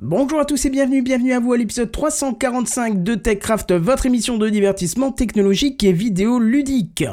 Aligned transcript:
Bonjour 0.00 0.38
à 0.38 0.44
tous 0.44 0.64
et 0.64 0.70
bienvenue, 0.70 1.02
bienvenue 1.02 1.32
à 1.32 1.40
vous 1.40 1.52
à 1.52 1.56
l'épisode 1.56 1.90
345 1.90 3.02
de 3.02 3.16
TechCraft, 3.16 3.72
votre 3.72 4.06
émission 4.06 4.38
de 4.38 4.48
divertissement 4.48 5.10
technologique 5.10 5.82
et 5.82 5.90
vidéo 5.92 6.38
ludique. 6.38 7.04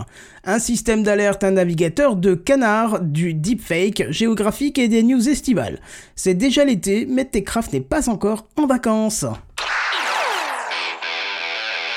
Un 0.44 0.60
système 0.60 1.02
d'alerte, 1.02 1.44
un 1.44 1.50
navigateur 1.50 2.16
de 2.16 2.36
canard, 2.36 3.02
du 3.02 3.34
deepfake, 3.34 4.12
géographique 4.12 4.78
et 4.78 4.88
des 4.88 5.02
news 5.02 5.28
estivales. 5.28 5.82
C'est 6.16 6.36
déjà 6.36 6.64
l'été, 6.64 7.08
mais 7.10 7.26
TechCraft 7.26 7.74
n'est 7.74 7.82
pas 7.82 8.08
encore 8.08 8.46
en 8.56 8.68
vacances. 8.68 9.26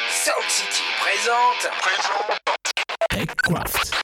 Sound 0.09 0.48
City 0.48 0.84
présente. 1.02 1.70
TechCraft. 3.11 3.98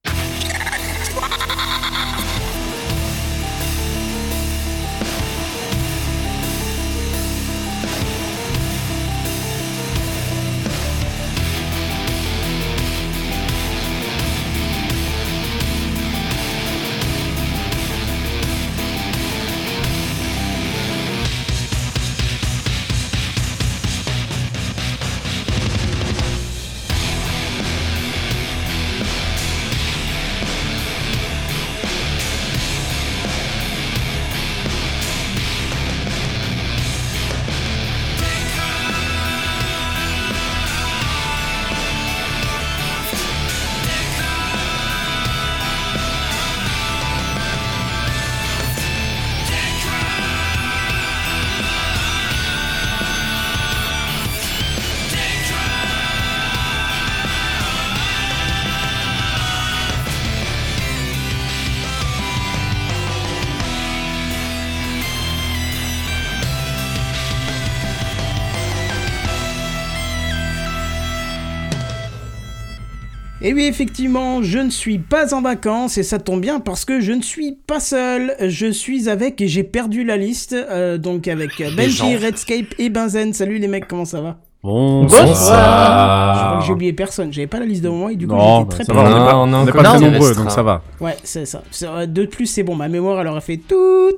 Et 73.46 73.52
oui, 73.52 73.66
effectivement, 73.66 74.42
je 74.42 74.58
ne 74.58 74.70
suis 74.70 74.98
pas 74.98 75.34
en 75.34 75.42
vacances 75.42 75.98
et 75.98 76.02
ça 76.02 76.18
tombe 76.18 76.40
bien 76.40 76.60
parce 76.60 76.86
que 76.86 77.00
je 77.00 77.12
ne 77.12 77.20
suis 77.20 77.52
pas 77.52 77.78
seul. 77.78 78.34
Je 78.40 78.68
suis 78.70 79.10
avec, 79.10 79.38
et 79.42 79.48
j'ai 79.48 79.62
perdu 79.62 80.02
la 80.02 80.16
liste, 80.16 80.54
euh, 80.54 80.96
donc 80.96 81.28
avec 81.28 81.62
Benji, 81.76 82.16
Redscape 82.16 82.74
et 82.78 82.88
Benzen. 82.88 83.34
Salut 83.34 83.58
les 83.58 83.68
mecs, 83.68 83.86
comment 83.86 84.06
ça 84.06 84.22
va? 84.22 84.38
Bonsoir. 84.62 85.28
Je 85.28 86.40
crois 86.40 86.58
que 86.58 86.64
j'ai 86.64 86.72
oublié 86.72 86.94
personne, 86.94 87.34
j'avais 87.34 87.46
pas 87.46 87.60
la 87.60 87.66
liste 87.66 87.82
devant 87.82 87.96
moi 87.96 88.12
et 88.12 88.16
du 88.16 88.26
coup 88.26 88.34
j'étais 88.34 88.64
bah, 88.64 88.66
très 88.70 88.84
perdu. 88.86 88.98
on 88.98 89.06
est 89.08 89.26
pas, 89.26 89.32
Non, 89.34 89.42
on 89.42 89.52
est 89.52 89.56
encore 89.56 89.82
pas 89.82 89.88
très 89.90 90.00
nombreux, 90.00 90.34
donc 90.34 90.50
ça 90.50 90.62
va. 90.62 90.80
Ouais, 91.02 91.16
c'est 91.22 91.44
ça. 91.44 91.62
De 92.06 92.24
plus, 92.24 92.46
c'est 92.46 92.62
bon, 92.62 92.74
ma 92.74 92.88
mémoire 92.88 93.20
elle 93.20 93.28
aurait 93.28 93.42
fait 93.42 93.58
tout, 93.58 94.12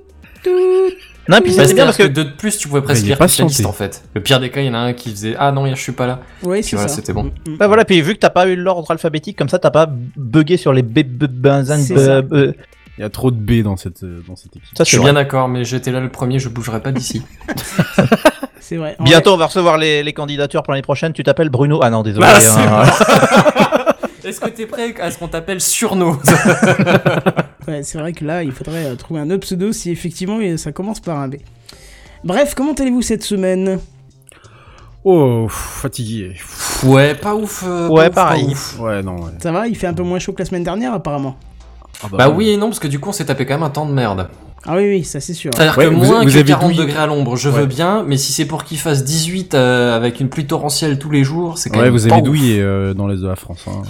tout. 0.44 0.94
Non, 1.28 1.41
puis 1.42 1.52
c'est 1.52 1.66
c'est 1.66 1.74
bien 1.74 1.84
parce 1.84 1.96
que. 1.96 2.05
de 2.05 2.22
plus, 2.22 2.56
tu 2.58 2.69
pouvais 2.69 2.82
presque 2.82 3.05
lire 3.05 3.19
toute 3.19 3.38
la 3.38 3.44
liste 3.46 3.66
en 3.66 3.72
fait. 3.72 4.05
Le 4.14 4.20
pire 4.20 4.41
des 4.41 4.50
cas, 4.50 4.60
il 4.60 4.66
y 4.66 4.70
en 4.70 4.74
a 4.74 4.78
un 4.78 4.92
qui 4.92 5.10
faisait 5.10 5.34
Ah 5.38 5.52
non, 5.52 5.66
je 5.66 5.80
suis 5.80 5.92
pas 5.92 6.06
là. 6.06 6.20
Puis 6.42 6.62
c'est 6.62 6.77
voilà, 6.77 6.88
ça. 6.88 6.94
c'était 6.94 7.12
bon. 7.12 7.24
Mm, 7.24 7.50
mm. 7.50 7.56
Bah 7.58 7.66
voilà, 7.66 7.84
puis 7.84 8.00
vu 8.00 8.14
que 8.14 8.19
t'as 8.20 8.30
pas 8.30 8.46
eu 8.46 8.56
l'ordre 8.56 8.91
alphabétique, 8.91 9.36
comme 9.36 9.48
ça 9.48 9.58
t'as 9.58 9.70
pas 9.70 9.88
bugué 10.16 10.56
sur 10.56 10.72
les 10.72 10.82
b 10.82 11.00
b 11.03 11.25
b- 11.25 12.54
Il 12.98 13.03
y 13.03 13.04
a 13.04 13.10
trop 13.10 13.31
de 13.31 13.36
B 13.36 13.62
dans 13.62 13.76
cette, 13.76 14.04
euh, 14.04 14.22
dans 14.26 14.36
cette 14.36 14.56
équipe. 14.56 14.76
Ça, 14.76 14.84
Je 14.84 14.88
suis 14.88 14.98
bien 14.98 15.12
d'accord, 15.12 15.48
mais 15.48 15.65
j'étais 15.65 15.92
là 15.92 16.00
le 16.00 16.09
premier, 16.09 16.38
je 16.38 16.48
bougerai 16.48 16.81
pas 16.81 16.92
d'ici. 16.92 17.22
C'est 18.60 18.76
vrai. 18.78 18.97
En 18.98 19.04
Bientôt, 19.04 19.32
on 19.32 19.36
va 19.36 19.47
recevoir 19.47 19.78
les, 19.78 20.03
les 20.03 20.12
candidatures 20.12 20.62
pour 20.65 20.72
l'année 20.72 20.82
prochaine. 20.82 21.12
Tu 21.12 21.22
t'appelles 21.22 21.50
Bruno. 21.50 21.78
Ah 21.82 21.91
non, 21.91 22.03
désolé. 22.03 22.26
Bah, 22.26 22.38
hein. 22.59 22.84
Est-ce 24.26 24.41
que 24.41 24.48
t'es 24.50 24.66
prêt 24.66 24.94
à 25.00 25.10
ce 25.10 25.19
qu'on 25.19 25.28
t'appelle 25.28 25.60
surno 25.60 26.12
vrai- 26.12 27.44
Ouais, 27.69 27.82
c'est 27.82 27.98
vrai 27.98 28.12
que 28.12 28.25
là, 28.25 28.42
il 28.42 28.53
faudrait 28.53 28.87
euh, 28.87 28.94
trouver 28.97 29.20
un 29.20 29.31
autre 29.31 29.41
pseudo 29.47 29.72
si 29.72 29.91
effectivement 29.91 30.38
euh, 30.41 30.56
ça 30.56 30.72
commence 30.72 31.00
par 31.00 31.19
un 31.19 31.28
B. 31.28 31.37
Bref, 32.25 32.54
comment 32.54 32.72
allez-vous 32.75 33.03
cette 33.03 33.22
semaine? 33.22 33.78
Oh, 35.04 35.47
fatigué. 35.48 36.34
Ouais, 36.84 37.15
pas 37.15 37.34
ouf. 37.34 37.62
euh, 37.66 37.88
Ouais, 37.88 38.10
pas 38.10 38.22
ouf, 38.22 38.28
pareil. 38.28 38.47
ouf. 38.50 38.78
Ouais, 38.81 39.03
non, 39.03 39.16
ouais. 39.22 39.31
Ça 39.41 39.53
va 39.53 39.69
Il 39.69 39.76
fait 39.76 39.86
un 39.86 39.94
peu 39.94 40.03
moins 40.03 40.19
chaud 40.19 40.32
que 40.32 40.41
la 40.41 40.44
semaine 40.44 40.65
dernière 40.65 40.92
apparemment. 40.92 41.36
Ah 42.03 42.09
Bah 42.12 42.28
oui 42.28 42.50
et 42.50 42.56
non, 42.56 42.66
parce 42.69 42.81
que 42.81 42.88
du 42.88 42.98
coup, 42.98 43.09
on 43.10 43.12
s'est 43.12 43.25
tapé 43.26 43.47
quand 43.47 43.54
même 43.54 43.62
un 43.62 43.70
temps 43.70 43.86
de 43.86 43.92
merde. 43.92 44.28
Ah 44.69 44.75
oui, 44.76 44.82
oui, 44.88 45.04
ça 45.04 45.20
c'est 45.20 45.32
sûr. 45.32 45.53
C'est-à-dire 45.54 45.78
Ouais, 45.78 45.84
que 45.84 45.91
vous- 45.91 46.04
moins 46.04 46.20
vous 46.25 46.26
que 46.26 46.31
avez 46.34 46.44
40 46.44 46.72
douillé. 46.72 46.86
degrés 46.86 46.98
à 47.03 47.06
l'ombre, 47.06 47.36
je 47.36 47.48
Ouais. 47.48 47.60
veux 47.60 47.66
bien, 47.66 48.03
mais 48.04 48.16
si 48.16 48.32
c'est 48.32 48.47
pour 48.47 48.65
qu'il 48.65 48.78
fasse 48.78 49.04
18 49.04 49.54
euh, 49.54 49.97
avec 49.97 50.19
une 50.19 50.28
pluie 50.28 50.47
torrentielle 50.47 50.98
tous 50.98 51.10
les 51.10 51.22
jours, 51.22 51.56
c'est 51.56 51.70
quand 51.70 51.78
Ouais, 51.78 51.84
même 51.84 51.97
vous 51.97 52.09
pas 52.09 52.15
avez 52.15 52.22
douillé 52.22 52.60
euh, 52.60 52.92
dans 52.92 53.06
l'est 53.06 53.16
de 53.22 53.28
la 53.28 53.36
France. 53.36 53.65
Hein. 53.69 53.82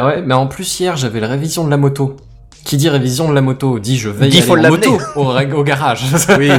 Bah 0.00 0.06
ouais, 0.06 0.22
mais 0.22 0.34
en 0.34 0.46
plus 0.48 0.80
hier, 0.80 0.96
j'avais 0.96 1.20
la 1.20 1.28
révision 1.28 1.64
de 1.64 1.70
la 1.70 1.76
moto. 1.76 2.16
Qui 2.64 2.76
dit 2.78 2.88
révision 2.88 3.28
de 3.28 3.34
la 3.34 3.42
moto 3.42 3.78
dit 3.78 3.96
je 3.98 4.08
vais 4.08 4.26
y 4.26 4.30
Dit 4.30 4.38
aller 4.38 4.46
faut 4.46 4.56
en 4.58 4.68
moto 4.70 4.98
au, 5.16 5.24
ra- 5.24 5.44
au 5.44 5.62
garage. 5.62 6.02
Oui, 6.38 6.50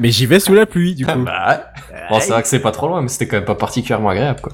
mais 0.00 0.10
j'y 0.10 0.26
vais 0.26 0.40
sous 0.40 0.54
la 0.54 0.66
pluie, 0.66 0.94
du 0.94 1.04
coup. 1.06 1.18
bah. 1.24 1.72
Bon, 2.10 2.18
c'est 2.20 2.30
vrai 2.32 2.42
que 2.42 2.48
c'est 2.48 2.58
pas 2.58 2.72
trop 2.72 2.88
loin, 2.88 3.02
mais 3.02 3.08
c'était 3.08 3.26
quand 3.28 3.36
même 3.36 3.44
pas 3.44 3.54
particulièrement 3.54 4.08
agréable, 4.08 4.40
quoi. 4.40 4.52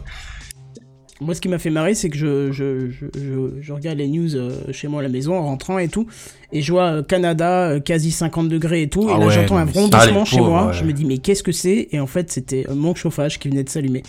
Moi, 1.21 1.35
ce 1.35 1.41
qui 1.41 1.49
m'a 1.49 1.59
fait 1.59 1.71
marrer, 1.71 1.95
c'est 1.95 2.11
que 2.11 2.17
je, 2.19 2.53
je, 2.53 2.91
je, 2.91 3.07
je, 3.17 3.61
je 3.61 3.73
regarde 3.73 3.99
les 3.99 4.07
news 4.07 4.37
euh, 4.37 4.53
chez 4.71 4.87
moi 4.87 5.01
à 5.01 5.03
la 5.03 5.09
maison 5.09 5.37
en 5.37 5.43
rentrant 5.43 5.79
et 5.79 5.89
tout, 5.89 6.07
et 6.53 6.63
je 6.63 6.71
vois 6.71 6.93
euh, 6.99 7.03
Canada 7.03 7.71
euh, 7.71 7.81
quasi 7.81 8.13
50 8.13 8.49
degrés 8.49 8.83
et 8.83 8.89
tout, 8.89 9.09
Ah 9.11 9.17
et 9.17 9.21
là 9.21 9.27
ouais, 9.27 9.33
j'entends 9.35 9.57
un 9.57 9.65
rondissement 9.65 10.23
Ah, 10.23 10.25
chez 10.25 10.37
pauvres, 10.39 10.51
moi. 10.51 10.67
ouais. 10.69 10.73
Je 10.75 10.85
me 10.85 10.93
dis 10.93 11.05
mais 11.05 11.19
qu'est-ce 11.19 11.43
que 11.43 11.51
c'est? 11.51 11.89
Et 11.91 11.99
en 11.99 12.07
fait, 12.07 12.31
c'était 12.31 12.67
mon 12.73 12.95
chauffage 12.95 13.41
qui 13.41 13.49
venait 13.49 13.65
de 13.65 13.69
s'allumer. 13.69 14.05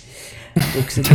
Donc 0.76 0.86
c'était. 0.90 1.10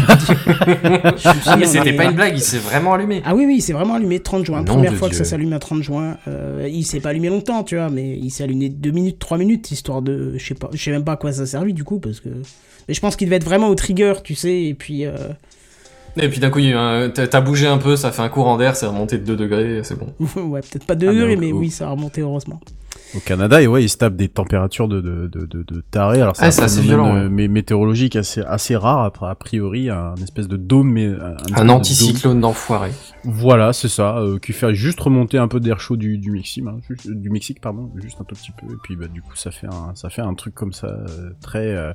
Ah, 1.47 1.57
mais 1.57 1.67
c'était 1.67 1.91
est- 1.91 1.97
pas 1.97 2.05
une 2.05 2.13
blague, 2.13 2.35
il 2.37 2.41
s'est 2.43 2.59
vraiment 2.59 2.95
allumé. 2.95 3.23
Ah 3.25 3.35
oui, 3.35 3.45
oui, 3.47 3.61
c'est 3.61 3.73
vraiment 3.73 3.95
allumé 3.95 4.21
30 4.21 4.45
juin. 4.45 4.59
Nom 4.59 4.65
Première 4.65 4.95
fois 4.95 5.09
que 5.09 5.15
ça 5.15 5.25
s'allume 5.25 5.53
à 5.53 5.59
30 5.59 5.83
juin. 5.83 6.17
Euh, 6.29 6.69
il 6.71 6.85
s'est 6.85 7.01
pas 7.01 7.11
allumé 7.11 7.29
longtemps, 7.29 7.63
tu 7.65 7.77
vois, 7.77 7.89
mais 7.91 8.17
il 8.19 8.31
s'est 8.31 8.45
allumé 8.45 8.69
2 8.69 8.91
minutes, 8.91 9.19
3 9.19 9.39
minutes, 9.39 9.71
histoire 9.71 10.03
de. 10.03 10.35
Je 10.37 10.45
sais 10.47 10.55
pas, 10.55 10.71
je 10.73 10.83
sais 10.83 10.91
même 10.91 11.05
pas 11.05 11.13
à 11.13 11.17
quoi 11.17 11.33
ça 11.33 11.43
a 11.43 11.47
servi 11.47 11.73
du 11.75 11.85
coup, 11.85 11.99
parce 12.01 12.21
que. 12.21 12.29
Mais 12.89 12.95
je 12.95 13.01
pense 13.01 13.17
qu'il 13.17 13.27
devait 13.29 13.37
être 13.37 13.45
vraiment 13.45 13.69
au 13.69 13.75
trigger, 13.75 14.15
tu 14.23 14.35
sais, 14.35 14.65
et 14.65 14.75
puis. 14.75 15.07
euh, 15.07 15.13
Et 16.17 16.29
puis 16.29 16.39
d'un 16.41 16.51
coup, 16.51 16.59
il 16.61 16.75
t'as 17.15 17.41
bougé 17.41 17.67
un 17.67 17.79
peu, 17.79 17.97
ça 17.97 18.13
fait 18.13 18.23
un 18.23 18.29
courant 18.29 18.57
d'air, 18.57 18.77
c'est 18.77 18.87
remonté 18.87 19.19
de 19.19 19.25
2 19.25 19.37
degrés, 19.37 19.81
c'est 19.85 19.99
bon. 19.99 20.09
ouais, 20.49 20.61
peut-être 20.61 20.85
pas 20.87 20.95
2 20.95 21.09
Ah, 21.09 21.13
mais 21.13 21.19
degrés, 21.21 21.37
au- 21.37 21.41
mais 21.41 21.53
oui, 21.53 21.71
ça 21.71 21.87
a 21.87 21.91
remonté 21.91 22.21
heureusement. 22.21 22.61
Au 23.17 23.21
Canada, 23.21 23.63
et 23.63 23.67
ouais, 23.67 23.85
ils 23.85 23.89
se 23.89 23.97
tapent 23.97 24.17
des 24.17 24.29
températures 24.29 24.89
de, 24.89 25.01
de, 25.01 25.29
de, 25.29 25.47
de, 25.47 25.63
de 25.63 25.81
taré. 25.91 26.21
Alors, 26.21 26.35
c'est 26.37 26.47
Ah, 26.61 26.67
violent, 26.81 27.15
euh, 27.17 27.29
mais 27.31 27.49
météorologique 27.49 28.17
assez, 28.17 28.41
assez 28.43 28.75
rare, 28.77 29.13
a 29.23 29.35
priori, 29.35 29.89
un 29.91 30.15
espèce 30.17 30.49
de 30.49 30.57
dôme. 30.57 30.91
Mais, 30.93 31.07
un, 31.55 31.69
anticyclone 31.69 32.41
d'enfoiré. 32.41 32.91
Voilà, 33.25 33.73
c'est 33.73 33.89
ça, 33.89 34.19
euh, 34.19 34.39
qui 34.39 34.53
fait 34.53 34.75
juste 34.75 35.01
remonter 35.01 35.39
un 35.39 35.49
peu 35.49 35.61
d'air 35.61 35.81
chaud 35.81 35.97
du, 35.97 36.19
du 36.19 36.31
Mexique, 36.31 36.65
hein, 36.67 36.79
juste- 36.89 37.09
du 37.11 37.31
Mexique, 37.31 37.61
pardon, 37.61 37.91
juste 38.03 38.21
un 38.21 38.25
tout 38.25 38.35
petit 38.35 38.53
peu, 38.53 38.67
et 38.67 38.77
puis 38.83 38.97
bah, 38.97 39.07
du 39.07 39.23
coup 39.23 39.35
ça 39.37 39.51
fait 39.51 39.67
un, 39.67 39.95
ça 39.95 40.11
fait 40.11 40.21
un 40.23 40.35
truc 40.35 40.55
comme 40.55 40.73
ça 40.73 40.89
euh, 40.89 41.31
très, 41.41 41.75
euh, 41.75 41.93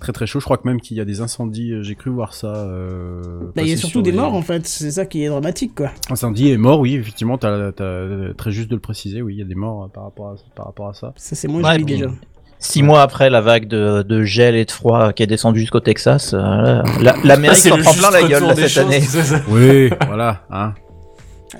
très 0.00 0.12
très 0.12 0.26
chaud. 0.26 0.40
Je 0.40 0.44
crois 0.44 0.56
que 0.58 0.66
même 0.66 0.80
qu'il 0.80 0.96
y 0.96 1.00
a 1.00 1.04
des 1.04 1.20
incendies, 1.20 1.72
euh, 1.72 1.82
j'ai 1.82 1.94
cru 1.94 2.10
voir 2.10 2.34
ça. 2.34 2.48
Euh, 2.48 3.20
Bah, 3.54 3.62
il 3.62 3.68
y 3.68 3.72
a 3.72 3.76
surtout 3.76 3.90
sur 3.92 4.02
des 4.02 4.10
les- 4.10 4.16
morts 4.16 4.34
en 4.34 4.42
fait, 4.42 4.66
c'est 4.66 4.90
ça 4.90 5.06
qui 5.06 5.24
est 5.24 5.28
dramatique 5.28 5.74
quoi. 5.74 5.90
Incendie 6.10 6.48
et 6.50 6.56
mort, 6.56 6.80
oui, 6.80 6.94
effectivement, 6.96 7.38
t'as, 7.38 7.72
t'as 7.72 8.32
très 8.36 8.50
juste 8.52 8.68
de 8.70 8.74
le 8.76 8.80
préciser, 8.80 9.22
oui, 9.22 9.34
il 9.34 9.38
y 9.38 9.42
a 9.42 9.46
des 9.46 9.54
morts 9.54 9.84
euh, 9.84 9.88
par 9.88 10.04
rapport 10.04 10.28
à, 10.30 10.34
par 10.54 10.66
rapport 10.66 10.88
à 10.88 10.94
ça. 10.94 11.12
Ça 11.16 11.34
c'est 11.36 11.48
moins 11.48 11.62
Ouais, 11.62 11.72
joli 11.72 11.84
bon. 11.84 11.88
déjà. 11.88 12.06
Six 12.58 12.84
mois 12.84 13.02
après 13.02 13.28
la 13.28 13.40
vague 13.40 13.66
de, 13.66 14.02
de 14.02 14.22
gel 14.22 14.54
et 14.54 14.64
de 14.64 14.70
froid 14.70 15.12
qui 15.12 15.24
est 15.24 15.26
descendue 15.26 15.58
jusqu'au 15.58 15.80
Texas, 15.80 16.32
euh, 16.32 16.38
là, 16.38 16.82
la- 17.02 17.16
l'Amérique 17.24 17.58
C'est 17.58 17.70
s'en 17.70 17.78
prend 17.78 17.92
plein 17.92 18.10
la 18.12 18.22
gueule 18.22 18.44
là, 18.46 18.54
cette 18.54 18.68
choses, 18.68 19.32
année. 19.34 19.42
Oui, 19.48 19.90
voilà, 20.06 20.42
hein. 20.48 20.72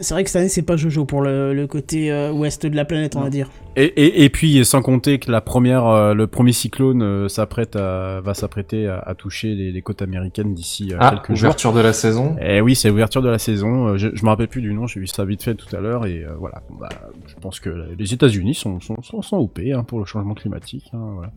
C'est 0.02 0.12
vrai 0.14 0.24
que 0.24 0.30
cette 0.30 0.40
année 0.40 0.48
c'est 0.48 0.62
pas 0.62 0.76
Jojo 0.76 1.04
pour 1.06 1.22
le, 1.22 1.54
le 1.54 1.66
côté 1.66 2.12
euh, 2.12 2.30
ouest 2.32 2.66
de 2.66 2.76
la 2.76 2.84
planète, 2.84 3.16
on 3.16 3.20
va 3.20 3.30
dire. 3.30 3.48
Et, 3.76 3.84
et, 3.84 4.24
et 4.24 4.28
puis, 4.28 4.62
sans 4.66 4.82
compter 4.82 5.18
que 5.18 5.30
la 5.32 5.40
première, 5.40 5.86
euh, 5.86 6.12
le 6.12 6.26
premier 6.26 6.52
cyclone 6.52 7.02
euh, 7.02 7.28
s'apprête 7.28 7.74
à, 7.76 8.20
va 8.20 8.34
s'apprêter 8.34 8.86
à, 8.88 8.98
à 8.98 9.14
toucher 9.14 9.54
les, 9.54 9.72
les 9.72 9.80
côtes 9.82 10.02
américaines 10.02 10.52
d'ici 10.52 10.92
euh, 10.92 10.98
Ah, 11.00 11.10
quelques 11.12 11.28
jours. 11.38 11.46
ouverture 11.48 11.72
de 11.72 11.80
la 11.80 11.92
saison. 11.94 12.36
Eh 12.42 12.60
oui, 12.60 12.74
c'est 12.74 12.88
l'ouverture 12.90 13.22
de 13.22 13.30
la 13.30 13.38
saison. 13.38 13.96
Je, 13.96 14.08
je 14.12 14.24
me 14.24 14.28
rappelle 14.28 14.48
plus 14.48 14.60
du 14.60 14.74
nom, 14.74 14.86
j'ai 14.86 15.00
vu 15.00 15.06
ça 15.06 15.24
vite 15.24 15.42
fait 15.42 15.54
tout 15.54 15.74
à 15.74 15.80
l'heure 15.80 16.04
et 16.04 16.24
euh, 16.24 16.34
voilà. 16.38 16.62
Bah, 16.78 16.88
je 17.26 17.34
pense 17.40 17.60
que 17.60 17.70
les 17.98 18.12
États-Unis 18.12 18.54
sont 18.54 18.80
sont 18.80 19.00
sont, 19.02 19.22
sont 19.22 19.36
OP 19.38 19.60
hein, 19.74 19.84
pour 19.84 20.00
le 20.00 20.04
changement 20.04 20.34
climatique. 20.34 20.90
hein, 20.92 21.12
voilà. 21.14 21.32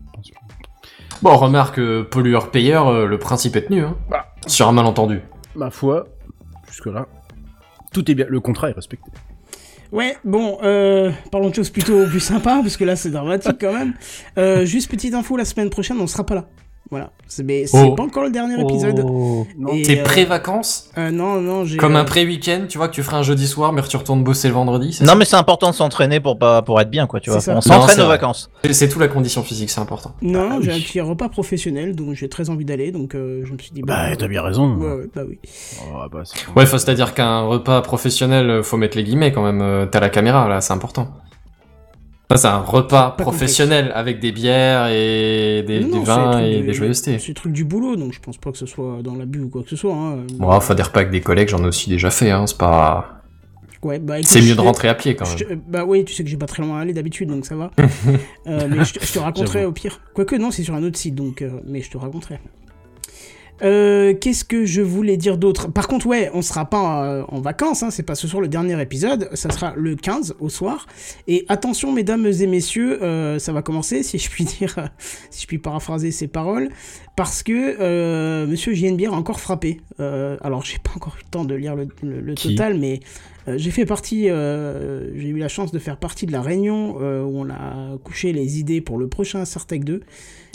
Bon, 1.22 1.36
remarque, 1.36 1.80
pollueur-payeur, 2.10 3.06
le 3.06 3.18
principe 3.18 3.56
est 3.56 3.62
tenu, 3.62 3.82
hein. 3.82 3.96
Bah. 4.10 4.26
Sur 4.46 4.68
un 4.68 4.72
malentendu. 4.72 5.20
Ma 5.54 5.70
foi, 5.70 6.06
jusque 6.70 6.86
là, 6.86 7.06
tout 7.96 8.10
est 8.10 8.14
bien. 8.14 8.26
Le 8.28 8.40
contrat 8.40 8.68
est 8.68 8.74
respecté. 8.74 9.10
Ouais, 9.90 10.16
bon, 10.24 10.58
euh, 10.62 11.10
parlons 11.30 11.48
de 11.48 11.54
choses 11.54 11.70
plutôt 11.70 12.06
plus 12.06 12.20
sympas, 12.20 12.60
parce 12.60 12.76
que 12.76 12.84
là 12.84 12.96
c'est 12.96 13.10
dramatique 13.10 13.56
quand 13.60 13.72
même. 13.72 13.94
Euh, 14.36 14.66
juste 14.66 14.90
petite 14.90 15.14
info, 15.14 15.36
la 15.36 15.44
semaine 15.44 15.70
prochaine 15.70 15.96
on 16.00 16.06
sera 16.06 16.26
pas 16.26 16.34
là. 16.34 16.48
Voilà, 16.90 17.10
c'est 17.26 17.42
mais 17.42 17.66
c'est 17.66 17.82
Oh. 17.82 17.96
pas 17.96 18.04
encore 18.04 18.22
le 18.22 18.30
dernier 18.30 18.60
épisode. 18.60 19.04
Oh. 19.04 19.44
Et, 19.72 19.82
T'es 19.82 19.98
euh, 20.00 20.04
pré-vacances 20.04 20.90
euh, 20.96 21.10
Non, 21.10 21.40
non, 21.40 21.64
j'ai. 21.64 21.78
Comme 21.78 21.96
euh, 21.96 22.00
un 22.00 22.04
pré-week-end, 22.04 22.66
tu 22.68 22.78
vois 22.78 22.86
que 22.86 22.94
tu 22.94 23.02
feras 23.02 23.18
un 23.18 23.22
jeudi 23.24 23.48
soir, 23.48 23.72
mais 23.72 23.82
tu 23.82 23.96
retournes 23.96 24.22
bosser 24.22 24.46
le 24.46 24.54
vendredi 24.54 24.92
c'est 24.92 25.02
Non, 25.04 25.10
ça 25.12 25.18
mais 25.18 25.24
c'est 25.24 25.34
important 25.36 25.70
de 25.70 25.74
s'entraîner 25.74 26.20
pour 26.20 26.38
pas 26.38 26.62
pour 26.62 26.80
être 26.80 26.88
bien, 26.90 27.08
quoi. 27.08 27.18
Tu 27.18 27.30
vois. 27.30 27.40
C'est 27.40 27.46
ça. 27.50 27.56
On 27.56 27.60
s'entraîne 27.60 27.96
c'est 27.96 28.02
aux 28.02 28.06
vacances. 28.08 28.50
C'est- 28.64 28.72
C'est 28.72 28.88
tout 28.88 29.00
la 29.00 29.08
condition 29.08 29.42
physique, 29.42 29.68
c'est 29.70 29.80
important. 29.80 30.12
Non, 30.22 30.48
Ah 30.52 30.58
j'ai 30.60 30.70
oui. 30.70 30.76
un 30.76 30.80
petit 30.80 31.00
repas 31.00 31.28
professionnel, 31.28 31.96
donc 31.96 32.14
j'ai 32.14 32.28
très 32.28 32.50
envie 32.50 32.64
d'aller, 32.64 32.92
donc 32.92 33.14
euh, 33.16 33.42
je 33.44 33.52
me 33.52 33.58
suis 33.58 33.72
dit. 33.72 33.82
Bah, 33.82 34.14
t'as 34.16 34.28
bien 34.28 34.42
raison. 34.42 34.76
Ouais, 34.76 34.92
ouais, 34.94 35.06
bah 35.12 35.22
oui. 35.28 35.38
Oh, 35.92 36.02
bah, 36.12 36.22
c'est- 36.24 36.36
Ouais, 36.54 36.66
faut 36.66 36.78
c'est-à-dire 36.78 37.14
qu'un 37.14 37.40
repas 37.40 37.82
professionnel, 37.82 38.62
faut 38.62 38.76
mettre 38.76 38.96
les 38.96 39.02
guillemets 39.02 39.32
quand 39.32 39.42
même. 39.42 39.88
T'as 39.90 39.98
la 40.00 40.08
caméra 40.08 40.48
là, 40.48 40.60
c'est 40.60 40.72
important. 40.72 41.08
Ça, 42.30 42.36
c'est 42.36 42.48
un 42.48 42.58
repas 42.58 43.10
Pas 43.12 43.22
professionnel 43.22 43.92
avec 43.94 44.18
des 44.18 44.32
bières 44.32 44.88
et 44.88 45.62
des, 45.66 45.80
Non, 45.80 45.86
des 45.88 45.94
non, 45.98 46.02
vins 46.02 46.38
et 46.40 46.58
de- 46.60 46.66
des 46.66 46.72
joyeusetés. 46.74 47.18
C'est 47.20 47.28
le 47.28 47.34
truc 47.34 47.52
du 47.52 47.64
boulot, 47.64 47.94
donc 47.94 48.12
je 48.12 48.20
pense 48.20 48.36
pas 48.36 48.50
que 48.50 48.58
ce 48.58 48.66
soit 48.66 48.98
dans 49.02 49.14
l'abus 49.14 49.42
ou 49.42 49.48
quoi 49.48 49.62
que 49.62 49.68
ce 49.70 49.76
soit. 49.76 49.94
Hein. 49.94 50.24
Bon, 50.34 50.48
enfin, 50.50 50.74
des 50.74 50.82
repas 50.82 51.00
avec 51.00 51.12
des 51.12 51.20
collègues, 51.20 51.48
j'en 51.48 51.62
ai 51.62 51.68
aussi 51.68 51.88
déjà 51.88 52.10
fait, 52.10 52.30
hein, 52.32 52.44
c'est 52.48 52.58
pas. 52.58 53.12
Ouais, 53.82 54.00
bah, 54.00 54.16
C'est 54.24 54.42
mieux 54.42 54.56
de 54.56 54.60
rentrer 54.60 54.88
à 54.88 54.94
pied 54.94 55.14
quand 55.14 55.28
même. 55.28 55.36
te- 55.38 55.54
Bah 55.70 55.84
oui, 55.86 56.04
tu 56.04 56.12
sais 56.14 56.24
que 56.24 56.30
j'ai 56.30 56.36
pas 56.36 56.46
très 56.46 56.62
loin 56.64 56.78
à 56.78 56.80
aller 56.82 56.92
d'habitude, 56.92 57.28
donc 57.28 57.46
ça 57.46 57.54
va. 57.54 57.70
Euh, 58.48 58.66
mais 58.68 58.84
je 58.84 58.94
te, 58.94 59.04
je 59.04 59.12
te 59.12 59.18
raconterai 59.20 59.64
au 59.64 59.70
pire. 59.72 60.00
Quoique 60.14 60.34
non, 60.36 60.50
c'est 60.50 60.62
sur 60.64 60.74
un 60.74 60.82
autre 60.82 60.96
site, 60.98 61.14
donc. 61.14 61.42
euh, 61.42 61.50
mais 61.66 61.80
je 61.80 61.90
te 61.90 61.96
raconterai. 61.98 62.40
Euh, 63.62 64.14
Qu'est-ce 64.14 64.44
que 64.44 64.64
je 64.64 64.82
voulais 64.82 65.16
dire 65.16 65.38
d'autre? 65.38 65.68
Par 65.70 65.88
contre, 65.88 66.06
ouais, 66.06 66.30
on 66.34 66.42
sera 66.42 66.64
pas 66.66 67.04
euh, 67.04 67.24
en 67.28 67.40
vacances, 67.40 67.82
hein, 67.82 67.90
c'est 67.90 68.02
pas 68.02 68.14
ce 68.14 68.28
soir 68.28 68.40
le 68.40 68.48
dernier 68.48 68.80
épisode, 68.80 69.28
ça 69.34 69.50
sera 69.50 69.74
le 69.76 69.96
15 69.96 70.36
au 70.40 70.48
soir. 70.48 70.86
Et 71.26 71.44
attention, 71.48 71.92
mesdames 71.92 72.26
et 72.26 72.46
messieurs, 72.46 73.02
euh, 73.02 73.38
ça 73.38 73.52
va 73.52 73.62
commencer, 73.62 74.02
si 74.02 74.18
je 74.18 74.30
puis 74.30 74.44
dire, 74.58 74.88
si 75.30 75.42
je 75.42 75.46
puis 75.46 75.58
paraphraser 75.58 76.10
ces 76.10 76.28
paroles, 76.28 76.68
parce 77.16 77.42
que 77.42 77.76
euh, 77.80 78.46
Monsieur 78.46 78.74
JNBR 78.74 79.12
a 79.14 79.16
encore 79.16 79.40
frappé. 79.40 79.80
Euh, 80.00 80.36
alors, 80.42 80.62
j'ai 80.64 80.78
pas 80.78 80.90
encore 80.94 81.14
eu 81.18 81.22
le 81.24 81.30
temps 81.30 81.44
de 81.44 81.54
lire 81.54 81.74
le, 81.74 81.88
le- 82.02 82.20
le 82.20 82.34
Qui 82.34 82.50
total, 82.54 82.78
mais 82.78 83.00
euh, 83.48 83.54
j'ai 83.56 83.70
fait 83.70 83.86
partie, 83.86 84.28
euh, 84.28 85.10
j'ai 85.18 85.28
eu 85.28 85.38
la 85.38 85.48
chance 85.48 85.72
de 85.72 85.78
faire 85.78 85.96
partie 85.96 86.26
de 86.26 86.32
la 86.32 86.42
réunion 86.42 86.96
euh, 87.00 87.22
où 87.22 87.38
on 87.40 87.48
a 87.50 87.96
couché 88.04 88.32
les 88.32 88.58
idées 88.58 88.80
pour 88.80 88.98
le 88.98 89.08
prochain 89.08 89.44
Sartec 89.44 89.84
2. 89.84 90.02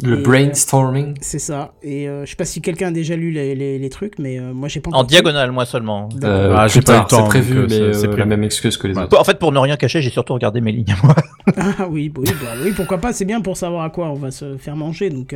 Le 0.04 0.20
Et, 0.20 0.24
brainstorming. 0.24 1.14
C'est 1.22 1.40
ça. 1.40 1.74
Et 1.84 2.08
euh, 2.10 2.26
je 2.26 2.32
sais 2.32 2.36
pas 2.36 2.46
si 2.46 2.60
quelqu'un 2.62 2.88
a 2.88 2.92
déjà 2.92 3.16
lu 3.16 3.32
les, 3.32 3.54
les- 3.56 3.78
les 3.80 3.90
trucs, 3.90 4.18
mais 4.20 4.40
euh, 4.40 4.54
moi 4.54 4.68
j'ai 4.68 4.80
pas 4.80 4.90
En 4.94 5.04
diagonale, 5.04 5.52
moi 5.52 5.66
seulement. 5.66 6.10
Euh, 6.24 6.54
Ah, 6.58 6.68
j'ai 6.68 6.82
pas 6.82 6.98
eu 6.98 7.02
le 7.02 7.06
temps, 7.08 7.24
c'est 7.24 7.28
prévu, 7.30 7.60
mais 7.64 7.70
c'est- 7.70 7.82
euh, 7.82 7.94
c'est 7.94 8.18
la 8.18 8.26
même 8.26 8.44
excuse 8.44 8.78
que 8.78 8.88
les 8.88 8.96
Ouais. 8.96 9.04
autres. 9.04 9.20
En 9.20 9.24
fait, 9.24 9.38
pour 9.40 9.52
ne 9.52 9.60
rien 9.60 9.78
cacher, 9.78 10.02
j'ai 10.02 10.10
surtout 10.10 10.34
regardé 10.34 10.60
mes 10.62 10.72
lignes 10.72 10.92
à 11.02 11.06
moi. 11.06 11.16
Ah 11.58 11.88
oui, 11.90 12.12
oui, 12.16 12.26
bah 12.42 12.52
oui, 12.64 12.72
pourquoi 12.76 12.98
pas. 13.00 13.14
C'est 13.14 13.26
bien 13.26 13.42
pour 13.42 13.58
savoir 13.58 13.84
à 13.84 13.90
quoi 13.90 14.10
on 14.10 14.16
va 14.16 14.30
se 14.32 14.58
faire 14.58 14.76
manger, 14.76 15.10
donc. 15.10 15.36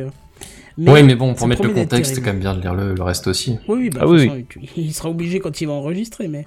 Oui, 0.78 1.02
mais 1.02 1.14
bon, 1.14 1.34
pour 1.34 1.46
mettre 1.46 1.62
le 1.62 1.70
contexte, 1.70 2.14
c'est 2.14 2.20
quand 2.20 2.32
même 2.32 2.40
bien 2.40 2.54
de 2.54 2.60
lire 2.60 2.74
le, 2.74 2.94
le 2.94 3.02
reste 3.02 3.26
aussi. 3.26 3.58
Oui, 3.68 3.78
oui, 3.78 3.90
bah, 3.90 4.00
Ah 4.02 4.06
oui, 4.06 4.26
façon, 4.28 4.42
il 4.76 4.92
sera 4.94 5.10
obligé 5.10 5.40
quand 5.40 5.60
il 5.60 5.66
va 5.66 5.72
enregistrer, 5.72 6.28
mais. 6.28 6.46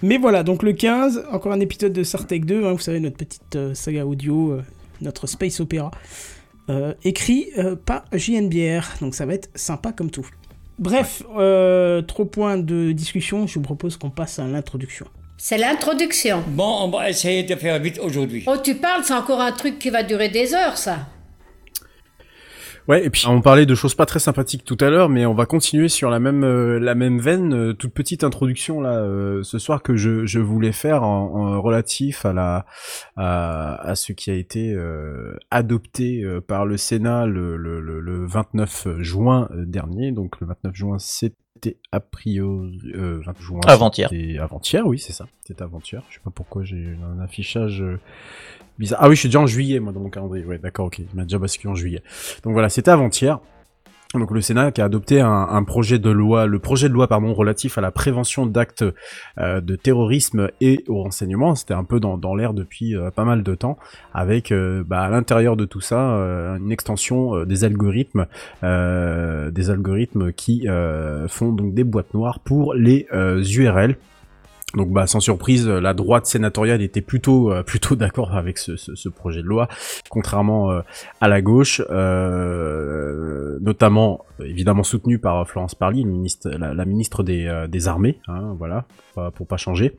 Mais 0.00 0.16
voilà, 0.16 0.44
donc 0.44 0.62
le 0.62 0.72
15, 0.72 1.24
encore 1.32 1.52
un 1.52 1.58
épisode 1.58 1.92
de 1.92 2.04
Sartec 2.04 2.44
2, 2.44 2.64
hein, 2.64 2.72
vous 2.72 2.78
savez, 2.78 3.00
notre 3.00 3.16
petite 3.16 3.56
euh, 3.56 3.74
saga 3.74 4.06
audio, 4.06 4.52
euh, 4.52 4.62
notre 5.00 5.26
space 5.26 5.58
opéra, 5.58 5.90
euh, 6.70 6.94
écrit 7.02 7.46
euh, 7.58 7.74
par 7.74 8.04
JNBR, 8.12 8.84
donc 9.00 9.14
ça 9.16 9.26
va 9.26 9.34
être 9.34 9.48
sympa 9.56 9.90
comme 9.90 10.10
tout. 10.10 10.28
Bref, 10.78 11.24
euh, 11.36 12.02
trop 12.02 12.24
point 12.26 12.58
de 12.58 12.92
discussion, 12.92 13.48
je 13.48 13.54
vous 13.54 13.62
propose 13.62 13.96
qu'on 13.96 14.10
passe 14.10 14.38
à 14.38 14.46
l'introduction. 14.46 15.06
C'est 15.36 15.58
l'introduction. 15.58 16.42
Bon, 16.48 16.82
on 16.82 16.90
va 16.90 17.10
essayer 17.10 17.42
de 17.42 17.54
faire 17.56 17.80
vite 17.80 17.98
aujourd'hui. 18.00 18.44
Oh, 18.46 18.54
tu 18.62 18.76
parles, 18.76 19.02
c'est 19.04 19.14
encore 19.14 19.40
un 19.40 19.52
truc 19.52 19.78
qui 19.78 19.90
va 19.90 20.04
durer 20.04 20.28
des 20.28 20.54
heures, 20.54 20.76
ça. 20.78 21.06
Ouais, 22.88 23.04
et 23.04 23.10
puis 23.10 23.26
on 23.26 23.42
parlait 23.42 23.66
de 23.66 23.74
choses 23.74 23.94
pas 23.94 24.06
très 24.06 24.18
sympathiques 24.18 24.64
tout 24.64 24.78
à 24.80 24.88
l'heure, 24.88 25.10
mais 25.10 25.26
on 25.26 25.34
va 25.34 25.44
continuer 25.44 25.88
sur 25.88 26.08
la 26.08 26.18
même 26.20 26.42
euh, 26.42 26.78
la 26.80 26.94
même 26.94 27.18
veine. 27.20 27.52
euh, 27.52 27.72
toute 27.74 27.92
petite 27.92 28.24
introduction 28.24 28.80
là 28.80 28.98
euh, 29.00 29.42
ce 29.42 29.58
soir 29.58 29.82
que 29.82 29.94
je, 29.94 30.24
je 30.24 30.40
voulais 30.40 30.72
faire 30.72 31.02
en, 31.02 31.34
en 31.54 31.60
relatif 31.60 32.24
à 32.24 32.32
la 32.32 32.64
à, 33.16 33.74
à 33.86 33.94
ce 33.94 34.12
qui 34.14 34.30
a 34.30 34.34
été 34.34 34.72
euh, 34.72 35.36
adopté 35.50 36.22
euh, 36.24 36.40
par 36.40 36.64
le 36.64 36.78
Sénat 36.78 37.26
le, 37.26 37.58
le, 37.58 37.80
le, 37.80 38.00
le 38.00 38.24
29 38.26 38.88
juin 39.00 39.50
dernier. 39.54 40.10
Donc 40.12 40.40
le 40.40 40.46
29 40.46 40.74
juin, 40.74 40.98
c'était 40.98 41.76
a 41.92 42.00
priori 42.00 42.80
euh, 42.94 43.20
20 43.26 43.38
juin. 43.40 43.60
Avant-hier. 43.66 44.08
c'était 44.08 44.38
Avant-hier, 44.38 44.86
oui, 44.86 44.98
c'est 44.98 45.12
ça. 45.12 45.26
C'était 45.44 45.62
avant-hier. 45.62 46.02
Je 46.08 46.14
sais 46.14 46.20
pas 46.24 46.30
pourquoi 46.30 46.64
j'ai 46.64 46.96
un 47.04 47.20
affichage. 47.20 47.84
Ah 48.96 49.08
oui, 49.08 49.14
je 49.14 49.20
suis 49.20 49.28
déjà 49.28 49.40
en 49.40 49.46
juillet, 49.46 49.80
moi, 49.80 49.92
dans 49.92 50.00
mon 50.00 50.10
calendrier. 50.10 50.44
Ouais, 50.44 50.58
d'accord, 50.58 50.86
ok. 50.86 50.98
Il 50.98 51.06
m'a 51.14 51.24
déjà 51.24 51.38
basculé 51.38 51.70
en 51.70 51.74
juillet. 51.74 52.02
Donc 52.44 52.52
voilà, 52.52 52.68
c'était 52.68 52.90
avant-hier. 52.90 53.40
Donc 54.14 54.30
le 54.30 54.40
Sénat 54.40 54.72
qui 54.72 54.80
a 54.80 54.86
adopté 54.86 55.20
un, 55.20 55.62
projet 55.64 55.98
de 55.98 56.08
loi, 56.08 56.46
le 56.46 56.58
projet 56.58 56.88
de 56.88 56.94
loi 56.94 57.08
pardon 57.08 57.34
relatif 57.34 57.76
à 57.76 57.82
la 57.82 57.90
prévention 57.90 58.46
d'actes 58.46 58.84
euh, 59.38 59.60
de 59.60 59.76
terrorisme 59.76 60.48
et 60.62 60.82
au 60.88 61.02
renseignement. 61.02 61.54
C'était 61.54 61.74
un 61.74 61.84
peu 61.84 62.00
dans, 62.00 62.34
l'air 62.34 62.54
depuis 62.54 62.96
euh, 62.96 63.10
pas 63.10 63.24
mal 63.24 63.42
de 63.42 63.54
temps, 63.54 63.76
avec 64.14 64.50
euh, 64.50 64.82
bah, 64.86 65.02
à 65.02 65.10
l'intérieur 65.10 65.56
de 65.56 65.66
tout 65.66 65.82
ça 65.82 65.98
une 65.98 66.72
extension 66.72 67.44
des 67.44 67.64
algorithmes, 67.64 68.26
des 68.62 69.70
algorithmes 69.70 70.32
qui 70.32 70.66
font 71.28 71.52
donc 71.52 71.74
des 71.74 71.84
boîtes 71.84 72.14
noires 72.14 72.40
pour 72.40 72.72
les 72.72 73.06
URL. 73.12 73.96
Donc 74.74 74.90
bah 74.92 75.06
sans 75.06 75.20
surprise, 75.20 75.66
la 75.66 75.94
droite 75.94 76.26
sénatoriale 76.26 76.82
était 76.82 77.00
plutôt 77.00 77.50
euh, 77.52 77.62
plutôt 77.66 77.96
d'accord 77.96 78.36
avec 78.36 78.58
ce, 78.58 78.76
ce, 78.76 78.94
ce 78.94 79.08
projet 79.08 79.40
de 79.42 79.46
loi, 79.46 79.66
contrairement 80.10 80.70
euh, 80.70 80.80
à 81.22 81.28
la 81.28 81.40
gauche, 81.40 81.80
euh, 81.90 83.58
notamment 83.60 84.24
évidemment 84.44 84.82
soutenu 84.84 85.18
par 85.18 85.48
Florence 85.48 85.74
Parly, 85.74 86.04
ministre, 86.04 86.48
la, 86.50 86.84
ministre 86.84 87.22
des, 87.24 87.46
euh, 87.46 87.66
des 87.66 87.88
armées, 87.88 88.18
hein, 88.28 88.54
voilà, 88.58 88.84
pas- 89.16 89.30
pour 89.32 89.46
pas 89.48 89.56
changer. 89.56 89.96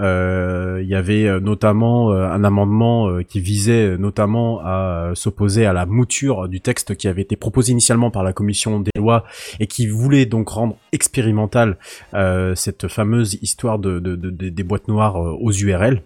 Euh, 0.00 0.78
Il 0.82 0.88
y 0.88 0.94
avait 0.94 1.26
euh, 1.26 1.40
notamment 1.40 2.10
euh, 2.12 2.24
un 2.26 2.42
amendement 2.44 3.08
euh, 3.10 3.22
qui 3.22 3.40
visait 3.40 3.88
euh, 3.90 3.96
notamment 3.98 4.60
à 4.64 5.08
euh, 5.10 5.14
s'opposer 5.14 5.66
à 5.66 5.72
la 5.74 5.84
mouture 5.84 6.48
du 6.48 6.60
texte 6.62 6.94
qui 6.96 7.06
avait 7.08 7.20
été 7.22 7.36
proposé 7.36 7.72
initialement 7.72 8.10
par 8.10 8.22
la 8.22 8.32
commission 8.32 8.80
des 8.80 8.90
lois 8.96 9.24
et 9.60 9.66
qui 9.66 9.86
voulait 9.88 10.24
donc 10.26 10.48
rendre 10.48 10.76
expérimental 10.92 11.76
euh, 12.14 12.54
cette 12.54 12.88
fameuse 12.88 13.34
histoire 13.42 13.78
de, 13.78 13.98
de- 13.98 14.11
de- 14.16 14.30
de- 14.30 14.48
des 14.48 14.62
boîtes 14.62 14.88
noires 14.88 15.16
euh, 15.16 15.36
aux 15.40 15.52
URL. 15.52 16.02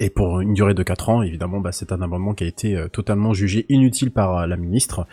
Et 0.00 0.10
pour 0.10 0.40
une 0.40 0.52
durée 0.52 0.74
de 0.74 0.82
4 0.82 1.08
ans, 1.08 1.22
évidemment, 1.22 1.60
bah, 1.60 1.72
c'est 1.72 1.92
un 1.92 2.02
amendement 2.02 2.34
qui 2.34 2.44
a 2.44 2.46
été 2.46 2.76
euh, 2.76 2.88
totalement 2.88 3.32
jugé 3.32 3.64
inutile 3.70 4.10
par 4.10 4.36
euh, 4.36 4.46
la 4.46 4.56
ministre. 4.58 5.06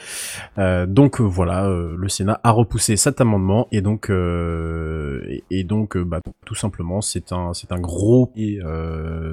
Donc 0.58 1.22
voilà, 1.22 1.70
le 1.70 2.10
Sénat 2.10 2.40
a 2.44 2.52
repoussé 2.52 2.98
cet 2.98 3.22
amendement 3.22 3.68
et 3.72 3.82
donc 3.82 4.10
et, 4.12 5.64
donc 5.64 5.98
bah, 5.98 6.20
tout 6.46 6.56
simplement 6.56 7.02
c'est 7.02 7.32
un 7.32 7.54
c'est 7.54 7.72
un 7.72 7.80
gros 7.80 8.28
pied 8.28 8.60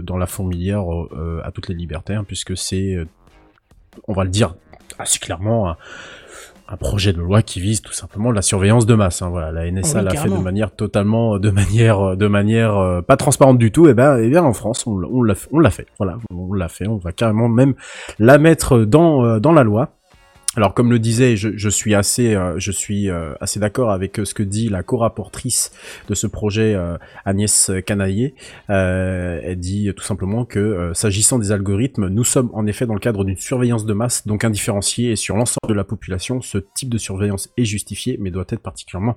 dans 0.02 0.16
la 0.16 0.26
fourmilière 0.26 0.84
à 1.44 1.50
toutes 1.52 1.68
les 1.68 1.74
libertés 1.74 2.14
hein, 2.14 2.24
puisque 2.24 2.56
c'est 2.56 2.96
on 4.08 4.12
va 4.12 4.24
le 4.24 4.30
dire 4.30 4.54
assez 4.98 5.18
clairement 5.18 5.74
un, 6.72 6.76
projet 6.76 7.12
de 7.12 7.18
loi 7.20 7.42
qui 7.42 7.60
vise 7.60 7.82
tout 7.82 7.92
simplement 7.92 8.30
la 8.30 8.42
surveillance 8.42 8.86
de 8.86 8.94
masse. 8.94 9.22
hein, 9.22 9.28
voilà, 9.30 9.52
la 9.52 9.70
NSA 9.70 9.98
Oh 9.98 9.98
oui, 9.98 10.04
l'a 10.04 10.10
fait 10.22 10.28
de 10.28 10.42
manière 10.42 10.70
totalement, 10.74 11.38
de 11.38 11.50
manière, 11.50 12.16
de 12.16 12.26
manière 12.26 12.76
euh, 12.78 13.02
pas 13.02 13.16
transparente 13.16 13.58
du 13.58 13.70
tout. 13.72 13.88
Et 13.88 13.94
ben, 13.94 14.18
et 14.18 14.28
bien 14.28 14.42
en 14.44 14.52
France, 14.52 14.86
on, 14.86 14.98
l'a- 14.98 15.08
on 15.10 15.22
l'a, 15.22 15.34
fait- 15.34 15.48
on 15.52 15.58
l'a 15.58 15.70
fait. 15.70 15.86
Voilà, 15.98 16.18
on 16.34 16.52
l'a 16.54 16.68
fait. 16.68 16.88
On 16.88 16.96
va 16.96 17.12
carrément 17.12 17.48
même 17.48 17.74
la 18.18 18.38
mettre 18.38 18.78
dans 18.80 19.24
euh, 19.24 19.38
dans 19.40 19.52
la 19.52 19.62
loi. 19.64 19.90
Alors 20.54 20.74
comme 20.74 20.90
le 20.90 20.98
disait, 20.98 21.34
je, 21.36 21.68
suis 21.70 21.94
assez, 21.94 22.34
euh, 22.34 22.58
euh, 22.90 23.34
assez 23.40 23.58
d'accord 23.58 23.90
avec 23.90 24.20
euh, 24.20 24.26
ce 24.26 24.34
que 24.34 24.42
dit 24.42 24.68
la 24.68 24.82
co-rapportrice 24.82 25.72
de 26.08 26.14
ce 26.14 26.26
projet, 26.26 26.76
Agnès 27.24 27.70
Canaillé. 27.86 28.34
Elle 28.68 29.58
dit 29.58 29.90
tout 29.96 30.04
simplement 30.04 30.44
que 30.44 30.92
s'agissant 30.94 31.38
des 31.38 31.52
algorithmes, 31.52 32.08
nous 32.08 32.24
sommes 32.24 32.50
en 32.52 32.66
effet 32.66 32.86
dans 32.86 32.94
le 32.94 33.00
cadre 33.00 33.24
d'une 33.24 33.36
surveillance 33.36 33.86
de 33.86 33.94
masse, 33.94 34.26
donc 34.26 34.44
indifférenciée 34.44 35.12
et 35.12 35.16
sur 35.16 35.36
l'ensemble 35.36 35.68
de 35.68 35.74
la 35.74 35.84
population. 35.84 36.42
Ce 36.42 36.58
type 36.58 36.90
de 36.90 36.98
surveillance 36.98 37.48
est 37.56 37.64
justifié, 37.64 38.18
mais 38.20 38.30
doit 38.30 38.44
être 38.48 38.62
particulièrement 38.62 39.16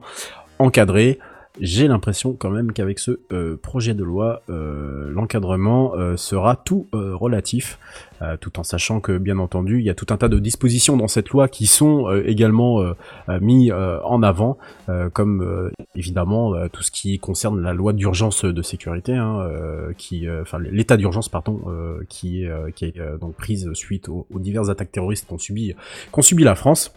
encadré. 0.60 1.20
J'ai 1.62 1.88
l'impression 1.88 2.34
quand 2.34 2.50
même 2.50 2.74
qu'avec 2.74 3.00
ce 3.00 3.20
euh, 3.32 3.56
projet 3.56 3.94
de 3.94 4.04
loi, 4.04 4.42
euh, 4.50 5.10
l'encadrement 5.10 5.96
euh, 5.96 6.18
sera 6.18 6.58
tout 6.58 6.88
euh, 6.94 7.16
relatif, 7.16 7.80
euh, 8.22 8.36
tout 8.36 8.60
en 8.60 8.64
sachant 8.64 9.00
que 9.00 9.18
bien 9.18 9.40
entendu 9.40 9.80
il 9.80 9.86
y 9.86 9.90
a 9.90 9.96
tout 9.96 10.08
un 10.10 10.18
tas 10.18 10.28
de 10.28 10.38
dispositions 10.38 10.98
dans 10.98 11.08
cette 11.08 11.30
loi 11.30 11.48
qui 11.48 11.66
sont 11.66 12.10
euh, 12.10 12.28
également 12.28 12.84
mis 13.42 13.72
en 13.72 14.24
avant, 14.24 14.58
comme 15.14 15.72
évidemment 15.96 16.54
tout 16.70 16.84
ce 16.84 16.92
qui 16.92 17.20
concerne 17.20 17.62
la 17.62 17.74
loi 17.74 17.94
d'urgence 17.94 18.46
de 18.46 18.62
sécurité, 18.62 19.14
hein, 19.16 19.48
qui, 19.98 20.28
enfin 20.42 20.60
l'état 20.60 20.98
d'urgence 20.98 21.30
pardon, 21.30 21.62
qui 22.10 22.44
est 22.44 22.74
qui 22.76 22.86
est 22.86 23.00
donc 23.20 23.36
prise 23.36 23.72
suite 23.74 24.10
aux, 24.10 24.28
aux 24.34 24.40
diverses 24.40 24.70
attaques 24.70 24.92
terroristes 24.92 25.28
qu'ont 25.28 25.38
subi 25.38 26.44
la 26.44 26.56
France. 26.56 26.94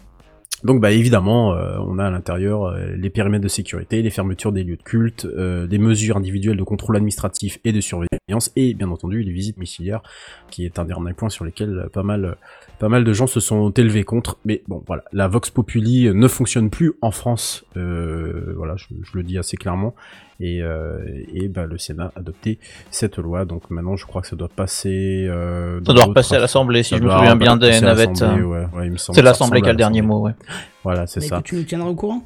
Donc 0.64 0.80
bah 0.80 0.90
évidemment, 0.90 1.54
euh, 1.54 1.78
on 1.80 1.98
a 1.98 2.06
à 2.06 2.10
l'intérieur 2.10 2.64
euh, 2.64 2.88
les 2.96 3.10
périmètres 3.10 3.44
de 3.44 3.48
sécurité, 3.48 4.02
les 4.02 4.10
fermetures 4.10 4.50
des 4.50 4.64
lieux 4.64 4.76
de 4.76 4.82
culte, 4.82 5.24
euh, 5.24 5.68
des 5.68 5.78
mesures 5.78 6.16
individuelles 6.16 6.56
de 6.56 6.62
contrôle 6.64 6.96
administratif 6.96 7.58
et 7.64 7.72
de 7.72 7.80
surveillance, 7.80 8.50
et 8.56 8.74
bien 8.74 8.90
entendu 8.90 9.22
les 9.22 9.30
visites 9.30 9.54
domiciliaires, 9.54 10.02
qui 10.50 10.64
est 10.64 10.80
un 10.80 10.84
dernier 10.84 11.12
point 11.12 11.28
sur 11.28 11.44
lesquels 11.44 11.78
euh, 11.78 11.88
pas 11.88 12.02
mal, 12.02 12.36
pas 12.80 12.88
mal 12.88 13.04
de 13.04 13.12
gens 13.12 13.28
se 13.28 13.38
sont 13.38 13.70
élevés 13.70 14.02
contre. 14.02 14.38
Mais 14.44 14.62
bon, 14.66 14.82
voilà, 14.84 15.04
la 15.12 15.28
Vox 15.28 15.50
Populi 15.50 16.12
ne 16.12 16.28
fonctionne 16.28 16.70
plus 16.70 16.94
en 17.02 17.12
France, 17.12 17.64
voilà, 17.74 18.74
je 18.76 18.86
le 19.14 19.22
dis 19.22 19.38
assez 19.38 19.56
clairement, 19.56 19.94
et, 20.40 20.62
euh, 20.62 20.99
et 21.33 21.49
bah, 21.49 21.66
le 21.66 21.78
Sénat 21.78 22.12
a 22.14 22.21
adopté 22.21 22.59
cette 22.90 23.18
loi. 23.18 23.45
Donc 23.45 23.71
maintenant, 23.71 23.97
je 23.97 24.07
crois 24.07 24.23
que 24.23 24.28
ça 24.28 24.37
doit 24.37 24.49
passer. 24.49 25.26
Euh, 25.28 25.80
Ça 25.85 25.92
doit 25.92 26.04
repasser 26.04 26.37
à 26.37 26.38
l'Assemblée, 26.38 26.83
si 26.83 26.90
ça 26.90 26.97
je 26.99 27.02
me 27.02 27.11
souviens 27.11 27.37
bien 27.37 27.57
des 27.57 27.80
navettes. 27.80 28.23
C'est 29.12 29.23
l'Assemblée 29.23 29.62
qui 29.62 29.68
a 29.68 29.73
le 29.73 29.78
dernier 29.78 30.02
mot, 30.02 30.21
ouais. 30.21 30.33
Voilà, 30.85 31.07
c'est 31.07 31.21
ça. 31.21 31.40
tu 31.42 31.57
nous 31.57 31.64
tiendras 31.64 31.88
au 31.88 31.95
courant? 31.95 32.23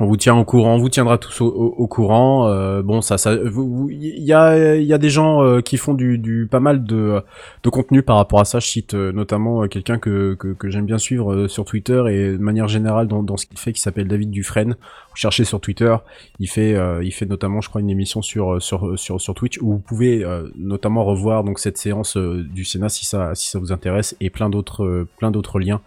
On 0.00 0.06
vous 0.06 0.16
tient 0.16 0.34
au 0.34 0.44
courant, 0.44 0.74
on 0.74 0.78
vous 0.78 0.88
tiendra 0.88 1.18
tous 1.18 1.40
au, 1.40 1.86
courant. 1.86 2.48
Euh, 2.48 2.82
bon, 2.82 3.00
ça, 3.00 3.16
ça, 3.16 3.32
il 3.34 4.24
y 4.24 4.32
a, 4.32 4.76
y 4.76 4.92
a 4.92 4.98
des 4.98 5.08
gens 5.08 5.44
euh, 5.44 5.60
qui 5.60 5.76
font 5.76 5.94
du, 5.94 6.18
du 6.18 6.48
pas 6.50 6.58
mal 6.58 6.82
de, 6.84 7.22
de 7.62 7.68
contenu 7.70 8.02
par 8.02 8.16
rapport 8.16 8.40
à 8.40 8.44
ça. 8.44 8.58
Je 8.58 8.66
cite 8.66 8.94
euh, 8.94 9.12
notamment 9.12 9.62
euh, 9.62 9.68
quelqu'un 9.68 9.98
que, 9.98 10.34
que, 10.34 10.48
que 10.48 10.68
j'aime 10.68 10.84
bien 10.84 10.98
suivre 10.98 11.32
euh, 11.32 11.48
sur 11.48 11.64
Twitter 11.64 12.02
et 12.10 12.32
de 12.32 12.38
manière 12.38 12.66
générale 12.66 13.06
dans, 13.06 13.22
dans 13.22 13.36
ce 13.36 13.46
qu'il 13.46 13.56
fait, 13.56 13.72
qui 13.72 13.80
s'appelle 13.80 14.08
David 14.08 14.32
Dufresne. 14.32 14.72
Vous 15.10 15.16
cherchez 15.16 15.44
sur 15.44 15.60
Twitter, 15.60 15.94
il 16.40 16.48
fait, 16.48 16.74
euh, 16.74 17.04
il 17.04 17.12
fait 17.12 17.26
notamment, 17.26 17.60
je 17.60 17.68
crois, 17.68 17.80
une 17.80 17.90
émission 17.90 18.20
sur 18.20 18.60
sur 18.60 18.98
sur, 18.98 19.20
sur 19.20 19.34
Twitch 19.34 19.58
où 19.62 19.74
vous 19.74 19.78
pouvez 19.78 20.26
notamment 20.56 21.04
revoir 21.04 21.44
donc 21.44 21.60
cette 21.60 21.78
séance 21.78 22.16
du 22.16 22.64
Sénat 22.64 22.88
si 22.88 23.06
ça 23.06 23.36
si 23.36 23.48
ça 23.48 23.60
vous 23.60 23.70
intéresse 23.70 24.16
et 24.20 24.28
plein 24.30 24.50
d'autres 24.50 25.06
plein 25.18 25.30
d'autres 25.30 25.60
liens 25.60 25.80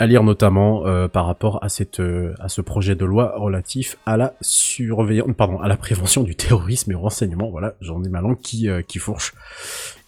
à 0.00 0.06
lire 0.06 0.22
notamment 0.22 0.86
euh, 0.86 1.08
par 1.08 1.26
rapport 1.26 1.62
à 1.62 1.68
cette 1.68 1.98
euh, 1.98 2.32
à 2.38 2.48
ce 2.48 2.60
projet 2.60 2.94
de 2.94 3.04
loi 3.04 3.34
relatif 3.36 3.98
à 4.06 4.16
la 4.16 4.34
surveillance 4.40 5.28
pardon 5.36 5.58
à 5.58 5.66
la 5.66 5.76
prévention 5.76 6.22
du 6.22 6.36
terrorisme 6.36 6.92
et 6.92 6.94
au 6.94 7.00
renseignement. 7.00 7.50
Voilà 7.50 7.74
j'en 7.80 8.02
ai 8.04 8.08
ma 8.08 8.20
langue 8.20 8.40
qui 8.40 8.68
euh, 8.68 8.82
qui 8.82 8.98
fourche. 8.98 9.34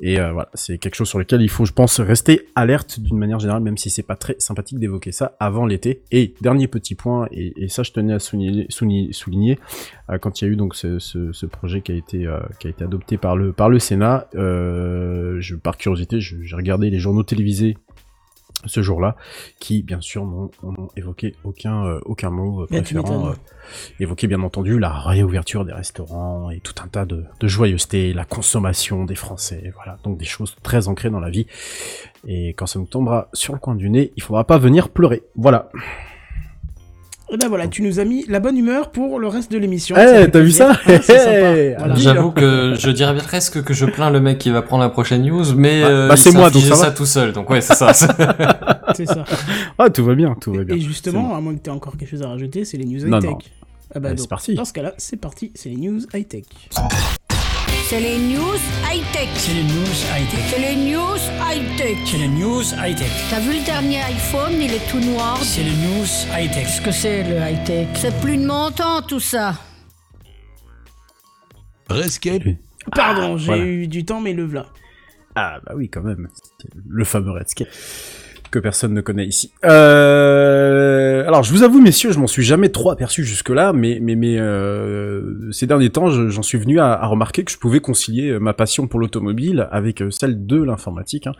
Et 0.00 0.20
euh, 0.20 0.32
voilà 0.32 0.48
c'est 0.54 0.78
quelque 0.78 0.94
chose 0.94 1.08
sur 1.08 1.18
lequel 1.18 1.42
il 1.42 1.48
faut 1.48 1.64
je 1.64 1.72
pense 1.72 1.98
rester 1.98 2.46
alerte 2.54 3.00
d'une 3.00 3.18
manière 3.18 3.40
générale 3.40 3.62
même 3.62 3.76
si 3.76 3.90
c'est 3.90 4.04
pas 4.04 4.16
très 4.16 4.36
sympathique 4.38 4.78
d'évoquer 4.78 5.10
ça 5.10 5.36
avant 5.40 5.66
l'été. 5.66 6.02
Et 6.12 6.34
dernier 6.40 6.68
petit 6.68 6.94
point 6.94 7.26
et, 7.32 7.52
et 7.64 7.68
ça 7.68 7.82
je 7.82 7.90
tenais 7.90 8.12
à 8.14 8.20
souligner 8.20 8.66
souligner, 8.68 9.12
souligner 9.12 9.58
euh, 10.08 10.18
quand 10.18 10.40
il 10.40 10.44
y 10.44 10.48
a 10.48 10.50
eu 10.52 10.56
donc 10.56 10.76
ce, 10.76 11.00
ce, 11.00 11.32
ce 11.32 11.46
projet 11.46 11.80
qui 11.80 11.90
a 11.90 11.96
été 11.96 12.26
euh, 12.26 12.38
qui 12.60 12.68
a 12.68 12.70
été 12.70 12.84
adopté 12.84 13.16
par 13.16 13.34
le 13.34 13.52
par 13.52 13.68
le 13.68 13.80
Sénat 13.80 14.28
je 14.34 15.54
par 15.56 15.76
curiosité 15.76 16.20
j'ai 16.20 16.54
regardé 16.54 16.90
les 16.90 16.98
journaux 17.00 17.24
télévisés 17.24 17.76
ce 18.66 18.82
jour-là, 18.82 19.16
qui 19.58 19.82
bien 19.82 20.00
sûr 20.00 20.24
n'ont 20.24 20.50
évoqué 20.96 21.34
aucun 21.44 21.86
euh, 21.86 22.00
aucun 22.04 22.30
mot 22.30 22.62
euh, 22.62 22.66
préférant, 22.66 23.28
euh, 23.28 23.32
évoqué 23.98 24.26
bien 24.26 24.42
entendu 24.42 24.78
la 24.78 24.90
réouverture 24.92 25.64
des 25.64 25.72
restaurants 25.72 26.50
et 26.50 26.60
tout 26.60 26.74
un 26.82 26.88
tas 26.88 27.04
de, 27.04 27.24
de 27.40 27.48
joyeuseté, 27.48 28.12
la 28.12 28.24
consommation 28.24 29.04
des 29.04 29.14
Français, 29.14 29.72
voilà, 29.76 29.98
donc 30.04 30.18
des 30.18 30.24
choses 30.24 30.56
très 30.62 30.88
ancrées 30.88 31.10
dans 31.10 31.20
la 31.20 31.30
vie. 31.30 31.46
Et 32.26 32.50
quand 32.50 32.66
ça 32.66 32.78
nous 32.78 32.86
tombera 32.86 33.28
sur 33.32 33.54
le 33.54 33.58
coin 33.58 33.74
du 33.74 33.88
nez, 33.90 34.12
il 34.16 34.22
faudra 34.22 34.44
pas 34.44 34.58
venir 34.58 34.90
pleurer. 34.90 35.22
Voilà. 35.36 35.70
Et 37.32 37.36
ben 37.36 37.48
voilà, 37.48 37.68
tu 37.68 37.82
nous 37.82 38.00
as 38.00 38.04
mis 38.04 38.24
la 38.28 38.40
bonne 38.40 38.56
humeur 38.58 38.90
pour 38.90 39.20
le 39.20 39.28
reste 39.28 39.52
de 39.52 39.58
l'émission. 39.58 39.94
Eh, 39.96 40.28
t'as 40.30 40.40
vu 40.40 40.50
ça 40.50 40.74
sympa. 40.74 41.56
Eh, 41.56 41.74
Voilà. 41.78 41.94
dis- 41.94 42.02
J'avoue 42.02 42.32
que 42.32 42.74
je 42.76 42.90
dirais 42.90 43.16
presque 43.16 43.62
que 43.62 43.72
je 43.72 43.86
plains 43.86 44.10
le 44.10 44.20
mec 44.20 44.38
qui 44.38 44.50
va 44.50 44.62
prendre 44.62 44.82
la 44.82 44.88
prochaine 44.88 45.22
news, 45.22 45.44
mais 45.56 45.82
Bah, 45.82 45.88
euh, 45.88 46.08
bah, 46.08 46.16
c'est 46.16 46.32
moi, 46.32 46.50
donc 46.50 46.62
ça 46.62 46.70
va. 46.70 46.74
ça 46.76 46.90
tout 46.90 47.06
seul. 47.06 47.32
Donc 47.32 47.48
ouais, 47.50 47.60
c'est 47.60 47.74
ça. 47.74 47.92
C'est 48.96 49.06
ça. 49.06 49.24
Ah, 49.78 49.88
tout 49.88 50.04
va 50.04 50.14
bien, 50.16 50.34
tout 50.40 50.52
va 50.52 50.64
bien. 50.64 50.74
Et 50.74 50.80
justement, 50.80 51.28
bon. 51.28 51.34
à 51.36 51.40
moins 51.40 51.54
que 51.54 51.62
tu 51.62 51.70
aies 51.70 51.72
encore 51.72 51.96
quelque 51.96 52.10
chose 52.10 52.22
à 52.22 52.28
rajouter, 52.28 52.64
c'est 52.64 52.76
les 52.76 52.84
news 52.84 53.06
Non, 53.06 53.18
high-tech. 53.18 53.30
non. 53.30 53.38
Ah 53.94 54.00
bah 54.00 54.08
donc, 54.10 54.18
c'est 54.18 54.28
parti. 54.28 54.54
Dans 54.54 54.64
ce 54.64 54.72
cas-là, 54.72 54.94
c'est 54.98 55.16
parti, 55.16 55.52
c'est 55.54 55.68
les 55.68 55.76
news 55.76 56.00
high-tech. 56.12 56.42
C'est 57.90 57.98
les 57.98 58.18
news 58.18 58.54
high-tech. 58.88 59.28
C'est 59.34 59.52
les 59.52 59.64
news 59.64 59.98
high-tech. 60.14 60.44
C'est 60.48 60.60
les 60.60 60.76
news 60.76 61.18
high-tech. 61.42 61.98
C'est 62.06 62.18
les 62.18 62.28
news 62.28 62.62
high-tech. 62.62 63.10
T'as 63.30 63.40
vu 63.40 63.58
le 63.58 63.64
dernier 63.64 64.00
iPhone, 64.02 64.52
il 64.60 64.72
est 64.72 64.88
tout 64.88 65.00
noir. 65.00 65.36
C'est 65.42 65.64
les 65.64 65.72
news 65.72 66.06
high-tech. 66.32 66.66
Qu'est-ce 66.66 66.80
que 66.82 66.92
c'est 66.92 67.24
le 67.24 67.38
high-tech? 67.38 67.88
C'est 67.96 68.16
plus 68.20 68.36
de 68.36 68.46
mon 68.46 68.70
temps 68.70 69.02
tout 69.02 69.18
ça. 69.18 69.54
Redscape, 71.88 72.44
Pardon, 72.94 73.36
j'ai 73.36 73.46
voilà. 73.46 73.64
eu 73.64 73.88
du 73.88 74.04
temps, 74.04 74.20
mais 74.20 74.34
le 74.34 74.44
v'là. 74.44 74.66
Ah 75.34 75.58
bah 75.66 75.72
oui, 75.74 75.88
quand 75.88 76.02
même. 76.02 76.28
Le 76.88 77.04
fameux 77.04 77.32
Redscape 77.32 77.66
que 78.50 78.58
personne 78.58 78.94
ne 78.94 79.00
connaît 79.00 79.26
ici. 79.26 79.52
Euh... 79.64 81.26
Alors, 81.26 81.42
je 81.42 81.52
vous 81.52 81.62
avoue, 81.62 81.80
messieurs, 81.80 82.12
je 82.12 82.18
m'en 82.18 82.26
suis 82.26 82.42
jamais 82.42 82.70
trop 82.70 82.90
aperçu 82.90 83.24
jusque-là, 83.24 83.72
mais 83.72 83.98
mais 84.00 84.38
euh, 84.38 85.50
ces 85.52 85.66
derniers 85.66 85.90
temps, 85.90 86.10
je- 86.10 86.28
j'en 86.28 86.42
suis 86.42 86.58
venu 86.58 86.80
à, 86.80 87.06
remarquer 87.06 87.44
que 87.44 87.52
je 87.52 87.58
pouvais 87.58 87.80
concilier 87.80 88.30
euh, 88.30 88.38
ma 88.38 88.52
passion 88.52 88.86
pour 88.86 89.00
l'automobile 89.00 89.68
avec 89.70 90.02
celle 90.10 90.46
de 90.46 90.62
l'informatique, 90.62 91.26
hein. 91.26 91.32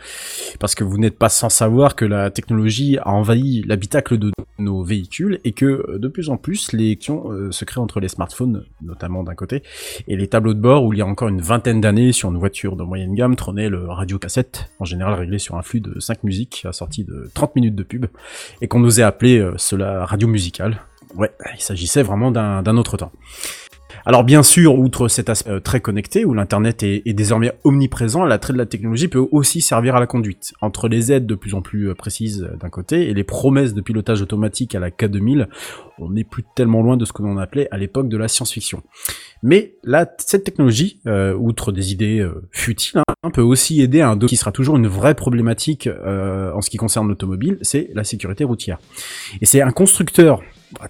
parce 0.59 0.75
que 0.75 0.85
vous 0.85 0.99
n'êtes 0.99 1.19
pas 1.19 1.29
sans 1.29 1.49
savoir 1.49 1.97
que 1.97 2.05
la 2.05 2.31
technologie 2.31 2.99
a 2.99 3.11
envahi 3.11 3.62
l'habitacle 3.67 4.19
de 4.19 4.31
nos 4.59 4.83
véhicules 4.85 5.40
et 5.45 5.52
que 5.52 5.99
de 5.99 6.09
plus 6.09 6.29
en 6.29 6.37
plus 6.37 6.73
les 6.73 6.99
euh, 7.09 7.50
se 7.50 7.64
créent 7.64 7.81
entre 7.81 8.00
les 8.00 8.09
smartphones, 8.09 8.64
notamment 8.83 9.25
d'un 9.25 9.35
côté, 9.35 9.62
et 10.07 10.17
les 10.17 10.29
tableaux 10.29 10.55
de 10.55 10.61
bord 10.61 10.85
où 10.85 10.93
il 10.93 10.99
y 10.99 11.02
a 11.02 11.07
encore 11.07 11.29
une 11.29 11.40
vingtaine 11.40 11.81
d'années 11.81 12.12
sur 12.12 12.31
une 12.31 12.38
voiture 12.38 12.76
de 12.76 12.85
moyenne 12.85 13.14
gamme 13.14 13.37
trônait 13.37 13.69
le 13.69 13.88
radiocassette, 13.88 14.71
en 14.79 14.85
général 14.85 15.14
réglé 15.14 15.38
sur 15.38 15.57
un 15.57 15.62
flux 15.62 15.81
de 15.81 15.99
5 15.99 16.25
musiques 16.25 16.67
de 17.04 17.30
30 17.35 17.57
minutes 17.57 17.75
de 17.75 17.83
pub, 17.83 18.07
et 18.61 18.69
qu'on 18.69 18.83
osait 18.85 19.02
appeler 19.02 19.38
euh, 19.38 19.54
cela 19.57 20.04
radio 20.04 20.28
musicale. 20.28 20.80
Ouais, 21.16 21.33
il 21.54 21.61
s'agissait 21.61 22.02
vraiment 22.02 22.30
d'un 22.30 22.76
autre 22.76 22.97
temps. 22.97 23.12
Alors 24.11 24.25
bien 24.25 24.43
sûr, 24.43 24.76
outre 24.76 25.07
cet 25.07 25.31
aspect 25.31 25.50
euh, 25.52 25.61
très 25.61 25.79
connecté, 25.79 26.25
où 26.25 26.35
l'Internet 26.35 26.83
est, 26.83 27.12
désormais 27.12 27.52
omniprésent, 27.62 28.25
l'attrait 28.25 28.52
de 28.52 28.59
la 28.59 28.67
technologie 28.67 29.07
peut 29.07 29.25
aussi 29.31 29.61
servir 29.61 29.95
à 29.95 30.00
la 30.00 30.09
conduite. 30.09 30.52
Entre 30.61 30.88
les 30.88 31.12
aides 31.12 31.26
de 31.26 31.37
plus 31.37 31.55
en 31.55 31.62
plus 31.62 31.88
euh, 31.88 31.95
précises 31.95 32.43
euh, 32.43 32.57
d'un 32.57 32.71
côté 32.71 33.09
et 33.09 33.14
les 33.14 33.23
promesses 33.23 33.73
de 33.73 33.81
pilotage 33.81 34.21
automatique 34.21 34.75
à 34.75 34.81
la 34.81 34.90
K2000, 34.90 35.47
on 36.00 36.11
n'est 36.11 36.25
plus 36.25 36.43
tellement 36.57 36.83
loin 36.83 36.97
de 36.97 37.05
ce 37.05 37.12
que 37.12 37.23
l'on 37.23 37.38
appelait 37.38 37.69
à 37.71 37.79
l'époque 37.79 38.09
de 38.09 38.17
la 38.17 38.26
science-fiction. 38.26 38.83
Mais 39.45 39.75
là, 39.85 40.12
cette 40.19 40.43
technologie, 40.43 41.00
outre 41.38 41.71
des 41.71 41.93
idées 41.93 42.29
futiles, 42.50 43.02
hein, 43.23 43.31
peut 43.31 43.43
aussi 43.43 43.81
aider 43.81 44.00
à 44.00 44.09
un 44.09 44.17
domaine 44.17 44.29
qui 44.29 44.37
sera 44.37 44.50
toujours 44.50 44.76
une 44.76 44.88
vraie 44.88 45.14
problématique 45.14 45.88
en 45.88 46.61
ce 46.61 46.69
qui 46.69 46.79
concerne 46.79 47.07
l'automobile, 47.07 47.59
c'est 47.62 47.90
la 47.95 48.05
sécurité 48.05 48.45
routière. 48.45 48.79
Et 49.40 49.47
c'est 49.47 49.61
un 49.61 49.73
constructeur 49.73 50.43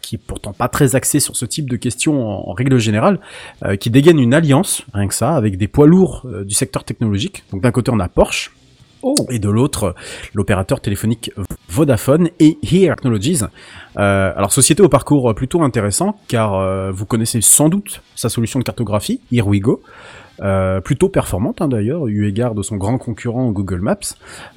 qui 0.02 0.16
est 0.16 0.18
pourtant 0.18 0.52
pas 0.52 0.68
très 0.68 0.96
axé 0.96 1.20
sur 1.20 1.36
ce 1.36 1.44
type 1.44 1.68
de 1.68 1.76
questions 1.76 2.26
en, 2.26 2.50
en 2.50 2.52
règle 2.52 2.78
générale, 2.78 3.20
euh, 3.64 3.76
qui 3.76 3.90
dégaine 3.90 4.18
une 4.18 4.34
alliance, 4.34 4.82
rien 4.92 5.08
que 5.08 5.14
ça, 5.14 5.34
avec 5.34 5.56
des 5.56 5.68
poids 5.68 5.86
lourds 5.86 6.22
euh, 6.24 6.44
du 6.44 6.54
secteur 6.54 6.84
technologique. 6.84 7.44
Donc 7.52 7.62
d'un 7.62 7.70
côté 7.70 7.90
on 7.92 8.00
a 8.00 8.08
Porsche, 8.08 8.52
et 9.30 9.38
de 9.38 9.48
l'autre 9.48 9.84
euh, 9.84 9.92
l'opérateur 10.34 10.80
téléphonique 10.80 11.30
Vodafone 11.68 12.28
et 12.38 12.58
Here 12.62 12.94
Technologies. 12.96 13.40
Euh, 13.96 14.32
alors 14.36 14.52
société 14.52 14.82
au 14.82 14.88
parcours 14.88 15.34
plutôt 15.34 15.62
intéressant, 15.62 16.18
car 16.28 16.54
euh, 16.54 16.90
vous 16.92 17.06
connaissez 17.06 17.40
sans 17.40 17.68
doute 17.68 18.02
sa 18.14 18.28
solution 18.28 18.58
de 18.58 18.64
cartographie, 18.64 19.20
Here 19.32 19.46
We 19.46 19.60
Go. 19.60 19.82
Euh, 20.42 20.80
plutôt 20.80 21.08
performante 21.10 21.60
hein, 21.60 21.68
d'ailleurs, 21.68 22.06
eu 22.06 22.26
égard 22.26 22.54
de 22.54 22.62
son 22.62 22.76
grand 22.76 22.98
concurrent 22.98 23.50
Google 23.50 23.80
Maps. 23.80 23.98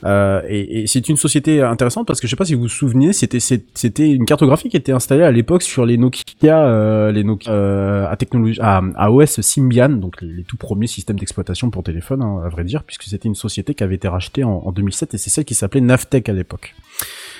Euh, 0.06 0.42
et 0.48 0.84
et 0.84 0.88
c'est 0.88 1.10
une 1.10 1.18
société 1.18 1.62
intéressante 1.62 2.08
parce 2.08 2.20
que 2.22 2.28
je 2.28 2.32
sais 2.32 2.36
pas 2.36 2.46
si 2.46 2.54
vous 2.54 2.64
vous 2.64 2.70
souvenez, 2.70 3.12
c'était 3.14 4.10
une 4.10 4.26
cartographie 4.26 4.70
qui 4.70 4.78
était 4.78 4.92
installée 4.92 5.24
à 5.24 5.32
l'époque 5.32 5.62
sur 5.62 5.86
les 5.86 5.98
Nokia, 5.98 6.66
euh, 6.66 7.12
les 7.12 7.24
Nokia 7.24 7.52
euh, 7.52 8.08
à 8.10 8.16
technologie, 8.16 8.60
à, 8.62 8.82
à 8.96 9.12
OS 9.12 9.42
Symbian, 9.42 9.90
donc 9.90 10.22
les, 10.22 10.44
tout 10.44 10.58
premiers 10.58 10.88
systèmes 10.88 11.20
d'exploitation 11.20 11.70
pour 11.70 11.84
téléphone, 11.84 12.22
hein, 12.22 12.42
à 12.46 12.50
vrai 12.50 12.64
dire, 12.64 12.84
puisque 12.84 13.04
c'était 13.04 13.28
une 13.28 13.36
société 13.36 13.74
qui 13.74 13.84
avait 13.84 13.96
été 13.96 14.08
rachetée 14.08 14.44
en, 14.44 14.64
en 14.66 14.72
2007 14.72 15.14
et 15.14 15.18
c'est 15.18 15.30
celle 15.30 15.46
qui 15.46 15.56
s'appelait 15.56 15.82
Navtech 15.82 16.30
à 16.30 16.34
l'époque. 16.34 16.76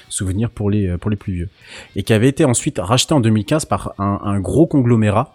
Souvenir 0.10 0.50
pour 0.50 0.70
les 0.70 0.98
pour 0.98 1.10
les 1.10 1.18
plus 1.18 1.34
vieux 1.34 1.50
et 1.96 2.04
qui 2.04 2.14
avait 2.14 2.28
été 2.28 2.46
ensuite 2.46 2.78
rachetée 2.78 3.14
en 3.14 3.20
2015 3.20 3.66
par 3.66 3.94
un, 3.98 4.20
un 4.24 4.40
gros 4.40 4.68
conglomérat 4.68 5.34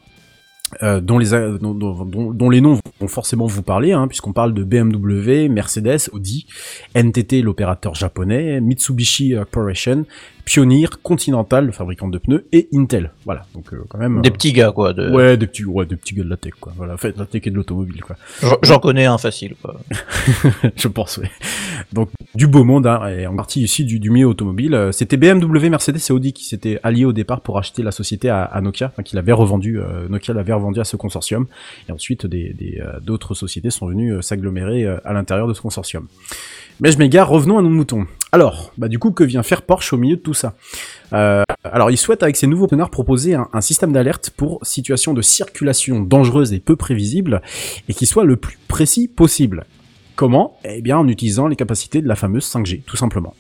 euh, 0.83 1.01
dont, 1.01 1.19
les, 1.19 2.61
noms 2.61 2.79
vont 3.01 3.09
forcément 3.09 3.47
vous 3.47 3.63
parler, 3.63 3.93
hein, 3.93 4.07
puisqu'on 4.07 4.33
parle 4.33 4.53
de 4.53 4.65
BMW, 4.65 5.49
Mercedes, 5.49 6.11
Audi, 6.13 6.47
NTT, 6.95 7.43
l'opérateur 7.43 7.95
japonais, 7.95 8.61
Mitsubishi 8.61 9.35
Corporation, 9.35 10.05
Pioneer, 10.49 10.87
Continental, 11.03 11.67
le 11.67 11.73
fabricant 11.73 12.09
de 12.09 12.17
pneus, 12.17 12.47
et 12.53 12.69
Intel. 12.75 13.11
Voilà, 13.27 13.45
donc 13.55 13.71
euh, 13.75 13.85
quand 13.87 13.99
même... 13.99 14.23
Des 14.23 14.31
euh, 14.31 14.33
petits 14.33 14.55
gars, 14.55 14.73
quoi. 14.73 14.95
De... 14.95 15.11
Ouais, 15.11 15.37
des 15.37 15.47
petits, 15.47 15.67
ouais, 15.67 15.85
des 15.85 15.95
petits 15.97 16.15
gars 16.15 16.25
de 16.25 16.31
la 16.31 16.39
tech, 16.39 16.55
quoi. 16.59 16.73
Voilà, 16.75 16.97
fait 16.97 17.13
de 17.13 17.19
la 17.19 17.27
tech 17.27 17.43
et 17.47 17.51
de 17.51 17.55
l'automobile, 17.57 18.03
quoi. 18.03 18.17
J'en- 18.63 18.79
connais 18.79 19.05
un 19.05 19.19
facile, 19.19 19.57
quoi. 19.61 19.79
je 20.77 20.89
pense, 20.89 21.19
oui. 21.19 21.29
Donc, 21.93 22.09
du 22.35 22.47
beau 22.47 22.65
monde, 22.65 22.87
hein, 22.87 23.07
et 23.09 23.27
en 23.27 23.37
partie 23.37 23.61
ici 23.63 23.85
du, 23.85 24.01
du 24.01 24.09
milieu 24.09 24.27
automobile. 24.29 24.73
Euh, 24.73 24.91
C'était 24.91 25.19
BMW, 25.19 25.69
Mercedes 25.69 25.99
et 26.09 26.13
Audi 26.13 26.33
qui 26.33 26.45
s'étaient 26.47 26.81
alliés 26.83 27.05
au 27.05 27.13
départ 27.13 27.43
pour 27.43 27.59
acheter 27.59 27.83
la 27.83 27.91
société 27.93 28.31
à, 28.31 28.43
à 28.45 28.61
Nokia, 28.63 28.87
enfin, 28.87 29.03
qu'il 29.03 29.19
avait 29.19 29.33
revendu, 29.33 29.79
euh, 29.79 30.09
Nokia 30.09 30.33
l'avait 30.33 30.55
revendu 30.55 30.81
à 30.81 30.85
ce 30.85 30.97
consortium. 30.97 31.47
Et 31.91 31.93
ensuite, 31.93 32.25
des, 32.25 32.55
des, 32.55 32.81
euh, 32.81 33.01
d'autres 33.01 33.35
sociétés 33.35 33.69
sont 33.69 33.87
venues 33.87 34.23
s'agglomérer 34.23 34.87
à 35.05 35.13
l'intérieur 35.13 35.47
de 35.47 35.53
ce 35.53 35.61
consortium. 35.61 36.07
Mais 36.81 36.93
je 36.93 36.99
m'égare, 36.99 37.29
revenons 37.29 37.59
à 37.59 37.63
nos 37.63 37.71
moutons. 37.71 38.07
Alors, 38.31 38.73
bah 38.79 38.89
du 38.89 38.99
coup, 38.99 39.11
que 39.11 39.25
vient 39.25 39.43
faire 39.43 39.63
Porsche 39.63 39.93
au 39.93 39.97
milieu 39.97 40.17
de 40.17 40.21
tout 40.21 40.35
ça? 40.35 40.55
Euh, 41.13 41.43
Alors, 41.65 41.91
il 41.91 41.97
souhaite 41.97 42.23
avec 42.23 42.37
ses 42.37 42.47
nouveaux 42.47 42.67
partenaires 42.67 42.91
proposer 42.91 43.35
un, 43.35 43.61
système 43.61 43.91
d'alerte 43.93 44.31
pour 44.37 44.61
situation 44.63 45.15
de 45.15 45.23
circulation 45.23 46.01
dangereuse 46.01 46.53
et 46.53 46.61
peu 46.61 46.77
prévisible, 46.77 47.43
et 47.89 47.95
qui 47.95 48.07
soit 48.07 48.25
le 48.25 48.37
plus 48.37 48.59
précis 48.69 49.09
possible. 49.09 49.65
Comment? 50.15 50.59
Eh 50.65 50.83
bien, 50.83 50.99
en 50.99 51.09
utilisant 51.09 51.49
les 51.49 51.57
capacités 51.57 52.01
de 52.03 52.09
la 52.09 52.17
fameuse 52.17 52.45
5G, 52.45 52.83
tout 52.83 52.97
simplement. 52.97 53.35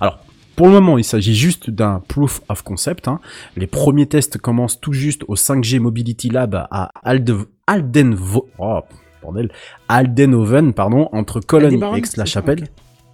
Alors, 0.00 0.18
pour 0.56 0.66
le 0.66 0.72
moment, 0.72 0.98
il 0.98 1.04
s'agit 1.04 1.34
juste 1.34 1.70
d'un 1.70 2.02
proof 2.08 2.40
of 2.48 2.62
concept. 2.62 3.08
hein. 3.08 3.20
Les 3.56 3.66
premiers 3.66 4.06
tests 4.06 4.38
commencent 4.38 4.80
tout 4.80 4.92
juste 4.92 5.22
au 5.28 5.34
5G 5.36 5.78
Mobility 5.78 6.28
Lab 6.28 6.66
à 6.70 6.90
Alde- 7.04 7.46
Aldenvo... 7.66 8.48
Oh, 8.58 8.80
bordel. 9.22 9.50
Aldenhoven, 9.88 10.72
pardon, 10.72 11.08
entre 11.12 11.40
Cologne 11.40 11.74
et 11.94 11.98
Aix-la-Chapelle. 11.98 12.68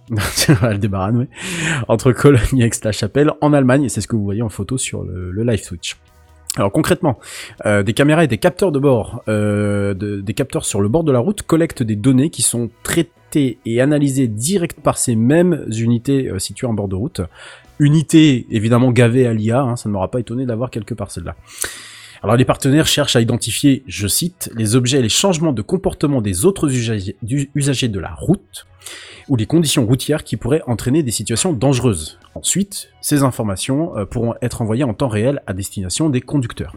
Aldebaran, 0.61 1.15
oui. 1.15 1.25
Entre 1.87 2.11
Cologne 2.13 2.59
et 2.59 2.63
Aix-la-Chapelle, 2.65 3.31
en 3.41 3.51
Allemagne, 3.53 3.83
et 3.83 3.89
c'est 3.89 4.01
ce 4.01 4.07
que 4.07 4.15
vous 4.15 4.23
voyez 4.23 4.41
en 4.41 4.49
photo 4.49 4.77
sur 4.77 5.03
le, 5.03 5.31
le 5.31 5.43
live 5.43 5.61
Switch. 5.61 5.97
Alors 6.55 6.71
concrètement, 6.71 7.19
euh, 7.65 7.83
des 7.83 7.93
caméras 7.93 8.23
et 8.23 8.27
des 8.27 8.37
capteurs 8.39 8.71
de 8.71 8.79
bord, 8.79 9.21
euh, 9.27 9.93
de- 9.93 10.21
des 10.21 10.33
capteurs 10.33 10.65
sur 10.65 10.81
le 10.81 10.87
bord 10.89 11.03
de 11.03 11.11
la 11.11 11.19
route 11.19 11.43
collectent 11.43 11.83
des 11.83 11.95
données 11.95 12.29
qui 12.31 12.41
sont 12.41 12.69
traitées 12.83 13.59
et 13.65 13.79
analysées 13.81 14.27
direct 14.27 14.79
par 14.79 14.97
ces 14.97 15.15
mêmes 15.15 15.65
unités 15.77 16.29
euh, 16.29 16.39
situées 16.39 16.65
en 16.65 16.73
bord 16.73 16.87
de 16.87 16.95
route. 16.95 17.21
Unités 17.79 18.47
évidemment 18.49 18.91
gavées 18.91 19.27
à 19.27 19.33
l'IA, 19.33 19.59
hein, 19.61 19.75
ça 19.75 19.87
ne 19.87 19.93
m'aura 19.93 20.09
pas 20.09 20.19
étonné 20.19 20.47
d'avoir 20.47 20.71
quelque 20.71 20.95
part 20.95 21.11
celle-là. 21.11 21.35
Alors 22.23 22.35
les 22.35 22.45
partenaires 22.45 22.87
cherchent 22.87 23.15
à 23.15 23.21
identifier, 23.21 23.83
je 23.87 24.07
cite, 24.07 24.51
les 24.55 24.75
objets 24.75 24.99
et 24.99 25.01
les 25.01 25.09
changements 25.09 25.53
de 25.53 25.61
comportement 25.61 26.21
des 26.21 26.45
autres 26.45 26.69
usagers, 26.73 27.87
de 27.87 27.99
la 27.99 28.13
route 28.13 28.65
ou 29.27 29.35
les 29.35 29.45
conditions 29.45 29.85
routières 29.85 30.23
qui 30.23 30.37
pourraient 30.37 30.63
entraîner 30.67 31.03
des 31.03 31.11
situations 31.11 31.53
dangereuses. 31.53 32.17
Ensuite, 32.33 32.89
ces 33.01 33.23
informations 33.23 33.97
euh, 33.97 34.05
pourront 34.05 34.35
être 34.41 34.61
envoyées 34.61 34.85
en 34.85 34.93
temps 34.93 35.09
réel 35.09 35.41
à 35.45 35.53
destination 35.53 36.09
des 36.09 36.21
conducteurs. 36.21 36.75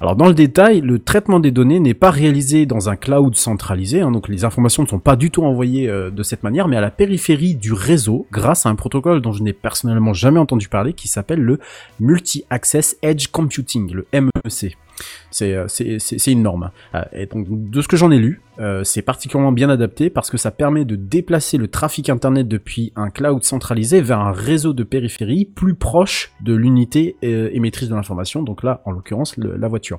Alors 0.00 0.16
dans 0.16 0.26
le 0.26 0.34
détail, 0.34 0.80
le 0.80 0.98
traitement 0.98 1.40
des 1.40 1.50
données 1.50 1.78
n'est 1.78 1.94
pas 1.94 2.10
réalisé 2.10 2.64
dans 2.64 2.88
un 2.88 2.96
cloud 2.96 3.36
centralisé, 3.36 4.00
hein, 4.00 4.10
donc 4.10 4.28
les 4.28 4.44
informations 4.44 4.82
ne 4.82 4.88
sont 4.88 4.98
pas 4.98 5.14
du 5.14 5.30
tout 5.30 5.44
envoyées 5.44 5.88
euh, 5.88 6.10
de 6.10 6.22
cette 6.22 6.42
manière, 6.42 6.68
mais 6.68 6.76
à 6.76 6.80
la 6.80 6.90
périphérie 6.90 7.54
du 7.54 7.74
réseau 7.74 8.26
grâce 8.32 8.64
à 8.64 8.70
un 8.70 8.76
protocole 8.76 9.20
dont 9.20 9.32
je 9.32 9.42
n'ai 9.42 9.52
personnellement 9.52 10.14
jamais 10.14 10.40
entendu 10.40 10.68
parler 10.68 10.94
qui 10.94 11.08
s'appelle 11.08 11.40
le 11.40 11.60
Multi-Access 12.00 12.96
Edge 13.02 13.26
Computing, 13.28 13.92
le 13.92 14.06
MEC. 14.12 14.76
C'est 15.30 15.54
euh, 15.54 15.66
c'est- 15.68 16.26
une 16.32 16.42
norme. 16.42 16.70
Euh, 16.94 17.02
Et 17.12 17.26
donc 17.26 17.46
de 17.48 17.82
ce 17.82 17.88
que 17.88 17.96
j'en 17.96 18.10
ai 18.10 18.18
lu, 18.18 18.40
euh, 18.58 18.84
c'est 18.84 19.02
particulièrement 19.02 19.52
bien 19.52 19.70
adapté 19.70 20.10
parce 20.10 20.30
que 20.30 20.36
ça 20.36 20.50
permet 20.50 20.84
de 20.84 20.96
déplacer 20.96 21.56
le 21.56 21.68
trafic 21.68 22.08
internet 22.10 22.46
depuis 22.48 22.92
un 22.96 23.10
cloud 23.10 23.42
centralisé 23.44 24.00
vers 24.02 24.20
un 24.20 24.32
réseau 24.32 24.72
de 24.72 24.84
périphérie 24.84 25.44
plus 25.46 25.74
proche 25.74 26.32
de 26.42 26.54
l'unité 26.54 27.16
euh, 27.24 27.48
émettrice 27.52 27.88
de 27.88 27.94
l'information, 27.94 28.42
donc 28.42 28.62
là 28.62 28.82
en 28.84 28.90
l'occurrence 28.92 29.36
la 29.36 29.68
voiture. 29.68 29.98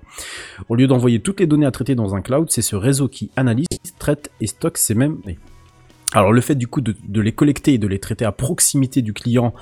Au 0.70 0.75
lieu 0.75 0.88
d'envoyer 0.88 1.20
toutes 1.20 1.39
les 1.39 1.48
données 1.48 1.65
à 1.65 1.72
traiter 1.72 1.96
dans 1.96 2.15
un 2.15 2.22
cloud, 2.22 2.48
c'est 2.50 2.62
ce 2.62 2.75
réseau 2.75 3.08
qui 3.08 3.31
analyse, 3.36 3.67
traite 4.00 4.29
et 4.41 4.48
stocke 4.48 4.77
ces 4.77 4.96
mêmes. 4.96 5.17
Alors 6.13 6.34
le 6.34 6.41
fait 6.41 6.55
du 6.55 6.67
coup 6.67 6.81
de 6.81 7.22
les 7.22 7.31
collecter 7.31 7.74
et 7.74 7.77
de 7.77 7.88
les 7.88 8.00
traiter 8.00 8.25
à 8.25 8.34
proximité 8.34 9.01
du 9.01 9.13
client 9.13 9.53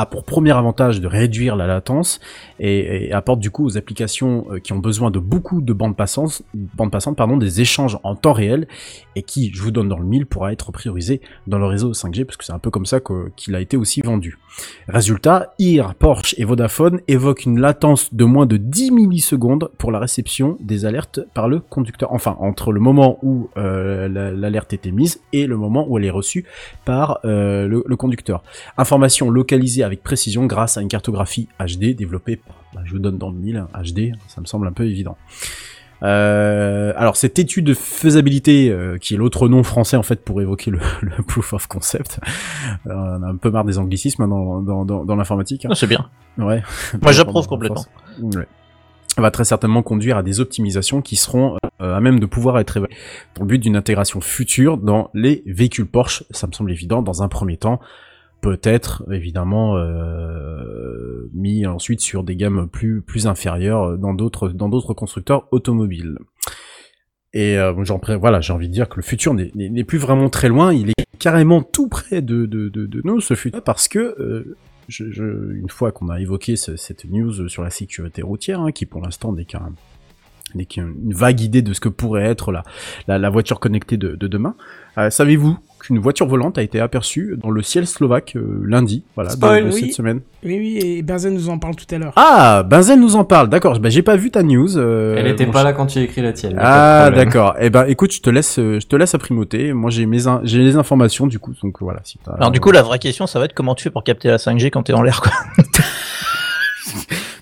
a 0.00 0.06
pour 0.06 0.24
premier 0.24 0.52
avantage 0.52 1.00
de 1.00 1.06
réduire 1.06 1.56
la 1.56 1.66
latence 1.66 2.20
et, 2.60 3.12
apporte 3.12 3.40
du 3.40 3.50
coup 3.50 3.64
aux 3.66 3.76
applications 3.76 4.46
euh, 4.50 4.58
qui 4.60 4.72
ont 4.72 4.78
besoin 4.78 5.10
de 5.10 5.18
beaucoup 5.18 5.60
de 5.60 5.72
bandes 5.72 5.96
passantes, 5.96 6.42
bandes 6.54 6.90
passantes 6.92 7.16
pardon, 7.16 7.36
des 7.36 7.60
échanges 7.60 7.98
en 8.04 8.14
temps 8.14 8.32
réel 8.32 8.68
et 9.16 9.22
qui, 9.22 9.50
je 9.52 9.62
vous 9.62 9.70
donne 9.70 9.88
dans 9.88 9.98
le 9.98 10.04
mille, 10.06 10.26
pourra 10.26 10.52
être 10.52 10.70
priorisé 10.72 11.20
dans 11.46 11.58
le 11.58 11.66
réseau 11.66 11.92
5G 11.92 12.24
parce 12.24 12.36
que 12.36 12.44
c'est 12.44 12.52
un 12.52 12.58
peu 12.58 12.70
comme 12.70 12.86
ça 12.86 13.00
qu'il 13.36 13.54
a 13.54 13.60
été 13.60 13.76
aussi 13.76 14.00
vendu. 14.00 14.38
Résultat, 14.88 15.54
IR, 15.58 15.94
Porsche 15.94 16.34
et 16.38 16.44
Vodafone 16.44 17.00
évoquent 17.08 17.44
une 17.44 17.60
latence 17.60 18.12
de 18.14 18.24
moins 18.24 18.46
de 18.46 18.56
10 18.56 18.90
millisecondes 18.92 19.70
pour 19.78 19.92
la 19.92 19.98
réception 19.98 20.56
des 20.60 20.84
alertes 20.86 21.20
par 21.34 21.48
le 21.48 21.60
conducteur. 21.60 22.12
Enfin, 22.12 22.36
entre 22.40 22.72
le 22.72 22.80
moment 22.80 23.18
où 23.22 23.50
euh, 23.56 24.08
la- 24.08 24.30
l'alerte 24.32 24.72
est 24.72 24.86
émise 24.86 25.20
et 25.32 25.46
le 25.46 25.56
moment 25.56 25.86
où 25.88 25.98
elle 25.98 26.04
est 26.04 26.10
reçue 26.10 26.44
par 26.84 27.20
euh, 27.24 27.66
le, 27.66 27.82
le 27.86 27.96
conducteur. 27.96 28.42
Information 28.76 29.30
localisée 29.30 29.84
avec 29.88 30.02
précision 30.02 30.46
grâce 30.46 30.76
à 30.76 30.82
une 30.82 30.88
cartographie 30.88 31.48
HD 31.58 31.96
développée 31.96 32.36
par, 32.36 32.56
bah, 32.74 32.82
je 32.84 32.92
vous 32.92 32.98
donne 33.00 33.18
dans 33.18 33.30
le 33.30 33.36
mille, 33.36 33.64
HD, 33.74 34.12
ça 34.28 34.40
me 34.40 34.46
semble 34.46 34.66
un 34.68 34.72
peu 34.72 34.84
évident. 34.86 35.16
Euh, 36.04 36.92
alors 36.96 37.16
cette 37.16 37.40
étude 37.40 37.64
de 37.64 37.74
faisabilité, 37.74 38.70
euh, 38.70 38.98
qui 38.98 39.14
est 39.14 39.16
l'autre 39.16 39.48
nom 39.48 39.64
français 39.64 39.96
en 39.96 40.04
fait 40.04 40.22
pour 40.24 40.40
évoquer 40.40 40.70
le, 40.70 40.78
le 41.02 41.22
proof 41.24 41.52
of 41.54 41.66
concept, 41.66 42.20
euh, 42.86 42.92
on 42.94 43.22
a 43.24 43.26
un 43.26 43.36
peu 43.36 43.50
marre 43.50 43.64
des 43.64 43.78
anglicismes 43.78 44.22
hein, 44.22 44.28
dans, 44.28 44.60
dans, 44.62 44.84
dans, 44.84 45.04
dans 45.04 45.16
l'informatique. 45.16 45.64
hein. 45.64 45.70
C'est 45.74 45.88
bien. 45.88 46.08
Ouais. 46.36 46.62
Moi, 47.02 47.10
j'approuve 47.12 47.48
complètement. 47.48 47.84
Ouais. 48.20 48.46
Va 49.16 49.32
très 49.32 49.44
certainement 49.44 49.82
conduire 49.82 50.16
à 50.18 50.22
des 50.22 50.38
optimisations 50.38 51.02
qui 51.02 51.16
seront 51.16 51.56
à 51.80 52.00
même 52.00 52.20
de 52.20 52.26
pouvoir 52.26 52.60
être 52.60 52.76
évaluées 52.76 52.94
pour 53.34 53.44
le 53.44 53.48
but 53.48 53.58
d'une 53.58 53.74
intégration 53.74 54.20
future 54.20 54.76
dans 54.76 55.10
les 55.14 55.42
véhicules 55.46 55.86
Porsche. 55.86 56.22
Ça 56.30 56.46
me 56.46 56.52
semble 56.52 56.70
évident 56.70 57.02
dans 57.02 57.24
un 57.24 57.28
premier 57.28 57.56
temps. 57.56 57.80
Peut-être 58.40 59.04
évidemment 59.10 59.76
euh, 59.78 61.28
mis 61.34 61.66
ensuite 61.66 62.00
sur 62.00 62.22
des 62.22 62.36
gammes 62.36 62.68
plus 62.68 63.02
plus 63.02 63.26
inférieures 63.26 63.98
dans 63.98 64.14
d'autres 64.14 64.48
dans 64.50 64.68
d'autres 64.68 64.94
constructeurs 64.94 65.48
automobiles. 65.50 66.18
Et 67.34 67.58
euh, 67.58 67.74
j'en 67.84 67.98
pré- 67.98 68.16
voilà, 68.16 68.40
j'ai 68.40 68.52
envie 68.52 68.68
de 68.68 68.72
dire 68.72 68.88
que 68.88 68.96
le 68.96 69.02
futur 69.02 69.34
n'est- 69.34 69.50
n'est 69.54 69.84
plus 69.84 69.98
vraiment 69.98 70.30
très 70.30 70.48
loin. 70.48 70.72
Il 70.72 70.90
est 70.90 70.94
carrément 71.18 71.62
tout 71.62 71.88
près 71.88 72.22
de 72.22 72.46
de, 72.46 72.68
de, 72.68 72.86
de 72.86 73.00
nous 73.04 73.20
ce 73.20 73.34
futur 73.34 73.62
parce 73.62 73.88
que 73.88 73.98
euh, 74.20 74.56
je, 74.88 75.10
je- 75.10 75.52
une 75.54 75.68
fois 75.68 75.90
qu'on 75.92 76.08
a 76.08 76.20
évoqué 76.20 76.56
ce- 76.56 76.76
cette 76.76 77.04
news 77.04 77.48
sur 77.48 77.62
la 77.64 77.70
sécurité 77.70 78.22
routière, 78.22 78.60
hein, 78.60 78.72
qui 78.72 78.86
pour 78.86 79.02
l'instant 79.02 79.32
n'est 79.32 79.44
qu'un 79.44 79.72
qu'une 80.70 81.12
vague 81.12 81.40
idée 81.42 81.60
de 81.60 81.74
ce 81.74 81.80
que 81.80 81.90
pourrait 81.90 82.24
être 82.24 82.52
la, 82.52 82.62
la, 83.06 83.18
la 83.18 83.28
voiture 83.28 83.60
connectée 83.60 83.98
de, 83.98 84.14
de 84.16 84.26
demain. 84.26 84.54
Euh, 84.96 85.10
Savez-vous 85.10 85.58
qu'une 85.88 85.98
voiture 85.98 86.26
volante 86.28 86.56
a 86.58 86.62
été 86.62 86.78
aperçue 86.80 87.36
dans 87.42 87.50
le 87.50 87.62
ciel 87.62 87.86
slovaque 87.86 88.34
euh, 88.36 88.62
lundi, 88.64 89.02
voilà, 89.16 89.30
Spoil, 89.30 89.64
de 89.68 89.72
oui. 89.74 89.80
cette 89.80 89.94
semaine 89.94 90.20
Oui, 90.44 90.56
oui, 90.58 90.78
et 90.82 91.02
Benzen 91.02 91.34
nous 91.34 91.48
en 91.48 91.58
parle 91.58 91.74
tout 91.76 91.92
à 91.94 91.98
l'heure. 91.98 92.12
Ah, 92.16 92.62
Benzen 92.62 93.00
nous 93.00 93.16
en 93.16 93.24
parle. 93.24 93.48
D'accord. 93.48 93.78
Bah, 93.80 93.88
j'ai 93.88 94.02
pas 94.02 94.16
vu 94.16 94.30
ta 94.30 94.42
news. 94.42 94.76
euh, 94.78 95.16
Elle 95.18 95.26
était 95.26 95.46
pas 95.46 95.64
là 95.64 95.72
quand 95.72 95.86
tu 95.86 95.98
as 95.98 96.02
écrit 96.02 96.22
la 96.22 96.32
tienne. 96.32 96.56
Ah, 96.58 97.10
d'accord. 97.14 97.54
Eh 97.58 97.70
ben, 97.70 97.86
écoute, 97.88 98.12
je 98.12 98.20
te 98.20 98.30
laisse, 98.30 98.58
euh, 98.58 98.78
je 98.80 98.86
te 98.86 98.94
laisse 98.96 99.14
à 99.14 99.18
primauté. 99.18 99.72
Moi, 99.72 99.90
j'ai 99.90 100.06
mes, 100.06 100.26
in- 100.26 100.40
j'ai 100.44 100.58
les 100.62 100.76
informations 100.76 101.26
du 101.26 101.38
coup, 101.38 101.54
donc 101.62 101.76
voilà. 101.80 102.00
Si 102.04 102.18
t'as- 102.24 102.32
Alors 102.32 102.50
du 102.50 102.60
coup, 102.60 102.70
la 102.70 102.82
vraie 102.82 102.98
question, 102.98 103.26
ça 103.26 103.38
va 103.38 103.46
être 103.46 103.54
comment 103.54 103.74
tu 103.74 103.82
fais 103.84 103.90
pour 103.90 104.04
capter 104.04 104.28
la 104.28 104.36
5G 104.38 104.70
quand 104.70 104.82
t'es 104.84 104.92
en 104.92 105.02
l'air, 105.02 105.20
quoi. 105.20 105.32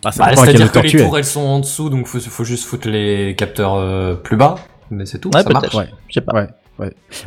Bah, 0.02 0.12
ça 0.12 0.26
Bah, 0.26 0.36
C'est-à-dire 0.36 0.70
que 0.70 0.78
les 0.80 0.94
es. 0.96 0.98
tours 1.04 1.18
elles 1.18 1.24
sont 1.24 1.40
en 1.40 1.60
dessous, 1.60 1.88
donc 1.90 2.06
faut, 2.06 2.20
faut 2.20 2.44
juste 2.44 2.64
foutre 2.64 2.88
les 2.88 3.34
capteurs 3.36 3.74
euh, 3.74 4.14
plus 4.14 4.36
bas. 4.36 4.56
Mais 4.90 5.04
c'est 5.06 5.18
tout, 5.18 5.30
Ouais, 5.34 5.42
ça 5.42 5.48
marche. 5.50 5.62
peut-être. 5.70 5.78
Ouais. 5.78 5.88
Je 6.08 6.14
sais 6.14 6.20
pas. 6.20 6.32
Ouais. 6.34 6.46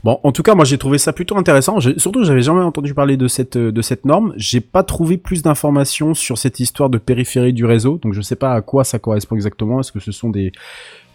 Bon, 0.04 0.20
en 0.24 0.32
tout 0.32 0.44
cas, 0.44 0.54
moi 0.56 0.66
j'ai 0.66 0.78
trouvé 0.78 0.98
ça 0.98 1.12
plutôt 1.14 1.38
intéressant. 1.38 1.80
J'ai- 1.80 1.98
Surtout, 1.98 2.24
j'avais 2.24 2.42
jamais 2.42 2.62
entendu 2.62 2.94
parler 2.94 3.18
de 3.18 3.28
cette 3.28 3.56
euh, 3.56 3.72
de 3.72 3.82
cette 3.82 4.06
norme. 4.06 4.34
J'ai 4.38 4.62
pas 4.62 4.84
trouvé 4.84 5.18
plus 5.18 5.42
d'informations 5.42 6.14
sur 6.14 6.38
cette 6.38 6.60
histoire 6.60 6.90
de 6.90 6.98
périphérie 6.98 7.54
du 7.54 7.66
réseau, 7.66 7.98
donc 8.02 8.14
je 8.14 8.22
sais 8.22 8.36
pas 8.36 8.54
à 8.54 8.62
quoi 8.62 8.84
ça 8.84 9.00
correspond 9.00 9.36
exactement. 9.36 9.80
Est-ce 9.80 9.92
que 9.92 10.00
ce 10.00 10.12
sont 10.12 10.30
des 10.30 10.52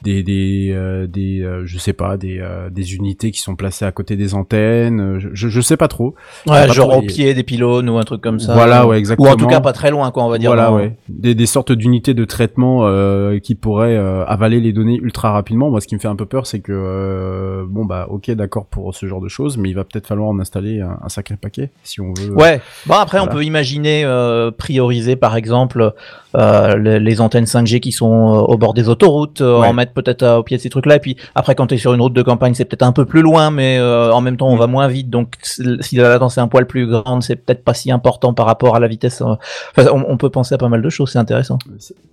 des 0.05 0.23
des 0.23 0.71
euh, 0.73 1.07
des 1.07 1.41
euh, 1.43 1.63
je 1.65 1.79
sais 1.79 1.93
pas 1.93 2.17
des 2.17 2.39
euh, 2.41 2.71
des 2.71 2.95
unités 2.95 3.31
qui 3.31 3.41
sont 3.41 3.57
placées 3.57 3.85
à 3.85 3.91
côté 3.93 4.17
des 4.17 4.35
antennes 4.35 5.01
euh, 5.01 5.19
je, 5.33 5.49
je, 5.49 5.61
sais 5.61 5.77
pas 5.77 5.89
trop 5.89 6.15
Ouais, 6.47 6.67
pas 6.67 6.69
genre 6.69 6.91
trop 6.91 6.99
au 6.99 7.03
pied 7.03 7.35
des 7.35 7.43
pylônes 7.43 7.89
ou 7.89 7.99
un 7.99 8.03
truc 8.05 8.21
comme 8.21 8.39
ça. 8.39 8.53
Voilà, 8.55 8.87
ouais, 8.87 8.97
Ou 8.97 8.99
exactement. 8.99 9.31
en 9.31 9.37
tout 9.37 9.47
cas 9.47 9.61
pas 9.61 9.73
très 9.73 9.91
loin, 9.91 10.11
quoi, 10.11 10.25
on 10.25 10.29
va 10.29 10.39
dire. 10.39 10.51
voilà 10.51 10.73
ouais 10.73 10.93
des, 11.09 11.35
des 11.35 11.47
sortes 11.47 11.73
d'unités 11.73 12.15
de 12.15 12.25
traitement 12.25 12.81
euh, 12.87 13.39
qui 13.39 13.55
pourraient 13.55 13.97
euh, 13.97 14.25
avaler 14.27 14.61
les 14.61 14.73
données 14.73 14.99
ultra 15.03 15.33
rapidement 15.33 15.71
moi 15.71 15.81
ce 15.81 15.87
qui 15.89 15.95
me 15.95 16.01
fait 16.01 16.09
un 16.09 16.17
peu 16.17 16.27
peur 16.27 16.47
c'est 16.47 16.61
que 16.61 16.73
euh, 16.73 17.65
bon 17.69 17.85
bah 17.85 18.07
ok 18.11 18.31
d'accord 18.33 18.67
pour 18.67 18.95
ce 18.95 19.07
genre 19.07 19.21
de 19.23 19.29
choses 19.29 19.57
mais 19.57 19.71
il 19.71 19.75
va 19.75 19.85
peut-être 19.85 20.07
falloir 20.07 20.29
en 20.29 20.39
installer 20.39 20.81
un, 20.83 20.99
un 21.03 21.09
sacré 21.09 21.37
paquet 21.37 21.71
si 21.83 22.01
on 22.01 22.13
veut 22.13 22.33
Ouais. 22.35 22.61
Bon 22.87 22.95
après, 22.95 23.21
on 23.21 23.27
peut 23.27 23.43
imaginer 23.45 24.05
euh, 24.05 24.51
prioriser 24.51 25.17
par 25.17 25.37
exemple 25.37 25.93
euh, 26.37 26.77
les, 26.77 26.99
les 27.01 27.21
antennes 27.21 27.45
5G 27.45 27.81
qui 27.81 27.93
sont 27.93 28.07
au 28.49 28.59
bord 28.59 28.75
des 28.75 28.89
autoroutes, 28.89 29.41
Ouais. 29.41 29.67
en 29.69 29.73
mettre 29.73 29.93
peut-être 29.95 30.23
euh, 30.23 30.37
au 30.39 30.43
pied 30.43 30.57
de 30.57 30.63
ces 30.63 30.69
trucs-là. 30.71 30.97
Et 30.97 31.01
puis 31.01 31.17
après, 31.35 31.55
quand 31.55 31.69
tu 31.69 31.75
es 31.75 31.79
sur 31.79 31.95
une 31.95 32.01
route 32.01 32.13
de 32.13 32.23
campagne, 32.23 32.55
c'est 32.55 32.65
peut-être 32.65 32.83
un 32.83 32.93
peu 32.93 33.05
plus 33.05 33.23
loin, 33.23 33.51
mais 33.51 33.79
euh, 33.79 34.13
en 34.13 34.21
même 34.21 34.37
temps, 34.37 34.49
on 34.49 34.57
Mm. 34.57 34.59
va 34.59 34.67
moins 34.67 34.89
vite. 34.89 35.09
Donc 35.11 35.35
si 35.43 35.97
la 35.97 36.09
latence 36.09 36.37
est 36.39 36.41
un 36.41 36.49
poil 36.49 36.67
plus 36.67 36.87
grande, 36.87 37.23
c'est 37.23 37.37
peut-être 37.37 37.65
pas 37.65 37.75
si 37.75 37.91
important 37.91 38.35
par 38.35 38.47
rapport 38.47 38.77
à 38.77 38.81
la 38.81 38.89
vitesse. 38.89 39.23
euh. 39.23 39.35
Enfin, 39.77 39.89
on, 39.93 40.05
on 40.09 40.17
peut 40.17 40.31
penser 40.31 40.55
à 40.55 40.59
pas 40.59 40.69
mal 40.69 40.83
de 40.83 40.89
choses. 40.91 41.11
C'est 41.13 41.19
intéressant. 41.19 41.59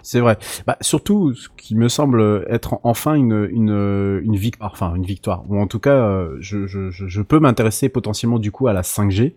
C'est- 0.04 0.20
vrai. 0.20 0.38
Bah, 0.68 0.78
surtout, 0.82 1.34
ce 1.34 1.48
qui 1.58 1.76
me 1.76 1.90
semble 1.90 2.46
être 2.50 2.80
enfin 2.84 3.16
une, 3.16 3.48
une, 3.52 4.22
une 4.24 4.36
victoire, 4.36 4.72
enfin 4.74 4.94
une 4.96 5.06
victoire, 5.06 5.44
ou 5.50 5.60
en 5.60 5.68
tout 5.68 5.80
cas, 5.80 5.96
euh, 5.96 6.38
je, 6.40 6.68
je- 6.68 6.90
je 6.92 7.22
peux 7.22 7.40
m'intéresser 7.40 7.90
potentiellement 7.90 8.40
du 8.40 8.52
coup 8.52 8.68
à 8.68 8.74
la 8.74 8.82
5G. 8.84 9.34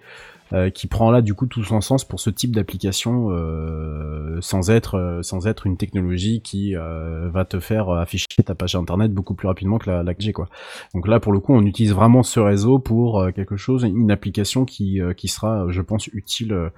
Euh, 0.55 0.71
qui 0.71 0.87
prend 0.87 1.11
là 1.11 1.21
du 1.21 1.35
coup 1.35 1.47
tout 1.47 1.65
son 1.65 1.81
sens 1.81 2.05
pour 2.05 2.21
ce 2.21 2.31
type 2.31 2.55
d'application 2.55 3.31
euh, 3.31 4.39
sans 4.41 4.71
être 4.71 4.97
euh, 4.97 5.23
sans 5.23 5.47
être 5.49 5.67
une 5.67 5.77
technologie 5.77 6.43
qui 6.43 6.77
euh, 6.77 7.29
va 7.29 7.45
te 7.45 7.59
faire 7.59 7.91
afficher 7.91 8.27
ta 8.45 8.55
page 8.55 8.77
internet 8.77 9.13
beaucoup 9.13 9.35
plus 9.35 9.49
rapidement 9.49 9.79
que 9.79 9.91
la, 9.91 10.03
la 10.03 10.15
4G 10.15 10.33
quoi. 10.33 10.49
Donc 10.95 11.09
là 11.09 11.19
pour 11.19 11.33
le 11.33 11.41
coup 11.41 11.55
on 11.55 11.63
utilise 11.67 11.93
vraiment 11.93 12.23
ce 12.23 12.39
réseau 12.39 12.79
pour 12.79 13.27
quelque 13.35 13.57
chose, 13.57 13.83
une 13.83 14.11
application 14.11 14.65
qui 14.65 15.01
qui 15.17 15.29
sera 15.29 15.67
je 15.71 15.83
pense 15.83 16.07
utile 16.09 16.71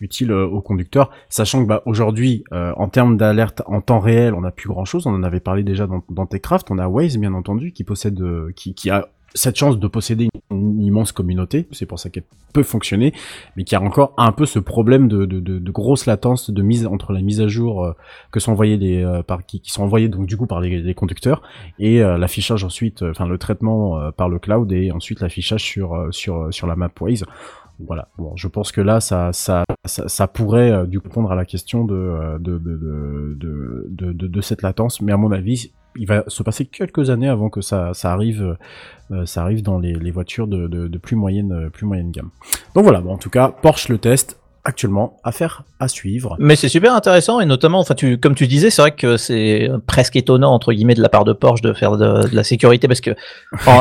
utile 0.00 0.32
aux 0.32 0.60
conducteurs, 0.62 1.10
sachant 1.28 1.62
que 1.62 1.68
bah 1.68 1.82
aujourd'hui 1.84 2.44
en 2.52 2.88
termes 2.88 3.16
d'alerte 3.16 3.62
en 3.66 3.80
temps 3.80 4.00
réel 4.00 4.34
on 4.34 4.40
n'a 4.40 4.50
plus 4.50 4.68
grand 4.68 4.84
chose, 4.84 5.06
on 5.06 5.14
en 5.14 5.22
avait 5.22 5.40
parlé 5.40 5.62
déjà 5.62 5.86
dans, 5.86 6.02
dans 6.08 6.26
Techcraft, 6.26 6.70
on 6.70 6.78
a 6.78 6.88
Waze 6.88 7.18
bien 7.18 7.34
entendu 7.34 7.72
qui 7.72 7.84
possède 7.84 8.22
qui, 8.54 8.74
qui 8.74 8.90
a 8.90 9.08
cette 9.34 9.56
chance 9.56 9.78
de 9.78 9.88
posséder 9.88 10.28
une, 10.50 10.82
immense 10.82 11.12
communauté, 11.12 11.68
c'est 11.72 11.86
pour 11.86 11.98
ça 11.98 12.08
qu'elle 12.08 12.24
peut 12.52 12.62
fonctionner, 12.62 13.12
mais 13.56 13.64
qui 13.64 13.74
a 13.74 13.82
encore 13.82 14.14
un 14.16 14.32
peu 14.32 14.46
ce 14.46 14.58
problème 14.58 15.08
de, 15.08 15.26
de, 15.26 15.40
de, 15.40 15.58
de 15.58 15.70
grosse 15.70 16.06
latence 16.06 16.50
de 16.50 16.62
mise 16.62 16.86
entre 16.86 17.12
la 17.12 17.20
mise 17.20 17.40
à 17.40 17.48
jour 17.48 17.84
euh, 17.84 17.92
que 18.30 18.40
sont 18.40 18.52
envoyées 18.52 19.04
euh, 19.04 19.22
par 19.22 19.44
qui, 19.44 19.60
sont 19.64 19.82
envoyées 19.82 20.08
donc 20.08 20.26
du 20.26 20.36
coup 20.36 20.46
par 20.46 20.60
les, 20.60 20.94
conducteurs 20.94 21.42
et 21.78 22.02
euh, 22.02 22.16
l'affichage 22.16 22.64
ensuite, 22.64 23.02
enfin 23.02 23.26
le 23.26 23.38
traitement 23.38 24.10
par 24.12 24.28
le 24.28 24.38
cloud 24.38 24.72
et 24.72 24.90
ensuite 24.92 25.20
l'affichage 25.20 25.62
sur 25.62 26.08
sur 26.10 26.52
sur 26.52 26.66
la 26.66 26.76
map 26.76 26.90
Waze. 27.00 27.24
Voilà. 27.86 28.08
Bon, 28.18 28.34
je 28.34 28.48
pense 28.48 28.72
que 28.72 28.80
là, 28.80 28.98
ça, 28.98 29.32
ça, 29.32 29.62
ça, 29.84 30.26
pourrait 30.26 30.86
du 30.88 30.98
coup 30.98 31.06
répondre 31.08 31.30
à 31.30 31.36
la 31.36 31.44
question 31.44 31.84
de, 31.84 32.38
de, 32.40 32.58
de, 32.58 33.36
de- 33.88 34.12
de 34.26 34.40
cette 34.40 34.62
latence, 34.62 35.00
mais 35.00 35.12
à 35.12 35.16
mon 35.16 35.30
avis, 35.30 35.70
il 35.98 36.06
va 36.06 36.24
se 36.26 36.42
passer 36.42 36.64
quelques 36.64 37.10
années 37.10 37.28
avant 37.28 37.50
que 37.50 37.60
ça, 37.60 37.88
euh, 37.88 37.92
ça 37.94 39.42
arrive 39.42 39.62
dans 39.62 39.78
les, 39.78 40.10
voitures 40.10 40.46
de, 40.46 40.68
euh, 40.72 40.98
plus 40.98 41.16
moyenne 41.16 41.70
gamme. 42.10 42.30
Donc 42.74 42.84
voilà. 42.84 43.02
En 43.02 43.18
tout 43.18 43.30
cas, 43.30 43.48
Porsche 43.48 43.88
le 43.88 43.98
test 43.98 44.40
actuellement, 44.68 45.16
affaire 45.24 45.62
à 45.80 45.88
suivre. 45.88 46.36
Mais 46.38 46.54
c'est 46.54 46.68
super 46.68 46.94
intéressant 46.94 47.40
et 47.40 47.46
notamment, 47.46 47.80
enfin, 47.80 47.94
tu, 47.94 48.18
comme 48.18 48.34
tu 48.34 48.46
disais, 48.46 48.68
c'est 48.68 48.82
vrai 48.82 48.90
que 48.90 49.16
c'est 49.16 49.70
presque 49.86 50.14
étonnant 50.14 50.52
entre 50.52 50.74
guillemets 50.74 50.94
de 50.94 51.00
la 51.00 51.08
part 51.08 51.24
de 51.24 51.32
Porsche 51.32 51.62
de 51.62 51.72
faire 51.72 51.96
de, 51.96 52.28
de 52.28 52.36
la 52.36 52.44
sécurité 52.44 52.86
parce 52.86 53.00
que 53.00 53.12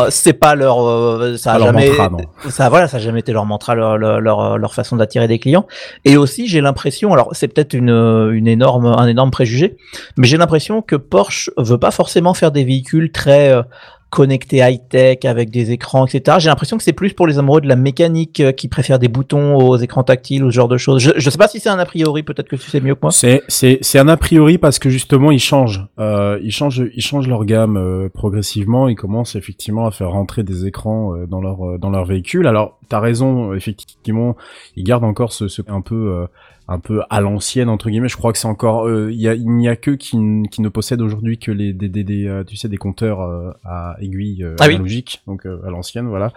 c'est 0.10 0.32
pas 0.32 0.56
leur, 0.56 0.82
euh, 0.82 1.36
ça 1.36 1.52
a 1.52 1.58
leur 1.58 1.68
jamais, 1.68 1.90
mantra, 1.90 2.10
ça 2.50 2.70
voilà, 2.70 2.88
ça 2.88 2.98
a 2.98 3.00
jamais 3.02 3.20
été 3.20 3.34
leur 3.34 3.46
mantra, 3.46 3.76
leur, 3.76 3.98
leur, 3.98 4.22
leur, 4.22 4.58
leur 4.58 4.74
façon 4.74 4.96
d'attirer 4.96 5.28
des 5.28 5.40
clients. 5.40 5.68
Et 6.06 6.16
aussi, 6.16 6.48
j'ai 6.48 6.62
l'impression, 6.62 7.12
alors 7.12 7.32
c'est 7.34 7.50
peut-être 7.50 7.74
une, 7.74 7.90
une 7.90 8.48
énorme, 8.48 8.86
un 8.86 9.08
énorme 9.08 9.32
préjugé, 9.32 9.76
mais 10.16 10.26
j'ai 10.26 10.38
l'impression 10.38 10.82
que 10.82 10.96
Porsche 10.96 11.52
veut 11.58 11.78
pas 11.78 11.92
forcément 11.92 12.34
faire 12.34 12.54
des 12.54 12.64
véhicules 12.64 13.12
très 13.12 13.52
euh, 13.52 13.62
connectés 14.10 14.58
high-tech 14.58 15.26
avec 15.26 15.50
des 15.50 15.72
écrans, 15.72 16.06
etc. 16.06 16.38
J'ai 16.40 16.50
l'impression 16.50 16.78
que 16.78 16.84
c'est 16.84 16.94
plus 16.94 17.14
pour 17.14 17.28
les 17.28 17.40
amoureux 17.40 17.62
de 17.62 17.68
la 17.68 17.76
mécanique 17.76 18.40
euh, 18.40 18.52
qui 18.52 18.68
préfèrent 18.68 19.00
des 19.00 19.10
boutons 19.10 19.56
aux 19.58 19.78
écrans 19.78 20.04
tactiles 20.04 20.44
ou 20.44 20.52
ce 20.52 20.56
genre 20.56 20.68
de 20.68 20.78
choses. 20.78 21.02
Je, 21.02 21.12
je 21.16 21.30
sais 21.30 21.38
pas 21.38 21.48
si 21.48 21.60
c'est 21.60 21.70
un 21.70 21.80
a 21.80 21.86
priori, 21.86 22.24
peut-être 22.24 22.48
que 22.48 22.56
tu 22.56 22.70
sais 22.70 22.80
mieux 22.80 22.96
que 22.96 23.02
moi. 23.02 23.12
C'est 23.12 24.00
un 24.00 24.08
a 24.08 24.18
priori 24.18 24.58
parce 24.58 24.80
que 24.80 24.90
justement 24.90 25.32
ils 25.32 25.40
changent 25.40 25.86
euh, 26.00 26.40
ils 26.42 26.52
changent 26.52 26.84
ils 26.94 27.02
changent 27.02 27.28
leur 27.28 27.46
gamme 27.46 27.78
euh, 27.78 28.10
progressivement 28.10 28.88
ils 28.88 28.96
commencent 28.96 29.36
effectivement 29.36 29.88
à 29.88 29.92
faire 29.92 30.12
rentrer 30.12 30.44
des 30.44 30.66
écrans 30.66 31.14
dans 31.28 31.42
leur 31.42 31.80
dans 31.80 31.90
leur 31.90 32.06
véhicule 32.06 32.48
alors 32.48 32.80
t'as 32.90 33.00
raison 33.00 33.54
effectivement 33.54 34.36
ils 34.76 34.84
gardent 34.84 35.04
encore 35.04 35.34
ce, 35.34 35.48
ce 35.48 35.62
un 35.68 35.82
peu 35.82 36.28
un 36.70 36.80
peu 36.80 37.02
à 37.10 37.22
l'ancienne 37.22 37.70
entre 37.70 37.90
guillemets 37.90 38.10
je 38.10 38.18
crois 38.18 38.34
que 38.34 38.38
c'est 38.38 38.48
encore 38.48 38.88
euh, 38.88 39.10
il 39.12 39.20
y 39.22 39.28
a 39.30 39.34
il 39.36 39.50
n'y 39.50 39.70
a 39.70 39.76
que 39.78 39.92
qui, 39.92 40.18
qui 40.52 40.62
ne 40.62 40.70
possèdent 40.70 41.02
aujourd'hui 41.02 41.38
que 41.38 41.52
les 41.52 41.72
des, 41.74 41.88
des, 41.88 42.04
des, 42.04 42.28
euh, 42.28 42.44
tu 42.44 42.56
sais 42.58 42.68
des 42.68 42.78
compteurs 42.78 43.22
euh, 43.22 43.52
à 43.64 43.96
aiguille 44.02 44.44
euh, 44.44 44.56
Ah 44.60 44.66
oui. 44.68 44.76
analogique 44.76 45.22
donc 45.28 45.46
euh, 45.46 45.62
à 45.66 45.70
l'ancienne 45.70 46.08
voilà 46.08 46.34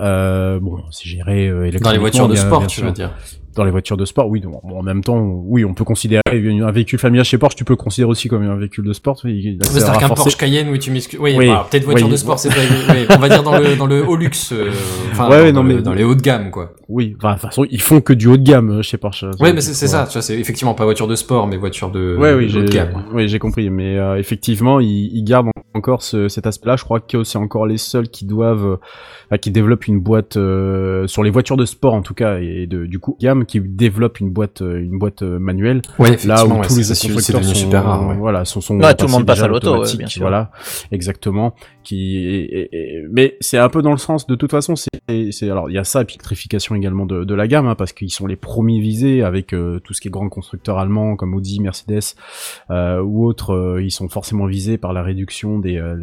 euh, 0.00 0.58
bon 0.60 0.78
c'est 0.90 1.08
géré 1.08 1.46
euh, 1.48 1.54
Dans 1.54 1.60
les 1.62 1.68
électroniquement, 1.68 2.00
voitures 2.00 2.28
de 2.28 2.34
bien- 2.34 2.42
sport, 2.42 2.58
bien 2.60 2.66
tu 2.68 2.80
veux 2.82 2.92
dire. 2.92 3.10
Dans 3.60 3.64
les 3.66 3.70
voitures 3.70 3.98
de 3.98 4.06
sport, 4.06 4.26
oui. 4.28 4.40
donc, 4.40 4.54
en 4.64 4.82
même 4.82 5.04
temps, 5.04 5.20
oui, 5.44 5.66
on 5.66 5.74
peut 5.74 5.84
considérer 5.84 6.22
un 6.26 6.70
véhicule 6.72 6.98
familial 6.98 7.26
chez 7.26 7.36
Porsche, 7.36 7.56
tu 7.56 7.64
peux 7.64 7.74
le 7.74 7.76
considérer 7.76 8.10
aussi 8.10 8.26
comme 8.28 8.42
un 8.42 8.56
véhicule 8.56 8.84
de 8.86 8.94
sport. 8.94 9.18
C'est-à-dire 9.20 9.98
qu'un 9.98 10.08
Porsche 10.08 10.36
Cayenne, 10.36 10.68
oui, 10.70 10.78
tu 10.78 10.90
m'excuses. 10.90 11.20
Oui, 11.20 11.34
Oui, 11.36 11.46
bah, 11.48 11.66
peut-être 11.70 11.84
voiture 11.84 12.06
oui. 12.06 12.12
de 12.12 12.16
sport, 12.16 12.38
c'est 12.38 12.48
pas. 12.48 13.14
on 13.16 13.18
va 13.18 13.28
dire 13.28 13.42
dans 13.42 13.58
le 13.58 13.76
dans 13.76 13.86
le 13.86 14.02
haut 14.06 14.16
luxe, 14.16 14.52
euh, 14.52 14.70
enfin 15.12 15.28
ouais, 15.28 15.52
dans, 15.52 15.62
mais- 15.62 15.82
dans 15.82 15.92
les 15.92 16.04
hauts 16.04 16.14
de 16.14 16.22
gamme, 16.22 16.50
quoi. 16.50 16.72
Oui, 16.88 17.14
enfin, 17.18 17.34
de 17.34 17.34
toute 17.40 17.42
façon, 17.50 17.66
ils 17.70 17.80
font 17.82 18.00
que 18.00 18.12
du 18.14 18.26
haut 18.28 18.36
de 18.38 18.42
gamme 18.42 18.78
euh, 18.78 18.82
chez 18.82 18.96
Porsche. 18.96 19.26
Oui, 19.40 19.50
mais 19.54 19.60
c'est 19.60 19.86
ça. 19.86 20.06
Tu 20.06 20.14
vois, 20.14 20.22
c'est 20.22 20.38
effectivement 20.38 20.72
pas 20.74 20.84
voiture 20.84 21.06
de 21.06 21.14
sport, 21.16 21.46
mais 21.46 21.56
voiture 21.58 21.90
de, 21.90 22.16
Ouais, 22.18 22.32
oui, 22.32 22.50
haut 22.56 22.62
de 22.62 22.68
gamme. 22.68 23.04
oui, 23.12 23.28
j'ai 23.28 23.38
compris. 23.38 23.68
Mais 23.68 23.98
euh, 23.98 24.16
effectivement, 24.18 24.80
ils, 24.80 25.10
ils 25.14 25.22
gardent 25.24 25.48
encore 25.74 26.02
ce, 26.02 26.28
cet 26.28 26.46
aspect-là. 26.46 26.76
Je 26.76 26.84
crois 26.84 27.00
que 27.00 27.22
c'est 27.24 27.38
encore 27.38 27.66
les 27.66 27.78
seuls 27.78 28.08
qui 28.08 28.24
doivent, 28.26 28.64
euh, 28.66 28.76
enfin, 29.26 29.38
qui 29.38 29.50
développent 29.50 29.86
une 29.86 30.00
boîte 30.00 30.36
euh, 30.36 31.06
sur 31.06 31.22
les 31.22 31.30
voitures 31.30 31.56
de 31.56 31.64
sport 31.64 31.94
en 31.94 32.02
tout 32.02 32.14
cas, 32.14 32.38
et 32.40 32.66
de, 32.66 32.86
du 32.86 32.98
coup, 32.98 33.16
gamme 33.20 33.44
qui 33.46 33.60
développe 33.60 34.20
une 34.20 34.30
boîte, 34.30 34.62
euh, 34.62 34.80
une 34.82 34.98
boîte 34.98 35.22
euh, 35.22 35.38
manuelle. 35.38 35.82
Ouais, 35.98 36.16
Là 36.26 36.44
où 36.44 36.50
ouais, 36.54 36.66
tous 36.66 36.76
les 36.76 36.84
constructeurs 36.84 37.44
sont, 37.44 37.54
super 37.54 37.84
rare. 37.84 38.08
ouais. 38.08 38.16
voilà, 38.16 38.44
sont, 38.44 38.60
sont 38.60 38.78
Ouais, 38.80 38.94
tout 38.94 39.06
le 39.06 39.12
monde 39.12 39.26
passe 39.26 39.42
à 39.42 39.48
l'auto, 39.48 39.82
bien 39.96 40.06
sûr. 40.06 40.22
Voilà, 40.22 40.50
exactement. 40.90 41.54
Qui, 41.84 42.16
et- 42.16 42.60
et- 42.60 42.68
et- 42.96 43.02
mais 43.10 43.36
c'est 43.40 43.58
un 43.58 43.68
peu 43.68 43.80
dans 43.82 43.92
le 43.92 43.98
sens. 43.98 44.26
De 44.26 44.34
toute 44.34 44.50
façon, 44.50 44.74
c'est, 44.76 45.30
c'est 45.32 45.48
alors 45.50 45.70
il 45.70 45.74
y 45.74 45.78
a 45.78 45.84
ça, 45.84 46.02
et 46.02 46.04
puis 46.04 46.14
l'électrification 46.14 46.74
également 46.74 47.06
de, 47.06 47.24
de 47.24 47.34
la 47.34 47.46
gamme, 47.48 47.66
hein, 47.68 47.74
parce 47.74 47.92
qu'ils 47.92 48.10
sont 48.10 48.26
les 48.26 48.36
premiers 48.36 48.80
visés 48.80 49.22
avec 49.22 49.54
euh, 49.54 49.78
tout 49.84 49.94
ce 49.94 50.00
qui 50.00 50.08
est 50.08 50.10
grands 50.10 50.28
constructeurs 50.28 50.78
allemands 50.78 51.16
comme 51.16 51.34
Audi, 51.34 51.60
Mercedes 51.60 52.00
euh, 52.70 53.00
ou 53.00 53.24
autres. 53.26 53.52
euh, 53.54 53.82
ils 53.82 53.90
sont 53.90 54.08
forcément 54.08 54.46
visés 54.46 54.76
par 54.78 54.92
la 54.92 55.02
réduction 55.02 55.58
euh, 55.66 55.96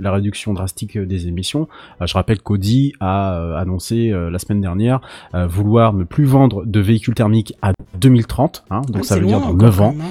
la, 0.00 0.12
réduction 0.12 0.52
drastique 0.52 0.96
euh, 0.96 1.06
des 1.06 1.28
émissions. 1.28 1.68
Euh, 2.00 2.06
je 2.06 2.14
rappelle 2.14 2.40
qu'Audi 2.40 2.92
a 3.00 3.56
annoncé 3.56 4.10
la 4.10 4.38
semaine 4.38 4.60
dernière 4.60 5.00
vouloir 5.32 5.92
ne 5.92 6.04
plus 6.04 6.24
vendre 6.24 6.64
de 6.64 6.80
véhicules 6.80 7.14
thermiques 7.14 7.54
à 7.62 7.72
2030, 7.98 8.64
hein, 8.70 8.82
donc 8.88 8.98
Ah, 9.00 9.02
ça 9.02 9.18
veut 9.18 9.26
dire 9.26 9.40
dans 9.40 9.46
encore, 9.46 9.56
9 9.56 9.80
ans. 9.80 9.92
même, 9.92 10.00
hein. 10.02 10.10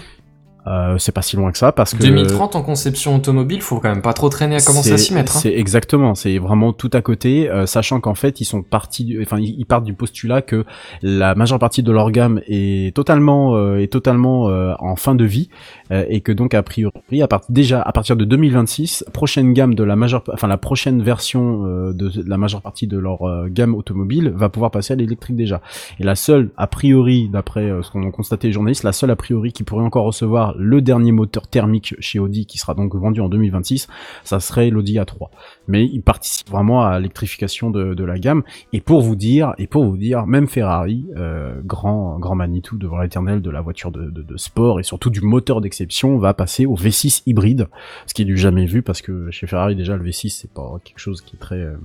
Euh, 0.67 0.97
c'est 1.00 1.12
pas 1.12 1.24
si 1.24 1.36
loin 1.38 1.52
que 1.52 1.58
ça 1.58 1.71
parce 1.71 1.95
que 1.95 2.04
2030 2.04 2.56
en 2.56 2.62
conception 2.62 3.15
automobile, 3.15 3.62
faut 3.62 3.80
quand 3.80 3.89
même 3.89 4.04
pas 4.04 4.13
trop 4.13 4.30
traîner 4.30 4.58
à 4.58 4.60
commencer 4.62 4.93
à 4.93 4.97
s'y 5.00 5.13
mettre. 5.15 5.36
hein. 5.36 5.39
C'est 5.41 5.54
exactement, 5.54 6.13
c'est 6.13 6.38
vraiment 6.38 6.71
tout 6.71 6.91
à 6.93 7.02
côté, 7.02 7.50
euh, 7.50 7.65
sachant 7.65 8.00
qu'en 8.00 8.13
fait 8.13 8.41
ils 8.41 8.45
sont 8.45 8.62
partis, 8.62 9.04
du- 9.06 9.21
enfin 9.24 9.39
ils 9.39 9.65
partent 9.65 9.86
du 9.86 9.93
postulat 9.95 10.43
que 10.43 10.63
la 11.02 11.34
majeure 11.34 11.58
partie 11.58 11.82
de 11.82 11.91
leur 11.91 12.12
gamme 12.12 12.41
est 12.47 12.95
totalement 12.95 13.56
euh, 13.56 13.78
est 13.80 13.91
totalement 13.91 14.50
euh, 14.50 14.74
en 14.78 14.95
fin 14.95 15.15
de 15.15 15.26
vie 15.26 15.50
euh, 15.91 16.06
et 16.10 16.21
que 16.21 16.32
donc 16.32 16.54
a 16.54 16.62
priori 16.62 16.91
à 17.24 17.28
part, 17.28 17.41
déjà 17.50 17.82
à 17.82 17.91
partir 17.91 18.15
de 18.15 18.24
2026 18.24 19.06
prochaine 19.13 19.54
gamme 19.54 19.74
de 19.74 19.84
la 19.84 19.95
majeure, 19.95 20.24
enfin 20.32 20.47
la 20.47 20.58
prochaine 20.58 21.02
version 21.02 21.65
euh, 21.65 21.91
de 21.93 22.12
la 22.28 22.38
majeure 22.38 22.62
partie 22.62 22.86
de 22.86 23.00
leur 23.00 23.28
euh, 23.28 23.47
gamme 23.50 23.74
automobile 23.74 24.32
va 24.36 24.50
pouvoir 24.50 24.69
passer 24.69 24.93
à 24.93 24.95
l'électrique 24.95 25.36
déjà. 25.36 25.60
Et 26.00 26.04
la 26.04 26.15
seule 26.15 26.52
a 26.58 26.67
priori 26.67 27.30
d'après 27.30 27.71
ce 27.82 27.89
qu'ont 27.89 28.12
constaté 28.12 28.47
les 28.47 28.54
journalistes, 28.54 28.84
la 28.84 28.91
seule 28.93 29.10
a 29.10 29.15
priori 29.15 29.52
qui 29.54 29.63
pourrait 29.63 29.84
encore 29.84 30.06
recevoir 30.06 30.51
le 30.58 30.82
dernier 30.82 31.12
moteur 31.12 31.48
thermique 31.48 31.96
chez 32.00 32.20
Audi 32.20 32.46
qui 32.46 32.58
sera 32.58 32.74
donc 32.74 32.96
vendu 32.96 33.22
en 33.22 33.30
2026 33.30 33.88
ça 34.24 34.40
serait 34.40 34.70
l'Audi 34.70 34.98
A3. 34.98 35.30
Mais 35.68 35.86
il 35.86 36.02
participe 36.02 36.50
vraiment 36.50 36.84
à 36.84 36.98
l'électrification 36.98 37.70
de, 37.70 38.04
la 38.04 38.18
gamme. 38.18 38.44
Et 38.74 38.82
pour 38.82 39.02
vous 39.02 39.16
dire, 39.16 39.54
et 39.60 39.68
pour 39.68 39.86
vous 39.86 39.96
dire, 39.96 40.26
même 40.26 40.48
Ferrari, 40.48 41.06
euh, 41.18 41.62
grand 41.64 42.18
grand 42.18 42.36
Manitou 42.36 42.78
devant 42.78 43.00
l'éternel 43.00 43.42
de 43.42 43.50
la 43.52 43.62
voiture 43.62 43.92
de, 43.92 44.10
de, 44.10 44.24
de 44.24 44.38
sport 44.38 44.80
et 44.80 44.84
surtout 44.84 45.10
du 45.10 45.22
moteur 45.22 45.62
d'exception, 45.62 46.18
va 46.18 46.34
passer 46.34 46.66
au 46.66 46.76
V6 46.76 47.24
hybride, 47.28 47.68
ce 48.08 48.14
qui 48.14 48.24
est 48.24 48.26
du 48.26 48.38
jamais 48.38 48.66
vu 48.66 48.82
parce 48.82 49.02
que 49.02 49.30
chez 49.32 49.48
Ferrari 49.48 49.76
déjà 49.76 49.96
le 49.96 50.04
V6 50.04 50.30
c'est 50.30 50.52
pas 50.52 50.80
quelque 50.84 51.00
chose 51.00 51.22
qui 51.22 51.36
est 51.36 51.40
très 51.40 51.60
euh, 51.60 51.76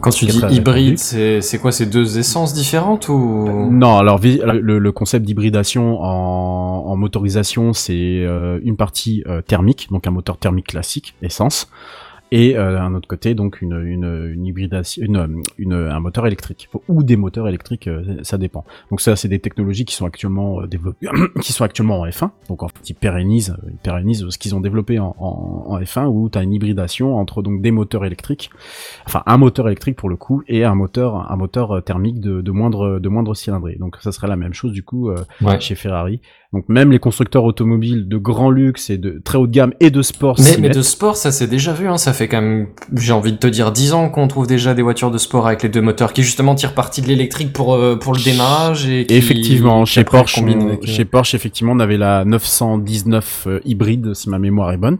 Quand 0.00 0.10
tu 0.10 0.26
dis 0.26 0.40
hybride, 0.50 0.98
c'est 0.98 1.40
c'est 1.40 1.58
quoi, 1.58 1.72
c'est 1.72 1.86
deux 1.86 2.18
essences 2.18 2.52
différentes 2.54 3.08
ou? 3.08 3.68
Non, 3.70 3.96
alors 3.96 4.20
le, 4.22 4.78
le 4.78 4.92
concept 4.92 5.24
d'hybridation 5.24 6.00
en, 6.02 6.84
en 6.86 6.96
motorisation, 6.96 7.72
c'est 7.72 7.94
euh, 7.94 8.60
une 8.62 8.76
partie 8.76 9.24
euh, 9.26 9.42
thermique, 9.42 9.88
donc 9.90 10.06
un 10.06 10.10
moteur 10.10 10.36
thermique 10.36 10.68
classique, 10.68 11.14
essence, 11.22 11.70
et 12.32 12.56
euh, 12.56 12.80
un 12.80 12.94
autre 12.94 13.06
côté, 13.08 13.34
donc 13.34 13.62
une, 13.62 13.80
une, 13.80 14.30
une 14.34 14.46
hybridation, 14.46 15.02
une, 15.04 15.42
une- 15.58 15.72
un 15.72 16.00
moteur 16.00 16.26
électrique 16.26 16.68
ou 16.88 17.02
des 17.02 17.16
moteurs 17.16 17.46
électriques, 17.48 17.86
euh, 17.88 18.18
ça 18.22 18.38
dépend. 18.38 18.64
Donc 18.90 19.00
ça, 19.00 19.14
c'est 19.16 19.28
des 19.28 19.38
technologies 19.38 19.84
qui 19.84 19.94
sont 19.94 20.06
actuellement 20.06 20.60
euh, 20.62 20.66
développées, 20.66 21.06
qui 21.42 21.52
sont 21.52 21.64
actuellement 21.64 22.00
en 22.00 22.06
F1. 22.06 22.30
Donc 22.48 22.62
en 22.62 22.68
fait, 22.68 22.90
ils 22.90 22.94
pérennisent, 22.94 23.56
ils 23.68 23.76
pérennisent 23.76 24.28
ce 24.28 24.38
qu'ils 24.38 24.54
ont 24.54 24.60
développé 24.60 24.98
en, 24.98 25.14
en, 25.18 25.64
en 25.68 25.80
F1, 25.80 26.06
où 26.06 26.28
tu 26.28 26.38
as 26.38 26.42
une 26.42 26.52
hybridation 26.52 27.16
entre 27.16 27.42
donc 27.42 27.62
des 27.62 27.70
moteurs 27.70 28.04
électriques, 28.04 28.50
enfin 29.06 29.22
un 29.26 29.36
moteur 29.36 29.66
électrique 29.68 29.96
pour 29.96 30.08
le 30.08 30.16
coup, 30.16 30.42
et 30.48 30.64
un 30.64 30.74
moteur, 30.74 31.30
un 31.30 31.36
moteur 31.36 31.76
euh, 31.76 31.80
thermique 31.80 32.20
de, 32.20 32.40
de 32.40 32.50
moindre, 32.50 32.98
de 32.98 33.08
moindre 33.08 33.34
cylindrée. 33.34 33.76
Donc 33.78 33.96
ça 34.00 34.12
serait 34.12 34.28
la 34.28 34.36
même 34.36 34.52
chose 34.54 34.72
du 34.72 34.82
coup 34.82 35.10
euh, 35.10 35.16
Ouais. 35.42 35.60
chez 35.60 35.74
Ferrari. 35.74 36.20
Donc 36.56 36.64
même 36.70 36.90
les 36.90 36.98
constructeurs 36.98 37.44
automobiles 37.44 38.08
de 38.08 38.16
grand 38.16 38.48
luxe 38.50 38.88
et 38.88 38.96
de 38.96 39.20
très 39.22 39.36
haut 39.36 39.46
de 39.46 39.52
gamme 39.52 39.74
et 39.80 39.90
de 39.90 40.00
sport 40.00 40.36
Mais, 40.38 40.56
mais 40.58 40.70
de 40.70 40.80
sport, 40.80 41.14
ça 41.16 41.30
s'est 41.30 41.46
déjà 41.48 41.74
vu, 41.74 41.86
hein. 41.86 41.98
ça 41.98 42.14
fait 42.14 42.28
quand 42.28 42.40
même, 42.40 42.68
j'ai 42.94 43.12
envie 43.12 43.32
de 43.32 43.36
te 43.36 43.46
dire, 43.46 43.72
10 43.72 43.92
ans 43.92 44.08
qu'on 44.08 44.26
trouve 44.26 44.46
déjà 44.46 44.72
des 44.72 44.80
voitures 44.80 45.10
de 45.10 45.18
sport 45.18 45.46
avec 45.46 45.62
les 45.62 45.68
deux 45.68 45.82
moteurs 45.82 46.14
qui 46.14 46.22
justement 46.22 46.54
tirent 46.54 46.72
parti 46.74 47.02
de 47.02 47.08
l'électrique 47.08 47.52
pour, 47.52 47.74
euh, 47.74 47.96
pour 47.96 48.14
le 48.14 48.24
démarrage 48.24 48.88
et 48.88 49.04
qui, 49.04 49.14
effectivement, 49.14 49.84
qui 49.84 49.92
chez 49.92 50.04
Porsche, 50.04 50.38
on- 50.38 50.46
avec, 50.46 50.82
euh, 50.82 50.86
chez 50.86 51.04
Porsche, 51.04 51.34
effectivement, 51.34 51.72
on 51.72 51.78
avait 51.80 51.98
la 51.98 52.24
919 52.24 53.44
euh, 53.46 53.60
hybride, 53.66 54.14
si 54.14 54.30
ma 54.30 54.38
mémoire 54.38 54.72
est 54.72 54.78
bonne, 54.78 54.96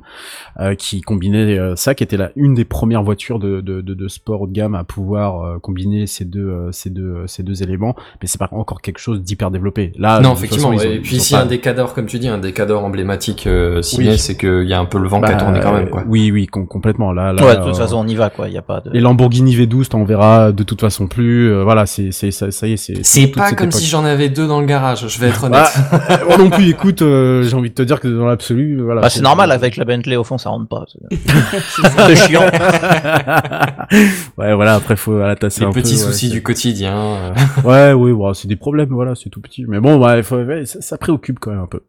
euh, 0.61 0.75
qui 0.75 1.01
combinait 1.01 1.59
euh, 1.59 1.75
ça, 1.77 1.95
qui 1.95 2.05
était 2.05 2.19
la 2.19 2.33
une 2.37 2.55
des 2.55 2.67
premières 2.67 3.03
voitures 3.03 3.39
de, 3.39 3.63
de, 3.63 3.81
de, 3.81 3.95
de 3.95 4.09
sport 4.09 4.43
haut 4.43 4.47
de 4.47 4.53
gamme 4.53 4.75
à 4.75 4.85
pouvoir 4.85 5.43
euh, 5.43 5.59
combiner 5.59 6.07
ces 6.07 6.27
deux, 6.27 6.49
euh, 6.49 6.69
ces 6.73 6.91
deux, 6.91 7.03
euh, 7.03 7.27
ces 7.27 7.43
deux 7.43 7.63
éléments. 7.63 7.95
Mais 8.21 8.29
c'est 8.29 8.39
pas 8.39 8.49
encore 8.53 8.83
quelque 8.83 8.99
chose 8.99 9.23
d'hyper 9.23 9.51
développé. 9.51 9.93
Là, 9.99 10.21
non, 10.21 10.35
effectivement. 10.35 10.73
façon, 10.73 10.83
ils 10.85 10.89
ont- 10.89 10.93
et 10.93 10.99
puis 11.01 11.17
un 11.47 11.49
décador, 11.49 11.95
comme 11.95 12.07
tu 12.07 12.19
dis, 12.19 12.29
un 12.29 12.39
décador 12.39 12.85
emblématique 12.85 13.47
euh, 13.47 13.81
ciné, 13.83 14.11
Oui. 14.11 14.19
c'est 14.19 14.37
qu'il 14.37 14.65
y 14.69 14.73
a 14.75 14.79
un 14.79 14.85
peu 14.85 14.99
le 14.99 15.09
vent 15.09 15.21
qui 15.21 15.29
bah, 15.31 15.37
a 15.37 15.41
tourné 15.41 15.61
quand 15.61 15.73
même, 15.73 15.89
quoi. 15.89 16.05
Oui, 16.07 16.31
oui, 16.31 16.47
com- 16.47 16.67
complètement. 16.67 17.13
Là, 17.13 17.33
là, 17.33 17.45
Ouais, 17.45 17.57
de 17.57 17.63
toute 17.63 17.75
euh, 17.75 17.79
façon, 17.79 17.97
on 17.99 18.07
y 18.07 18.15
va, 18.15 18.31
quoi. 18.31 18.49
Il 18.49 18.55
y 18.55 18.59
a 18.59 18.63
pas 18.63 18.81
de. 18.81 18.91
Les 18.91 19.01
Lamborghini 19.01 19.57
V12, 19.57 19.89
t'en 19.89 20.05
verras 20.05 20.53
de 20.53 20.63
toute 20.63 20.81
façon 20.81 21.07
plus. 21.07 21.51
euh, 21.53 21.63
voilà, 21.65 21.87
c'est, 21.87 22.13
c'est, 22.13 22.31
ça, 22.31 22.51
ça 22.51 22.67
y 22.67 22.73
est, 22.73 22.77
c'est. 22.77 23.05
C'est 23.05 23.27
toute 23.27 23.37
pas 23.37 23.53
comme 23.53 23.69
époque. 23.69 23.81
si 23.81 23.87
j'en 23.87 24.05
avais 24.05 24.29
deux 24.29 24.47
dans 24.47 24.61
le 24.61 24.67
garage, 24.67 25.07
je 25.09 25.19
vais 25.21 25.29
être 25.29 25.45
honnête. 25.45 25.67
Ah, 25.93 26.19
moi 26.29 26.37
non 26.39 26.51
plus. 26.51 26.69
Écoute, 26.69 27.03
euh, 27.03 27.43
j'ai 27.43 27.55
envie 27.57 27.71
de 27.71 27.75
te 27.75 27.83
dire 27.83 28.01
que 28.01 28.09
dans 28.09 28.27
l'absolu, 28.27 28.81
voilà. 28.83 29.01
Bah, 29.01 29.09
c'est 29.11 29.23
normal, 29.23 29.51
avec 29.53 29.77
la 29.77 29.85
Bentley 29.85 30.17
au 30.17 30.25
fond, 30.25 30.39
ça 30.39 30.51
rentre 30.51 30.69
pas. 30.69 30.85
C'est 31.11 32.17
chiant. 32.29 32.43
ouais, 34.39 34.55
voilà. 34.55 34.75
Après, 34.75 34.97
faut 34.97 35.13
voilà, 35.17 35.37
tasser 35.37 35.61
Les 35.63 35.67
un 35.67 35.73
peu. 35.73 35.81
petits 35.83 35.95
ouais, 35.95 36.01
soucis 36.01 36.29
du 36.31 36.43
quotidien. 36.43 36.97
euh. 36.97 37.31
Ouais, 37.65 37.93
oui, 37.93 38.13
bon, 38.13 38.33
c'est 38.35 38.49
des 38.49 38.57
problèmes, 38.57 38.89
voilà, 38.91 39.15
c'est 39.15 39.31
tout 39.31 39.41
petit. 39.41 39.65
Mais 39.67 39.81
bon, 39.81 39.99
ouais, 40.05 40.23
faut- 40.23 40.37
ouais, 40.37 40.67
ça, 40.67 40.81
ça 40.81 40.99
préoccupe 40.99 41.26
quand 41.35 41.51
même 41.51 41.61
un 41.61 41.67
peu. 41.67 41.83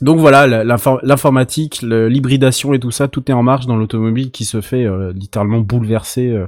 Donc 0.00 0.18
voilà, 0.18 0.64
l'informatique, 0.64 1.80
l'hybridation 1.82 2.74
et 2.74 2.80
tout 2.80 2.90
ça, 2.90 3.06
tout 3.08 3.30
est 3.30 3.34
en 3.34 3.42
marche 3.42 3.66
dans 3.66 3.76
l'automobile 3.76 4.32
qui 4.32 4.44
se 4.44 4.60
fait 4.60 4.84
euh, 4.84 5.12
littéralement 5.14 5.60
bouleverser, 5.60 6.30
euh, 6.30 6.46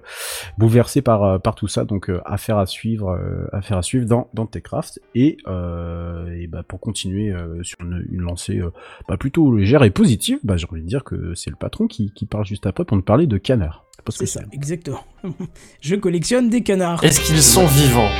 bouleversé 0.58 1.00
par 1.00 1.22
euh, 1.22 1.38
par 1.38 1.54
tout 1.54 1.68
ça. 1.68 1.84
Donc 1.84 2.10
euh, 2.10 2.20
affaire 2.24 2.58
à 2.58 2.66
suivre, 2.66 3.10
euh, 3.10 3.46
affaire 3.52 3.78
à 3.78 3.82
suivre 3.82 4.04
dans 4.04 4.28
dans 4.34 4.46
Techcraft 4.46 5.00
et 5.14 5.36
euh, 5.46 6.26
et 6.38 6.48
bah 6.48 6.64
pour 6.66 6.80
continuer 6.80 7.30
euh, 7.30 7.62
sur 7.62 7.78
une, 7.80 8.04
une 8.10 8.20
lancée 8.20 8.58
euh, 8.58 8.72
bah, 9.08 9.16
plutôt 9.16 9.54
légère 9.54 9.84
et 9.84 9.90
positive, 9.90 10.38
bah 10.42 10.56
j'ai 10.56 10.66
envie 10.70 10.82
de 10.82 10.88
dire 10.88 11.04
que 11.04 11.34
c'est 11.34 11.50
le 11.50 11.56
patron 11.56 11.86
qui 11.86 12.12
qui 12.14 12.26
parle 12.26 12.44
juste 12.44 12.66
après 12.66 12.84
pour 12.84 12.96
nous 12.96 13.04
parler 13.04 13.26
de 13.26 13.38
canard. 13.38 13.84
Parce 14.04 14.18
que 14.18 14.26
C'est 14.26 14.40
ça, 14.40 14.44
exactement. 14.52 15.04
Je 15.80 15.94
collectionne 15.94 16.50
des 16.50 16.62
canards. 16.62 17.02
Est-ce 17.02 17.20
qu'ils 17.20 17.42
sont 17.42 17.66
vivants? 17.66 18.10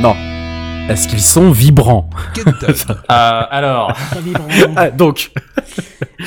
Non. 0.00 0.14
Est-ce 0.88 1.06
qu'ils 1.06 1.20
sont 1.20 1.50
vibrants 1.50 2.08
Ah, 3.08 3.40
alors. 3.50 3.92
Pas 4.12 4.20
vibrant. 4.20 4.46
Ah, 4.74 4.90
donc. 4.90 5.30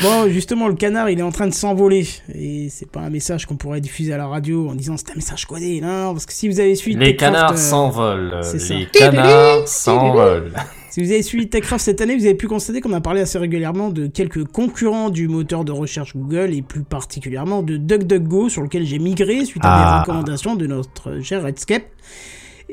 Bon, 0.04 0.30
justement, 0.30 0.68
le 0.68 0.76
canard, 0.76 1.10
il 1.10 1.20
est 1.20 1.24
en 1.24 1.32
train 1.32 1.48
de 1.48 1.54
s'envoler. 1.54 2.08
Et 2.36 2.68
c'est 2.70 2.90
pas 2.90 3.00
un 3.02 3.10
message 3.10 3.46
qu'on 3.48 3.56
pourrait 3.56 3.82
diffuser 3.82 4.14
à 4.14 4.18
la 4.18 4.28
radio 4.28 4.70
en 4.70 4.76
disant 4.76 4.96
c'est 4.98 5.12
un 5.12 5.16
message 5.16 5.46
codé. 5.46 5.82
Non, 5.82 6.14
parce 6.14 6.26
que 6.28 6.34
si 6.34 6.48
vous 6.48 6.60
avez 6.60 6.76
suivi 6.76 6.96
Les 6.98 7.08
Techcraft, 7.18 7.34
canards 7.34 7.52
euh, 7.54 7.56
s'envolent. 7.58 8.42
Les 8.70 8.86
canards 8.88 9.68
s'envolent. 9.68 10.54
Si 10.92 11.02
vous 11.04 11.12
avez 11.12 11.24
suivi 11.24 11.50
Techcraft 11.50 11.84
cette 11.84 12.02
année, 12.02 12.16
vous 12.16 12.26
avez 12.26 12.36
pu 12.36 12.48
constater 12.48 12.82
qu'on 12.82 12.94
a 12.94 13.02
parlé 13.02 13.22
assez 13.22 13.40
régulièrement 13.40 13.90
de 13.90 14.06
quelques 14.08 14.44
concurrents 14.46 15.10
du 15.10 15.28
moteur 15.28 15.66
de 15.66 15.72
recherche 15.72 16.16
Google 16.16 16.54
et 16.54 16.62
plus 16.62 16.84
particulièrement 16.84 17.64
de 17.64 17.78
DuckDuckGo 17.78 18.50
sur 18.50 18.62
lequel 18.62 18.86
j'ai 18.86 19.00
migré 19.00 19.44
suite 19.46 19.64
à 19.66 19.70
Ah. 19.72 19.94
des 19.96 20.00
recommandations 20.12 20.56
de 20.56 20.68
notre 20.68 21.20
cher 21.22 21.42
Redscape. 21.44 21.84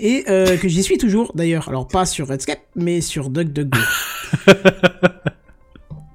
Et 0.00 0.24
euh, 0.28 0.56
que 0.56 0.68
j'y 0.68 0.82
suis 0.82 0.98
toujours 0.98 1.32
d'ailleurs. 1.34 1.68
Alors 1.68 1.88
pas 1.88 2.06
sur 2.06 2.28
Redscape, 2.28 2.60
mais 2.76 3.00
sur 3.00 3.30
DuckDuckGo. 3.30 3.78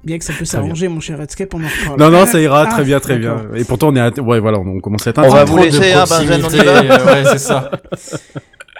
Bien 0.03 0.17
que 0.17 0.25
ça 0.25 0.33
peut 0.37 0.43
s'arranger, 0.43 0.89
mon 0.89 0.99
cher 0.99 1.17
Redscape, 1.17 1.53
on 1.53 1.63
en 1.63 1.67
reparle. 1.67 1.99
Non, 1.99 2.09
non, 2.11 2.25
ça 2.25 2.41
ira 2.41 2.65
Ah, 2.67 2.71
très 2.71 2.83
bien, 2.83 2.99
très 2.99 3.17
bien. 3.17 3.45
Et 3.55 3.63
pourtant, 3.63 3.87
on 3.87 3.95
est, 3.95 4.01
à... 4.01 4.09
ouais, 4.21 4.39
voilà, 4.41 4.59
on 4.59 4.81
commence 4.81 5.07
à 5.07 5.11
être 5.11 5.21
On 5.23 5.29
va 5.29 5.45
vous 5.45 5.57
laisser, 5.57 5.93
hein, 5.93 6.03
Benzen, 6.09 6.43
on 6.43 6.49
y 6.49 6.57
proximité, 6.57 6.87
va 6.87 7.05
Ouais, 7.05 7.23
c'est 7.23 7.37
ça. 7.37 7.71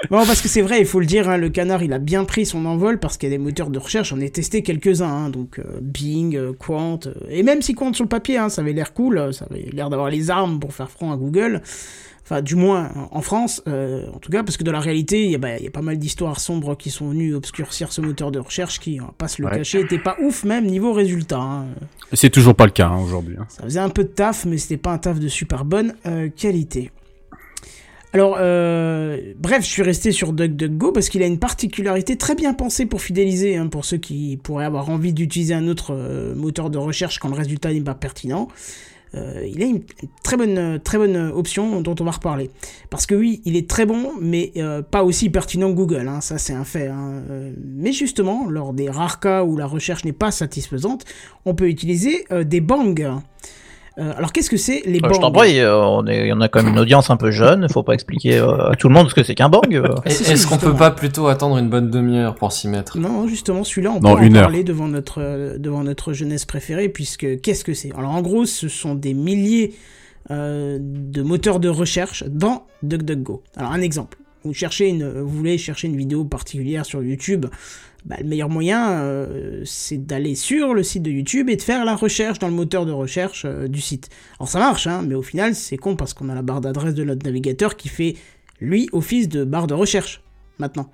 Bon, 0.10 0.26
parce 0.26 0.42
que 0.42 0.50
c'est 0.50 0.62
vrai, 0.62 0.80
il 0.82 0.86
faut 0.86 1.00
le 1.00 1.06
dire, 1.06 1.30
hein, 1.30 1.38
le 1.38 1.50
canard, 1.50 1.82
il 1.82 1.94
a 1.94 2.00
bien 2.00 2.26
pris 2.26 2.46
son 2.46 2.66
envol 2.66 3.00
parce 3.00 3.18
qu'il 3.18 3.30
y 3.30 3.34
a 3.34 3.38
des 3.38 3.44
moteurs 3.44 3.70
de 3.70 3.80
recherche, 3.80 4.10
j'en 4.10 4.20
ai 4.20 4.30
testé 4.30 4.62
quelques-uns, 4.62 5.08
hein, 5.08 5.30
donc 5.30 5.60
euh, 5.60 5.80
Bing, 5.82 6.36
euh, 6.36 6.52
Quant, 6.58 7.00
euh, 7.06 7.14
et 7.30 7.42
même 7.42 7.62
si 7.62 7.74
Quant 7.74 7.94
sur 7.94 8.04
le 8.04 8.10
papier, 8.10 8.38
hein, 8.38 8.50
ça 8.50 8.62
avait 8.62 8.74
l'air 8.74 8.94
cool, 8.94 9.34
ça 9.34 9.46
avait 9.50 9.70
l'air 9.72 9.90
d'avoir 9.90 10.10
les 10.10 10.30
armes 10.30 10.60
pour 10.60 10.74
faire 10.74 10.90
front 10.90 11.12
à 11.14 11.16
Google, 11.16 11.62
enfin 12.24 12.42
du 12.42 12.56
moins 12.56 12.90
en 13.12 13.22
France, 13.22 13.62
euh, 13.68 14.08
en 14.14 14.20
tout 14.20 14.32
cas, 14.32 14.44
parce 14.44 14.56
que 14.58 14.64
dans 14.64 14.72
la 14.72 14.80
réalité, 14.80 15.26
il 15.26 15.32
y, 15.32 15.36
a, 15.36 15.38
bah, 15.38 15.58
y 15.60 15.68
a 15.68 15.72
pas 15.72 15.82
mal 15.82 15.98
d'histoires 15.98 16.40
sombres 16.40 16.76
qui 16.78 16.90
sont 16.90 17.10
venues 17.10 17.36
obscurcir 17.36 17.92
ce 17.92 18.00
moteur 18.02 18.32
de 18.32 18.40
recherche 18.40 18.80
qui, 18.80 19.00
on 19.02 19.06
va 19.08 19.14
pas 19.18 19.28
se 19.28 19.42
le 19.42 19.48
Ouais. 19.50 19.56
cacher, 19.58 19.82
était 19.82 20.00
pas 20.00 20.16
ouf 20.22 20.44
même 20.46 20.66
niveau 20.66 20.94
résultat. 20.94 21.40
hein. 21.40 21.66
C'est 22.14 22.30
toujours 22.30 22.56
pas 22.56 22.66
le 22.66 22.72
cas 22.72 22.88
hein, 22.88 23.00
aujourd'hui. 23.04 23.36
hein. 23.40 23.46
Ça 23.50 23.64
faisait 23.64 23.80
un 23.80 23.90
peu 23.90 24.04
de 24.04 24.10
taf, 24.10 24.46
mais 24.46 24.58
c'était 24.58 24.78
pas 24.78 24.92
un 24.94 24.98
taf 24.98 25.20
de 25.20 25.28
super 25.28 25.66
bonne 25.66 25.96
euh, 26.06 26.30
qualité. 26.30 26.92
Alors, 28.16 28.38
euh, 28.40 29.34
bref, 29.40 29.64
je 29.64 29.70
suis 29.70 29.82
resté 29.82 30.12
sur 30.12 30.34
DuckDuckGo 30.34 30.92
parce 30.92 31.10
qu'il 31.10 31.24
a 31.24 31.26
une 31.26 31.40
particularité 31.40 32.16
très 32.16 32.36
bien 32.36 32.54
pensée 32.54 32.86
pour 32.86 33.02
fidéliser, 33.02 33.58
hein, 33.58 33.66
pour 33.68 33.86
ceux 33.86 33.98
qui 33.98 34.38
pourraient 34.38 34.66
avoir 34.66 34.92
envie 34.92 35.14
d'utiliser 35.14 35.56
un 35.56 35.68
autre 35.68 35.96
euh, 35.96 36.36
moteur 36.36 36.70
de 36.70 36.78
recherche 36.78 37.18
quand 37.18 37.28
le 37.30 37.34
résultat 37.36 37.74
n'est 37.74 37.82
pas 37.82 37.96
pertinent. 37.96 38.50
Euh, 39.16 39.48
il 39.48 39.62
a 39.62 39.66
une 39.66 39.82
très 40.24 40.38
bonne, 40.38 40.80
très 40.84 40.98
bonne 40.98 41.18
option 41.18 41.82
dont 41.82 41.96
on 42.00 42.04
va 42.04 42.12
reparler. 42.12 42.50
Parce 42.90 43.06
que 43.06 43.16
oui, 43.16 43.42
il 43.46 43.56
est 43.56 43.70
très 43.70 43.86
bon, 43.86 44.12
mais 44.20 44.52
euh, 44.58 44.82
pas 44.82 45.04
aussi 45.04 45.30
pertinent 45.30 45.70
que 45.70 45.76
Google, 45.76 46.08
hein, 46.08 46.22
ça 46.22 46.38
c'est 46.38 46.54
un 46.54 46.64
fait. 46.64 46.88
hein. 46.88 47.22
Euh, 47.30 47.54
Mais 47.64 47.92
justement, 47.92 48.50
lors 48.50 48.74
des 48.74 48.90
rares 48.90 49.20
cas 49.20 49.44
où 49.44 49.58
la 49.58 49.66
recherche 49.66 50.06
n'est 50.06 50.14
pas 50.14 50.32
satisfaisante, 50.32 51.06
on 51.46 51.54
peut 51.54 51.70
utiliser 51.70 52.26
des 52.46 52.62
bangs. 52.62 52.96
Euh, 54.00 54.12
alors 54.18 54.32
qu'est-ce 54.34 54.50
que 54.50 54.58
c'est 54.58 54.82
les 54.86 54.98
Euh, 54.98 55.02
bangs 55.02 55.14
je 55.14 55.20
t'en 55.20 55.32
prie, 55.32 55.60
euh, 55.60 55.78
on 55.78 56.06
est, 56.08 56.32
on 56.34 56.42
a 56.42 56.48
quand 56.48 56.64
même 56.64 56.74
une 56.74 56.80
audience 56.80 57.10
un 57.12 57.16
peu 57.18 57.30
jeune, 57.30 57.68
faut 57.70 57.84
pas 57.84 57.94
expliquer 57.94 58.40
euh, 58.40 58.72
à 58.72 58.76
tout 58.76 58.88
le 58.88 58.94
monde 58.96 59.08
ce 59.10 59.14
que 59.14 59.22
c'est 59.24 59.36
qu'un 59.36 59.50
bang. 59.50 59.74
euh. 59.76 59.88
C'est 60.08 60.32
Est-ce 60.34 60.48
qu'on 60.48 60.58
peut 60.58 60.74
pas 60.74 60.90
plutôt 60.90 61.28
attendre 61.28 61.58
une 61.60 61.70
bonne 61.70 61.92
demi-heure 61.92 62.34
pour 62.34 62.52
s'y 62.52 62.68
mettre? 62.68 62.98
Non, 62.98 63.28
justement, 63.28 63.64
celui-là, 63.64 63.92
on 63.92 64.00
Non, 64.00 64.16
peut 64.16 64.24
une 64.24 64.34
en 64.34 64.38
heure. 64.38 64.44
parler 64.46 64.64
devant 64.64 64.88
notre, 64.88 65.22
euh, 65.22 65.58
devant 65.60 65.84
notre 65.84 66.12
jeunesse 66.14 66.46
préférée, 66.46 66.90
puisque 66.90 67.40
qu'est-ce 67.42 67.64
que 67.64 67.76
c'est? 67.76 67.92
Alors, 67.96 68.12
en 68.12 68.22
gros, 68.24 68.46
ce 68.46 68.68
sont 68.68 68.96
des 68.96 69.14
milliers 69.14 69.76
euh, 70.32 70.80
de 70.82 71.22
moteurs 71.22 71.60
de 71.60 71.70
recherche 71.70 72.24
dans 72.28 72.64
DuckDuckGo. 72.82 73.44
Alors, 73.58 73.74
un 73.74 73.82
exemple. 73.82 74.18
Vous, 74.44 74.54
cherchez 74.54 74.90
une, 74.90 75.10
vous 75.10 75.30
voulez 75.30 75.58
chercher 75.58 75.88
une 75.88 75.98
vidéo 75.98 76.26
particulière 76.26 76.86
sur 76.86 77.04
YouTube, 77.04 77.46
bah, 78.06 78.18
le 78.20 78.28
meilleur 78.28 78.50
moyen, 78.50 79.00
euh, 79.02 79.62
c'est 79.66 80.06
d'aller 80.06 80.36
sur 80.36 80.74
le 80.74 80.84
site 80.84 81.04
de 81.04 81.12
YouTube 81.12 81.50
et 81.50 81.56
de 81.56 81.62
faire 81.62 81.86
la 81.86 81.96
recherche 81.96 82.38
dans 82.40 82.50
le 82.50 82.54
moteur 82.54 82.86
de 82.86 82.92
recherche 82.92 83.44
euh, 83.46 83.68
du 83.70 83.80
site. 83.80 84.10
Alors, 84.40 84.50
ça 84.50 84.60
marche, 84.60 84.88
hein, 84.88 85.04
mais 85.08 85.16
au 85.16 85.22
final, 85.22 85.56
c'est 85.56 85.78
con 85.78 85.96
parce 85.96 86.14
qu'on 86.14 86.28
a 86.28 86.36
la 86.36 86.42
barre 86.42 86.60
d'adresse 86.60 86.94
de 86.94 87.04
notre 87.06 87.26
navigateur 87.26 87.78
qui 87.78 87.88
fait, 87.88 88.16
lui, 88.60 88.90
office 88.92 89.30
de 89.30 89.46
barre 89.46 89.68
de 89.68 89.74
recherche 89.74 90.22
maintenant. 90.60 90.90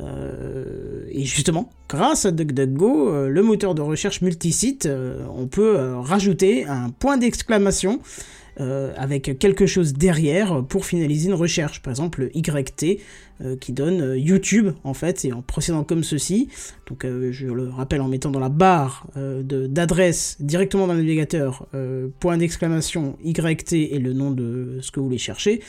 Euh, 0.00 1.04
et 1.10 1.24
justement, 1.24 1.70
grâce 1.88 2.26
à 2.26 2.30
DuckDuckGo, 2.30 3.28
le 3.28 3.42
moteur 3.42 3.74
de 3.74 3.82
recherche 3.82 4.20
multisite, 4.20 4.86
euh, 4.86 5.24
on 5.34 5.46
peut 5.46 5.94
rajouter 5.96 6.66
un 6.66 6.90
point 6.90 7.16
d'exclamation 7.16 8.00
euh, 8.58 8.92
avec 8.96 9.38
quelque 9.38 9.66
chose 9.66 9.92
derrière 9.92 10.64
pour 10.64 10.86
finaliser 10.86 11.28
une 11.28 11.34
recherche. 11.34 11.82
Par 11.82 11.92
exemple, 11.92 12.20
le 12.22 12.36
YT 12.36 13.00
euh, 13.42 13.56
qui 13.56 13.72
donne 13.72 14.00
euh, 14.00 14.18
YouTube 14.18 14.72
en 14.84 14.94
fait, 14.94 15.24
et 15.24 15.32
en 15.32 15.42
procédant 15.42 15.84
comme 15.84 16.02
ceci. 16.02 16.48
Donc, 16.88 17.04
euh, 17.04 17.30
je 17.32 17.46
le 17.46 17.68
rappelle 17.68 18.00
en 18.00 18.08
mettant 18.08 18.30
dans 18.30 18.40
la 18.40 18.48
barre 18.48 19.06
d'adresse 19.16 20.36
directement 20.40 20.86
dans 20.86 20.94
le 20.94 21.00
navigateur 21.00 21.66
point 22.18 22.36
d'exclamation 22.36 23.16
YT 23.24 23.72
et 23.72 23.98
le 23.98 24.12
nom 24.12 24.30
de 24.30 24.78
ce 24.80 24.90
que 24.90 25.00
vous 25.00 25.06
voulez 25.06 25.18
chercher 25.18 25.60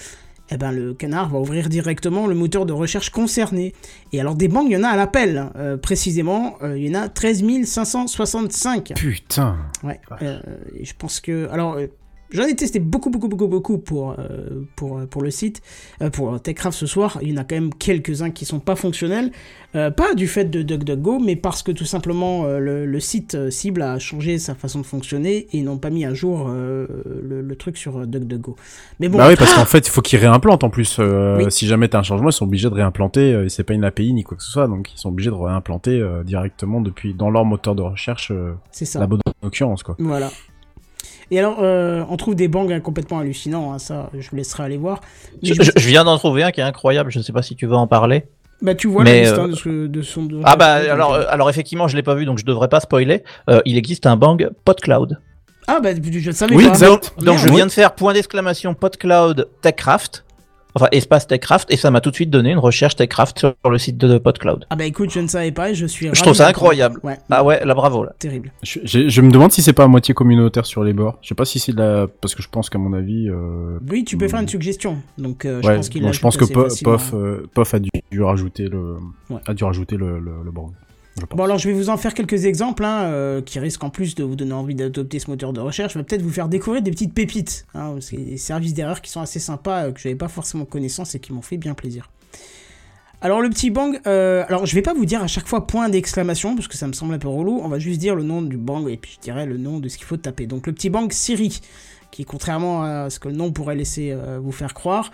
eh 0.52 0.58
ben, 0.58 0.72
le 0.72 0.94
canard 0.94 1.30
va 1.30 1.40
ouvrir 1.40 1.70
directement 1.70 2.28
le 2.28 2.36
moteur 2.36 2.66
de 2.66 2.74
recherche 2.74 3.10
concerné. 3.10 3.74
Et 4.12 4.20
alors 4.20 4.36
des 4.36 4.50
banques, 4.50 4.68
il 4.70 4.74
y 4.74 4.78
en 4.78 4.84
a 4.84 4.90
à 4.90 4.98
l'appel. 4.98 5.50
euh, 5.56 5.78
précisément, 5.78 6.58
euh, 6.62 6.78
il 6.78 6.88
y 6.88 6.96
en 6.96 7.02
a 7.02 7.10
13 7.10 7.44
565. 7.64 8.94
Putain. 8.96 9.58
Ouais. 9.84 10.00
euh, 10.22 10.40
je 10.82 10.92
pense 10.98 11.22
que... 11.22 11.48
Alors, 11.52 11.78
j'en 12.32 12.44
ai 12.44 12.56
testé 12.56 12.80
beaucoup, 12.80 13.10
beaucoup, 13.10 13.28
beaucoup, 13.28 13.48
beaucoup 13.48 13.78
pour, 13.78 14.12
euh, 14.12 14.66
pour, 14.76 14.98
euh, 14.98 15.06
pour 15.06 15.22
le 15.22 15.32
site, 15.32 15.62
euh, 16.02 16.10
pour 16.10 16.42
Techcraft 16.42 16.78
ce 16.78 16.86
soir. 16.86 17.20
Il 17.22 17.32
y 17.32 17.34
en 17.34 17.38
a 17.38 17.44
quand 17.44 17.56
même 17.56 17.74
quelques-uns 17.74 18.32
qui 18.32 18.46
sont 18.46 18.60
pas 18.60 18.76
fonctionnels. 18.76 19.32
Euh, 19.76 19.90
pas 19.90 20.14
du 20.16 20.28
fait 20.28 20.46
de 20.46 20.62
DuckDuckGo, 20.64 21.20
mais 21.20 21.36
parce 21.36 21.64
que 21.64 21.72
tout 21.72 21.86
simplement 21.86 22.44
le, 22.44 22.86
le 22.86 23.00
site 23.00 23.50
cible 23.50 23.82
a 23.82 24.00
changé 24.00 24.38
sa 24.38 24.54
façon 24.54 24.80
de 24.80 24.86
fonctionner 24.86 25.48
et 25.52 25.60
ils 25.60 25.64
n'ont 25.64 25.78
pas 25.78 25.90
mis 25.90 26.04
à 26.04 26.14
jour 26.14 26.50
le, 26.50 27.42
le 27.42 27.56
truc 27.56 27.78
sur 27.78 28.06
DuckDuckGo. 28.06 28.56
Mais 29.00 29.08
bon, 29.08 29.18
bah 29.18 29.28
oui, 29.30 29.36
parce 29.38 29.54
qu'en 29.54 29.66
fait, 29.66 29.88
il 29.88 29.90
faut 29.92 30.02
qu'ils 30.02 30.20
réimplantent 30.20 30.66
en 30.66 30.70
plus. 30.70 31.00
Oui. 31.00 31.46
Si 31.50 31.68
jamais 31.68 31.88
t'as 31.88 32.00
un 32.00 32.04
changement, 32.04 32.30
ils 32.30 32.34
sont 32.34 32.46
obligés 32.46 32.70
de 32.70 32.74
réimplanter. 32.74 33.30
et 33.46 33.50
c'est 33.50 33.64
pas 33.64 33.74
une 33.74 33.86
API 33.86 34.14
ni 34.14 34.24
quoi 34.24 34.36
que 34.36 34.44
ce 34.44 34.52
soit, 34.52 34.68
donc 34.68 34.92
ils 34.94 35.00
sont 35.00 35.10
obligés 35.10 35.30
de 35.30 35.36
réimplanter 35.36 36.04
directement 36.26 36.82
depuis 36.82 37.14
dans 37.14 37.30
leur 37.30 37.46
moteur 37.46 37.76
de 37.76 37.82
recherche 37.82 38.34
c'est 38.72 38.86
ça. 38.86 39.00
la 39.00 39.08
bonne 39.08 39.22
occurrence 39.42 39.84
quoi. 39.84 39.96
Voilà. 40.00 40.30
Et 41.32 41.40
alors, 41.40 41.60
euh, 41.62 42.04
on 42.10 42.18
trouve 42.18 42.36
des 42.36 42.48
bangs 42.50 42.70
hein, 42.70 42.82
complètement 42.82 43.20
hallucinants, 43.20 43.72
hein, 43.74 43.80
ça, 43.80 44.10
je 44.18 44.30
vous 44.30 44.36
laisserai 44.36 44.64
aller 44.64 44.78
voir. 44.78 45.00
Je, 45.42 45.54
je- 45.54 45.64
je- 45.64 45.72
je 45.78 45.88
viens 45.88 46.04
d'en 46.04 46.18
trouver 46.18 46.44
un 46.44 46.52
qui 46.52 46.60
est 46.60 46.64
incroyable, 46.64 47.10
je 47.12 47.22
sais 47.22 47.32
pas 47.34 47.42
si 47.42 47.56
tu 47.56 47.66
veux 47.68 47.76
en 47.76 47.88
parler. 47.88 48.26
Bah, 48.62 48.76
tu 48.76 48.88
vois 48.88 49.04
Mais, 49.04 49.14
la 49.14 49.22
liste 49.22 49.34
euh, 49.38 49.44
hein, 49.44 49.48
de, 49.48 49.56
ce- 49.56 49.88
de 49.88 50.02
son. 50.02 50.24
de- 50.26 50.42
Ah 50.44 50.56
bah 50.56 50.82
donc, 50.82 50.90
alors, 50.92 51.14
euh, 51.14 51.22
euh, 51.22 51.26
alors 51.30 51.50
effectivement, 51.50 51.88
je 51.88 51.96
l'ai 51.96 52.04
pas 52.04 52.14
vu, 52.16 52.26
donc 52.26 52.38
je 52.38 52.46
devrais 52.46 52.68
pas 52.68 52.80
spoiler. 52.82 53.24
Euh, 53.50 53.62
il 53.66 53.78
existe 53.78 54.06
un 54.06 54.18
bang 54.18 54.50
PodCloud. 54.66 55.20
Ah, 55.68 55.80
bah, 55.82 55.90
je 55.96 56.28
ne 56.30 56.34
savais 56.34 56.54
Oui, 56.56 56.64
pas. 56.66 56.70
exact. 56.70 57.14
Donc 57.20 57.38
je 57.38 57.48
viens 57.50 57.66
de 57.66 57.72
faire 57.72 57.96
point 57.96 58.14
d'exclamation 58.14 58.74
PodCloud 58.74 59.48
TechCraft, 59.62 60.26
enfin 60.76 60.88
espace 60.92 61.28
TechCraft, 61.28 61.72
et 61.72 61.78
ça 61.78 61.92
m'a 61.92 62.02
tout 62.02 62.10
de 62.10 62.16
suite 62.16 62.30
donné 62.30 62.52
une 62.52 62.60
recherche 62.60 62.96
TechCraft 62.96 63.40
sur 63.40 63.70
le 63.70 63.78
site 63.78 63.98
de 63.98 64.18
PodCloud. 64.18 64.66
Ah, 64.70 64.76
bah, 64.76 64.86
écoute, 64.86 65.12
je 65.12 65.20
ne 65.20 65.28
savais 65.28 65.52
pas 65.52 65.72
et 65.72 65.76
je 65.76 65.86
suis. 65.86 66.10
Je 66.14 66.22
trouve 66.22 66.34
ça 66.34 66.48
incroyable. 66.48 67.00
Ouais. 67.04 67.18
Ah 67.30 67.44
ouais, 67.44 67.64
là 67.66 67.74
bravo 67.74 68.04
là. 68.04 68.14
Terrible. 68.20 68.52
Je, 68.64 69.22
me 69.22 69.32
demande 69.32 69.52
si 69.52 69.62
c'est 69.62 69.74
pas 69.74 69.84
à 69.84 69.88
moitié 69.88 70.14
communautaire 70.14 70.66
sur 70.66 70.84
les 70.84 70.94
bords. 70.94 71.18
Je 71.22 71.30
sais 71.30 71.36
pas 71.36 71.46
si 71.46 71.60
c'est 71.60 71.74
de 71.74 71.78
la... 71.78 72.08
Parce 72.08 72.36
que 72.36 72.42
je 72.42 72.50
pense 72.50 72.70
qu'à 72.70 72.78
mon 72.78 72.94
avis... 72.94 73.30
Euh... 73.30 73.80
Oui, 73.90 74.04
tu 74.04 74.18
peux 74.18 74.28
faire 74.28 74.42
une 74.42 74.48
suggestion. 74.48 74.98
Donc, 75.18 75.46
euh, 75.46 75.62
je 75.62 75.68
ouais, 75.68 75.76
pense 75.76 75.90
qu'il 75.90 76.04
bon, 76.04 76.12
je 76.12 76.20
pense 76.20 76.38
que. 76.38 76.46
Pof, 76.84 77.14
euh, 77.14 77.48
Pof 77.54 77.74
a 77.74 77.80
dû, 77.80 78.22
rajouter 78.22 78.68
le... 78.68 78.98
Ouais. 79.30 79.40
A 79.48 79.54
dû 79.54 79.64
rajouter 79.64 79.98
le, 79.98 80.20
le, 80.20 80.44
le 80.44 80.52
borne. 80.52 80.74
Je. 81.20 81.26
Bon 81.26 81.44
alors 81.44 81.58
je 81.58 81.68
vais 81.68 81.74
vous 81.74 81.90
en 81.90 81.98
faire 81.98 82.14
quelques 82.14 82.46
exemples 82.46 82.86
hein, 82.86 83.04
euh, 83.04 83.42
qui 83.42 83.60
risquent 83.60 83.84
en 83.84 83.90
plus 83.90 84.16
de 84.16 84.24
vous 84.24 84.36
donner 84.36 84.54
envie 84.54 84.76
d'adopter 84.76 85.20
ce 85.20 85.30
moteur 85.30 85.54
de 85.54 85.60
recherche. 85.60 85.94
Je 85.94 86.00
vais 86.00 86.06
peut-être 86.06 86.22
vous 86.22 86.32
faire 86.32 86.48
découvrir 86.48 86.82
des 86.82 86.92
petites 86.92 87.14
pépites. 87.14 87.66
Hein, 87.74 87.96
c'est 88.00 88.18
des 88.18 88.38
services 88.38 88.74
d'erreur 88.74 89.02
qui 89.02 89.12
sont 89.12 89.22
assez 89.22 89.40
sympas, 89.40 89.86
euh, 89.86 89.92
que 89.92 90.00
j'avais 90.00 90.16
pas 90.16 90.30
forcément 90.30 90.66
connaissance 90.66 91.16
et 91.16 91.20
qui 91.20 91.34
m'ont 91.34 91.42
fait 91.42 91.58
bien 91.58 91.74
plaisir. 91.74 92.10
Alors 93.24 93.40
le 93.40 93.50
petit 93.50 93.70
bang, 93.70 94.00
euh, 94.08 94.44
alors 94.48 94.66
je 94.66 94.74
vais 94.74 94.82
pas 94.82 94.96
vous 94.96 95.06
dire 95.06 95.22
à 95.22 95.28
chaque 95.28 95.48
fois 95.48 95.68
point 95.68 95.90
d'exclamation 95.90 96.56
parce 96.56 96.68
que 96.68 96.76
ça 96.76 96.88
me 96.88 96.94
semble 96.94 97.14
un 97.14 97.20
peu 97.20 97.28
relou. 97.28 97.60
On 97.64 97.68
va 97.68 97.78
juste 97.78 98.00
dire 98.00 98.16
le 98.16 98.24
nom 98.24 98.42
du 98.42 98.58
bang 98.58 98.90
et 98.90 98.98
puis 98.98 99.14
je 99.16 99.20
dirais 99.20 99.46
le 99.46 99.58
nom 99.58 99.80
de 99.80 99.90
ce 99.90 99.98
qu'il 99.98 100.08
faut 100.08 100.18
taper. 100.18 100.48
Donc 100.48 100.66
le 100.66 100.74
petit 100.74 100.90
bang 100.90 101.12
Siri, 101.12 101.62
qui 102.10 102.26
contrairement 102.26 102.82
à 102.82 103.12
ce 103.12 103.20
que 103.20 103.28
le 103.28 103.36
nom 103.36 103.52
pourrait 103.52 103.76
laisser 103.76 104.12
euh, 104.12 104.40
vous 104.42 104.52
faire 104.52 104.74
croire, 104.74 105.12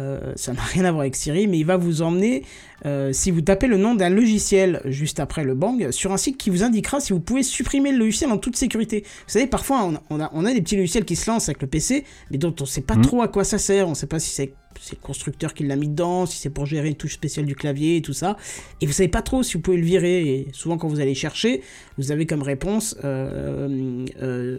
euh, 0.00 0.32
ça 0.36 0.52
n'a 0.52 0.62
rien 0.62 0.84
à 0.84 0.90
voir 0.90 1.02
avec 1.02 1.14
Siri, 1.16 1.46
mais 1.46 1.58
il 1.58 1.64
va 1.66 1.76
vous 1.76 2.02
emmener 2.02 2.42
euh, 2.84 3.12
si 3.12 3.30
vous 3.30 3.40
tapez 3.40 3.66
le 3.66 3.76
nom 3.76 3.94
d'un 3.94 4.10
logiciel 4.10 4.80
juste 4.86 5.20
après 5.20 5.44
le 5.44 5.54
bang 5.54 5.90
sur 5.90 6.12
un 6.12 6.16
site 6.16 6.36
qui 6.36 6.50
vous 6.50 6.62
indiquera 6.62 7.00
si 7.00 7.12
vous 7.12 7.20
pouvez 7.20 7.42
supprimer 7.42 7.92
le 7.92 7.98
logiciel 7.98 8.30
en 8.30 8.38
toute 8.38 8.56
sécurité. 8.56 9.02
Vous 9.06 9.32
savez, 9.32 9.46
parfois 9.46 9.84
on 9.84 9.94
a, 9.94 10.02
on 10.10 10.20
a, 10.20 10.30
on 10.34 10.44
a 10.44 10.52
des 10.52 10.60
petits 10.62 10.76
logiciels 10.76 11.04
qui 11.04 11.16
se 11.16 11.30
lancent 11.30 11.48
avec 11.48 11.62
le 11.62 11.68
PC, 11.68 12.04
mais 12.30 12.38
dont 12.38 12.54
on 12.60 12.66
sait 12.66 12.80
pas 12.82 12.96
Mhm. 12.96 13.02
trop 13.02 13.22
à 13.22 13.28
quoi 13.28 13.44
ça 13.44 13.58
sert. 13.58 13.88
On 13.88 13.94
sait 13.94 14.06
pas 14.06 14.18
si 14.18 14.30
c'est 14.30 14.52
c'est 14.80 14.96
le 14.96 15.06
constructeur 15.06 15.54
qui 15.54 15.62
l'a 15.62 15.76
mis 15.76 15.86
dedans, 15.88 16.26
si 16.26 16.36
c'est 16.36 16.50
pour 16.50 16.66
gérer 16.66 16.88
une 16.88 16.96
touche 16.96 17.14
spéciale 17.14 17.46
du 17.46 17.54
clavier 17.54 17.96
et 17.98 18.02
tout 18.02 18.12
ça. 18.12 18.36
Et 18.80 18.86
vous 18.86 18.92
savez 18.92 19.08
pas 19.08 19.22
trop 19.22 19.44
si 19.44 19.54
vous 19.54 19.60
pouvez 19.60 19.76
le 19.76 19.84
virer. 19.84 20.28
Et 20.28 20.48
souvent 20.52 20.76
quand 20.78 20.88
vous 20.88 20.98
allez 21.00 21.14
chercher, 21.14 21.62
vous 21.96 22.10
avez 22.10 22.26
comme 22.26 22.42
réponse 22.42 22.96
euh, 23.04 24.04
euh, 24.20 24.58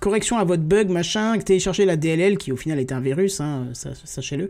correction 0.00 0.38
à 0.38 0.44
votre 0.44 0.62
bug, 0.62 0.88
machin, 0.88 1.38
télécharger 1.38 1.84
la 1.84 1.96
DLL 1.96 2.38
qui 2.38 2.52
au 2.52 2.56
final 2.56 2.78
est 2.78 2.92
un 2.92 3.00
virus, 3.00 3.40
hein, 3.40 3.68
sachez-le. 3.72 4.48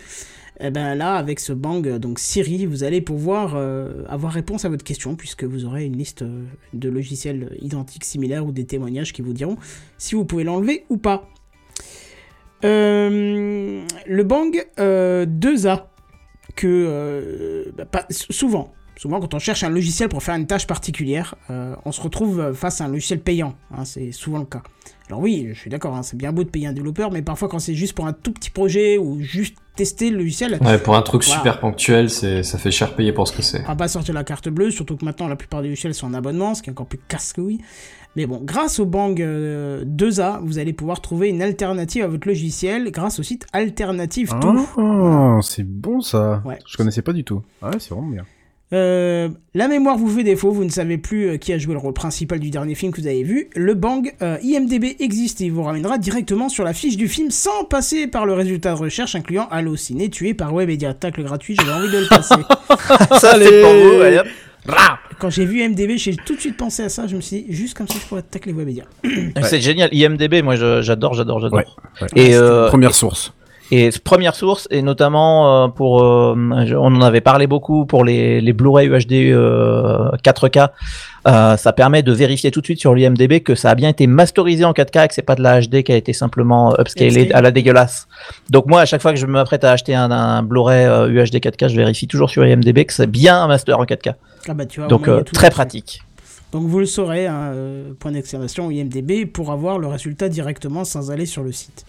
Et 0.61 0.71
ben 0.71 0.97
là, 0.97 1.15
avec 1.15 1.39
ce 1.39 1.53
bang, 1.53 1.87
euh, 1.87 1.99
donc 2.01 2.19
Siri, 2.19 2.67
vous 2.67 2.83
allez 2.83 3.01
pouvoir 3.01 3.55
euh, 3.55 4.03
avoir 4.09 4.33
réponse 4.33 4.65
à 4.65 4.69
votre 4.69 4.83
question 4.85 5.15
puisque 5.15 5.45
vous 5.45 5.65
aurez 5.65 5.85
une 5.85 5.97
liste 5.97 6.23
euh, 6.23 6.43
de 6.75 6.89
logiciels 6.89 7.57
identiques, 7.61 8.05
similaires 8.05 8.45
ou 8.45 8.51
des 8.51 8.65
témoignages 8.65 9.13
qui 9.13 9.23
vous 9.23 9.33
diront 9.33 9.57
si 9.99 10.17
vous 10.17 10.25
pouvez 10.25 10.43
l'enlever 10.43 10.85
ou 10.89 10.97
pas. 10.97 11.29
Le 12.65 14.23
bang 14.25 14.67
euh, 14.81 15.27
2A 15.27 15.85
que 16.57 17.73
bah, 17.77 17.85
pas- 17.85 18.07
souvent, 18.11 18.73
souvent 18.99 19.21
quand 19.21 19.33
on 19.33 19.39
cherche 19.39 19.63
un 19.65 19.71
logiciel 19.71 20.11
pour 20.11 20.23
faire 20.23 20.35
une 20.35 20.47
tâche 20.47 20.67
particulière, 20.67 21.35
euh, 21.49 21.75
on 21.87 21.93
se 21.93 22.01
retrouve 22.03 22.53
face 22.53 22.83
à 22.83 22.85
un 22.85 22.89
logiciel 22.89 23.21
payant. 23.21 23.55
hein, 23.75 23.87
c'est 23.87 24.13
souvent 24.13 24.39
le 24.39 24.45
cas. 24.45 24.63
Alors 25.09 25.21
oui, 25.23 25.49
je 25.55 25.59
suis 25.59 25.71
d'accord, 25.71 25.95
hein, 25.97 26.03
c'est 26.03 26.19
bien 26.19 26.33
beau 26.33 26.45
de 26.45 26.51
payer 26.51 26.67
un 26.67 26.73
développeur, 26.75 27.11
mais 27.11 27.23
parfois 27.23 27.49
quand 27.49 27.59
c'est 27.59 27.75
juste 27.75 27.95
pour 27.95 28.07
un 28.07 28.13
tout 28.13 28.33
petit 28.33 28.51
projet 28.51 28.99
ou 28.99 29.21
juste 29.23 29.57
tester 29.75 30.11
le 30.11 30.19
logiciel, 30.19 30.59
Ouais, 30.61 30.77
pour 30.79 30.97
un 30.97 31.03
truc 31.03 31.25
Voilà. 31.25 31.39
super 31.41 31.61
ponctuel, 31.61 32.11
c'est, 32.11 32.43
ça 32.43 32.59
fait 32.59 32.71
cher 32.73 32.95
payer 32.97 33.13
pour 33.13 33.27
ce 33.29 33.33
que 33.35 33.41
c'est. 33.43 33.63
on 33.65 33.69
va 33.69 33.77
pas 33.77 33.89
sortir 33.89 34.13
la 34.13 34.25
carte 34.25 34.49
bleue, 34.51 34.71
surtout 34.71 34.97
que 34.97 35.05
maintenant 35.07 35.29
la 35.29 35.37
plupart 35.37 35.63
des 35.63 35.69
logiciels 35.69 35.95
sont 35.95 36.09
en 36.09 36.15
abonnement, 36.15 36.55
ce 36.55 36.63
qui 36.63 36.69
est 36.69 36.73
encore 36.73 36.87
plus 36.87 36.99
casse 37.09 37.33
que 37.33 37.41
oui. 37.41 37.59
Mais 38.17 38.27
bon, 38.27 38.41
grâce 38.43 38.81
au 38.81 38.87
Bang 38.87 39.21
euh, 39.21 39.85
2A, 39.85 40.41
vous 40.43 40.59
allez 40.59 40.73
pouvoir 40.73 41.01
trouver 41.01 41.29
une 41.29 41.41
alternative 41.41 42.03
à 42.03 42.09
votre 42.09 42.27
logiciel 42.27 42.91
grâce 42.91 43.21
au 43.21 43.23
site 43.23 43.47
Alternative 43.53 44.35
Tout. 44.41 44.67
Ah, 44.77 45.39
c'est 45.43 45.65
bon 45.65 46.01
ça. 46.01 46.43
Ouais. 46.45 46.59
Je 46.67 46.77
connaissais 46.77 47.03
pas 47.03 47.13
du 47.13 47.23
tout. 47.23 47.43
Ah 47.63 47.69
ouais, 47.71 47.77
c'est 47.79 47.95
vraiment 47.95 48.09
bien. 48.09 48.25
Euh, 48.75 49.29
la 49.55 49.67
mémoire 49.67 49.97
vous 49.97 50.09
fait 50.09 50.25
défaut, 50.25 50.51
vous 50.51 50.65
ne 50.65 50.69
savez 50.69 50.99
plus 50.99 51.29
euh, 51.29 51.37
qui 51.39 51.55
a 51.55 51.59
joué 51.59 51.73
le 51.73 51.79
rôle 51.79 51.95
principal 51.95 52.39
du 52.39 52.51
dernier 52.51 52.75
film 52.75 52.93
que 52.93 53.01
vous 53.01 53.07
avez 53.07 53.23
vu. 53.23 53.49
Le 53.57 53.73
Bang 53.75 54.13
euh, 54.21 54.37
IMDB 54.43 54.97
existe 55.01 55.41
et 55.41 55.45
il 55.45 55.53
vous 55.53 55.63
ramènera 55.63 55.97
directement 55.97 56.51
sur 56.51 56.65
la 56.65 56.75
fiche 56.75 56.99
du 56.99 57.09
film 57.09 57.31
sans 57.31 57.65
passer 57.65 58.07
par 58.07 58.27
le 58.27 58.35
résultat 58.35 58.75
de 58.75 58.79
recherche 58.79 59.15
incluant 59.15 59.49
Allociné 59.51 60.11
tué 60.11 60.35
par 60.35 60.55
Webedia. 60.55 60.93
Tac, 60.93 61.17
le 61.17 61.25
gratuit, 61.25 61.57
j'avais 61.57 61.73
envie 61.73 61.91
de 61.91 61.99
le 61.99 62.09
passer. 62.09 62.35
ça 63.19 63.39
c'est 63.39 63.63
pour 63.63 63.73
vous, 63.73 64.03
allez 64.03 64.19
hop. 64.19 64.27
Quand 65.19 65.31
j'ai 65.31 65.47
vu 65.47 65.63
IMDB, 65.63 65.97
j'ai 65.97 66.15
tout 66.15 66.37
de 66.37 66.41
suite 66.41 66.57
pensé 66.57 66.83
à 66.83 66.89
ça. 66.91 67.07
Je 67.07 67.17
me 67.17 67.21
suis 67.23 67.43
dit, 67.43 67.53
juste 67.55 67.77
comme 67.77 67.89
ça, 67.89 67.95
je 68.01 68.07
pourrais 68.07 68.21
attaquer 68.21 68.51
les 68.51 68.57
Webedia. 68.57 68.85
C'est 69.43 69.61
génial, 69.63 69.89
IMDB, 69.93 70.43
moi 70.43 70.57
j'adore, 70.57 71.15
j'adore, 71.15 71.41
j'adore. 71.41 71.59
Ouais, 71.59 71.67
ouais. 72.03 72.09
Et, 72.15 72.35
euh, 72.35 72.69
Première 72.69 72.95
source. 72.95 73.33
Et 73.71 73.91
première 74.03 74.35
source, 74.35 74.67
et 74.71 74.81
notamment 74.81 75.65
euh, 75.65 75.69
pour, 75.69 76.03
euh, 76.03 76.35
on 76.37 76.95
en 76.95 77.03
avait 77.03 77.21
parlé 77.21 77.47
beaucoup 77.47 77.85
pour 77.85 78.03
les, 78.03 78.41
les 78.41 78.53
Blu-ray 78.55 78.89
UHD 78.89 79.13
euh, 79.13 80.11
4K, 80.25 80.71
euh, 81.27 81.57
ça 81.59 81.73
permet 81.75 82.03
de 82.03 82.13
vérifier 82.13 82.51
tout 82.51 82.61
de 82.61 82.65
suite 82.65 82.81
sur 82.81 82.95
l'IMDB 82.95 83.41
que 83.41 83.55
ça 83.55 83.71
a 83.71 83.75
bien 83.75 83.91
été 83.91 84.07
masterisé 84.07 84.65
en 84.65 84.73
4K 84.73 85.05
et 85.05 85.09
que 85.09 85.15
c'est 85.15 85.23
pas 85.23 85.35
de 85.35 85.43
la 85.43 85.61
HD 85.61 85.83
qui 85.83 85.93
a 85.93 85.97
été 85.97 86.15
simplement 86.15 86.75
upscalé 86.81 87.25
Upscale. 87.25 87.37
à 87.37 87.43
la 87.43 87.51
dégueulasse. 87.51 88.09
Donc 88.49 88.67
moi, 88.67 88.81
à 88.81 88.87
chaque 88.87 89.03
fois 89.03 89.13
que 89.13 89.19
je 89.19 89.27
m'apprête 89.27 89.65
à 89.65 89.73
acheter 89.73 89.95
un, 89.95 90.11
un 90.11 90.43
Blu-ray 90.43 90.87
UHD 90.87 91.37
4K, 91.37 91.69
je 91.69 91.77
vérifie 91.77 92.07
toujours 92.07 92.31
sur 92.31 92.47
IMDB 92.47 92.87
que 92.87 92.95
c'est 92.95 93.11
bien 93.11 93.43
un 93.43 93.49
master 93.49 93.79
en 93.79 93.85
4K. 93.85 94.15
Ah 94.49 94.55
bah, 94.55 94.65
tu 94.65 94.81
vois, 94.81 94.89
Donc 94.89 95.09
moins, 95.09 95.23
très 95.23 95.51
pratique. 95.51 96.01
Donc 96.53 96.67
vous 96.67 96.79
le 96.79 96.87
saurez, 96.87 97.27
hein, 97.27 97.53
point 97.99 98.13
d'exclamation 98.13 98.71
IMDB, 98.71 99.27
pour 99.31 99.53
avoir 99.53 99.79
le 99.79 99.89
résultat 99.89 100.31
directement 100.31 100.85
sans 100.85 101.11
aller 101.11 101.27
sur 101.27 101.43
le 101.43 101.53
site. 101.53 101.85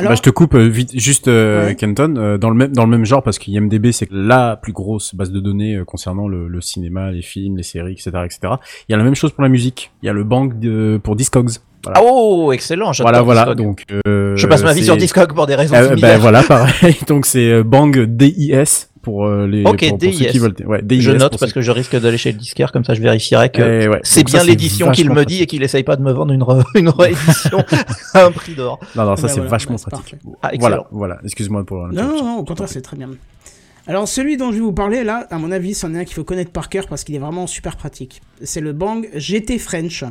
Alors, 0.00 0.10
Bah, 0.10 0.16
je 0.16 0.22
te 0.22 0.30
coupe 0.30 0.54
euh, 0.54 0.66
vite, 0.68 0.90
juste 0.98 1.28
euh, 1.28 1.66
Ouais. 1.66 1.74
Kenton, 1.76 2.14
euh, 2.16 2.36
dans 2.38 2.50
le 2.50 2.56
même 2.56 2.72
dans 2.72 2.84
le 2.84 2.90
même 2.90 3.04
genre 3.04 3.22
parce 3.22 3.38
qu'IMDB 3.38 3.92
c'est 3.92 4.08
la 4.10 4.56
plus 4.60 4.72
grosse 4.72 5.14
base 5.14 5.30
de 5.30 5.38
données 5.40 5.76
euh, 5.76 5.84
concernant 5.84 6.26
le, 6.26 6.48
le 6.48 6.60
cinéma, 6.60 7.12
les 7.12 7.22
films, 7.22 7.56
les 7.56 7.62
séries, 7.62 7.92
etc., 7.92 8.10
etc. 8.24 8.38
Il 8.88 8.92
y 8.92 8.94
a 8.94 8.98
la 8.98 9.04
même 9.04 9.14
chose 9.14 9.30
pour 9.32 9.42
la 9.44 9.48
musique. 9.48 9.92
Il 10.02 10.06
y 10.06 10.08
a 10.08 10.12
le 10.12 10.24
bank 10.24 10.58
de, 10.58 11.00
pour 11.02 11.14
Discogs. 11.14 11.50
Voilà, 11.84 12.00
Ah, 12.00 12.04
oh, 12.04 12.50
excellent. 12.52 12.90
voilà, 13.00 13.22
voilà. 13.22 13.42
Discog. 13.44 13.56
Donc 13.58 13.84
euh, 14.06 14.34
je 14.36 14.46
passe 14.48 14.64
ma 14.64 14.72
vie 14.72 14.82
sur 14.84 14.96
Discog 14.96 15.32
pour 15.32 15.46
des 15.46 15.54
raisons 15.54 15.76
Euh, 15.76 15.90
similaires. 15.90 16.14
ben 16.16 16.18
voilà, 16.20 16.42
pareil. 16.42 16.96
Donc 17.06 17.24
c'est 17.26 17.50
euh, 17.50 17.62
Bang 17.62 17.96
DIS 18.06 18.88
pour 19.04 19.26
euh, 19.26 19.46
les 19.46 19.62
Ok, 19.64 19.88
pour, 19.88 19.98
pour 19.98 20.00
ceux 20.12 20.18
DIS. 20.18 20.26
qui 20.32 20.38
veulent. 20.40 20.54
Ouais, 20.66 20.82
DIS 20.82 21.00
je 21.02 21.12
note 21.12 21.38
parce 21.38 21.50
ceux 21.50 21.54
que 21.54 21.60
je 21.60 21.70
risque 21.70 21.94
d'aller 22.00 22.18
chez 22.18 22.32
le 22.32 22.38
disquaire, 22.38 22.72
comme 22.72 22.84
ça 22.84 22.94
je 22.94 23.00
vérifierai 23.00 23.50
que 23.50 23.62
Eh 23.84 23.88
ouais. 23.88 24.00
c'est 24.02 24.24
bien 24.24 24.42
l'édition 24.42 24.90
qu'il 24.90 25.06
vachement 25.06 25.20
me 25.20 25.24
dit 25.24 25.42
et 25.42 25.46
qu'il 25.46 25.62
essaye 25.62 25.84
pas 25.84 25.94
de 25.94 26.02
me 26.02 26.10
vendre 26.10 26.32
une, 26.32 26.42
re- 26.42 26.64
une 26.74 26.88
réédition 26.88 27.64
à 28.14 28.24
un 28.24 28.32
prix 28.32 28.54
d'or. 28.54 28.80
Non, 28.96 29.04
non, 29.04 29.14
ça 29.16 29.28
c'est 29.28 29.34
voilà, 29.36 29.50
vachement 29.50 29.76
bah, 29.76 29.82
c'est 29.84 29.90
pratique. 29.90 30.16
Ah, 30.42 30.50
Voilà, 30.58 30.86
voilà. 30.90 31.18
Excuse-moi 31.22 31.64
pour. 31.64 31.86
Non, 31.88 32.08
non, 32.08 32.24
non, 32.24 32.36
au 32.38 32.44
contraire, 32.44 32.68
c'est 32.68 32.82
très 32.82 32.96
bien. 32.96 33.10
Alors 33.86 34.08
celui 34.08 34.38
dont 34.38 34.48
je 34.50 34.54
vais 34.56 34.62
vous 34.62 34.72
parler 34.72 35.04
là, 35.04 35.26
à 35.30 35.36
mon 35.38 35.52
avis, 35.52 35.74
c'en 35.74 35.92
est 35.94 35.98
un 35.98 36.04
qu'il 36.04 36.14
faut 36.14 36.24
connaître 36.24 36.50
par 36.50 36.70
cœur 36.70 36.86
parce 36.88 37.04
qu'il 37.04 37.14
est 37.14 37.18
vraiment 37.18 37.46
super 37.46 37.76
pratique. 37.76 38.22
C'est 38.42 38.60
le 38.62 38.72
Bang 38.72 39.08
GT 39.14 39.58
French, 39.58 40.04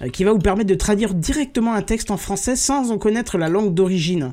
euh, 0.00 0.08
qui 0.10 0.22
va 0.22 0.32
vous 0.32 0.38
permettre 0.38 0.68
de 0.70 0.76
traduire 0.76 1.12
directement 1.12 1.74
un 1.74 1.82
texte 1.82 2.12
en 2.12 2.16
français 2.16 2.54
sans 2.54 2.92
en 2.92 2.98
connaître 2.98 3.36
la 3.36 3.48
langue 3.48 3.74
d'origine. 3.74 4.32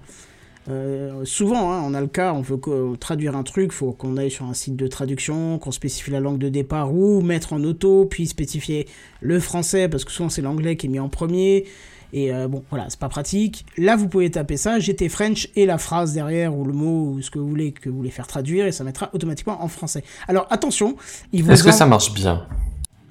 Euh, 0.70 1.24
souvent, 1.24 1.72
hein, 1.72 1.82
on 1.86 1.94
a 1.94 2.02
le 2.02 2.08
cas, 2.08 2.34
on 2.34 2.42
veut 2.42 2.60
traduire 3.00 3.36
un 3.36 3.44
truc, 3.44 3.72
faut 3.72 3.94
qu'on 3.94 4.18
aille 4.18 4.32
sur 4.32 4.46
un 4.46 4.54
site 4.54 4.76
de 4.76 4.88
traduction, 4.88 5.60
qu'on 5.60 5.72
spécifie 5.72 6.12
la 6.12 6.20
langue 6.20 6.40
de 6.40 6.50
départ 6.50 6.94
ou 6.94 7.22
mettre 7.22 7.54
en 7.54 7.64
auto, 7.64 8.06
puis 8.06 8.28
spécifier 8.28 8.88
le 9.22 9.40
français 9.40 9.88
parce 9.88 10.04
que 10.04 10.12
souvent 10.12 10.30
c'est 10.30 10.42
l'anglais 10.42 10.76
qui 10.76 10.88
est 10.88 10.90
mis 10.90 11.00
en 11.00 11.10
premier. 11.10 11.66
Et 12.14 12.34
euh, 12.34 12.48
bon, 12.48 12.64
voilà, 12.70 12.86
c'est 12.90 13.00
pas 13.00 13.10
pratique. 13.10 13.66
Là, 13.78 13.96
vous 13.96 14.08
pouvez 14.08 14.32
taper 14.32 14.58
ça, 14.58 14.80
GT 14.80 15.10
French, 15.10 15.50
et 15.56 15.66
la 15.66 15.78
phrase 15.78 16.14
derrière, 16.14 16.56
ou 16.56 16.64
le 16.64 16.74
mot, 16.74 17.12
ou 17.12 17.22
ce 17.22 17.30
que 17.30 17.38
vous 17.40 17.50
voulez 17.50 17.74
que 17.74 17.90
vous 17.90 17.98
voulez 17.98 18.12
faire 18.12 18.28
traduire, 18.28 18.66
et 18.66 18.72
ça 18.72 18.86
mettra 18.86 19.10
automatiquement 19.14 19.62
en 19.62 19.68
français. 19.68 20.04
Alors, 20.28 20.48
attention, 20.50 20.96
il 21.34 21.44
vous 21.44 21.52
Est-ce 21.52 21.64
que 21.64 21.72
ça 21.72 21.86
marche 21.86 22.14
bien? 22.14 22.48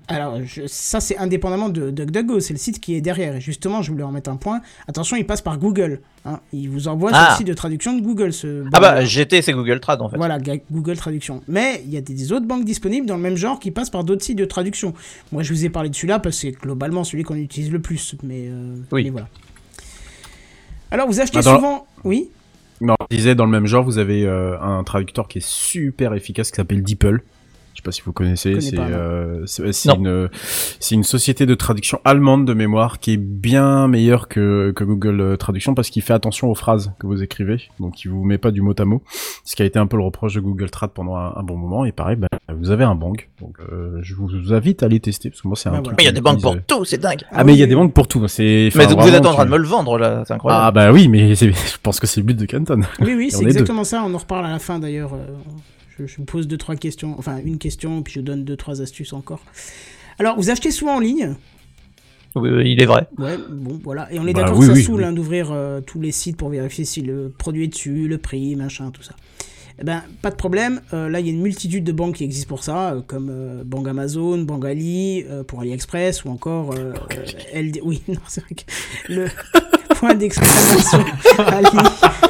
Alors, 0.08 0.40
je- 0.44 0.66
ça, 0.66 1.00
c'est 1.00 1.16
indépendamment 1.18 1.68
de 1.68 1.90
DuckDuckGo, 1.90 2.40
c'est 2.40 2.52
le 2.52 2.58
site 2.58 2.80
qui 2.80 2.94
est 2.94 3.00
derrière. 3.00 3.34
Et 3.36 3.40
justement, 3.40 3.82
je 3.82 3.90
voulais 3.90 4.04
en 4.04 4.12
mettre 4.12 4.30
un 4.30 4.36
point. 4.36 4.60
Attention, 4.88 5.16
il 5.16 5.26
passe 5.26 5.42
par 5.42 5.58
Google. 5.58 6.00
hein. 6.24 6.40
Il 6.52 6.68
vous 6.70 6.88
envoie 6.88 7.10
sur 7.10 7.18
Ah. 7.18 7.28
le 7.32 7.36
site 7.38 7.46
de 7.46 7.54
traduction 7.54 7.94
de 7.96 8.00
Google. 8.02 8.32
Ce 8.32 8.64
Ah 8.72 8.80
bah. 8.80 9.04
GT 9.04 9.42
c'est 9.42 9.52
Google 9.52 9.80
Trad 9.80 10.00
en 10.02 10.08
fait. 10.08 10.16
Voilà, 10.16 10.38
Google 10.70 10.96
Traduction. 10.96 11.42
Mais 11.48 11.82
il 11.84 11.92
y 11.92 11.96
a 11.96 12.00
des, 12.00 12.14
des 12.14 12.32
autres 12.32 12.46
banques 12.46 12.64
disponibles 12.64 13.06
dans 13.06 13.16
le 13.16 13.22
même 13.22 13.36
genre 13.36 13.58
qui 13.60 13.70
passent 13.70 13.90
par 13.90 14.04
d'autres 14.04 14.22
sites 14.24 14.38
de 14.38 14.44
traduction. 14.44 14.94
Moi, 15.32 15.42
je 15.42 15.52
vous 15.52 15.64
ai 15.64 15.68
parlé 15.70 15.88
de 15.90 15.94
celui-là 15.94 16.18
parce 16.18 16.36
que 16.36 16.40
c'est 16.42 16.52
globalement 16.52 17.04
celui 17.04 17.22
qu'on 17.24 17.36
utilise 17.36 17.70
le 17.72 17.80
plus. 17.80 18.14
Mais, 18.22 18.46
euh, 18.48 18.76
Oui. 18.92 19.04
mais 19.04 19.10
voilà. 19.10 19.28
Alors, 20.90 21.06
vous 21.08 21.20
achetez 21.20 21.38
Ah, 21.38 21.42
dans- 21.42 21.54
souvent. 21.56 21.86
Oui? 22.04 22.30
Non, 22.80 22.94
je 23.10 23.16
disais 23.16 23.34
dans 23.34 23.44
le 23.46 23.50
même 23.50 23.66
genre, 23.66 23.84
vous 23.84 23.98
avez 23.98 24.24
euh, 24.26 24.60
un 24.60 24.84
traducteur 24.84 25.28
qui 25.28 25.38
est 25.38 25.46
super 25.46 26.12
efficace 26.14 26.50
qui 26.50 26.56
s'appelle 26.56 26.82
DeepL. 26.82 27.20
Je 27.76 27.82
sais 27.82 27.84
pas 27.84 27.92
si 27.92 28.00
vous 28.00 28.12
connaissez. 28.14 28.52
connais 28.52 28.62
C'est 28.62 28.78
euh, 28.78 29.92
une 29.94 30.30
c'est 30.80 30.94
une 30.94 31.04
société 31.04 31.44
de 31.44 31.54
traduction 31.54 32.00
allemande 32.06 32.46
de 32.46 32.54
mémoire 32.54 33.00
qui 33.00 33.12
est 33.12 33.16
bien 33.18 33.86
meilleure 33.86 34.28
que 34.28 34.72
que 34.74 34.82
Google 34.82 35.20
euh, 35.20 35.36
Traduction 35.36 35.74
parce 35.74 35.90
qu'il 35.90 36.00
fait 36.00 36.14
attention 36.14 36.50
aux 36.50 36.54
phrases 36.54 36.92
que 36.98 37.06
vous 37.06 37.22
écrivez. 37.22 37.60
Donc 37.78 38.02
il 38.02 38.08
vous 38.08 38.24
met 38.24 38.38
pas 38.38 38.50
du 38.50 38.62
mot 38.62 38.72
à 38.78 38.84
mot. 38.86 39.02
Ce 39.44 39.54
qui 39.56 39.62
a 39.62 39.66
été 39.66 39.78
un 39.78 39.86
peu 39.86 39.98
le 39.98 40.04
reproche 40.04 40.32
de 40.34 40.40
Google 40.40 40.70
Trad 40.70 40.92
pendant 40.92 41.16
un, 41.16 41.34
un 41.36 41.42
bon 41.42 41.58
moment. 41.58 41.84
Et 41.84 41.92
pareil, 41.92 42.16
bah, 42.16 42.28
vous 42.58 42.70
avez 42.70 42.84
un 42.84 42.94
bank. 42.94 43.28
Donc 43.42 43.58
euh, 43.70 43.98
je 44.00 44.14
vous 44.14 44.54
invite 44.54 44.82
à 44.82 44.86
aller 44.86 44.98
tester 45.00 45.28
parce 45.28 45.42
que 45.42 45.48
moi 45.48 45.56
c'est 45.58 45.68
un 45.68 45.72
Bah, 45.72 45.82
truc. 45.82 45.96
voilà. 45.96 45.96
Mais 45.98 46.02
il 46.04 46.06
y 46.06 46.08
a 46.08 46.12
des 46.12 46.20
banques 46.22 46.40
pour 46.40 46.54
euh, 46.54 46.60
tout, 46.66 46.84
c'est 46.86 46.96
dingue. 46.98 47.24
Ah 47.30 47.44
mais 47.44 47.52
il 47.52 47.58
y 47.58 47.62
a 47.62 47.66
des 47.66 47.74
banques 47.74 47.92
pour 47.92 48.08
tout. 48.08 48.26
C'est. 48.26 48.70
Mais 48.74 48.86
enfin, 48.86 48.94
vous 49.02 49.14
êtes 49.14 49.26
en 49.26 49.34
train 49.34 49.44
de 49.44 49.50
me 49.50 49.58
le 49.58 49.66
vendre 49.66 49.98
là, 49.98 50.22
c'est 50.26 50.32
Ah 50.32 50.36
incroyable. 50.36 50.74
bah 50.74 50.92
oui, 50.92 51.08
mais 51.08 51.34
je 51.34 51.50
pense 51.82 52.00
que 52.00 52.06
c'est 52.06 52.20
le 52.20 52.26
but 52.26 52.38
de 52.38 52.46
Canton. 52.46 52.80
Oui, 53.00 53.12
oui, 53.14 53.30
c'est 53.30 53.42
exactement 53.42 53.84
ça. 53.84 54.02
On 54.06 54.14
en 54.14 54.18
reparle 54.18 54.46
à 54.46 54.50
la 54.52 54.58
fin 54.58 54.78
d'ailleurs. 54.78 55.10
Je, 55.98 56.06
je 56.06 56.16
vous 56.16 56.24
pose 56.24 56.46
deux, 56.46 56.56
trois 56.58 56.76
questions. 56.76 57.14
Enfin, 57.18 57.38
une 57.44 57.58
question, 57.58 58.02
puis 58.02 58.14
je 58.14 58.20
donne 58.20 58.44
deux, 58.44 58.56
trois 58.56 58.82
astuces 58.82 59.12
encore. 59.12 59.40
Alors, 60.18 60.36
vous 60.36 60.50
achetez 60.50 60.70
souvent 60.70 60.96
en 60.96 61.00
ligne? 61.00 61.34
Oui, 62.34 62.50
il 62.70 62.82
est 62.82 62.86
vrai. 62.86 63.06
Ouais, 63.18 63.36
bon, 63.50 63.80
voilà. 63.82 64.12
Et 64.12 64.18
on 64.18 64.26
est 64.26 64.34
Bah 64.34 64.42
d'accord 64.42 64.58
oui, 64.58 64.66
que 64.66 64.72
ça 64.72 64.72
oui, 64.78 64.84
saoule 64.84 65.00
oui. 65.00 65.04
hein, 65.06 65.12
d'ouvrir 65.12 65.50
euh, 65.52 65.80
tous 65.80 66.00
les 66.00 66.12
sites 66.12 66.36
pour 66.36 66.50
vérifier 66.50 66.84
si 66.84 67.00
le 67.00 67.32
produit 67.36 67.64
est 67.64 67.68
dessus, 67.68 68.08
le 68.08 68.18
prix, 68.18 68.56
machin, 68.56 68.90
tout 68.90 69.02
ça. 69.02 69.14
Eh 69.78 69.84
ben, 69.84 70.02
pas 70.22 70.30
de 70.30 70.36
problème. 70.36 70.80
Euh, 70.92 71.08
là, 71.08 71.20
il 71.20 71.26
y 71.26 71.30
a 71.30 71.32
une 71.32 71.40
multitude 71.40 71.84
de 71.84 71.92
banques 71.92 72.16
qui 72.16 72.24
existent 72.24 72.48
pour 72.48 72.62
ça, 72.62 72.92
euh, 72.92 73.00
comme 73.06 73.28
euh, 73.30 73.62
Banque 73.64 73.88
Amazon, 73.88 74.38
Banque 74.38 74.66
Ali, 74.66 75.24
pour 75.46 75.60
AliExpress, 75.60 76.24
ou 76.24 76.28
encore 76.30 76.74
LD. 77.54 77.80
Oui, 77.82 78.02
non, 78.08 78.20
c'est 78.26 78.42
vrai 78.42 78.54
que 78.54 79.12
le 79.12 79.26
point 79.96 80.14
d'exclamation 80.14 81.04
Ali. 81.38 81.68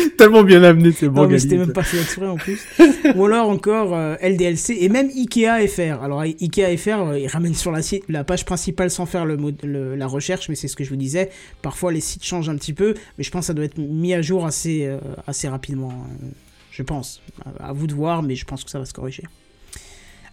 Tellement 0.16 0.42
bien 0.42 0.62
amené, 0.62 0.92
c'est 0.92 1.06
Non, 1.06 1.12
bon. 1.12 1.28
mais 1.28 1.38
c'était 1.38 1.56
même 1.58 1.72
pas 1.72 1.82
fait 1.82 1.98
exprès 2.00 2.26
en 2.26 2.36
plus. 2.36 2.60
Ou 3.14 3.24
alors 3.26 3.48
encore 3.50 3.94
euh, 3.94 4.16
LDLC 4.22 4.70
et 4.80 4.88
même 4.88 5.08
Ikea 5.14 5.66
FR. 5.68 6.02
Alors 6.02 6.20
Ikea 6.20 6.76
FR, 6.76 6.88
euh, 7.08 7.18
il 7.18 7.26
ramène 7.28 7.54
sur 7.54 7.70
la, 7.72 7.82
site, 7.82 8.04
la 8.08 8.24
page 8.24 8.44
principale 8.44 8.90
sans 8.90 9.06
faire 9.06 9.24
le- 9.26 9.94
la 9.96 10.06
recherche, 10.06 10.48
mais 10.48 10.54
c'est 10.54 10.68
ce 10.68 10.76
que 10.76 10.84
je 10.84 10.90
vous 10.90 10.96
disais. 10.96 11.30
Parfois 11.62 11.92
les 11.92 12.00
sites 12.00 12.24
changent 12.24 12.48
un 12.48 12.56
petit 12.56 12.72
peu, 12.72 12.94
mais 13.18 13.24
je 13.24 13.30
pense 13.30 13.40
que 13.42 13.46
ça 13.46 13.54
doit 13.54 13.64
être 13.64 13.78
mis 13.78 14.14
à 14.14 14.22
jour 14.22 14.46
assez, 14.46 14.84
euh, 14.86 14.98
assez 15.26 15.48
rapidement. 15.48 15.90
hein. 15.92 16.26
Je 16.70 16.82
pense. 16.82 17.22
À, 17.60 17.68
à 17.68 17.72
vous 17.72 17.86
de 17.86 17.94
voir, 17.94 18.22
mais 18.22 18.34
je 18.34 18.44
pense 18.44 18.62
que 18.64 18.70
ça 18.70 18.78
va 18.78 18.84
se 18.84 18.92
corriger. 18.92 19.22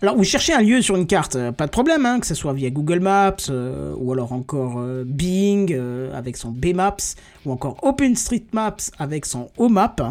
Alors, 0.03 0.17
vous 0.17 0.25
cherchez 0.25 0.51
un 0.51 0.61
lieu 0.61 0.81
sur 0.81 0.97
une 0.97 1.07
carte, 1.07 1.37
euh, 1.37 1.53
pas 1.53 1.65
de 1.65 1.71
problème, 1.71 2.05
hein, 2.05 2.19
que 2.19 2.27
ce 2.27 2.35
soit 2.35 2.51
via 2.51 2.69
Google 2.69 2.99
Maps, 2.99 3.37
euh, 3.49 3.93
ou 3.97 4.11
alors 4.11 4.33
encore 4.33 4.75
euh, 4.79 5.05
Bing 5.07 5.73
euh, 5.73 6.11
avec 6.13 6.35
son 6.35 6.49
Bmaps, 6.51 7.15
ou 7.45 7.53
encore 7.53 7.77
OpenStreetMaps 7.83 8.91
avec 8.99 9.25
son 9.25 9.47
OMap 9.57 10.01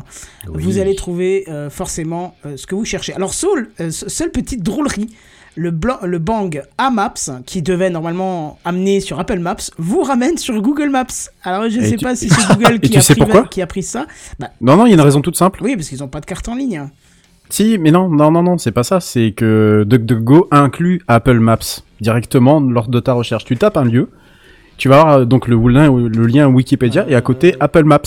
vous 0.47 0.79
allez 0.79 0.95
trouver 0.95 1.47
forcément 1.71 2.35
ce 2.57 2.67
que 2.67 2.75
vous 2.75 2.87
cherchez. 2.87 3.13
Alors, 3.15 3.35
Saul, 3.35 3.71
euh, 3.81 3.91
se- 3.91 4.09
seule 4.09 4.31
petite 4.31 4.63
drôlerie, 4.63 5.09
le, 5.57 5.71
blanc, 5.71 5.99
le 6.03 6.19
Bang 6.19 6.63
Amaps, 6.79 7.31
qui 7.45 7.61
devait 7.61 7.91
normalement 7.91 8.59
amener 8.65 9.01
sur 9.01 9.21
Apple 9.21 9.41
Maps, 9.41 9.57
vous 9.77 10.03
ramène 10.03 10.39
sur 10.39 10.59
Google 10.63 10.89
Maps. 10.89 11.07
Alors, 11.43 11.69
je 11.69 11.81
ne 11.81 11.85
sais 11.85 11.97
tu- 11.97 12.05
pas 12.05 12.17
si 12.17 12.29
c'est 12.31 12.49
Google 12.57 12.81
qui, 12.81 12.97
a 12.97 13.01
pris, 13.03 13.49
qui 13.51 13.61
a 13.61 13.67
pris 13.67 13.83
ça. 13.83 14.07
Bah, 14.39 14.49
Non, 14.63 14.77
non, 14.79 14.87
il 14.87 14.89
y 14.89 14.93
a 14.93 14.95
une 14.95 15.01
raison 15.03 15.21
toute 15.21 15.37
simple. 15.37 15.61
oui, 15.63 15.77
parce 15.77 15.89
qu'ils 15.91 15.99
n'ont 15.99 16.09
pas 16.09 16.21
de 16.21 16.27
carte 16.27 16.49
en 16.49 16.55
ligne. 16.55 16.89
Si, 17.53 17.77
mais 17.79 17.91
non, 17.91 18.09
non, 18.09 18.31
non, 18.31 18.43
non, 18.43 18.57
c'est 18.57 18.73
pas 18.73 18.83
ça. 18.83 18.99
C'est 19.01 19.33
que 19.33 19.85
DuckDuckGo 19.87 20.49
inclut 20.51 21.03
Apple 21.07 21.39
Maps 21.39 21.83
directement 22.01 22.61
lors 22.61 22.89
de 22.89 22.99
ta 22.99 23.13
recherche. 23.13 23.45
Tu 23.45 23.59
tapes 23.59 23.77
un 23.77 23.85
lieu, 23.85 24.09
tu 24.79 24.89
vas 24.89 25.01
avoir 25.01 25.15
euh, 25.19 25.25
donc 25.27 25.49
le 25.49 25.57
lien, 25.69 25.93
le 25.95 26.27
lien 26.27 26.49
Wikipédia 26.49 27.05
et 27.11 27.15
à 27.15 27.21
côté 27.21 27.55
Apple 27.61 27.85
Maps. 27.85 28.01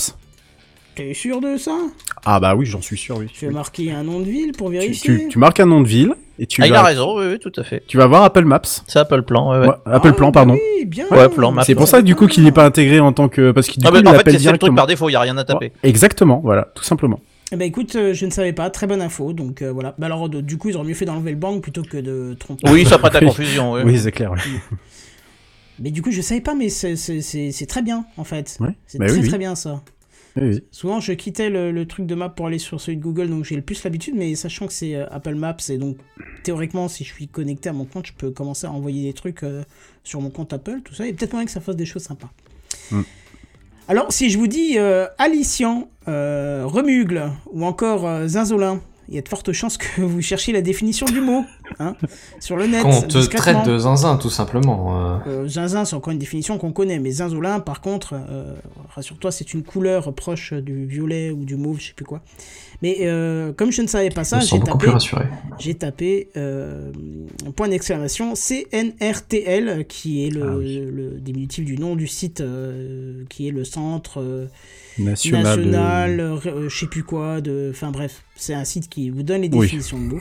T'es 0.96 1.14
sûr 1.14 1.40
de 1.40 1.56
ça? 1.58 1.76
Ah 2.24 2.40
bah 2.40 2.56
oui, 2.56 2.66
j'en 2.66 2.80
suis 2.82 2.96
sûr, 2.96 3.18
oui. 3.18 3.26
Je 3.32 3.46
vais 3.46 3.52
marquer 3.52 3.92
un 3.92 4.02
nom 4.02 4.18
de 4.18 4.24
ville 4.24 4.50
pour 4.50 4.66
Tu, 4.70 4.72
vérifier? 4.78 5.18
tu- 5.18 5.28
tu 5.28 5.38
marques 5.38 5.60
un 5.60 5.66
nom 5.66 5.80
de 5.80 5.86
ville 5.86 6.14
et 6.40 6.46
tu 6.48 6.60
Ah, 6.60 6.66
il 6.66 6.72
a 6.72 6.78
vas, 6.78 6.82
raison, 6.82 7.16
oui, 7.16 7.26
oui, 7.30 7.38
tout 7.38 7.52
à 7.56 7.62
fait. 7.62 7.84
tu 7.86 7.98
vas 7.98 8.06
voir 8.06 8.24
Apple 8.24 8.44
Maps. 8.46 8.62
C'est 8.64 8.98
Apple 8.98 9.22
Plan, 9.22 9.52
ouais, 9.52 9.58
ouais. 9.60 9.66
Ouais, 9.68 9.74
Apple 9.84 10.08
Ah, 10.10 10.12
Plan, 10.14 10.26
bah 10.28 10.40
pardon. 10.40 10.54
Oui, 10.54 10.86
bien. 10.86 11.04
Ouais, 11.12 11.28
plan. 11.28 11.54
C'est 11.62 11.76
pour 11.76 11.86
ça 11.86 12.02
du 12.02 12.16
coup 12.16 12.26
qu'il 12.26 12.42
n'est 12.42 12.50
pas 12.50 12.64
intégré 12.64 12.98
en 12.98 13.12
tant 13.12 13.28
que 13.28 13.52
parce 13.52 13.68
qu'il 13.68 13.80
du 13.80 13.86
Ah, 13.86 13.90
coup 13.90 13.94
bah, 13.94 14.00
il 14.02 14.08
en 14.08 14.10
fait, 14.10 14.16
l'appelle 14.16 14.40
c'est 14.40 14.50
le 14.50 14.58
truc 14.58 14.74
par 14.74 14.88
défaut, 14.88 15.08
il 15.08 15.12
y 15.12 15.16
a 15.16 15.20
rien 15.20 15.36
à 15.36 15.44
taper. 15.44 15.66
Ouais, 15.66 15.72
exactement, 15.88 16.40
voilà, 16.42 16.66
tout 16.74 16.82
simplement. 16.82 17.20
Eh 17.52 17.56
ben 17.56 17.64
écoute, 17.64 17.94
euh, 17.94 18.12
je 18.12 18.26
ne 18.26 18.30
savais 18.30 18.52
pas, 18.52 18.70
très 18.70 18.86
bonne 18.88 19.00
info, 19.00 19.32
donc 19.32 19.62
euh, 19.62 19.70
voilà. 19.72 19.94
Bah 19.98 20.06
alors, 20.06 20.28
de- 20.28 20.40
du 20.40 20.58
coup, 20.58 20.68
ils 20.68 20.76
auraient 20.76 20.86
mieux 20.88 20.94
fait 20.94 21.04
d'enlever 21.04 21.30
le 21.30 21.36
bang 21.36 21.60
plutôt 21.60 21.82
que 21.82 21.96
de 21.96 22.34
tromper. 22.38 22.68
Oui, 22.70 22.84
ça 22.84 22.98
prête 22.98 23.14
à 23.14 23.20
confusion, 23.24 23.72
oui. 23.74 23.82
Oui, 23.84 23.98
c'est 23.98 24.10
clair. 24.12 24.32
Mais 25.78 25.90
du 25.90 26.02
coup, 26.02 26.10
je 26.10 26.22
savais 26.22 26.40
pas, 26.40 26.54
mais 26.54 26.70
c'est- 26.70 27.66
très 27.68 27.82
bien, 27.82 28.06
en 28.16 28.24
fait. 28.24 28.56
Ouais. 28.60 28.70
C'est 28.86 28.98
Bah 28.98 29.06
très 29.06 29.16
oui, 29.16 29.22
oui. 29.22 29.28
très 29.28 29.38
bien 29.38 29.54
ça. 29.54 29.82
Souvent, 30.70 31.00
je 31.00 31.12
quittais 31.12 31.48
le, 31.48 31.70
le 31.72 31.86
truc 31.86 32.04
de 32.06 32.14
map 32.14 32.28
pour 32.28 32.46
aller 32.46 32.58
sur 32.58 32.78
celui 32.80 32.98
de 32.98 33.02
Google, 33.02 33.28
donc 33.30 33.44
j'ai 33.44 33.56
le 33.56 33.62
plus 33.62 33.82
l'habitude, 33.84 34.14
mais 34.16 34.34
sachant 34.34 34.66
que 34.66 34.72
c'est 34.74 34.94
euh, 34.94 35.06
Apple 35.10 35.34
Maps, 35.34 35.56
et 35.70 35.78
donc 35.78 35.96
théoriquement, 36.42 36.88
si 36.88 37.04
je 37.04 37.12
suis 37.12 37.26
connecté 37.26 37.70
à 37.70 37.72
mon 37.72 37.86
compte, 37.86 38.06
je 38.06 38.12
peux 38.12 38.30
commencer 38.30 38.66
à 38.66 38.70
envoyer 38.70 39.04
des 39.06 39.14
trucs 39.14 39.42
euh, 39.44 39.62
sur 40.04 40.20
mon 40.20 40.28
compte 40.28 40.52
Apple, 40.52 40.80
tout 40.84 40.94
ça, 40.94 41.06
et 41.06 41.14
peut-être 41.14 41.32
moyen 41.32 41.46
que 41.46 41.52
ça 41.52 41.60
fasse 41.62 41.76
des 41.76 41.86
choses 41.86 42.02
sympas. 42.02 42.30
Mm. 42.90 43.00
Alors, 43.88 44.06
si 44.10 44.30
je 44.30 44.38
vous 44.38 44.48
dis 44.48 44.78
euh, 44.78 45.06
Alician, 45.16 45.88
euh, 46.08 46.64
Remugle, 46.66 47.30
ou 47.52 47.64
encore 47.64 48.04
euh, 48.04 48.26
Zinzolin, 48.26 48.80
il 49.08 49.14
y 49.14 49.18
a 49.18 49.22
de 49.22 49.28
fortes 49.28 49.52
chances 49.52 49.78
que 49.78 50.00
vous 50.00 50.20
cherchiez 50.20 50.52
la 50.52 50.60
définition 50.60 51.06
du 51.06 51.20
mot, 51.20 51.44
hein, 51.78 51.94
sur 52.40 52.56
le 52.56 52.66
net, 52.66 52.82
Qu'on 52.82 53.02
te 53.02 53.24
traite 53.36 53.64
de 53.64 53.78
zinzin, 53.78 54.16
tout 54.16 54.30
simplement. 54.30 55.20
zinzin, 55.46 55.84
c'est 55.84 55.94
encore 55.94 56.12
une 56.12 56.18
définition 56.18 56.58
qu'on 56.58 56.72
connaît, 56.72 56.98
mais 56.98 57.12
zinzolin, 57.12 57.60
par 57.60 57.80
contre, 57.80 58.16
rassure-toi, 58.92 59.30
c'est 59.30 59.54
une 59.54 59.62
couleur 59.62 60.12
proche 60.12 60.52
du 60.52 60.86
violet 60.86 61.30
ou 61.30 61.44
du 61.44 61.54
mauve, 61.54 61.78
je 61.78 61.88
sais 61.88 61.94
plus 61.94 62.04
quoi. 62.04 62.22
Mais 62.82 62.98
euh, 63.02 63.52
comme 63.52 63.72
je 63.72 63.80
ne 63.82 63.86
savais 63.86 64.10
pas 64.10 64.24
ça, 64.24 64.40
j'ai 64.40 64.60
tapé, 64.60 64.86
j'ai 65.58 65.74
tapé 65.74 66.28
euh, 66.36 66.92
un 67.46 67.50
point 67.50 67.68
d'exclamation 67.68 68.34
CNRTL, 68.34 69.84
qui 69.88 70.26
est 70.26 70.30
le, 70.30 70.42
Ah 70.42 70.56
oui. 70.56 70.80
le 70.92 71.10
diminutif 71.20 71.64
du 71.64 71.78
nom 71.78 71.96
du 71.96 72.06
site, 72.06 72.40
euh, 72.40 73.24
qui 73.28 73.48
est 73.48 73.50
le 73.52 73.64
centre 73.64 74.20
euh, 74.20 74.46
National. 74.98 75.42
national, 75.60 76.20
euh, 76.20 76.68
je 76.68 76.78
sais 76.78 76.86
plus 76.86 77.02
quoi, 77.02 77.40
de, 77.40 77.68
enfin 77.72 77.90
bref, 77.90 78.22
c'est 78.34 78.54
un 78.54 78.64
site 78.64 78.88
qui 78.88 79.10
vous 79.10 79.22
donne 79.22 79.42
les 79.42 79.48
Oui. 79.48 79.60
définitions 79.60 79.98
de 79.98 80.04
mots. 80.04 80.20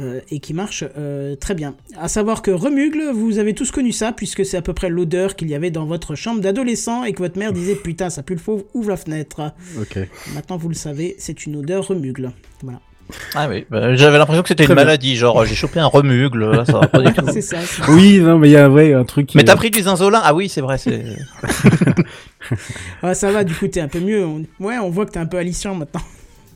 Euh, 0.00 0.20
et 0.30 0.40
qui 0.40 0.52
marche 0.54 0.84
euh, 0.98 1.36
très 1.36 1.54
bien. 1.54 1.74
À 1.98 2.08
savoir 2.08 2.42
que 2.42 2.50
Remugle, 2.50 3.10
vous 3.14 3.38
avez 3.38 3.54
tous 3.54 3.70
connu 3.70 3.92
ça, 3.92 4.12
puisque 4.12 4.44
c'est 4.44 4.56
à 4.56 4.62
peu 4.62 4.72
près 4.74 4.88
l'odeur 4.88 5.36
qu'il 5.36 5.48
y 5.48 5.54
avait 5.54 5.70
dans 5.70 5.86
votre 5.86 6.14
chambre 6.14 6.40
d'adolescent 6.40 7.04
et 7.04 7.12
que 7.12 7.18
votre 7.18 7.38
mère 7.38 7.52
disait 7.52 7.74
Putain, 7.82 8.10
ça 8.10 8.22
pue 8.22 8.34
le 8.34 8.40
fauve, 8.40 8.64
ouvre 8.74 8.90
la 8.90 8.96
fenêtre. 8.96 9.52
Ok. 9.80 9.98
Maintenant 10.34 10.56
vous 10.56 10.68
le 10.68 10.74
savez, 10.74 11.14
c'est 11.18 11.46
une 11.46 11.56
odeur 11.56 11.86
Remugle. 11.86 12.32
Voilà. 12.62 12.80
Ah 13.36 13.46
oui, 13.48 13.64
bah, 13.70 13.94
j'avais 13.94 14.18
l'impression 14.18 14.42
que 14.42 14.48
c'était 14.48 14.64
une 14.64 14.74
bien. 14.74 14.74
maladie, 14.84 15.14
genre 15.14 15.44
j'ai 15.46 15.54
chopé 15.54 15.78
un 15.78 15.86
remugle, 15.86 16.50
là, 16.50 16.64
ça 16.64 16.72
va 16.80 16.88
pas 16.88 17.00
du 17.02 17.12
tout. 17.14 17.24
c'est 17.32 17.40
ça. 17.40 17.58
Oui, 17.88 18.18
non, 18.18 18.36
mais 18.36 18.48
il 18.48 18.52
y 18.52 18.56
a 18.56 18.64
un 18.64 18.68
vrai 18.68 18.94
un 18.94 19.04
truc. 19.04 19.28
qui 19.28 19.36
Mais 19.36 19.44
t'as 19.44 19.54
pris 19.54 19.70
du 19.70 19.80
zinzolin? 19.80 20.20
Ah 20.24 20.34
oui, 20.34 20.48
c'est 20.48 20.60
vrai, 20.60 20.76
c'est. 20.76 21.04
Ah, 23.02 23.14
ça 23.14 23.30
va, 23.32 23.44
du 23.44 23.54
coup, 23.54 23.66
t'es 23.68 23.80
un 23.80 23.88
peu 23.88 24.00
mieux. 24.00 24.24
On- 24.24 24.44
Ouais, 24.60 24.78
on 24.78 24.90
voit 24.90 25.06
que 25.06 25.12
t'es 25.12 25.18
un 25.20 25.26
peu 25.26 25.36
aliciant 25.38 25.74
maintenant. 25.74 26.00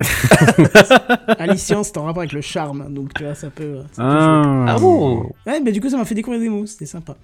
aliciant, 1.39 1.83
c'est 1.83 1.97
en 1.99 2.05
rapport 2.05 2.23
avec 2.23 2.33
le 2.33 2.41
charme, 2.41 2.93
donc 2.93 3.13
tu 3.15 3.25
vois, 3.25 3.35
ça 3.35 3.51
peut. 3.51 3.79
ça 3.93 4.03
peut 4.03 4.11
jouer. 4.11 4.19
Ah, 4.29 4.65
Ah 4.69 4.79
bon 4.79 5.31
Ouais, 5.47 5.61
mais 5.61 5.73
du 5.73 5.81
coup, 5.81 5.89
ça 5.91 5.97
m'a 5.97 6.05
fait 6.05 6.15
découvrir 6.15 6.41
des 6.41 6.49
mots, 6.49 6.67
c'était 6.67 6.87
sympa. 6.87 7.17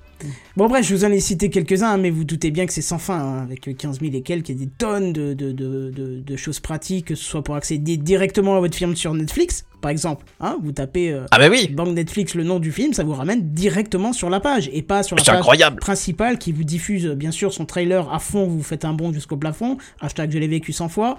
Bon, 0.56 0.68
bref, 0.68 0.86
je 0.86 0.94
vous 0.94 1.04
en 1.04 1.10
ai 1.12 1.20
cité 1.20 1.50
quelques-uns, 1.50 1.90
hein, 1.92 1.96
mais 1.98 2.10
vous 2.10 2.24
doutez 2.24 2.50
bien 2.50 2.64
que 2.66 2.72
c'est 2.72 2.80
sans 2.82 2.98
fin, 2.98 3.18
hein, 3.18 3.42
avec 3.42 3.76
15 3.76 4.00
000 4.00 4.12
et 4.14 4.22
quelques, 4.22 4.48
il 4.48 4.58
y 4.58 4.62
a 4.62 4.64
des 4.64 4.70
tonnes 4.70 5.12
de, 5.12 5.34
de, 5.34 5.52
de, 5.52 5.90
de- 6.20 6.36
choses 6.36 6.60
pratiques, 6.60 7.06
que 7.06 7.14
ce 7.14 7.24
soit 7.24 7.42
pour 7.44 7.54
accéder 7.56 7.96
directement 7.96 8.56
à 8.56 8.60
votre 8.60 8.76
film 8.76 8.96
sur 8.96 9.12
Netflix, 9.14 9.64
par 9.82 9.90
exemple. 9.90 10.24
Hein, 10.40 10.56
vous 10.62 10.72
tapez 10.72 11.12
euh, 11.12 11.24
Ah 11.30 11.38
bah 11.38 11.48
oui, 11.50 11.68
Banque 11.68 11.94
Netflix 11.94 12.34
le 12.34 12.44
nom 12.44 12.58
du 12.58 12.72
film, 12.72 12.92
ça 12.94 13.04
vous 13.04 13.12
ramène 13.12 13.52
directement 13.52 14.12
sur 14.14 14.30
la 14.30 14.40
page, 14.40 14.70
et 14.72 14.82
pas 14.82 15.02
sur 15.02 15.16
la 15.16 15.22
page 15.22 15.34
incroyable. 15.34 15.76
principal 15.80 16.38
qui 16.38 16.52
vous 16.52 16.64
diffuse 16.64 17.06
bien 17.08 17.30
sûr 17.30 17.52
son 17.52 17.66
trailer 17.66 18.10
à 18.12 18.18
fond, 18.18 18.46
vous 18.46 18.62
faites 18.62 18.84
un 18.86 18.94
bond 18.94 19.12
jusqu'au 19.12 19.36
plafond, 19.36 19.76
hashtag 20.00 20.32
je 20.32 20.38
l'ai 20.38 20.48
vécu 20.48 20.72
100 20.72 20.88
fois, 20.88 21.18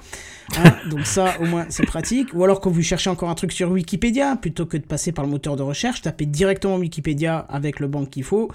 Hein, 0.57 0.73
donc 0.89 1.05
ça 1.05 1.35
au 1.41 1.45
moins 1.45 1.65
c'est 1.69 1.85
pratique, 1.85 2.29
ou 2.33 2.43
alors 2.43 2.61
quand 2.61 2.71
vous 2.71 2.81
cherchez 2.81 3.09
encore 3.09 3.29
un 3.29 3.35
truc 3.35 3.51
sur 3.51 3.69
Wikipédia, 3.71 4.35
plutôt 4.37 4.65
que 4.65 4.77
de 4.77 4.83
passer 4.85 5.11
par 5.11 5.25
le 5.25 5.29
moteur 5.31 5.55
de 5.55 5.61
recherche, 5.63 6.01
tapez 6.01 6.25
directement 6.25 6.77
Wikipédia 6.77 7.37
avec 7.49 7.79
le 7.79 7.87
banc 7.87 8.05
qu'il 8.05 8.23
faut, 8.23 8.49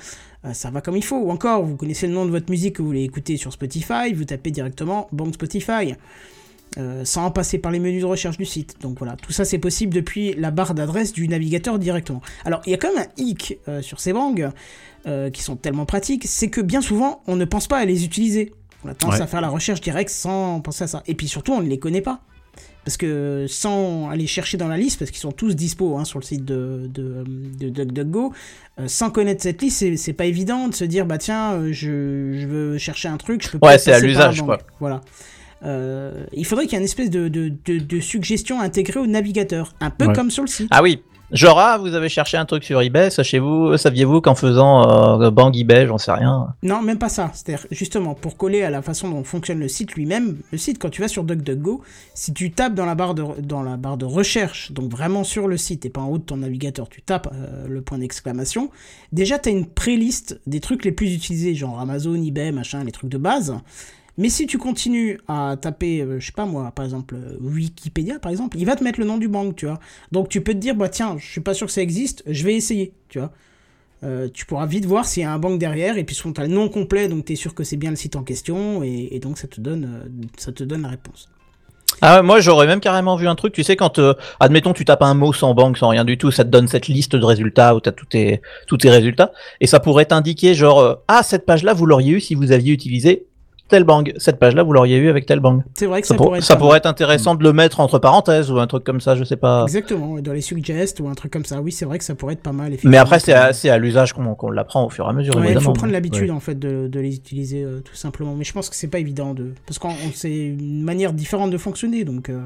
ça 0.53 0.71
va 0.71 0.81
comme 0.81 0.97
il 0.97 1.05
faut, 1.05 1.17
ou 1.19 1.31
encore 1.31 1.63
vous 1.65 1.77
connaissez 1.77 2.07
le 2.07 2.13
nom 2.15 2.25
de 2.27 2.31
votre 2.31 2.51
musique 2.51 2.77
que 2.77 2.83
vous 2.83 2.89
voulez 2.89 3.05
écouter 3.05 3.37
sur 3.37 3.53
Spotify, 3.53 4.13
vous 4.15 4.25
tapez 4.25 4.51
directement 4.51 5.09
banque 5.13 5.35
Spotify. 5.35 5.95
euh, 6.79 7.05
sans 7.05 7.31
passer 7.31 7.59
par 7.59 7.71
les 7.71 7.79
menus 7.79 8.01
de 8.01 8.07
recherche 8.07 8.39
du 8.39 8.47
site. 8.47 8.77
Donc 8.81 8.97
voilà, 8.99 9.15
tout 9.17 9.31
ça 9.31 9.45
c'est 9.45 9.59
possible 9.59 9.93
depuis 9.93 10.33
la 10.39 10.51
barre 10.51 10.73
d'adresse 10.75 11.13
du 11.13 11.29
navigateur 11.29 11.79
directement. 11.79 12.23
Alors 12.47 12.63
il 12.67 12.71
y 12.71 12.75
a 12.75 12.79
quand 12.79 12.93
même 12.95 13.05
un 13.07 13.23
hic 13.23 13.59
euh, 13.69 13.83
sur 13.83 14.01
ces 14.01 14.15
bangs 14.15 14.35
euh, 15.07 15.29
qui 15.31 15.43
sont 15.43 15.57
tellement 15.57 15.85
pratiques, 15.85 16.25
c'est 16.27 16.49
que 16.49 16.63
bien 16.63 16.81
souvent 16.81 17.23
on 17.27 17.37
ne 17.37 17.45
pense 17.45 17.69
pas 17.69 17.77
à 17.79 17.85
les 17.85 18.05
utiliser. 18.07 18.55
On 18.85 18.89
a 18.89 18.95
tendance 18.95 19.17
Ouais. 19.19 19.23
à 19.23 19.27
faire 19.27 19.43
la 19.43 19.51
recherche 19.51 19.83
directe 19.83 20.11
sans 20.11 20.61
penser 20.61 20.85
à 20.85 20.87
ça. 20.87 21.03
Et 21.07 21.15
puis 21.15 21.29
surtout 21.29 21.53
on 21.53 21.61
ne 21.61 21.69
les 21.69 21.79
connaît 21.79 22.01
pas. 22.01 22.23
Parce 22.85 22.97
que 22.97 23.47
sans 23.49 24.09
aller 24.11 24.27
chercher 24.27 24.57
dans 24.57 24.67
la 24.67 24.77
liste, 24.77 24.99
parce 24.99 25.13
qu'ils 25.13 25.21
sont 25.21 25.31
tous 25.31 25.55
dispo 25.55 25.97
hein, 25.97 26.05
sur 26.05 26.19
le 26.19 26.25
site 26.25 26.45
de, 26.45 26.91
de, 26.93 27.23
de 27.61 27.69
DuckDuckGo, 27.69 28.33
euh, 28.81 28.89
sans 28.89 29.11
connaître 29.11 29.41
cette 29.43 29.63
liste, 29.63 29.97
c'est- 29.97 30.13
pas 30.13 30.25
évident 30.25 30.67
de 30.69 30.75
se 30.75 30.85
dire 30.85 31.07
bah 31.07 31.19
tiens, 31.19 31.53
euh, 31.53 31.69
je, 31.73 32.37
je 32.41 32.47
veux 32.49 32.79
chercher 32.79 33.07
un 33.09 33.19
truc, 33.19 33.45
je 33.45 33.51
peux 33.51 33.59
Ouais, 33.63 33.75
pas 33.75 33.79
c'est 33.79 33.93
à 33.93 34.01
l'usage, 34.01 34.43
quoi. 34.43 34.59
Voilà. 34.81 35.01
Euh, 35.65 36.25
il 36.33 36.45
faudrait 36.45 36.65
qu'il 36.65 36.73
y 36.73 36.77
ait 36.77 36.79
une 36.81 36.85
espèce 36.85 37.09
de, 37.11 37.29
de, 37.29 37.53
de- 37.65 37.79
de 37.79 38.01
suggestion 38.01 38.61
intégrée 38.61 38.99
au 38.99 39.07
navigateur, 39.07 39.75
un 39.81 39.91
peu 39.91 40.07
Ouais. 40.07 40.13
comme 40.13 40.31
sur 40.33 40.43
le 40.43 40.49
site. 40.49 40.67
Ah 40.73 40.83
oui, 40.83 41.03
Genre, 41.33 41.59
ah, 41.59 41.79
vous 41.79 41.95
avez 41.95 42.11
cherché 42.11 42.37
un 42.37 42.45
truc 42.45 42.63
sur 42.63 42.83
eBay, 42.83 43.09
sachez-vous, 43.09 43.79
saviez-vous 43.79 44.21
qu'en 44.21 44.35
faisant 44.35 45.19
euh, 45.19 45.31
Bang 45.31 45.57
eBay, 45.57 45.87
j'en 45.87 45.97
sais 45.97 46.13
rien. 46.13 46.49
Non, 46.63 46.83
même 46.83 46.99
pas 46.99 47.09
ça. 47.09 47.31
C'est-à-dire, 47.33 47.67
justement, 47.71 48.15
pour 48.15 48.37
coller 48.37 48.63
à 48.63 48.69
la 48.69 48.83
façon 48.83 49.09
dont 49.09 49.25
fonctionne 49.25 49.59
le 49.59 49.69
site 49.69 49.95
lui-même, 49.95 50.37
le 50.51 50.59
site, 50.59 50.79
quand 50.79 50.91
tu 50.91 51.01
vas 51.01 51.09
sur 51.09 51.25
DuckDuckGo, 51.25 51.81
si 52.13 52.35
tu 52.35 52.51
tapes 52.51 52.75
dans 52.75 52.85
la 52.85 52.95
barre 52.95 53.15
de, 53.15 54.05
recherche, 54.05 54.73
donc 54.73 54.91
vraiment 54.91 55.25
sur 55.25 55.49
le 55.49 55.57
site 55.57 55.87
et 55.87 55.91
pas 55.91 56.03
en 56.03 56.09
haut 56.09 56.19
de 56.19 56.25
ton 56.25 56.37
navigateur, 56.37 56.91
tu 56.91 57.01
tapes 57.01 57.33
euh, 57.33 57.67
le 57.67 57.81
point 57.81 57.97
d'exclamation, 57.97 58.71
déjà, 59.11 59.39
tu 59.39 59.49
as 59.49 59.53
une 59.53 59.67
pré-liste 59.67 60.39
des 60.47 60.61
trucs 60.61 60.85
les 60.85 60.93
plus 60.93 61.15
utilisés, 61.15 61.55
genre 61.55 61.81
Amazon, 61.81 62.15
eBay, 62.23 62.53
machin, 62.53 62.85
les 62.85 62.93
trucs 62.93 63.11
de 63.11 63.19
base. 63.19 63.55
Mais 64.19 64.29
si 64.29 64.47
tu 64.47 64.59
continues 64.59 65.19
à 65.27 65.57
taper, 65.61 66.03
euh, 66.03 66.21
je 66.21 66.27
sais 66.27 66.33
pas 66.33 66.45
moi, 66.45 66.71
par 66.75 66.85
exemple 66.85 67.15
euh, 67.15 67.37
Wikipédia, 67.41 68.19
par 68.19 68.31
exemple, 68.31 68.59
il 68.59 68.67
va 68.67 68.77
te 68.77 68.85
mettre 68.85 69.01
le 69.01 69.07
nom 69.07 69.17
du 69.17 69.29
banque, 69.29 69.57
tu 69.57 69.67
vois. 69.67 69.81
Donc 70.11 70.29
tu 70.29 70.43
peux 70.43 70.53
te 70.53 70.59
dire, 70.59 70.75
bah 70.75 70.89
tiens, 70.89 71.17
je 71.19 71.27
suis 71.27 71.41
pas 71.41 71.55
sûr 71.55 71.67
que 71.67 71.73
ça 71.73 71.81
existe, 71.81 72.23
je 72.27 72.45
vais 72.45 72.55
essayer, 72.55 72.93
tu 73.09 73.19
vois. 73.19 73.33
Euh, 74.05 74.29
tu 74.33 74.45
pourras 74.45 74.67
vite 74.67 74.85
voir 74.85 75.07
s'il 75.07 75.23
y 75.23 75.27
a 75.27 75.33
un 75.33 75.39
banque 75.39 75.59
derrière, 75.59 75.97
et 75.97 76.05
puis 76.05 76.15
souvent 76.15 76.35
tu 76.35 76.41
le 76.43 76.49
nom 76.49 76.69
complet, 76.69 77.09
donc 77.09 77.25
tu 77.25 77.33
es 77.33 77.37
sûr 77.37 77.55
que 77.55 77.65
c'est 77.65 77.77
bien 77.77 77.91
le 77.91 77.97
site 77.97 78.17
en 78.17 78.23
question, 78.23 78.83
et, 78.83 79.19
donc 79.21 79.39
ça 79.39 79.47
te, 79.47 79.61
donne, 79.61 80.11
ça 80.37 80.53
te 80.53 80.65
donne 80.65 80.83
la 80.83 80.89
réponse. 80.89 81.31
Ah 82.01 82.21
moi 82.23 82.41
j'aurais 82.41 82.67
même 82.67 82.81
carrément 82.81 83.15
vu 83.15 83.29
un 83.29 83.37
truc, 83.37 83.53
tu 83.53 83.63
sais, 83.63 83.77
quand, 83.77 84.01
admettons, 84.41 84.73
tu 84.73 84.85
tapes 84.85 85.03
un 85.03 85.15
mot 85.15 85.33
sans 85.33 85.55
banque, 85.55 85.79
sans 85.79 85.89
rien 85.89 86.05
du 86.05 86.19
tout, 86.19 86.33
ça 86.33 86.43
te 86.43 86.49
donne 86.49 86.67
cette 86.67 86.89
liste 86.89 87.15
de 87.15 87.25
résultats 87.25 87.77
où 87.77 87.81
tu 87.81 87.89
as 87.89 87.93
tous 87.93 88.07
tes, 88.07 88.43
tous 88.67 88.77
tes 88.77 88.91
résultats, 88.91 89.31
et 89.61 89.69
ça 89.69 89.79
pourrait 89.79 90.07
t'indiquer 90.07 90.55
genre, 90.55 90.99
ah, 91.07 91.23
cette 91.23 91.47
page-là, 91.47 91.73
vous 91.73 91.87
l'auriez 91.87 92.15
eu 92.15 92.21
si 92.21 92.35
vous 92.35 92.51
aviez 92.51 92.73
utilisé 92.73 93.29
tel 93.73 93.85
bang, 93.85 94.13
cette 94.19 94.39
page-là, 94.39 94.63
vous 94.63 94.73
l'auriez 94.73 94.99
eu 94.99 95.09
avec 95.09 95.27
tel 95.27 95.41
bang. 95.41 95.63
C'est 95.75 95.87
vrai 95.87 96.01
que 96.03 96.07
Ça, 96.07 96.15
ça, 96.15 96.17
pour- 96.19 96.27
pourrait 96.27 96.39
être 96.39 96.45
ça 96.45 96.57
pourrait 96.57 96.77
être 96.79 96.87
intéressant 96.87 97.35
de 97.35 97.43
le 97.43 97.53
mettre 97.53 97.81
entre 97.81 97.99
parenthèses 97.99 98.51
ou 98.53 98.59
un 98.61 98.67
truc 98.69 98.85
comme 98.85 99.01
ça, 99.01 99.17
je 99.17 99.25
sais 99.25 99.37
pas. 99.37 99.65
Exactement, 99.65 100.21
dans 100.21 100.33
les 100.33 100.41
suggest 100.43 101.01
ou 101.01 101.09
un 101.09 101.15
truc 101.15 101.33
comme 101.33 101.45
ça. 101.45 101.61
Oui, 101.61 101.73
c'est 101.73 101.85
vrai 101.85 101.99
que 101.99 102.05
ça 102.05 102.15
pourrait 102.15 102.35
être 102.35 102.43
pas 102.43 102.53
mal. 102.53 102.73
Mais 102.85 102.97
après, 102.99 103.19
c'est 103.19 103.33
à, 103.33 103.51
à 103.73 103.79
l'usage 103.79 104.13
qu'on 104.13 104.51
l'apprend 104.51 104.85
au 104.87 104.91
fur 104.91 105.07
et 105.07 105.09
à 105.09 105.13
mesure, 105.13 105.35
Ouais, 105.37 105.53
il 105.53 105.61
faut 105.61 105.73
prendre 105.73 105.93
l'habitude 105.93 106.31
en 106.31 106.41
fait 106.41 106.59
de, 106.59 106.87
de 106.87 107.01
les 107.01 107.17
utiliser 107.17 107.65
euh, 107.65 107.81
tout 107.81 107.97
simplement. 107.97 108.35
Mais 108.37 108.45
je 108.45 108.53
pense 108.53 108.71
que 108.71 108.77
c'est 108.77 108.89
pas 108.89 108.99
évident 109.01 109.35
de 109.35 109.53
parce 109.67 109.79
qu'on 109.79 109.89
on- 109.89 110.13
c'est 110.15 110.31
une 110.33 110.83
manière 110.83 111.13
différente 111.13 111.51
de 111.51 111.59
fonctionner 111.59 112.05
donc. 112.05 112.29
euh, 112.29 112.39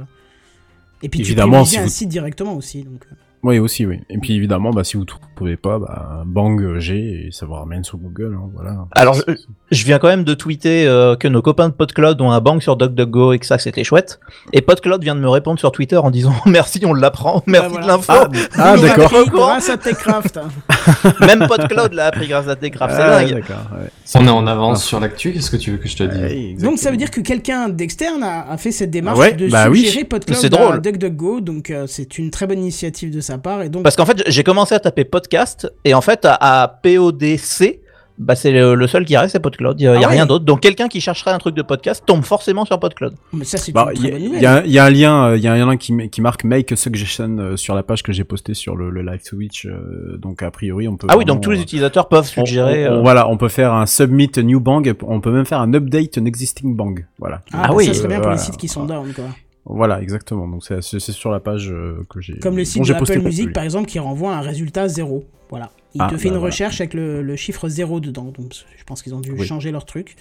Et 1.02 1.08
puis 1.08 1.20
Évidemment, 1.20 1.62
tu 1.64 1.70
privilégies 1.70 1.70
si 1.72 1.78
un 1.78 1.88
site 1.88 2.08
directement 2.08 2.54
aussi 2.56 2.82
donc. 2.82 3.02
euh. 3.12 3.14
Oui, 3.46 3.60
aussi, 3.60 3.86
oui. 3.86 4.00
Et 4.10 4.18
puis 4.18 4.34
évidemment, 4.34 4.70
bah, 4.72 4.82
si 4.82 4.96
vous 4.96 5.04
trouvez 5.04 5.56
pas, 5.56 5.78
bah, 5.78 6.24
bang 6.26 6.78
G 6.78 7.26
et 7.28 7.30
ça 7.30 7.46
vous 7.46 7.52
ramène 7.54 7.84
sur 7.84 7.96
Google, 7.96 8.36
hein, 8.36 8.50
voilà. 8.54 8.86
Alors, 8.90 9.14
je, 9.14 9.22
je 9.70 9.84
viens 9.84 10.00
quand 10.00 10.08
même 10.08 10.24
de 10.24 10.34
tweeter 10.34 10.84
euh, 10.88 11.14
que 11.14 11.28
nos 11.28 11.42
copains 11.42 11.68
de 11.68 11.74
PodCloud 11.74 12.20
ont 12.20 12.32
un 12.32 12.40
bang 12.40 12.60
sur 12.60 12.76
DuckDuckGo 12.76 13.34
et 13.34 13.38
que 13.38 13.46
ça, 13.46 13.58
c'était 13.58 13.84
chouette. 13.84 14.18
Et 14.52 14.62
PodCloud 14.62 15.00
vient 15.00 15.14
de 15.14 15.20
me 15.20 15.28
répondre 15.28 15.60
sur 15.60 15.70
Twitter 15.70 15.96
en 15.96 16.10
disant 16.10 16.32
merci, 16.46 16.80
on 16.84 16.92
l'apprend, 16.92 17.44
merci 17.46 17.68
voilà. 17.68 17.84
de 17.84 17.88
l'info. 17.92 18.12
Ah, 18.58 18.74
on 18.76 18.82
d'accord. 18.82 19.12
Grâce 19.30 19.70
à 19.70 19.76
TechCraft. 19.76 20.40
Même 21.20 21.46
PodCloud 21.46 21.92
l'a 21.92 22.06
appris 22.06 22.26
grâce 22.26 22.48
à 22.48 22.56
Techcraft, 22.56 22.96
c'est 22.96 23.02
Ah, 23.02 23.20
dingue. 23.22 23.34
d'accord, 23.34 23.62
ouais. 23.78 23.88
On 24.16 24.26
est 24.26 24.30
en 24.30 24.46
avance 24.48 24.84
sur 24.84 24.98
l'actu, 24.98 25.32
qu'est-ce 25.32 25.50
que 25.52 25.56
tu 25.56 25.70
veux 25.72 25.76
que 25.78 25.88
je 25.88 25.96
te 25.96 26.02
dise 26.02 26.20
Ouais, 26.20 26.56
donc 26.60 26.78
ça 26.78 26.90
veut 26.90 26.96
dire 26.96 27.10
que 27.12 27.20
quelqu'un 27.20 27.68
d'externe 27.68 28.22
a, 28.22 28.50
a 28.50 28.56
fait 28.56 28.72
cette 28.72 28.90
démarche 28.90 29.18
Ah 29.20 29.26
ouais, 29.26 29.32
de 29.34 29.48
bah 29.48 29.68
oui. 29.70 29.84
suggérer 29.84 30.04
PodCloud 30.04 30.36
C'est 30.38 30.46
à 30.46 30.48
drôle. 30.56 30.80
DuckDuckGo 30.80 31.40
donc 31.40 31.70
euh, 31.70 31.86
c'est 31.86 32.18
une 32.18 32.30
très 32.30 32.46
bonne 32.46 32.58
initiative 32.58 33.10
de 33.14 33.20
sa 33.36 33.42
part 33.42 33.62
et 33.62 33.68
donc 33.68 33.82
Parce 33.82 33.96
qu'en 33.96 34.06
fait, 34.06 34.22
j'ai 34.26 34.42
commencé 34.42 34.74
à 34.74 34.80
taper 34.80 35.04
podcast 35.04 35.70
et 35.84 35.94
en 35.94 36.00
fait, 36.00 36.24
à, 36.24 36.62
à 36.62 36.68
PODC, 36.68 37.80
bah, 38.18 38.34
c'est 38.34 38.50
le, 38.50 38.74
le 38.74 38.86
seul 38.86 39.04
qui 39.04 39.14
reste, 39.14 39.32
c'est 39.32 39.40
PodCloud. 39.40 39.78
Il 39.78 39.84
y 39.84 39.86
a, 39.88 39.92
y 39.92 39.96
a 39.96 39.98
Ah 39.98 40.00
ouais. 40.00 40.06
rien 40.14 40.24
d'autre. 40.24 40.46
Donc, 40.46 40.60
quelqu'un 40.60 40.88
qui 40.88 41.02
chercherait 41.02 41.32
un 41.32 41.38
truc 41.38 41.54
de 41.54 41.60
podcast 41.60 42.02
tombe 42.06 42.24
forcément 42.24 42.64
sur 42.64 42.80
PodCloud. 42.80 43.12
mais 43.34 43.44
ça 43.44 43.58
c'est 43.58 43.72
Bah, 43.72 43.88
une 43.94 43.96
Il 43.96 43.98
très 43.98 44.08
y, 44.08 44.12
bonne 44.12 44.22
a- 44.22 44.24
nouvelle. 44.24 44.40
il 44.40 44.42
y 44.42 44.46
a- 44.46 44.64
il 44.64 44.72
y 44.72 44.78
a 44.78 44.84
un 44.86 44.90
lien, 44.90 45.24
euh, 45.26 45.36
il 45.36 45.42
y 45.42 45.48
a 45.48 45.52
un 45.52 45.66
lien 45.66 45.76
qui, 45.76 46.20
marque 46.22 46.44
Make 46.44 46.72
a 46.72 46.76
Suggestion 46.76 47.36
euh, 47.38 47.56
sur 47.58 47.74
la 47.74 47.82
page 47.82 48.02
que 48.02 48.12
j'ai 48.12 48.24
postée 48.24 48.54
sur 48.54 48.74
le, 48.74 48.88
le 48.88 49.02
live 49.02 49.20
Switch. 49.22 49.66
euh, 49.66 50.16
donc 50.16 50.42
a 50.42 50.50
priori, 50.50 50.88
on 50.88 50.96
peut. 50.96 51.08
Ah 51.10 51.18
oui, 51.18 51.26
donc 51.26 51.42
tous 51.42 51.50
les 51.50 51.58
euh, 51.58 51.62
utilisateurs 51.62 52.08
peuvent 52.08 52.24
suggérer. 52.26 52.88
on- 52.88 52.92
on- 52.92 52.96
euh, 52.96 53.00
Voilà, 53.02 53.28
on 53.28 53.36
peut 53.36 53.48
faire 53.50 53.74
un 53.74 53.84
submit 53.84 54.30
a 54.38 54.42
new 54.42 54.60
bang, 54.60 54.94
on 55.06 55.20
peut 55.20 55.30
même 55.30 55.44
faire 55.44 55.60
un 55.60 55.74
update 55.74 56.16
an 56.16 56.24
existing 56.24 56.74
bang. 56.74 57.04
Voilà. 57.18 57.42
Ah, 57.52 57.64
Ah 57.64 57.68
bah, 57.68 57.74
oui. 57.76 57.84
ça 57.84 57.92
serait 57.92 58.08
bien 58.08 58.20
pour 58.20 58.30
les 58.30 58.38
sites 58.38 58.56
qui 58.56 58.68
sont 58.68 58.86
down 58.86 59.12
quoi. 59.12 59.24
Voilà, 59.68 60.00
exactement. 60.00 60.46
Donc 60.48 60.64
c'est 60.64 60.80
sur 61.00 61.30
la 61.30 61.40
page 61.40 61.70
euh, 61.70 62.04
que 62.08 62.20
j'ai. 62.20 62.38
Comme 62.38 62.56
le 62.56 62.64
site 62.64 62.84
de 62.86 62.92
Apple 62.94 63.20
Music 63.20 63.52
par 63.52 63.64
exemple 63.64 63.88
qui 63.88 63.98
renvoie 63.98 64.34
un 64.34 64.40
résultat 64.40 64.88
zéro. 64.88 65.24
Voilà. 65.50 65.70
Il 65.94 66.00
Ah, 66.02 66.08
te 66.10 66.16
fait 66.16 66.28
bah, 66.28 66.34
une 66.34 66.38
voilà. 66.40 66.52
recherche 66.52 66.80
avec 66.80 66.94
le, 66.94 67.22
le 67.22 67.36
chiffre 67.36 67.68
zéro 67.68 68.00
dedans. 68.00 68.32
Donc 68.36 68.52
je 68.52 68.84
pense 68.84 69.02
qu'ils 69.02 69.14
ont 69.14 69.20
dû 69.20 69.32
Oui. 69.32 69.44
changer 69.46 69.72
leur 69.72 69.84
truc. 69.84 70.16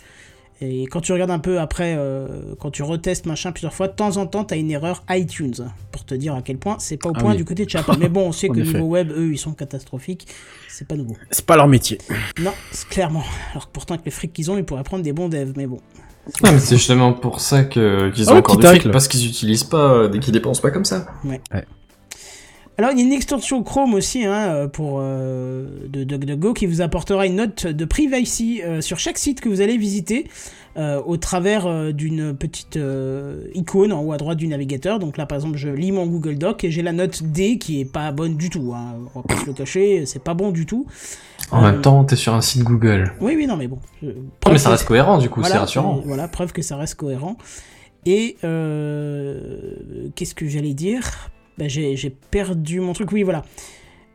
Et 0.62 0.84
quand 0.84 1.02
tu 1.02 1.12
regardes 1.12 1.32
un 1.32 1.40
peu 1.40 1.60
après, 1.60 1.96
euh, 1.98 2.56
quand 2.60 2.72
tu 2.72 2.82
retestes 2.82 3.26
machin 3.26 3.52
plusieurs 3.52 3.74
fois, 3.74 3.90
de 3.90 3.94
temps 3.94 4.16
en 4.16 4.26
temps, 4.26 4.46
tu 4.46 4.54
as 4.54 4.58
une 4.58 4.72
erreur 4.72 5.04
iTunes 5.10 5.54
pour 5.92 6.06
te 6.06 6.16
dire 6.16 6.34
à 6.34 6.42
quel 6.42 6.58
point 6.58 6.78
c'est 6.80 6.96
pas 6.96 7.10
au 7.10 7.14
Ah 7.14 7.20
point 7.20 7.32
oui. 7.32 7.38
du 7.38 7.44
côté 7.44 7.66
de 7.66 7.70
chez 7.70 7.78
Apple. 7.78 7.98
Mais 8.00 8.08
bon, 8.08 8.28
on 8.28 8.32
sait 8.32 8.48
que 8.50 8.60
niveau 8.62 8.86
web, 8.86 9.12
eux, 9.12 9.34
ils 9.34 9.38
sont 9.38 9.52
catastrophiques. 9.54 10.28
C'est 10.70 10.88
pas 10.88 10.96
nouveau. 10.96 11.18
C'est 11.30 11.46
pas 11.46 11.58
leur 11.58 11.68
métier. 11.68 11.98
Non, 12.42 12.54
clairement. 12.90 13.24
Alors 13.52 13.68
que 13.68 13.74
pourtant, 13.74 13.96
avec 13.96 14.06
les 14.06 14.12
frics 14.12 14.32
qu'ils 14.32 14.50
ont, 14.50 14.58
ils 14.58 14.64
pourraient 14.64 14.84
prendre 14.84 15.04
des 15.04 15.12
bons 15.14 15.28
devs. 15.28 15.52
Mais 15.58 15.68
bon. 15.68 15.82
Ouais, 16.44 16.52
mais 16.52 16.60
c'est 16.60 16.76
justement 16.76 17.14
pour 17.14 17.40
ça 17.40 17.64
que 17.64 18.10
qu'ils 18.12 18.30
ont 18.30 18.34
ouais, 18.34 18.40
encore 18.40 18.58
du 18.58 18.66
fric, 18.66 18.92
parce 18.92 19.08
qu'ils 19.08 19.28
utilisent 19.28 19.64
pas, 19.64 19.94
euh, 19.94 20.08
dès 20.08 20.20
qu'ils 20.20 20.34
dépensent 20.34 20.62
pas 20.62 20.72
comme 20.72 20.86
ça. 20.86 21.06
Alors, 22.78 22.92
il 22.92 23.00
y 23.00 23.02
a 23.02 23.06
une 23.06 23.14
extension 23.14 23.64
Chrome 23.64 23.94
aussi 23.94 24.26
hein, 24.26 24.54
euh, 24.54 24.68
pour 24.68 25.00
euh, 25.00 25.66
de 25.88 26.04
DuckDuckGo 26.04 26.54
qui 26.54 26.66
vous 26.66 26.82
apportera 26.82 27.26
une 27.26 27.36
note 27.36 27.68
de 27.68 27.86
privacy 27.86 28.62
euh, 28.64 28.82
sur 28.82 29.00
chaque 29.00 29.18
site 29.18 29.40
que 29.40 29.48
vous 29.48 29.62
allez 29.62 29.78
visiter 29.78 30.28
euh, 30.78 31.02
au 31.06 31.16
travers 31.18 31.68
euh, 31.68 31.92
d'une 31.94 32.36
petite 32.36 32.76
euh, 32.78 33.48
icône 33.54 33.94
en 33.94 34.02
haut 34.04 34.12
à 34.12 34.18
droite 34.18 34.38
du 34.38 34.48
navigateur. 34.48 35.00
Donc 35.00 35.18
là, 35.18 35.26
par 35.26 35.38
exemple, 35.38 35.58
je 35.58 35.70
lis 35.70 35.92
mon 35.92 36.06
Google 36.06 36.38
Doc 36.38 36.64
et 36.64 36.72
j'ai 36.72 36.82
la 36.82 36.92
note 36.92 37.24
D 37.24 37.58
qui 37.58 37.80
est 37.80 37.86
pas 37.86 38.12
bonne 38.12 38.36
du 38.36 38.50
tout. 38.50 38.74
Hein. 38.76 38.96
On 39.16 39.22
va 39.22 39.26
pas 39.28 39.38
se 39.40 39.46
le 39.46 39.54
cacher, 39.54 40.06
c'est 40.06 40.22
pas 40.24 40.34
bon 40.34 40.52
du 40.52 40.66
tout. 40.66 40.86
En 41.52 41.64
Euh, 41.64 41.72
même 41.72 41.82
temps, 41.82 42.04
t'es 42.04 42.16
sur 42.16 42.34
un 42.34 42.42
site 42.42 42.64
Google. 42.64 43.14
Oui, 43.22 43.36
oui, 43.38 43.48
non, 43.48 43.56
mais 43.56 43.68
bon. 43.68 43.80
je- 44.04 44.10
mais 44.52 44.58
ça 44.58 44.70
reste 44.70 44.86
cohérent, 44.86 45.18
du 45.18 45.30
coup, 45.30 45.42
c'est 45.44 45.58
rassurant. 45.58 45.98
euh, 46.00 46.02
Voilà, 46.06 46.28
preuve 46.28 46.52
que 46.52 46.62
ça 46.62 46.76
reste 46.76 46.96
cohérent. 46.96 47.38
Et 48.06 48.38
euh, 48.44 50.10
qu'est-ce 50.16 50.36
que 50.36 50.48
j'allais 50.48 50.74
dire? 50.74 51.32
Bah, 51.58 51.68
j'ai, 51.68 51.96
perdu 52.32 52.80
mon 52.80 52.94
truc. 52.94 53.12
Oui, 53.12 53.24
voilà. 53.24 53.44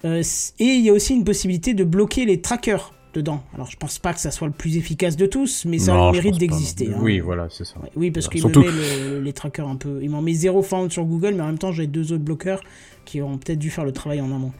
Euh, 0.05 0.23
et 0.59 0.65
il 0.65 0.81
y 0.83 0.91
a 0.91 0.93
aussi 0.93 1.15
une 1.15 1.25
possibilité 1.25 1.75
de 1.75 1.85
bloquer 1.85 2.25
les 2.25 2.41
trackers 2.41 2.93
dedans. 3.15 3.43
Alors, 3.55 3.67
je 3.71 3.77
pense 3.77 3.99
pas 3.99 4.13
que 4.15 4.21
ça 4.21 4.31
soit 4.31 4.47
le 4.47 4.53
plus 4.53 4.77
efficace 4.77 5.17
de 5.17 5.27
tous, 5.27 5.65
mais 5.65 5.79
ça 5.79 5.93
a 5.95 6.07
le 6.07 6.13
mérite 6.13 6.39
d'exister. 6.39 6.91
hein. 6.95 6.99
Oui, 7.01 7.21
voilà, 7.21 7.49
c'est 7.51 7.65
ça. 7.65 7.75
Oui, 7.97 8.11
parce 8.11 8.29
qu'il 8.29 8.41
Surtout- 8.41 8.61
me 8.63 8.67
met 8.71 9.11
le- 9.11 9.21
les 9.21 9.33
trackers 9.33 9.69
un 9.69 9.77
peu. 9.77 9.99
Il 10.03 10.11
m'en 10.11 10.23
met 10.23 10.33
zéro 10.33 10.63
found 10.63 10.91
sur 10.93 11.05
Google, 11.05 11.35
mais 11.35 11.43
en 11.43 11.47
même 11.47 11.59
temps, 11.59 11.73
j'ai 11.73 11.87
deux 11.87 12.13
autres 12.13 12.25
bloqueurs 12.25 12.61
qui 13.05 13.21
ont 13.23 13.37
peut-être 13.39 13.59
dû 13.59 13.71
faire 13.71 13.85
le 13.85 13.93
travail 13.93 14.21
en 14.21 14.27
amont. 14.27 14.53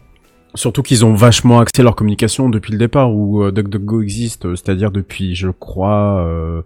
Surtout 0.57 0.83
qu'ils 0.83 1.05
ont 1.05 1.15
vachement 1.15 1.61
axé 1.61 1.81
leur 1.85 1.95
communication 1.95 2.49
depuis 2.49 2.73
le 2.73 2.79
départ 2.79 3.15
où 3.15 3.45
euh, 3.45 3.53
DuckDuckGo 3.53 4.03
existe, 4.03 4.47
euh, 4.47 4.57
c'est-à-dire 4.57 4.91
depuis, 4.91 5.37
je 5.37 5.49
crois, 5.49 6.25
euh, 6.27 6.63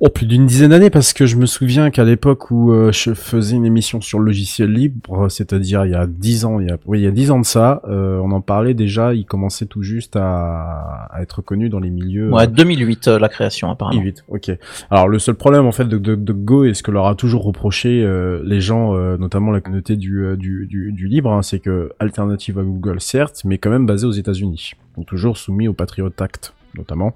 oh, 0.00 0.08
plus 0.08 0.26
d'une 0.26 0.46
dizaine 0.46 0.70
d'années, 0.70 0.90
parce 0.90 1.12
que 1.12 1.26
je 1.26 1.36
me 1.36 1.46
souviens 1.46 1.90
qu'à 1.90 2.04
l'époque 2.04 2.50
où 2.50 2.72
euh, 2.72 2.90
je 2.92 3.14
faisais 3.14 3.56
une 3.56 3.66
émission 3.66 4.00
sur 4.00 4.18
le 4.18 4.24
logiciel 4.26 4.72
libre, 4.72 5.28
c'est-à-dire 5.28 5.84
il 5.84 5.92
y 5.92 5.94
a 5.94 6.06
dix 6.06 6.44
ans, 6.44 6.60
il 6.60 6.68
y 6.68 6.70
a, 6.70 6.78
oui, 6.86 7.00
il 7.00 7.04
y 7.04 7.06
a 7.06 7.10
dix 7.10 7.30
ans 7.30 7.38
de 7.38 7.44
ça, 7.44 7.82
euh, 7.88 8.18
on 8.18 8.32
en 8.32 8.40
parlait 8.40 8.74
déjà, 8.74 9.14
il 9.14 9.24
commençait 9.24 9.66
tout 9.66 9.82
juste 9.82 10.16
à, 10.16 11.08
à 11.10 11.22
être 11.22 11.42
connu 11.42 11.68
dans 11.68 11.80
les 11.80 11.90
milieux. 11.90 12.30
Ouais, 12.32 12.46
2008, 12.46 13.08
euh, 13.08 13.18
la 13.18 13.28
création, 13.28 13.70
apparemment. 13.70 13.98
2008, 14.00 14.24
ok. 14.28 14.50
Alors 14.90 15.08
le 15.08 15.18
seul 15.18 15.34
problème 15.34 15.66
en 15.66 15.72
fait 15.72 15.84
de 15.84 15.98
DuckDuckGo 15.98 16.64
et 16.64 16.74
ce 16.74 16.82
que 16.82 16.90
leur 16.90 17.06
a 17.06 17.14
toujours 17.14 17.44
reproché 17.44 18.02
euh, 18.02 18.40
les 18.44 18.60
gens, 18.60 18.94
euh, 18.94 19.16
notamment 19.16 19.50
la 19.50 19.60
communauté 19.60 19.96
du, 19.96 20.24
du, 20.36 20.66
du, 20.66 20.92
du 20.92 21.06
libre, 21.08 21.32
hein, 21.32 21.42
c'est 21.42 21.60
que 21.60 21.92
alternative 21.98 22.58
à 22.58 22.62
Google 22.62 23.00
certes, 23.00 23.42
mais 23.44 23.58
quand 23.58 23.70
même 23.70 23.86
basé 23.86 24.06
aux 24.06 24.12
États-Unis, 24.12 24.72
donc 24.96 25.06
toujours 25.06 25.36
soumis 25.36 25.68
au 25.68 25.72
Patriot 25.72 26.10
Act 26.18 26.54
notamment, 26.76 27.14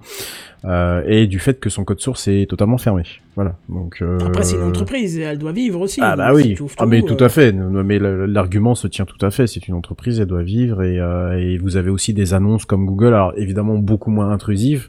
euh, 0.64 1.02
et 1.06 1.26
du 1.26 1.38
fait 1.38 1.60
que 1.60 1.70
son 1.70 1.84
code 1.84 2.00
source 2.00 2.28
est 2.28 2.48
totalement 2.48 2.78
fermé. 2.78 3.02
Voilà. 3.36 3.56
Donc 3.68 3.98
euh, 4.00 4.18
Après, 4.24 4.44
c'est 4.44 4.54
une 4.56 4.62
entreprise, 4.62 5.18
elle 5.18 5.38
doit 5.38 5.50
vivre 5.52 5.80
aussi. 5.80 6.00
ah 6.02 6.14
bah 6.14 6.32
oui, 6.32 6.56
ouvres 6.60 6.74
ah, 6.78 6.86
mais 6.86 7.02
tout, 7.02 7.14
tout 7.14 7.22
euh, 7.24 7.26
à 7.26 7.28
fait. 7.28 7.52
Mais 7.52 7.98
l'argument 7.98 8.74
se 8.76 8.86
tient 8.86 9.04
tout 9.04 9.24
à 9.26 9.30
fait. 9.32 9.48
C'est 9.48 9.66
une 9.66 9.74
entreprise, 9.74 10.20
elle 10.20 10.26
doit 10.28 10.44
vivre 10.44 10.82
et, 10.84 11.00
euh, 11.00 11.36
et 11.38 11.58
vous 11.58 11.76
avez 11.76 11.90
aussi 11.90 12.14
des 12.14 12.32
annonces 12.32 12.64
comme 12.64 12.86
Google. 12.86 13.08
Alors 13.08 13.32
évidemment 13.36 13.76
beaucoup 13.76 14.10
moins 14.10 14.30
intrusives 14.30 14.88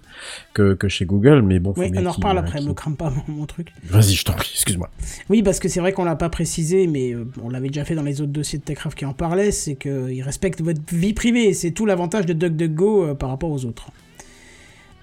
que, 0.54 0.74
que 0.76 0.88
chez 0.88 1.06
Google, 1.06 1.42
mais 1.42 1.58
bon. 1.60 1.74
Oui, 1.76 1.92
on 1.96 2.06
en 2.06 2.12
reparle 2.12 2.38
après, 2.38 2.60
qu'ils- 2.60 2.68
me 2.70 2.74
crame 2.74 2.96
pas 2.96 3.12
mon, 3.28 3.46
truc. 3.48 3.74
Vas-y, 3.86 4.14
je 4.14 4.24
t'en 4.26 4.34
prie. 4.34 4.52
Excuse-moi. 4.54 4.90
Oui, 5.30 5.42
parce 5.42 5.60
que 5.60 5.68
c'est 5.68 5.80
vrai 5.80 5.92
qu'on 5.92 6.06
l'a 6.06 6.16
pas 6.16 6.30
précisé, 6.30 6.86
mais 6.88 7.14
euh, 7.14 7.26
on 7.44 7.50
l'avait 7.50 7.70
déjà 7.70 7.84
fait 7.84 7.96
dans 7.96 8.04
les 8.04 8.22
autres 8.22 8.32
dossiers 8.32 8.60
de 8.60 8.64
Techcraft 8.64 8.98
qui 8.98 9.06
en 9.06 9.14
parlaient, 9.14 9.52
c'est 9.52 9.76
qu'ils 9.76 10.22
respectent 10.22 10.62
votre 10.62 10.82
vie 10.92 11.14
privée, 11.14 11.54
c'est 11.54 11.72
tout 11.72 11.86
l'avantage 11.88 12.26
de 12.28 12.34
DuckDuckGo 12.34 13.04
euh, 13.06 13.14
par 13.16 13.30
rapport 13.30 13.50
aux 13.52 13.66
autres. 13.66 13.90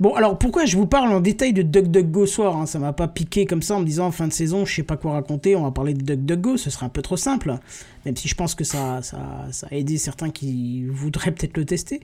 Bon, 0.00 0.14
alors 0.14 0.36
pourquoi 0.36 0.64
je 0.64 0.76
vous 0.76 0.86
parle 0.86 1.12
en 1.12 1.20
détail 1.20 1.52
de 1.52 1.62
DuckDuckGo 1.62 2.26
soir 2.26 2.56
hein? 2.56 2.66
Ça 2.66 2.78
m'a 2.78 2.92
pas 2.92 3.06
piqué 3.06 3.44
comme 3.44 3.62
ça 3.62 3.76
en 3.76 3.80
me 3.80 3.84
disant 3.84 4.10
fin 4.10 4.26
de 4.26 4.32
saison, 4.32 4.64
je 4.64 4.74
sais 4.74 4.82
pas 4.82 4.96
quoi 4.96 5.12
raconter, 5.12 5.54
on 5.54 5.62
va 5.62 5.70
parler 5.70 5.94
de 5.94 6.02
DuckDuckGo, 6.02 6.56
ce 6.56 6.70
serait 6.70 6.86
un 6.86 6.88
peu 6.88 7.02
trop 7.02 7.16
simple. 7.16 7.58
Même 8.04 8.16
si 8.16 8.26
je 8.26 8.34
pense 8.34 8.56
que 8.56 8.64
ça, 8.64 9.00
ça, 9.02 9.46
ça 9.52 9.68
a 9.70 9.74
aidé 9.76 9.98
certains 9.98 10.30
qui 10.30 10.84
voudraient 10.86 11.30
peut-être 11.30 11.56
le 11.56 11.64
tester. 11.64 12.00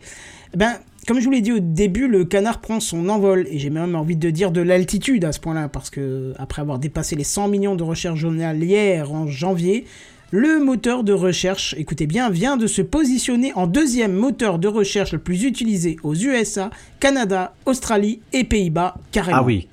Eh 0.54 0.56
Ben, 0.56 0.74
comme 1.08 1.18
je 1.18 1.24
vous 1.24 1.30
l'ai 1.30 1.40
dit 1.40 1.50
au 1.52 1.58
début, 1.58 2.06
le 2.06 2.24
canard 2.24 2.60
prend 2.60 2.78
son 2.78 3.08
envol, 3.08 3.48
et 3.50 3.58
j'ai 3.58 3.70
même 3.70 3.96
envie 3.96 4.16
de 4.16 4.30
dire 4.30 4.52
de 4.52 4.60
l'altitude 4.60 5.24
à 5.24 5.32
ce 5.32 5.40
point-là, 5.40 5.68
parce 5.68 5.90
que 5.90 6.34
après 6.38 6.62
avoir 6.62 6.78
dépassé 6.78 7.16
les 7.16 7.24
100 7.24 7.48
millions 7.48 7.74
de 7.74 7.82
recherches 7.82 8.20
journalières 8.20 9.12
en 9.12 9.26
janvier, 9.26 9.86
Le 10.30 10.62
moteur 10.62 11.04
de 11.04 11.12
recherche, 11.14 11.74
écoutez 11.78 12.06
bien, 12.06 12.28
vient 12.28 12.58
de 12.58 12.66
se 12.66 12.82
positionner 12.82 13.52
en 13.54 13.66
deuxième 13.66 14.12
moteur 14.12 14.58
de 14.58 14.68
recherche 14.68 15.12
le 15.12 15.18
plus 15.18 15.44
utilisé 15.44 15.96
aux 16.02 16.14
USA, 16.14 16.70
Canada, 17.00 17.54
Australie 17.64 18.20
et 18.34 18.44
Pays-Bas, 18.44 18.96
carrément. 19.10 19.38
Ah 19.38 19.42
oui. 19.44 19.68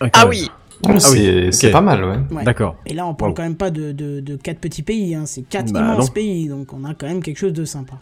Ok. 0.00 0.10
Ah 0.14 0.26
oui 0.28 0.50
c'est 0.98 1.10
oui, 1.44 1.52
c'est 1.52 1.70
pas 1.70 1.80
mal, 1.80 2.04
ouais. 2.04 2.16
Ouais. 2.36 2.42
D'accord. 2.42 2.74
Et 2.86 2.94
là, 2.94 3.06
on 3.06 3.14
parle 3.14 3.30
Wow. 3.30 3.36
quand 3.36 3.42
même 3.44 3.54
pas 3.54 3.70
de, 3.70 3.92
de, 3.92 4.18
de 4.18 4.34
quatre 4.34 4.58
petits 4.58 4.82
pays, 4.82 5.14
hein, 5.14 5.22
c'est 5.26 5.42
quatre 5.42 5.72
Bah, 5.72 5.78
immenses 5.78 6.06
non. 6.08 6.12
pays, 6.12 6.48
donc 6.48 6.72
on 6.72 6.82
a 6.84 6.92
quand 6.94 7.06
même 7.06 7.22
quelque 7.22 7.38
chose 7.38 7.52
de 7.52 7.64
sympa. 7.64 7.94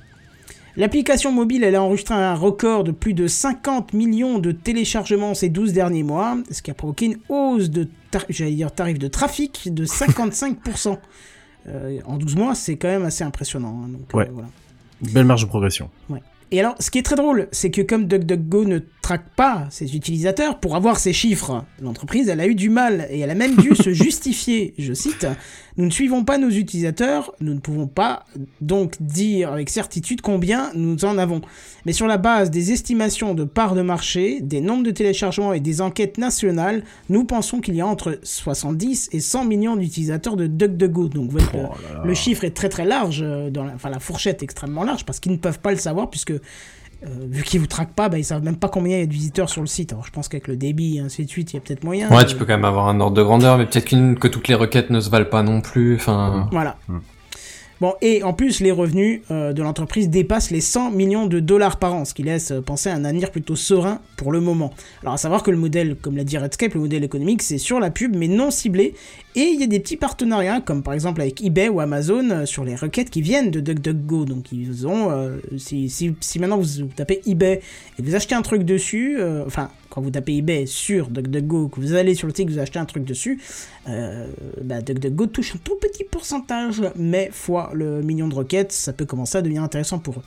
L'application 0.78 1.30
mobile, 1.30 1.62
elle 1.62 1.74
a 1.74 1.82
enregistré 1.82 2.14
un 2.14 2.34
record 2.34 2.84
de 2.84 2.92
plus 2.92 3.12
de 3.12 3.26
50 3.26 3.92
millions 3.92 4.38
de 4.38 4.53
téléchargements 4.53 5.34
ces 5.34 5.51
12 5.51 5.74
derniers 5.74 6.05
mois, 6.05 6.38
ce 6.51 6.62
qui 6.62 6.70
a 6.70 6.74
provoqué 6.74 7.05
une 7.07 7.18
hausse 7.28 7.68
de, 7.68 7.86
tar- 8.11 8.24
j'allais 8.30 8.53
dire, 8.53 8.72
tarif 8.72 8.98
de 8.98 9.09
trafic 9.09 9.74
de 9.74 9.84
55%. 9.84 10.96
Euh, 11.68 11.98
en 12.06 12.16
12 12.16 12.36
mois, 12.36 12.54
c'est 12.54 12.76
quand 12.76 12.88
même 12.88 13.04
assez 13.04 13.24
impressionnant. 13.24 13.82
hein, 13.84 13.88
donc, 13.88 14.00
euh, 14.14 14.18
Ouais. 14.18 14.28
voilà. 14.32 14.48
Belle 15.02 15.24
marge 15.24 15.42
de 15.42 15.48
progression. 15.48 15.88
Et 16.52 16.58
alors, 16.61 16.74
ce 16.80 16.90
qui 16.90 16.98
est 16.98 17.02
très 17.02 17.14
drôle, 17.14 17.46
c'est 17.52 17.70
que 17.70 17.80
comme 17.80 18.06
DuckDuckGo 18.06 18.64
ne 18.64 18.80
traque 19.02 19.28
pas 19.36 19.66
ses 19.70 19.94
utilisateurs, 19.94 20.58
pour 20.58 20.74
avoir 20.74 20.98
ces 20.98 21.12
chiffres, 21.12 21.64
l'entreprise, 21.80 22.28
elle 22.28 22.40
a 22.40 22.46
eu 22.48 22.56
du 22.56 22.70
mal 22.70 23.06
et 23.08 23.20
elle 23.20 23.30
a 23.30 23.34
même 23.36 23.54
dû 23.56 23.74
se 23.76 23.92
justifier. 23.92 24.74
Je 24.76 24.92
cite 24.92 25.26
Nous 25.81 25.87
ne 25.87 25.91
suivons 25.91 26.24
pas 26.24 26.37
nos 26.37 26.51
utilisateurs, 26.51 27.33
nous 27.41 27.55
ne 27.55 27.59
pouvons 27.59 27.87
pas 27.87 28.26
donc 28.61 29.01
dire 29.01 29.51
avec 29.51 29.70
certitude 29.70 30.20
combien 30.20 30.70
nous 30.74 31.07
en 31.07 31.16
avons. 31.16 31.41
Mais 31.87 31.95
sur 31.95 32.07
la 32.07 32.18
base 32.18 32.51
des 32.51 32.70
estimations 32.70 33.33
de 33.33 33.45
parts 33.45 33.74
de 33.74 33.81
marché, 33.81 34.43
des 34.43 34.61
nombres 34.61 34.83
de 34.83 34.91
téléchargements 34.91 35.55
et 35.55 35.61
des 35.61 35.81
enquêtes 35.81 36.18
nationales, 36.18 36.85
nous 37.09 37.24
pensons 37.24 37.62
qu'il 37.62 37.76
y 37.76 37.81
a 37.81 37.87
entre 37.87 38.18
70 38.22 39.09
et 39.12 39.20
100 39.20 39.47
millions 39.47 39.74
d'utilisateurs 39.74 40.37
de 40.37 40.47
DuckDuckGo. 40.47 41.09
Donc, 41.09 41.31
vous 41.31 41.39
voyez 41.39 41.47
que 41.47 41.57
Oh 41.57 41.74
le 42.05 42.12
chiffre 42.12 42.45
est 42.45 42.51
très 42.51 42.68
très 42.68 42.85
large, 42.85 43.22
euh, 43.22 43.49
dans 43.49 43.64
la, 43.64 43.72
enfin 43.72 43.89
la 43.89 44.01
fourchette 44.01 44.43
est 44.43 44.45
extrêmement 44.45 44.85
large 44.85 45.07
parce 45.07 45.18
qu'ils 45.18 45.33
ne 45.33 45.39
peuvent 45.39 45.61
pas 45.61 45.70
le 45.70 45.78
savoir 45.78 46.11
puisque 46.11 46.35
euh, 47.05 47.09
vu 47.30 47.42
qu'ils 47.42 47.61
vous 47.61 47.66
traquent 47.66 47.94
pas, 47.94 48.09
bah, 48.09 48.18
ils 48.18 48.24
savent 48.24 48.42
même 48.42 48.57
pas 48.57 48.68
combien 48.68 48.96
il 48.96 49.01
y 49.01 49.03
a 49.03 49.07
de 49.07 49.12
visiteurs 49.12 49.48
sur 49.48 49.61
le 49.62 49.66
site. 49.66 49.92
Alors 49.92 50.05
je 50.07 50.11
pense 50.11 50.28
qu'avec 50.28 50.48
le 50.48 50.57
débit 50.57 50.96
et 50.98 51.01
ainsi 51.01 51.24
de 51.24 51.30
suite, 51.30 51.53
il 51.53 51.57
y 51.57 51.59
a 51.59 51.61
peut-être 51.62 51.84
moyen. 51.84 52.11
Ouais, 52.11 52.24
tu 52.26 52.36
peux 52.36 52.44
quand 52.44 52.53
même 52.55 52.64
avoir 52.64 52.88
un 52.88 53.01
ordre 53.01 53.16
de 53.16 53.22
grandeur, 53.22 53.57
mais 53.59 53.66
peut-être 53.66 53.86
qu'une- 53.86 54.18
que 54.18 54.28
toutes 54.28 54.48
les 54.48 54.55
requêtes 54.55 54.90
ne 54.90 55.01
se 55.01 55.09
valent 55.11 55.24
pas 55.30 55.42
non 55.42 55.61
plus. 55.61 55.94
Enfin, 55.96 56.48
Voilà. 56.53 56.76
Mm. 56.88 56.98
Bon, 57.81 57.95
et 58.03 58.22
en 58.22 58.35
plus, 58.35 58.61
les 58.61 58.72
revenus 58.72 59.22
euh, 59.31 59.55
de 59.55 59.62
l'entreprise 59.62 60.11
dépassent 60.11 60.51
les 60.51 60.61
100 60.61 60.91
millions 60.91 61.26
de 61.26 61.41
dollars 61.41 61.78
par 61.78 61.95
an, 61.95 62.05
ce 62.05 62.12
qui 62.12 62.22
laisse 62.22 62.51
euh, 62.51 62.61
penser 62.61 62.91
à 62.91 62.95
un 62.95 63.07
avenir 63.07 63.31
plutôt 63.31 63.57
serein 63.57 64.01
pour 64.18 64.33
le 64.33 64.41
moment. 64.41 64.74
Alors, 65.01 65.14
à 65.14 65.16
savoir 65.16 65.43
que 65.43 65.51
le 65.51 65.57
modèle, 65.57 65.97
comme 65.97 66.14
l'a 66.14 66.24
dit 66.24 66.37
Redscape, 66.37 66.74
le 66.74 66.81
modèle 66.81 67.05
économique, 67.05 67.41
c'est 67.41 67.57
sur 67.57 67.81
la 67.81 67.91
pub, 67.91 68.14
mais 68.14 68.28
non 68.28 68.51
ciblé. 68.51 68.93
Et 69.35 69.45
il 69.55 69.59
y 69.59 69.64
a 69.64 69.66
des 69.66 69.81
petits 69.81 69.97
partenariats, 69.97 70.61
comme 70.61 70.83
par 70.83 70.93
exemple 70.93 71.22
avec 71.22 71.43
eBay 71.43 71.70
ou 71.70 71.81
Amazon, 71.81 72.28
euh, 72.31 72.45
sur 72.45 72.64
les 72.64 72.74
requêtes 72.76 73.09
qui 73.09 73.22
viennent 73.22 73.51
de 73.51 73.61
DuckDuckGo. 73.61 74.26
Donc, 74.26 74.53
ils 74.53 74.87
ont. 74.87 75.11
si, 75.57 75.89
si, 75.89 76.39
maintenant 76.39 76.59
vous, 76.59 76.85
tapez 76.95 77.22
eBay 77.26 77.62
et 77.99 78.03
vous 78.03 78.14
achetez 78.14 78.35
un 78.35 78.43
truc 78.43 78.64
dessus, 78.64 79.18
enfin, 79.47 79.70
quand 79.91 80.01
vous 80.01 80.11
tapez 80.11 80.36
eBay 80.36 80.66
sur 80.66 81.09
DuckDuckGo, 81.09 81.68
que 81.68 81.80
vous 81.80 81.95
allez 81.95 82.14
sur 82.14 82.26
le 82.26 82.34
site, 82.34 82.47
que 82.47 82.53
vous 82.53 82.59
achetez 82.59 82.78
un 82.78 82.86
truc 82.86 83.05
dessus, 83.05 83.41
euh, 83.88 84.26
bah, 84.62 84.80
DuckDuckGo 84.80 85.26
touche 85.26 85.55
un 85.57 85.59
tout 85.62 85.76
petit 85.76 86.05
pourcentage, 86.05 86.82
mais 86.97 87.28
fois 87.32 87.70
le 87.74 88.01
million 88.03 88.28
de 88.28 88.34
requêtes, 88.34 88.72
ça 88.72 88.93
peut 88.93 89.05
commencer 89.07 89.38
à 89.38 89.43
devenir 89.43 89.62
intéressant 89.62 89.99
pour 89.99 90.18
eux. 90.18 90.22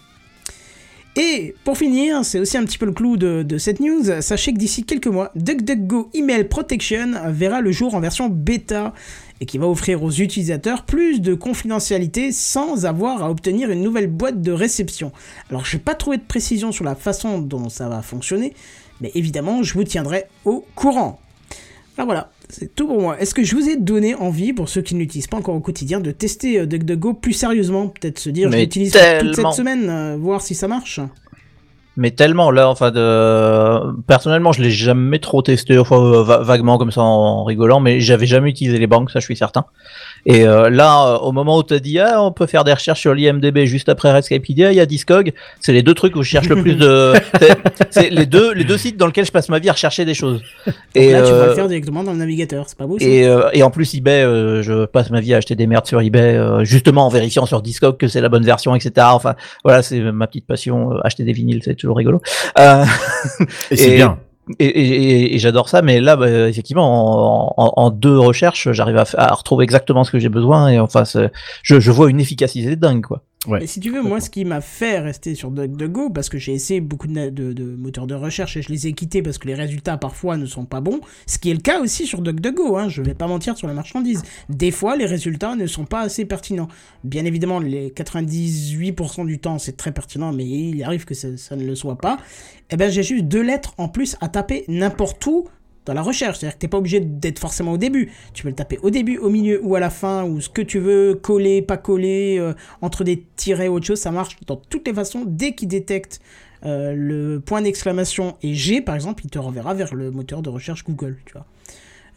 Et 1.15 1.53
pour 1.63 1.77
finir, 1.77 2.25
c'est 2.25 2.39
aussi 2.39 2.57
un 2.57 2.65
petit 2.65 2.79
peu 2.79 2.87
le 2.87 2.91
clou 2.91 3.17
de, 3.17 3.43
de 3.43 3.57
cette 3.59 3.79
news, 3.79 4.03
sachez 4.21 4.51
que 4.51 4.57
d'ici 4.57 4.83
quelques 4.83 5.07
mois, 5.07 5.31
DuckDuckGo 5.35 6.09
Email 6.15 6.45
Protection 6.45 7.11
verra 7.27 7.61
le 7.61 7.71
jour 7.71 7.93
en 7.93 7.99
version 7.99 8.29
bêta 8.29 8.93
et 9.39 9.45
qui 9.45 9.59
va 9.59 9.67
offrir 9.67 10.01
aux 10.01 10.09
utilisateurs 10.09 10.85
plus 10.85 11.21
de 11.21 11.35
confidentialité 11.35 12.31
sans 12.31 12.85
avoir 12.87 13.21
à 13.21 13.29
obtenir 13.29 13.69
une 13.69 13.83
nouvelle 13.83 14.07
boîte 14.07 14.41
de 14.41 14.51
réception. 14.51 15.11
Alors 15.51 15.65
je 15.65 15.77
n'ai 15.77 15.83
pas 15.83 15.93
trouvé 15.93 16.17
de 16.17 16.23
précision 16.23 16.71
sur 16.71 16.83
la 16.83 16.95
façon 16.95 17.39
dont 17.39 17.69
ça 17.69 17.89
va 17.89 18.01
fonctionner, 18.01 18.53
mais 19.01 19.11
évidemment 19.15 19.63
je 19.63 19.73
vous 19.73 19.83
tiendrai 19.83 20.25
au 20.45 20.65
courant. 20.75 21.19
Alors 21.97 22.07
voilà, 22.07 22.31
c'est 22.49 22.73
tout 22.73 22.87
pour 22.87 22.99
moi. 22.99 23.19
Est-ce 23.19 23.35
que 23.35 23.43
je 23.43 23.55
vous 23.55 23.69
ai 23.69 23.75
donné 23.75 24.15
envie, 24.15 24.51
pour 24.51 24.67
ceux 24.67 24.81
qui 24.81 24.95
ne 24.95 24.99
l'utilisent 24.99 25.27
pas 25.27 25.37
encore 25.37 25.55
au 25.55 25.59
quotidien, 25.59 25.99
de 25.99 26.11
tester 26.11 26.59
euh, 26.59 26.65
DuckDuckGo 26.65 27.13
plus 27.13 27.33
sérieusement? 27.33 27.87
Peut-être 27.87 28.17
se 28.17 28.29
dire, 28.29 28.49
je 28.49 28.55
Mais 28.55 28.63
l'utilise 28.63 28.91
toute 28.91 29.35
cette 29.35 29.53
semaine, 29.53 29.89
euh, 29.89 30.17
voir 30.19 30.41
si 30.41 30.55
ça 30.55 30.67
marche? 30.67 30.99
Mais 31.95 32.09
tellement 32.11 32.49
là, 32.49 32.69
enfin, 32.69 32.89
de... 32.91 34.01
personnellement, 34.07 34.51
je 34.51 34.61
l'ai 34.63 34.71
jamais 34.71 35.19
trop 35.19 35.41
testé, 35.43 35.77
enfin 35.77 35.97
euh, 36.01 36.23
va- 36.23 36.39
vaguement 36.39 36.77
comme 36.79 36.91
ça 36.91 37.01
en 37.01 37.43
rigolant, 37.43 37.79
mais 37.79 37.99
j'avais 38.01 38.25
jamais 38.25 38.49
utilisé 38.49 38.79
les 38.79 38.87
banques, 38.87 39.11
ça 39.11 39.19
je 39.19 39.25
suis 39.25 39.35
certain. 39.37 39.65
Et 40.25 40.47
euh, 40.47 40.69
là, 40.69 41.05
euh, 41.07 41.17
au 41.17 41.31
moment 41.33 41.57
où 41.57 41.63
tu 41.63 41.73
as 41.73 41.79
dit, 41.79 41.99
ah, 41.99 42.23
on 42.23 42.31
peut 42.31 42.45
faire 42.47 42.63
des 42.63 42.73
recherches 42.73 43.01
sur 43.01 43.13
l'IMDb 43.13 43.65
juste 43.65 43.89
après 43.89 44.11
Redscapedia, 44.11 44.71
il 44.71 44.75
y 44.75 44.79
a 44.79 44.85
Discog, 44.87 45.33
c'est 45.59 45.73
les 45.73 45.83
deux 45.83 45.93
trucs 45.93 46.15
où 46.15 46.23
je 46.23 46.29
cherche 46.29 46.47
le 46.49 46.55
plus 46.61 46.75
de, 46.75 47.13
c'est- 47.91 48.09
les 48.09 48.25
deux, 48.25 48.53
les 48.53 48.63
deux 48.63 48.77
sites 48.77 48.97
dans 48.97 49.05
lesquels 49.07 49.25
je 49.25 49.31
passe 49.31 49.49
ma 49.49 49.59
vie 49.59 49.69
à 49.69 49.73
rechercher 49.73 50.05
des 50.05 50.13
choses. 50.15 50.41
Et 50.95 51.11
là, 51.11 51.21
tu 51.21 51.31
vas 51.31 51.37
euh, 51.37 51.47
le 51.49 51.53
faire 51.55 51.67
directement 51.67 52.03
dans 52.03 52.13
le 52.13 52.17
navigateur, 52.17 52.65
c'est 52.67 52.77
pas 52.77 52.87
beau 52.87 52.97
ça 52.97 53.05
et, 53.05 53.27
euh, 53.27 53.49
et 53.53 53.61
en 53.63 53.69
plus 53.69 53.93
eBay, 53.93 54.23
euh, 54.23 54.63
je 54.63 54.85
passe 54.85 55.09
ma 55.11 55.19
vie 55.19 55.33
à 55.33 55.37
acheter 55.37 55.55
des 55.55 55.67
merdes 55.67 55.85
sur 55.85 56.01
eBay, 56.01 56.37
euh, 56.37 56.63
justement 56.63 57.05
en 57.05 57.09
vérifiant 57.09 57.45
sur 57.45 57.61
Discog 57.61 57.97
que 57.97 58.07
c'est 58.07 58.21
la 58.21 58.29
bonne 58.29 58.45
version, 58.45 58.73
etc. 58.75 58.91
Enfin, 59.11 59.35
voilà, 59.63 59.81
c'est 59.83 59.99
ma 59.99 60.25
petite 60.25 60.47
passion. 60.47 60.93
euh, 60.93 60.99
acheter 61.03 61.23
des 61.23 61.33
vinyles, 61.33 61.61
c'est 61.63 61.82
toujours 61.83 61.97
rigolo. 61.97 62.21
Euh, 62.59 62.83
Et 63.71 63.75
c'est 63.77 63.95
bien. 63.95 64.17
et, 64.59 64.65
et- 64.65 65.03
et- 65.11 65.35
et 65.35 65.39
j'adore 65.39 65.69
ça, 65.69 65.81
mais 65.81 66.01
là, 66.01 66.15
bah, 66.15 66.29
effectivement, 66.49 67.53
en, 67.57 67.63
en- 67.65 67.73
en 67.77 67.89
deux 67.91 68.17
recherches, 68.17 68.71
j'arrive 68.71 68.97
à, 68.97 69.05
à 69.17 69.33
retrouver 69.33 69.63
exactement 69.63 70.03
ce 70.03 70.11
que 70.11 70.19
j'ai 70.19 70.29
besoin 70.29 70.69
et 70.69 70.79
enfin, 70.79 71.03
je, 71.05 71.79
je 71.79 71.91
vois 71.91 72.09
une 72.09 72.19
efficacité 72.19 72.75
dingue, 72.75 73.05
quoi. 73.05 73.21
Ouais. 73.47 73.63
Et 73.63 73.67
si 73.67 73.79
tu 73.81 73.91
veux, 73.91 74.01
moi, 74.01 74.21
ce 74.21 74.29
qui 74.29 74.45
m'a 74.45 74.61
fait 74.61 74.99
rester 74.99 75.35
sur 75.35 75.51
DuckDuckGo, 75.51 76.09
parce 76.11 76.29
que 76.29 76.37
j'ai 76.37 76.53
essayé 76.53 76.79
beaucoup 76.79 77.07
de, 77.07 77.11
na- 77.13 77.29
de- 77.29 77.51
de 77.51 77.63
moteurs 77.75 78.07
de 78.07 78.15
recherche 78.15 78.55
et 78.55 78.61
je 78.61 78.69
les 78.69 78.87
ai 78.87 78.93
quittés 78.93 79.21
parce 79.21 79.37
que 79.37 79.47
les 79.47 79.53
résultats 79.53 79.97
parfois 79.97 80.37
ne 80.37 80.45
sont 80.45 80.63
pas 80.65 80.79
bons, 80.79 81.01
ce 81.27 81.37
qui 81.37 81.49
est 81.51 81.53
le 81.53 81.59
cas 81.59 81.81
aussi 81.81 82.05
sur 82.05 82.21
DuckDuckGo, 82.21 82.77
hein, 82.77 82.87
je 82.87 83.01
vais 83.01 83.13
pas 83.15 83.27
mentir 83.27 83.57
sur 83.57 83.67
la 83.67 83.73
marchandise. 83.73 84.21
Des 84.49 84.71
fois, 84.71 84.95
les 84.95 85.05
résultats 85.05 85.55
ne 85.55 85.67
sont 85.67 85.85
pas 85.85 86.01
assez 86.01 86.23
pertinents. 86.25 86.69
Bien 87.03 87.25
évidemment, 87.25 87.59
les 87.59 87.89
98% 87.89 89.25
du 89.25 89.39
temps, 89.39 89.59
c'est 89.59 89.77
très 89.77 89.91
pertinent, 89.91 90.31
mais 90.31 90.45
il 90.45 90.83
arrive 90.83 91.05
que 91.05 91.13
ça, 91.13 91.35
ça 91.37 91.55
ne 91.55 91.65
le 91.65 91.75
soit 91.75 91.97
pas. 91.97 92.17
Et 92.69 92.77
ben, 92.77 92.89
j'ai 92.91 93.03
juste 93.03 93.25
deux 93.25 93.41
lettres 93.43 93.73
en 93.77 93.87
plus 93.89 94.15
à 94.21 94.29
taper 94.29 94.63
n'importe 94.67 95.25
où 95.27 95.45
dans 95.85 95.93
la 95.93 96.01
recherche. 96.01 96.39
C'est-à-dire 96.39 96.55
que 96.55 96.61
t'es 96.61 96.67
pas 96.67 96.77
obligé 96.77 96.99
d'être 96.99 97.39
forcément 97.39 97.73
au 97.73 97.77
début. 97.77 98.11
Tu 98.33 98.43
peux 98.43 98.49
le 98.49 98.55
taper 98.55 98.79
au 98.81 98.89
début, 98.89 99.17
au 99.17 99.29
milieu 99.29 99.59
ou 99.63 99.75
à 99.75 99.79
la 99.79 99.89
fin, 99.89 100.23
ou 100.23 100.41
ce 100.41 100.49
que 100.49 100.61
tu 100.61 100.79
veux, 100.79 101.15
coller, 101.15 101.61
pas 101.61 101.77
coller, 101.77 102.37
euh, 102.39 102.53
entre 102.81 103.03
des 103.03 103.25
tirets 103.35 103.67
ou 103.67 103.75
autre 103.75 103.85
chose, 103.85 103.99
ça 103.99 104.11
marche 104.11 104.37
dans 104.47 104.57
toutes 104.57 104.87
les 104.87 104.93
façons. 104.93 105.23
Dès 105.25 105.53
qu'il 105.53 105.67
détecte 105.67 106.21
euh, 106.65 106.93
le 106.95 107.39
point 107.39 107.61
d'exclamation 107.61 108.37
et 108.41 108.53
G, 108.53 108.81
par 108.81 108.95
exemple, 108.95 109.23
il 109.25 109.29
te 109.29 109.39
renverra 109.39 109.73
vers 109.73 109.93
le 109.93 110.11
moteur 110.11 110.41
de 110.41 110.49
recherche 110.49 110.83
Google, 110.85 111.17
tu 111.25 111.33
vois. 111.33 111.45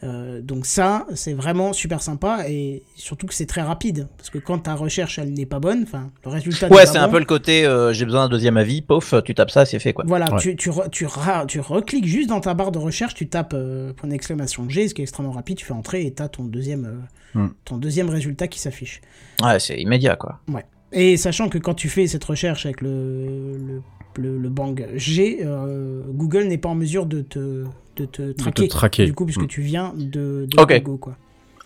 Euh, 0.02 0.42
donc 0.42 0.66
ça, 0.66 1.06
c'est 1.14 1.32
vraiment 1.32 1.72
super 1.72 2.02
sympa 2.02 2.44
et 2.48 2.82
surtout 2.96 3.26
que 3.26 3.32
c'est 3.34 3.46
très 3.46 3.62
rapide 3.62 4.08
parce 4.18 4.28
que 4.28 4.36
quand 4.38 4.58
ta 4.58 4.74
recherche 4.74 5.18
elle 5.18 5.32
n'est 5.32 5.46
pas 5.46 5.58
bonne, 5.58 5.84
enfin 5.84 6.10
le 6.24 6.30
résultat. 6.30 6.68
Ouais, 6.68 6.84
c'est 6.84 6.98
un 6.98 7.06
bon, 7.06 7.14
peu 7.14 7.18
le 7.20 7.24
côté, 7.24 7.64
euh, 7.64 7.94
j'ai 7.94 8.04
besoin 8.04 8.24
d'un 8.24 8.28
deuxième 8.28 8.58
avis, 8.58 8.82
pof, 8.82 9.14
tu 9.24 9.34
tapes 9.34 9.50
ça, 9.50 9.64
c'est 9.64 9.78
fait, 9.78 9.94
quoi. 9.94 10.04
Voilà, 10.06 10.30
Ouais. 10.34 10.38
tu, 10.40 10.54
tu, 10.56 10.68
re- 10.70 10.90
tu, 10.90 11.06
ra- 11.06 11.46
tu 11.46 11.60
recliques 11.60 12.06
juste 12.06 12.28
dans 12.28 12.40
ta 12.40 12.52
barre 12.52 12.72
de 12.72 12.78
recherche, 12.78 13.14
tu 13.14 13.26
tapes 13.26 13.54
euh, 13.54 13.94
point 13.94 14.10
d'exclamation 14.10 14.68
G, 14.68 14.88
ce 14.88 14.94
qui 14.94 15.00
est 15.00 15.04
extrêmement 15.04 15.32
rapide, 15.32 15.56
tu 15.56 15.64
fais 15.64 15.72
entrer 15.72 16.04
et 16.04 16.12
t'as 16.12 16.28
ton 16.28 16.44
deuxième, 16.44 16.84
euh, 16.84 17.38
Hmm. 17.38 17.48
ton 17.66 17.76
deuxième 17.76 18.08
résultat 18.08 18.48
qui 18.48 18.58
s'affiche. 18.60 19.00
Ouais, 19.42 19.58
c'est 19.60 19.78
immédiat, 19.80 20.16
quoi. 20.16 20.40
Et 20.92 21.16
sachant 21.18 21.48
que 21.50 21.58
quand 21.58 21.74
tu 21.74 21.88
fais 21.90 22.06
cette 22.06 22.24
recherche 22.24 22.64
avec 22.64 22.80
le, 22.80 23.58
le, 23.58 23.82
le, 24.16 24.38
le 24.38 24.48
bang 24.48 24.86
G, 24.94 25.40
euh, 25.42 26.02
Google 26.08 26.44
n'est 26.44 26.56
pas 26.58 26.68
en 26.70 26.74
mesure 26.74 27.04
de 27.04 27.20
te, 27.22 27.64
de 27.96 28.04
te 28.06 28.32
traquer. 28.32 28.68
traquer. 28.68 29.04
Du 29.06 29.12
coup, 29.14 29.24
puisque 29.24 29.42
Hmm. 29.42 29.46
tu 29.48 29.60
viens 29.62 29.92
de, 29.96 30.46
de 30.50 30.60
Ok. 30.60 30.82
Google, 30.82 30.98
quoi. 31.00 31.16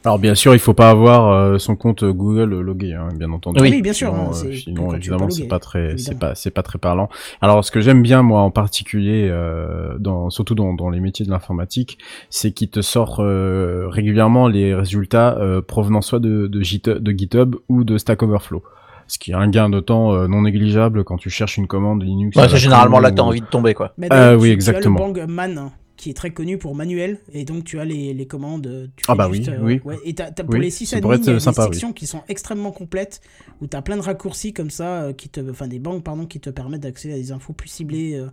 Alors 0.02 0.18
bien 0.18 0.34
sûr, 0.34 0.54
il 0.54 0.58
faut 0.58 0.72
pas 0.72 0.88
avoir 0.88 1.30
euh, 1.30 1.58
son 1.58 1.76
compte 1.76 2.04
Google 2.04 2.58
logué, 2.60 2.94
hein, 2.94 3.08
bien 3.14 3.30
entendu. 3.32 3.60
Oui. 3.60 3.68
Oui, 3.70 3.82
bien 3.82 3.92
sûr, 3.92 4.08
Sinon, 4.08 4.30
hein, 4.30 4.46
euh, 4.46 4.52
sinon, 4.56 4.94
évidemment, 4.94 5.28
c'est 5.28 5.46
pas 5.46 5.58
très, 5.58 5.98
c'est 5.98 6.18
pas, 6.18 6.34
c'est 6.34 6.50
pas 6.50 6.62
très 6.62 6.78
parlant. 6.78 7.10
Alors, 7.42 7.62
ce 7.62 7.70
que 7.70 7.82
j'aime 7.82 8.00
bien 8.00 8.22
moi 8.22 8.40
en 8.40 8.50
particulier, 8.50 9.28
euh, 9.30 9.98
dans, 9.98 10.30
surtout 10.30 10.54
dans, 10.54 10.72
dans 10.72 10.88
les 10.88 11.00
métiers 11.00 11.26
de 11.26 11.30
l'informatique, 11.30 11.98
c'est 12.30 12.52
qu'il 12.52 12.70
te 12.70 12.80
sort 12.80 13.18
euh, 13.20 13.88
régulièrement 13.88 14.48
les 14.48 14.74
résultats 14.74 15.36
euh, 15.38 15.60
provenant 15.60 16.00
soit 16.00 16.18
de, 16.18 16.46
de, 16.46 16.62
Git- 16.62 16.80
de 16.98 17.10
GitHub 17.12 17.56
ou 17.68 17.84
de 17.84 17.98
Stack 17.98 18.22
Overflow. 18.22 18.62
Ce 19.06 19.18
qui 19.18 19.32
est 19.32 19.34
un 19.34 19.48
gain 19.48 19.68
de 19.68 19.80
temps 19.80 20.14
euh, 20.14 20.28
non 20.28 20.42
négligeable 20.42 21.04
quand 21.04 21.18
tu 21.18 21.28
cherches 21.28 21.58
une 21.58 21.66
commande 21.66 22.02
Linux. 22.04 22.36
Ouais, 22.38 22.48
c'est 22.48 22.56
généralement 22.56 23.00
là 23.00 23.10
que 23.10 23.16
t'as 23.16 23.22
envie 23.22 23.40
de 23.42 23.46
tomber, 23.46 23.74
quoi. 23.74 23.92
Mais 23.98 24.06
Ah, 24.08 24.34
oui, 24.36 24.48
tu- 24.48 24.52
exactement. 24.54 24.96
Tu 25.12 25.20
as 25.20 25.24
le 25.26 25.26
Bang 25.26 25.28
Man 25.28 25.70
qui 26.00 26.10
est 26.10 26.14
très 26.14 26.30
connu 26.32 26.56
pour 26.56 26.74
manuel 26.74 27.18
et 27.32 27.44
donc 27.44 27.64
tu 27.64 27.78
as 27.78 27.84
les, 27.84 28.14
les 28.14 28.26
commandes. 28.26 28.66
euh, 28.66 28.86
Tu 28.96 29.04
Ah 29.08 29.14
bah 29.14 29.28
juste, 29.32 29.48
oui, 29.48 29.54
euh, 29.54 29.62
oui. 29.62 29.80
ouais, 29.84 29.98
et 30.04 30.14
t'as, 30.14 30.30
t'as- 30.30 30.44
pour 30.44 30.54
Oui, 30.54 30.60
les 30.60 30.70
6 30.70 30.86
ça 30.86 30.96
admins, 30.96 31.18
il 31.26 31.26
y 31.26 31.36
a 31.36 31.40
des 31.40 31.40
sympa, 31.40 31.62
oui. 31.68 31.74
sections 31.74 31.92
qui 31.92 32.06
sont 32.06 32.22
extrêmement 32.28 32.72
complètes 32.72 33.20
où 33.60 33.66
tu 33.66 33.76
as 33.76 33.82
plein 33.82 33.96
de 33.96 34.02
raccourcis 34.02 34.52
comme 34.54 34.70
ça, 34.70 35.02
euh, 35.04 35.12
qui 35.12 35.28
te, 35.28 35.40
enfin 35.50 35.68
des 35.68 35.78
banques 35.78 36.02
pardon, 36.02 36.24
qui 36.26 36.40
te 36.40 36.48
permettent 36.50 36.80
d'accéder 36.82 37.14
à 37.14 37.18
des 37.18 37.32
infos 37.32 37.52
plus 37.52 37.68
ciblées 37.68 38.14
euh, 38.14 38.28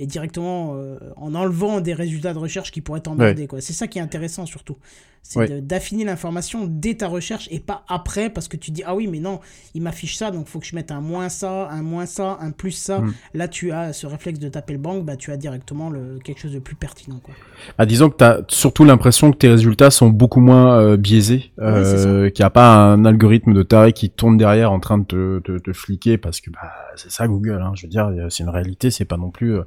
et 0.00 0.06
directement 0.06 0.72
euh, 0.74 0.98
en 1.16 1.34
enlevant 1.34 1.80
des 1.80 1.92
résultats 1.94 2.32
de 2.32 2.38
recherche 2.38 2.72
qui 2.72 2.80
pourraient 2.80 3.00
t'emmerder. 3.02 3.46
quoi. 3.46 3.60
C'est 3.60 3.74
ça 3.74 3.86
qui 3.86 3.98
est 3.98 4.02
intéressant 4.02 4.46
surtout. 4.46 4.76
C'est 5.22 5.38
Ouais. 5.38 5.60
d'affiner 5.60 6.04
l'information 6.04 6.66
dès 6.66 6.94
ta 6.94 7.06
recherche 7.06 7.46
et 7.50 7.60
pas 7.60 7.84
après 7.88 8.30
parce 8.30 8.48
que 8.48 8.56
tu 8.56 8.70
dis 8.70 8.82
ah 8.86 8.94
oui 8.94 9.06
mais 9.06 9.20
non 9.20 9.40
il 9.74 9.82
m'affiche 9.82 10.16
ça 10.16 10.30
donc 10.30 10.46
faut 10.48 10.58
que 10.60 10.64
je 10.64 10.74
mette 10.74 10.90
un 10.90 11.02
moins 11.02 11.28
ça, 11.28 11.68
un 11.68 11.82
moins 11.82 12.06
ça, 12.06 12.38
un 12.40 12.52
plus 12.52 12.70
ça. 12.70 13.00
Mm. 13.00 13.14
Là 13.34 13.46
tu 13.46 13.70
as 13.70 13.92
ce 13.92 14.06
réflexe 14.06 14.38
de 14.38 14.48
taper 14.48 14.72
le 14.72 14.78
banc, 14.78 15.00
bah 15.00 15.16
tu 15.16 15.30
as 15.30 15.36
directement 15.36 15.90
le, 15.90 16.18
quelque 16.24 16.40
chose 16.40 16.54
de 16.54 16.58
plus 16.58 16.74
pertinent. 16.74 17.20
Quoi. 17.22 17.34
Bah, 17.76 17.84
disons 17.84 18.08
que 18.08 18.16
t'as 18.16 18.38
surtout 18.48 18.84
l'impression 18.84 19.30
que 19.30 19.36
tes 19.36 19.48
résultats 19.50 19.90
sont 19.90 20.08
beaucoup 20.08 20.40
moins 20.40 20.80
euh, 20.80 20.96
biaisés, 20.96 21.52
Ouais, 21.58 21.64
euh, 21.66 22.30
qu'il 22.30 22.42
n'y 22.42 22.46
a 22.46 22.50
pas 22.50 22.74
un 22.74 23.04
algorithme 23.04 23.52
de 23.52 23.62
taré 23.62 23.92
qui 23.92 24.08
tourne 24.08 24.38
derrière 24.38 24.72
en 24.72 24.80
train 24.80 24.96
de 24.96 25.04
te, 25.04 25.38
te, 25.40 25.58
te 25.58 25.72
fliquer 25.74 26.16
parce 26.16 26.40
que 26.40 26.48
bah, 26.50 26.72
c'est 26.96 27.10
ça 27.10 27.28
Google. 27.28 27.60
Hein, 27.62 27.72
je 27.74 27.82
veux 27.82 27.90
dire, 27.90 28.10
c'est 28.30 28.42
une 28.42 28.48
réalité, 28.48 28.90
c'est 28.90 29.04
pas 29.04 29.18
non 29.18 29.30
plus, 29.30 29.58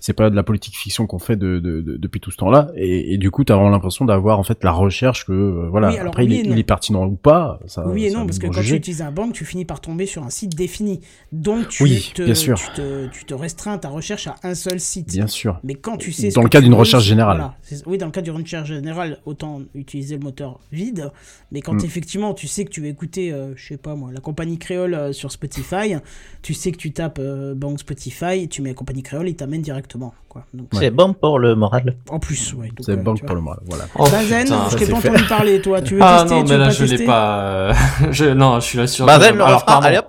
c'est 0.00 0.12
pas 0.12 0.30
de 0.30 0.36
la 0.36 0.42
politique 0.42 0.76
fiction 0.76 1.06
qu'on 1.06 1.18
fait 1.18 1.36
de, 1.36 1.58
de, 1.58 1.80
de- 1.80 1.96
depuis 1.96 2.20
tout 2.20 2.30
ce 2.30 2.36
temps-là. 2.36 2.70
Et, 2.76 3.14
et 3.14 3.18
du 3.18 3.30
coup, 3.30 3.44
t'as 3.44 3.54
vraiment 3.54 3.70
l'impression 3.70 4.04
d'avoir 4.04 4.38
en 4.38 4.42
fait 4.42 4.62
la 4.64 4.72
recherche 4.72 5.26
que 5.26 5.32
euh, 5.32 5.68
voilà. 5.70 5.88
Oui, 5.90 5.96
alors 5.98 6.08
Après, 6.08 6.24
oui 6.24 6.34
il, 6.34 6.40
est, 6.40 6.48
non. 6.48 6.54
il 6.54 6.58
est 6.58 6.62
pertinent 6.64 7.06
ou 7.06 7.16
pas. 7.16 7.60
Ça, 7.66 7.86
oui 7.88 8.04
et 8.04 8.10
ça, 8.10 8.18
non, 8.18 8.26
parce 8.26 8.38
que 8.38 8.46
quand 8.46 8.60
tu 8.62 8.74
utilises 8.74 9.02
un 9.02 9.12
banc, 9.12 9.30
tu 9.30 9.44
finis 9.44 9.64
par 9.64 9.80
tomber 9.80 10.06
sur 10.06 10.22
un 10.24 10.30
site 10.30 10.54
défini. 10.54 11.00
Donc 11.32 11.68
tu, 11.68 11.82
Oui, 11.82 12.12
te, 12.14 12.22
bien 12.22 12.34
sûr. 12.34 12.58
Tu, 12.58 12.70
te, 12.74 13.06
tu 13.08 13.24
te 13.24 13.34
restreins 13.34 13.78
ta 13.78 13.88
recherche 13.88 14.26
à 14.26 14.36
un 14.42 14.54
seul 14.54 14.80
site. 14.80 15.08
Bien 15.12 15.26
sûr. 15.26 15.58
Mais 15.64 15.74
quand 15.74 15.96
tu 15.96 16.12
sais. 16.12 16.30
Dans 16.30 16.42
le 16.42 16.48
cas 16.48 16.60
d'une 16.60 16.74
recherche 16.74 17.04
générale. 17.04 17.36
voilà, 17.38 17.82
oui, 17.86 17.98
dans 17.98 18.06
le 18.06 18.12
cas 18.12 18.22
d'une 18.22 18.34
recherche 18.34 18.68
générale, 18.68 19.18
autant 19.26 19.60
utiliser 19.74 20.16
le 20.16 20.22
moteur 20.22 20.60
vide. 20.72 21.10
Mais 21.50 21.60
quand 21.60 21.72
Mm. 21.74 21.84
effectivement 21.84 22.34
tu 22.34 22.46
sais 22.46 22.64
que 22.64 22.70
tu 22.70 22.80
veux 22.80 22.86
écouter, 22.88 23.32
euh, 23.32 23.52
je 23.56 23.66
sais 23.68 23.76
pas 23.76 23.94
moi, 23.94 24.10
la 24.12 24.20
compagnie 24.20 24.58
créole 24.58 24.94
euh, 24.94 25.12
sur 25.12 25.32
Spotify, 25.32 25.94
tu 26.42 26.54
sais 26.54 26.72
que 26.72 26.76
tu 26.76 26.92
tapes 26.92 27.18
euh, 27.18 27.54
banque 27.54 27.80
Spotify, 27.80 28.48
tu 28.48 28.62
mets 28.62 28.70
la 28.70 28.74
compagnie 28.74 29.02
créole, 29.02 29.28
il 29.28 29.34
t'amène 29.36 29.62
directement. 29.72 30.14
Quoi. 30.28 30.44
Donc, 30.54 30.68
C'est 30.72 30.90
bon 30.90 31.12
pour 31.14 31.38
le 31.38 31.54
moral. 31.54 31.96
En 32.10 32.18
plus, 32.18 32.54
ouais. 32.54 32.68
donc, 32.68 32.76
C'est 32.80 32.92
euh, 32.92 33.14
tu 33.14 33.24
pour 33.24 33.34
le 33.34 33.40
moral. 33.40 33.60
Voilà. 33.66 33.84
Oh, 33.98 34.04
Bazen, 34.10 34.44
putain. 34.44 34.68
je 34.70 34.76
t'ai 34.76 34.86
pas 34.86 34.96
entendu 34.98 35.24
parler, 35.24 35.60
toi. 35.60 35.80
Tu 35.82 35.94
veux 35.94 36.00
Ah 36.02 36.18
tester 36.22 36.34
non, 36.34 36.44
tu 36.44 36.48
mais 36.50 36.54
veux 36.56 36.60
là 36.60 36.66
pas 36.66 36.72
je 36.72 36.84
l'ai 36.84 37.04
pas. 37.04 37.38
euh, 37.40 37.72
je... 38.10 38.24
Non, 38.26 38.60
je 38.60 38.64
suis 38.66 38.78
là 38.78 38.86
sur. 38.86 39.06
Bazen, 39.06 39.36
le 39.36 39.44
Alors, 39.44 39.64
pardon. 39.64 39.86
allez 39.86 39.98
hop. 39.98 40.06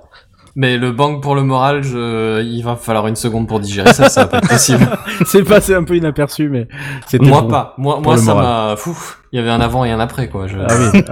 Mais 0.55 0.77
le 0.77 0.91
bang 0.91 1.19
pour 1.19 1.33
le 1.33 1.41
moral, 1.41 1.81
je... 1.81 2.43
il 2.43 2.61
va 2.63 2.75
falloir 2.75 3.07
une 3.07 3.15
seconde 3.15 3.47
pour 3.47 3.59
digérer 3.59 3.91
ça, 3.91 4.07
ça 4.07 4.21
va 4.21 4.27
pas 4.27 4.37
être 4.37 4.49
possible. 4.49 4.87
c'est 5.25 5.43
passé 5.43 5.73
un 5.73 5.83
peu 5.83 5.95
inaperçu, 5.97 6.47
mais 6.47 6.67
c'était 7.07 7.25
moi 7.25 7.41
bon. 7.41 7.47
pas. 7.47 7.73
Moi, 7.79 7.99
moi 7.99 8.17
ça 8.17 8.35
m'a. 8.35 8.75
Fou. 8.77 8.95
Il 9.31 9.37
y 9.37 9.39
avait 9.39 9.49
un 9.49 9.61
avant 9.61 9.83
et 9.83 9.91
un 9.91 9.99
après 9.99 10.29
quoi. 10.29 10.45
Je... 10.45 10.57
Ah 10.59 10.75
oui. 10.93 11.03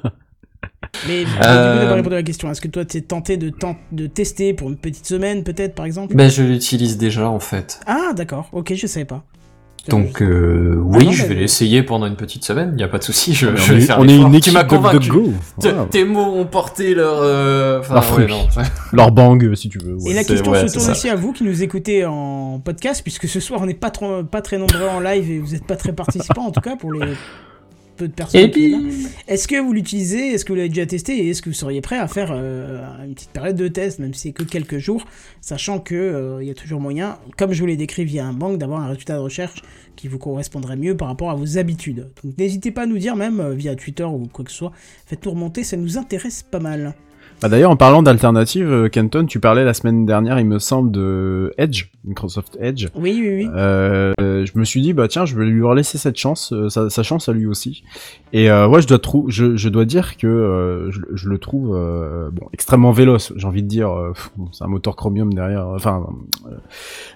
Mais 1.08 1.24
du 1.24 1.30
coup, 1.30 1.36
Euh, 1.44 1.88
pas 1.88 1.94
répondu 1.94 2.14
à 2.14 2.18
la 2.18 2.22
question. 2.22 2.50
Est-ce 2.50 2.60
que 2.60 2.68
toi, 2.68 2.84
t'es 2.84 3.00
tenté 3.00 3.36
de, 3.36 3.50
tent- 3.50 3.76
de 3.92 4.06
tester 4.06 4.54
pour 4.54 4.68
une 4.68 4.76
petite 4.76 5.06
semaine, 5.06 5.42
peut-être, 5.44 5.74
par 5.74 5.86
exemple? 5.86 6.14
Ben 6.14 6.30
je 6.30 6.42
l'utilise 6.42 6.96
déjà 6.98 7.28
en 7.28 7.40
fait. 7.40 7.80
Ah, 7.86 8.12
d'accord. 8.14 8.48
Ok, 8.52 8.72
je 8.74 8.86
savais 8.86 9.04
pas. 9.06 9.24
Donc 9.88 10.20
euh, 10.20 10.74
Ah 10.78 10.96
oui, 10.98 11.04
non, 11.06 11.12
je 11.12 11.22
mais- 11.22 11.28
vais 11.28 11.34
l'essayer 11.36 11.84
pendant 11.84 12.06
une 12.06 12.16
petite 12.16 12.44
semaine. 12.44 12.72
Il 12.76 12.80
y 12.80 12.82
a 12.82 12.88
pas 12.88 12.98
de 12.98 13.04
souci. 13.04 13.34
Je, 13.34 13.46
on 13.46 13.54
je 13.54 13.72
vais 13.72 13.78
est, 13.78 13.86
faire 13.86 14.00
on 14.00 14.08
est 14.08 14.16
une 14.16 14.30
Tu 14.32 14.38
équipe 14.38 14.54
m'as 14.54 14.64
de 14.64 15.08
go. 15.08 15.32
Tes 15.92 16.04
mots 16.04 16.24
ont 16.34 16.44
porté 16.46 16.92
leur. 16.92 17.18
Euh... 17.20 17.78
Enfin, 17.78 17.94
Leur 17.94 18.02
ouais, 18.02 18.08
fruit. 18.08 18.26
non. 18.26 18.48
Leur 18.92 19.12
bang, 19.12 19.54
si 19.54 19.68
tu 19.68 19.78
veux. 19.78 19.94
ouais. 19.94 20.10
Et 20.10 20.14
la 20.14 20.24
question 20.24 20.50
ouais, 20.50 20.66
se 20.66 20.74
tourne 20.76 20.90
aussi 20.90 21.08
à 21.08 21.14
vous 21.14 21.32
qui 21.32 21.44
nous 21.44 21.62
écoutez 21.62 22.04
en 22.04 22.58
podcast, 22.58 23.02
puisque 23.04 23.28
ce 23.28 23.38
soir, 23.38 23.60
on 23.62 23.66
n'est 23.66 23.74
pas, 23.74 23.90
trop, 23.90 24.24
pas 24.24 24.42
très 24.42 24.58
nombreux 24.58 24.88
en 24.88 24.98
live 24.98 25.30
et 25.30 25.38
vous 25.38 25.52
n'êtes 25.52 25.66
pas 25.68 25.76
très 25.76 25.92
participants, 25.92 26.46
en 26.46 26.50
tout 26.50 26.60
cas, 26.60 26.74
pour 26.74 26.92
les 26.92 27.12
peu 27.96 28.08
de 28.08 28.12
personnes 28.12 28.40
Et 28.40 28.50
puis. 28.50 28.74
Est-ce 29.28 29.48
que 29.48 29.60
vous 29.60 29.72
l'utilisez? 29.72 30.28
Est-ce 30.28 30.44
que 30.44 30.52
vous 30.52 30.56
l'avez 30.56 30.68
déjà 30.68 30.86
testé? 30.86 31.18
Et 31.18 31.30
est-ce 31.30 31.42
que 31.42 31.50
vous 31.50 31.54
seriez 31.54 31.80
prêt 31.80 31.98
à 31.98 32.06
faire 32.06 32.30
euh, 32.32 32.84
une 33.04 33.14
petite 33.14 33.30
période 33.30 33.56
de 33.56 33.68
test, 33.68 33.98
même 33.98 34.14
si 34.14 34.20
c'est 34.20 34.32
que 34.32 34.44
quelques 34.44 34.78
jours, 34.78 35.04
sachant 35.40 35.80
que 35.80 35.94
euh, 35.94 36.42
il 36.42 36.48
y 36.48 36.50
a 36.50 36.54
toujours 36.54 36.80
moyen, 36.80 37.18
comme 37.36 37.52
je 37.52 37.60
vous 37.60 37.66
l'ai 37.66 37.76
décrit 37.76 38.04
via 38.04 38.26
un 38.26 38.32
bank, 38.32 38.58
d'avoir 38.58 38.80
un 38.80 38.88
résultat 38.88 39.14
de 39.14 39.20
recherche 39.20 39.62
qui 39.96 40.08
vous 40.08 40.18
correspondrait 40.18 40.76
mieux 40.76 40.96
par 40.96 41.08
rapport 41.08 41.30
à 41.30 41.34
vos 41.34 41.58
habitudes. 41.58 42.08
Donc 42.22 42.38
n'hésitez 42.38 42.70
pas 42.70 42.82
à 42.82 42.86
nous 42.86 42.98
dire, 42.98 43.16
même 43.16 43.40
euh, 43.40 43.54
via 43.54 43.74
Twitter 43.74 44.04
ou 44.04 44.28
quoi 44.32 44.44
que 44.44 44.50
ce 44.50 44.58
soit, 44.58 44.72
faites-nous 45.06 45.32
remonter, 45.32 45.64
ça 45.64 45.76
nous 45.76 45.98
intéresse 45.98 46.42
pas 46.42 46.60
mal. 46.60 46.94
Bah, 47.42 47.48
D'ailleurs, 47.48 47.70
en 47.70 47.76
parlant 47.76 48.02
d'alternatives, 48.02 48.70
euh, 48.70 48.88
Kenton, 48.88 49.26
tu 49.26 49.40
parlais 49.40 49.64
la 49.64 49.74
semaine 49.74 50.06
dernière, 50.06 50.40
il 50.40 50.46
me 50.46 50.58
semble, 50.58 50.90
de 50.90 51.52
Edge, 51.58 51.86
Microsoft 52.06 52.56
Edge. 52.60 52.88
Oui, 52.94 53.18
oui, 53.20 53.44
oui. 53.44 53.48
Euh, 53.54 54.14
je 54.18 54.58
me 54.58 54.64
suis 54.64 54.80
dit 54.80 54.92
bah 54.92 55.08
tiens 55.08 55.26
je 55.26 55.36
vais 55.36 55.44
lui 55.44 55.62
laisser 55.74 55.98
cette 55.98 56.16
chance 56.16 56.52
euh, 56.52 56.68
sa, 56.68 56.88
sa 56.88 57.02
chance 57.02 57.28
à 57.28 57.32
lui 57.32 57.46
aussi 57.46 57.82
et 58.32 58.50
euh, 58.50 58.66
ouais 58.66 58.82
je 58.82 58.86
dois 58.88 58.98
trou 58.98 59.26
je, 59.28 59.56
je 59.56 59.68
dois 59.68 59.84
dire 59.84 60.16
que 60.16 60.26
euh, 60.26 60.90
je, 60.90 61.00
je 61.14 61.28
le 61.28 61.38
trouve 61.38 61.74
euh, 61.76 62.28
bon 62.32 62.46
extrêmement 62.52 62.90
véloce 62.92 63.32
j'ai 63.36 63.46
envie 63.46 63.62
de 63.62 63.68
dire 63.68 63.90
euh, 63.90 64.12
bon, 64.36 64.48
c'est 64.52 64.64
un 64.64 64.68
moteur 64.68 64.96
chromium 64.96 65.32
derrière 65.32 65.68
enfin 65.68 66.04
euh, 66.46 66.50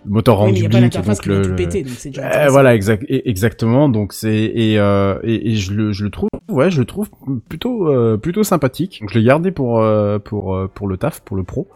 le 0.05 0.11
moteur 0.13 0.37
Oui, 0.41 0.41
mais 0.41 0.47
rendu 0.47 0.57
il 0.59 0.69
n'y 0.81 0.97
a 0.97 1.03
pas 1.03 1.15
donc 1.15 1.27
le- 1.27 1.43
le- 1.43 1.57
péter, 1.57 1.83
donc 1.83 1.95
c'est 1.97 2.11
déjà 2.11 2.47
Eh, 2.47 2.49
voilà, 2.49 2.75
exact, 2.75 3.05
exactement. 3.09 3.89
Donc 3.89 4.13
c'est 4.13 4.35
et, 4.45 4.79
euh, 4.79 5.19
et, 5.23 5.51
et 5.53 5.55
je 5.57 5.73
le 5.73 5.93
je 5.93 6.05
le 6.05 6.11
trouve 6.11 6.29
ouais 6.49 6.71
je 6.71 6.79
le 6.81 6.85
trouve 6.85 7.09
plutôt 7.49 7.89
euh, 7.89 8.17
plutôt 8.17 8.43
sympathique. 8.45 8.99
Donc 9.01 9.11
je 9.11 9.19
l'ai 9.19 9.25
gardé 9.25 9.51
pour 9.51 9.81
euh, 9.81 10.19
pour 10.19 10.55
euh, 10.55 10.71
pour 10.73 10.87
le 10.89 10.97
taf 10.97 11.21
pour 11.21 11.37
le 11.37 11.43
pro. 11.43 11.69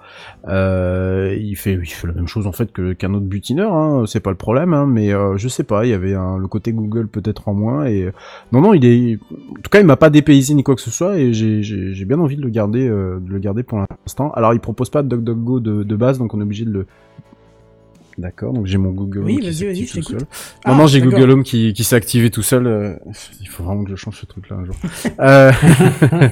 Euh, 0.49 1.37
il 1.41 1.57
fait 1.57 1.75
il 1.75 1.87
fait 1.87 2.07
la 2.07 2.13
même 2.13 2.29
chose 2.29 2.47
en 2.47 2.53
fait 2.53 2.73
que 2.73 2.93
qu'un 2.93 3.13
autre 3.15 3.27
butineur. 3.27 3.73
Hein, 3.75 4.05
c'est 4.07 4.21
pas 4.21 4.31
le 4.31 4.37
problème. 4.37 4.75
Hein, 4.75 4.87
mais 4.87 5.13
euh, 5.13 5.37
je 5.37 5.49
sais 5.49 5.65
pas. 5.65 5.85
Il 5.85 5.91
y 5.91 5.95
avait 5.95 6.15
un, 6.15 6.39
le 6.39 6.47
côté 6.49 6.73
Google 6.73 7.09
peut-être 7.09 7.49
en 7.49 7.55
moins 7.55 7.87
et 7.87 8.11
non 8.53 8.61
non 8.61 8.75
il 8.75 8.85
est 8.85 9.19
en 9.33 9.61
tout 9.63 9.71
cas 9.71 9.81
il 9.81 9.87
m'a 9.87 9.97
pas 9.97 10.11
dépaysé 10.11 10.55
ni 10.55 10.63
quoi 10.63 10.75
que 10.75 10.81
ce 10.81 10.91
soit 10.91 11.19
et 11.19 11.33
j'ai 11.33 12.05
bien 12.05 12.19
envie 12.19 12.37
de 12.37 12.43
le 12.43 12.51
garder 12.51 12.87
euh, 12.87 13.19
de 13.21 13.31
le 13.31 13.39
garder 13.39 13.63
pour 13.63 13.79
l'instant. 13.79 14.31
Alors 14.33 14.53
il 14.55 14.61
propose 14.61 14.91
pas 14.91 15.03
de 15.03 15.09
DuckDuckGo 15.09 15.61
de, 15.61 15.83
de 15.83 15.97
base 15.97 16.19
donc 16.19 16.35
on 16.35 16.41
est 16.41 16.45
obligé 16.45 16.65
de 16.65 16.71
le 16.71 16.87
D'accord, 18.17 18.53
donc 18.53 18.67
j'ai 18.67 18.79
mon 18.79 18.91
Google 18.91 19.21
Home 19.21 19.25
Oui, 19.25 19.39
qui 19.41 19.47
vas-y, 19.47 19.65
vas-y, 19.65 19.87
s'active 19.87 19.89
je 19.89 20.01
tout 20.01 20.03
seul. 20.03 20.21
Ah, 20.65 20.71
non, 20.71 20.79
non, 20.79 20.87
j'ai. 20.87 21.01
Google 21.01 21.31
Home 21.31 21.43
qui, 21.43 21.73
qui 21.73 21.83
s'est 21.83 21.97
activé 21.97 22.31
tout 22.31 22.43
seul. 22.43 22.67
euh, 22.67 22.95
Il 23.41 23.49
faut 23.49 23.65
vraiment 23.65 23.83
que 23.83 23.91
je 23.91 23.97
change 23.97 24.21
ce 24.21 24.27
truc-là 24.27 24.57
un 24.57 24.65
jour. 24.65 24.77
Euh, 25.19 25.51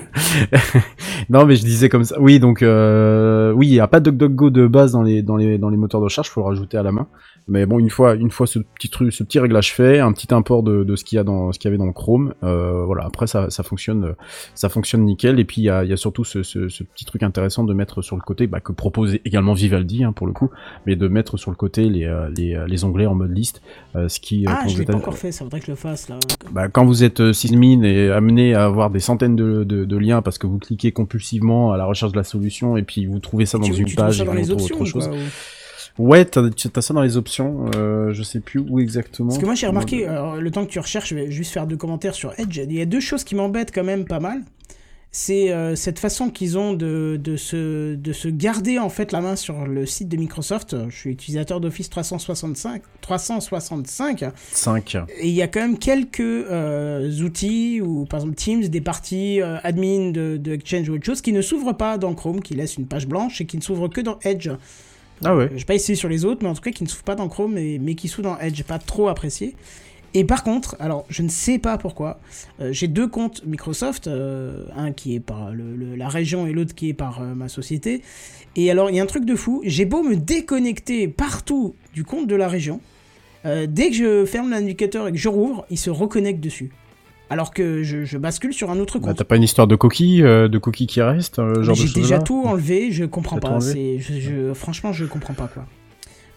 non, 1.28 1.45
mais 1.45 1.57
je 1.57 1.64
disais 1.64 1.88
comme 1.88 2.05
ça. 2.05 2.20
Oui, 2.20 2.38
donc 2.38 2.62
euh... 2.62 3.53
oui, 3.53 3.66
il 3.66 3.74
y 3.74 3.80
a 3.80 3.88
pas 3.88 3.99
de 3.99 4.11
DuckDuckGo 4.11 4.51
de 4.51 4.66
base 4.68 4.93
dans 4.93 5.03
les 5.03 5.22
dans 5.22 5.36
les 5.36 5.59
dans 5.59 5.70
les 5.70 5.76
moteurs 5.76 6.01
de 6.01 6.05
recherche. 6.05 6.30
Faut 6.30 6.40
le 6.43 6.47
rajouter 6.47 6.76
à 6.76 6.84
la 6.84 6.93
main. 6.93 7.09
Mais 7.49 7.66
bon, 7.66 7.78
une 7.78 7.90
fois 7.90 8.14
une 8.14 8.30
fois 8.30 8.47
ce 8.47 8.61
petit 8.61 8.88
truc, 8.88 9.12
ce 9.12 9.24
petit 9.24 9.38
réglage 9.40 9.74
fait, 9.74 9.99
un 9.99 10.12
petit 10.12 10.32
import 10.32 10.62
de, 10.62 10.84
de 10.84 10.97
ce 10.97 11.05
qu'il 11.05 11.16
y 11.16 11.18
a 11.18 11.24
dans 11.24 11.51
ce 11.53 11.59
qu'il 11.59 11.68
y 11.68 11.70
avait 11.70 11.78
dans 11.78 11.86
le 11.86 11.93
Chrome. 11.93 12.34
Euh, 12.45 12.84
voilà. 12.84 13.05
Après, 13.05 13.26
ça 13.26 13.51
ça 13.51 13.62
fonctionne 13.62 14.14
ça 14.55 14.68
fonctionne 14.68 15.03
nickel. 15.05 15.40
Et 15.40 15.45
puis 15.45 15.61
il 15.62 15.64
y 15.64 15.70
a 15.70 15.84
y 15.84 15.93
a 15.93 15.97
surtout 15.97 16.24
ce, 16.24 16.43
ce, 16.43 16.68
ce 16.68 16.84
petit 16.84 17.05
truc 17.05 17.22
intéressant 17.22 17.64
de 17.64 17.74
mettre 17.74 18.01
sur 18.03 18.14
le 18.16 18.22
côté 18.22 18.47
bah, 18.47 18.61
que 18.61 18.72
propose 18.72 19.14
également 19.24 19.55
Vivaldi 19.55 20.05
hein, 20.05 20.12
pour 20.12 20.26
le 20.26 20.32
coup, 20.32 20.51
mais 20.86 20.95
de 20.97 21.09
mettre 21.09 21.36
sur 21.36 21.51
le 21.51 21.57
côté 21.57 21.88
les 21.88 22.05
euh, 22.05 22.28
les, 22.36 22.55
euh, 22.55 22.66
les 22.66 22.84
onglets 22.84 23.07
en 23.07 23.14
mode 23.14 23.36
liste, 23.36 23.61
euh, 23.97 24.09
ce 24.09 24.20
qui 24.20 24.45
Ah, 24.47 24.61
quand 24.62 24.68
je 24.68 24.72
vous 24.74 24.78
l'ai 24.78 24.82
êtes 24.84 24.90
pas 24.93 24.97
encore 24.99 25.18
fait, 25.18 25.32
ça 25.32 25.43
voudrait 25.45 25.61
que 25.61 25.66
je 25.66 25.72
le 25.72 25.76
fasse 25.76 26.09
là. 26.09 26.18
bah, 26.53 26.68
quand 26.68 26.84
vous 26.84 27.03
êtes 27.05 27.32
sysadmin 27.32 27.82
et 27.82 28.11
amené 28.11 28.55
à 28.55 28.64
avoir 28.64 28.90
des 28.90 29.01
centaines 29.01 29.34
de, 29.36 29.64
de, 29.64 29.84
de 29.84 29.97
liens 29.97 30.22
parce 30.22 30.38
que 30.38 30.47
vous 30.47 30.59
cliquez 30.59 30.93
compulsivement 30.93 31.72
à 31.72 31.76
la 31.76 31.86
recherche 31.86 32.12
de 32.12 32.16
la 32.18 32.24
solution 32.24 32.76
et 32.76 32.82
puis 32.82 33.07
vous 33.07 33.18
trouvez 33.18 33.47
ça 33.47 33.59
dans 33.59 33.64
tu, 33.64 33.74
une 33.74 33.86
tu 33.86 33.97
page 33.97 34.16
ça 34.18 34.22
et 34.22 34.26
dans 34.26 34.32
vous 34.32 34.38
les 34.38 34.51
options 34.53 34.76
autre 34.76 34.84
chose. 34.84 35.09
quoi, 35.09 35.16
ou- 35.16 35.20
Ouais, 35.99 36.24
t'as 36.24 36.43
as 36.43 36.80
ça 36.80 36.95
dans 36.95 37.03
les 37.03 37.16
options. 37.16 37.70
Euh, 37.74 38.12
je 38.12 38.22
sais 38.22 38.40
plus 38.40 38.61
où 38.61 38.80
exactement. 38.80 39.28
Parce 39.28 39.40
que 39.40 39.47
moi 39.47 39.55
j'ai 39.55 39.66
remarqué, 39.66 40.07
alors, 40.07 40.36
le 40.36 40.51
temps 40.51 40.64
que 40.64 40.70
tu 40.70 40.78
recherches, 40.78 41.11
je 41.11 41.14
vais 41.14 41.30
juste 41.30 41.53
faire 41.53 41.66
deux 41.66 41.76
commentaires 41.76 42.14
sur 42.14 42.32
Edge. 42.38 42.57
Il 42.57 42.72
y 42.72 42.80
a 42.80 42.86
deux 42.86 43.01
choses 43.01 43.24
qui 43.24 43.34
m'embêtent 43.34 43.72
quand 43.74 43.84
même 43.84 44.05
pas 44.05 44.20
mal. 44.20 44.43
C'est 45.14 45.53
euh, 45.53 45.76
cette 45.76 45.99
façon 45.99 46.30
qu'ils 46.30 46.57
ont 46.57 46.72
de, 46.72 47.20
de, 47.22 47.36
se, 47.36 47.95
de 47.95 48.12
se 48.14 48.28
garder 48.28 48.78
en 48.78 48.88
fait 48.88 49.12
la 49.12 49.20
main 49.20 49.36
sur 49.36 49.66
le 49.66 49.84
site 49.84 50.09
de 50.09 50.16
Microsoft. 50.16 50.74
Je 50.88 50.97
suis 50.97 51.11
utilisateur 51.11 51.61
d'Office 51.61 51.90
365, 51.90 52.80
365 53.03 54.24
5. 54.53 54.95
et 54.95 55.28
il 55.28 55.34
y 55.34 55.43
a 55.43 55.49
quand 55.49 55.61
même 55.61 55.78
quelques 55.78 56.20
euh, 56.20 57.11
outils 57.22 57.82
ou 57.82 58.07
par 58.07 58.20
exemple 58.20 58.36
Teams, 58.36 58.62
des 58.62 58.80
parties 58.80 59.43
euh, 59.43 59.59
admin 59.62 60.12
de, 60.12 60.38
de 60.38 60.53
Exchange 60.53 60.88
ou 60.88 60.95
autre 60.95 61.05
chose 61.05 61.20
qui 61.20 61.34
ne 61.34 61.43
s'ouvrent 61.43 61.76
pas 61.76 61.99
dans 61.99 62.14
Chrome, 62.14 62.40
qui 62.40 62.55
laissent 62.55 62.78
une 62.78 62.86
page 62.86 63.07
blanche 63.07 63.43
et 63.43 63.45
qui 63.45 63.59
ne 63.59 63.62
s'ouvrent 63.62 63.88
que 63.88 64.01
dans 64.01 64.18
Edge. 64.22 64.49
Ah 65.24 65.36
ouais. 65.36 65.50
J'ai 65.54 65.64
pas 65.64 65.74
essayé 65.74 65.94
sur 65.96 66.08
les 66.08 66.24
autres, 66.24 66.40
mais 66.42 66.48
en 66.48 66.54
tout 66.54 66.62
cas 66.62 66.70
qui 66.70 66.82
ne 66.84 66.88
s'ouvre 66.88 67.04
pas 67.04 67.14
dans 67.14 67.28
Chrome, 67.28 67.54
mais, 67.54 67.78
mais 67.80 67.94
qui 67.94 68.08
s'ouvre 68.08 68.28
dans 68.30 68.38
Edge. 68.38 68.56
J'ai 68.56 68.64
pas 68.64 68.78
trop 68.78 69.08
apprécié. 69.08 69.54
Et 70.14 70.24
par 70.24 70.44
contre, 70.44 70.76
alors 70.78 71.06
je 71.08 71.22
ne 71.22 71.28
sais 71.30 71.58
pas 71.58 71.78
pourquoi, 71.78 72.20
euh, 72.60 72.70
j'ai 72.70 72.86
deux 72.86 73.08
comptes 73.08 73.46
Microsoft, 73.46 74.08
euh, 74.08 74.66
un 74.76 74.92
qui 74.92 75.14
est 75.14 75.20
par 75.20 75.52
le- 75.52 75.96
la 75.96 76.08
région 76.08 76.46
et 76.46 76.52
l'autre 76.52 76.74
qui 76.74 76.90
est 76.90 76.94
par 76.94 77.22
euh, 77.22 77.34
ma 77.34 77.48
société. 77.48 78.02
Et 78.54 78.70
alors 78.70 78.90
il 78.90 78.96
y 78.96 79.00
a 79.00 79.02
un 79.02 79.06
truc 79.06 79.24
de 79.24 79.34
fou, 79.34 79.62
j'ai 79.64 79.86
beau 79.86 80.02
me 80.02 80.14
déconnecter 80.16 81.08
partout 81.08 81.74
du 81.94 82.04
compte 82.04 82.26
de 82.26 82.36
la 82.36 82.48
région, 82.48 82.80
dès 83.44 83.88
que 83.88 83.94
je 83.96 84.24
ferme 84.26 84.50
l'indicateur 84.50 85.08
et 85.08 85.12
que 85.12 85.18
je 85.18 85.28
rouvre, 85.30 85.64
il 85.70 85.78
se 85.78 85.88
reconnecte 85.88 86.40
dessus. 86.40 86.70
Alors 87.32 87.52
que 87.54 87.82
je, 87.82 88.04
je 88.04 88.18
bascule 88.18 88.52
sur 88.52 88.70
un 88.70 88.78
autre 88.78 88.98
Bah, 88.98 89.08
compte. 89.08 89.16
T'as 89.16 89.24
pas 89.24 89.36
une 89.36 89.42
histoire 89.42 89.66
de 89.66 89.74
coquilles, 89.74 90.22
euh, 90.22 90.48
de 90.48 90.58
coquilles 90.58 90.86
qui 90.86 91.00
restent, 91.00 91.38
euh, 91.38 91.62
genre 91.62 91.74
j'ai 91.74 91.88
déjà 91.88 92.18
tout 92.18 92.42
enlevé, 92.44 92.92
je 92.92 93.04
comprends 93.06 93.38
pas. 93.38 93.58
je, 93.58 93.98
je- 93.98 94.52
franchement, 94.54 94.92
je 94.92 95.06
comprends 95.06 95.34
pas 95.34 95.48
quoi. 95.52 95.64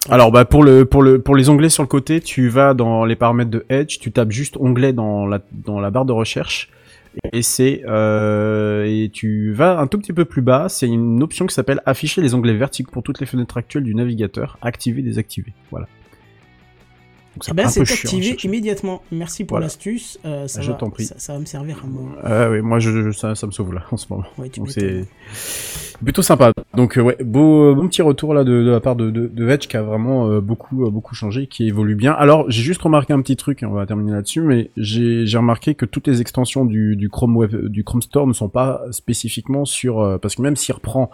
Alors 0.08 0.30
bah 0.32 0.44
pour 0.44 0.62
le 0.64 0.84
pour 0.86 1.02
le 1.02 1.20
pour 1.20 1.34
les 1.36 1.48
onglets 1.48 1.68
sur 1.68 1.82
le 1.82 1.88
côté, 1.88 2.20
tu 2.20 2.48
vas 2.48 2.72
dans 2.74 3.04
les 3.04 3.16
paramètres 3.16 3.50
de 3.50 3.66
Edge, 3.68 3.98
tu 3.98 4.10
tapes 4.10 4.30
juste 4.30 4.56
onglet 4.56 4.92
dans 4.92 5.26
la 5.26 5.40
dans 5.52 5.80
la 5.80 5.90
barre 5.90 6.04
de 6.06 6.12
recherche 6.12 6.70
et 7.32 7.42
c'est 7.42 7.82
euh, 7.88 8.84
et 8.86 9.10
tu 9.12 9.52
vas 9.52 9.78
un 9.78 9.86
tout 9.88 9.98
petit 9.98 10.12
peu 10.12 10.24
plus 10.24 10.42
bas, 10.42 10.68
c'est 10.68 10.86
une 10.86 11.22
option 11.22 11.46
qui 11.46 11.54
s'appelle 11.54 11.80
afficher 11.86 12.22
les 12.22 12.34
onglets 12.34 12.54
verticaux 12.54 12.90
pour 12.92 13.02
toutes 13.02 13.20
les 13.20 13.26
fenêtres 13.26 13.56
actuelles 13.56 13.84
du 13.84 13.94
navigateur, 13.94 14.58
activer 14.62 15.02
désactiver. 15.02 15.52
Voilà. 15.70 15.88
Eh 17.48 17.52
ben, 17.54 17.68
c'est 17.68 17.84
chiant 17.84 17.94
à 17.94 17.98
activé 18.00 18.22
chercher. 18.30 18.48
immédiatement. 18.48 19.02
Merci 19.12 19.44
pour 19.44 19.56
Voilà. 19.56 19.66
l'astuce. 19.66 20.18
Euh, 20.24 20.48
ça 20.48 20.60
Je 20.62 20.72
t'en 20.72 20.90
prie. 20.90 21.04
Ça, 21.06 21.14
ça 21.18 21.32
va 21.34 21.38
me 21.38 21.44
servir 21.44 21.82
un 21.84 21.88
moment. 21.88 22.10
Ah 22.22 22.48
oui, 22.50 22.60
moi 22.62 22.78
je, 22.78 22.90
je- 23.02 23.10
ça, 23.12 23.34
ça 23.34 23.46
me 23.46 23.52
sauve 23.52 23.72
là 23.74 23.82
en 23.90 23.96
ce 23.96 24.06
moment. 24.10 24.24
Ouais, 24.38 24.48
tu 24.48 24.60
Donc 24.60 24.70
c'est 24.70 25.04
plutôt 26.04 26.22
sympa. 26.22 26.52
Donc 26.74 26.98
euh, 26.98 27.02
ouais, 27.02 27.16
beau, 27.24 27.74
bon 27.74 27.88
petit 27.88 28.02
retour 28.02 28.34
là 28.34 28.44
de, 28.44 28.62
de 28.62 28.70
la 28.70 28.80
part 28.80 28.96
de, 28.96 29.10
de, 29.10 29.26
de 29.26 29.44
Vetch 29.44 29.68
qui 29.68 29.76
a 29.76 29.82
vraiment 29.82 30.28
euh, 30.28 30.40
beaucoup 30.40 30.86
euh, 30.86 30.90
beaucoup 30.90 31.14
changé, 31.14 31.46
qui 31.46 31.66
évolue 31.66 31.94
bien. 31.94 32.12
Alors 32.12 32.50
j'ai 32.50 32.62
juste 32.62 32.82
remarqué 32.82 33.12
un 33.12 33.20
petit 33.20 33.36
truc, 33.36 33.62
et 33.62 33.66
on 33.66 33.72
va 33.72 33.86
terminer 33.86 34.12
là-dessus, 34.12 34.40
mais 34.40 34.70
j'ai 34.76 35.36
remarqué 35.36 35.74
que 35.74 35.86
toutes 35.86 36.06
les 36.06 36.20
extensions 36.20 36.64
du, 36.64 36.96
du 36.96 37.08
Chrome 37.08 37.36
Web, 37.36 37.54
du 37.68 37.84
Chrome 37.84 38.02
Store 38.02 38.26
ne 38.26 38.32
sont 38.32 38.48
pas 38.48 38.82
spécifiquement 38.90 39.64
sur 39.64 40.00
euh, 40.00 40.18
parce 40.18 40.36
que 40.36 40.42
même 40.42 40.56
s'il 40.56 40.74
reprend 40.74 41.10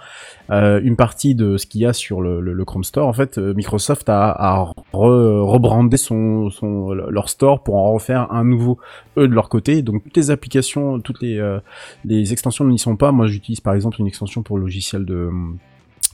euh, 0.50 0.80
une 0.82 0.96
partie 0.96 1.34
de 1.34 1.56
ce 1.56 1.66
qu'il 1.66 1.80
y 1.80 1.86
a 1.86 1.92
sur 1.92 2.20
le, 2.20 2.40
le, 2.40 2.52
le 2.52 2.64
Chrome 2.64 2.84
Store, 2.84 3.06
en 3.06 3.12
fait 3.12 3.38
euh, 3.38 3.54
Microsoft 3.54 4.08
a, 4.08 4.30
a 4.30 4.72
re- 4.92 5.40
rebrandé 5.42 5.96
son, 5.96 6.50
son 6.50 6.92
leur 6.92 7.28
store 7.28 7.62
pour 7.62 7.76
en 7.76 7.92
refaire 7.92 8.32
un 8.32 8.44
nouveau 8.44 8.78
eux 9.16 9.28
de 9.28 9.34
leur 9.34 9.48
côté. 9.48 9.82
Donc 9.82 10.04
toutes 10.04 10.16
les 10.16 10.30
applications, 10.30 11.00
toutes 11.00 11.22
les 11.22 11.38
euh, 11.38 11.58
les 12.04 12.32
extensions 12.32 12.64
n'y 12.64 12.78
sont 12.78 12.96
pas. 12.96 13.12
Moi, 13.12 13.26
j'utilise 13.26 13.60
par 13.60 13.74
exemple 13.74 13.96
une 14.00 14.06
extension 14.06 14.42
pour 14.42 14.58
le 14.58 14.68
logiciel 14.72 15.04
de 15.04 15.30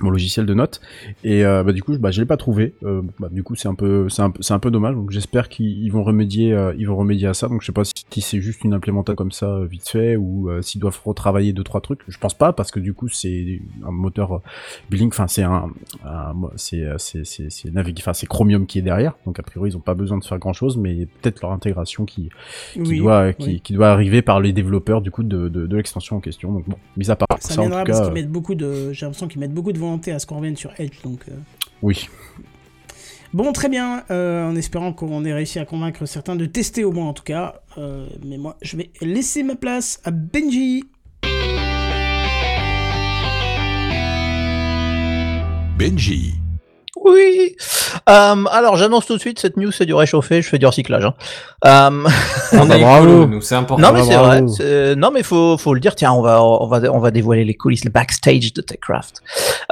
mon 0.00 0.10
logiciel 0.10 0.46
de 0.46 0.54
notes. 0.54 0.80
Et 1.24 1.44
euh, 1.44 1.62
bah, 1.62 1.72
du 1.72 1.82
coup 1.82 1.96
bah, 1.98 2.10
je 2.10 2.20
l'ai 2.20 2.26
pas 2.26 2.36
trouvé. 2.36 2.74
Euh, 2.84 3.02
bah, 3.18 3.28
du 3.30 3.42
coup 3.42 3.54
c'est 3.54 3.68
un 3.68 3.74
peu 3.74 4.08
c'est 4.08 4.22
un, 4.22 4.32
un 4.50 4.58
peu 4.58 4.70
dommage. 4.70 4.94
Donc 4.94 5.10
j'espère 5.10 5.48
qu'ils 5.48 5.82
ils 5.82 5.90
vont 5.90 6.02
remédier 6.04 6.52
euh, 6.52 6.72
ils 6.78 6.86
vont 6.86 6.96
remédier 6.96 7.28
à 7.28 7.34
ça. 7.34 7.48
Donc 7.48 7.60
je 7.62 7.66
sais 7.66 7.72
pas 7.72 7.84
si, 7.84 7.94
c'est 8.20 8.40
juste 8.40 8.64
une 8.64 8.74
implémentation 8.74 9.16
comme 9.16 9.32
ça 9.32 9.46
euh, 9.46 9.66
vite 9.66 9.88
fait 9.88 10.16
ou 10.16 10.50
euh, 10.50 10.60
s'ils 10.62 10.80
doivent 10.80 10.98
retravailler 11.04 11.52
deux 11.52 11.62
trois 11.64 11.80
trucs. 11.80 12.00
Je 12.08 12.18
pense 12.18 12.34
pas 12.34 12.52
parce 12.52 12.70
que 12.70 12.80
du 12.80 12.94
coup 12.94 13.08
c'est 13.08 13.60
un 13.86 13.90
moteur 13.90 14.32
euh, 14.36 14.38
Blink 14.90 15.12
enfin 15.12 15.26
c'est 15.28 15.42
un, 15.42 15.70
un- 16.04 16.34
c'est 16.56 16.84
c'est 16.98 17.24
c'est 17.24 17.70
Navig- 17.72 17.98
enfin 17.98 18.12
c'est 18.12 18.26
Chromium 18.26 18.66
qui 18.66 18.78
est 18.78 18.82
derrière. 18.82 19.14
Donc 19.26 19.38
a 19.38 19.42
priori 19.42 19.70
ils 19.70 19.76
ont 19.76 19.80
pas 19.80 19.94
besoin 19.94 20.18
de 20.18 20.24
faire 20.24 20.38
grand 20.38 20.52
chose 20.52 20.76
mais 20.76 21.06
peut-être 21.20 21.40
leur 21.42 21.52
intégration 21.52 22.04
qui 22.04 22.28
qui 22.72 22.80
Oui, 22.80 22.98
doit 22.98 23.32
qui, 23.32 23.46
oui. 23.46 23.60
qui 23.60 23.72
doit 23.72 23.88
arriver 23.90 24.22
par 24.22 24.40
les 24.40 24.52
développeurs 24.52 25.00
du 25.00 25.10
coup 25.10 25.22
de, 25.22 25.48
de, 25.48 25.66
de 25.66 25.76
l'extension 25.76 26.16
en 26.16 26.20
question. 26.20 26.52
Donc 26.52 26.68
bon 26.68 26.76
mis 26.96 27.10
à 27.10 27.16
part 27.16 27.28
ça, 27.40 27.54
Ça 27.54 27.60
en 27.62 27.64
tout 27.66 27.70
parce 27.70 27.84
cas 27.86 28.00
qu'ils 28.00 28.10
euh, 28.10 28.14
mettent 28.14 28.30
beaucoup 28.32 28.54
de. 28.54 28.92
J'ai 28.92 29.06
l'impression 29.06 29.28
qu'ils 29.28 29.40
mettent 29.40 29.54
beaucoup 29.54 29.72
de 29.72 29.78
volonté 29.88 30.12
à 30.12 30.18
ce 30.18 30.26
qu'on 30.26 30.36
revienne 30.36 30.56
sur 30.56 30.70
Edge. 30.78 31.02
Donc, 31.02 31.20
euh. 31.28 31.32
oui 31.82 32.08
Bon, 33.34 33.52
très 33.52 33.68
bien. 33.68 34.04
euh, 34.10 34.48
en 34.48 34.56
espérant 34.56 34.92
qu'on 34.94 35.22
ait 35.24 35.34
réussi 35.34 35.58
à 35.58 35.66
convaincre 35.66 36.06
certains 36.06 36.36
de 36.36 36.46
tester 36.46 36.84
au 36.84 36.92
moins 36.92 37.08
en 37.08 37.12
tout 37.12 37.24
cas. 37.24 37.60
Euh, 37.76 38.06
mais 38.24 38.38
moi, 38.38 38.56
je 38.62 38.76
vais 38.76 38.90
laisser 39.02 39.42
ma 39.42 39.54
place 39.54 40.00
à 40.04 40.10
Benji. 40.10 40.84
Benji. 45.78 46.37
Oui. 46.96 47.54
Euh, 48.08 48.44
alors 48.50 48.76
j'annonce 48.76 49.06
tout 49.06 49.14
de 49.14 49.20
suite, 49.20 49.38
cette 49.38 49.56
news 49.56 49.70
c'est 49.70 49.86
du 49.86 49.94
réchauffé, 49.94 50.42
je 50.42 50.48
fais 50.48 50.58
du 50.58 50.66
recyclage. 50.66 51.04
hein. 51.04 51.14
Euh, 51.64 51.90
On 52.52 52.66
bah, 52.66 52.76
est 52.76 52.80
bravo. 52.80 53.04
écolo, 53.06 53.26
nous, 53.26 53.40
c'est 53.40 53.54
important. 53.54 53.82
non 53.82 53.92
mais 53.92 54.02
c'est 54.04 54.16
vrai. 54.16 54.42
c'est- 54.48 54.96
Non 54.96 55.10
mais 55.12 55.22
faut 55.22 55.56
faut 55.58 55.74
le 55.74 55.80
dire. 55.80 55.94
Tiens, 55.94 56.12
on 56.12 56.22
va 56.22 56.42
on 56.42 56.66
va 56.66 56.80
on 56.92 56.98
va 56.98 57.10
dévoiler 57.10 57.44
les 57.44 57.54
coulisses, 57.54 57.84
le 57.84 57.90
backstage 57.90 58.52
de 58.52 58.60
Techcraft. 58.62 59.22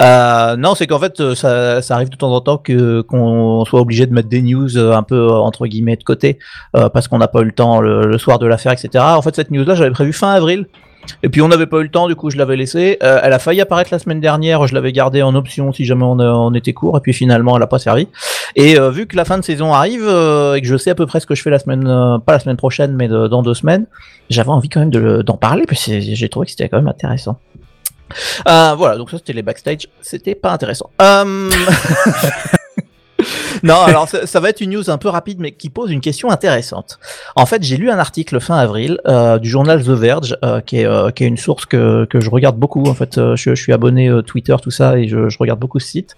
Euh, 0.02 0.56
non, 0.56 0.74
c'est 0.74 0.86
qu'en 0.86 0.98
fait 0.98 1.34
ça 1.34 1.82
ça 1.82 1.94
arrive 1.94 2.08
de 2.10 2.16
temps 2.16 2.32
en 2.32 2.40
temps 2.40 2.58
que 2.58 3.00
qu'on 3.02 3.64
soit 3.64 3.80
obligé 3.80 4.06
de 4.06 4.12
mettre 4.12 4.28
des 4.28 4.42
news 4.42 4.76
un 4.78 5.02
peu 5.02 5.30
entre 5.30 5.66
guillemets 5.66 5.96
de 5.96 6.04
côté 6.04 6.38
parce 6.72 7.08
qu'on 7.08 7.18
n'a 7.18 7.28
pas 7.28 7.40
eu 7.40 7.44
le 7.46 7.52
temps 7.52 7.80
le, 7.80 8.06
le 8.06 8.18
soir 8.18 8.38
de 8.38 8.46
l'affaire, 8.46 8.72
etc. 8.72 9.02
En 9.04 9.22
fait 9.22 9.34
cette 9.36 9.50
news 9.50 9.64
là 9.64 9.74
j'avais 9.74 9.90
prévu 9.90 10.12
fin 10.12 10.32
avril. 10.32 10.66
Et 11.22 11.28
puis 11.28 11.40
on 11.42 11.48
n'avait 11.48 11.66
pas 11.66 11.78
eu 11.78 11.82
le 11.84 11.88
temps, 11.88 12.08
du 12.08 12.14
coup 12.16 12.30
je 12.30 12.36
l'avais 12.36 12.56
laissée. 12.56 12.98
Euh, 13.02 13.20
elle 13.22 13.32
a 13.32 13.38
failli 13.38 13.60
apparaître 13.60 13.90
la 13.92 13.98
semaine 13.98 14.20
dernière, 14.20 14.66
je 14.66 14.74
l'avais 14.74 14.92
gardée 14.92 15.22
en 15.22 15.34
option 15.34 15.72
si 15.72 15.84
jamais 15.84 16.04
on, 16.04 16.18
euh, 16.20 16.30
on 16.32 16.52
était 16.54 16.72
court, 16.72 16.96
et 16.96 17.00
puis 17.00 17.12
finalement 17.12 17.56
elle 17.56 17.60
n'a 17.60 17.66
pas 17.66 17.78
servi. 17.78 18.08
Et 18.54 18.78
euh, 18.78 18.90
vu 18.90 19.06
que 19.06 19.16
la 19.16 19.24
fin 19.24 19.38
de 19.38 19.44
saison 19.44 19.72
arrive 19.72 20.04
euh, 20.06 20.54
et 20.54 20.60
que 20.62 20.66
je 20.66 20.76
sais 20.76 20.90
à 20.90 20.94
peu 20.94 21.06
près 21.06 21.20
ce 21.20 21.26
que 21.26 21.34
je 21.34 21.42
fais 21.42 21.50
la 21.50 21.58
semaine, 21.58 21.86
euh, 21.86 22.18
pas 22.18 22.32
la 22.32 22.38
semaine 22.40 22.56
prochaine, 22.56 22.94
mais 22.94 23.08
dans 23.08 23.42
deux 23.42 23.54
semaines, 23.54 23.86
j'avais 24.30 24.50
envie 24.50 24.68
quand 24.68 24.80
même 24.80 24.90
d'en 25.22 25.36
parler, 25.36 25.64
puis 25.66 25.76
c'est- 25.76 26.00
j'ai 26.00 26.28
trouvé 26.28 26.46
que 26.46 26.50
c'était 26.52 26.68
quand 26.68 26.78
même 26.78 26.88
intéressant. 26.88 27.38
Euh, 28.48 28.74
voilà, 28.76 28.96
donc 28.96 29.10
ça 29.10 29.16
c'était 29.18 29.32
les 29.32 29.42
backstage, 29.42 29.88
c'était 30.00 30.34
pas 30.36 30.52
intéressant. 30.52 30.90
Non, 33.62 33.80
alors 33.86 34.08
ça, 34.08 34.26
ça 34.26 34.40
va 34.40 34.50
être 34.50 34.60
une 34.60 34.70
news 34.70 34.90
un 34.90 34.98
peu 34.98 35.08
rapide, 35.08 35.38
mais 35.40 35.52
qui 35.52 35.70
pose 35.70 35.90
une 35.90 36.00
question 36.00 36.30
intéressante. 36.30 36.98
En 37.34 37.46
fait, 37.46 37.62
j'ai 37.62 37.76
lu 37.76 37.90
un 37.90 37.98
article 37.98 38.40
fin 38.40 38.56
avril 38.56 38.98
euh, 39.06 39.38
du 39.38 39.48
journal 39.48 39.82
The 39.82 39.90
Verge, 39.90 40.36
euh, 40.44 40.60
qui, 40.60 40.80
est, 40.80 40.86
euh, 40.86 41.10
qui 41.10 41.24
est 41.24 41.28
une 41.28 41.36
source 41.36 41.66
que, 41.66 42.04
que 42.06 42.20
je 42.20 42.30
regarde 42.30 42.56
beaucoup. 42.56 42.86
En 42.86 42.94
fait, 42.94 43.18
euh, 43.18 43.36
je, 43.36 43.54
je 43.54 43.62
suis 43.62 43.72
abonné 43.72 44.08
euh, 44.08 44.22
Twitter, 44.22 44.56
tout 44.62 44.70
ça, 44.70 44.98
et 44.98 45.08
je, 45.08 45.28
je 45.28 45.38
regarde 45.38 45.58
beaucoup 45.60 45.80
ce 45.80 45.88
site. 45.88 46.16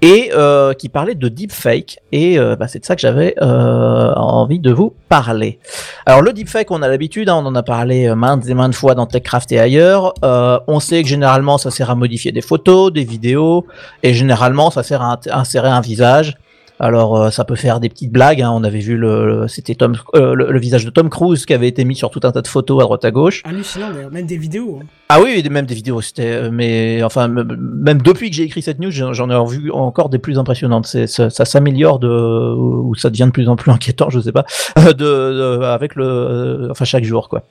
Et 0.00 0.30
euh, 0.32 0.74
qui 0.74 0.88
parlait 0.88 1.16
de 1.16 1.26
deepfake, 1.26 1.98
et 2.12 2.38
euh, 2.38 2.54
bah, 2.54 2.68
c'est 2.68 2.78
de 2.78 2.84
ça 2.84 2.94
que 2.94 3.00
j'avais 3.00 3.34
euh, 3.42 4.12
envie 4.14 4.60
de 4.60 4.70
vous 4.70 4.94
parler. 5.08 5.58
Alors 6.06 6.22
le 6.22 6.32
deepfake, 6.32 6.70
on 6.70 6.82
a 6.82 6.88
l'habitude, 6.88 7.28
hein, 7.28 7.34
on 7.34 7.46
en 7.46 7.54
a 7.56 7.64
parlé 7.64 8.06
euh, 8.06 8.14
maintes 8.14 8.46
et 8.46 8.54
maintes 8.54 8.76
fois 8.76 8.94
dans 8.94 9.06
TechCraft 9.06 9.50
et 9.50 9.58
ailleurs. 9.58 10.14
On 10.22 10.78
sait 10.78 11.02
que 11.02 11.08
généralement 11.08 11.58
ça 11.58 11.72
sert 11.72 11.90
à 11.90 11.96
modifier 11.96 12.30
des 12.30 12.42
photos, 12.42 12.92
des 12.92 13.02
vidéos, 13.02 13.66
et 14.04 14.14
généralement 14.14 14.70
ça 14.70 14.84
sert 14.84 15.02
à 15.02 15.18
insérer 15.32 15.68
un 15.68 15.80
visage. 15.80 16.38
Alors 16.80 17.16
euh, 17.20 17.30
ça 17.30 17.44
peut 17.44 17.56
faire 17.56 17.80
des 17.80 17.88
petites 17.88 18.12
blagues. 18.12 18.40
hein. 18.42 18.50
On 18.54 18.62
avait 18.62 18.78
vu 18.78 18.96
le, 18.96 19.26
le- 19.26 19.48
c'était 19.48 19.74
Tom, 19.74 19.96
euh, 20.14 20.34
le, 20.34 20.52
le 20.52 20.58
visage 20.60 20.84
de 20.84 20.90
Tom 20.90 21.10
Cruise 21.10 21.44
qui 21.44 21.52
avait 21.54 21.66
été 21.68 21.84
mis 21.84 21.96
sur 21.96 22.10
tout 22.10 22.20
un 22.22 22.30
tas 22.30 22.40
de 22.42 22.46
photos 22.46 22.80
à 22.80 22.84
droite 22.84 23.04
à 23.04 23.10
gauche. 23.10 23.42
Hallucinant 23.44 23.90
d'ailleurs, 23.92 24.10
même 24.12 24.26
des 24.26 24.36
vidéos. 24.36 24.78
hein. 24.82 24.86
Ah 25.08 25.20
oui, 25.22 25.42
même 25.50 25.66
des 25.66 25.74
vidéos. 25.74 26.00
C'était, 26.00 26.30
euh, 26.32 26.50
mais 26.52 27.02
enfin 27.02 27.26
même 27.28 28.02
depuis 28.02 28.30
que 28.30 28.36
j'ai 28.36 28.44
écrit 28.44 28.62
cette 28.62 28.78
news, 28.78 28.90
j'en 28.90 29.12
j'en 29.12 29.28
ai 29.30 29.50
vu 29.50 29.70
encore 29.72 30.08
des 30.08 30.18
plus 30.18 30.38
impressionnantes. 30.38 30.86
C'est, 30.86 31.06
ça, 31.06 31.30
ça 31.30 31.44
s'améliore 31.44 31.98
de, 31.98 32.08
ou 32.08 32.94
ça 32.94 33.10
devient 33.10 33.24
de 33.26 33.30
plus 33.32 33.48
en 33.48 33.56
plus 33.56 33.70
inquiétant, 33.72 34.10
je 34.10 34.20
sais 34.20 34.32
pas, 34.32 34.44
de, 34.76 34.92
de- 34.92 35.62
avec 35.64 35.96
le, 35.96 36.68
enfin 36.70 36.84
chaque 36.84 37.04
jour 37.04 37.28
quoi. 37.28 37.42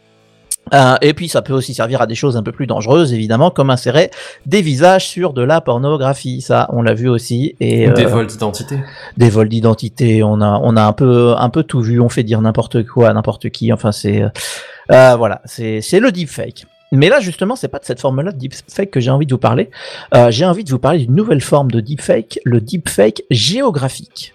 Euh, 0.73 0.95
et 1.01 1.13
puis 1.13 1.27
ça 1.27 1.41
peut 1.41 1.53
aussi 1.53 1.73
servir 1.73 2.01
à 2.01 2.07
des 2.07 2.15
choses 2.15 2.37
un 2.37 2.43
peu 2.43 2.51
plus 2.51 2.67
dangereuses, 2.67 3.13
évidemment, 3.13 3.51
comme 3.51 3.69
insérer 3.69 4.11
des 4.45 4.61
visages 4.61 5.07
sur 5.07 5.33
de 5.33 5.41
la 5.41 5.61
pornographie. 5.61 6.41
Ça, 6.41 6.69
on 6.71 6.81
l'a 6.81 6.93
vu 6.93 7.09
aussi. 7.09 7.55
Et 7.59 7.89
Ou 7.89 7.93
des 7.93 8.05
euh, 8.05 8.09
vols 8.09 8.27
d'identité. 8.27 8.79
des 9.17 9.29
vols 9.29 9.49
d'identité. 9.49 10.23
On 10.23 10.41
a, 10.41 10.59
on 10.63 10.75
a 10.75 10.83
un 10.83 10.93
peu, 10.93 11.35
un 11.37 11.49
peu 11.49 11.63
tout 11.63 11.81
vu. 11.81 11.99
On 11.99 12.09
fait 12.09 12.23
dire 12.23 12.41
n'importe 12.41 12.85
quoi 12.85 13.09
à 13.09 13.13
n'importe 13.13 13.49
qui. 13.49 13.71
Enfin, 13.73 13.91
c'est, 13.91 14.21
euh, 14.21 14.29
euh, 14.91 15.15
voilà, 15.15 15.41
c'est, 15.45 15.81
c'est 15.81 15.99
le 15.99 16.11
deepfake. 16.11 16.65
Mais 16.91 17.09
là, 17.09 17.19
justement, 17.19 17.55
c'est 17.55 17.67
pas 17.67 17.79
de 17.79 17.85
cette 17.85 17.99
forme-là 17.99 18.31
de 18.31 18.37
deepfake 18.37 18.91
que 18.91 18.99
j'ai 18.99 19.11
envie 19.11 19.25
de 19.25 19.33
vous 19.33 19.39
parler. 19.39 19.69
Euh, 20.15 20.31
j'ai 20.31 20.45
envie 20.45 20.63
de 20.63 20.69
vous 20.69 20.79
parler 20.79 20.99
d'une 20.99 21.15
nouvelle 21.15 21.41
forme 21.41 21.69
de 21.69 21.81
deepfake, 21.81 22.39
le 22.45 22.61
deepfake 22.61 23.23
géographique. 23.29 24.33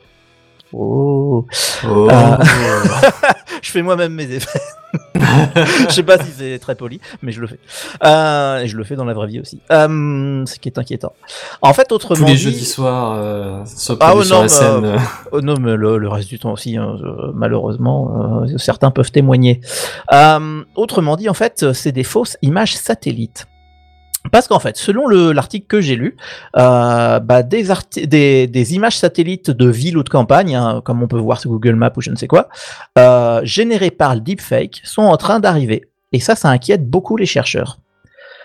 Oh, 0.72 1.46
Oh. 1.84 2.08
Euh, 2.10 2.36
je 3.62 3.70
fais 3.70 3.82
moi-même 3.82 4.12
mes 4.14 4.30
effets. 4.30 4.60
je 5.14 5.90
sais 5.92 6.02
pas 6.02 6.18
si 6.18 6.30
c'est 6.36 6.58
très 6.58 6.74
poli, 6.74 7.00
mais 7.22 7.32
je 7.32 7.40
le 7.40 7.46
fais. 7.46 7.58
Euh, 8.04 8.58
et 8.60 8.68
je 8.68 8.76
le 8.76 8.84
fais 8.84 8.94
dans 8.94 9.04
la 9.06 9.14
vraie 9.14 9.26
vie 9.26 9.40
aussi. 9.40 9.60
Euh, 9.70 10.44
ce 10.46 10.58
qui 10.58 10.68
est 10.68 10.78
inquiétant. 10.78 11.12
En 11.62 11.72
fait, 11.72 11.92
autrement 11.92 12.20
Tous 12.20 12.24
les 12.26 12.34
dit- 12.36 12.42
jeudis 12.42 12.66
soirs, 12.66 13.14
euh, 13.16 13.64
Ah 14.00 14.14
ouais, 14.16 14.24
sur 14.24 14.34
non, 14.34 14.40
la 14.40 14.42
mais, 14.42 14.48
scène. 14.48 14.84
euh, 14.84 14.94
euh, 14.96 14.98
Oh 15.32 15.40
non, 15.40 15.54
mais 15.58 15.76
le, 15.76 15.96
le 15.98 16.08
reste 16.08 16.28
du 16.28 16.38
temps 16.38 16.52
aussi, 16.52 16.76
hein, 16.76 16.96
malheureusement, 17.34 18.42
euh, 18.46 18.58
certains 18.58 18.90
peuvent 18.90 19.10
témoigner. 19.10 19.60
Euh, 20.12 20.62
autrement 20.74 21.16
dit, 21.16 21.28
en 21.28 21.34
fait, 21.34 21.72
c'est 21.72 21.92
des 21.92 22.04
fausses 22.04 22.36
images 22.42 22.74
satellites. 22.76 23.46
Parce 24.30 24.46
qu'en 24.46 24.60
fait, 24.60 24.76
selon 24.76 25.06
le- 25.06 25.32
l'article 25.32 25.66
que 25.66 25.80
j'ai 25.80 25.96
lu, 25.96 26.16
euh, 26.56 27.18
bah, 27.18 27.42
des, 27.42 28.74
images 28.74 28.96
satellites 28.96 29.50
de 29.50 29.68
ville 29.68 29.96
ou 29.98 30.02
de 30.02 30.08
campagne, 30.08 30.54
hein, 30.54 30.80
comme 30.84 31.02
on 31.02 31.08
peut 31.08 31.18
voir 31.18 31.40
sur 31.40 31.50
Google 31.50 31.74
Maps 31.74 31.92
ou 31.96 32.00
je 32.00 32.10
ne 32.10 32.16
sais 32.16 32.28
quoi, 32.28 32.48
euh, 32.98 33.40
générées 33.44 33.90
par 33.90 34.14
le 34.14 34.20
deepfake, 34.20 34.80
sont 34.84 35.02
en 35.02 35.16
train 35.16 35.40
d'arriver. 35.40 35.82
Et 36.12 36.20
ça, 36.20 36.36
ça 36.36 36.48
inquiète 36.48 36.88
beaucoup 36.88 37.16
les 37.16 37.26
chercheurs. 37.26 37.78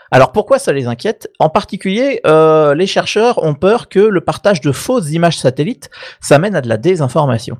Alors 0.09 0.31
pourquoi 0.31 0.57
ça 0.57 0.71
les 0.71 0.87
inquiète? 0.87 1.29
En 1.37 1.49
particulier, 1.49 2.21
euh, 2.25 2.73
les 2.73 2.87
chercheurs 2.87 3.43
ont 3.43 3.55
peur 3.55 3.89
que 3.89 3.99
le 3.99 4.21
partage 4.21 4.61
de 4.61 4.71
fausses 4.71 5.11
images 5.11 5.37
satellites 5.37 5.89
ça 6.21 6.39
mène 6.39 6.55
à 6.55 6.61
de 6.61 6.69
la 6.69 6.77
désinformation. 6.77 7.57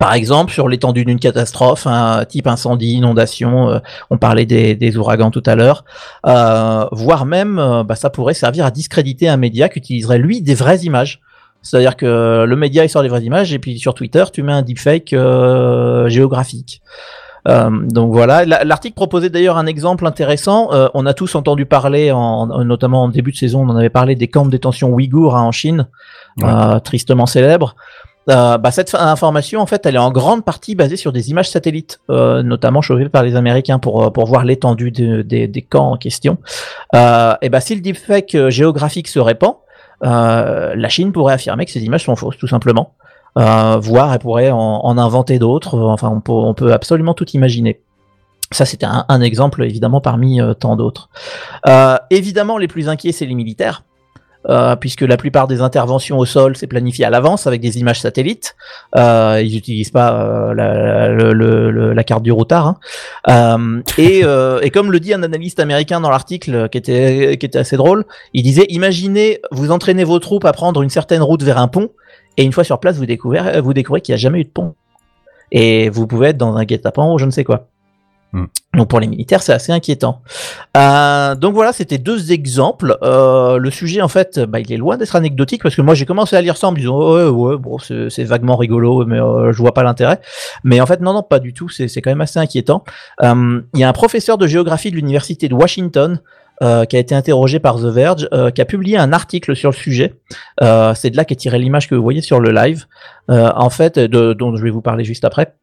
Par 0.00 0.14
exemple, 0.14 0.52
sur 0.52 0.68
l'étendue 0.68 1.04
d'une 1.04 1.20
catastrophe, 1.20 1.86
un 1.86 2.24
type 2.24 2.46
incendie, 2.48 2.94
inondation, 2.94 3.68
euh, 3.70 3.78
on 4.10 4.18
parlait 4.18 4.46
des, 4.46 4.74
des 4.74 4.96
ouragans 4.96 5.30
tout 5.30 5.42
à 5.46 5.54
l'heure, 5.54 5.84
euh, 6.26 6.86
voire 6.90 7.26
même, 7.26 7.58
euh, 7.58 7.84
bah, 7.84 7.94
ça 7.94 8.10
pourrait 8.10 8.34
servir 8.34 8.66
à 8.66 8.70
discréditer 8.72 9.28
un 9.28 9.36
média 9.36 9.68
qui 9.68 9.78
utiliserait 9.78 10.18
lui 10.18 10.40
des 10.42 10.54
vraies 10.54 10.78
images. 10.78 11.20
C'est-à-dire 11.62 11.96
que 11.96 12.44
le 12.46 12.56
média 12.56 12.84
il 12.84 12.88
sort 12.90 13.02
des 13.02 13.08
vraies 13.08 13.22
images 13.22 13.52
et 13.54 13.58
puis 13.58 13.78
sur 13.78 13.94
Twitter 13.94 14.24
tu 14.32 14.42
mets 14.42 14.52
un 14.52 14.62
deepfake 14.62 15.12
euh, 15.14 16.08
géographique. 16.08 16.82
Euh, 17.46 17.70
donc 17.88 18.12
voilà, 18.12 18.44
La- 18.44 18.64
l'article 18.64 18.94
proposait 18.94 19.30
d'ailleurs 19.30 19.56
un 19.58 19.66
exemple 19.66 20.06
intéressant. 20.06 20.72
Euh, 20.72 20.88
on 20.94 21.06
a 21.06 21.14
tous 21.14 21.34
entendu 21.36 21.66
parler, 21.66 22.10
en, 22.10 22.64
notamment 22.64 23.04
en 23.04 23.08
début 23.08 23.32
de 23.32 23.36
saison, 23.36 23.62
on 23.62 23.68
en 23.70 23.76
avait 23.76 23.90
parlé 23.90 24.14
des 24.16 24.28
camps 24.28 24.44
de 24.46 24.50
détention 24.50 24.90
ouïghours 24.92 25.36
hein, 25.36 25.42
en 25.42 25.52
Chine, 25.52 25.86
Ouais. 26.38 26.48
euh, 26.48 26.80
tristement 26.80 27.26
célèbre. 27.26 27.76
Euh, 28.30 28.56
bah, 28.56 28.70
cette 28.70 28.94
information, 28.94 29.60
en 29.60 29.66
fait, 29.66 29.84
elle 29.84 29.96
est 29.96 29.98
en 29.98 30.10
grande 30.10 30.44
partie 30.44 30.74
basée 30.74 30.96
sur 30.96 31.12
des 31.12 31.30
images 31.30 31.50
satellites, 31.50 32.00
euh, 32.10 32.42
notamment 32.42 32.80
chauffées 32.80 33.08
par 33.10 33.22
les 33.22 33.36
Américains 33.36 33.78
pour, 33.78 34.02
euh, 34.04 34.10
pour 34.10 34.24
voir 34.26 34.44
l'étendue 34.44 34.90
de- 34.90 35.20
des- 35.22 35.46
des 35.46 35.62
camps 35.62 35.92
en 35.92 35.96
question. 35.98 36.38
Euh, 36.94 37.34
et 37.42 37.50
bah, 37.50 37.60
si 37.60 37.74
le 37.74 37.82
deepfake 37.82 38.34
euh, 38.34 38.48
géographique 38.50 39.08
se 39.08 39.18
répand, 39.18 39.56
euh, 40.04 40.74
la 40.74 40.88
Chine 40.88 41.12
pourrait 41.12 41.34
affirmer 41.34 41.66
que 41.66 41.70
ces 41.72 41.84
images 41.84 42.04
sont 42.04 42.16
fausses, 42.16 42.38
tout 42.38 42.46
simplement. 42.48 42.94
voire 43.36 44.12
elle 44.12 44.20
pourrait 44.20 44.50
en, 44.50 44.58
en 44.58 44.96
inventer 44.98 45.38
d'autres. 45.38 45.78
Enfin, 45.78 46.08
on 46.08 46.20
peut, 46.20 46.32
on 46.32 46.54
peut 46.54 46.72
absolument 46.72 47.14
tout 47.14 47.28
imaginer. 47.30 47.80
Ça, 48.52 48.64
c'était 48.64 48.86
un, 48.86 49.04
un 49.08 49.20
exemple, 49.20 49.64
évidemment, 49.64 50.00
parmi 50.00 50.40
tant 50.60 50.76
d'autres. 50.76 51.08
Évidemment, 52.10 52.58
les 52.58 52.68
plus 52.68 52.88
inquiets, 52.88 53.12
c'est 53.12 53.26
les 53.26 53.34
militaires. 53.34 53.82
Euh, 54.48 54.76
puisque 54.76 55.00
la 55.02 55.16
plupart 55.16 55.46
des 55.48 55.60
interventions 55.60 56.18
au 56.18 56.24
sol, 56.26 56.56
c'est 56.56 56.66
planifié 56.66 57.04
à 57.04 57.10
l'avance 57.10 57.46
avec 57.46 57.60
des 57.60 57.78
images 57.78 58.00
satellites. 58.00 58.56
Euh, 58.96 59.40
ils 59.44 59.54
n'utilisent 59.54 59.90
pas 59.90 60.12
euh, 60.20 60.54
la, 60.54 61.08
le- 61.08 61.32
le- 61.32 61.70
le- 61.70 61.92
la 61.92 62.04
carte 62.04 62.22
du 62.22 62.32
routard. 62.32 62.66
hein. 62.66 62.76
Euh, 63.28 63.82
et, 63.98 64.20
euh, 64.24 64.60
et 64.60 64.70
comme 64.70 64.92
le 64.92 65.00
dit 65.00 65.14
un 65.14 65.22
analyste 65.22 65.60
américain 65.60 66.00
dans 66.00 66.10
l'article, 66.10 66.68
qui 66.68 66.78
était, 66.78 67.36
qui 67.38 67.46
était 67.46 67.58
assez 67.58 67.76
drôle, 67.76 68.04
il 68.32 68.42
disait 68.42 68.66
Imaginez, 68.68 69.40
vous 69.50 69.70
entraînez 69.70 70.04
vos 70.04 70.18
troupes 70.18 70.44
à 70.44 70.52
prendre 70.52 70.82
une 70.82 70.90
certaine 70.90 71.22
route 71.22 71.42
vers 71.42 71.58
un 71.58 71.68
pont, 71.68 71.90
et 72.36 72.44
une 72.44 72.52
fois 72.52 72.64
sur 72.64 72.80
place, 72.80 72.96
vous 72.96 73.06
découvrez, 73.06 73.60
vous 73.60 73.72
découvrez 73.74 74.00
qu'il 74.00 74.12
n'y 74.12 74.16
a 74.16 74.18
jamais 74.22 74.40
eu 74.40 74.44
de 74.44 74.50
pont. 74.50 74.74
Et 75.52 75.88
vous 75.88 76.06
pouvez 76.06 76.28
être 76.28 76.36
dans 76.38 76.56
un 76.56 76.64
guet-apens 76.64 77.12
ou 77.14 77.18
je 77.18 77.26
ne 77.26 77.30
sais 77.30 77.44
quoi. 77.44 77.68
Hmm. 78.34 78.46
Donc 78.76 78.88
pour 78.88 78.98
les 78.98 79.06
militaires, 79.06 79.44
c'est 79.44 79.52
assez 79.52 79.70
inquiétant. 79.70 80.20
Euh, 80.76 81.36
donc 81.36 81.54
voilà, 81.54 81.72
c'était 81.72 81.98
deux 81.98 82.32
exemples. 82.32 82.98
Euh, 83.04 83.58
le 83.58 83.70
sujet, 83.70 84.02
en 84.02 84.08
fait, 84.08 84.40
bah, 84.40 84.58
il 84.58 84.72
est 84.72 84.76
loin 84.76 84.96
d'être 84.96 85.14
anecdotique 85.14 85.62
parce 85.62 85.76
que 85.76 85.82
moi, 85.82 85.94
j'ai 85.94 86.04
commencé 86.04 86.34
à 86.34 86.40
lire 86.42 86.56
ça 86.56 86.66
en 86.66 86.72
me 86.72 86.76
disant 86.76 86.98
ouais, 86.98 87.28
ouais, 87.28 87.56
bon, 87.56 87.78
c'est 87.78 88.24
vaguement 88.24 88.56
rigolo, 88.56 89.06
mais 89.06 89.20
euh, 89.20 89.52
je 89.52 89.58
vois 89.58 89.72
pas 89.72 89.84
l'intérêt. 89.84 90.20
Mais 90.64 90.80
en 90.80 90.86
fait, 90.86 91.00
non, 91.00 91.12
non, 91.12 91.22
pas 91.22 91.38
du 91.38 91.52
tout. 91.52 91.68
C'est 91.68 91.86
c'est 91.86 92.02
quand 92.02 92.10
même 92.10 92.22
assez 92.22 92.40
inquiétant. 92.40 92.82
Euh, 93.22 93.60
Il 93.72 93.78
y 93.78 93.84
a 93.84 93.88
un 93.88 93.92
professeur 93.92 94.36
de 94.36 94.48
géographie 94.48 94.90
de 94.90 94.96
l'université 94.96 95.48
de 95.48 95.54
Washington. 95.54 96.20
euh, 96.62 96.84
qui 96.84 96.96
a 96.96 96.98
été 97.00 97.14
interrogé 97.14 97.58
par 97.58 97.76
The 97.76 97.86
Verge, 97.86 98.28
euh, 98.32 98.50
qui 98.50 98.60
a 98.60 98.64
publié 98.64 98.96
un 98.96 99.12
article 99.12 99.56
sur 99.56 99.70
le 99.70 99.76
sujet. 99.76 100.14
Euh, 100.62 100.94
c'est 100.94 101.10
de 101.10 101.16
là 101.16 101.24
qu'est 101.24 101.34
tirée 101.34 101.58
l'image 101.58 101.88
que 101.88 101.94
vous 101.94 102.02
voyez 102.02 102.20
sur 102.20 102.40
le 102.40 102.52
live. 102.52 102.86
Euh, 103.30 103.50
en 103.56 103.70
fait, 103.70 103.98
de, 103.98 104.32
dont 104.34 104.54
je 104.56 104.62
vais 104.62 104.70
vous 104.70 104.82
parler 104.82 105.04
juste 105.04 105.24
après. 105.24 105.54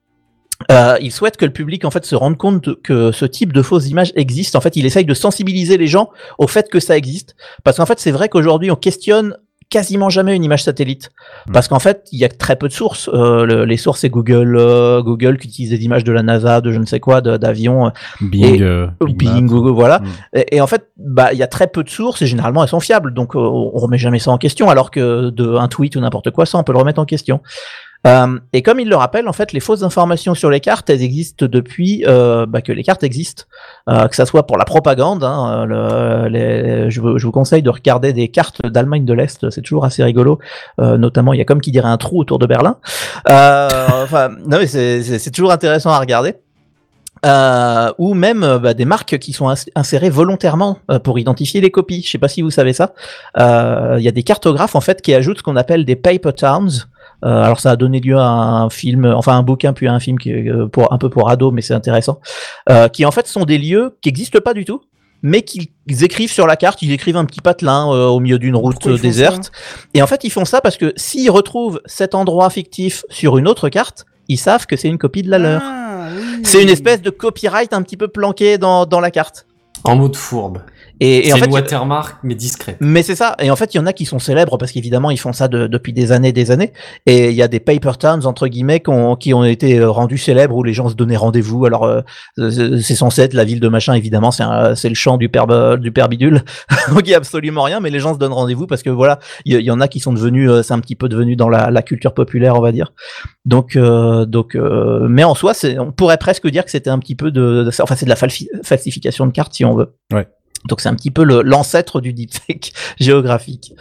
Euh, 0.70 0.98
il 1.02 1.12
souhaite 1.12 1.38
que 1.38 1.46
le 1.46 1.52
public 1.54 1.86
en 1.86 1.92
fait 1.92 2.06
se 2.06 2.16
rende 2.16 2.38
compte 2.38 2.82
que 2.84 3.12
ce 3.12 3.26
type 3.26 3.54
de 3.54 3.62
fausses 3.62 3.88
images 3.90 4.12
existe. 4.16 4.56
En 4.56 4.62
fait, 4.62 4.76
il 4.76 4.86
essaye 4.86 5.06
de 5.06 5.14
sensibiliser 5.14 5.78
les 5.78 5.88
gens 5.88 6.10
au 6.38 6.48
fait 6.48 6.70
que 6.70 6.80
ça 6.80 6.98
existe, 6.98 7.36
parce 7.64 7.78
qu'en 7.78 7.86
fait, 7.86 8.00
c'est 8.00 8.12
vrai 8.12 8.30
qu'aujourd'hui, 8.30 8.70
on 8.72 8.76
questionne 8.76 9.36
quasiment 9.70 10.10
jamais 10.10 10.36
une 10.36 10.44
image 10.44 10.64
satellite, 10.66 11.12
Mm. 11.48 11.54
parce 11.54 11.70
qu'en 11.70 11.80
fait, 11.80 12.04
il 12.12 12.20
y 12.20 12.26
a 12.26 12.28
très 12.30 12.58
peu 12.58 12.68
de 12.68 12.74
sources. 12.74 13.10
Euh, 13.14 13.46
le- 13.46 13.64
les 13.64 13.78
sources, 13.78 14.02
c'est 14.02 14.10
Google, 14.10 14.58
euh, 14.60 15.02
Google 15.02 15.38
qui 15.38 15.48
utilise 15.48 15.70
des 15.70 15.86
images 15.86 16.04
de 16.04 16.12
la 16.12 16.24
NASA, 16.24 16.60
de 16.60 16.74
je 16.74 16.78
ne 16.78 16.86
sais 16.86 17.00
quoi, 17.00 17.22
d'avions, 17.22 17.88
euh, 17.88 17.90
Bing, 18.20 18.62
euh, 18.62 18.88
Bing 19.00 19.16
Bing. 19.16 19.48
Google, 19.48 19.72
voilà. 19.72 20.00
Mm. 20.00 20.06
Et, 20.36 20.56
et 20.58 20.62
en 20.62 20.68
fait, 20.68 20.88
bah, 20.98 21.32
il 21.32 21.40
y 21.40 21.44
a 21.44 21.48
très 21.48 21.68
peu 21.68 21.84
de 21.86 21.90
sources 21.90 22.22
et 22.22 22.28
généralement 22.28 22.64
elles 22.64 22.70
sont 22.70 22.82
fiables, 22.82 23.14
donc 23.14 23.34
on 23.36 23.70
remet 23.72 23.98
jamais 23.98 24.20
ça 24.20 24.32
en 24.32 24.38
question, 24.38 24.70
alors 24.70 24.92
que 24.92 25.30
de 25.30 25.56
un 25.56 25.70
tweet 25.70 25.96
ou 25.96 26.02
n'importe 26.02 26.32
quoi, 26.32 26.46
ça 26.46 26.58
on 26.58 26.64
peut 26.64 26.74
le 26.74 26.80
remettre 26.80 27.00
en 27.00 27.06
question. 27.06 27.40
Euh, 28.08 28.40
et 28.54 28.62
comme 28.62 28.80
il 28.80 28.90
le 28.90 28.96
rappelle, 28.96 29.28
en 29.28 29.34
fait, 29.34 29.54
les 29.54 29.60
fausses 29.60 29.84
informations 29.84 30.34
sur 30.34 30.50
les 30.50 30.60
cartes, 30.60 30.90
elles 30.90 31.04
existent 31.04 31.46
depuis 31.48 32.04
euh, 32.08 32.46
bah, 32.46 32.62
que 32.62 32.72
les 32.72 32.84
cartes 32.84 33.04
existent, 33.04 33.44
Euh, 33.90 34.08
que 34.08 34.16
ça 34.16 34.26
soit 34.26 34.46
pour 34.46 34.58
la 34.58 34.66
propagande. 34.66 35.24
Hein, 35.24 35.66
je, 35.70 36.90
je 36.90 37.26
vous 37.26 37.32
conseille 37.32 37.64
de 37.64 37.70
regarder 37.70 38.14
des 38.14 38.28
cartes 38.28 38.66
d'Allemagne 38.66 39.06
de 39.06 39.14
l'Est, 39.14 39.50
c'est 39.50 39.62
toujours 39.62 39.86
assez 39.86 40.04
rigolo. 40.04 40.40
Notamment, 40.78 41.34
il 41.34 41.38
y 41.38 41.42
a 41.42 41.46
comme 41.46 41.62
qui 41.62 41.72
dirait 41.72 41.90
un 41.90 41.98
trou 41.98 42.20
autour 42.20 42.40
de 42.40 42.46
Berlin. 42.46 42.78
Enfin, 44.12 44.30
non 44.46 44.58
mais 44.58 44.68
c'est 44.68 45.32
toujours 45.32 45.52
intéressant 45.52 45.92
à 45.92 46.00
regarder. 46.00 46.36
Euh, 47.24 47.92
ou 48.00 48.16
même 48.16 48.44
euh, 48.44 48.58
bah, 48.58 48.74
des 48.74 48.86
marques 48.86 49.20
qui 49.20 49.32
sont 49.32 49.48
ins- 49.48 49.70
insérées 49.76 50.10
volontairement 50.10 50.80
euh, 50.90 50.98
pour 50.98 51.20
identifier 51.20 51.62
les 51.62 51.70
copies. 51.70 52.02
Je 52.04 52.10
sais 52.10 52.18
pas 52.18 52.28
si 52.28 52.42
vous 52.42 52.50
savez 52.50 52.74
ça. 52.74 52.94
Euh, 53.38 53.98
Il 54.00 54.04
y 54.04 54.08
a 54.08 54.12
des 54.12 54.24
cartographes 54.24 54.74
en 54.76 54.82
fait 54.82 55.04
qui 55.04 55.14
ajoutent 55.14 55.38
ce 55.38 55.44
qu'on 55.44 55.56
appelle 55.56 55.86
des 55.86 55.96
paper 55.96 56.34
towns. 56.34 56.88
Euh, 57.24 57.44
alors 57.44 57.60
ça 57.60 57.70
a 57.70 57.76
donné 57.76 58.00
lieu 58.00 58.18
à 58.18 58.24
un 58.26 58.72
film, 58.72 59.06
enfin 59.06 59.38
un 59.38 59.44
bouquin 59.44 59.74
puis 59.74 59.88
à 59.88 59.94
un 59.94 60.00
film 60.00 60.18
qui 60.18 60.32
est 60.32 60.50
euh, 60.50 60.66
pour 60.68 60.92
un 60.92 60.98
peu 60.98 61.12
pour 61.12 61.30
ados, 61.30 61.54
mais 61.54 61.62
c'est 61.62 61.76
intéressant. 61.76 62.20
Euh, 62.72 62.88
qui 62.88 63.06
en 63.06 63.12
fait 63.12 63.28
sont 63.28 63.46
des 63.46 63.60
lieux 63.60 63.96
qui 64.02 64.10
n'existent 64.10 64.40
pas 64.44 64.56
du 64.56 64.66
tout, 64.66 64.82
mais 65.22 65.44
qu'ils 65.44 65.68
ils 65.86 66.04
écrivent 66.04 66.32
sur 66.32 66.48
la 66.48 66.56
carte. 66.56 66.82
Ils 66.82 66.92
écrivent 66.92 67.18
un 67.18 67.26
petit 67.26 67.42
patelin 67.42 67.94
euh, 67.94 68.08
au 68.08 68.20
milieu 68.20 68.40
d'une 68.40 68.56
route 68.56 68.88
euh, 68.88 68.98
déserte. 68.98 69.52
Et 69.94 70.02
en 70.02 70.08
fait 70.08 70.24
ils 70.24 70.32
font 70.32 70.46
ça 70.46 70.60
parce 70.60 70.78
que 70.78 70.92
s'ils 70.96 71.30
retrouvent 71.30 71.82
cet 71.86 72.16
endroit 72.16 72.50
fictif 72.50 73.06
sur 73.12 73.38
une 73.38 73.48
autre 73.48 73.70
carte, 73.70 74.06
ils 74.28 74.40
savent 74.40 74.66
que 74.66 74.76
c'est 74.76 74.88
une 74.88 74.98
copie 74.98 75.22
de 75.22 75.30
la 75.30 75.38
leur. 75.38 75.62
Ah, 76.02 76.10
oui. 76.16 76.42
C'est 76.44 76.62
une 76.62 76.70
espèce 76.70 77.02
de 77.02 77.10
copyright 77.10 77.74
un 77.74 77.82
petit 77.82 77.98
peu 77.98 78.08
planqué 78.08 78.58
dans, 78.58 78.86
dans 78.86 79.00
la 79.00 79.12
carte. 79.12 79.46
En 79.84 79.96
mode 79.96 80.16
fourbe. 80.16 80.60
Et, 81.04 81.18
et 81.18 81.24
C'est 81.30 81.34
en 81.34 81.38
fait, 81.38 81.46
une 81.48 81.52
watermark, 81.54 82.18
mais 82.24 82.36
discrète. 82.36 82.78
mais 82.80 83.02
c'est 83.02 83.16
ça. 83.16 83.36
Et 83.40 83.50
en 83.50 83.56
fait, 83.56 83.74
il 83.74 83.78
y 83.78 83.80
en 83.80 83.88
a 83.88 83.92
qui 83.94 84.06
sont 84.06 84.20
célèbres 84.20 84.58
parce 84.60 84.72
qu'évidemment, 84.72 85.10
ils 85.10 85.18
font 85.20 85.34
ça 85.34 85.48
de- 85.48 85.66
depuis 85.66 85.94
des 85.94 86.12
années, 86.12 86.32
des 86.32 86.52
années. 86.52 86.74
Et 87.08 87.30
il 87.32 87.36
y 87.36 87.42
a 87.42 87.48
des 87.48 87.60
paper 87.60 87.94
towns 88.00 88.28
entre 88.28 88.48
guillemets 88.48 88.82
qui 88.82 88.92
ont, 88.92 89.16
qui 89.16 89.34
ont 89.34 89.44
été 89.44 89.80
euh, 89.80 89.90
rendus 89.90 90.20
célèbres 90.20 90.56
où 90.56 90.64
les 90.64 90.74
gens 90.74 90.90
se 90.90 90.94
donnaient 90.94 91.18
rendez-vous. 91.18 91.66
Alors, 91.66 91.86
euh, 91.86 92.02
euh, 92.38 92.80
c'est 92.80 92.94
censé 92.96 93.24
être 93.24 93.34
la 93.34 93.44
ville 93.46 93.60
de 93.60 93.68
machin. 93.68 93.96
Évidemment, 93.96 94.30
c'est 94.30 94.44
un- 94.44 94.76
c'est 94.76 94.90
le 94.90 94.96
champ 94.96 95.18
du 95.18 95.28
père 95.28 95.48
du 95.80 95.92
père 95.92 96.08
bidule. 96.08 96.44
Donc, 96.90 97.02
il 97.06 97.10
y 97.10 97.14
a 97.16 97.18
absolument 97.18 97.64
rien. 97.64 97.80
Mais 97.80 97.90
les 97.90 98.00
gens 98.00 98.14
se 98.14 98.20
donnent 98.20 98.32
rendez-vous 98.34 98.68
parce 98.68 98.84
que 98.84 98.92
voilà, 98.92 99.18
il 99.46 99.60
y, 99.60 99.72
en 99.72 99.82
a 99.82 99.88
qui 99.88 100.00
sont 100.00 100.14
devenus, 100.14 100.50
euh, 100.52 100.62
c'est 100.62 100.74
un 100.76 100.80
petit 100.80 100.96
peu 100.96 101.10
devenu 101.10 101.36
dans 101.36 101.50
la, 101.50 101.72
la 101.72 101.82
culture 101.82 102.14
populaire, 102.14 102.56
on 102.56 102.62
va 102.62 102.72
dire. 102.72 102.94
Donc, 103.46 103.76
euh, 103.76 104.26
donc, 104.28 104.54
euh, 104.56 105.08
mais 105.10 105.24
en 105.24 105.34
soi, 105.34 105.56
c'est, 105.56 105.80
on 105.80 105.92
pourrait 105.92 106.18
presque 106.18 106.48
dire 106.48 106.64
que 106.64 106.70
c'était 106.70 106.92
un 106.92 107.00
petit 107.00 107.16
peu 107.16 107.32
de, 107.32 107.64
de- 107.64 107.72
enfin, 107.82 107.96
c'est 107.96 108.06
de 108.06 108.10
la 108.12 108.16
falsification 108.64 109.26
de 109.26 109.32
cartes 109.32 109.54
si 109.56 109.66
on 109.66 109.74
veut. 109.76 109.96
Ouais. 110.14 110.28
Donc 110.66 110.82
c'est 110.82 110.90
un 110.90 110.96
petit 110.96 111.12
peu 111.12 111.24
l'ancêtre 111.24 112.02
du 112.02 112.14
deepfake 112.14 112.74
géographique. 113.00 113.74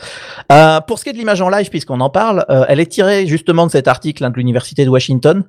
Euh, 0.50 0.80
pour 0.80 0.98
ce 0.98 1.04
qui 1.04 1.10
est 1.10 1.12
de 1.12 1.18
l'image 1.18 1.42
en 1.42 1.48
live, 1.48 1.68
puisqu'on 1.68 2.00
en 2.00 2.10
parle, 2.10 2.44
euh, 2.50 2.64
elle 2.68 2.80
est 2.80 2.86
tirée 2.86 3.26
justement 3.26 3.66
de 3.66 3.70
cet 3.70 3.88
article 3.88 4.24
hein, 4.24 4.30
de 4.30 4.36
l'université 4.36 4.84
de 4.84 4.90
Washington. 4.90 5.44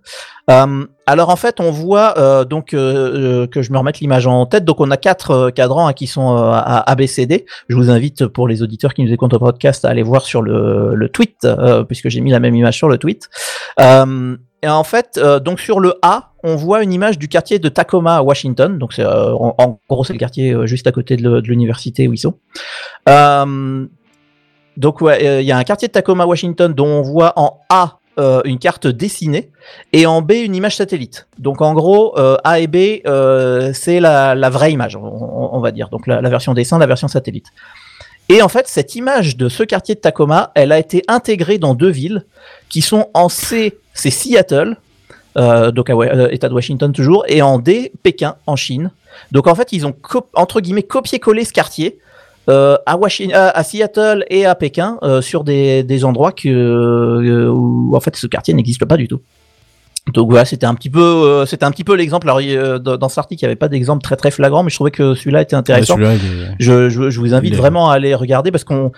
Euh, 0.50 0.86
alors 1.06 1.30
en 1.30 1.36
fait, 1.36 1.60
on 1.60 1.72
voit 1.72 2.18
euh, 2.18 2.46
donc 2.46 2.74
euh, 2.74 3.44
euh, 3.44 3.48
que 3.48 3.62
je 3.62 3.72
me 3.72 3.78
remette 3.78 4.00
l'image 4.00 4.28
en 4.28 4.46
tête. 4.46 4.66
Donc 4.66 4.80
on 4.80 4.92
a 4.92 4.98
quatre 4.98 5.50
cadrans 5.50 5.88
hein, 5.88 5.94
qui 5.94 6.08
sont 6.08 6.36
à 6.36 6.90
ABCD. 6.90 7.46
Je 7.68 7.76
vous 7.76 7.90
invite 7.90 8.28
pour 8.28 8.48
les 8.48 8.64
auditeurs 8.64 8.94
qui 8.94 9.04
nous 9.04 9.12
écoutent 9.12 9.34
au 9.34 9.40
podcast 9.40 9.84
à 9.84 9.90
aller 9.90 10.04
voir 10.04 10.24
sur 10.24 10.42
le, 10.42 11.10
tweet, 11.12 11.48
puisque 11.88 12.10
j'ai 12.10 12.22
mis 12.22 12.32
la 12.32 12.40
même 12.40 12.56
image 12.56 12.78
sur 12.78 12.88
le 12.88 12.98
tweet. 12.98 13.30
Et 14.64 14.68
en 14.68 14.84
fait, 14.84 15.18
euh, 15.18 15.40
donc 15.40 15.60
sur 15.60 15.80
le 15.80 15.96
A, 16.02 16.32
on 16.44 16.56
voit 16.56 16.84
une 16.84 16.94
image 16.94 17.18
du 17.18 17.28
quartier 17.28 17.58
de 17.60 17.68
Tacoma 17.70 18.18
à 18.18 18.22
Washington. 18.22 18.78
Donc 18.78 18.98
euh, 19.00 19.32
en, 19.34 19.80
gros 19.90 20.04
c'est 20.04 20.14
le 20.14 20.20
quartier 20.20 20.54
euh, 20.54 20.68
juste 20.68 20.86
à 20.88 20.92
côté 20.92 21.16
de 21.16 21.42
l'université 21.46 22.08
où 22.08 22.14
ils 22.14 22.20
sont. 22.20 22.36
Donc 24.78 25.00
il 25.02 25.42
y 25.42 25.52
a 25.52 25.58
un 25.58 25.64
quartier 25.64 25.88
de 25.88 25.94
Tacoma, 25.94 26.26
Washington, 26.26 26.74
dont 26.74 26.88
on 26.88 27.02
voit 27.02 27.34
en 27.36 27.60
A 27.70 27.98
une 28.46 28.60
carte 28.60 28.86
dessinée 28.86 29.52
et 29.94 30.06
en 30.06 30.22
B 30.22 30.34
une 30.34 30.56
image 30.56 30.76
satellite. 30.76 31.28
Donc 31.40 31.62
en 31.62 31.74
gros, 31.74 32.16
A 32.18 32.60
et 32.60 32.68
B, 32.68 33.02
c'est 33.74 34.00
la, 34.00 34.50
vraie 34.50 34.72
image, 34.72 34.96
on 34.96 35.60
va 35.60 35.72
dire. 35.72 35.90
Donc 35.90 36.08
la, 36.08 36.22
la 36.22 36.30
version 36.30 36.54
dessin, 36.54 36.78
la 36.78 36.88
version 36.88 37.08
satellite. 37.08 37.48
Et 38.30 38.42
en 38.42 38.48
fait, 38.48 38.68
cette 38.70 38.96
image 38.96 39.36
de 39.36 39.50
ce 39.50 39.64
quartier 39.64 39.96
de 39.96 40.00
Tacoma, 40.00 40.52
elle 40.56 40.72
a 40.72 40.80
été 40.80 41.04
intégrée 41.10 41.58
dans 41.58 41.76
deux 41.76 41.90
villes 41.90 42.26
qui 42.70 42.82
sont 42.82 43.10
en 43.14 43.28
C, 43.28 43.78
c'est 43.94 44.10
Seattle, 44.12 44.78
euh, 45.38 45.72
donc 45.72 45.90
à 45.90 45.94
euh, 45.94 46.28
État 46.32 46.50
de 46.50 46.54
Washington 46.54 46.92
toujours, 46.92 47.24
et 47.28 47.42
en 47.42 47.60
D, 47.60 47.92
Pékin, 48.04 48.36
en 48.48 48.56
Chine. 48.56 48.92
Donc 49.32 49.48
en 49.48 49.56
fait, 49.56 49.72
ils 49.74 49.86
ont 49.86 49.94
entre 50.36 50.62
guillemets 50.62 50.84
copié-collé 50.84 51.46
ce 51.46 51.54
quartier 51.54 52.00
euh, 52.50 52.78
à, 52.86 52.98
Washington, 52.98 53.36
à, 53.36 53.50
à 53.50 53.64
Seattle 53.64 54.26
et 54.30 54.46
à 54.46 54.56
Pékin 54.56 54.98
euh, 55.04 55.22
sur 55.22 55.44
des, 55.44 55.84
des 55.84 56.06
endroits 56.06 56.32
que, 56.32 56.50
euh, 56.50 57.50
où 57.50 57.96
en 57.96 58.00
fait 58.00 58.16
ce 58.16 58.26
quartier 58.28 58.54
n'existe 58.54 58.84
pas 58.86 58.98
du 58.98 59.08
tout. 59.08 59.22
Donc 60.14 60.30
voilà, 60.32 60.46
c'était 60.46 60.66
un 60.66 60.74
petit 60.74 60.90
peu, 60.90 61.00
euh, 61.00 61.46
c'était 61.46 61.64
un 61.64 61.70
petit 61.72 61.84
peu 61.84 61.94
l'exemple. 61.96 62.28
Alors 62.28 62.42
euh, 62.44 62.80
dans, 62.80 63.08
cet 63.10 63.20
article, 63.20 63.44
il 63.44 63.46
n'y 63.46 63.50
avait 63.52 63.56
pas 63.56 63.68
d'exemple 63.68 64.02
très 64.02 64.16
très 64.16 64.32
flagrant, 64.32 64.64
mais 64.64 64.72
je 64.72 64.76
trouvais 64.76 64.90
que 64.90 65.14
celui-là 65.14 65.44
était 65.44 65.56
intéressant. 65.56 66.00
est- 66.00 66.56
Je, 66.60 66.90
je, 66.90 67.12
je 67.12 67.20
vous 67.20 67.36
invite 67.36 67.54
est- 67.54 67.58
vraiment 67.58 67.92
à 67.92 67.96
aller 67.96 68.16
regarder 68.16 68.50
parce 68.50 68.64
qu'on 68.64 68.92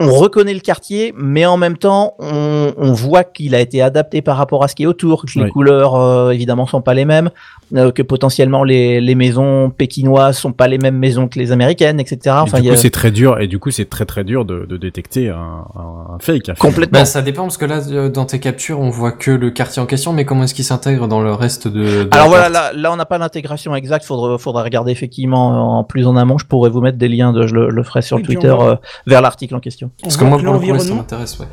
on 0.00 0.10
reconnaît 0.12 0.54
le 0.54 0.60
quartier, 0.60 1.14
mais 1.16 1.46
en 1.46 1.56
même 1.56 1.76
temps, 1.76 2.14
on, 2.18 2.72
on 2.76 2.92
voit 2.92 3.22
qu'il 3.22 3.54
a 3.54 3.60
été 3.60 3.80
adapté 3.82 4.20
par 4.20 4.36
rapport 4.36 4.64
à 4.64 4.68
ce 4.68 4.74
qui 4.74 4.82
est 4.82 4.86
autour, 4.86 5.24
que 5.26 5.38
les 5.38 5.44
Oui. 5.44 5.50
couleurs 5.50 5.94
euh, 5.94 6.30
évidemment 6.32 6.66
sont 6.66 6.80
pas 6.82 6.92
les 6.94 7.04
mêmes, 7.04 7.30
euh, 7.76 7.92
que 7.92 8.02
potentiellement 8.02 8.64
les, 8.64 9.00
les 9.00 9.14
maisons 9.14 9.70
pékinoises 9.70 10.38
sont 10.38 10.52
pas 10.52 10.66
les 10.66 10.78
mêmes 10.78 10.98
maisons 10.98 11.28
que 11.28 11.38
les 11.38 11.52
américaines, 11.52 12.00
etc. 12.00 12.18
Et 12.24 12.28
Enfin, 12.30 12.58
du 12.58 12.64
il 12.64 12.66
y 12.66 12.68
coup, 12.70 12.74
a- 12.74 12.78
c'est 12.78 12.90
très 12.90 13.12
dur, 13.12 13.38
et 13.40 13.46
du 13.46 13.60
coup, 13.60 13.70
c'est 13.70 13.88
très 13.88 14.04
très 14.04 14.24
dur 14.24 14.44
de, 14.44 14.66
de 14.68 14.76
détecter 14.76 15.28
un, 15.28 15.36
un, 15.76 16.14
un 16.14 16.18
fake. 16.18 16.48
un 16.48 16.54
complètement. 16.54 16.98
Bah, 16.98 17.04
ça 17.04 17.22
dépend 17.22 17.42
parce 17.42 17.56
que 17.56 17.64
là, 17.64 17.80
euh, 17.90 18.08
dans 18.08 18.24
tes 18.24 18.40
captures, 18.40 18.80
on 18.80 18.90
voit 18.90 19.12
que 19.12 19.30
le 19.30 19.50
quartier 19.50 19.80
en 19.80 19.86
question, 19.86 20.12
mais 20.12 20.24
comment 20.24 20.42
est-ce 20.42 20.54
qu'il 20.54 20.64
s'intègre 20.64 21.06
dans 21.06 21.20
le 21.22 21.32
reste 21.32 21.68
de. 21.68 22.02
de 22.04 22.08
Alors 22.10 22.26
voilà, 22.28 22.48
là, 22.48 22.72
là 22.74 22.92
on 22.92 22.96
n'a 22.96 23.06
pas 23.06 23.18
l'intégration 23.18 23.74
exacte, 23.76 24.04
faudra, 24.04 24.36
faudra 24.38 24.64
regarder 24.64 24.90
effectivement 24.90 25.78
en 25.78 25.84
plus 25.84 26.06
en 26.08 26.16
amont. 26.16 26.38
Je 26.38 26.46
pourrais 26.46 26.70
vous 26.70 26.80
mettre 26.80 26.98
des 26.98 27.08
liens, 27.08 27.32
de, 27.32 27.46
je 27.46 27.54
le, 27.54 27.70
le 27.70 27.82
ferai 27.84 28.02
sur 28.02 28.16
Oui, 28.16 28.22
Twitter 28.24 28.48
euh, 28.58 28.74
vers 29.06 29.20
l'article 29.22 29.54
en 29.54 29.60
question. 29.60 29.81
On 29.86 30.02
Parce 30.02 30.16
que 30.16 30.20
voit 30.24 30.28
moi, 30.30 30.38
que 30.38 30.44
pour 30.44 30.52
le 30.54 30.58
ça 30.60 30.66
l'environnement, 30.68 30.96
m'intéresse, 30.96 31.38
ouais. 31.38 31.46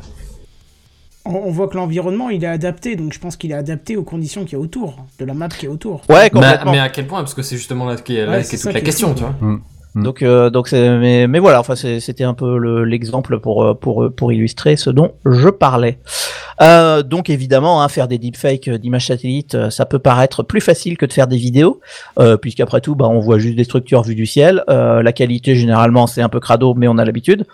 on, 1.24 1.50
voit 1.50 1.68
que 1.68 1.76
l'environnement, 1.76 2.30
il 2.30 2.42
est 2.44 2.48
adapté, 2.48 2.96
donc 2.96 3.12
je 3.12 3.18
pense 3.18 3.36
qu'il 3.36 3.50
est 3.50 3.54
adapté 3.54 3.96
aux 3.96 4.02
conditions 4.04 4.44
qu'il 4.44 4.52
y 4.54 4.56
a 4.56 4.60
autour, 4.60 4.96
de 5.18 5.24
la 5.24 5.34
map 5.34 5.48
qui 5.48 5.66
est 5.66 5.68
autour. 5.68 6.02
Ouais, 6.08 6.24
Mais, 6.24 6.30
complètement. 6.30 6.72
mais 6.72 6.78
à 6.80 6.88
quel 6.88 7.06
point? 7.06 7.20
Parce 7.20 7.34
que 7.34 7.42
c'est 7.42 7.56
justement 7.56 7.86
là 7.86 7.96
qu'est 7.96 8.24
là 8.24 8.32
Ouais, 8.32 8.36
qu'est 8.38 8.44
c'est 8.44 8.56
toute 8.58 8.66
la 8.66 8.72
qui 8.72 8.78
est 8.78 8.82
question, 8.82 9.14
tu 9.14 9.20
vois. 9.20 9.34
Mm. 9.40 9.60
Donc, 9.96 10.22
euh, 10.22 10.50
donc 10.50 10.70
mais, 10.70 11.26
mais 11.26 11.40
voilà, 11.40 11.58
enfin, 11.58 11.74
c'était 11.74 12.22
un 12.22 12.34
peu 12.34 12.58
le- 12.58 12.84
l'exemple 12.84 13.40
pour, 13.40 13.64
euh, 13.64 13.74
pour, 13.74 14.04
euh, 14.04 14.10
pour 14.10 14.32
illustrer 14.32 14.76
ce 14.76 14.88
dont 14.88 15.12
je 15.26 15.48
parlais. 15.48 15.98
Euh, 16.62 17.02
donc 17.02 17.28
évidemment, 17.28 17.82
hein, 17.82 17.88
faire 17.88 18.06
des 18.06 18.18
deepfakes 18.18 18.70
d'images 18.70 19.06
satellites, 19.08 19.70
ça 19.70 19.86
peut 19.86 19.98
paraître 19.98 20.44
plus 20.44 20.60
facile 20.60 20.96
que 20.96 21.06
de 21.06 21.12
faire 21.12 21.26
des 21.26 21.38
vidéos, 21.38 21.80
euh, 22.20 22.36
puisqu'après 22.36 22.80
tout, 22.80 22.94
bah, 22.94 23.08
on 23.08 23.18
voit 23.18 23.38
juste 23.40 23.56
des 23.56 23.64
structures 23.64 24.02
vues 24.02 24.14
du 24.14 24.26
ciel. 24.26 24.62
Euh, 24.70 25.02
la 25.02 25.12
qualité, 25.12 25.56
généralement, 25.56 26.06
c'est 26.06 26.22
un 26.22 26.28
peu 26.28 26.38
crado, 26.38 26.74
mais 26.74 26.86
on 26.86 26.96
a 26.98 27.04
l'habitude. 27.04 27.44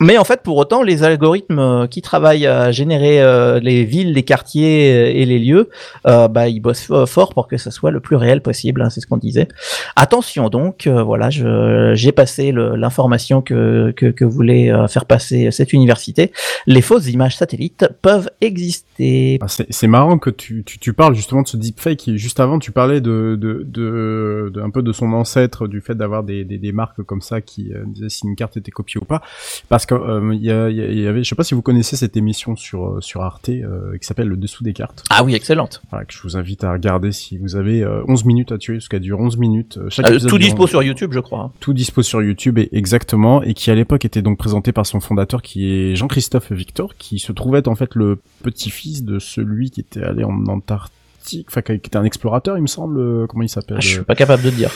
Mais 0.00 0.18
en 0.18 0.24
fait, 0.24 0.42
pour 0.42 0.56
autant, 0.56 0.82
les 0.82 1.04
algorithmes 1.04 1.58
euh, 1.58 1.86
qui 1.86 2.02
travaillent 2.02 2.46
à 2.46 2.72
générer 2.72 3.22
euh, 3.22 3.60
les 3.60 3.84
villes, 3.84 4.12
les 4.12 4.22
quartiers 4.24 4.92
euh, 4.92 5.12
et 5.14 5.24
les 5.24 5.38
lieux, 5.38 5.70
euh, 6.06 6.26
bah, 6.28 6.48
ils 6.48 6.60
bossent 6.60 6.88
fo- 6.88 7.06
fort 7.06 7.32
pour 7.32 7.46
que 7.46 7.56
ça 7.56 7.70
soit 7.70 7.90
le 7.92 8.00
plus 8.00 8.16
réel 8.16 8.40
possible. 8.42 8.82
hein, 8.82 8.90
c'est 8.90 9.00
ce 9.00 9.06
qu'on 9.06 9.16
disait. 9.16 9.48
Attention 9.96 10.48
donc, 10.48 10.86
euh, 10.86 11.02
voilà, 11.02 11.28
j'ai 11.30 12.12
passé 12.12 12.52
l'information 12.52 13.40
que, 13.42 13.92
que, 13.96 14.06
que 14.06 14.24
voulait 14.24 14.72
euh, 14.72 14.88
faire 14.88 15.04
passer 15.04 15.50
cette 15.50 15.72
université. 15.72 16.32
Les 16.66 16.82
fausses 16.82 17.06
images 17.08 17.36
satellites 17.36 17.86
peuvent 18.02 18.30
exister. 18.40 19.38
Ah, 19.40 19.46
c'est 19.48 19.86
marrant 19.86 20.18
que 20.18 20.30
tu, 20.30 20.64
tu, 20.64 20.78
tu 20.78 20.92
parles 20.92 21.14
justement 21.14 21.42
de 21.42 21.48
ce 21.48 21.56
deepfake. 21.56 22.10
Juste 22.16 22.40
avant, 22.40 22.58
tu 22.58 22.72
parlais 22.72 23.00
de, 23.00 23.36
de, 23.40 23.62
de, 23.64 24.50
de- 24.52 24.60
un 24.60 24.70
peu 24.70 24.82
de 24.82 24.92
son 24.92 25.12
ancêtre, 25.12 25.68
du 25.68 25.80
fait 25.80 25.94
d'avoir 25.94 26.24
des, 26.24 26.44
des, 26.44 26.58
des 26.58 26.72
marques 26.72 27.02
comme 27.02 27.20
ça 27.20 27.40
qui 27.40 27.70
disaient 27.86 28.08
si 28.08 28.26
une 28.26 28.34
carte 28.36 28.56
était 28.56 28.70
copiée 28.70 29.00
ou 29.00 29.04
pas. 29.04 29.22
Parce 29.68 29.83
que 29.86 29.94
euh, 29.94 30.34
y, 30.34 30.50
a- 30.50 30.64
avait, 31.10 31.22
je 31.24 31.28
sais 31.28 31.34
pas 31.34 31.44
si 31.44 31.54
vous 31.54 31.62
connaissez 31.62 31.96
cette 31.96 32.16
émission 32.16 32.56
sur 32.56 32.86
euh, 32.96 33.00
sur 33.00 33.22
Arte 33.22 33.48
euh, 33.48 33.96
qui 33.98 34.06
s'appelle 34.06 34.28
Le 34.28 34.36
Dessous 34.36 34.64
des 34.64 34.72
cartes. 34.72 35.04
Ah 35.10 35.24
oui, 35.24 35.34
excellente. 35.34 35.82
Voilà, 35.90 36.04
que 36.04 36.12
je 36.14 36.20
vous 36.22 36.36
invite 36.36 36.64
à 36.64 36.72
regarder 36.72 37.12
si 37.12 37.38
vous 37.38 37.56
avez 37.56 37.82
euh, 37.82 38.02
11 38.08 38.24
minutes 38.24 38.52
à 38.52 38.58
tuer, 38.58 38.74
parce 38.74 38.88
qu'elle 38.88 39.00
dure 39.00 39.20
11 39.20 39.36
minutes. 39.38 39.78
chaque 39.90 40.06
tout 40.26 40.38
dispo 40.38 40.66
sur 40.66 40.82
YouTube, 40.82 41.10
je 41.12 41.20
crois. 41.20 41.52
tout 41.60 41.72
dispo 41.72 42.02
sur 42.02 42.22
YouTube 42.22 42.58
et 42.58 42.68
exactement 42.72 43.42
et 43.42 43.54
qui 43.54 43.70
à 43.70 43.74
l'époque 43.74 44.04
était 44.04 44.22
donc 44.22 44.38
présenté 44.38 44.72
par 44.72 44.86
son 44.86 45.00
fondateur 45.00 45.42
qui 45.42 45.70
est 45.72 45.96
Jean-Christophe 45.96 46.52
Victor 46.52 46.94
qui 46.96 47.18
se 47.18 47.32
trouvait 47.32 47.66
en 47.68 47.74
fait 47.74 47.94
le 47.94 48.20
petit-fils 48.42 49.04
de 49.04 49.18
celui 49.18 49.70
qui 49.70 49.80
était 49.80 50.02
allé 50.02 50.24
en 50.24 50.44
Antarctique 50.46 51.46
enfin 51.48 51.62
qui 51.62 51.72
était 51.72 51.96
un 51.96 52.04
explorateur 52.04 52.56
il 52.58 52.62
me 52.62 52.66
semble 52.66 53.26
comment 53.28 53.42
il 53.42 53.48
s'appelle 53.48 53.76
Ah, 53.78 53.80
je 53.80 53.88
suis 53.88 54.00
pas 54.02 54.14
capable 54.14 54.42
de 54.42 54.50
dire. 54.50 54.70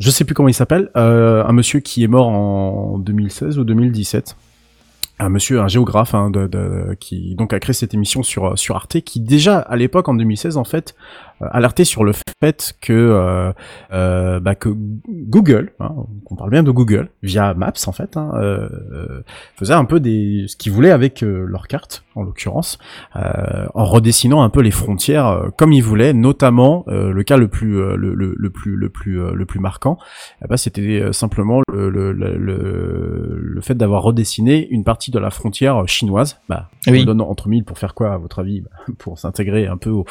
Je 0.00 0.10
sais 0.10 0.24
plus 0.24 0.34
comment 0.34 0.48
il 0.48 0.54
s'appelle 0.54 0.90
euh, 0.96 1.44
un 1.44 1.52
monsieur 1.52 1.78
qui 1.78 2.02
est 2.02 2.08
mort 2.08 2.28
en 2.28 2.98
2016 2.98 3.58
ou 3.58 3.64
2017 3.64 4.36
un 5.20 5.28
monsieur, 5.28 5.60
un 5.60 5.68
géographe, 5.68 6.14
hein, 6.14 6.30
de, 6.30 6.96
qui 6.98 7.34
donc 7.34 7.52
a 7.52 7.60
créé 7.60 7.74
cette 7.74 7.92
émission 7.92 8.22
sur 8.22 8.58
sur 8.58 8.76
Arte, 8.76 9.02
qui 9.02 9.20
déjà 9.20 9.58
à 9.58 9.76
l'époque 9.76 10.08
en 10.08 10.14
2016 10.14 10.56
en 10.56 10.64
fait 10.64 10.94
euh, 11.42 11.46
alertait 11.50 11.84
sur 11.84 12.04
le 12.04 12.12
fait 12.40 12.74
que 12.80 12.92
euh, 12.92 13.52
euh, 13.92 14.40
bah, 14.40 14.54
que 14.54 14.70
Google, 15.08 15.72
hein, 15.80 15.94
on 16.30 16.36
parle 16.36 16.50
bien 16.50 16.62
de 16.62 16.70
Google 16.70 17.10
via 17.22 17.54
Maps 17.54 17.72
en 17.86 17.92
fait, 17.92 18.16
hein, 18.16 18.32
faisait 19.56 19.74
un 19.74 19.84
peu 19.84 20.00
des 20.00 20.46
ce 20.48 20.56
qu'ils 20.56 20.72
voulaient 20.72 20.90
avec 20.90 21.22
euh, 21.22 21.44
leur 21.46 21.68
carte 21.68 22.04
en 22.14 22.22
l'occurrence, 22.22 22.78
en 23.14 23.84
redessinant 23.84 24.42
un 24.42 24.50
peu 24.50 24.60
les 24.60 24.70
frontières 24.70 25.50
comme 25.56 25.72
ils 25.72 25.82
voulaient, 25.82 26.12
notamment 26.12 26.84
le 26.88 27.22
cas 27.22 27.36
le 27.36 27.48
plus 27.48 27.80
le, 27.96 28.50
plus 28.50 28.76
le 28.76 28.88
plus 28.88 29.32
le 29.32 29.46
plus 29.46 29.60
marquant, 29.60 29.96
eh 30.44 30.48
ben, 30.48 30.56
c'était 30.56 31.12
simplement 31.12 31.62
le 31.72 31.88
le, 31.88 32.12
le, 32.12 32.36
le, 32.36 33.38
le 33.40 33.60
fait 33.60 33.74
d'avoir 33.74 34.02
redessiné 34.02 34.68
une 34.70 34.84
partie 34.84 35.10
de 35.10 35.18
la 35.18 35.30
frontière 35.30 35.86
chinoise. 35.86 36.40
Bah, 36.48 36.68
Oui. 36.86 37.00
le 37.00 37.04
donne 37.04 37.20
entre 37.20 37.48
mille 37.48 37.64
pour 37.64 37.78
faire 37.78 37.92
quoi 37.94 38.12
à 38.14 38.16
votre 38.18 38.38
avis 38.38 38.60
Bah, 38.62 38.70
Pour 38.98 39.18
s'intégrer 39.18 39.66
un 39.66 39.76
peu 39.76 39.90
au, 39.90 40.06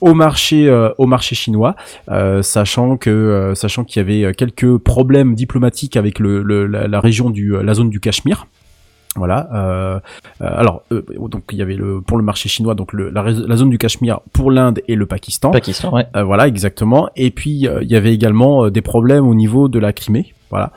au 0.00 0.14
marché 0.14 0.68
euh, 0.68 0.90
au 0.98 1.06
marché 1.06 1.34
chinois, 1.36 1.76
euh, 2.10 2.42
sachant 2.42 2.96
que 2.96 3.10
euh, 3.10 3.54
sachant 3.54 3.84
qu'il 3.84 4.00
y 4.00 4.04
avait 4.04 4.24
euh, 4.24 4.32
quelques 4.32 4.76
problèmes 4.78 5.34
diplomatiques 5.34 5.96
avec 5.96 6.18
le, 6.18 6.42
le- 6.42 6.66
la, 6.66 6.88
la 6.88 7.00
région 7.00 7.30
du 7.30 7.54
la 7.62 7.74
zone 7.74 7.90
du 7.90 8.00
Cachemire. 8.00 8.46
Voilà. 9.16 9.48
Euh, 9.52 10.00
euh, 10.40 10.48
alors, 10.56 10.82
euh, 10.92 11.02
donc 11.28 11.42
il 11.50 11.58
y 11.58 11.62
avait 11.62 11.74
le 11.74 12.00
pour 12.00 12.16
le 12.16 12.22
marché 12.22 12.48
chinois, 12.48 12.74
donc 12.76 12.92
le, 12.92 13.10
la, 13.10 13.56
zone 13.56 13.68
du 13.70 13.76
Cachemire 13.78 14.20
pour 14.32 14.52
l'Inde 14.52 14.80
et 14.86 14.94
le 14.94 15.04
Pakistan. 15.06 15.50
Pakistan, 15.50 15.92
ouais. 15.92 16.06
Euh, 16.16 16.22
voilà, 16.22 16.46
exactement. 16.46 17.08
Et 17.16 17.30
puis 17.32 17.66
euh, 17.66 17.82
il 17.82 17.90
y 17.90 17.96
avait 17.96 18.14
également 18.14 18.64
euh, 18.66 18.70
des 18.70 18.82
problèmes 18.82 19.26
au 19.26 19.34
niveau 19.34 19.68
de 19.68 19.78
la 19.80 19.92
Crimée. 19.92 20.32
Voilà. 20.50 20.72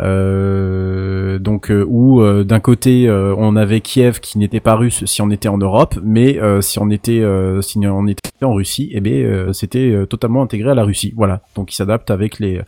Euh, 0.00 1.38
donc 1.38 1.70
euh, 1.70 1.84
où 1.88 2.20
euh, 2.20 2.44
d'un 2.44 2.60
côté 2.60 3.08
euh, 3.08 3.34
on 3.38 3.56
avait 3.56 3.80
Kiev 3.80 4.20
qui 4.20 4.38
n'était 4.38 4.60
pas 4.60 4.74
russe 4.74 5.04
si 5.06 5.22
on 5.22 5.30
était 5.30 5.48
en 5.48 5.56
Europe, 5.56 5.94
mais 6.02 6.38
euh, 6.38 6.60
si 6.60 6.78
on 6.78 6.90
était 6.90 7.22
si 7.62 7.78
on 7.86 8.06
était 8.06 8.30
en 8.42 8.52
Russie, 8.52 8.90
eh 8.92 9.00
bien 9.00 9.52
c'était 9.52 10.06
totalement 10.08 10.42
intégré 10.42 10.70
à 10.70 10.74
la 10.74 10.84
Russie. 10.84 11.14
Voilà. 11.16 11.40
Donc 11.54 11.72
il 11.72 11.76
s'adapte 11.76 12.10
avec 12.10 12.38
les 12.38 12.60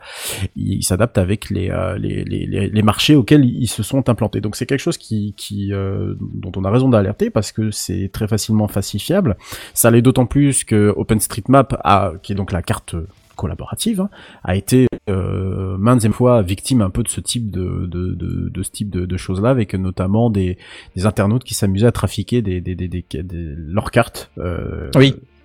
il 0.56 0.82
s'adapte 0.82 1.18
avec 1.18 1.50
les, 1.50 1.70
les, 1.98 2.24
les, 2.24 2.68
les, 2.68 2.82
marchés 2.82 3.14
auxquels 3.14 3.44
ils 3.44 3.66
se 3.66 3.82
sont 3.82 4.08
implantés. 4.08 4.40
Donc 4.40 4.56
c'est 4.56 4.66
quelque 4.66 4.80
chose 4.80 4.96
qui, 4.96 5.34
qui 5.36 5.70
dont 5.70 6.52
on 6.56 6.64
a 6.64 6.70
raison 6.70 6.88
d'alerter 6.88 7.30
parce 7.30 7.52
que 7.52 7.70
c'est 7.70 8.10
très 8.12 8.28
facilement 8.28 8.68
falsifiable. 8.68 9.36
Ça 9.74 9.90
l'est 9.90 10.02
d'autant 10.02 10.26
plus 10.26 10.64
que 10.64 10.94
OpenStreetMap 10.96 11.78
a, 11.84 12.12
qui 12.22 12.32
est 12.32 12.36
donc 12.36 12.52
la 12.52 12.62
carte 12.62 12.94
collaborative, 13.36 14.00
hein, 14.00 14.10
a 14.42 14.56
été 14.56 14.86
euh, 15.08 15.76
maintes 15.78 16.04
et 16.04 16.08
fois 16.08 16.42
victime 16.42 16.82
un 16.82 16.90
peu 16.90 17.02
de 17.02 17.08
ce 17.08 17.20
type 17.20 17.50
de, 17.50 17.86
de, 17.86 18.14
de, 18.14 18.62
ce 18.62 18.70
type 18.70 18.90
de, 18.90 19.16
choses-là, 19.16 19.50
avec 19.50 19.74
notamment 19.74 20.30
des, 20.30 20.58
des 20.96 21.06
internautes 21.06 21.44
qui 21.44 21.54
s'amusaient 21.54 21.86
à 21.86 21.92
trafiquer 21.92 22.42
des, 22.42 22.60
des, 22.60 22.74
des, 22.74 23.04
leurs 23.22 23.90
cartes. 23.90 24.30
Euh. 24.38 24.90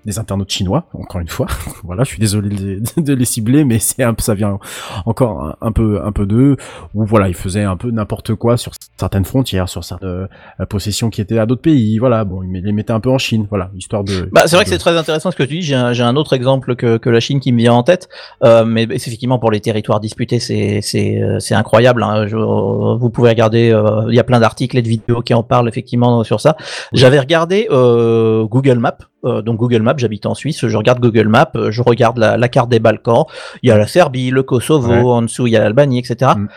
Des 0.05 0.17
internautes 0.17 0.49
chinois, 0.51 0.85
encore 0.93 1.21
une 1.21 1.27
fois. 1.27 1.45
voilà, 1.83 2.03
je 2.03 2.09
suis 2.09 2.19
désolé 2.19 2.49
de 2.49 2.55
les, 2.63 2.79
de 3.03 3.13
les 3.13 3.25
cibler, 3.25 3.63
mais 3.65 3.77
c'est 3.79 4.01
un 4.03 4.15
ça 4.17 4.33
vient 4.33 4.57
encore 5.05 5.43
un, 5.43 5.55
un 5.61 5.71
peu, 5.71 6.01
un 6.03 6.11
peu 6.11 6.25
d'eux. 6.25 6.57
Où 6.95 7.05
voilà, 7.05 7.27
ils 7.29 7.35
faisaient 7.35 7.63
un 7.63 7.77
peu 7.77 7.91
n'importe 7.91 8.33
quoi 8.35 8.57
sur 8.57 8.71
certaines 8.97 9.25
frontières, 9.25 9.69
sur 9.69 9.83
certaines 9.83 10.27
euh, 10.59 10.65
possessions 10.67 11.09
qui 11.09 11.21
étaient 11.21 11.37
à 11.37 11.45
d'autres 11.45 11.61
pays. 11.61 11.99
Voilà, 11.99 12.23
bon, 12.25 12.41
ils 12.43 12.51
les 12.63 12.71
mettaient 12.71 12.93
un 12.93 12.99
peu 12.99 13.09
en 13.11 13.17
Chine. 13.19 13.45
Voilà, 13.49 13.69
histoire 13.75 14.03
de. 14.03 14.27
Bah, 14.31 14.43
c'est 14.47 14.55
vrai 14.55 14.63
que 14.65 14.69
c'est 14.71 14.77
très 14.79 14.97
intéressant 14.97 15.29
ce 15.31 15.35
que 15.35 15.43
tu 15.43 15.55
dis. 15.55 15.61
J'ai 15.61 15.75
un, 15.75 15.93
un 15.99 16.15
autre 16.15 16.33
exemple 16.33 16.75
que, 16.75 16.97
que 16.97 17.09
la 17.09 17.19
Chine 17.19 17.39
qui 17.39 17.51
me 17.51 17.57
vient 17.59 17.73
en 17.73 17.83
tête, 17.83 18.09
euh, 18.43 18.65
mais 18.65 18.87
c'est 18.97 19.07
effectivement 19.09 19.37
pour 19.39 19.51
les 19.51 19.59
territoires 19.59 19.99
disputés, 19.99 20.39
c'est 20.39 20.81
c'est 20.81 21.21
euh, 21.21 21.39
c'est 21.39 21.53
incroyable. 21.55 22.01
Hein. 22.03 22.25
Je- 22.27 22.35
vous 22.37 23.09
pouvez 23.11 23.29
regarder, 23.29 23.71
euh, 23.71 24.05
il 24.09 24.15
y 24.15 24.19
a 24.19 24.23
plein 24.23 24.39
d'articles 24.39 24.77
et 24.77 24.81
de 24.81 24.87
vidéos 24.87 25.21
qui 25.21 25.33
en 25.33 25.43
parlent 25.43 25.67
effectivement 25.69 26.23
sur 26.23 26.39
ça. 26.41 26.57
J'avais 26.91 27.19
regardé 27.19 27.67
euh, 27.71 28.45
Google 28.45 28.79
Maps. 28.79 28.97
Euh, 29.25 29.41
donc 29.41 29.57
Google 29.57 29.81
Maps, 29.81 29.93
j'habite 29.97 30.25
en 30.25 30.33
Suisse, 30.33 30.65
je 30.67 30.77
regarde 30.77 30.99
Google 30.99 31.27
Maps, 31.27 31.51
euh, 31.55 31.71
je 31.71 31.81
regarde 31.81 32.17
la, 32.17 32.37
la 32.37 32.49
carte 32.49 32.69
des 32.69 32.79
Balkans, 32.79 33.25
il 33.63 33.69
y 33.69 33.71
a 33.71 33.77
la 33.77 33.87
Serbie, 33.87 34.31
le 34.31 34.43
Kosovo, 34.43 34.89
Ouais. 34.91 34.99
en 35.01 35.21
dessous 35.23 35.47
il 35.47 35.51
y 35.53 35.57
a 35.57 35.59
l'Albanie, 35.59 35.99
etc. 35.99 36.31
Mm. 36.35 36.47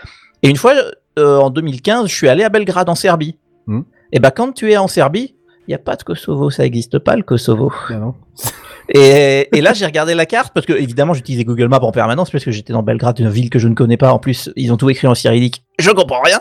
Et 0.43 0.49
une 0.51 0.57
fois, 0.57 0.73
euh, 1.19 1.39
en 1.39 1.51
2015, 1.51 2.09
je 2.09 2.15
suis 2.15 2.29
allé 2.29 2.43
à 2.45 2.49
Belgrade 2.49 2.89
en 2.89 2.95
Serbie. 2.95 3.37
Mm. 3.67 3.81
Et 4.13 4.19
bah 4.19 4.31
quand 4.31 4.53
tu 4.53 4.71
es 4.73 4.77
en 4.77 4.89
Serbie, 4.89 5.35
il 5.67 5.71
n'y 5.71 5.75
a 5.75 5.79
pas 5.79 5.97
de 5.97 6.03
Kosovo, 6.03 6.51
ça 6.51 6.63
n'existe 6.63 6.99
pas 6.99 7.17
le 7.17 7.23
Kosovo. 7.23 7.73
Ah 7.89 7.95
non. 7.95 8.15
Et, 8.89 9.49
et 9.57 9.61
là, 9.61 9.73
j'ai 9.73 9.87
regardé 9.87 10.15
la 10.15 10.27
carte 10.27 10.53
parce 10.53 10.67
que 10.67 10.73
évidemment, 10.73 11.15
j'utilisais 11.15 11.45
Google 11.45 11.69
Maps 11.69 11.81
en 11.81 11.93
permanence 11.93 12.31
parce 12.31 12.45
que 12.45 12.51
j'étais 12.51 12.73
dans 12.73 12.83
Belgrade, 12.83 13.19
une 13.19 13.31
ville 13.31 13.51
que 13.51 13.59
je 13.59 13.69
ne 13.69 13.75
connais 13.75 13.97
pas. 13.97 14.13
En 14.13 14.19
plus, 14.19 14.51
ils 14.57 14.73
ont 14.73 14.77
tout 14.77 14.91
écrit 14.91 15.07
en 15.07 15.15
cyrillique. 15.15 15.65
Je 15.79 15.91
comprends 15.91 16.21
rien. 16.23 16.41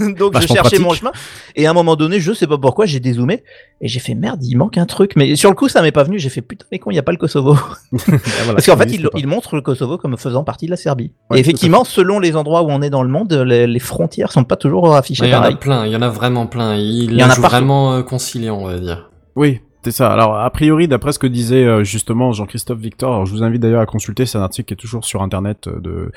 Donc, 0.16 0.34
je 0.36 0.46
cherchais 0.46 0.60
pratique. 0.60 0.80
mon 0.80 0.92
chemin. 0.92 1.10
Et 1.56 1.66
à 1.66 1.70
un 1.70 1.72
moment 1.72 1.96
donné, 1.96 2.20
je 2.20 2.32
sais 2.32 2.46
pas 2.46 2.58
pourquoi, 2.58 2.86
j'ai 2.86 3.00
dézoomé 3.00 3.42
et 3.80 3.88
j'ai 3.88 3.98
fait 3.98 4.14
merde, 4.14 4.44
il 4.44 4.56
manque 4.56 4.78
un 4.78 4.86
truc. 4.86 5.14
Mais 5.16 5.34
sur 5.36 5.50
le 5.50 5.56
coup, 5.56 5.68
ça 5.68 5.82
m'est 5.82 5.92
pas 5.92 6.04
venu. 6.04 6.18
J'ai 6.18 6.28
fait 6.28 6.42
putain, 6.42 6.66
mais 6.70 6.78
con, 6.78 6.90
il 6.90 6.94
y 6.94 6.98
a 6.98 7.02
pas 7.02 7.12
le 7.12 7.18
Kosovo. 7.18 7.56
Ah, 8.08 8.42
voilà, 8.44 8.54
parce 8.54 8.66
qu'en 8.66 8.76
fait, 8.76 8.92
il, 8.92 9.02
pas. 9.02 9.18
il 9.18 9.26
montre 9.26 9.56
le 9.56 9.62
Kosovo 9.62 9.98
comme 9.98 10.16
faisant 10.16 10.44
partie 10.44 10.66
de 10.66 10.70
la 10.70 10.76
Serbie. 10.76 11.12
Ouais, 11.30 11.38
et 11.38 11.40
effectivement, 11.40 11.84
selon 11.84 12.18
les 12.18 12.36
endroits 12.36 12.62
où 12.62 12.70
on 12.70 12.82
est 12.82 12.90
dans 12.90 13.02
le 13.02 13.08
monde, 13.08 13.32
les, 13.32 13.66
les 13.66 13.78
frontières 13.78 14.32
sont 14.32 14.44
pas 14.44 14.56
toujours 14.56 14.94
affichées 14.94 15.24
Il 15.26 15.30
y 15.30 15.34
en 15.34 15.42
a 15.42 15.52
plein, 15.52 15.86
il 15.86 15.92
y 15.92 15.96
en 15.96 16.02
a 16.02 16.08
vraiment 16.08 16.46
plein. 16.46 16.76
Il, 16.76 17.12
Il 17.12 17.18
y 17.18 17.24
en 17.24 17.30
a 17.30 17.34
vraiment 17.34 17.94
euh, 17.94 18.02
conciliant, 18.02 18.58
on 18.58 18.66
va 18.66 18.78
dire. 18.78 19.10
Oui, 19.34 19.60
c'est 19.90 19.96
ça. 19.96 20.12
Alors, 20.12 20.36
a 20.36 20.50
priori, 20.50 20.86
d'après 20.86 21.12
ce 21.12 21.18
que 21.18 21.26
disait 21.26 21.64
euh, 21.64 21.82
justement 21.82 22.32
Jean-Christophe 22.32 22.78
Victor, 22.78 23.12
alors, 23.12 23.26
je 23.26 23.32
vous 23.32 23.42
invite 23.42 23.62
d'ailleurs 23.62 23.80
à 23.80 23.86
consulter, 23.86 24.26
c'est 24.26 24.36
un 24.36 24.42
article 24.42 24.66
qui 24.66 24.74
est 24.74 24.76
toujours 24.76 25.04
sur 25.04 25.22
Internet 25.22 25.66
euh, 25.66 25.80
de, 25.80 26.12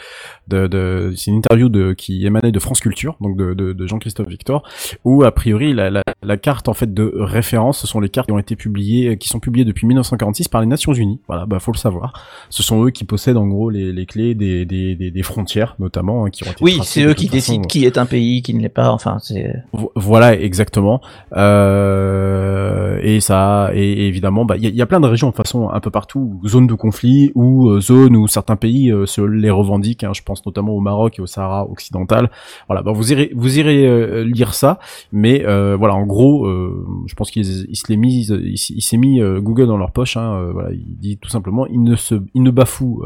de, 0.50 0.68
de 0.68 1.14
c'est 1.16 1.32
une 1.32 1.38
interview 1.38 1.70
de 1.70 1.94
qui 1.94 2.26
émanait 2.26 2.52
de 2.52 2.60
France 2.60 2.82
Culture, 2.82 3.16
donc 3.22 3.38
de, 3.38 3.54
de, 3.54 3.72
de 3.72 3.88
Jean-Christophe 3.88 4.28
Victor, 4.28 4.64
où 5.06 5.24
a 5.24 5.32
priori 5.32 5.74
la, 5.74 5.90
la, 5.90 6.04
la 6.22 6.38
carte 6.38 6.68
en 6.68 6.74
fait 6.74 6.94
de 6.94 7.14
référence, 7.16 7.80
ce 7.80 7.88
sont 7.88 8.00
les 8.00 8.10
cartes 8.10 8.28
qui 8.28 8.34
ont 8.34 8.40
été 8.40 8.56
publiées, 8.56 9.18
qui 9.18 9.30
sont 9.30 9.40
publiées 9.40 9.66
depuis 9.66 9.88
1946 9.88 10.48
par 10.50 10.60
les 10.62 10.68
Nations 10.68 10.94
Unies. 10.94 11.20
Voilà, 11.28 11.46
bah 11.46 11.60
faut 11.60 11.72
le 11.72 11.78
savoir. 11.78 12.14
Ce 12.50 12.64
sont 12.64 12.84
eux 12.84 12.90
qui 12.90 13.06
possèdent 13.06 13.38
en 13.38 13.48
gros 13.48 13.70
les, 13.70 13.94
les 13.94 14.06
clés 14.06 14.36
des, 14.36 14.66
des, 14.66 14.96
des, 14.96 15.12
des 15.12 15.24
frontières, 15.24 15.76
notamment, 15.80 16.26
hein, 16.26 16.30
qui 16.30 16.44
ont 16.44 16.52
été 16.52 16.64
Oui, 16.64 16.80
c'est 16.84 17.04
eux 17.04 17.14
qui 17.14 17.28
décident 17.28 17.64
euh, 17.64 17.68
qui 17.68 17.86
est 17.86 17.98
un 17.98 18.06
pays, 18.06 18.42
qui 18.42 18.54
ne 18.54 18.62
l'est 18.62 18.70
pas. 18.70 18.90
Enfin, 18.92 19.18
c'est. 19.20 19.54
Voilà, 19.96 20.36
exactement. 20.36 21.02
Euh, 21.36 23.00
et 23.02 23.20
ça, 23.20 23.61
et 23.74 24.08
évidemment, 24.08 24.46
bah, 24.46 24.58
il 24.58 24.64
y, 24.64 24.68
a- 24.68 24.70
il 24.70 24.76
y 24.76 24.82
a 24.82 24.86
plein 24.86 25.00
de 25.00 25.08
régions 25.08 25.30
de 25.30 25.36
façon 25.36 25.70
un 25.70 25.80
peu 25.80 25.90
partout, 25.90 26.42
zones 26.46 26.68
de 26.68 26.74
conflit 26.74 27.32
ou 27.36 27.70
euh, 27.70 27.80
zones 27.82 28.16
où 28.16 28.28
certains 28.28 28.56
pays 28.56 28.92
euh, 28.92 29.06
se 29.06 29.22
les 29.22 29.50
revendiquent. 29.50 30.04
hein, 30.04 30.12
je 30.14 30.22
pense 30.24 30.46
notamment 30.46 30.74
au 30.74 30.80
Maroc 30.80 31.20
et 31.20 31.22
au 31.22 31.28
Sahara 31.28 31.70
occidental. 31.70 32.30
Voilà, 32.68 32.82
bah, 32.82 32.92
vous 32.94 33.12
irez, 33.12 33.32
vous 33.36 33.60
irez 33.60 33.88
euh, 33.88 34.24
lire 34.24 34.54
ça. 34.54 34.80
Mais 35.12 35.46
euh, 35.46 35.76
voilà, 35.78 35.96
en 35.96 36.06
gros, 36.06 36.46
euh, 36.46 36.86
je 37.08 37.14
pense 37.16 37.32
qu'il 37.32 37.44
il 37.46 37.76
se 37.76 37.84
l'est 37.90 37.98
mis, 37.98 38.26
il, 38.28 38.54
il 38.54 38.82
s'est 38.82 38.98
mis 38.98 39.20
Google 39.40 39.68
dans 39.68 39.78
leur 39.78 39.92
poche. 39.92 40.18
Hein, 40.18 40.50
voilà, 40.54 40.72
il 40.72 40.98
dit 41.00 41.18
tout 41.18 41.30
simplement, 41.30 41.66
il 41.68 41.84
ne 41.84 41.96
se, 41.96 42.16
il 42.34 42.44
ne 42.44 42.52
bafoue, 42.52 43.04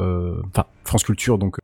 enfin 0.47 0.65
France 0.83 1.03
Culture 1.03 1.37
donc. 1.37 1.57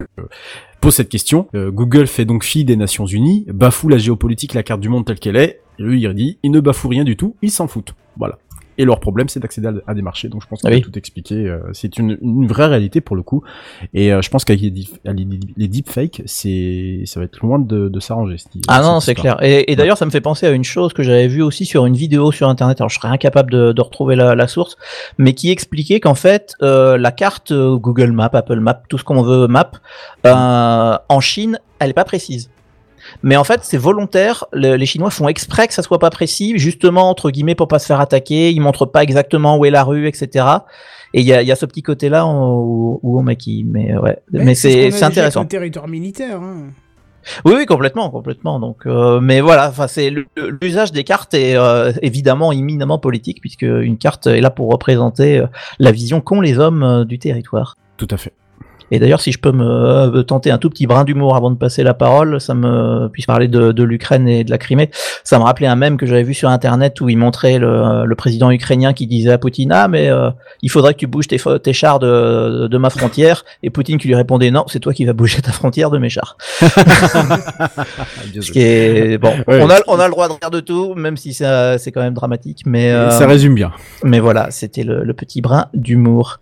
pose 0.82 0.96
cette 0.96 1.10
question. 1.10 1.48
Euh, 1.54 1.70
Google 1.70 2.08
fait 2.08 2.26
donc 2.26 2.44
fi 2.44 2.66
des 2.66 2.76
Nations 2.76 3.06
Unies, 3.06 3.46
bafoue 3.54 3.88
la 3.90 4.00
géopolitique, 4.00 4.56
la 4.56 4.64
carte 4.64 4.82
du 4.82 4.90
monde 4.90 5.06
telle 5.06 5.20
qu'elle 5.20 5.36
est. 5.36 5.62
Et 5.78 5.84
lui, 5.84 6.02
il 6.02 6.14
dit, 6.16 6.40
ils 6.42 6.50
ne 6.52 6.60
bafouent 6.60 6.88
rien 6.90 7.04
du 7.04 7.16
tout, 7.16 7.36
ils 7.44 7.52
s'en 7.52 7.68
foutent. 7.68 7.94
Voilà. 8.18 8.40
Et 8.78 8.86
leur 8.86 9.00
problème, 9.00 9.28
c'est 9.30 9.40
d'accéder 9.40 9.70
à, 9.86 9.94
des 9.94 10.02
marchés. 10.02 10.30
Donc 10.30 10.42
je 10.42 10.48
pense 10.48 10.62
qu'il 10.62 10.70
Ah 10.70 10.74
a 10.74 10.76
oui. 10.76 10.82
tout 10.82 10.98
expliqué. 10.98 11.36
euh, 11.48 11.60
c'est 11.74 11.98
une, 11.98 12.18
une 12.22 12.48
vraie 12.48 12.68
réalité 12.68 13.02
pour 13.02 13.16
le 13.16 13.24
coup. 13.24 13.44
Et 13.94 14.12
euh, 14.14 14.22
je 14.22 14.30
pense 14.30 14.46
qu'avec 14.46 14.62
les, 14.62 14.72
deep- 14.72 15.00
les, 15.58 15.68
deepfakes, 15.68 16.22
c'est, 16.26 17.02
ça 17.06 17.20
va 17.20 17.26
être 17.26 17.40
loin 17.42 17.60
de, 17.60 17.90
de 17.90 18.00
s'arranger. 18.00 18.38
Ah 18.68 18.82
non, 18.82 19.00
c'est 19.00 19.16
clair. 19.16 19.38
Et, 19.44 19.72
et 19.72 19.76
d'ailleurs, 19.76 19.98
ça 19.98 20.06
me 20.06 20.12
fait 20.12 20.22
penser 20.22 20.46
à 20.46 20.52
une 20.52 20.64
chose 20.64 20.94
que 20.94 21.04
j'avais 21.04 21.28
vue 21.28 21.42
aussi 21.42 21.66
sur 21.66 21.86
une 21.86 21.96
vidéo 21.96 22.32
sur 22.32 22.48
Internet. 22.48 22.80
Alors, 22.82 22.90
je 22.90 22.96
serais 23.00 23.10
incapable 23.10 23.52
de, 23.52 23.72
de 23.72 23.82
retrouver 23.82 24.16
la, 24.16 24.36
la 24.36 24.48
source, 24.48 24.78
mais 25.18 25.34
qui 25.34 25.50
expliquait 25.52 26.00
qu'en 26.00 26.16
fait, 26.16 26.54
euh, 26.62 26.98
la 26.98 27.12
carte 27.12 27.52
Google 27.54 28.12
Maps, 28.12 28.30
Apple 28.34 28.60
Maps, 28.60 28.82
tout 28.88 28.98
ce 28.98 29.04
qu'on 29.04 29.22
veut 29.22 29.48
Map, 29.48 29.72
euh, 30.26 30.98
en 31.10 31.20
Chine, 31.20 31.60
elle 31.80 31.90
est 31.90 31.94
pas 31.94 32.04
précise. 32.06 32.51
Mais 33.24 33.36
en 33.38 33.44
fait, 33.44 33.62
c'est 33.64 33.78
volontaire. 33.78 34.46
Le- 34.52 34.76
les 34.76 34.86
Chinois 34.86 35.10
font 35.12 35.28
exprès 35.28 35.68
que 35.68 35.74
ça 35.74 35.84
soit 35.84 36.00
pas 36.00 36.10
précis, 36.10 36.54
justement 36.58 37.10
entre 37.10 37.30
guillemets 37.32 37.56
pour 37.56 37.68
pas 37.68 37.80
se 37.80 37.86
faire 37.86 38.00
attaquer. 38.00 38.52
Ils 38.52 38.60
montrent 38.62 38.86
pas 38.86 39.04
exactement 39.04 39.58
où 39.58 39.66
est 39.66 39.70
la 39.72 39.84
rue, 39.84 40.08
etc. 40.08 40.46
Et 41.14 41.22
il 41.22 41.28
y 41.28 41.34
a, 41.34 41.42
il 41.42 41.48
y 41.48 41.52
a 41.52 41.56
ce 41.56 41.66
petit 41.66 41.84
côté-là 41.84 42.26
où, 42.26 43.00
où 43.04 43.20
on 43.20 43.24
maquille. 43.24 43.64
Mais 43.66 43.96
ouais, 43.98 44.18
mais 44.32 44.56
ce 44.56 44.62
c'est 44.64 44.72
c'est 44.72 44.88
avec 44.88 45.04
intéressant. 45.04 45.42
Le 45.44 45.48
territoire 45.48 45.88
militaire. 45.88 46.42
Hein. 46.42 46.68
Oui, 47.46 47.54
oui, 47.56 47.66
complètement, 47.68 48.10
complètement. 48.10 48.60
Donc, 48.60 48.88
euh, 48.88 49.20
mais 49.20 49.42
voilà, 49.42 49.70
enfin, 49.70 49.88
c'est 49.88 50.12
l'usage 50.62 50.92
des 50.92 51.04
cartes 51.04 51.36
est 51.36 51.56
euh, 51.56 51.92
évidemment 52.02 52.52
éminemment 52.52 52.98
politique 52.98 53.42
puisque 53.42 53.62
une 53.62 53.98
carte 54.00 54.26
est 54.26 54.42
là 54.42 54.50
pour 54.50 54.72
représenter 54.72 55.38
euh, 55.38 55.46
la 55.78 55.92
vision 55.92 56.20
qu'ont 56.22 56.42
les 56.42 56.58
hommes 56.58 56.82
euh, 56.82 57.06
du 57.06 57.20
territoire. 57.20 57.76
Tout 57.98 58.08
à 58.10 58.18
fait. 58.18 58.34
Et 58.92 59.00
d'ailleurs, 59.00 59.22
si 59.22 59.32
je 59.32 59.40
peux 59.40 59.52
me 59.52 59.66
euh, 59.66 60.24
tenter 60.24 60.52
un 60.52 60.58
tout 60.58 60.70
petit 60.70 60.86
brin 60.86 61.04
d'humour 61.04 61.36
avant 61.36 61.50
de 61.50 61.56
passer 61.56 61.84
la 61.84 61.94
parole, 61.94 62.40
ça 62.40 62.54
me 62.54 63.08
puisse 63.08 63.26
parler 63.26 63.48
de, 63.48 63.72
de 63.72 63.84
l'Ukraine 63.84 64.28
et 64.28 64.44
de 64.44 64.52
la 64.52 64.58
Crimée. 64.58 64.92
Ça 65.24 65.40
me 65.40 65.44
rappelait 65.44 65.68
un 65.68 65.76
mème 65.76 65.98
que 65.98 66.06
j'avais 66.06 66.24
vu 66.24 66.34
sur 66.34 66.50
Internet 66.50 67.00
où 67.02 67.10
il 67.10 67.18
montrait 67.18 67.58
le, 67.58 68.06
le 68.06 68.16
président 68.16 68.52
ukrainien 68.52 68.94
qui 68.94 69.08
disait 69.08 69.32
à 69.32 69.38
Poutine 69.38 69.72
ah 69.72 69.88
mais 69.88 70.10
euh, 70.10 70.30
il 70.62 70.70
faudrait 70.70 70.94
que 70.94 71.00
tu 71.00 71.08
bouges 71.08 71.28
tes, 71.28 71.38
tes 71.64 71.74
chars 71.74 72.00
de, 72.00 72.68
de 72.68 72.78
ma 72.78 72.90
frontière 72.90 73.44
et 73.64 73.70
Poutine 73.70 73.98
qui 73.98 74.08
lui 74.08 74.16
répondait 74.16 74.52
non 74.52 74.66
c'est 74.68 74.80
toi 74.80 74.94
qui 74.94 75.06
vas 75.06 75.14
bouger 75.14 75.42
ta 75.42 75.52
frontière 75.52 75.90
de 75.90 75.98
mes 75.98 76.10
chars. 76.10 76.38
Ce 78.42 78.52
qui 78.52 78.60
est 78.62 79.18
bon, 79.18 79.34
on 79.48 79.70
a 79.70 79.80
on 79.88 80.00
a 80.00 80.06
le 80.06 80.12
droit 80.12 80.28
de 80.28 80.34
rire 80.34 80.52
de 80.52 80.60
tout, 80.60 80.94
même 80.96 81.18
si 81.18 81.34
ça 81.34 81.78
c'est 81.78 81.92
quand 81.92 82.02
même 82.02 82.14
dramatique, 82.14 82.64
mais 82.66 82.92
euh, 82.92 83.10
Ça 83.12 83.28
résume 83.28 83.56
bien. 83.56 83.72
mais 84.04 84.20
voilà, 84.20 84.52
c'était 84.52 84.84
le, 84.84 85.04
le 85.04 85.14
petit 85.14 85.42
brin 85.42 85.68
d'humour. 85.74 86.40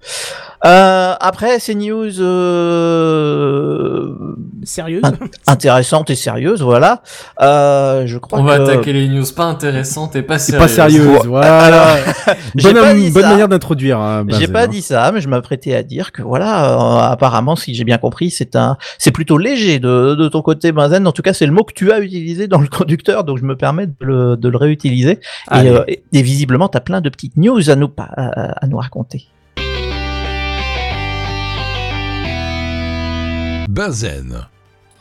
Euh, 0.65 1.13
après 1.19 1.59
ces 1.59 1.73
news 1.73 2.19
euh, 2.19 2.38
Sérieuse 4.63 5.01
Ah, 5.03 5.11
intéressantes 5.47 6.09
et 6.09 6.15
sérieuses, 6.15 6.61
voilà. 6.61 7.01
Euh, 7.41 8.03
je 8.05 8.17
crois 8.17 8.39
On 8.39 8.43
va 8.43 8.57
que 8.57 8.63
attaquer 8.63 8.93
les 8.93 9.07
news 9.07 9.23
pas 9.35 9.45
intéressantes 9.45 10.15
et 10.15 10.21
pas 10.21 10.37
C'est 10.37 10.59
sérieuses. 10.67 11.17
pas 11.21 11.27
Voilà. 11.27 11.95
j'ai 12.55 12.73
bonne 12.73 12.81
pas 12.83 12.93
dit 12.93 13.09
bonne 13.11 13.23
ça. 13.23 13.29
manière 13.29 13.47
d'introduire. 13.47 13.99
Hein, 13.99 14.25
J'ai 14.29 14.47
pas 14.47 14.67
dit 14.67 14.81
ça, 14.81 15.11
mais 15.11 15.21
je 15.21 15.29
m'apprêtais 15.29 15.73
à 15.75 15.81
dire 15.83 16.11
que 16.11 16.21
voilà, 16.21 16.73
euh, 16.73 17.11
apparemment, 17.11 17.55
si 17.55 17.73
j'ai 17.73 17.83
bien 17.83 17.97
compris, 17.97 18.29
c'est 18.31 18.55
un, 18.55 18.77
c'est 18.97 19.11
plutôt 19.11 19.37
léger 19.37 19.79
de, 19.79 20.15
de 20.15 20.27
ton 20.27 20.41
côté, 20.41 20.71
Benzen. 20.71 21.07
En 21.07 21.11
tout 21.13 21.21
cas, 21.21 21.33
c'est 21.33 21.45
le 21.45 21.51
mot 21.53 21.63
que 21.63 21.73
tu 21.73 21.91
as 21.91 21.99
utilisé 21.99 22.47
dans 22.47 22.59
le 22.59 22.67
conducteur, 22.67 23.23
donc 23.23 23.37
je 23.39 23.43
me 23.45 23.55
permets 23.55 23.87
de 23.87 23.93
le, 24.01 24.35
de 24.37 24.49
le 24.49 24.57
réutiliser. 24.57 25.11
Et, 25.13 25.19
Allez. 25.47 25.69
euh, 25.69 25.83
et, 25.87 26.03
et 26.13 26.21
visiblement, 26.21 26.67
t'as 26.67 26.81
plein 26.81 27.01
de 27.01 27.09
petites 27.09 27.37
news 27.37 27.69
à 27.69 27.75
nous, 27.75 27.89
à 27.97 28.67
nous 28.67 28.77
raconter. 28.77 29.27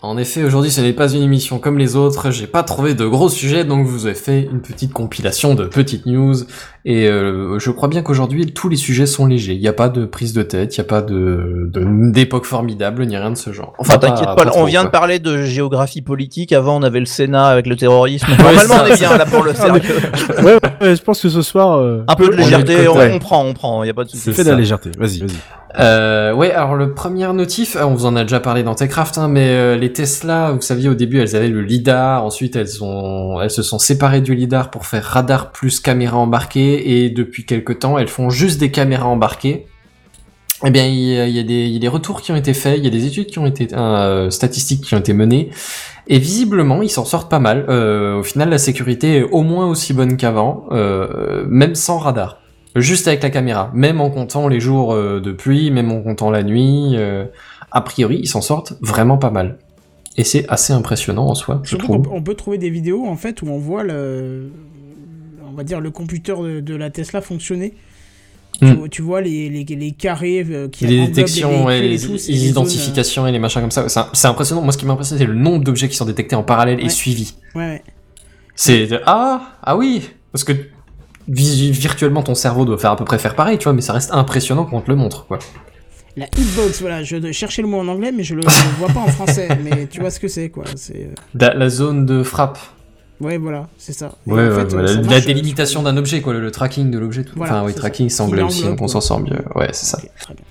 En 0.01 0.17
effet, 0.17 0.45
aujourd'hui, 0.45 0.71
ce 0.71 0.81
n'est 0.81 0.93
pas 0.93 1.13
une 1.13 1.23
émission 1.23 1.59
comme 1.59 1.77
les 1.77 1.97
autres. 1.97 2.31
J'ai 2.31 2.47
pas 2.47 2.63
trouvé 2.63 2.95
de 2.95 3.05
gros 3.05 3.29
sujets, 3.29 3.65
donc 3.65 3.85
je 3.85 3.91
vous 3.91 4.07
ai 4.07 4.15
fait 4.15 4.43
une 4.43 4.61
petite 4.61 4.93
compilation 4.93 5.57
de 5.57 5.65
petites 5.65 6.07
news. 6.07 6.37
Et 6.91 7.07
euh, 7.07 7.59
je 7.59 7.71
crois 7.71 7.89
bien 7.89 8.01
qu'aujourd'hui, 8.01 8.47
tous 8.47 8.71
les 8.71 8.77
sujets 8.77 9.05
sont 9.05 9.27
légers. 9.27 9.53
Il 9.53 9.61
n'y 9.61 9.69
a 9.69 9.75
pas 9.75 9.91
de 9.91 10.07
prise 10.07 10.33
de 10.33 10.43
tête, 10.43 10.75
il 10.75 10.81
n'y 10.81 10.87
a 10.87 10.89
pas 10.89 11.03
de 11.03 11.69
de- 11.71 12.11
d'époque 12.13 12.47
formidable, 12.47 13.05
ni 13.05 13.15
rien 13.15 13.31
de 13.31 13.37
ce 13.37 13.53
genre. 13.53 13.75
Enfin, 13.77 13.99
t'inquiète 13.99 14.25
pas, 14.25 14.45
on 14.47 14.51
trop, 14.51 14.65
vient 14.65 14.85
de 14.85 14.89
parler 14.89 15.19
de 15.19 15.43
géographie 15.43 16.01
politique. 16.01 16.51
Avant, 16.55 16.79
on 16.79 16.83
avait 16.83 17.01
le 17.01 17.05
Sénat 17.05 17.47
avec 17.49 17.67
le 17.67 17.77
terrorisme. 17.77 18.29
Normalement, 18.39 18.61
ça, 18.77 18.85
on 18.85 18.87
est 18.87 18.97
ça. 18.97 19.09
bien 19.09 19.19
là 19.19 19.27
pour 19.27 19.43
le 19.45 19.53
sérieux. 19.55 19.83
ouais, 20.43 20.59
ouais, 20.81 20.97
je 20.97 21.03
pense 21.03 21.21
que 21.21 21.29
ce 21.29 21.43
soir. 21.43 21.77
euh, 21.79 22.05
Un 22.09 22.15
peu 22.15 22.29
de 22.29 22.37
légèreté, 22.37 22.89
on, 22.89 23.19
prend, 23.19 23.45
on 23.45 23.53
prend, 23.53 23.85
y 23.85 23.91
a 23.91 23.95
pas 23.95 24.05
de 24.05 24.09
souci. 24.09 24.33
Fais 24.33 24.45
de 24.45 24.49
la 24.49 24.57
légèreté. 24.57 24.91
Vas-y, 24.99 25.19
vas-y. 25.21 25.37
Euh, 25.79 26.33
ouais, 26.33 26.51
alors 26.53 26.75
le 26.75 26.95
premier 26.95 27.31
notif, 27.35 27.77
euh, 27.77 27.85
on 27.85 27.93
vous 27.95 28.07
en 28.07 28.17
a 28.17 28.23
déjà 28.23 28.41
parlé 28.41 28.63
dans 28.63 28.75
Techcraft, 28.75 29.19
hein, 29.19 29.29
mais 29.29 29.51
euh, 29.51 29.77
les 29.77 29.93
Tesla, 29.93 30.53
vous 30.53 30.63
saviez 30.63 30.89
au 30.89 30.95
début 30.95 31.21
elles 31.21 31.37
avaient 31.37 31.49
le 31.49 31.61
lidar, 31.61 32.25
ensuite 32.25 32.57
elles 32.57 32.83
ont, 32.83 33.39
elles 33.43 33.51
se 33.51 33.63
sont 33.63 33.79
séparées 33.79 34.23
du 34.23 34.35
lidar 34.35 34.71
pour 34.71 34.87
faire 34.87 35.05
radar 35.05 35.51
plus 35.53 35.79
caméra 35.81 36.17
embarquée, 36.17 36.78
et 36.85 37.11
depuis 37.11 37.45
quelques 37.45 37.81
temps 37.81 37.99
elles 37.99 38.09
font 38.09 38.31
juste 38.31 38.59
des 38.59 38.71
caméras 38.71 39.09
embarquées. 39.09 39.67
Eh 40.65 40.71
bien, 40.71 40.87
il 40.87 40.99
y, 40.99 41.19
a, 41.19 41.29
il 41.29 41.37
y 41.37 41.39
a 41.39 41.45
des, 41.45 41.67
il 41.67 41.73
y 41.73 41.77
a 41.77 41.79
des 41.79 41.89
retours 41.89 42.21
qui 42.21 42.33
ont 42.33 42.37
été 42.37 42.53
faits, 42.53 42.79
il 42.79 42.85
y 42.85 42.89
a 42.89 42.91
des 42.91 43.07
études 43.07 43.27
qui 43.27 43.39
ont 43.39 43.47
été, 43.47 43.69
euh, 43.75 44.29
statistiques 44.31 44.83
qui 44.83 44.95
ont 44.97 44.99
été 44.99 45.13
menées, 45.13 45.51
et 46.09 46.19
visiblement 46.19 46.83
ils 46.83 46.91
s'en 46.91 47.05
sortent 47.05 47.31
pas 47.31 47.39
mal. 47.39 47.65
Euh, 47.69 48.19
au 48.19 48.23
final, 48.25 48.49
la 48.49 48.59
sécurité 48.59 49.19
est 49.19 49.23
au 49.23 49.43
moins 49.43 49.69
aussi 49.69 49.93
bonne 49.93 50.17
qu'avant, 50.17 50.67
euh, 50.73 51.45
même 51.49 51.77
sans 51.77 51.99
radar. 51.99 52.41
Juste 52.75 53.07
avec 53.07 53.23
la 53.23 53.31
caméra, 53.31 53.71
même 53.73 54.01
en 54.01 54.11
comptant 54.11 54.49
les 54.49 54.61
jours 54.61 54.95
de 54.95 55.33
pluie, 55.33 55.71
même 55.71 55.91
en 55.91 56.03
comptant 56.03 56.31
la 56.31 56.43
nuit, 56.43 56.97
a 57.73 57.81
priori, 57.81 58.21
ils 58.23 58.29
s'en 58.29 58.43
sortent 58.43 58.75
vraiment 58.81 59.17
pas 59.17 59.31
mal. 59.31 59.59
Et 60.17 60.25
c'est 60.25 60.49
assez 60.49 60.73
impressionnant 60.73 61.27
en 61.27 61.35
soi, 61.35 61.61
je 61.63 61.71
Surtout 61.71 61.87
trouve. 61.87 62.09
on 62.13 62.23
peut 62.23 62.35
trouver 62.35 62.59
des 62.59 62.71
vidéos 62.71 63.07
en 63.07 63.17
fait 63.17 63.41
où 63.43 63.49
on 63.49 63.59
voit 63.59 63.85
le, 63.85 64.51
va 65.59 65.65
dire 65.65 65.81
le 65.81 65.91
computer 65.91 66.35
de, 66.43 66.61
de 66.61 66.75
la 66.75 66.89
Tesla 66.91 67.21
fonctionner. 67.21 67.75
Hmm. 68.61 68.83
Tu, 68.85 68.89
tu 68.91 69.03
vois 69.03 69.21
les, 69.21 69.49
les, 69.51 69.65
les 69.65 69.93
carrés 69.93 70.45
euh, 70.51 70.69
qui 70.69 70.87
les 70.87 71.07
détections, 71.07 71.69
les, 71.69 71.89
les 71.91 71.99
zones, 71.99 72.17
identifications 72.29 73.27
et 73.27 73.31
les 73.33 73.39
machins 73.39 73.61
comme 73.61 73.71
ça, 73.71 73.87
c'est 74.13 74.27
impressionnant. 74.27 74.63
Moi, 74.63 74.73
ce 74.73 74.79
qui 74.79 74.87
m'impressionne, 74.87 75.19
c'est 75.19 75.27
le 75.27 75.35
nombre 75.35 75.63
d'objets 75.63 75.89
qui 75.89 75.97
sont 75.97 76.07
détectés 76.07 76.35
en 76.35 76.43
parallèle 76.43 76.81
et 76.85 76.89
suivis. 76.89 77.35
Ouais, 77.55 77.61
ouais. 77.67 77.83
C'est 78.57 78.87
de- 78.89 79.01
ah 79.07 79.53
ah 79.63 79.77
oui, 79.77 80.11
parce 80.33 80.43
que 80.43 80.53
vi- 81.29 81.71
virtuellement 81.71 82.23
ton 82.25 82.35
cerveau 82.35 82.65
doit 82.65 82.79
faire 82.79 82.91
à 82.91 82.97
peu 82.97 83.05
près 83.05 83.19
faire 83.21 83.37
pareil, 83.37 83.59
tu 83.59 83.65
vois, 83.65 83.75
mais 83.75 83.83
ça 83.83 83.93
reste 83.93 84.11
impressionnant 84.13 84.65
quand 84.65 84.79
on 84.79 84.81
te 84.81 84.91
le 84.91 84.97
montre, 84.97 85.27
quoi. 85.27 85.39
La 86.17 86.27
hitbox, 86.37 86.81
voilà, 86.81 87.05
je 87.05 87.31
cherchais 87.31 87.63
le 87.63 87.69
mot 87.69 87.79
en 87.79 87.87
anglais, 87.87 88.11
mais 88.11 88.25
je 88.25 88.35
le, 88.35 88.43
je 88.43 88.47
le 88.49 88.75
vois 88.79 88.89
pas 88.89 88.99
en 88.99 89.07
français. 89.07 89.47
Mais 89.63 89.87
tu 89.87 90.01
vois 90.01 90.11
ce 90.11 90.19
que 90.19 90.27
c'est, 90.27 90.49
quoi. 90.49 90.65
C'est, 90.75 90.97
euh, 90.97 91.15
La, 91.39 91.55
la 91.55 91.69
zone 91.69 92.07
de 92.07 92.25
frappe. 92.25 92.59
Ouais, 93.21 93.39
voilà, 93.39 93.69
c'est 93.79 93.93
ça. 93.93 94.13
Ouais, 94.27 94.47
en 94.49 94.55
fait, 94.55 94.73
ouais, 94.75 94.81
euh, 94.81 94.83
la, 94.83 95.03
ça 95.05 95.11
la 95.11 95.21
délimitation 95.21 95.83
d'un 95.83 95.97
objet, 95.97 96.21
quoi, 96.21 96.33
le, 96.33 96.41
le 96.41 96.51
tracking 96.51 96.91
de 96.91 96.99
l'objet. 96.99 97.25
Voilà, 97.37 97.57
enfin, 97.57 97.67
oui, 97.67 97.75
tracking, 97.75 98.09
ça. 98.09 98.25
anglais 98.25 98.43
aussi, 98.43 98.65
donc 98.65 98.81
on 98.83 98.89
s'en 98.89 99.01
sort 99.01 99.21
mieux. 99.21 99.39
Ouais, 99.55 99.69
c'est 99.73 99.87
ça. 99.87 99.99
Très 100.21 100.35
bien. 100.35 100.45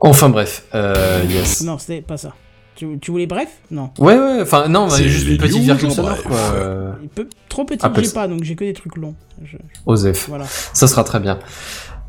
Enfin 0.00 0.28
bref, 0.28 0.64
euh, 0.74 1.22
yes. 1.28 1.62
Non, 1.62 1.78
c'était 1.78 2.02
pas 2.02 2.16
ça. 2.16 2.32
Tu, 2.74 2.98
tu 3.00 3.10
voulais 3.10 3.26
bref? 3.26 3.48
Non. 3.70 3.90
Ouais, 3.98 4.18
ouais, 4.18 4.38
enfin, 4.42 4.66
non, 4.66 4.88
bah, 4.88 4.94
C'est 4.96 5.08
juste 5.08 5.28
une 5.28 5.36
petite 5.38 5.62
virgule 5.62 5.86
en 5.90 5.90
sonore, 5.90 6.22
quoi. 6.24 6.36
euh, 6.54 6.92
Il 7.02 7.08
peut- 7.08 7.28
trop 7.48 7.64
petit, 7.64 7.84
Appelle 7.84 8.04
j'ai 8.04 8.10
pas, 8.10 8.26
donc 8.26 8.42
j'ai 8.42 8.56
que 8.56 8.64
des 8.64 8.72
trucs 8.72 8.96
longs. 8.96 9.14
Je- 9.44 9.58
Osef. 9.86 10.28
voilà. 10.28 10.46
Ça 10.72 10.88
sera 10.88 11.04
très 11.04 11.20
bien. 11.20 11.38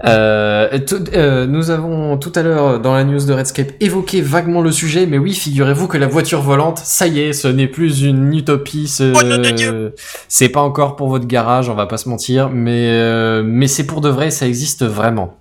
Euh, 0.05 0.79
tout- 0.79 1.03
euh, 1.13 1.45
nous 1.45 1.69
avons 1.69 2.17
tout 2.17 2.31
à 2.35 2.41
l'heure 2.41 2.79
dans 2.79 2.93
la 2.93 3.03
news 3.05 3.23
de 3.25 3.31
Redscape 3.31 3.71
évoqué 3.79 4.21
vaguement 4.21 4.61
le 4.61 4.71
sujet, 4.71 5.05
mais 5.05 5.17
oui, 5.17 5.33
figurez-vous 5.33 5.87
que 5.87 5.97
la 5.97 6.07
voiture 6.07 6.41
volante, 6.41 6.79
ça 6.79 7.07
y 7.07 7.19
est, 7.21 7.31
ce 7.33 7.47
n'est 7.47 7.67
plus 7.67 8.01
une 8.01 8.33
utopie, 8.33 8.87
ce... 8.87 9.91
c'est 10.27 10.49
pas 10.49 10.61
encore 10.61 10.95
pour 10.97 11.07
votre 11.09 11.25
garage, 11.25 11.69
on 11.69 11.75
va 11.75 11.85
pas 11.85 11.97
se 11.97 12.09
mentir, 12.09 12.49
mais 12.49 12.89
euh, 12.91 13.43
mais 13.45 13.67
c'est 13.67 13.85
pour 13.85 14.01
de 14.01 14.09
vrai, 14.09 14.29
ça 14.31 14.45
existe 14.47 14.83
vraiment. 14.83 15.37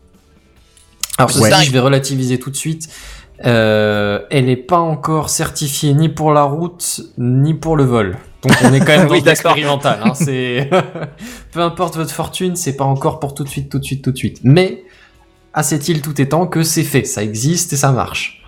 Alors 1.19 1.31
ceci 1.31 1.43
Ouais. 1.45 1.51
dit, 1.59 1.65
je 1.66 1.73
vais 1.73 1.81
relativiser 1.81 2.39
tout 2.39 2.51
de 2.51 2.57
suite. 2.57 2.89
Euh, 3.44 4.20
elle 4.31 4.44
n'est 4.47 4.56
pas 4.56 4.78
encore 4.78 5.28
certifiée 5.28 5.94
ni 5.94 6.09
pour 6.09 6.32
la 6.32 6.44
route 6.44 7.01
ni 7.19 7.55
pour 7.55 7.77
le 7.77 7.85
vol. 7.85 8.16
Donc 8.43 8.52
on 8.64 8.73
est 8.73 8.81
quand 8.81 8.97
même 8.97 9.06
dans 9.09 9.12
Oui, 9.12 9.23
d'accord. 9.23 9.55
l'expérimental. 9.55 10.01
Hein, 10.05 10.14
c'est 10.14 10.70
peu 11.52 11.60
importe 11.60 11.97
votre 11.97 12.12
fortune, 12.12 12.56
c'est 12.56 12.77
pas 12.77 12.85
encore 12.85 13.20
pour 13.20 13.35
tout 13.35 13.44
de 13.44 13.48
suite, 13.48 13.69
tout 13.69 13.78
de 13.78 13.85
suite, 13.85 14.02
tout 14.05 14.12
de 14.12 14.16
suite. 14.16 14.40
Mais 14.44 14.85
à 15.55 15.62
cette 15.62 15.89
île 15.89 16.02
tout 16.02 16.20
étant 16.20 16.47
que 16.47 16.62
c'est 16.62 16.85
fait, 16.85 17.05
ça 17.05 17.23
existe 17.23 17.73
et 17.73 17.77
ça 17.77 17.93
marche. 17.93 18.43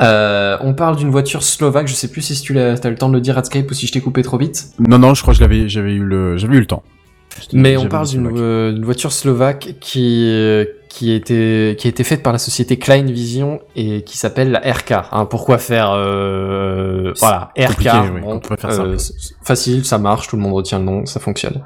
Euh, 0.00 0.56
on 0.60 0.74
parle 0.74 0.96
d'une 0.96 1.10
voiture 1.10 1.42
slovaque. 1.42 1.88
Je 1.88 1.94
sais 1.94 2.08
plus 2.08 2.22
si 2.22 2.40
tu 2.40 2.58
as, 2.58 2.74
le 2.74 2.94
temps 2.94 3.08
de 3.08 3.14
le 3.14 3.20
dire 3.20 3.36
à 3.36 3.44
Skype 3.44 3.70
ou 3.70 3.74
si 3.74 3.86
je 3.86 3.92
t'ai 3.92 4.00
coupé 4.00 4.22
trop 4.22 4.38
vite. 4.38 4.68
Non, 4.78 4.98
non, 4.98 5.14
je 5.14 5.22
crois 5.22 5.34
que 5.34 5.38
je 5.38 5.44
l'avais, 5.44 5.68
j'avais 5.68 5.92
eu 5.92 6.04
le, 6.04 6.36
j'avais 6.36 6.56
eu 6.56 6.60
le 6.60 6.66
temps. 6.66 6.82
Mais 7.52 7.76
on 7.76 7.86
parle 7.86 8.06
euh, 8.16 8.72
d'une 8.72 8.84
voiture 8.84 9.12
slovaque 9.12 9.74
qui 9.80 10.30
euh, 10.30 10.64
qui 10.90 11.12
a 11.12 11.14
été 11.14 11.76
qui 11.78 11.86
a 11.86 11.90
été 11.90 12.02
faite 12.02 12.22
par 12.22 12.32
la 12.32 12.38
société 12.38 12.76
Klein 12.76 13.04
Vision 13.04 13.60
et 13.76 14.02
qui 14.02 14.18
s'appelle 14.18 14.50
la 14.50 14.58
RK. 14.58 14.92
Hein, 15.12 15.24
pourquoi 15.24 15.58
faire 15.58 15.92
euh, 15.92 17.12
voilà 17.20 17.52
RK 17.56 17.78
oui, 18.12 18.20
bon, 18.20 18.40
faire 18.58 18.80
euh, 18.80 18.96
facile, 19.42 19.84
ça 19.86 19.98
marche, 19.98 20.28
tout 20.28 20.36
le 20.36 20.42
monde 20.42 20.52
retient 20.52 20.80
le 20.80 20.84
nom, 20.84 21.06
ça 21.06 21.20
fonctionne. 21.20 21.62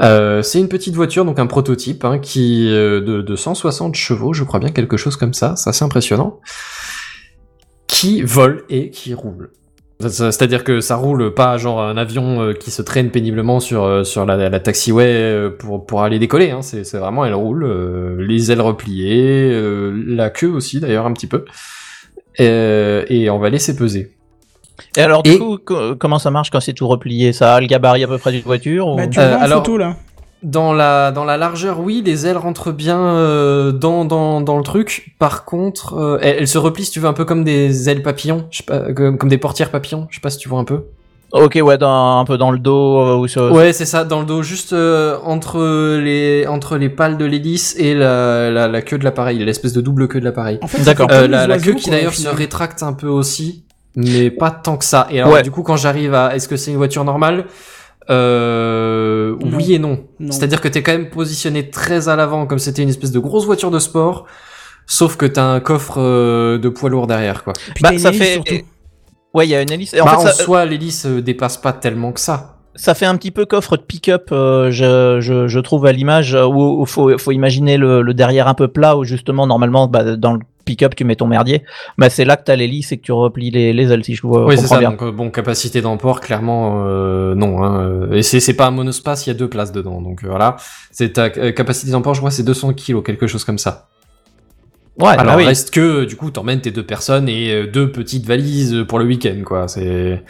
Euh, 0.00 0.42
c'est 0.42 0.58
une 0.58 0.68
petite 0.68 0.94
voiture, 0.94 1.26
donc 1.26 1.38
un 1.38 1.46
prototype 1.46 2.04
hein, 2.06 2.18
qui 2.18 2.68
euh, 2.70 3.02
de, 3.02 3.20
de 3.20 3.36
160 3.36 3.94
chevaux, 3.94 4.32
je 4.32 4.44
crois 4.44 4.60
bien 4.60 4.70
quelque 4.70 4.96
chose 4.96 5.16
comme 5.16 5.34
ça, 5.34 5.56
c'est 5.56 5.68
assez 5.68 5.84
impressionnant, 5.84 6.40
qui 7.86 8.22
vole 8.22 8.64
et 8.70 8.90
qui 8.90 9.12
roule. 9.12 9.52
C'est-à-dire 10.08 10.64
que 10.64 10.80
ça 10.80 10.96
roule 10.96 11.32
pas 11.34 11.56
genre 11.58 11.80
un 11.82 11.96
avion 11.96 12.40
euh, 12.42 12.52
qui 12.52 12.70
se 12.70 12.82
traîne 12.82 13.10
péniblement 13.10 13.60
sur 13.60 13.84
euh, 13.84 14.04
sur 14.04 14.24
la, 14.26 14.36
la 14.48 14.60
taxiway 14.60 15.06
euh, 15.06 15.50
pour 15.50 15.84
pour 15.86 16.02
aller 16.02 16.18
décoller. 16.18 16.50
Hein. 16.50 16.62
C'est 16.62 16.96
vraiment 16.98 17.24
elle 17.24 17.34
roule, 17.34 17.64
euh, 17.64 18.16
les 18.18 18.50
ailes 18.52 18.60
repliées, 18.60 19.50
euh, 19.52 19.92
la 20.06 20.30
queue 20.30 20.48
aussi 20.50 20.80
d'ailleurs 20.80 21.06
un 21.06 21.12
petit 21.12 21.26
peu, 21.28 21.44
Euh, 22.40 23.04
et 23.08 23.30
on 23.30 23.38
va 23.38 23.48
laisser 23.50 23.76
peser. 23.76 24.10
Et 24.96 25.00
alors, 25.02 25.22
du 25.22 25.30
Et- 25.32 25.38
coup, 25.38 25.56
co- 25.64 25.94
comment 25.96 26.18
ça 26.18 26.32
marche 26.32 26.50
quand 26.50 26.58
c'est 26.60 26.72
tout 26.72 26.88
replié? 26.88 27.32
Ça 27.32 27.54
a 27.54 27.60
le 27.60 27.66
gabarit 27.68 28.02
à 28.02 28.08
peu 28.08 28.18
près 28.18 28.32
d'une 28.32 28.42
voiture 28.42 28.88
ou... 28.88 28.96
Bah, 28.96 29.06
tu 29.06 29.20
Euh, 29.20 29.28
vois 29.28 29.38
en 29.38 29.40
alors- 29.42 29.58
photo 29.64 29.78
là. 29.78 29.96
Dans 30.44 30.72
la 30.74 31.10
dans 31.10 31.24
la 31.24 31.36
largeur, 31.36 31.80
oui, 31.80 32.02
les 32.04 32.26
ailes 32.26 32.36
rentrent 32.36 32.70
bien 32.70 32.98
euh, 32.98 33.72
dans 33.72 34.04
dans 34.04 34.40
dans 34.42 34.58
le 34.58 34.62
truc. 34.62 35.14
Par 35.18 35.44
contre, 35.46 35.94
euh, 35.94 36.18
elles, 36.20 36.36
elles 36.40 36.48
se 36.48 36.58
replient, 36.58 36.84
si 36.84 36.90
tu 36.92 37.00
veux, 37.00 37.08
un 37.08 37.14
peu 37.14 37.24
comme 37.24 37.44
des 37.44 37.88
ailes 37.88 38.02
papillons, 38.02 38.46
je 38.50 38.58
sais 38.58 38.64
pas, 38.64 38.92
comme, 38.92 39.16
comme 39.16 39.30
des 39.30 39.38
portières 39.38 39.70
papillons. 39.70 40.06
Je 40.10 40.16
sais 40.16 40.20
pas 40.20 40.30
si 40.30 40.38
tu 40.38 40.48
vois 40.50 40.58
un 40.58 40.64
peu. 40.64 40.82
Ok, 41.32 41.58
ouais, 41.60 41.78
dans, 41.78 42.20
un 42.20 42.24
peu 42.24 42.38
dans 42.38 42.52
le 42.52 42.60
dos 42.60 42.98
euh, 43.00 43.16
ou 43.16 43.26
sur... 43.26 43.50
Ouais, 43.50 43.72
c'est 43.72 43.86
ça, 43.86 44.04
dans 44.04 44.20
le 44.20 44.26
dos, 44.26 44.44
juste 44.44 44.72
euh, 44.72 45.16
entre 45.24 45.96
les 45.96 46.46
entre 46.46 46.76
les 46.76 46.88
pales 46.88 47.16
de 47.18 47.24
l'hélice 47.24 47.74
et 47.76 47.92
la, 47.94 48.52
la, 48.52 48.68
la 48.68 48.82
queue 48.82 48.98
de 48.98 49.04
l'appareil, 49.04 49.44
l'espèce 49.44 49.72
de 49.72 49.80
double 49.80 50.06
queue 50.06 50.20
de 50.20 50.24
l'appareil. 50.26 50.58
En 50.62 50.68
fait, 50.68 50.82
D'accord. 50.82 51.08
Euh, 51.10 51.26
la, 51.26 51.58
queue 51.58 51.72
qui 51.72 51.90
d'ailleurs 51.90 52.14
se 52.14 52.28
rétracte 52.28 52.84
un 52.84 52.92
peu 52.92 53.08
aussi, 53.08 53.64
mais 53.96 54.30
pas 54.30 54.52
tant 54.52 54.76
que 54.76 54.84
ça. 54.84 55.08
Et 55.10 55.20
alors 55.20 55.32
Ouais. 55.32 55.42
du 55.42 55.50
coup, 55.50 55.62
quand 55.62 55.76
j'arrive 55.76 56.14
à, 56.14 56.36
est-ce 56.36 56.46
que 56.46 56.56
c'est 56.56 56.70
une 56.70 56.76
voiture 56.76 57.02
normale? 57.02 57.46
Euh, 58.10 59.36
Non. 59.40 59.56
Oui 59.56 59.74
et 59.74 59.78
non. 59.78 60.04
Non. 60.20 60.32
C'est-à-dire 60.32 60.60
que 60.60 60.68
t'es 60.68 60.82
quand 60.82 60.92
même 60.92 61.10
positionné 61.10 61.70
très 61.70 62.08
à 62.08 62.16
l'avant, 62.16 62.46
comme 62.46 62.58
c'était 62.58 62.82
une 62.82 62.88
espèce 62.88 63.12
de 63.12 63.18
grosse 63.18 63.44
voiture 63.46 63.70
de 63.70 63.78
sport. 63.78 64.26
Sauf 64.86 65.16
que 65.16 65.24
t'as 65.26 65.44
un 65.44 65.60
coffre 65.60 65.94
euh, 65.98 66.58
de 66.58 66.68
poids 66.68 66.90
lourd 66.90 67.06
derrière, 67.06 67.42
quoi. 67.44 67.54
Puis 67.74 67.82
Bah, 67.82 67.96
ça 67.98 68.10
hélice, 68.10 68.22
fait... 68.22 68.32
surtout. 68.34 68.54
Ouais, 69.32 69.46
il 69.46 69.50
y 69.50 69.54
a 69.54 69.62
une 69.62 69.72
hélice. 69.72 69.94
En 70.00 70.04
bah, 70.04 70.18
fait, 70.18 70.28
en 70.28 70.44
soi, 70.44 70.64
l'hélice 70.66 71.06
euh, 71.06 71.22
dépasse 71.22 71.56
pas 71.56 71.72
tellement 71.72 72.12
que 72.12 72.20
ça. 72.20 72.58
ça 72.74 72.94
fait 72.94 73.06
un 73.06 73.16
petit 73.16 73.30
peu 73.30 73.46
coffre 73.46 73.76
de 73.78 73.82
pick-up, 73.82 74.28
euh, 74.30 74.70
je, 74.70 75.20
je, 75.20 75.48
je 75.48 75.58
trouve 75.60 75.86
à 75.86 75.92
l'image, 75.92 76.34
où 76.34 76.82
il 76.82 76.86
faut, 76.86 77.16
faut 77.18 77.32
imaginer 77.32 77.76
le, 77.78 78.02
le 78.02 78.14
derrière 78.14 78.46
un 78.46 78.54
peu 78.54 78.68
plat, 78.68 78.96
où 78.96 79.04
justement, 79.04 79.46
normalement, 79.46 79.88
bah, 79.88 80.16
dans 80.16 80.34
le 80.34 80.40
pick-up, 80.64 80.94
tu 80.96 81.04
mets 81.04 81.16
ton 81.16 81.26
merdier. 81.26 81.62
Bah, 81.98 82.10
c'est 82.10 82.24
là 82.24 82.36
que 82.36 82.44
t'as 82.44 82.56
l'hélice 82.56 82.92
et 82.92 82.96
que 82.98 83.02
tu 83.02 83.12
replies 83.12 83.50
les, 83.50 83.72
les 83.72 83.92
ailes, 83.92 84.04
si 84.04 84.14
je 84.14 84.22
vois, 84.22 84.46
oui, 84.46 84.56
c'est 84.58 84.66
ça. 84.66 84.78
bien. 84.78 84.90
Donc, 84.90 85.02
euh, 85.02 85.12
bon, 85.12 85.30
capacité 85.30 85.80
d'emport, 85.80 86.20
clairement, 86.20 86.84
euh, 86.86 87.34
non. 87.34 87.62
Hein, 87.62 87.80
euh, 88.10 88.12
et 88.12 88.22
c'est 88.22 88.40
c'est 88.40 88.54
pas 88.54 88.66
un 88.66 88.70
monospace, 88.70 89.26
il 89.26 89.30
y 89.30 89.32
a 89.32 89.34
deux 89.34 89.48
places 89.48 89.72
dedans. 89.72 90.00
Donc 90.00 90.24
euh, 90.24 90.28
voilà. 90.28 90.56
C'est 90.90 91.14
ta 91.14 91.24
euh, 91.36 91.52
capacité 91.52 91.90
d'emport, 91.92 92.14
je 92.14 92.20
crois, 92.20 92.30
c'est 92.30 92.42
200 92.42 92.72
kilos, 92.74 93.02
quelque 93.04 93.26
chose 93.26 93.44
comme 93.44 93.58
ça. 93.58 93.88
Ouais, 94.98 95.08
Alors 95.08 95.24
bah 95.24 95.36
oui. 95.38 95.44
reste 95.46 95.72
que 95.72 96.04
du 96.04 96.14
coup 96.14 96.30
t'emmènes 96.30 96.60
tes 96.60 96.70
deux 96.70 96.86
personnes 96.86 97.28
et 97.28 97.66
deux 97.66 97.90
petites 97.90 98.26
valises 98.26 98.84
pour 98.86 99.00
le 99.00 99.04
week-end 99.04 99.40
quoi. 99.44 99.66
C'est 99.66 100.22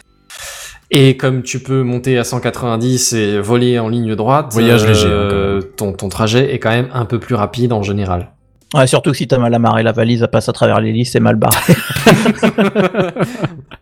et 0.91 1.17
comme 1.17 1.43
tu 1.43 1.59
peux 1.59 1.83
monter 1.83 2.17
à 2.17 2.23
190 2.23 3.13
et 3.13 3.39
voler 3.39 3.77
en 3.77 3.89
ligne 3.89 4.15
droite, 4.15 4.47
Voyage 4.53 4.87
léger, 4.87 5.07
hein, 5.07 5.59
ton 5.77 5.93
ton 5.93 6.09
trajet 6.09 6.53
est 6.53 6.57
quand 6.59 6.71
même 6.71 6.89
un 6.93 7.05
peu 7.05 7.19
plus 7.19 7.35
rapide 7.35 7.73
en 7.73 7.83
général. 7.83 8.31
Ouais, 8.75 8.87
surtout 8.87 9.11
que 9.11 9.17
si 9.17 9.25
t'as 9.25 9.37
mal 9.37 9.53
amarré 9.53 9.83
la 9.83 9.93
valise, 9.93 10.21
elle 10.21 10.27
passe 10.27 10.49
à 10.49 10.53
travers 10.53 10.81
l'hélice, 10.81 11.13
c'est 11.13 11.21
mal 11.21 11.37
barré. 11.37 11.75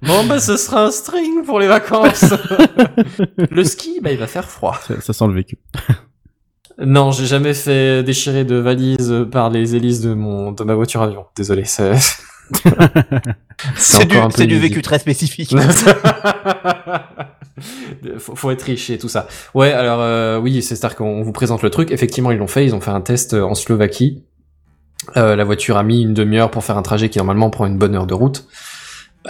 bon 0.04 0.26
bah 0.28 0.40
ce 0.40 0.56
sera 0.56 0.86
un 0.86 0.92
string 0.92 1.44
pour 1.44 1.60
les 1.60 1.66
vacances. 1.66 2.26
le 3.38 3.64
ski 3.64 4.02
bah 4.04 4.12
il 4.12 4.20
va 4.20 4.28
faire 4.28 4.48
froid. 4.48 4.78
Ça, 4.88 5.02
ça 5.02 5.14
sent 5.14 5.28
le 5.28 5.34
vécu. 5.34 5.58
Non 6.84 7.12
j'ai 7.12 7.28
jamais 7.28 7.54
fait 7.54 8.02
déchirer 8.02 8.46
de 8.46 8.56
valise 8.56 9.28
par 9.32 9.52
les 9.52 9.76
hélices 9.76 10.02
de 10.02 10.16
mon 10.16 10.52
de 10.52 10.64
ma 10.64 10.74
voiture 10.74 11.04
avion. 11.04 11.26
Désolé 11.36 11.66
c'est. 11.66 11.94
C'est 13.76 14.06
du, 14.06 14.18
c'est 14.36 14.48
du 14.48 14.60
vécu 14.60 14.82
très 14.82 14.98
spécifique. 15.00 15.56
faut, 18.18 18.36
faut 18.36 18.52
être 18.52 18.64
riche 18.64 18.90
et 18.90 18.98
tout 18.98 19.08
ça. 19.08 19.28
Ouais, 19.54 19.72
alors 19.72 20.00
euh, 20.02 20.40
oui, 20.40 20.62
c'est 20.62 20.76
c'est-à-dire 20.76 20.98
qu'on 20.98 21.22
vous 21.22 21.32
présente 21.32 21.62
le 21.62 21.70
truc. 21.70 21.92
Effectivement, 21.92 22.32
ils 22.32 22.38
l'ont 22.38 22.48
fait. 22.48 22.66
Ils 22.66 22.76
ont 22.76 22.82
fait 22.82 22.92
un 22.92 23.02
test 23.02 23.34
euh, 23.34 23.44
en 23.44 23.56
Slovaquie. 23.56 24.24
Euh, 25.18 25.36
la 25.36 25.44
voiture 25.44 25.78
a 25.78 25.84
mis 25.84 26.02
une 26.02 26.14
demi-heure 26.14 26.52
pour 26.52 26.64
faire 26.64 26.78
un 26.78 26.82
trajet 26.82 27.10
qui 27.10 27.18
normalement 27.20 27.50
prend 27.50 27.66
une 27.66 27.78
bonne 27.78 27.96
heure 27.96 28.08
de 28.08 28.14
route. 28.14 28.46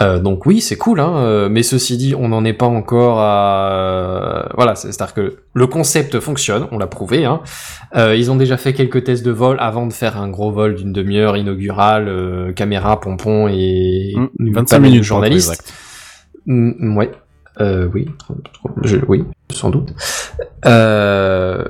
Euh, 0.02 0.18
donc 0.18 0.44
oui, 0.44 0.60
c'est 0.60 0.76
cool, 0.76 0.98
hein, 0.98 1.14
euh, 1.18 1.48
mais 1.48 1.62
ceci 1.62 1.96
dit, 1.96 2.16
on 2.18 2.28
n'en 2.28 2.44
est 2.44 2.52
pas 2.52 2.66
encore 2.66 3.20
à... 3.20 4.48
Voilà, 4.56 4.74
c'est- 4.74 4.90
c'est-à-dire 4.90 5.14
que 5.14 5.36
le 5.52 5.66
concept 5.68 6.18
fonctionne, 6.18 6.66
on 6.72 6.78
l'a 6.78 6.88
prouvé. 6.88 7.24
Hein. 7.24 7.42
Euh, 7.94 8.16
ils 8.16 8.28
ont 8.32 8.34
déjà 8.34 8.56
fait 8.56 8.72
quelques 8.72 9.04
tests 9.04 9.24
de 9.24 9.30
vol 9.30 9.56
avant 9.60 9.86
de 9.86 9.92
faire 9.92 10.20
un 10.20 10.28
gros 10.28 10.50
vol 10.50 10.74
d'une 10.74 10.92
demi-heure 10.92 11.36
inaugural, 11.36 12.52
caméra, 12.56 13.00
pompon 13.00 13.46
et 13.46 14.14
Mmh, 14.16 14.26
une 14.40 14.52
25 14.54 14.76
panel 14.76 14.82
de 14.82 14.82
minutes 14.82 14.90
pour 14.90 14.98
être 14.98 15.04
journalistes. 15.06 15.50
exact. 15.52 15.72
Mm, 16.46 16.96
ouais. 16.96 17.10
Oui. 17.94 18.08
Je- 18.82 18.96
oui, 19.06 19.22
sans 19.52 19.70
doute. 19.70 19.90
Euh, 20.66 21.62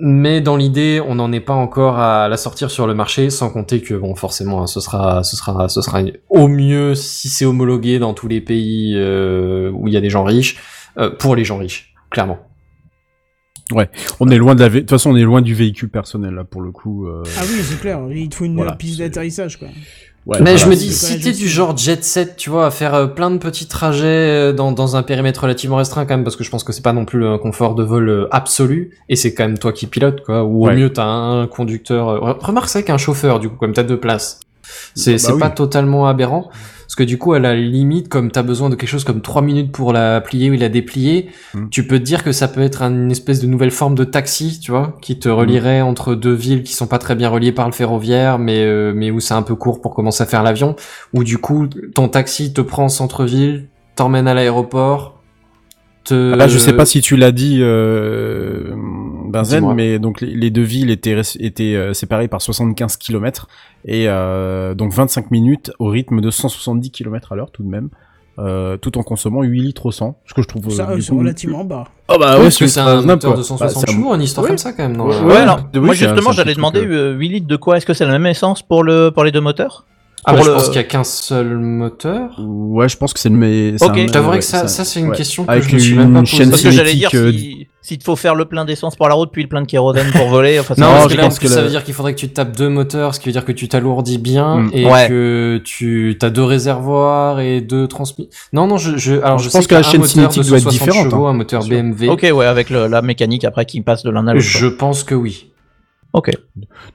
mais 0.00 0.40
dans 0.40 0.56
l'idée, 0.56 1.00
on 1.06 1.14
n'en 1.16 1.30
est 1.32 1.40
pas 1.40 1.54
encore 1.54 1.98
à 1.98 2.28
la 2.28 2.36
sortir 2.36 2.70
sur 2.70 2.86
le 2.86 2.94
marché, 2.94 3.30
sans 3.30 3.50
compter 3.50 3.80
que 3.80 3.94
bon, 3.94 4.14
forcément, 4.14 4.62
hein, 4.62 4.66
ce 4.66 4.80
sera, 4.80 5.22
ce 5.22 5.36
sera, 5.36 5.68
ce 5.68 5.80
sera 5.82 6.02
au 6.28 6.48
mieux 6.48 6.94
si 6.94 7.28
c'est 7.28 7.44
homologué 7.44 7.98
dans 7.98 8.14
tous 8.14 8.28
les 8.28 8.40
pays 8.40 8.94
euh, 8.96 9.70
où 9.72 9.86
il 9.88 9.94
y 9.94 9.96
a 9.96 10.00
des 10.00 10.10
gens 10.10 10.24
riches, 10.24 10.56
euh, 10.98 11.10
pour 11.10 11.36
les 11.36 11.44
gens 11.44 11.58
riches, 11.58 11.94
clairement. 12.10 12.38
On 14.20 14.28
est 14.28 14.36
loin 14.36 14.54
de 14.54 14.60
la 14.60 14.68
de 14.68 14.80
toute 14.80 14.90
façon, 14.90 15.10
on 15.12 15.16
est 15.16 15.22
loin 15.22 15.40
du 15.40 15.54
véhicule 15.54 15.88
personnel 15.88 16.34
là 16.34 16.44
pour 16.44 16.60
le 16.60 16.70
coup. 16.70 17.06
euh, 17.08 17.22
Ah 17.38 17.42
oui, 17.44 17.60
c'est 17.62 17.80
clair. 17.80 18.00
Il 18.10 18.28
te 18.28 18.34
faut 18.36 18.44
une 18.44 18.56
Voilà, 18.56 18.72
piste 18.76 18.98
d'atterrissage, 18.98 19.58
quoi. 19.58 19.68
Ouais, 20.26 20.38
Mais 20.40 20.52
voilà, 20.52 20.56
je 20.56 20.66
me 20.68 20.74
dis, 20.74 20.92
si 20.92 21.20
t'es 21.20 21.32
du 21.32 21.48
genre 21.48 21.76
jet 21.76 22.02
set, 22.04 22.36
tu 22.36 22.50
vois, 22.50 22.66
à 22.66 22.70
faire 22.70 22.94
euh, 22.94 23.06
plein 23.06 23.30
de 23.30 23.38
petits 23.38 23.66
trajets 23.66 24.04
euh, 24.06 24.52
dans, 24.52 24.72
dans 24.72 24.96
un 24.96 25.02
périmètre 25.02 25.42
relativement 25.42 25.76
restreint 25.76 26.04
quand 26.06 26.14
même, 26.14 26.24
parce 26.24 26.36
que 26.36 26.44
je 26.44 26.50
pense 26.50 26.64
que 26.64 26.72
c'est 26.72 26.82
pas 26.82 26.92
non 26.92 27.04
plus 27.04 27.26
un 27.26 27.38
confort 27.38 27.74
de 27.74 27.82
vol 27.82 28.08
euh, 28.08 28.28
absolu, 28.30 28.90
et 29.08 29.16
c'est 29.16 29.34
quand 29.34 29.44
même 29.44 29.58
toi 29.58 29.72
qui 29.72 29.86
pilotes, 29.86 30.22
quoi, 30.24 30.44
ou 30.44 30.64
au 30.64 30.68
Ouais. 30.68 30.76
mieux 30.76 30.92
t'as 30.92 31.04
un 31.04 31.46
conducteur, 31.46 32.06
re- 32.22 32.38
remarque 32.44 32.68
c'est 32.68 32.84
qu'un 32.84 32.98
chauffeur, 32.98 33.38
du 33.40 33.48
coup, 33.48 33.56
comme 33.56 33.72
t'as 33.72 33.82
deux 33.82 33.98
places. 34.00 34.40
C'est 34.94 35.22
Bah 35.22 35.34
oui. 35.34 35.40
pas 35.40 35.50
totalement 35.50 36.06
aberrant, 36.08 36.48
parce 36.86 36.94
que 36.96 37.02
du 37.02 37.18
coup, 37.18 37.32
à 37.32 37.38
la 37.38 37.54
limite, 37.54 38.08
comme 38.08 38.30
t'as 38.30 38.42
besoin 38.42 38.70
de 38.70 38.74
quelque 38.74 38.88
chose 38.88 39.04
comme 39.04 39.20
3 39.20 39.42
minutes 39.42 39.72
pour 39.72 39.92
la 39.92 40.20
plier 40.20 40.50
ou 40.50 40.54
la 40.54 40.68
déplier, 40.68 41.28
Mm. 41.54 41.68
tu 41.70 41.86
peux 41.86 41.98
te 41.98 42.04
dire 42.04 42.22
que 42.24 42.32
ça 42.32 42.48
peut 42.48 42.60
être 42.60 42.82
une 42.82 43.10
espèce 43.10 43.40
de 43.40 43.46
nouvelle 43.46 43.70
forme 43.70 43.94
de 43.94 44.04
taxi, 44.04 44.60
tu 44.60 44.70
vois, 44.70 44.96
qui 45.00 45.18
te 45.18 45.28
relierait 45.28 45.80
entre 45.80 46.14
deux 46.14 46.32
villes 46.34 46.62
qui 46.62 46.72
sont 46.74 46.86
pas 46.86 46.98
très 46.98 47.14
bien 47.14 47.28
reliées 47.28 47.52
par 47.52 47.66
le 47.66 47.72
ferroviaire, 47.72 48.38
mais 48.38 48.64
euh, 48.64 48.92
mais 48.94 49.10
où 49.10 49.20
c'est 49.20 49.34
un 49.34 49.42
peu 49.42 49.54
court 49.54 49.80
pour 49.80 49.94
commencer 49.94 50.22
à 50.22 50.26
faire 50.26 50.42
l'avion, 50.42 50.76
où 51.12 51.24
du 51.24 51.38
coup 51.38 51.66
ton 51.94 52.08
taxi 52.08 52.52
te 52.52 52.60
prend 52.60 52.84
en 52.84 52.88
centre-ville, 52.88 53.66
t'emmène 53.96 54.28
à 54.28 54.34
l'aéroport. 54.34 55.20
Te... 56.04 56.32
Ah, 56.34 56.36
Là, 56.36 56.48
je 56.48 56.58
sais 56.58 56.74
pas 56.74 56.84
si 56.84 57.00
tu 57.00 57.16
l'as 57.16 57.32
dit, 57.32 57.58
euh, 57.60 58.74
Benzen, 59.34 59.74
mais 59.74 59.98
donc 59.98 60.20
les, 60.20 60.34
les 60.34 60.50
deux 60.50 60.62
villes 60.62 60.90
étaient, 60.90 61.20
étaient 61.40 61.74
euh, 61.74 61.92
séparées 61.94 62.28
par 62.28 62.40
75 62.42 62.96
km 62.96 63.48
et 63.84 64.08
euh, 64.08 64.74
donc 64.74 64.92
25 64.92 65.30
minutes 65.30 65.72
au 65.78 65.88
rythme 65.88 66.20
de 66.20 66.30
170 66.30 66.90
km 66.90 67.32
à 67.32 67.36
l'heure 67.36 67.50
tout 67.50 67.62
de 67.62 67.68
même, 67.68 67.88
euh, 68.38 68.76
tout 68.76 68.96
en 68.98 69.02
consommant 69.02 69.42
8 69.42 69.60
litres 69.60 69.86
au 69.86 69.92
100, 69.92 70.18
ce 70.26 70.34
que 70.34 70.42
je 70.42 70.48
trouve. 70.48 70.70
Ça, 70.70 70.88
euh, 70.90 71.00
c'est 71.00 71.12
relativement 71.12 71.64
bas. 71.64 71.84
Ah 72.08 72.16
bah 72.18 72.30
Oui, 72.32 72.36
ouais, 72.38 72.42
parce 72.44 72.58
que 72.58 72.66
c'est 72.66 72.80
un 72.80 73.00
moteur 73.02 73.32
quoi. 73.32 73.38
de 73.38 73.42
160 73.42 73.84
Bah, 73.86 73.90
un- 73.92 73.94
chevaux, 73.94 74.14
une 74.14 74.22
histoire 74.22 74.44
Ouais. 74.44 74.48
comme 74.50 74.58
ça 74.58 74.72
quand 74.72 74.82
même. 74.82 74.96
Non 74.96 75.06
Ouais, 75.06 75.16
Ouais, 75.20 75.24
ouais, 75.26 75.36
alors, 75.36 75.60
oui, 75.74 75.80
moi 75.80 75.90
un- 75.90 75.92
justement, 75.94 76.30
un 76.30 76.32
j'allais 76.32 76.54
demander 76.54 76.80
truc, 76.80 76.90
euh, 76.92 77.12
8 77.14 77.28
litres 77.28 77.46
de 77.46 77.56
quoi? 77.56 77.76
Est-ce 77.76 77.86
que 77.86 77.94
c'est 77.94 78.04
la 78.06 78.12
même 78.12 78.26
essence 78.26 78.62
pour, 78.62 78.82
le, 78.82 79.10
pour 79.10 79.24
les 79.24 79.32
deux 79.32 79.40
moteurs? 79.40 79.86
Ah 80.26 80.30
Pour 80.32 80.38
bah, 80.38 80.44
je 80.44 80.48
le- 80.50 80.54
pense 80.56 80.66
qu'il 80.68 80.76
y 80.76 80.78
a 80.78 80.84
qu'un 80.84 81.04
seul 81.04 81.58
moteur. 81.58 82.30
Ouais, 82.38 82.88
je 82.88 82.96
pense 82.96 83.12
que 83.12 83.20
c'est 83.20 83.28
le 83.28 83.36
mais. 83.36 83.74
Ok. 83.82 83.90
un- 83.98 84.06
Je 84.06 84.12
t'avouerai 84.12 84.36
ouais, 84.36 84.38
que 84.40 84.44
ça, 84.44 84.68
ça 84.68 84.84
c'est 84.84 85.00
une 85.00 85.08
ouais. 85.10 85.16
question 85.16 85.44
que 85.44 85.50
Avec 85.50 85.68
je 85.68 85.74
me 85.74 85.78
suis 85.78 85.94
même 85.94 86.12
pas 86.12 86.18
une 86.20 86.24
posée. 86.24 86.36
chaîne 86.38 86.50
Parce 86.50 86.62
que 86.62 86.70
j'allais 86.70 86.94
dire, 86.94 87.10
cinétique, 87.10 87.36
euh, 87.36 87.38
si, 87.38 87.66
s'il 87.82 87.98
te 87.98 88.04
faut 88.04 88.16
faire 88.16 88.34
le 88.34 88.46
plein 88.46 88.64
d'essence 88.64 88.96
pour 88.96 89.06
la 89.08 89.14
route, 89.14 89.28
puis 89.32 89.42
le 89.42 89.48
plein 89.50 89.60
de 89.60 89.66
kérosène 89.66 90.10
pour 90.12 90.28
voler, 90.28 90.58
enfin, 90.58 90.74
Non, 90.78 90.86
Non, 90.86 90.92
parce 90.92 91.10
je 91.10 91.16
que 91.16 91.20
là, 91.20 91.28
plus, 91.28 91.38
que 91.40 91.48
ça 91.48 91.56
la- 91.56 91.62
veut 91.64 91.68
dire 91.68 91.84
qu'il 91.84 91.92
faudrait 91.92 92.14
que 92.14 92.20
tu 92.20 92.28
tapes 92.30 92.56
deux 92.56 92.70
moteurs, 92.70 93.14
ce 93.14 93.20
qui 93.20 93.26
veut 93.28 93.32
dire 93.32 93.44
que 93.44 93.52
tu 93.52 93.68
t'alourdis 93.68 94.16
bien 94.16 94.56
Mm. 94.60 94.70
et 94.72 94.86
Ouais. 94.86 95.08
que 95.08 95.60
tu 95.62 96.16
as 96.22 96.30
deux 96.30 96.44
réservoirs 96.44 97.40
et 97.40 97.60
deux 97.60 97.86
transmis. 97.86 98.30
Non, 98.54 98.66
non, 98.66 98.78
je, 98.78 98.96
je 98.96 99.14
alors 99.22 99.36
je, 99.38 99.44
Je 99.44 99.48
sais 99.50 99.58
pense 99.58 99.66
que 99.66 99.74
la 99.74 99.82
chaîne 99.82 100.00
moteur 100.00 100.10
cinétique 100.10 100.42
de 100.44 100.48
doit 100.48 100.56
être 100.58 100.64
160 100.64 100.86
différente, 100.88 101.10
chevaux, 101.10 101.26
hein, 101.26 101.30
un 101.30 101.34
moteur. 101.34 101.62
BMW. 101.66 102.08
Ok, 102.08 102.22
ouais, 102.34 102.46
avec 102.46 102.70
le- 102.70 102.86
la 102.86 103.02
mécanique 103.02 103.44
après 103.44 103.66
qui 103.66 103.80
passe 103.82 104.02
de 104.04 104.10
l'un 104.10 104.26
à 104.26 104.32
l'autre. 104.32 104.44
Je 104.46 104.66
pense 104.66 105.04
que 105.04 105.14
oui. 105.14 105.50
Ok. 106.14 106.30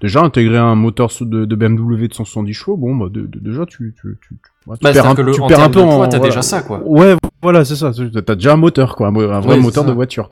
Déjà, 0.01 0.21
intégrer 0.21 0.57
un 0.57 0.75
moteur 0.75 1.09
de, 1.21 1.43
de 1.45 1.55
BMW 1.55 2.07
de 2.07 2.13
170 2.13 2.53
chevaux, 2.53 2.77
bon, 2.77 2.95
bah, 2.95 3.07
de- 3.11 3.27
de- 3.27 3.39
déjà, 3.39 3.65
tu, 3.65 3.93
tu, 3.99 4.17
tu, 4.21 4.29
tu, 4.29 4.35
ouais, 4.65 4.77
tu 4.77 4.83
Bah, 4.83 4.93
perds 4.93 5.07
un, 5.07 5.13
que 5.15 5.21
le- 5.21 5.33
tu 5.33 5.41
en 5.41 5.47
perds 5.47 5.59
un 5.59 5.69
peu 5.69 5.81
de 5.81 5.85
en. 5.85 6.07
t'as 6.07 6.17
voilà. 6.17 6.29
déjà 6.31 6.41
ça, 6.41 6.61
quoi. 6.61 6.81
Ouais, 6.85 7.15
voilà, 7.41 7.65
c'est 7.65 7.75
ça. 7.75 7.91
T'as 8.25 8.35
déjà 8.35 8.53
un 8.53 8.57
moteur, 8.57 8.95
quoi, 8.95 9.07
un, 9.09 9.11
vrai 9.11 9.55
Ouais, 9.55 9.59
moteur 9.61 9.83
de 9.83 9.91
voiture. 9.91 10.29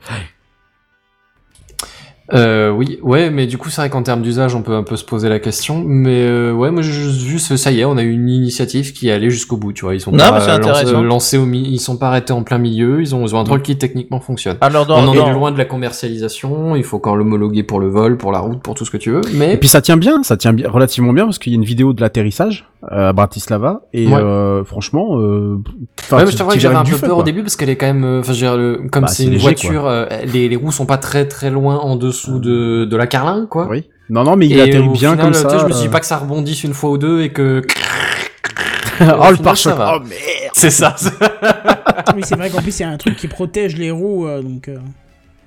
Euh, 2.34 2.70
oui, 2.70 2.98
ouais, 3.02 3.30
mais 3.30 3.46
du 3.46 3.56
coup, 3.56 3.70
c'est 3.70 3.80
vrai 3.80 3.88
qu'en 3.88 4.02
termes 4.02 4.20
d'usage, 4.20 4.54
on 4.54 4.60
peut 4.62 4.74
un 4.74 4.82
peu 4.82 4.96
se 4.96 5.04
poser 5.04 5.28
la 5.30 5.38
question. 5.38 5.82
Mais 5.86 6.22
euh, 6.26 6.52
ouais, 6.52 6.70
moi, 6.70 6.82
j'ai 6.82 6.92
juste 6.92 7.56
ça 7.56 7.70
y 7.72 7.80
est, 7.80 7.84
on 7.86 7.96
a 7.96 8.02
eu 8.02 8.12
une 8.12 8.28
initiative 8.28 8.92
qui 8.92 9.08
est 9.08 9.12
allée 9.12 9.30
jusqu'au 9.30 9.56
bout, 9.56 9.72
tu 9.72 9.86
vois. 9.86 9.94
Ils 9.94 10.00
sont 10.00 10.10
Non, 10.12 10.18
pas 10.18 10.46
euh, 10.46 10.58
lancés, 10.58 10.92
lancés 10.92 11.38
au 11.38 11.46
mi- 11.46 11.66
ils 11.66 11.78
sont 11.78 11.96
pas 11.96 12.08
arrêtés 12.08 12.34
en 12.34 12.42
plein 12.42 12.58
milieu. 12.58 13.00
Ils 13.00 13.14
ont, 13.14 13.24
ils 13.26 13.34
ont 13.34 13.40
un 13.40 13.44
truc 13.44 13.62
qui 13.62 13.76
techniquement 13.78 14.20
fonctionne. 14.20 14.58
Alors, 14.60 14.84
dans, 14.84 14.96
on 14.98 15.08
en 15.08 15.14
dans- 15.14 15.26
est 15.28 15.32
loin 15.32 15.52
de 15.52 15.58
la 15.58 15.64
commercialisation. 15.64 16.76
Il 16.76 16.84
faut 16.84 16.98
encore 16.98 17.16
l'homologuer 17.16 17.62
pour 17.62 17.80
le 17.80 17.88
vol, 17.88 18.18
pour 18.18 18.32
la 18.32 18.40
route, 18.40 18.60
pour 18.60 18.74
tout 18.74 18.84
ce 18.84 18.90
que 18.90 18.96
tu 18.98 19.10
veux. 19.10 19.22
Mais 19.34 19.54
Et 19.54 19.56
puis 19.56 19.68
ça 19.68 19.80
tient 19.80 19.96
bien, 19.96 20.22
ça 20.22 20.36
tient 20.36 20.52
bien, 20.52 20.68
relativement 20.70 21.12
bien, 21.14 21.24
parce 21.24 21.38
qu'il 21.38 21.52
y 21.52 21.54
a 21.54 21.58
une 21.58 21.64
vidéo 21.64 21.92
de 21.94 22.00
l'atterrissage 22.00 22.68
à 22.86 23.12
Bratislava 23.12 23.80
et 23.92 24.06
Ouais. 24.06 24.14
euh, 24.14 24.62
franchement, 24.64 25.18
euh, 25.18 25.56
Ouais, 26.12 26.26
je 26.30 26.36
t'avoue 26.36 26.50
que 26.52 26.60
j'avais 26.60 26.76
un 26.76 26.84
peu 26.84 26.96
peur 26.96 27.18
au 27.18 27.22
début 27.22 27.42
parce 27.42 27.56
qu'elle 27.56 27.70
est 27.70 27.76
quand 27.76 27.86
même, 27.86 28.04
euh, 28.04 28.20
enfin, 28.20 28.32
je 28.32 28.44
veux 28.44 28.50
dire, 28.50 28.56
le- 28.56 28.88
comme 28.90 29.02
Bah, 29.02 29.08
c'est 29.08 29.24
une 29.24 29.30
léger, 29.30 29.42
voiture, 29.42 29.86
euh, 29.86 30.06
les, 30.32 30.48
les 30.48 30.56
roues 30.56 30.70
sont 30.72 30.86
pas 30.86 30.98
très 30.98 31.26
très 31.26 31.50
loin 31.50 31.76
en 31.78 31.96
dessous 31.96 32.38
de, 32.38 32.84
de 32.84 32.96
la 32.96 33.06
carlingue, 33.06 33.48
quoi. 33.48 33.66
Oui. 33.68 33.84
Non, 34.10 34.24
non, 34.24 34.36
mais 34.36 34.46
il 34.46 34.56
Et 34.56 34.60
atterrit 34.62 34.88
bien 34.88 35.10
final, 35.12 35.18
comme 35.32 35.34
ça. 35.34 35.58
je 35.58 35.64
me 35.66 35.70
suis 35.72 35.82
dit 35.82 35.88
euh. 35.88 35.90
pas 35.90 36.00
que 36.00 36.06
ça 36.06 36.16
rebondisse 36.18 36.64
une 36.64 36.72
fois 36.72 36.90
ou 36.90 36.98
deux 36.98 37.20
et 37.22 37.30
que. 37.32 37.62
oh 39.00 39.04
Au 39.04 39.30
le 39.32 39.36
pare-choc. 39.36 39.74
Oh 39.76 39.98
merde. 40.00 40.08
C'est 40.54 40.70
ça. 40.70 40.94
oui, 42.16 42.22
c'est 42.24 42.36
vrai 42.36 42.48
qu'en 42.50 42.62
plus, 42.62 42.78
il 42.78 42.82
y 42.82 42.86
a 42.86 42.90
un 42.90 42.96
truc 42.96 43.16
qui 43.16 43.28
protège 43.28 43.76
les 43.76 43.90
roues, 43.90 44.26
euh, 44.26 44.40
donc. 44.40 44.70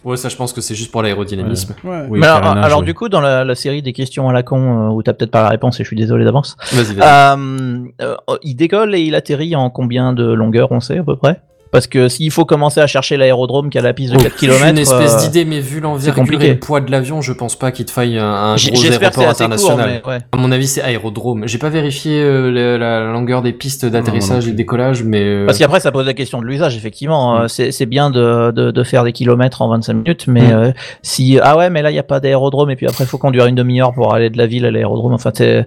Ouais, 0.04 0.18
ça, 0.18 0.30
je 0.30 0.36
pense 0.36 0.54
que 0.54 0.62
c'est 0.62 0.76
juste 0.76 0.92
pour 0.92 1.02
l'aérodynamisme. 1.04 1.76
ouais. 1.84 2.06
Oui, 2.10 2.20
Mais 2.20 2.28
alors, 2.28 2.42
carénage, 2.42 2.66
alors 2.66 2.80
ouais. 2.80 2.86
du 2.86 2.94
coup, 2.94 3.10
dans 3.10 3.22
la, 3.22 3.44
la 3.44 3.56
série 3.56 3.82
des 3.82 3.94
questions 3.94 4.28
à 4.30 4.34
la 4.34 4.44
con, 4.44 4.90
euh, 4.90 4.90
où 4.92 5.04
t'as 5.04 5.14
peut-être 5.14 5.32
pas 5.32 5.44
la 5.44 5.50
réponse 5.50 5.80
et 5.80 5.84
je 5.84 5.88
suis 5.88 5.96
désolé 5.98 6.26
d'avance, 6.26 6.58
Vas-y, 6.72 6.96
vas-y. 6.96 7.36
euh, 7.36 7.78
euh, 8.02 8.16
il 8.44 8.56
décolle 8.56 8.96
et 8.96 9.02
il 9.02 9.16
atterrit 9.16 9.56
en 9.56 9.70
combien 9.70 10.14
de 10.14 10.32
longueur, 10.32 10.72
on 10.72 10.80
sait 10.80 10.98
à 11.00 11.04
peu 11.04 11.16
près? 11.16 11.42
Parce 11.72 11.88
que 11.88 12.10
s'il 12.10 12.32
faut 12.32 12.44
commencer 12.44 12.82
à 12.82 12.88
chercher 12.88 13.16
l'aérodrome 13.16 13.70
qui 13.70 13.78
a 13.78 13.82
la 13.82 13.94
piste 13.94 14.12
de 14.14 14.18
4 14.18 14.34
J'ai 14.40 14.48
km, 14.48 14.70
une 14.70 14.78
espèce 14.78 15.18
d'idée, 15.24 15.46
mais 15.46 15.62
vu 15.62 15.80
l'envergure 15.80 16.14
compliqué. 16.14 16.46
et 16.48 16.50
le 16.50 16.60
poids 16.60 16.82
de 16.82 16.92
l'avion, 16.92 17.22
je 17.22 17.32
pense 17.32 17.56
pas 17.58 17.72
qu'il 17.72 17.86
te 17.86 17.92
faille 17.92 18.18
un, 18.18 18.26
un 18.26 18.56
gros 18.56 18.58
j'espère 18.58 19.10
que 19.12 19.16
c'est 19.16 19.22
aéroport 19.22 19.30
assez 19.30 19.44
court, 19.46 19.72
international. 19.72 20.02
mais 20.06 20.12
ouais. 20.12 20.20
À 20.34 20.38
mon 20.38 20.52
avis, 20.52 20.68
c'est 20.68 20.82
aérodrome. 20.82 21.48
J'ai 21.48 21.58
pas 21.58 21.70
vérifié 21.70 22.20
euh, 22.22 22.52
le- 22.52 22.78
la 22.78 23.06
longueur 23.12 23.42
des 23.42 23.54
pistes 23.54 23.86
d'atterrissage 23.86 24.46
et 24.48 24.50
plus. 24.52 24.58
décollage, 24.58 25.04
mais 25.04 25.22
euh, 25.24 25.46
Parce 25.46 25.58
qu'après, 25.60 25.80
ça 25.80 25.92
pose 25.94 26.06
la 26.06 26.14
question 26.14 26.42
de 26.42 26.46
l'usage, 26.46 26.76
effectivement. 26.76 27.38
Mm. 27.38 27.42
Euh, 27.44 27.48
C'est 27.48 27.72
c'est 27.72 27.86
bien 27.86 28.10
de, 28.10 28.52
de, 28.52 28.72
de 28.72 28.84
faire 28.84 29.04
des 29.06 29.14
kilomètres 29.14 29.62
en 29.62 29.70
25 29.70 29.94
minutes, 29.94 30.26
mais 30.28 30.42
Mm. 30.42 30.52
euh, 30.52 30.72
si 31.04 31.40
ah 31.42 31.56
ouais, 31.56 31.70
mais 31.70 31.82
là 31.82 31.90
il 31.92 31.96
y 31.96 32.00
a 32.00 32.04
pas 32.04 32.20
d'aérodrome 32.20 32.70
et 32.72 32.76
puis 32.76 32.86
après 32.88 33.06
il 33.06 33.08
faut 33.08 33.18
conduire 33.18 33.46
une 33.46 33.56
demi-heure 33.56 33.94
pour 33.94 34.14
aller 34.14 34.30
de 34.30 34.38
la 34.38 34.46
ville 34.46 34.66
à 34.66 34.72
l'aérodrome. 34.72 35.14
Enfin, 35.14 35.32
c'est- 35.34 35.66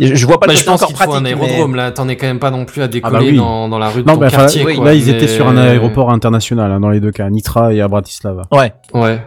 je 0.00 0.26
vois 0.26 0.38
pas 0.40 0.46
bah, 0.46 0.52
le 0.52 0.58
je 0.58 0.64
pense 0.64 0.82
encore 0.82 0.88
qu'il 0.88 0.96
faut 0.96 1.10
pratique. 1.10 1.16
un 1.18 1.20
mais- 1.36 1.42
aérodrome. 1.44 1.74
Là, 1.74 1.90
t'en 1.90 2.08
es 2.08 2.16
quand 2.16 2.26
même 2.26 2.38
pas 2.38 2.50
non 2.50 2.64
plus 2.64 2.82
à 2.82 2.88
décoller 2.88 3.12
bah 3.18 3.24
oui. 3.24 3.36
dans, 3.36 3.68
dans 3.68 3.78
la 3.78 3.88
rue 3.88 4.02
de 4.02 4.06
Non, 4.08 4.14
ton 4.14 4.20
mais 4.20 4.26
enfin, 4.26 4.36
quartier. 4.38 4.64
oui, 4.64 4.76
quoi, 4.76 4.84
là 4.86 4.94
ils 4.94 5.08
étaient 5.08 5.26
sur 5.28 5.48
un 5.48 5.56
aéroport 5.56 6.10
international 6.10 6.70
hein, 6.72 6.80
dans 6.80 6.90
les 6.90 7.00
deux 7.00 7.10
cas, 7.12 7.26
à 7.26 7.30
Nitra 7.30 7.72
et 7.72 7.80
à 7.80 7.88
Bratislava. 7.88 8.42
Ouais. 8.52 8.72
Ouais. 8.94 9.20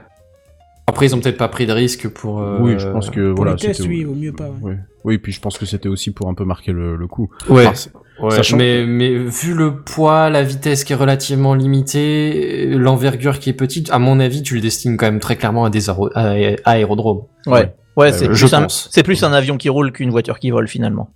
Après, 0.88 1.06
ils 1.06 1.16
ont 1.16 1.20
peut-être 1.20 1.38
pas 1.38 1.48
pris 1.48 1.66
de 1.68 1.72
risque 1.74 2.10
pour. 2.10 2.42
euh, 2.42 2.58
oui, 2.60 2.76
je 2.78 2.88
pense 2.88 3.10
que 3.10 3.28
Pour 3.34 3.38
voilà. 3.44 3.52
les 3.54 3.58
tests, 3.60 3.82
c'était- 3.82 3.90
oui, 3.90 4.04
vaut 4.04 4.16
mieux 4.16 4.34
pas. 4.34 4.46
ouais. 4.62 4.72
Ouais. 4.72 4.78
Oui, 5.04 5.18
puis 5.18 5.32
je 5.32 5.40
pense 5.40 5.58
que 5.58 5.66
c'était 5.66 5.90
aussi 5.90 6.12
pour 6.12 6.28
un 6.30 6.34
peu 6.34 6.44
marquer 6.46 6.72
le, 6.74 6.96
le 6.96 7.08
coup. 7.08 7.30
Ouais. 7.50 7.66
Enfin, 7.66 7.76
c'est- 7.76 7.92
Ouais, 8.22 8.30
Sachant 8.30 8.58
mais, 8.58 8.86
mais 8.86 9.10
vu 9.18 9.56
le 9.56 9.78
poids, 9.78 10.30
la 10.30 10.44
vitesse 10.44 10.84
qui 10.84 10.94
est 10.94 10.96
relativement 10.96 11.56
limitée, 11.56 12.68
euh, 12.72 12.78
l'envergure 12.78 13.40
qui 13.40 13.50
est 13.50 13.54
petite, 13.54 13.90
à 13.92 13.98
mon 13.98 14.20
avis, 14.20 14.44
tu 14.44 14.54
le 14.54 14.62
destines 14.62 14.96
quand 14.96 15.08
même 15.08 15.20
très 15.20 15.38
clairement 15.38 15.66
à 15.66 15.72
des 15.72 15.90
aéro- 15.90 16.10
à- 16.14 16.34
à 16.66 16.72
aérodromes. 16.72 17.22
Ouais. 17.48 17.54
Ouais, 17.54 17.74
c'est 18.14 18.30
Euh, 18.30 18.34
je 18.34 18.46
plus, 18.46 18.54
un- 18.54 18.62
pense. 18.64 18.88
c'est 18.92 19.04
plus 19.04 19.24
un 19.24 19.34
avion 19.34 19.58
qui 19.58 19.70
roule 19.70 19.92
qu'une 19.92 20.10
voiture 20.12 20.40
qui 20.40 20.50
vole 20.50 20.68
finalement. 20.68 21.10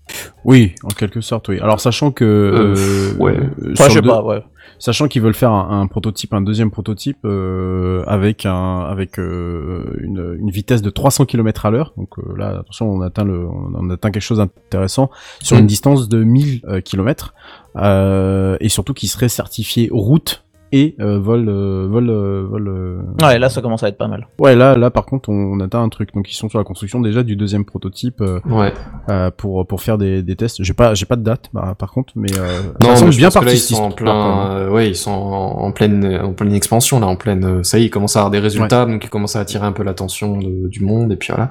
Oui, 0.44 0.74
en 0.84 0.90
quelque 0.90 1.22
sorte, 1.22 1.48
oui. 1.50 1.60
Alors 1.60 1.80
sachant 1.80 2.12
que 2.12 2.26
Euh, 2.26 2.76
euh, 2.76 3.14
ouais. 3.24 3.38
euh, 3.38 3.72
Enfin, 3.74 3.88
je 3.90 3.94
sais 3.94 4.02
deux- 4.02 4.10
pas, 4.10 4.22
ouais. 4.24 4.44
sachant 4.78 5.08
qu'ils 5.08 5.22
veulent 5.22 5.34
faire 5.34 5.52
un, 5.52 5.82
un 5.82 5.88
prototype, 5.88 6.34
un 6.34 6.42
deuxième 6.42 6.70
prototype 6.72 7.20
euh, 7.24 8.04
avec 8.08 8.46
un 8.46 8.80
avec 8.82 9.18
euh, 9.20 9.84
une, 10.02 10.36
une 10.40 10.50
vitesse 10.52 10.82
de 10.82 10.90
300 10.90 11.26
km 11.26 11.66
à 11.66 11.72
l'heure. 11.72 11.94
Donc 11.98 12.10
euh, 12.20 12.24
là, 12.38 12.60
attention, 12.60 12.90
on 12.92 13.02
atteint 13.02 13.24
le 13.24 13.48
on, 13.48 13.72
on 13.74 13.90
atteint 13.90 14.12
quelque 14.12 14.22
chose 14.22 14.40
d'intéressant 14.40 15.10
sur 15.42 15.56
Mm. 15.56 15.60
une 15.62 15.68
distance 15.68 16.10
de 16.10 16.24
1000 16.24 16.62
euh, 16.68 16.82
km 16.82 17.34
euh, 17.78 18.58
et 18.60 18.70
surtout 18.70 18.94
qui 18.94 19.08
serait 19.08 19.30
certifié 19.30 19.90
route 19.92 20.45
et 20.72 20.96
euh, 21.00 21.20
vol 21.20 21.48
euh, 21.48 21.88
vol 21.90 22.10
euh, 22.10 22.46
vol. 22.50 22.68
euh, 22.68 22.98
Ouais, 23.22 23.38
là 23.40 23.50
ça 23.50 23.62
commence 23.62 23.84
à 23.84 23.88
être 23.88 23.98
pas 23.98 24.08
mal. 24.08 24.28
Ouais, 24.40 24.56
là 24.56 24.76
là 24.76 24.90
par 24.92 25.06
contre, 25.06 25.30
on, 25.30 25.34
on 25.34 25.60
atteint 25.60 25.82
un 25.82 25.90
truc. 25.90 26.14
Donc 26.14 26.32
ils 26.32 26.36
sont 26.36 26.50
sur 26.50 26.58
la 26.60 26.66
construction 26.66 27.00
déjà 27.02 27.24
du 27.24 27.36
deuxième 27.36 27.66
prototype. 27.66 28.22
euh, 28.22 28.40
Ouais. 28.46 28.74
euh, 29.10 29.32
pour 29.36 29.66
pour 29.68 29.82
faire 29.82 29.98
des, 29.98 30.24
des 30.24 30.36
tests. 30.36 30.64
J'ai 30.64 30.74
pas 30.74 30.94
j'ai 30.96 31.06
pas 31.06 31.16
de 31.16 31.24
date 31.24 31.50
bah, 31.54 31.76
par 31.78 31.92
contre, 31.92 32.14
mais 32.16 32.30
euh, 32.38 32.62
Non, 32.82 32.90
mais 33.06 33.12
je 33.12 33.18
bien 33.18 33.28
pense 33.28 33.36
que 33.36 33.40
là, 33.46 33.52
parti. 33.52 33.56
ils 33.56 33.76
sont 33.76 33.84
en 33.84 33.92
plein, 33.92 34.52
euh, 34.52 34.70
ouais, 34.70 34.90
ils 34.90 34.96
sont 34.96 35.12
en, 35.12 35.64
en 35.66 35.72
pleine, 35.72 36.20
en 36.22 36.34
pleine 36.34 36.54
expansion 36.54 37.00
là, 37.00 37.08
en 37.08 37.16
pleine. 37.16 37.64
Ça 37.64 37.78
y 37.78 37.84
est, 37.84 37.86
ils 37.86 37.90
commencent 37.90 38.16
à 38.16 38.20
avoir 38.20 38.32
des 38.32 38.40
résultats, 38.40 38.86
donc 38.86 39.04
ils 39.04 39.10
commencent 39.10 39.36
à 39.36 39.40
attirer 39.40 39.66
un 39.66 39.72
peu 39.72 39.84
l'attention 39.84 40.38
du 40.40 40.84
monde 40.84 41.12
et 41.12 41.16
puis 41.16 41.30
voilà. 41.34 41.50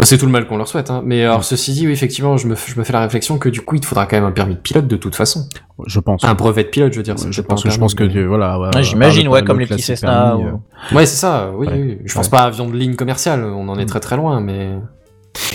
C'est 0.00 0.18
tout 0.18 0.26
le 0.26 0.32
mal 0.32 0.46
qu'on 0.46 0.56
leur 0.56 0.66
souhaite, 0.68 0.90
hein. 0.90 1.02
Mais 1.04 1.22
alors, 1.24 1.44
ceci 1.44 1.72
dit, 1.72 1.86
oui, 1.86 1.92
effectivement, 1.92 2.36
je 2.36 2.48
me, 2.48 2.56
je 2.56 2.78
me 2.78 2.82
fais 2.84 2.92
la 2.94 3.00
réflexion 3.02 3.38
que 3.38 3.48
du 3.48 3.60
coup, 3.60 3.74
il 3.76 3.80
te 3.80 3.86
faudra 3.86 4.06
quand 4.06 4.16
même 4.16 4.24
un 4.24 4.32
permis 4.32 4.54
de 4.54 4.60
pilote 4.60 4.86
de 4.88 4.96
toute 4.96 5.14
façon. 5.14 5.46
Je 5.86 6.00
pense. 6.00 6.24
Un 6.24 6.34
brevet 6.34 6.64
de 6.64 6.68
pilote, 6.70 6.92
je 6.92 6.96
veux 6.98 7.02
dire. 7.02 7.18
c'est 7.18 7.30
je 7.30 7.40
peut-être 7.42 7.46
pas 7.48 7.54
pense 7.54 7.60
un 7.66 7.68
que 7.68 7.74
je 7.74 7.78
pense 7.78 7.94
que 7.94 8.04
tu- 8.04 8.24
voilà. 8.26 8.58
ouais, 8.58 8.68
Ouais, 8.74 8.82
J'imagine, 8.82 9.28
ouais, 9.28 9.40
le- 9.42 9.46
comme 9.46 9.58
le 9.58 9.64
les 9.64 9.68
petits 9.68 9.82
Cessna. 9.82 10.10
permis, 10.36 10.44
ou- 10.44 10.46
euh. 10.92 10.96
Ouais, 10.96 11.06
c'est 11.06 11.16
ça, 11.16 11.50
oui, 11.56 11.66
Ouais. 11.66 11.72
oui. 11.74 11.98
Je 12.04 12.14
pense 12.14 12.28
pas 12.28 12.40
à 12.40 12.44
avion 12.46 12.68
de 12.68 12.76
ligne 12.76 12.94
commerciale, 12.96 13.44
on 13.44 13.68
en 13.68 13.78
est 13.78 13.86
très 13.86 14.00
très 14.00 14.16
loin, 14.16 14.40
mais. 14.40 14.70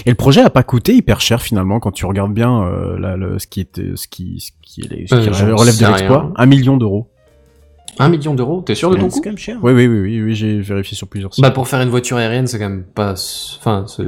Et 0.06 0.10
le 0.10 0.16
projet 0.16 0.42
a 0.42 0.50
pas 0.50 0.64
coûté 0.64 0.94
hyper 0.94 1.20
cher 1.22 1.42
finalement 1.42 1.80
quand 1.80 1.92
tu 1.92 2.06
regardes 2.06 2.34
bien 2.34 2.64
euh, 2.64 2.98
là, 3.00 3.16
le, 3.18 3.38
ce 3.40 3.46
qui 3.48 3.60
était 3.62 3.92
ce 3.96 4.08
qui 4.08 4.40
ce 4.40 4.52
qui, 4.62 4.82
est 4.82 4.90
les- 4.90 5.08
ce 5.08 5.16
qui 5.16 5.30
Euh, 5.30 5.56
relève 5.56 5.78
de 5.80 5.86
l'exploit, 5.88 6.32
un 6.36 6.46
million 6.46 6.78
d'euros. 6.78 7.10
Un 8.00 8.10
million 8.10 8.34
d'euros, 8.34 8.62
t'es 8.66 8.76
sûr 8.76 8.90
de 8.92 8.96
ton 8.98 9.10
C'est 9.10 9.16
coup 9.18 9.22
quand 9.24 9.30
même 9.30 9.38
cher. 9.38 9.58
Oui 9.64 9.72
oui 9.74 9.88
oui 9.88 10.00
oui, 10.00 10.22
oui 10.22 10.36
j'ai 10.36 10.60
vérifié 10.60 10.96
sur 10.96 11.08
plusieurs 11.08 11.34
sites. 11.34 11.42
Bah, 11.42 11.52
pour 11.52 11.68
faire 11.68 11.82
une 11.82 11.90
voiture 11.90 12.18
aérienne, 12.18 12.48
c'est 12.48 12.60
quand 12.60 12.70
même 12.70 12.84
pas. 12.84 13.14
Enfin, 13.60 13.86
c'est. 13.88 14.06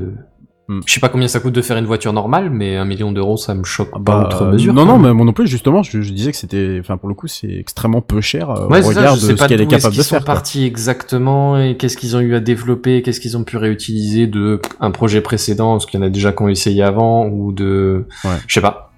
Hmm. 0.71 0.81
Je 0.85 0.93
sais 0.93 0.99
pas 0.99 1.09
combien 1.09 1.27
ça 1.27 1.39
coûte 1.39 1.53
de 1.53 1.63
faire 1.63 1.77
une 1.77 1.87
voiture 1.87 2.13
normale, 2.13 2.51
mais 2.51 2.77
un 2.77 2.85
million 2.85 3.11
d'euros, 3.11 3.37
ça 3.37 3.55
me 3.55 3.63
choque 3.63 3.89
Bah, 3.93 4.01
pas 4.05 4.27
outre 4.27 4.45
mesure. 4.45 4.71
non 4.71 4.85
non 4.85 4.99
mais 4.99 5.11
moi 5.15 5.25
non 5.25 5.33
plus 5.33 5.47
justement 5.47 5.81
je, 5.81 5.99
je 6.01 6.13
disais 6.13 6.29
que 6.31 6.37
c'était 6.37 6.77
enfin 6.79 6.97
pour 6.97 7.09
le 7.09 7.15
coup 7.15 7.25
c'est 7.25 7.49
extrêmement 7.49 8.01
peu 8.01 8.21
cher 8.21 8.51
euh, 8.51 8.67
Ouais, 8.67 8.77
au 8.85 8.91
ça, 8.93 8.99
regard 8.99 9.15
je 9.15 9.21
de 9.21 9.25
sais 9.25 9.31
ce 9.33 9.37
pas 9.39 9.47
qu'elle 9.47 9.61
est 9.61 9.65
capable 9.65 9.93
de 9.95 9.95
qu'ils 9.95 10.03
sont 10.03 10.09
faire. 10.17 10.25
quoi. 10.25 10.35
partis 10.35 10.65
exactement 10.65 11.57
et 11.59 11.75
qu'est-ce 11.75 11.97
qu'ils 11.97 12.15
ont 12.15 12.19
eu 12.19 12.35
à 12.35 12.39
développer, 12.39 13.01
qu'est-ce 13.01 13.19
qu'ils 13.19 13.35
ont 13.35 13.43
pu 13.43 13.57
réutiliser 13.57 14.27
de 14.27 14.61
un 14.79 14.91
projet 14.91 15.21
précédent, 15.21 15.71
parce 15.71 15.87
qu'il 15.87 15.99
y 15.99 16.03
en 16.03 16.05
a 16.05 16.09
déjà 16.11 16.33
qui 16.33 16.43
ont 16.43 16.49
essayé 16.49 16.83
avant 16.83 17.25
ou 17.25 17.51
de, 17.51 18.05
Ouais. 18.23 18.29
je 18.45 18.53
sais 18.53 18.61
pas. 18.61 18.91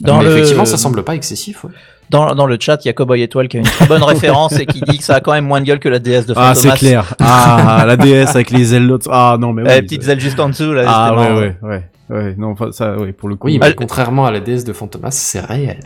Dans 0.00 0.18
Mais 0.18 0.24
le- 0.24 0.32
effectivement, 0.32 0.64
ça 0.64 0.76
semble 0.76 1.04
pas 1.04 1.14
excessif. 1.14 1.62
Ouais. 1.62 1.70
Dans, 2.10 2.34
dans 2.34 2.46
le 2.46 2.56
chat, 2.60 2.84
il 2.84 2.88
y 2.88 2.90
a 2.90 2.92
Cowboy 2.92 3.22
Étoile 3.22 3.48
qui 3.48 3.56
a 3.56 3.60
une 3.60 3.66
très 3.66 3.86
bonne 3.86 4.02
référence 4.14 4.58
et 4.58 4.66
qui 4.66 4.80
dit 4.82 4.98
que 4.98 5.04
ça 5.04 5.16
a 5.16 5.20
quand 5.20 5.32
même 5.32 5.46
moins 5.46 5.60
de 5.60 5.66
gueule 5.66 5.78
que 5.80 5.88
la 5.88 5.98
DS 5.98 6.26
de 6.26 6.34
Ah 6.36 6.54
c'est 6.54 6.68
Fantomas. 6.68 6.76
clair. 6.76 7.14
Ah 7.20 7.84
la 7.86 7.96
DS 7.96 8.30
avec 8.34 8.50
les 8.50 8.74
ailes 8.74 8.86
l'autre. 8.86 9.08
Ah 9.10 9.36
non 9.40 9.52
mais 9.52 9.62
Eh, 9.66 9.74
oui, 9.76 9.82
petites 9.82 10.02
ça- 10.04 10.12
ailes 10.12 10.20
juste 10.20 10.38
en 10.38 10.48
dessous, 10.50 10.72
là. 10.72 10.84
Ah 10.86 11.14
ouais 11.14 11.32
ouais 11.32 11.56
ouais 11.62 11.82
ouais 12.10 12.34
non 12.36 12.50
enfin, 12.50 12.70
ça 12.72 12.96
ouais 12.96 13.12
pour 13.12 13.28
le 13.28 13.36
coup. 13.36 13.46
Oui, 13.46 13.56
euh, 13.56 13.58
mais 13.66 13.74
contrairement 13.74 14.26
à 14.26 14.30
la 14.30 14.40
DS 14.40 14.64
de 14.64 14.72
Fantomas, 14.72 15.10
c'est 15.12 15.40
réel. 15.40 15.80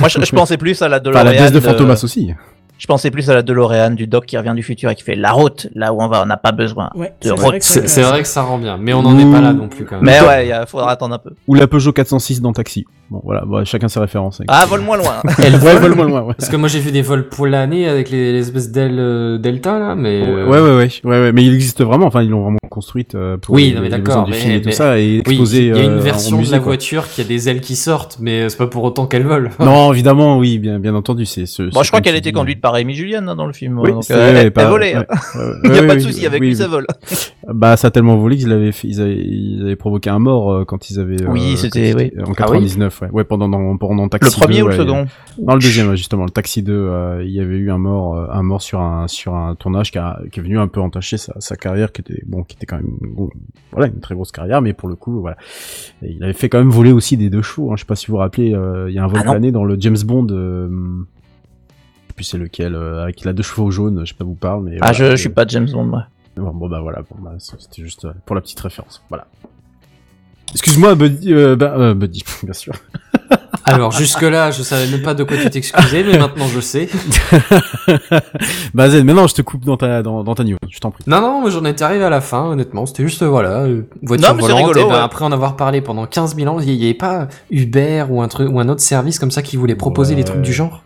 Moi, 0.00 0.08
je, 0.08 0.20
je 0.22 0.32
pensais 0.32 0.56
plus 0.58 0.80
à 0.82 0.88
la 0.88 0.96
Enfin, 0.96 1.04
DeLorean. 1.04 1.24
la 1.24 1.32
DS 1.32 1.50
de 1.52 1.54
de- 1.54 1.60
Fantomas 1.60 2.00
aussi. 2.02 2.32
Je 2.78 2.86
pensais 2.86 3.10
plus 3.10 3.28
à 3.30 3.34
la 3.34 3.42
DeLorean 3.42 3.90
du 3.90 4.06
doc 4.06 4.24
qui 4.26 4.38
revient 4.38 4.54
du 4.56 4.62
futur 4.62 4.88
et 4.90 4.94
qui 4.94 5.02
fait 5.02 5.14
la 5.14 5.32
route, 5.32 5.68
là 5.74 5.92
où 5.92 6.00
on 6.02 6.08
va, 6.08 6.22
on 6.22 6.26
n'a 6.26 6.38
pas 6.38 6.52
besoin. 6.52 6.88
Ouais, 6.94 7.12
De 7.22 7.28
c'est 7.28 7.34
vrai 7.34 7.58
que 7.58 7.64
ça 7.64 7.74
C'est 7.86 8.00
classe. 8.00 8.10
vrai 8.10 8.22
que 8.22 8.28
ça 8.28 8.40
rend 8.42 8.56
bien, 8.58 8.78
mais 8.78 8.94
on 8.94 9.02
n'en 9.02 9.18
est 9.18 9.30
pas 9.30 9.40
là 9.42 9.52
non 9.52 9.68
plus 9.68 9.84
quand 9.84 9.96
même. 9.96 10.04
Mais 10.04 10.20
ouais, 10.26 10.48
il 10.48 10.64
faudra 10.66 10.90
attendre 10.90 11.14
un 11.14 11.18
peu. 11.18 11.30
Ou 11.46 11.54
la 11.54 11.66
Peugeot 11.66 11.92
406 11.92 12.40
dans 12.40 12.52
Taxi. 12.54 12.86
Bon, 13.10 13.20
voilà, 13.24 13.42
chacun 13.64 13.88
ses 13.88 13.98
références. 13.98 14.40
Hein. 14.40 14.44
Ah, 14.46 14.64
vole 14.66 14.82
moins 14.82 14.96
loin 14.96 15.20
Elle 15.44 15.56
vole, 15.56 15.96
moi 15.96 16.06
loin. 16.06 16.32
Parce 16.38 16.48
que 16.48 16.54
moi, 16.54 16.68
j'ai 16.68 16.78
vu 16.78 16.92
des 16.92 17.02
vols 17.02 17.28
pour 17.28 17.48
l'année 17.48 17.88
avec 17.88 18.08
les, 18.08 18.32
les 18.32 18.38
espèces 18.38 18.70
d'ailes 18.70 19.00
euh, 19.00 19.36
Delta, 19.36 19.80
là, 19.80 19.96
mais... 19.96 20.22
Ouais, 20.22 20.56
euh, 20.56 20.78
ouais, 20.78 20.90
ouais, 21.02 21.32
mais 21.32 21.44
il 21.44 21.52
existe 21.52 21.82
vraiment, 21.82 22.06
enfin, 22.06 22.22
ils 22.22 22.30
l'ont 22.30 22.42
vraiment 22.42 22.58
construite 22.70 23.16
euh, 23.16 23.36
pour 23.36 23.56
oui, 23.56 23.72
non, 23.74 23.82
mais 23.82 23.88
d'accord, 23.88 24.28
mais, 24.28 24.58
et 24.64 24.70
ça, 24.70 25.00
et 25.00 25.22
il 25.26 25.66
y 25.66 25.72
a 25.72 25.82
une 25.82 25.98
version 25.98 26.40
de 26.40 26.52
la 26.52 26.60
voiture 26.60 27.08
qui 27.08 27.20
a 27.20 27.24
des 27.24 27.48
ailes 27.48 27.60
qui 27.60 27.74
sortent, 27.74 28.18
mais 28.20 28.48
c'est 28.48 28.56
pas 28.56 28.68
pour 28.68 28.84
autant 28.84 29.06
qu'elle 29.06 29.26
vole. 29.26 29.50
non, 29.58 29.92
évidemment, 29.92 30.38
oui, 30.38 30.60
bien, 30.60 30.78
bien 30.78 30.94
entendu, 30.94 31.26
c'est... 31.26 31.46
Ce, 31.46 31.64
bon, 31.64 31.82
je 31.82 31.88
crois 31.88 32.00
qu'elle 32.00 32.14
était 32.14 32.30
conduite 32.30 32.60
par 32.60 32.74
Amy 32.74 32.94
Julian 32.94 33.26
hein, 33.26 33.34
dans 33.34 33.46
le 33.46 33.52
film, 33.52 33.78
hein, 33.78 33.82
oui, 33.86 33.90
elle, 34.08 34.52
par... 34.52 34.64
elle, 34.66 34.70
volait. 34.70 34.94
Il 35.64 35.70
n'y 35.72 35.78
a 35.78 35.82
pas 35.82 35.96
de 35.96 36.00
souci, 36.00 36.26
avec 36.26 36.40
lui, 36.40 36.54
ça 36.54 36.68
vole. 36.68 36.86
Bah, 37.48 37.76
ça 37.76 37.88
a 37.88 37.90
tellement 37.90 38.16
volé 38.16 38.36
qu'ils 38.36 38.52
avaient, 38.52 38.70
ils 38.84 39.62
avaient 39.62 39.74
provoqué 39.74 40.10
un 40.10 40.20
mort 40.20 40.64
quand 40.66 40.90
ils 40.90 41.00
avaient... 41.00 41.26
Oui, 41.26 41.56
c'était... 41.56 42.12
En 42.24 42.30
ah 42.30 42.34
99, 42.36 42.99
ouais. 43.12 43.24
Pendant, 43.24 43.48
dans, 43.48 43.76
pendant 43.76 44.08
Taxi 44.08 44.34
Le 44.34 44.40
premier 44.40 44.62
ou 44.62 44.68
le 44.68 44.76
second 44.76 45.06
Non, 45.38 45.54
le 45.54 45.60
deuxième, 45.60 45.94
justement. 45.94 46.24
Le 46.24 46.30
Taxi 46.30 46.62
2, 46.62 46.72
euh, 46.72 47.24
il 47.24 47.30
y 47.30 47.40
avait 47.40 47.56
eu 47.56 47.70
un 47.70 47.78
mort, 47.78 48.16
euh, 48.16 48.26
un 48.30 48.42
mort 48.42 48.62
sur 48.62 48.80
un, 48.80 49.08
sur 49.08 49.34
un 49.34 49.54
tournage 49.54 49.90
qui, 49.90 49.98
a, 49.98 50.20
qui 50.30 50.40
est 50.40 50.42
venu 50.42 50.58
un 50.58 50.68
peu 50.68 50.80
entacher 50.80 51.16
sa, 51.16 51.56
carrière, 51.56 51.92
qui 51.92 52.00
était, 52.02 52.22
bon, 52.26 52.42
qui 52.44 52.56
était 52.56 52.66
quand 52.66 52.76
même, 52.76 52.96
voilà, 53.72 53.88
une 53.88 54.00
très 54.00 54.14
grosse 54.14 54.32
carrière, 54.32 54.62
mais 54.62 54.72
pour 54.72 54.88
le 54.88 54.96
coup, 54.96 55.20
voilà. 55.20 55.36
Il 56.02 56.22
avait 56.22 56.32
fait 56.32 56.48
quand 56.48 56.58
même 56.58 56.70
voler 56.70 56.92
aussi 56.92 57.16
des 57.16 57.30
deux 57.30 57.42
shows, 57.42 57.72
hein. 57.72 57.76
Je 57.76 57.80
sais 57.80 57.86
pas 57.86 57.96
si 57.96 58.06
vous 58.06 58.12
vous 58.12 58.18
rappelez, 58.18 58.54
euh, 58.54 58.90
il 58.90 58.94
y 58.94 58.98
a 58.98 59.04
un 59.04 59.08
vol 59.08 59.20
ah 59.24 59.30
plané 59.30 59.52
dans 59.52 59.64
le 59.64 59.76
James 59.78 59.98
Bond, 60.04 60.26
euh, 60.30 60.68
c'est 62.22 62.36
lequel, 62.36 62.74
avec 62.74 63.24
la 63.24 63.32
deux 63.32 63.42
chevaux 63.42 63.70
jaunes, 63.70 64.02
je 64.04 64.10
sais 64.10 64.16
pas 64.16 64.24
vous 64.24 64.34
parle, 64.34 64.64
mais. 64.64 64.76
Ah, 64.82 64.92
je, 64.92 65.12
je 65.12 65.16
suis 65.16 65.30
pas 65.30 65.46
James 65.46 65.68
Bond, 65.70 65.84
moi. 65.84 66.06
Bon, 66.36 66.52
bon, 66.52 66.68
bah 66.68 66.80
voilà, 66.80 67.02
bon, 67.02 67.16
bah, 67.22 67.34
c'était 67.38 67.82
juste 67.82 68.06
pour 68.26 68.34
la 68.34 68.42
petite 68.42 68.60
référence. 68.60 69.02
Voilà. 69.08 69.26
Excuse-moi, 70.52 70.94
Buddy, 70.94 71.32
euh, 71.32 71.56
bah, 71.56 71.74
euh, 71.76 71.94
Buddy, 71.94 72.24
bien 72.42 72.52
sûr. 72.52 72.72
Alors 73.64 73.92
jusque-là, 73.92 74.50
je 74.50 74.62
savais 74.62 74.86
même 74.88 75.02
pas 75.02 75.14
de 75.14 75.22
quoi 75.22 75.36
tu 75.36 75.48
t'excusais, 75.48 76.02
mais 76.02 76.18
maintenant 76.18 76.46
je 76.48 76.60
sais. 76.60 76.88
bah 78.74 78.88
Zen, 78.88 79.04
maintenant 79.04 79.26
je 79.26 79.34
te 79.34 79.42
coupe 79.42 79.64
dans 79.64 79.76
ta, 79.76 80.02
dans, 80.02 80.24
dans 80.24 80.34
ta 80.34 80.42
news, 80.44 80.56
je 80.68 80.78
t'en 80.80 80.90
prie. 80.90 81.04
Non, 81.06 81.20
non, 81.20 81.48
j'en 81.50 81.64
étais 81.64 81.84
arrivé 81.84 82.02
à 82.04 82.10
la 82.10 82.20
fin, 82.20 82.44
honnêtement. 82.46 82.86
C'était 82.86 83.02
juste, 83.04 83.22
voilà, 83.22 83.60
euh, 83.60 83.82
voiture 84.02 84.28
Non, 84.30 84.34
mais 84.36 84.42
c'est 84.42 84.48
volante. 84.48 84.66
rigolo, 84.68 84.80
et 84.80 84.84
ben, 84.90 84.96
ouais. 84.96 85.00
après 85.02 85.24
en 85.24 85.32
avoir 85.32 85.56
parlé 85.56 85.80
pendant 85.82 86.06
15 86.06 86.34
000 86.36 86.52
ans, 86.52 86.58
il 86.60 86.70
y, 86.70 86.76
y 86.76 86.84
avait 86.84 86.94
pas 86.94 87.28
Uber 87.50 88.06
ou 88.08 88.22
un 88.22 88.28
truc 88.28 88.50
ou 88.50 88.58
un 88.58 88.68
autre 88.68 88.80
service 88.80 89.18
comme 89.18 89.30
ça 89.30 89.42
qui 89.42 89.56
voulait 89.56 89.74
proposer 89.76 90.14
Ouais. 90.14 90.22
des 90.22 90.24
trucs 90.24 90.42
du 90.42 90.52
genre? 90.52 90.82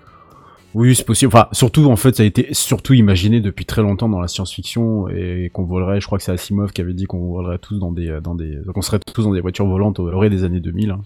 Oui, 0.74 0.94
c'est 0.94 1.04
possible. 1.06 1.28
Enfin, 1.34 1.46
surtout, 1.52 1.84
en 1.86 1.96
fait, 1.96 2.16
ça 2.16 2.22
a 2.22 2.26
été 2.26 2.48
surtout 2.52 2.94
imaginé 2.94 3.40
depuis 3.40 3.64
très 3.64 3.80
longtemps 3.82 4.08
dans 4.08 4.20
la 4.20 4.28
science-fiction 4.28 5.08
et 5.08 5.50
qu'on 5.52 5.64
volerait. 5.64 6.00
Je 6.00 6.06
crois 6.06 6.18
que 6.18 6.24
c'est 6.24 6.32
Asimov 6.32 6.72
qui 6.72 6.80
avait 6.80 6.94
dit 6.94 7.04
qu'on 7.04 7.32
volerait 7.32 7.58
tous 7.58 7.78
dans 7.78 7.92
des, 7.92 8.18
dans 8.22 8.34
des, 8.34 8.58
qu'on 8.74 8.82
serait 8.82 8.98
tous 9.14 9.22
dans 9.22 9.32
des 9.32 9.40
voitures 9.40 9.66
volantes 9.66 10.00
au 10.00 10.10
l'orée 10.10 10.30
des 10.30 10.42
années 10.44 10.60
2000. 10.60 10.90
hein. 10.90 11.00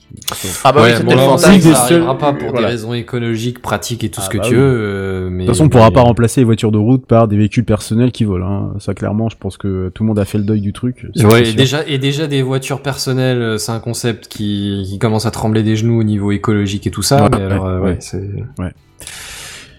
Ah 0.65 0.73
bah 0.73 0.81
ouais, 0.83 0.87
oui, 0.89 0.93
c'était 0.97 1.05
bon, 1.05 1.33
le 1.35 1.39
ça 1.75 2.15
pas 2.15 2.33
pour 2.33 2.49
voilà. 2.51 2.61
des 2.69 2.73
raisons 2.73 2.95
écologiques, 2.95 3.61
pratiques 3.61 4.05
et 4.05 4.11
tout 4.11 4.21
ce 4.21 4.27
Ah 4.29 4.33
que 4.33 4.39
bah 4.39 4.45
tu 4.45 4.55
oui. 4.55 4.61
veux. 4.61 4.65
euh, 4.67 5.29
mais 5.31 5.45
De 5.45 5.49
toute 5.49 5.55
façon, 5.57 5.67
on 5.67 5.69
pourra 5.69 5.89
mais- 5.89 5.95
pas 5.95 6.03
remplacer 6.03 6.41
les 6.41 6.45
voitures 6.47 6.73
de 6.73 6.79
route 6.79 7.05
par 7.07 7.29
des 7.29 7.37
véhicules 7.37 7.65
personnels 7.65 8.11
qui 8.13 8.25
volent. 8.25 8.47
Hein. 8.47 8.75
Ça, 8.79 8.95
clairement, 8.95 9.29
je 9.29 9.37
pense 9.37 9.57
que 9.59 9.91
tout 9.95 10.03
le 10.03 10.09
monde 10.09 10.19
a 10.19 10.25
fait 10.25 10.39
le 10.39 10.45
deuil 10.45 10.61
du 10.61 10.73
truc. 10.73 11.07
Ouais, 11.17 11.51
et 11.51 11.53
déjà, 11.53 11.87
et 11.87 11.99
déjà 11.99 12.27
des 12.27 12.43
voitures 12.43 12.81
personnelles, 12.81 13.43
euh, 13.43 13.59
c'est 13.59 13.73
un 13.73 13.81
concept 13.81 14.29
qui, 14.29 14.85
qui 14.89 14.99
commence 14.99 15.27
à 15.27 15.31
trembler 15.31 15.63
des 15.63 15.77
genoux 15.77 16.01
au 16.01 16.05
niveau 16.05 16.33
écologique 16.33 16.87
et 16.87 16.91
tout 16.91 17.03
ça. 17.03 17.25
Ouais, 17.25 17.29
mais 17.37 17.43
alors, 17.43 17.65
ouais, 17.65 17.71
euh, 17.71 17.81
ouais. 17.81 17.91
ouais, 17.91 17.97
c'est. 18.01 18.31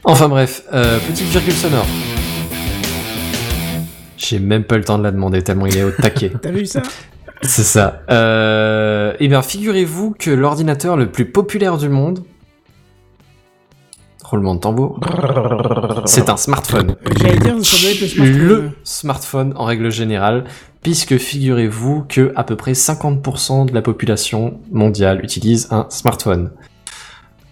Enfin 0.04 0.30
bref, 0.30 0.64
euh, 0.74 0.98
petite 1.00 1.28
virgule 1.28 1.54
sonore. 1.54 1.86
J'ai 4.18 4.40
même 4.40 4.64
pas 4.64 4.78
le 4.78 4.84
temps 4.84 4.98
de 4.98 5.04
la 5.04 5.12
demander 5.12 5.42
tellement 5.44 5.66
il 5.66 5.78
est 5.78 5.84
au 5.84 5.92
taquet. 5.92 6.32
T'as 6.42 6.52
vu 6.52 6.66
ça? 6.66 6.82
C'est 7.42 7.64
ça. 7.64 8.02
Euh, 8.10 9.14
eh 9.20 9.28
bien, 9.28 9.42
figurez-vous 9.42 10.16
que 10.18 10.30
l'ordinateur 10.30 10.98
le 10.98 11.10
plus 11.10 11.26
populaire 11.26 11.78
du 11.78 11.90
monde. 11.90 12.24
Roulement 14.24 14.56
de 14.56 14.60
tambour. 14.60 15.00
C'est 16.06 16.30
un 16.30 16.38
smartphone. 16.38 16.96
J'allais 17.20 17.40
dire, 17.40 17.56
ça 17.64 17.78
doit 17.82 17.92
être 17.92 18.02
le 18.02 18.08
smartphone. 18.08 18.48
Le 18.48 18.72
smartphone 18.84 19.54
en 19.56 19.66
règle 19.66 19.92
générale, 19.92 20.44
puisque 20.84 21.18
figurez-vous 21.18 22.06
que 22.08 22.32
à 22.36 22.44
peu 22.44 22.56
près 22.56 22.74
50% 22.74 23.68
de 23.68 23.74
la 23.74 23.82
population 23.82 24.60
mondiale 24.72 25.24
utilise 25.24 25.68
un 25.72 25.88
smartphone. 25.90 26.52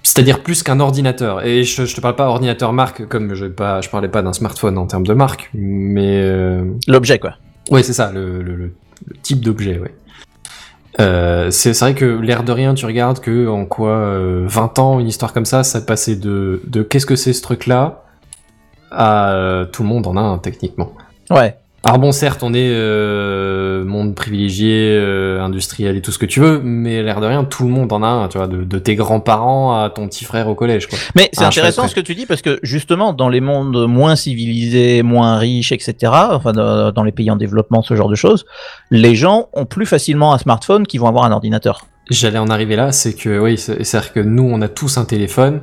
C'est-à-dire 0.08 0.42
plus 0.42 0.64
qu'un 0.64 0.80
ordinateur. 0.80 1.46
Et 1.46 1.64
je, 1.66 1.84
je 1.86 1.94
te 1.96 2.00
parle 2.00 2.16
pas 2.16 2.28
ordinateur 2.30 2.72
marque, 2.72 3.06
comme 3.08 3.34
je, 3.34 3.46
pas, 3.48 3.82
je 3.82 3.90
parlais 3.90 4.08
pas 4.08 4.22
d'un 4.22 4.32
smartphone 4.32 4.78
en 4.78 4.88
termes 4.88 5.06
de 5.06 5.14
marque, 5.14 5.50
mais 5.54 6.22
euh, 6.22 6.64
L'objet, 6.88 7.20
quoi. 7.20 7.34
Ouais, 7.72 7.84
c'est 7.84 7.92
ça, 7.94 8.12
le, 8.14 8.42
le- 8.42 8.56
le- 8.56 8.74
le 9.06 9.16
type 9.22 9.42
d'objet, 9.42 9.78
ouais. 9.80 9.94
Euh, 11.00 11.52
c'est 11.52 11.74
c'est 11.74 11.86
vrai 11.86 11.94
que 11.94 12.06
l'air 12.06 12.44
de 12.44 12.52
rien, 12.54 12.74
tu 12.74 12.86
regardes 12.86 13.20
que 13.20 13.48
en 13.48 13.66
quoi 13.66 13.92
euh, 13.92 14.46
20 14.48 14.80
ans, 14.80 15.00
une 15.00 15.08
histoire 15.08 15.34
comme 15.34 15.46
ça, 15.46 15.64
ça 15.64 15.82
passait 15.82 16.16
de, 16.16 16.62
de 16.66 16.82
qu'est-ce 16.84 17.06
que 17.06 17.16
c'est 17.18 17.34
ce 17.34 17.42
truc-là 17.44 18.04
à 18.90 19.34
euh, 19.34 19.66
tout 19.66 19.84
le 19.84 19.90
monde 19.90 20.08
en 20.08 20.16
a 20.16 20.22
un 20.22 20.38
techniquement. 20.40 20.94
Ouais. 21.30 21.56
Alors 21.84 22.00
bon, 22.00 22.12
certes, 22.12 22.44
on 22.44 22.54
est 22.54 22.70
euh, 22.70 23.86
monde 23.86 24.14
privilégié, 24.14 24.90
euh, 25.00 25.40
industriel 25.42 25.96
et 25.96 26.02
tout 26.02 26.12
ce 26.12 26.18
que 26.18 26.26
tu 26.26 26.42
veux, 26.42 26.60
mais 26.62 27.02
l'air 27.02 27.22
de 27.22 27.28
rien, 27.28 27.46
tout 27.46 27.64
le 27.64 27.70
monde 27.70 27.94
en 27.94 28.04
a 28.04 28.08
un, 28.08 28.28
tu 28.28 28.38
vois, 28.40 28.48
de, 28.48 28.64
de 28.64 28.80
tes 28.80 28.96
grands-parents 28.96 29.80
à 29.82 29.90
ton 29.90 30.08
petit 30.08 30.26
frère 30.26 30.50
au 30.50 30.56
collège, 30.56 30.88
quoi. 30.88 30.98
Mais 31.16 31.30
c'est 31.32 31.44
Ah, 31.46 31.48
intéressant 31.48 31.88
ce 31.88 31.96
que 31.96 32.02
tu 32.02 32.14
dis 32.16 32.26
parce 32.26 32.42
que 32.42 32.60
justement 32.64 33.14
dans 33.14 33.30
les 33.30 33.40
mondes 33.42 33.88
moins 33.88 34.16
civilisés, 34.18 35.02
moins 35.04 35.38
riches, 35.38 35.72
etc., 35.72 35.96
enfin 36.32 36.52
dans 36.52 37.04
les 37.04 37.12
pays 37.14 37.32
en 37.32 37.38
développement, 37.38 37.82
ce 37.84 37.96
genre 37.96 38.10
de 38.10 38.16
choses, 38.16 38.46
les 38.92 39.16
gens 39.16 39.48
ont 39.54 39.66
plus 39.66 39.86
facilement 39.86 40.34
un 40.34 40.40
smartphone 40.40 40.88
qu'ils 40.88 41.00
vont 41.00 41.08
avoir 41.08 41.24
un 41.26 41.32
ordinateur. 41.32 41.86
J'allais 42.10 42.40
en 42.40 42.48
arriver 42.48 42.76
là, 42.76 42.92
c'est 42.92 43.14
que 43.14 43.40
oui, 43.40 43.58
c'est- 43.58 43.84
c'est-à-dire 43.84 44.14
que 44.14 44.20
nous, 44.20 44.44
on 44.52 44.62
a 44.62 44.68
tous 44.68 44.98
un 44.98 45.06
téléphone. 45.06 45.62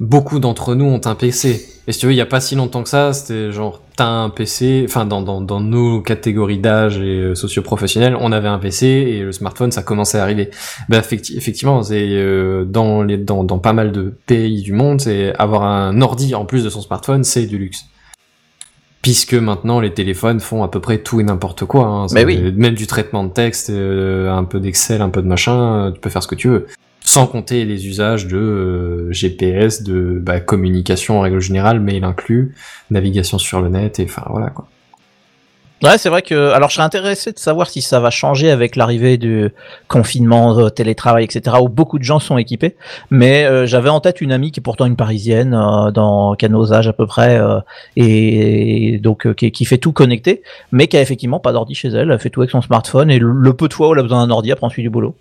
Beaucoup 0.00 0.38
d'entre 0.38 0.74
nous 0.74 0.86
ont 0.86 1.00
un 1.04 1.14
PC. 1.14 1.66
Et 1.86 1.92
si 1.92 1.98
tu 2.00 2.06
veux, 2.06 2.12
il 2.12 2.16
y 2.16 2.20
a 2.22 2.26
pas 2.26 2.40
si 2.40 2.54
longtemps 2.54 2.82
que 2.82 2.88
ça, 2.88 3.12
c'était 3.12 3.52
genre 3.52 3.82
t'as 3.96 4.06
un 4.06 4.30
PC. 4.30 4.82
Enfin, 4.88 5.04
dans, 5.04 5.20
dans, 5.20 5.40
dans 5.42 5.60
nos 5.60 6.00
catégories 6.00 6.58
d'âge 6.58 6.96
et 6.98 7.18
euh, 7.20 7.34
socio-professionnels, 7.34 8.16
on 8.18 8.32
avait 8.32 8.48
un 8.48 8.58
PC 8.58 8.86
et 8.86 9.20
le 9.22 9.32
smartphone, 9.32 9.72
ça 9.72 9.82
commençait 9.82 10.18
à 10.18 10.22
arriver. 10.22 10.50
Ben 10.88 11.00
effecti- 11.00 11.36
effectivement, 11.36 11.82
c'est 11.82 12.08
euh, 12.12 12.64
dans 12.64 13.02
les 13.02 13.18
dans, 13.18 13.44
dans 13.44 13.58
pas 13.58 13.72
mal 13.74 13.92
de 13.92 14.14
pays 14.26 14.62
du 14.62 14.72
monde, 14.72 15.00
c'est 15.02 15.34
avoir 15.36 15.64
un 15.64 16.00
ordi 16.00 16.34
en 16.34 16.46
plus 16.46 16.64
de 16.64 16.70
son 16.70 16.80
smartphone, 16.80 17.22
c'est 17.24 17.44
du 17.46 17.58
luxe. 17.58 17.84
Puisque 19.02 19.34
maintenant 19.34 19.80
les 19.80 19.92
téléphones 19.94 20.40
font 20.40 20.62
à 20.62 20.68
peu 20.68 20.80
près 20.80 20.98
tout 20.98 21.20
et 21.20 21.24
n'importe 21.24 21.64
quoi. 21.64 21.86
Hein. 21.86 22.06
Mais 22.12 22.20
C'est- 22.20 22.26
oui. 22.26 22.52
Même 22.56 22.74
du 22.74 22.86
traitement 22.86 23.24
de 23.24 23.30
texte, 23.30 23.70
euh, 23.70 24.30
un 24.30 24.44
peu 24.44 24.60
d'Excel, 24.60 25.00
un 25.02 25.08
peu 25.10 25.20
de 25.22 25.26
machin, 25.26 25.86
euh, 25.88 25.90
tu 25.90 26.00
peux 26.00 26.10
faire 26.10 26.22
ce 26.22 26.28
que 26.28 26.34
tu 26.34 26.48
veux. 26.48 26.66
Sans 27.10 27.26
compter 27.26 27.64
les 27.64 27.88
usages 27.88 28.28
de 28.28 28.36
euh, 28.36 29.12
GPS, 29.12 29.82
de 29.82 30.20
bah, 30.22 30.38
communication 30.38 31.18
en 31.18 31.22
règle 31.22 31.40
générale, 31.40 31.80
mail 31.80 32.04
inclus, 32.04 32.54
navigation 32.92 33.36
sur 33.36 33.60
le 33.60 33.68
net, 33.68 33.98
et 33.98 34.06
voilà 34.28 34.50
quoi. 34.50 34.68
Ouais, 35.82 35.98
c'est 35.98 36.08
vrai 36.08 36.22
que. 36.22 36.52
Alors, 36.52 36.68
je 36.68 36.76
serais 36.76 36.84
intéressé 36.84 37.32
de 37.32 37.38
savoir 37.40 37.68
si 37.68 37.82
ça 37.82 37.98
va 37.98 38.10
changer 38.10 38.52
avec 38.52 38.76
l'arrivée 38.76 39.18
du 39.18 39.48
confinement, 39.88 40.70
télétravail, 40.70 41.24
etc., 41.24 41.56
où 41.60 41.68
beaucoup 41.68 41.98
de 41.98 42.04
gens 42.04 42.20
sont 42.20 42.38
équipés. 42.38 42.76
Mais 43.10 43.44
euh, 43.44 43.66
j'avais 43.66 43.88
en 43.88 43.98
tête 43.98 44.20
une 44.20 44.30
amie 44.30 44.52
qui 44.52 44.60
est 44.60 44.62
pourtant 44.62 44.86
une 44.86 44.94
parisienne, 44.94 45.52
euh, 45.52 45.90
dans 45.90 46.36
âges 46.72 46.86
à 46.86 46.92
peu 46.92 47.08
près, 47.08 47.40
et 47.96 49.00
donc 49.02 49.34
qui, 49.34 49.50
qui 49.50 49.64
fait 49.64 49.78
tout 49.78 49.92
connecté, 49.92 50.42
mais 50.70 50.86
qui 50.86 50.96
a 50.96 51.00
effectivement 51.00 51.40
pas 51.40 51.50
d'ordi 51.50 51.74
chez 51.74 51.88
elle. 51.88 52.12
Elle 52.12 52.20
fait 52.20 52.30
tout 52.30 52.42
avec 52.42 52.52
son 52.52 52.62
smartphone 52.62 53.10
et 53.10 53.18
le, 53.18 53.32
le 53.32 53.52
peu 53.52 53.66
de 53.66 53.74
fois 53.74 53.88
où 53.88 53.94
elle 53.94 53.98
a 53.98 54.02
besoin 54.04 54.24
d'un 54.24 54.32
ordi, 54.32 54.50
elle 54.50 54.56
prend 54.56 54.70
celui 54.70 54.84
du 54.84 54.90
boulot. 54.90 55.16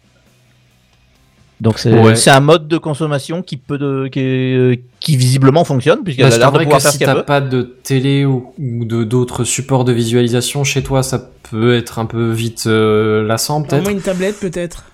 Donc 1.61 1.77
c'est 1.77 1.91
Ouais. 1.94 2.15
c'est 2.15 2.30
un 2.31 2.40
mode 2.40 2.68
de 2.69 2.77
consommation 2.77 3.41
qui 3.41 3.57
peut 3.57 3.77
de, 3.77 4.07
qui, 4.07 4.81
qui 5.02 5.18
visiblement 5.18 5.65
fonctionne 5.65 6.03
puisqu'elle 6.06 6.30
Bah, 6.30 6.36
a 6.36 6.38
l'air 6.38 6.52
de 6.53 6.60
pouvoir 6.60 6.77
que 6.77 6.84
faire 6.84 6.91
si 6.94 6.99
t'as 6.99 7.22
pas 7.23 7.41
de 7.41 7.61
télé 7.84 8.23
ou, 8.26 8.53
ou 8.57 8.86
de 8.86 9.03
d'autres 9.03 9.44
supports 9.44 9.84
de 9.84 9.91
visualisation 9.91 10.64
chez 10.64 10.84
toi, 10.84 11.03
ça 11.03 11.19
peut 11.52 11.76
être 11.76 11.99
un 11.99 12.06
peu 12.06 12.31
vite 12.31 12.64
euh, 12.68 13.23
lassant 13.27 13.60
Au 13.60 13.64
peut-être. 13.65 13.84
moins 13.84 13.91
une 13.91 14.02
tablette 14.02 14.40
peut-être. 14.40 14.86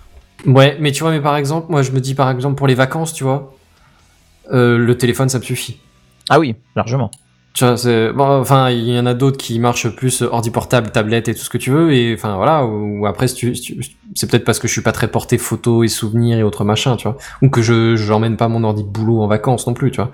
Ouais, 0.47 0.75
mais 0.79 0.91
tu 0.91 1.03
vois, 1.03 1.11
mais 1.11 1.21
par 1.21 1.37
exemple, 1.37 1.67
moi 1.69 1.81
je 1.83 1.91
me 1.91 1.99
dis 1.99 2.15
par 2.15 2.31
exemple 2.31 2.55
pour 2.55 2.67
les 2.67 2.75
vacances, 2.75 3.13
tu 3.13 3.23
vois, 3.23 3.53
euh, 4.51 4.77
le 4.77 4.97
téléphone 4.97 5.29
ça 5.29 5.39
me 5.39 5.43
suffit. 5.43 5.77
Ah 6.29 6.39
oui, 6.39 6.55
largement. 6.75 7.11
Tu 7.53 7.63
vois, 7.63 7.77
c'est 7.77 8.11
bon, 8.11 8.25
enfin, 8.41 8.69
il 8.69 8.89
y 8.89 8.99
en 8.99 9.05
a 9.05 9.13
d'autres 9.13 9.37
qui 9.37 9.59
marchent 9.59 9.87
plus 9.95 10.21
ordi 10.23 10.49
portable, 10.51 10.91
tablette 10.91 11.29
et 11.29 11.33
tout 11.35 11.41
ce 11.41 11.49
que 11.49 11.57
tu 11.57 11.69
veux, 11.71 11.93
et 11.93 12.13
enfin 12.13 12.35
voilà. 12.35 12.65
Ou, 12.65 12.99
ou 13.01 13.05
après, 13.05 13.27
si 13.29 13.35
tu- 13.35 13.55
si 13.55 13.61
tu- 13.61 13.79
c'est 14.15 14.29
peut-être 14.31 14.45
parce 14.45 14.59
que 14.59 14.67
je 14.67 14.73
suis 14.73 14.81
pas 14.81 14.93
très 14.93 15.09
porté 15.09 15.37
photo 15.37 15.83
et 15.83 15.87
souvenirs 15.87 16.37
et 16.39 16.43
autres 16.43 16.63
machins, 16.63 16.95
tu 16.97 17.07
vois, 17.07 17.17
ou 17.41 17.49
que 17.49 17.61
je 17.61 17.95
j'emmène 17.95 18.37
pas 18.37 18.47
mon 18.47 18.63
ordi 18.63 18.83
de 18.83 18.89
boulot 18.89 19.21
en 19.21 19.27
vacances 19.27 19.67
non 19.67 19.73
plus, 19.73 19.91
tu 19.91 19.97
vois. 19.97 20.09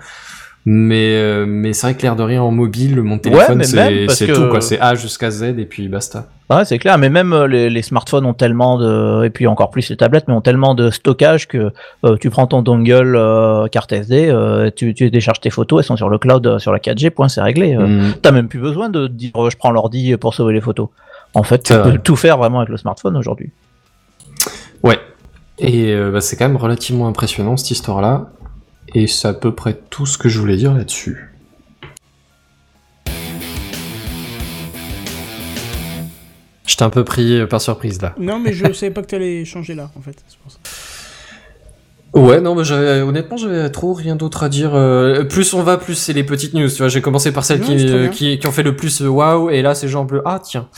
Mais 0.64 1.16
euh, 1.16 1.44
mais 1.44 1.72
c'est 1.72 1.88
vrai 1.88 1.94
que 1.96 2.02
l'air 2.02 2.14
de 2.14 2.22
rien 2.22 2.40
en 2.40 2.52
mobile, 2.52 3.02
mon 3.02 3.18
téléphone 3.18 3.64
c'est 3.64 4.06
c'est 4.08 4.26
que- 4.28 4.32
tout 4.32 4.48
quoi, 4.48 4.60
c'est 4.60 4.78
A 4.78 4.94
jusqu'à 4.94 5.30
Z 5.30 5.42
et 5.58 5.64
puis 5.64 5.88
basta. 5.88 6.28
Ouais, 6.50 6.64
c'est 6.64 6.78
clair, 6.78 6.98
mais 6.98 7.08
même 7.08 7.32
euh, 7.32 7.48
les, 7.48 7.68
les 7.70 7.82
smartphones 7.82 8.26
ont 8.26 8.34
tellement 8.34 8.78
de, 8.78 9.24
et 9.24 9.30
puis 9.30 9.46
encore 9.48 9.70
plus 9.70 9.88
les 9.88 9.96
tablettes, 9.96 10.28
mais 10.28 10.34
ont 10.34 10.40
tellement 10.40 10.74
de 10.76 10.90
stockage 10.90 11.48
que 11.48 11.72
euh, 12.04 12.16
tu 12.20 12.30
prends 12.30 12.46
ton 12.46 12.62
dongle 12.62 13.16
euh, 13.16 13.66
carte 13.68 13.90
SD, 13.92 14.32
tu, 14.76 14.94
tu 14.94 15.10
décharges 15.10 15.40
tes 15.40 15.50
photos, 15.50 15.80
elles 15.80 15.86
sont 15.86 15.96
sur 15.96 16.08
le 16.10 16.18
cloud, 16.18 16.58
sur 16.58 16.72
la 16.72 16.78
4G, 16.78 17.10
point, 17.10 17.28
c'est 17.28 17.42
réglé. 17.42 17.76
Mm. 17.76 18.14
T'as 18.20 18.30
même 18.30 18.48
plus 18.48 18.60
besoin 18.60 18.88
de 18.88 19.08
dire 19.08 19.32
je 19.50 19.56
prends 19.56 19.70
l'ordi 19.70 20.16
pour 20.16 20.34
sauver 20.34 20.54
les 20.54 20.60
photos. 20.60 20.88
En 21.34 21.42
fait, 21.42 21.62
tu 21.64 21.72
peux 21.72 21.98
tout 21.98 22.16
faire 22.16 22.36
vraiment 22.36 22.58
avec 22.58 22.68
le 22.68 22.76
smartphone 22.76 23.16
aujourd'hui. 23.16 23.50
Ouais. 24.82 24.98
Et 25.58 25.92
euh, 25.92 26.10
bah, 26.10 26.20
c'est 26.20 26.36
quand 26.36 26.48
même 26.48 26.56
relativement 26.56 27.06
impressionnant 27.08 27.56
cette 27.56 27.70
histoire-là. 27.70 28.30
Et 28.94 29.06
c'est 29.06 29.28
à 29.28 29.32
peu 29.34 29.54
près 29.54 29.78
tout 29.90 30.06
ce 30.06 30.18
que 30.18 30.28
je 30.28 30.38
voulais 30.38 30.56
dire 30.56 30.74
là-dessus. 30.74 31.28
J'étais 36.66 36.82
un 36.84 36.90
peu 36.90 37.04
pris 37.04 37.40
euh, 37.40 37.46
par 37.46 37.60
surprise 37.60 38.00
là. 38.00 38.14
Non, 38.18 38.38
mais 38.38 38.52
je 38.52 38.72
savais 38.72 38.90
pas 38.92 39.02
que 39.02 39.08
t'allais 39.08 39.44
changer 39.44 39.74
là, 39.74 39.90
en 39.96 40.00
fait. 40.00 40.16
c'est 40.28 40.38
pour 40.38 40.52
ça. 40.52 40.58
Ouais, 42.14 42.42
non, 42.42 42.54
mais 42.54 42.62
j'avais, 42.64 43.00
honnêtement, 43.00 43.38
j'avais 43.38 43.70
trop 43.70 43.94
rien 43.94 44.16
d'autre 44.16 44.42
à 44.42 44.50
dire. 44.50 44.74
euh, 44.74 45.24
plus 45.24 45.54
on 45.54 45.62
va, 45.62 45.78
plus 45.78 45.94
c'est 45.94 46.12
les 46.12 46.24
petites 46.24 46.52
news. 46.52 46.68
Tu 46.68 46.76
vois, 46.78 46.88
j'ai 46.88 47.00
commencé 47.00 47.32
par 47.32 47.42
celles 47.44 47.60
qui, 47.60 47.88
euh, 47.88 48.08
qui, 48.08 48.38
qui 48.38 48.46
ont 48.46 48.52
fait 48.52 48.62
le 48.62 48.76
plus 48.76 49.00
waouh, 49.00 49.48
et 49.48 49.62
là 49.62 49.74
c'est 49.74 49.88
genre 49.88 50.04
bleu. 50.04 50.20
Ah 50.26 50.38
tiens. 50.42 50.68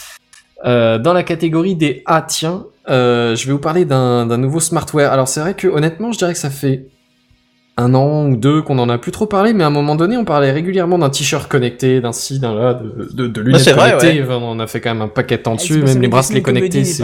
Euh, 0.65 0.99
dans 0.99 1.13
la 1.13 1.23
catégorie 1.23 1.75
des 1.77 2.03
ah 2.07 2.23
tiens, 2.27 2.65
euh, 2.89 3.37
je 3.37 3.47
vais 3.47 3.53
vous 3.53 3.59
parler 3.59 3.85
d'un 3.85 4.25
nouveau 4.39 4.61
smartware. 4.61 5.13
Alors 5.13 5.29
c'est 5.29 5.41
vrai 5.41 5.55
que 5.55 5.69
honnêtement, 5.69 6.11
je 6.13 6.19
dirais 6.19 6.33
que 6.33 6.39
ça 6.39 6.51
fait 6.51 6.87
un 7.77 7.93
an 7.95 8.27
ou 8.29 8.37
deux 8.37 8.63
qu'on 8.63 8.79
en 8.79 8.89
a 8.89 8.99
plus 8.99 9.11
trop 9.11 9.27
parlé, 9.27 9.53
mais 9.53 9.65
à 9.65 9.67
un 9.67 9.71
moment 9.71 9.97
donné, 9.97 10.17
on 10.17 10.25
parlait 10.25 10.53
régulièrement 10.53 10.97
d'un 10.99 11.11
t-shirt 11.11 11.49
connecté, 11.51 12.01
d'un 12.01 12.13
ci, 12.13 12.39
d'un 12.39 12.55
là, 12.55 12.75
de, 12.75 13.09
de, 13.13 13.27
de 13.27 13.41
lunettes 13.41 13.69
vrai. 13.71 13.95
Enfin, 14.23 14.39
on 14.41 14.59
a 14.61 14.67
fait 14.69 14.81
quand 14.81 14.91
même 14.95 15.03
un 15.03 15.09
paquet 15.09 15.39
de 15.39 15.43
temps 15.43 15.53
Ah, 15.55 15.57
dessus, 15.57 15.81
parce 15.81 15.93
même 15.95 16.03
les 16.03 16.09
bracelets 16.09 16.41
connectés. 16.43 16.85
c'est-. 16.85 17.03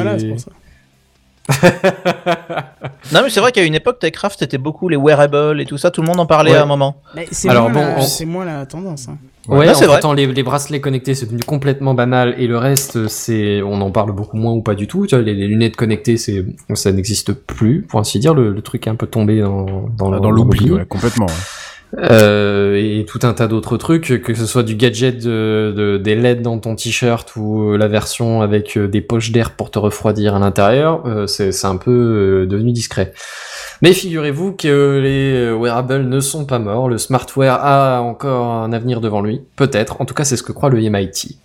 Non, 3.12 3.20
mais 3.24 3.30
c'est 3.30 3.40
vrai 3.40 3.50
qu'à 3.52 3.64
une 3.64 3.74
époque, 3.74 3.98
Techcraft, 3.98 4.38
c'était 4.38 4.58
beaucoup 4.58 4.88
les 4.88 4.96
wearables 4.96 5.60
et 5.60 5.66
tout 5.66 5.78
ça, 5.78 5.90
tout 5.90 6.00
le 6.02 6.06
monde 6.06 6.20
en 6.20 6.26
parlait 6.26 6.52
Ouais. 6.52 6.56
à 6.58 6.62
un 6.62 6.66
moment. 6.66 6.96
Mais 7.16 7.26
c'est 7.32 7.48
Alors 7.48 7.68
moins, 7.70 7.80
bon, 7.82 7.88
la- 7.88 7.98
on- 7.98 8.02
c'est 8.02 8.24
moins 8.24 8.44
la 8.44 8.66
tendance. 8.66 9.08
Hein. 9.08 9.18
Ouais, 9.48 9.66
Non, 9.66 9.74
c'est 9.74 9.86
vrai. 9.86 10.00
les, 10.14 10.26
les 10.26 10.42
bracelets 10.42 10.80
connectés, 10.80 11.14
c'est 11.14 11.26
devenu 11.26 11.42
complètement 11.42 11.94
banal, 11.94 12.34
et 12.38 12.46
le 12.46 12.58
reste, 12.58 13.08
c'est, 13.08 13.62
on 13.62 13.80
en 13.80 13.90
parle 13.90 14.12
beaucoup 14.12 14.36
moins 14.36 14.52
ou 14.52 14.62
pas 14.62 14.74
du 14.74 14.86
tout. 14.86 15.06
Tu 15.06 15.14
vois, 15.16 15.24
les, 15.24 15.34
les 15.34 15.46
lunettes 15.48 15.76
connectées, 15.76 16.16
c'est, 16.18 16.44
ça 16.74 16.92
n'existe 16.92 17.32
plus, 17.32 17.82
pour 17.82 17.98
ainsi 18.00 18.18
dire. 18.18 18.34
Le, 18.34 18.52
le 18.52 18.62
truc 18.62 18.86
est 18.86 18.90
un 18.90 18.94
peu 18.96 19.06
tombé 19.06 19.40
dans, 19.40 19.64
dans, 19.96 20.10
Dans, 20.10 20.30
le- 20.30 20.36
l'oubli, 20.36 20.70
ouais, 20.70 20.84
complètement. 20.84 21.26
ouais. 21.26 21.32
Euh, 21.98 22.76
et 22.76 23.04
tout 23.04 23.18
un 23.24 23.32
tas 23.32 23.48
d'autres 23.48 23.76
trucs, 23.76 24.22
que 24.22 24.34
ce 24.34 24.46
soit 24.46 24.62
du 24.62 24.76
gadget 24.76 25.18
de, 25.24 25.74
de- 25.76 25.98
des 25.98 26.14
LED 26.14 26.40
dans 26.42 26.58
ton 26.58 26.76
t-shirt 26.76 27.34
ou 27.34 27.76
la 27.76 27.88
version 27.88 28.42
avec 28.42 28.76
euh, 28.76 28.86
des 28.86 29.00
poches 29.00 29.32
d'air 29.32 29.50
pour 29.50 29.72
te 29.72 29.78
refroidir 29.80 30.36
à 30.36 30.38
l'intérieur, 30.38 31.02
euh, 31.06 31.26
c'est 31.26 31.50
c'est 31.50 31.66
un 31.66 31.76
peu 31.78 31.90
euh, 31.90 32.46
devenu 32.46 32.70
discret. 32.70 33.12
Mais 33.82 33.94
figurez-vous 33.94 34.52
que 34.52 35.00
les 35.02 35.32
euh, 35.32 35.56
wearables 35.56 36.02
ne 36.02 36.20
sont 36.20 36.44
pas 36.44 36.58
morts, 36.58 36.88
le 36.88 36.98
smartware 36.98 37.64
a 37.64 38.00
encore 38.00 38.46
un 38.46 38.72
avenir 38.72 39.00
devant 39.00 39.22
lui, 39.22 39.40
peut-être, 39.56 40.00
en 40.00 40.04
tout 40.04 40.14
cas 40.14 40.24
c'est 40.24 40.36
ce 40.36 40.42
que 40.42 40.52
croit 40.52 40.68
le 40.68 40.78
MIT. 40.80 41.38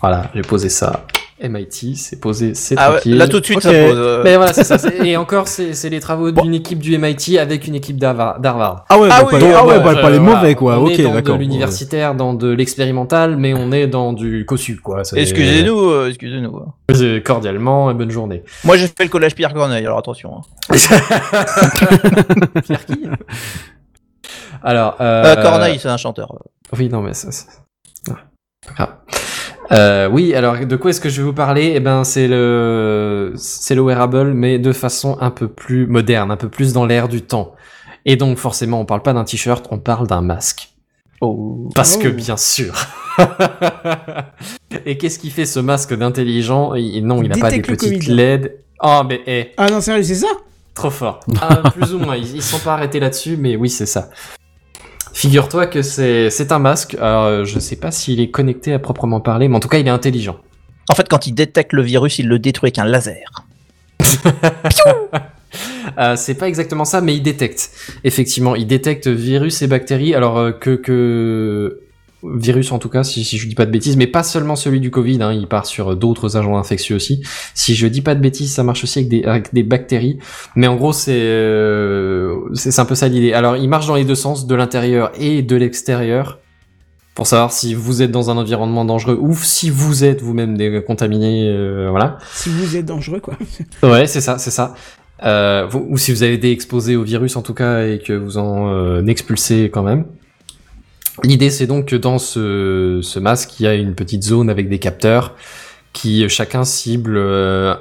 Voilà, 0.00 0.30
j'ai 0.34 0.42
posé 0.42 0.68
ça. 0.68 1.04
MIT, 1.42 1.96
c'est 1.96 2.18
posé, 2.18 2.54
c'est 2.54 2.74
Ah 2.78 2.92
ouais, 2.94 3.00
là 3.04 3.28
tout 3.28 3.40
de 3.40 3.44
suite 3.44 3.58
Ok. 3.58 3.62
ça 3.64 3.68
pose. 3.70 3.78
euh, 3.98 4.22
Mais 4.24 4.36
voilà, 4.36 4.52
c'est 4.54 4.64
ça. 4.64 4.76
Et 5.04 5.16
encore, 5.18 5.48
c'est 5.48 5.74
c'est 5.74 5.90
les 5.90 6.00
travaux 6.00 6.30
d'une 6.30 6.54
équipe 6.54 6.78
du 6.78 6.96
MIT 6.96 7.38
avec 7.38 7.66
une 7.66 7.74
équipe 7.74 7.98
d'Harvard. 7.98 8.84
Ah 8.88 8.98
ouais, 8.98 9.08
Ah 9.10 9.20
bah, 9.22 9.26
oui, 9.26 9.30
pas, 9.32 9.38
les- 9.38 9.52
ah 9.52 9.66
ouais, 9.66 9.78
bah, 9.80 9.94
pas 9.96 10.10
les 10.10 10.18
voilà, 10.18 10.36
mauvais 10.40 10.54
quoi. 10.54 10.78
On 10.78 10.84
Ok, 10.86 10.98
est 10.98 11.02
dans 11.02 11.12
d'accord. 11.12 11.34
de 11.36 11.40
l'universitaire, 11.40 12.14
dans 12.14 12.32
de 12.32 12.48
l'expérimental, 12.50 13.36
mais 13.36 13.52
on 13.54 13.70
est 13.72 13.86
dans 13.86 14.12
du 14.14 14.46
cossu, 14.46 14.76
quoi. 14.76 15.02
Excusez-nous, 15.14 15.78
euh, 15.90 16.08
excusez-nous. 16.08 16.60
Cordialement, 17.24 17.90
et 17.90 17.94
bonne 17.94 18.10
journée. 18.10 18.42
Moi 18.64 18.76
j'ai 18.78 18.86
fait 18.86 19.04
le 19.04 19.10
collège 19.10 19.34
Pierre 19.34 19.52
Corneille, 19.52 19.84
alors 19.84 19.98
attention. 19.98 20.38
hein. 20.38 20.40
Pierre 22.64 22.86
qui? 22.86 23.06
Alors, 24.62 24.96
euh, 25.00 25.24
Euh, 25.36 25.42
Corneille, 25.42 25.78
c'est 25.78 25.88
un 25.88 25.96
chanteur. 25.98 26.34
Oui, 26.76 26.88
non, 26.88 27.02
mais 27.02 27.12
ça, 27.14 27.30
c'est 27.30 27.46
ah. 28.78 28.98
Euh, 29.72 30.08
oui, 30.08 30.34
alors 30.34 30.64
de 30.64 30.76
quoi 30.76 30.90
est-ce 30.90 31.00
que 31.00 31.08
je 31.08 31.20
vais 31.20 31.26
vous 31.26 31.32
parler? 31.32 31.72
Eh 31.74 31.80
ben, 31.80 32.04
c'est 32.04 32.28
le, 32.28 33.32
c'est 33.36 33.74
le 33.74 33.82
wearable, 33.82 34.32
mais 34.32 34.58
de 34.58 34.72
façon 34.72 35.16
un 35.20 35.30
peu 35.30 35.48
plus 35.48 35.86
moderne, 35.86 36.30
un 36.30 36.36
peu 36.36 36.48
plus 36.48 36.72
dans 36.72 36.86
l'air 36.86 37.08
du 37.08 37.22
temps. 37.22 37.54
Et 38.04 38.16
donc, 38.16 38.38
forcément, 38.38 38.80
on 38.80 38.84
parle 38.84 39.02
pas 39.02 39.12
d'un 39.12 39.24
t-shirt, 39.24 39.66
on 39.70 39.78
parle 39.78 40.06
d'un 40.06 40.20
masque. 40.20 40.70
Oh. 41.20 41.68
Parce 41.74 41.96
que 41.96 42.08
Oh. 42.08 42.12
bien 42.12 42.36
sûr. 42.36 42.74
Et 44.84 44.98
qu'est-ce 44.98 45.18
qui 45.18 45.30
fait 45.30 45.46
ce 45.46 45.58
masque 45.60 45.94
d'intelligent? 45.96 46.72
Non, 47.02 47.22
il 47.22 47.28
n'a 47.30 47.36
pas 47.38 47.50
des 47.50 47.62
petites 47.62 47.98
Covid. 48.04 48.14
LED. 48.14 48.58
Oh, 48.82 49.00
mais 49.08 49.20
eh, 49.26 49.52
Ah 49.56 49.68
non, 49.70 49.80
sérieux, 49.80 50.02
c'est 50.02 50.14
ça? 50.14 50.28
Trop 50.74 50.90
fort. 50.90 51.20
Ah, 51.40 51.70
plus 51.70 51.94
ou 51.94 51.98
moins, 51.98 52.16
ils, 52.16 52.36
ils 52.36 52.42
sont 52.42 52.58
pas 52.58 52.74
arrêtés 52.74 53.00
là-dessus, 53.00 53.36
mais 53.38 53.56
oui, 53.56 53.70
c'est 53.70 53.86
ça. 53.86 54.10
Figure-toi 55.16 55.66
que 55.66 55.80
c'est 55.80 56.52
un 56.52 56.58
masque. 56.58 56.94
Alors, 57.00 57.24
euh, 57.24 57.44
je 57.46 57.58
sais 57.58 57.76
pas 57.76 57.90
s'il 57.90 58.20
est 58.20 58.30
connecté 58.30 58.74
à 58.74 58.78
proprement 58.78 59.18
parler, 59.18 59.48
mais 59.48 59.56
en 59.56 59.60
tout 59.60 59.68
cas, 59.68 59.78
il 59.78 59.86
est 59.86 59.90
intelligent. 59.90 60.36
En 60.90 60.94
fait, 60.94 61.08
quand 61.08 61.26
il 61.26 61.32
détecte 61.32 61.72
le 61.72 61.80
virus, 61.80 62.18
il 62.18 62.28
le 62.28 62.38
détruit 62.38 62.68
avec 62.68 62.78
un 62.78 62.84
laser. 62.84 63.46
Euh, 65.98 66.16
c'est 66.16 66.34
pas 66.34 66.48
exactement 66.48 66.84
ça, 66.84 67.00
mais 67.00 67.16
il 67.16 67.22
détecte. 67.22 67.70
Effectivement, 68.04 68.56
il 68.56 68.66
détecte 68.66 69.06
virus 69.06 69.62
et 69.62 69.66
bactéries. 69.66 70.14
Alors 70.14 70.36
euh, 70.36 70.50
que 70.50 70.74
que 70.74 71.80
virus 72.34 72.72
en 72.72 72.78
tout 72.78 72.88
cas, 72.88 73.04
si, 73.04 73.24
si 73.24 73.38
je 73.38 73.48
dis 73.48 73.54
pas 73.54 73.66
de 73.66 73.70
bêtises, 73.70 73.96
mais 73.96 74.06
pas 74.06 74.22
seulement 74.22 74.56
celui 74.56 74.80
du 74.80 74.90
Covid. 74.90 75.22
Hein, 75.22 75.32
il 75.32 75.46
part 75.46 75.66
sur 75.66 75.94
d'autres 75.96 76.36
agents 76.36 76.56
infectieux 76.58 76.96
aussi. 76.96 77.22
Si 77.54 77.74
je 77.74 77.86
dis 77.86 78.02
pas 78.02 78.14
de 78.14 78.20
bêtises, 78.20 78.52
ça 78.52 78.62
marche 78.62 78.82
aussi 78.84 78.98
avec 79.00 79.08
des 79.08 79.24
avec 79.24 79.54
des 79.54 79.62
bactéries. 79.62 80.18
Mais 80.54 80.66
en 80.66 80.76
gros, 80.76 80.92
c'est 80.92 81.12
euh, 81.14 82.34
c'est 82.54 82.70
c'est 82.70 82.80
un 82.80 82.84
peu 82.84 82.94
ça 82.94 83.08
l'idée. 83.08 83.32
Alors, 83.32 83.56
il 83.56 83.68
marche 83.68 83.86
dans 83.86 83.94
les 83.96 84.04
deux 84.04 84.14
sens, 84.14 84.46
de 84.46 84.54
l'intérieur 84.54 85.12
et 85.18 85.42
de 85.42 85.56
l'extérieur. 85.56 86.38
Pour 87.14 87.26
savoir 87.26 87.50
si 87.50 87.72
vous 87.72 88.02
êtes 88.02 88.10
dans 88.10 88.28
un 88.30 88.36
environnement 88.36 88.84
dangereux 88.84 89.16
ou 89.18 89.34
si 89.34 89.70
vous 89.70 90.04
êtes 90.04 90.20
vous-même 90.20 90.82
contaminé, 90.82 91.48
euh, 91.48 91.88
voilà. 91.90 92.18
Si 92.34 92.50
vous 92.50 92.76
êtes 92.76 92.84
dangereux, 92.84 93.20
quoi. 93.20 93.38
Ouais, 93.82 94.06
c'est 94.06 94.20
ça, 94.20 94.36
c'est 94.36 94.50
ça. 94.50 94.74
Euh, 95.22 95.66
vous- 95.70 95.86
ou 95.88 95.96
si 95.96 96.12
vous 96.12 96.22
avez 96.22 96.34
été 96.34 96.50
exposé 96.52 96.94
au 96.94 97.02
virus 97.04 97.36
en 97.36 97.40
tout 97.42 97.54
cas 97.54 97.86
et 97.86 98.00
que 98.04 98.12
vous 98.12 98.36
en 98.36 98.68
euh, 98.70 99.06
expulsez 99.06 99.70
quand 99.72 99.82
même. 99.82 100.04
L'idée 101.22 101.50
c'est 101.50 101.66
donc 101.66 101.86
que 101.86 101.96
dans 101.96 102.18
ce, 102.18 103.18
masque, 103.18 103.58
il 103.60 103.64
y 103.64 103.66
a 103.66 103.74
une 103.74 103.94
petite 103.94 104.22
zone 104.22 104.50
avec 104.50 104.68
des 104.68 104.78
capteurs 104.78 105.34
qui 105.92 106.24
euh, 106.24 106.28
chacun 106.28 106.64
cible 106.64 107.14
euh, 107.16 107.74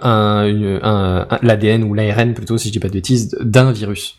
l'ADN 1.42 1.84
ou 1.84 1.94
l'ARN 1.94 2.34
plutôt 2.34 2.58
si 2.58 2.70
je 2.70 2.74
dis 2.74 2.80
pas 2.80 2.88
de 2.88 2.94
bêtises 2.94 3.38
d'un 3.42 3.72
virus. 3.72 4.18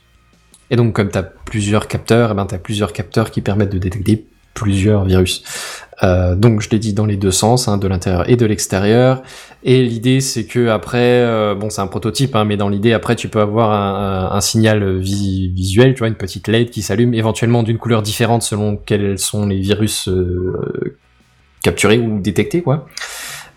Et 0.70 0.76
donc 0.76 0.94
comme 0.94 1.10
tu 1.10 1.18
plusieurs 1.44 1.88
capteurs, 1.88 2.32
eh 2.32 2.34
ben, 2.34 2.46
tu 2.46 2.58
plusieurs 2.58 2.92
capteurs 2.92 3.30
qui 3.30 3.40
permettent 3.40 3.72
de 3.72 3.78
détecter 3.78 4.26
plusieurs 4.52 5.04
virus. 5.04 5.44
Euh, 6.02 6.34
donc 6.34 6.60
je 6.60 6.68
l'ai 6.70 6.78
dit 6.78 6.92
dans 6.92 7.06
les 7.06 7.16
deux 7.16 7.30
sens, 7.30 7.68
hein, 7.68 7.78
de 7.78 7.88
l'intérieur 7.88 8.28
et 8.28 8.36
de 8.36 8.44
l'extérieur. 8.44 9.22
Et 9.64 9.82
l'idée, 9.82 10.20
c'est 10.20 10.44
que 10.44 10.68
après, 10.68 10.98
euh, 11.22 11.54
bon, 11.54 11.70
c'est 11.70 11.80
un 11.80 11.86
prototype, 11.86 12.36
hein, 12.36 12.44
mais 12.44 12.56
dans 12.58 12.68
l'idée, 12.68 12.92
après, 12.92 13.16
tu 13.16 13.28
peux 13.28 13.40
avoir 13.40 13.70
un, 13.72 14.36
un- 14.36 14.40
signal 14.40 14.98
vi- 15.00 15.50
visuel, 15.54 15.94
tu 15.94 16.00
vois, 16.00 16.08
une 16.08 16.14
petite 16.14 16.48
LED 16.48 16.70
qui 16.70 16.82
s'allume, 16.82 17.14
éventuellement 17.14 17.62
d'une 17.62 17.78
couleur 17.78 18.02
différente 18.02 18.42
selon 18.42 18.76
quels 18.76 19.18
sont 19.18 19.46
les 19.46 19.58
virus 19.58 20.08
euh, 20.08 20.96
capturés 21.62 21.98
ou 21.98 22.20
détectés, 22.20 22.62
quoi. 22.62 22.86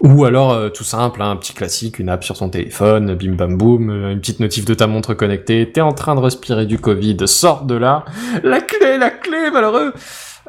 Ou 0.02 0.24
alors, 0.24 0.54
euh, 0.54 0.70
tout 0.70 0.86
simple, 0.86 1.22
hein, 1.22 1.32
un 1.32 1.36
petit 1.36 1.54
classique, 1.54 2.00
une 2.00 2.08
app 2.08 2.24
sur 2.24 2.38
ton 2.38 2.48
téléphone, 2.50 3.16
bim 3.16 3.34
bam 3.34 3.58
boum, 3.58 3.90
une 4.12 4.20
petite 4.22 4.40
notif 4.40 4.64
de 4.64 4.74
ta 4.74 4.88
montre 4.88 5.14
connectée, 5.14 5.70
t'es 5.74 5.82
en 5.82 5.92
train 5.92 6.16
de 6.16 6.22
respirer 6.22 6.66
du 6.66 6.80
Covid, 6.80 7.18
sors 7.26 7.66
de 7.66 7.76
là, 7.76 8.06
la 8.44 8.62
clé, 8.62 8.98
la 8.98 9.10
clé, 9.10 9.52
malheureux. 9.52 9.92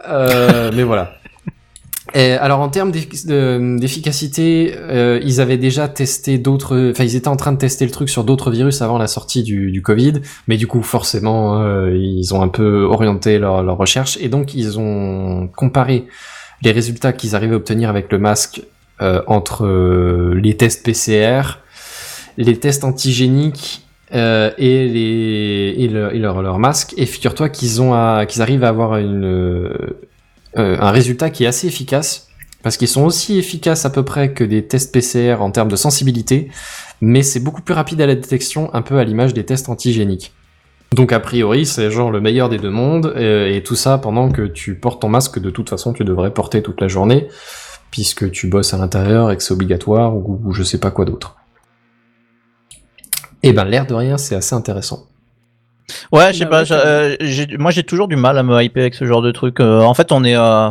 Euh, 0.08 0.70
mais 0.74 0.84
voilà. 0.84 1.10
Et 2.14 2.32
alors 2.32 2.58
en 2.60 2.68
termes 2.68 2.90
d'effic- 2.90 3.26
de- 3.26 3.76
d'efficacité, 3.78 4.74
euh, 4.76 5.20
ils 5.22 5.40
avaient 5.40 5.58
déjà 5.58 5.86
testé 5.86 6.38
d'autres, 6.38 6.90
enfin 6.90 7.04
ils 7.04 7.14
étaient 7.14 7.28
en 7.28 7.36
train 7.36 7.52
de 7.52 7.58
tester 7.58 7.84
le 7.84 7.92
truc 7.92 8.08
sur 8.08 8.24
d'autres 8.24 8.50
virus 8.50 8.82
avant 8.82 8.98
la 8.98 9.06
sortie 9.06 9.44
du, 9.44 9.80
Covid, 9.82 10.14
mais 10.48 10.56
du 10.56 10.66
coup 10.66 10.82
forcément 10.82 11.60
euh, 11.62 11.96
ils 11.96 12.34
ont 12.34 12.42
un 12.42 12.48
peu 12.48 12.82
orienté 12.82 13.38
leur, 13.38 13.62
leur 13.62 13.76
recherche. 13.76 14.18
Et 14.20 14.28
donc 14.28 14.54
ils 14.54 14.78
ont 14.80 15.48
comparé 15.56 16.06
les 16.62 16.72
résultats 16.72 17.12
qu'ils 17.12 17.36
arrivaient 17.36 17.54
à 17.54 17.58
obtenir 17.58 17.88
avec 17.90 18.10
le 18.10 18.18
masque 18.18 18.62
euh, 19.00 19.22
entre 19.28 19.64
euh, 19.64 20.34
les 20.34 20.56
tests 20.56 20.84
PCR, 20.84 21.42
les 22.36 22.56
tests 22.58 22.82
antigéniques 22.82 23.82
euh, 24.12 24.50
et 24.58 24.88
les 24.88 25.74
et, 25.78 25.86
le- 25.88 26.12
et 26.14 26.18
leur, 26.18 26.42
leur 26.42 26.58
masque. 26.58 26.92
Et 26.96 27.06
figure-toi 27.06 27.48
qu'ils 27.50 27.80
ont 27.80 28.24
qu'ils 28.26 28.42
arrivent 28.42 28.64
à 28.64 28.68
avoir 28.68 28.96
une 28.96 29.70
euh, 30.58 30.76
un 30.80 30.90
résultat 30.90 31.30
qui 31.30 31.44
est 31.44 31.46
assez 31.46 31.66
efficace, 31.66 32.28
parce 32.62 32.76
qu'ils 32.76 32.88
sont 32.88 33.04
aussi 33.04 33.38
efficaces 33.38 33.84
à 33.84 33.90
peu 33.90 34.04
près 34.04 34.32
que 34.32 34.44
des 34.44 34.66
tests 34.66 34.92
PCR 34.92 35.36
en 35.40 35.50
termes 35.50 35.70
de 35.70 35.76
sensibilité, 35.76 36.50
mais 37.00 37.22
c'est 37.22 37.40
beaucoup 37.40 37.62
plus 37.62 37.74
rapide 37.74 38.00
à 38.00 38.06
la 38.06 38.14
détection, 38.14 38.72
un 38.74 38.82
peu 38.82 38.98
à 38.98 39.04
l'image 39.04 39.32
des 39.32 39.44
tests 39.44 39.68
antigéniques. 39.68 40.32
Donc 40.92 41.12
a 41.12 41.20
priori, 41.20 41.66
c'est 41.66 41.90
genre 41.90 42.10
le 42.10 42.20
meilleur 42.20 42.48
des 42.48 42.58
deux 42.58 42.70
mondes, 42.70 43.12
euh, 43.16 43.54
et 43.54 43.62
tout 43.62 43.76
ça 43.76 43.98
pendant 43.98 44.30
que 44.30 44.42
tu 44.42 44.74
portes 44.74 45.00
ton 45.00 45.08
masque, 45.08 45.38
de 45.38 45.50
toute 45.50 45.70
façon 45.70 45.92
tu 45.92 46.04
devrais 46.04 46.34
porter 46.34 46.62
toute 46.62 46.80
la 46.80 46.88
journée, 46.88 47.28
puisque 47.90 48.30
tu 48.30 48.48
bosses 48.48 48.74
à 48.74 48.78
l'intérieur 48.78 49.30
et 49.30 49.36
que 49.36 49.42
c'est 49.42 49.54
obligatoire, 49.54 50.16
ou, 50.16 50.40
ou 50.44 50.52
je 50.52 50.62
sais 50.62 50.78
pas 50.78 50.90
quoi 50.90 51.04
d'autre. 51.04 51.36
Et 53.42 53.52
ben 53.52 53.64
l'air 53.64 53.86
de 53.86 53.94
rien, 53.94 54.18
c'est 54.18 54.34
assez 54.34 54.54
intéressant. 54.54 55.06
Ouais, 56.12 56.32
je 56.32 56.38
sais 56.38 56.46
pas. 56.46 56.62
euh, 56.72 57.16
moi, 57.58 57.70
j'ai 57.70 57.82
toujours 57.82 58.08
du 58.08 58.16
mal 58.16 58.36
à 58.38 58.42
me 58.42 58.62
hyper 58.62 58.82
avec 58.82 58.94
ce 58.94 59.04
genre 59.04 59.22
de 59.22 59.30
truc. 59.32 59.60
Euh, 59.60 59.80
en 59.80 59.94
fait, 59.94 60.12
on 60.12 60.24
est. 60.24 60.36
euh, 60.36 60.70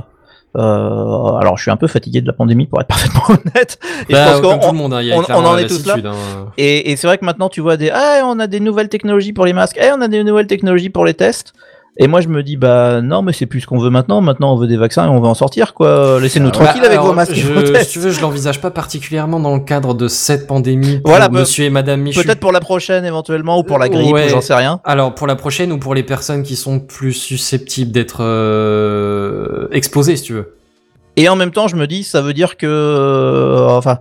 euh, 0.58 1.36
alors, 1.38 1.58
je 1.58 1.62
suis 1.62 1.72
un 1.72 1.78
peu 1.78 1.88
fatigué 1.88 2.22
de 2.22 2.28
la 2.28 2.34
pandémie, 2.34 2.66
pour 2.66 2.82
être 2.82 2.88
parfaitement 2.88 3.24
honnête. 3.30 3.80
Et 4.10 4.14
je 4.14 4.14
Bah, 4.14 4.26
pense 4.32 4.42
comme 4.42 4.60
qu'on- 4.60 4.66
tout 4.68 4.72
le 4.74 4.78
monde, 4.78 4.94
hein, 4.94 5.02
il 5.02 5.08
y 5.08 5.12
a 5.12 5.18
on- 5.18 5.46
en 5.46 5.58
est 5.58 5.68
tous 5.68 5.86
là. 5.86 5.96
hein. 6.04 6.48
Et, 6.58 6.92
et 6.92 6.96
c'est 6.96 7.08
vrai 7.08 7.18
que 7.18 7.26
maintenant 7.26 7.50
tu 7.50 7.62
vois 7.62 7.78
des 7.78 7.92
ah 7.94 8.22
on 8.26 8.40
a 8.40 8.48
des 8.48 8.60
nouvelles 8.60 8.90
technologies 8.90 9.32
pour 9.34 9.46
les 9.46 9.54
masques, 9.54 9.78
eh 9.80 9.92
on 9.92 10.02
a 10.02 10.08
des 10.08 10.24
nouvelles 10.24 10.48
technologies 10.48 10.90
pour 10.90 11.06
les 11.06 11.14
tests. 11.14 11.54
Et 11.98 12.08
moi 12.08 12.22
je 12.22 12.30
me 12.30 12.44
dis 12.44 12.56
bah 12.56 13.02
non 13.02 13.22
mais 13.22 13.34
c'est 13.34 13.46
plus 13.46 13.62
ce 13.62 13.68
qu'on 13.68 13.78
veut 13.80 13.90
maintenant. 13.90 14.22
Maintenant 14.22 14.54
on 14.54 14.56
veut 14.56 14.68
des 14.68 14.78
vaccins 14.78 15.06
et 15.06 15.10
on 15.10 15.20
veut 15.20 15.28
en 15.28 15.34
sortir 15.34 15.74
quoi. 15.74 16.20
Laissez-nous 16.22 16.52
tranquilles 16.52 16.80
Bah, 16.82 16.88
avec 16.88 17.00
alors, 17.00 17.08
vos 17.08 17.14
masques. 17.14 17.34
Je, 17.34 17.76
si 17.84 17.90
tu 17.90 18.00
veux, 18.00 18.12
je 18.12 18.22
l'envisage 18.22 18.62
pas 18.62 18.72
particulièrement 18.72 19.40
dans 19.40 19.54
le 19.54 19.60
cadre 19.62 19.94
de 19.94 20.08
cette 20.08 20.48
pandémie 20.48 21.00
pour 21.00 21.10
Voilà, 21.12 21.28
bah, 21.28 21.40
monsieur 21.42 21.66
et 21.66 21.70
madame 21.70 22.02
Michu. 22.02 22.24
Peut-être 22.24 22.40
pour 22.40 22.52
la 22.54 22.62
prochaine 22.62 23.04
éventuellement 23.04 23.60
ou 23.60 23.64
pour 23.64 23.78
la 23.80 23.90
grippe 23.90 24.14
Ouais. 24.14 24.30
j'en 24.30 24.40
sais 24.42 24.54
rien. 24.56 24.80
Alors, 24.86 25.14
pour 25.14 25.28
la 25.28 25.36
prochaine 25.36 25.72
ou 25.74 25.78
pour 25.78 25.94
les 25.94 26.04
personnes 26.04 26.44
qui 26.44 26.56
sont 26.56 26.80
plus 26.80 27.14
susceptibles 27.14 27.92
d'être 27.92 28.24
euh, 28.24 29.68
exposées, 29.72 30.16
si 30.16 30.24
tu 30.24 30.34
veux. 30.34 30.56
Et 31.18 31.28
en 31.28 31.36
même 31.36 31.52
temps 31.52 31.68
je 31.68 31.76
me 31.76 31.86
dis 31.86 32.04
ça 32.04 32.22
veut 32.22 32.34
dire 32.34 32.56
que 32.56 32.66
euh, 32.66 33.68
enfin 33.68 34.00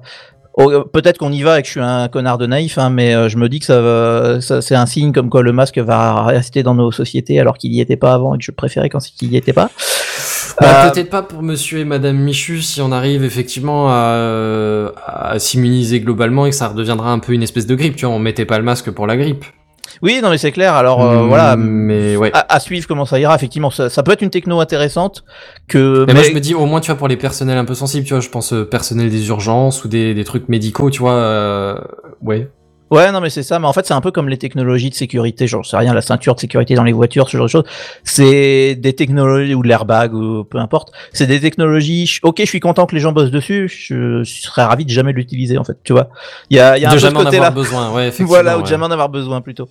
oh, 0.59 0.85
peut-être 0.93 1.18
qu'on 1.18 1.32
y 1.32 1.43
va 1.43 1.59
et 1.59 1.62
que 1.62 1.66
je 1.66 1.72
suis 1.72 1.80
un 1.80 2.09
connard 2.09 2.39
de 2.39 2.47
naïf 2.47 2.78
hein, 2.78 2.90
mais 2.90 3.14
euh, 3.14 3.28
je 3.28 3.36
me 3.39 3.48
dis 3.48 3.60
que 3.60 3.66
ça, 3.66 4.40
ça 4.40 4.60
c'est 4.60 4.74
un 4.74 4.86
signe 4.86 5.12
comme 5.12 5.30
quoi 5.30 5.43
le 5.43 5.52
masque 5.52 5.78
va 5.78 6.24
rester 6.24 6.62
dans 6.62 6.74
nos 6.74 6.93
sociétés 6.93 7.40
alors 7.40 7.56
qu'il 7.56 7.72
y 7.72 7.80
était 7.80 7.97
pas 7.97 8.12
avant 8.12 8.35
et 8.35 8.39
que 8.39 8.44
je 8.44 8.51
préférais 8.51 8.89
quand 8.89 9.01
il 9.22 9.32
y 9.32 9.36
était 9.36 9.52
pas. 9.52 9.70
Bah, 10.60 10.66
Euh, 10.86 10.90
Peut-être 10.90 11.10
pas 11.10 11.22
pour 11.22 11.43
monsieur 11.43 11.78
et 11.78 11.85
madame 11.85 12.16
Michu 12.16 12.62
si 12.62 12.80
on 12.80 12.90
arrive 12.90 13.22
effectivement 13.22 13.89
à, 13.90 14.93
à 15.06 15.39
s'immuniser 15.39 16.01
globalement 16.01 16.47
et 16.47 16.51
que 16.51 16.56
ça 16.56 16.68
redeviendra 16.68 17.12
un 17.12 17.20
peu 17.20 17.32
une 17.32 17.43
espèce 17.43 17.66
de 17.66 17.74
grippe. 17.76 17.94
Tu 17.97 18.06
vois, 18.06 18.14
on 18.14 18.18
mettait 18.18 18.44
pas 18.44 18.59
le 18.59 18.64
masque 18.64 18.90
pour 18.90 19.06
la 19.06 19.16
grippe. 19.16 19.44
Oui 20.02 20.20
non 20.23 20.31
mais 20.31 20.39
c'est 20.39 20.52
clair 20.52 20.74
alors 20.74 21.05
euh, 21.05 21.23
voilà 21.27 21.56
Mais 21.56 22.16
ouais. 22.16 22.31
à, 22.32 22.55
à 22.55 22.60
suivre 22.60 22.86
comment 22.86 23.05
ça 23.05 23.19
ira. 23.19 23.35
Effectivement, 23.35 23.70
ça, 23.70 23.89
ça 23.90 24.02
peut 24.02 24.12
être 24.12 24.23
une 24.23 24.31
techno 24.31 24.60
intéressante 24.60 25.24
que. 25.66 26.05
Mais 26.06 26.15
moi 26.15 26.23
je 26.23 26.32
me 26.32 26.40
dis 26.40 26.55
au 26.55 26.66
moins 26.66 26.81
tu 26.81 26.90
vois 26.90 26.98
pour 26.98 27.09
les 27.09 27.16
personnels 27.16 27.59
un 27.59 27.65
peu 27.65 27.74
sensibles, 27.74 28.06
tu 28.06 28.15
vois, 28.15 28.20
je 28.20 28.28
pense 28.28 28.52
euh, 28.52 28.65
personnel 28.65 29.10
des 29.10 29.28
urgences 29.28 29.85
ou 29.85 29.89
des, 29.89 30.15
des 30.15 30.24
trucs 30.24 30.48
médicaux, 30.48 30.90
tu 30.90 31.01
vois, 31.01 31.12
euh, 31.15 31.78
ouais. 32.23 32.48
Ouais, 32.90 33.12
non, 33.12 33.20
mais 33.20 33.28
c'est 33.31 33.43
ça. 33.43 33.59
Mais 33.59 33.66
en 33.66 33.73
fait, 33.73 33.85
c'est 33.86 33.94
un 33.94 34.01
peu 34.01 34.10
comme 34.10 34.28
les 34.28 34.39
technologies 34.39 34.90
de 34.90 34.94
sécurité. 34.94 35.47
J'en 35.47 35.62
sais 35.62 35.77
rien, 35.77 35.93
la 35.93 36.01
ceinture 36.01 36.35
de 36.35 36.40
sécurité 36.40 36.74
dans 36.74 36.85
les 36.85 36.93
voitures, 36.93 37.28
ce 37.28 37.36
genre 37.36 37.47
de 37.47 37.51
choses. 37.51 37.65
C'est 38.05 38.77
des 38.77 38.94
technologies 38.94 39.55
ou 39.55 39.62
de 39.62 39.69
l'airbag 39.69 40.15
ou 40.15 40.44
peu 40.44 40.59
importe. 40.59 40.93
C'est 41.12 41.27
des 41.27 41.40
technologies. 41.40 42.19
Ok, 42.23 42.36
je 42.40 42.44
suis 42.47 42.60
content 42.60 42.86
que 42.86 42.94
les 42.94 43.01
gens 43.01 43.12
bossent 43.12 43.31
dessus. 43.31 43.69
Je 43.69 44.23
serais 44.24 44.65
ravi 44.65 44.85
de 44.85 44.90
jamais 44.90 45.12
l'utiliser, 45.12 45.59
en 45.59 45.65
fait. 45.65 45.77
Tu 45.85 45.93
vois. 45.93 46.09
Il 46.51 46.56
y 46.56 46.60
a, 46.60 46.78
il 46.78 46.82
y 46.82 46.86
a 46.86 46.90
un 46.90 46.94
de 46.94 46.98
jamais 46.98 47.19
en 47.19 47.27
avoir 47.27 47.52
besoin, 47.52 47.93
ouais, 47.93 48.02
effectivement. 48.09 48.28
Voilà, 48.28 48.55
ou 48.55 48.59
ouais. 48.59 48.62
de 48.65 48.69
jamais 48.69 48.85
en 48.86 48.90
avoir 48.90 49.09
besoin 49.10 49.40
plutôt. 49.40 49.69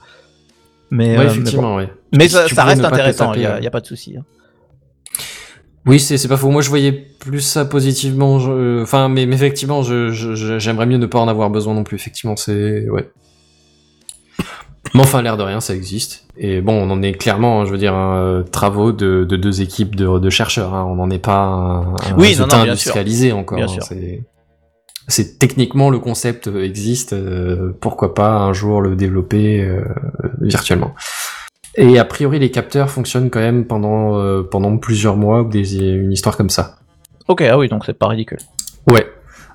Mais, 0.91 1.05
Ouais, 1.05 1.11
euh, 1.11 1.17
mais 1.17 1.25
bon. 1.25 1.31
effectivement, 1.31 1.75
ouais. 1.75 1.89
Mais 2.13 2.27
Si 2.29 2.35
ça, 2.55 2.63
reste 2.63 2.83
intéressant. 2.85 3.33
Il 3.33 3.39
y 3.41 3.43
y 3.43 3.67
a 3.67 3.71
pas 3.71 3.81
de 3.81 3.87
souci. 3.87 4.15
hein. 4.17 4.23
Oui, 5.85 5.99
c'est 5.99 6.27
pas 6.27 6.35
faux. 6.37 6.49
Moi, 6.49 6.61
je 6.61 6.69
voyais 6.69 6.91
plus 6.91 7.39
ça 7.41 7.63
positivement. 7.65 8.39
je- 8.39 8.81
Enfin, 8.81 9.07
mais, 9.07 9.25
mais 9.25 9.35
effectivement, 9.35 9.83
je- 9.83 10.09
je- 10.11 10.35
je- 10.35 10.59
j'aimerais 10.59 10.85
mieux 10.85 10.97
ne 10.97 11.05
pas 11.05 11.19
en 11.19 11.27
avoir 11.29 11.49
besoin 11.49 11.73
non 11.73 11.83
plus. 11.83 11.95
Effectivement, 11.95 12.35
c'est 12.35 12.89
ouais. 12.89 13.09
Mais 14.93 15.01
enfin, 15.01 15.21
l'air 15.21 15.37
de 15.37 15.43
rien, 15.43 15.59
ça 15.59 15.75
existe. 15.75 16.25
Et 16.37 16.61
bon, 16.61 16.73
on 16.73 16.89
en 16.91 17.01
est 17.01 17.13
clairement, 17.13 17.65
je 17.65 17.71
veux 17.71 17.77
dire, 17.77 17.93
un, 17.93 18.17
euh, 18.17 18.43
travaux 18.43 18.91
de, 18.91 19.25
de 19.27 19.35
deux 19.37 19.61
équipes 19.61 19.95
de, 19.95 20.19
de 20.19 20.29
chercheurs. 20.29 20.73
hein. 20.73 20.85
On 20.89 20.95
n'en 20.95 21.09
est 21.09 21.19
pas 21.19 21.37
un, 21.39 21.81
un 21.93 22.17
Oui, 22.17 22.35
non, 22.37 22.41
non, 22.41 22.47
bien 22.47 22.57
sûr. 22.57 22.61
industrialisé 22.71 23.31
encore. 23.31 23.59
Hein. 23.61 23.67
sûr. 23.67 23.83
C'est- 23.83 24.23
C'est 25.09 25.39
techniquement 25.39 25.89
le 25.89 25.99
concept 25.99 26.47
euh, 26.49 26.63
existe. 26.65 27.13
euh, 27.13 27.71
pourquoi 27.79 28.13
pas 28.13 28.39
un 28.39 28.51
jour 28.51 28.81
le 28.81 28.95
développer 28.97 29.61
euh, 29.61 29.81
virtuellement. 30.41 30.93
Et 31.77 31.99
a 31.99 32.05
priori, 32.05 32.39
les 32.39 32.49
capteurs 32.49 32.89
fonctionnent 32.89 33.29
quand 33.29 33.39
même 33.39 33.65
pendant 33.65 34.17
euh, 34.17 34.41
pendant 34.41 34.75
plusieurs 34.77 35.15
mois 35.15 35.43
ou 35.43 35.49
des 35.49 35.77
une 35.77 36.11
histoire 36.11 36.35
comme 36.35 36.49
ça. 36.49 36.77
Ok, 37.27 37.41
ah 37.41 37.57
oui, 37.57 37.69
donc 37.69 37.83
c'est 37.85 37.93
pas 37.93 38.07
ridicule. 38.07 38.39
Ouais. 38.89 39.05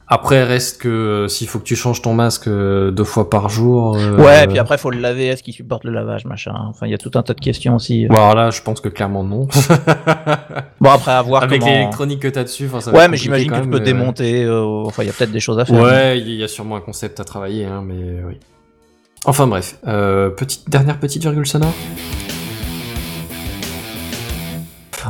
Après, 0.07 0.45
reste 0.45 0.83
que 0.83 0.89
euh, 0.89 1.29
s'il 1.29 1.49
faut 1.49 1.59
que 1.59 1.65
tu 1.65 1.75
changes 1.75 2.03
ton 2.03 2.13
masque 2.13 2.47
euh, 2.47 2.91
deux 2.91 3.05
fois 3.05 3.31
par 3.31 3.49
jour. 3.49 3.97
Ouais, 4.19 4.45
et 4.45 4.47
puis 4.47 4.59
après, 4.59 4.77
faut 4.77 4.91
le 4.91 4.99
laver. 4.99 5.29
Est-ce 5.29 5.43
qu'il 5.43 5.55
supporte 5.55 5.85
le 5.85 5.91
lavage, 5.91 6.27
machin 6.27 6.55
Enfin, 6.69 6.87
il 6.87 6.91
y 6.91 6.95
a 6.95 6.99
tout 6.99 7.11
un 7.15 7.23
tas 7.23 7.33
de 7.33 7.41
questions 7.41 7.77
aussi. 7.77 8.07
Bon, 8.07 8.17
alors 8.17 8.35
là, 8.35 8.51
je 8.51 8.61
pense 8.63 8.81
que 8.81 8.89
clairement 8.89 9.25
non. 9.25 9.49
Bon, 10.81 10.91
après, 10.91 11.13
à 11.13 11.23
voir 11.23 11.45
Avec 11.45 11.61
comment. 11.61 11.73
l'électronique 11.73 12.21
que 12.21 12.29
t'as 12.29 12.43
dessus, 12.43 12.67
enfin, 12.67 12.81
ça 12.81 12.91
va 12.91 12.99
Ouais, 12.99 13.09
mais 13.09 13.17
j'imagine 13.17 13.51
que 13.51 13.61
tu 13.61 13.71
peux 13.71 13.81
démonter. 13.81 14.49
Enfin, 14.49 15.03
il 15.03 15.07
y 15.07 15.11
a 15.11 15.13
peut-être 15.13 15.33
des 15.33 15.41
choses 15.41 15.59
à 15.59 15.65
faire. 15.65 15.81
Ouais, 15.81 16.21
il 16.21 16.35
y 16.35 16.45
a 16.45 16.49
sûrement 16.49 16.77
un 16.77 16.81
concept 16.81 17.19
à 17.19 17.25
travailler, 17.25 17.65
hein, 17.65 17.83
mais 17.85 18.23
oui. 18.27 18.39
Enfin 19.25 19.47
bref, 19.47 19.79
euh, 19.87 20.31
petite 20.31 20.69
dernière 20.69 20.99
petite 20.99 21.23
virgule 21.23 21.47
sonore. 21.47 21.73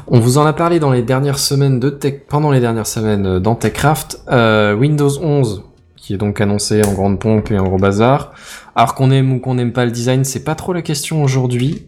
On 0.07 0.21
vous 0.21 0.37
en 0.39 0.45
a 0.45 0.53
parlé 0.53 0.79
dans 0.81 0.91
les 0.91 1.03
dernières 1.03 1.39
semaines 1.39 1.81
de 1.81 1.89
tech, 1.91 2.15
pendant 2.29 2.51
les 2.51 2.61
dernières 2.61 2.87
semaines 2.87 3.27
euh, 3.27 3.41
dans 3.41 3.55
TechCraft. 3.55 4.23
Euh, 4.31 4.75
Windows 4.75 5.11
11, 5.23 5.65
qui 5.97 6.15
est 6.15 6.17
donc 6.19 6.41
annoncé 6.41 6.83
en 6.85 6.93
grande 6.93 7.19
pompe 7.19 7.51
et 7.51 7.59
en 7.59 7.65
gros 7.65 7.79
bazar. 7.79 8.33
Alors 8.75 8.95
qu'on 8.95 9.11
aime 9.11 9.33
ou 9.33 9.39
qu'on 9.39 9.55
n'aime 9.55 9.73
pas 9.73 9.85
le 9.87 9.91
design, 9.91 10.25
c'est 10.25 10.45
pas 10.45 10.55
trop 10.55 10.73
la 10.75 10.83
question 10.83 11.23
aujourd'hui. 11.23 11.87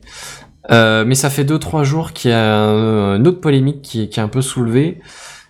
Euh, 0.70 1.04
mais 1.06 1.14
ça 1.14 1.28
fait 1.28 1.44
2-3 1.44 1.84
jours 1.84 2.12
qu'il 2.12 2.30
y 2.30 2.34
a 2.34 2.54
un- 2.54 3.16
une 3.16 3.26
autre 3.28 3.40
polémique 3.40 3.82
qui, 3.82 4.08
qui 4.08 4.18
est 4.18 4.22
un 4.22 4.28
peu 4.28 4.40
soulevée. 4.40 5.00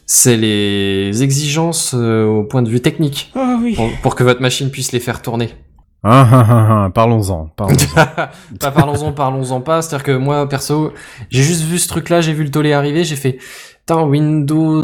C'est 0.06 0.36
les 0.36 1.22
exigences 1.22 1.94
euh, 1.96 2.24
au 2.26 2.42
point 2.42 2.62
de 2.62 2.68
vue 2.68 2.80
technique 2.80 3.30
Ah 3.36 3.58
oui. 3.62 3.74
pour, 3.74 3.88
pour 4.02 4.14
que 4.16 4.24
votre 4.24 4.42
machine 4.42 4.70
puisse 4.70 4.90
les 4.92 5.00
faire 5.00 5.22
tourner. 5.22 5.50
Ah, 6.04 6.28
ah, 6.30 6.46
ah, 6.48 6.84
ah, 6.84 6.90
parlons-en. 6.90 7.46
parlons-en. 7.56 7.94
pas 8.60 8.70
parlons-en, 8.70 9.12
parlons-en 9.12 9.60
pas. 9.62 9.80
C'est-à-dire 9.82 10.04
que 10.04 10.12
moi, 10.16 10.46
perso, 10.48 10.92
j'ai 11.30 11.42
juste 11.42 11.62
vu 11.62 11.78
ce 11.78 11.88
truc-là, 11.88 12.20
j'ai 12.20 12.32
vu 12.34 12.44
le 12.44 12.50
tollé 12.50 12.72
arriver, 12.74 13.04
j'ai 13.04 13.16
fait, 13.16 13.38
putain, 13.80 14.02
Windows 14.02 14.82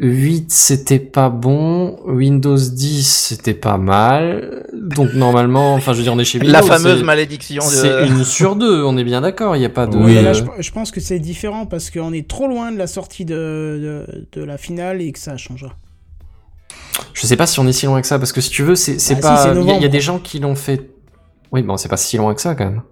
8, 0.00 0.52
c'était 0.52 1.00
pas 1.00 1.28
bon. 1.28 1.98
Windows 2.06 2.56
10, 2.56 3.04
c'était 3.04 3.54
pas 3.54 3.76
mal. 3.78 4.64
Donc, 4.72 5.14
normalement, 5.14 5.74
enfin, 5.74 5.92
je 5.92 5.98
veux 5.98 6.04
dire, 6.04 6.12
on 6.14 6.18
est 6.20 6.24
chez 6.24 6.38
Windows. 6.38 6.52
La 6.52 6.62
fameuse 6.62 7.02
malédiction. 7.02 7.64
de- 7.64 7.68
C'est 7.68 8.06
une 8.06 8.22
sur 8.22 8.54
deux, 8.54 8.84
on 8.84 8.96
est 8.96 9.02
bien 9.04 9.20
d'accord, 9.20 9.56
il 9.56 9.58
n'y 9.58 9.64
a 9.64 9.70
pas 9.70 9.88
de... 9.88 9.96
Oui. 9.96 10.14
Mais 10.14 10.22
là, 10.22 10.32
je, 10.34 10.44
je 10.60 10.70
pense 10.70 10.92
que 10.92 11.00
c'est 11.00 11.18
différent 11.18 11.66
parce 11.66 11.90
qu'on 11.90 12.12
est 12.12 12.28
trop 12.28 12.46
loin 12.46 12.70
de 12.70 12.78
la 12.78 12.86
sortie 12.86 13.24
de, 13.24 14.04
de, 14.06 14.28
de 14.40 14.44
la 14.44 14.56
finale 14.58 15.02
et 15.02 15.10
que 15.10 15.18
ça 15.18 15.36
changera. 15.36 15.72
Je 17.14 17.26
sais 17.26 17.36
pas 17.36 17.46
si 17.46 17.58
on 17.60 17.66
est 17.66 17.72
si 17.72 17.86
loin 17.86 18.00
que 18.00 18.06
ça, 18.06 18.18
parce 18.18 18.32
que 18.32 18.40
si 18.40 18.50
tu 18.50 18.62
veux, 18.62 18.74
c'est 18.76 18.96
Bah, 19.20 19.44
pas... 19.44 19.54
Il 19.54 19.62
y 19.66 19.70
a- 19.70 19.78
y, 19.78 19.88
des 19.88 20.00
gens 20.00 20.18
qui 20.18 20.38
l'ont 20.38 20.54
fait... 20.54 20.90
Oui, 21.52 21.62
bon, 21.62 21.76
c'est 21.76 21.88
pas 21.88 21.96
si 21.96 22.16
loin 22.16 22.34
que 22.34 22.40
ça, 22.40 22.54
quand 22.54 22.64
même. 22.66 22.82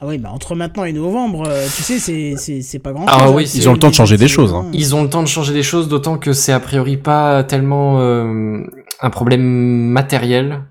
Ah 0.00 0.06
oui, 0.08 0.18
bah 0.18 0.30
entre 0.32 0.56
maintenant 0.56 0.84
et 0.84 0.92
novembre, 0.92 1.44
euh, 1.46 1.64
tu 1.76 1.82
sais, 1.84 2.00
c'est- 2.00 2.34
c'est 2.36 2.60
c'est 2.60 2.80
pas 2.80 2.92
grand 2.92 3.06
chose. 3.06 3.16
Ah 3.20 3.30
oui, 3.30 3.48
ils 3.54 3.68
ont 3.68 3.72
le 3.72 3.78
temps 3.78 3.88
de 3.90 3.94
changer 3.94 4.16
des 4.16 4.26
choses, 4.26 4.52
hein. 4.52 4.66
Ils 4.72 4.96
ont 4.96 5.04
le 5.04 5.08
temps 5.08 5.22
de 5.22 5.28
changer 5.28 5.52
des 5.52 5.62
choses, 5.62 5.86
d'autant 5.86 6.18
que 6.18 6.32
c'est 6.32 6.50
a 6.50 6.58
priori 6.58 6.96
pas 6.96 7.44
tellement 7.44 8.00
euh, 8.00 8.62
un 9.00 9.10
problème 9.10 9.42
matériel 9.42 10.64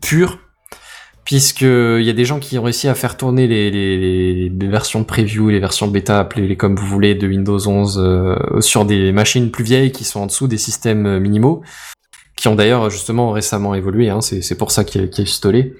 pur, 0.00 0.38
puisque 1.26 1.60
il 1.60 2.02
y 2.02 2.08
a 2.08 2.14
des 2.14 2.24
gens 2.24 2.38
qui 2.38 2.58
ont 2.58 2.62
réussi 2.62 2.88
à 2.88 2.94
faire 2.94 3.18
tourner 3.18 3.46
les, 3.46 3.70
les, 3.70 4.48
les 4.48 4.68
versions 4.68 5.00
de 5.00 5.04
preview, 5.04 5.50
les 5.50 5.60
versions 5.60 5.86
bêta, 5.86 6.18
appelez-les 6.18 6.56
comme 6.56 6.74
vous 6.76 6.86
voulez, 6.86 7.14
de 7.14 7.28
Windows 7.28 7.58
11 7.68 7.98
euh, 8.02 8.60
sur 8.60 8.86
des 8.86 9.12
machines 9.12 9.50
plus 9.50 9.62
vieilles 9.64 9.92
qui 9.92 10.04
sont 10.04 10.20
en 10.20 10.26
dessous 10.26 10.48
des 10.48 10.56
systèmes 10.58 11.18
minimaux, 11.18 11.60
qui 12.40 12.48
ont 12.48 12.54
d'ailleurs 12.54 12.88
justement 12.88 13.32
récemment 13.32 13.74
évolué. 13.74 14.08
Hein, 14.08 14.22
c'est 14.22 14.40
c'est 14.40 14.54
pour 14.54 14.70
ça 14.70 14.82
qu'il 14.82 15.02
y 15.02 15.04
a, 15.04 15.06
qu'il 15.08 15.18
y 15.18 15.20
a 15.20 15.28
eu 15.28 15.30
ce 15.30 15.42
tollé. 15.42 15.74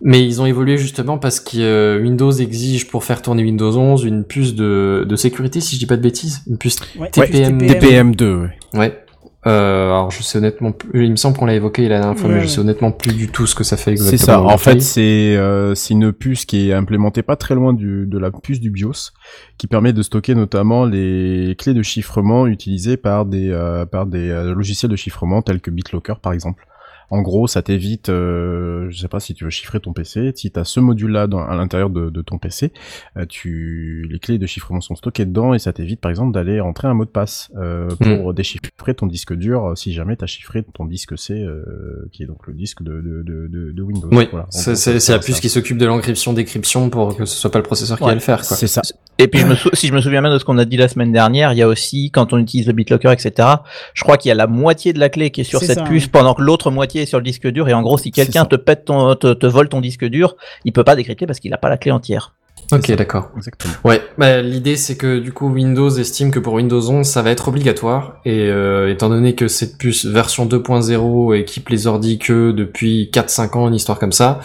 Mais 0.00 0.24
ils 0.24 0.40
ont 0.40 0.46
évolué 0.46 0.78
justement 0.78 1.18
parce 1.18 1.40
que 1.40 1.56
euh, 1.58 2.00
Windows 2.00 2.30
exige 2.30 2.86
pour 2.86 3.02
faire 3.02 3.20
tourner 3.20 3.42
Windows 3.42 3.76
11 3.76 4.04
une 4.04 4.22
puce 4.22 4.54
de, 4.54 5.04
de 5.08 5.16
sécurité, 5.16 5.60
si 5.60 5.74
je 5.74 5.80
dis 5.80 5.86
pas 5.86 5.96
de 5.96 6.02
bêtises, 6.02 6.42
une 6.48 6.56
puce 6.56 6.76
Ouais, 6.96 7.10
TPM. 7.10 7.58
TPM2, 7.58 8.42
ouais. 8.42 8.50
Ouais. 8.74 9.03
Euh, 9.46 9.86
alors 9.90 10.10
je 10.10 10.22
sais 10.22 10.38
honnêtement, 10.38 10.72
plus- 10.72 11.04
il 11.04 11.10
me 11.10 11.16
semble 11.16 11.36
qu'on 11.36 11.44
l'a 11.44 11.54
évoqué 11.54 11.86
la 11.88 11.98
dernière 12.00 12.18
fois, 12.18 12.28
Ouais, 12.30 12.36
mais 12.36 12.42
je 12.42 12.46
sais 12.46 12.60
honnêtement 12.60 12.92
plus 12.92 13.12
du 13.12 13.28
tout 13.28 13.46
ce 13.46 13.54
que 13.54 13.62
ça 13.64 13.76
fait 13.76 13.90
exactement. 13.92 14.18
C'est 14.18 14.24
ça. 14.24 14.40
En 14.42 14.56
fait, 14.56 14.80
c'est 14.80 15.36
euh, 15.36 15.74
c'est 15.74 15.92
une 15.92 16.12
puce 16.12 16.46
qui 16.46 16.70
est 16.70 16.72
implémentée 16.72 17.22
pas 17.22 17.36
très 17.36 17.54
loin 17.54 17.72
du, 17.74 18.06
de 18.06 18.18
la 18.18 18.30
puce 18.30 18.60
du 18.60 18.70
BIOS, 18.70 19.12
qui 19.58 19.66
permet 19.66 19.92
de 19.92 20.02
stocker 20.02 20.34
notamment 20.34 20.86
les 20.86 21.54
clés 21.58 21.74
de 21.74 21.82
chiffrement 21.82 22.46
utilisées 22.46 22.96
par 22.96 23.26
des 23.26 23.50
euh, 23.50 23.84
par 23.84 24.06
des 24.06 24.30
euh, 24.30 24.54
logiciels 24.54 24.90
de 24.90 24.96
chiffrement 24.96 25.42
tels 25.42 25.60
que 25.60 25.70
BitLocker 25.70 26.14
par 26.22 26.32
exemple. 26.32 26.66
En 27.10 27.20
gros, 27.22 27.46
ça 27.46 27.62
t'évite, 27.62 28.08
euh, 28.08 28.86
je 28.90 28.98
sais 28.98 29.08
pas 29.08 29.20
si 29.20 29.34
tu 29.34 29.44
veux 29.44 29.50
chiffrer 29.50 29.80
ton 29.80 29.92
PC, 29.92 30.32
si 30.34 30.50
tu 30.50 30.58
as 30.58 30.64
ce 30.64 30.80
module-là 30.80 31.26
à 31.48 31.54
l'intérieur 31.54 31.90
de, 31.90 32.10
de 32.10 32.22
ton 32.22 32.38
PC, 32.38 32.72
euh, 33.16 33.26
tu, 33.28 34.06
les 34.10 34.18
clés 34.18 34.38
de 34.38 34.46
chiffrement 34.46 34.80
sont 34.80 34.94
stockées 34.96 35.24
dedans 35.26 35.54
et 35.54 35.58
ça 35.58 35.72
t'évite 35.72 36.00
par 36.00 36.10
exemple 36.10 36.32
d'aller 36.32 36.60
entrer 36.60 36.88
un 36.88 36.94
mot 36.94 37.04
de 37.04 37.10
passe 37.10 37.50
euh, 37.56 37.88
pour 38.18 38.34
déchiffrer 38.34 38.94
ton 38.94 39.06
disque 39.06 39.34
dur 39.34 39.64
euh, 39.66 39.74
si 39.74 39.92
jamais 39.92 40.16
tu 40.16 40.24
as 40.24 40.26
chiffré 40.26 40.64
ton 40.74 40.86
disque 40.86 41.18
C, 41.18 41.34
euh, 41.34 42.08
qui 42.12 42.22
est 42.22 42.26
donc 42.26 42.46
le 42.46 42.54
disque 42.54 42.82
de, 42.82 42.92
de, 43.00 43.22
de, 43.22 43.48
de- 43.48 43.72
de 43.72 43.82
Windows. 43.82 44.08
Oui, 44.12 44.28
Voilà. 44.30 44.46
C'est 44.50 45.12
la 45.12 45.18
puce 45.18 45.40
qui 45.40 45.48
s'occupe 45.48 45.78
de 45.78 45.86
l'encryption, 45.86 46.32
décryption 46.32 46.90
pour 46.90 47.16
que 47.16 47.24
ce 47.24 47.36
soit 47.36 47.50
pas 47.50 47.58
le 47.58 47.64
processeur 47.64 47.98
qui 47.98 48.04
va 48.04 48.14
le 48.14 48.20
faire. 48.20 48.38
Quoi. 48.46 48.56
C'est 48.56 48.66
ça. 48.66 48.82
Et 49.18 49.28
puis, 49.28 49.38
je 49.40 49.46
me 49.46 49.54
sou- 49.54 49.70
si 49.74 49.86
je 49.86 49.92
me 49.94 50.00
souviens 50.00 50.22
bien 50.22 50.32
de 50.32 50.38
ce 50.38 50.44
qu'on 50.44 50.58
a 50.58 50.64
dit 50.64 50.76
la 50.76 50.88
semaine 50.88 51.12
dernière, 51.12 51.52
il 51.52 51.58
y 51.58 51.62
a 51.62 51.68
aussi, 51.68 52.10
quand 52.10 52.32
on 52.32 52.38
utilise 52.38 52.66
le 52.66 52.72
BitLocker, 52.72 53.12
etc., 53.12 53.48
je 53.94 54.02
crois 54.02 54.16
qu'il 54.16 54.28
y 54.28 54.32
a 54.32 54.34
la 54.34 54.48
moitié 54.48 54.92
de 54.92 54.98
la 54.98 55.08
clé 55.08 55.30
qui 55.30 55.42
est 55.42 55.44
sur 55.44 55.60
cette 55.60 55.78
ça, 55.78 55.84
puce, 55.84 56.08
pendant 56.08 56.34
que 56.34 56.42
l'autre 56.42 56.70
moitié 56.72 56.93
sur 57.06 57.18
le 57.18 57.24
disque 57.24 57.46
dur. 57.48 57.68
Et 57.68 57.74
en 57.74 57.82
gros, 57.82 57.98
si 57.98 58.10
quelqu'un 58.10 58.44
te 58.44 58.56
pète 58.56 58.86
ton, 58.86 59.14
te, 59.14 59.34
te 59.34 59.46
vole 59.46 59.68
ton 59.68 59.80
disque 59.80 60.04
dur, 60.04 60.36
il 60.64 60.72
peut 60.72 60.84
pas 60.84 60.96
décrypter 60.96 61.26
parce 61.26 61.40
qu'il 61.40 61.52
a 61.52 61.58
pas 61.58 61.68
la 61.68 61.76
clé 61.76 61.90
entière. 61.90 62.34
Ok, 62.72 62.90
d'accord. 62.92 63.30
Exactement. 63.36 63.74
Ouais, 63.84 64.00
bah, 64.16 64.40
l'idée 64.40 64.76
c'est 64.76 64.96
que 64.96 65.18
du 65.18 65.32
coup 65.32 65.48
Windows 65.48 65.90
estime 65.90 66.30
que 66.30 66.38
pour 66.38 66.54
Windows 66.54 66.80
11 66.80 67.06
ça 67.06 67.22
va 67.22 67.30
être 67.30 67.48
obligatoire 67.48 68.20
et 68.24 68.48
euh, 68.48 68.90
étant 68.90 69.08
donné 69.08 69.34
que 69.34 69.48
cette 69.48 69.76
puce 69.76 70.06
version 70.06 70.46
2.0 70.46 71.36
équipe 71.36 71.68
les 71.68 71.86
ordi 71.86 72.18
que 72.18 72.52
depuis 72.52 73.10
4-5 73.12 73.58
ans, 73.58 73.68
une 73.68 73.74
histoire 73.74 73.98
comme 73.98 74.12
ça, 74.12 74.40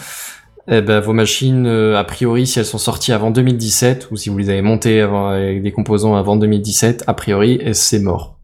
eh 0.68 0.82
ben 0.82 1.00
vos 1.00 1.14
machines 1.14 1.66
euh, 1.66 1.98
a 1.98 2.04
priori 2.04 2.46
si 2.46 2.60
elles 2.60 2.66
sont 2.66 2.78
sorties 2.78 3.14
avant 3.14 3.32
2017 3.32 4.10
ou 4.12 4.18
si 4.18 4.30
vous 4.30 4.38
les 4.38 4.50
avez 4.50 4.62
montées 4.62 5.02
avant, 5.02 5.30
avec 5.30 5.62
des 5.62 5.72
composants 5.72 6.16
avant 6.16 6.36
2017, 6.36 7.06
a 7.08 7.14
priori 7.14 7.60
eh, 7.62 7.74
c'est 7.74 8.00
mort. 8.00 8.39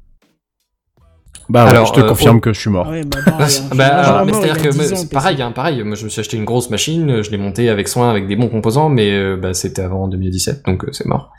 Bah, 1.50 1.64
ouais, 1.64 1.70
Alors, 1.72 1.86
je 1.88 1.94
te 1.94 2.00
euh, 2.00 2.08
confirme 2.08 2.42
que 2.42 2.54
je 2.54 2.60
suis 2.60 2.70
mort. 2.70 2.88
Ouais, 2.90 3.04
bah. 3.04 3.20
Bah, 3.26 3.48
Moi, 3.74 3.86
alors, 3.86 4.06
j'aurais 4.06 4.26
mais 4.26 4.32
mort 4.32 4.42
il 4.44 4.48
y 4.48 4.50
a 4.50 4.54
c'est-à-dire 4.56 4.64
que 4.64 4.70
10 4.70 4.78
moi, 4.78 4.86
ans, 4.86 4.90
c'est 4.90 4.96
PC. 5.04 5.14
pareil, 5.14 5.42
hein, 5.42 5.52
pareil. 5.52 5.84
Moi, 5.84 5.96
je 5.96 6.04
me 6.06 6.10
suis 6.10 6.20
acheté 6.20 6.38
une 6.38 6.46
grosse 6.46 6.70
machine, 6.70 7.22
je 7.22 7.30
l'ai 7.32 7.38
montée 7.38 7.70
avec 7.70 7.88
soin, 7.88 8.10
avec 8.10 8.28
des 8.28 8.36
bons 8.36 8.50
composants, 8.50 8.90
mais 8.90 9.12
euh, 9.12 9.38
bah, 9.38 9.54
c'était 9.54 9.82
avant 9.84 10.08
2017, 10.08 10.64
donc 10.66 10.84
euh, 10.86 10.90
c'est 10.92 11.06
mort. 11.06 11.32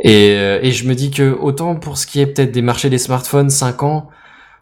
Et, 0.00 0.32
euh, 0.36 0.60
et 0.62 0.70
je 0.72 0.86
me 0.86 0.94
dis 0.94 1.10
que 1.10 1.36
autant 1.40 1.74
pour 1.74 1.98
ce 1.98 2.06
qui 2.06 2.20
est 2.20 2.26
peut-être 2.26 2.52
des 2.52 2.62
marchés 2.62 2.90
des 2.90 2.98
smartphones, 2.98 3.50
5 3.50 3.82
ans, 3.82 4.08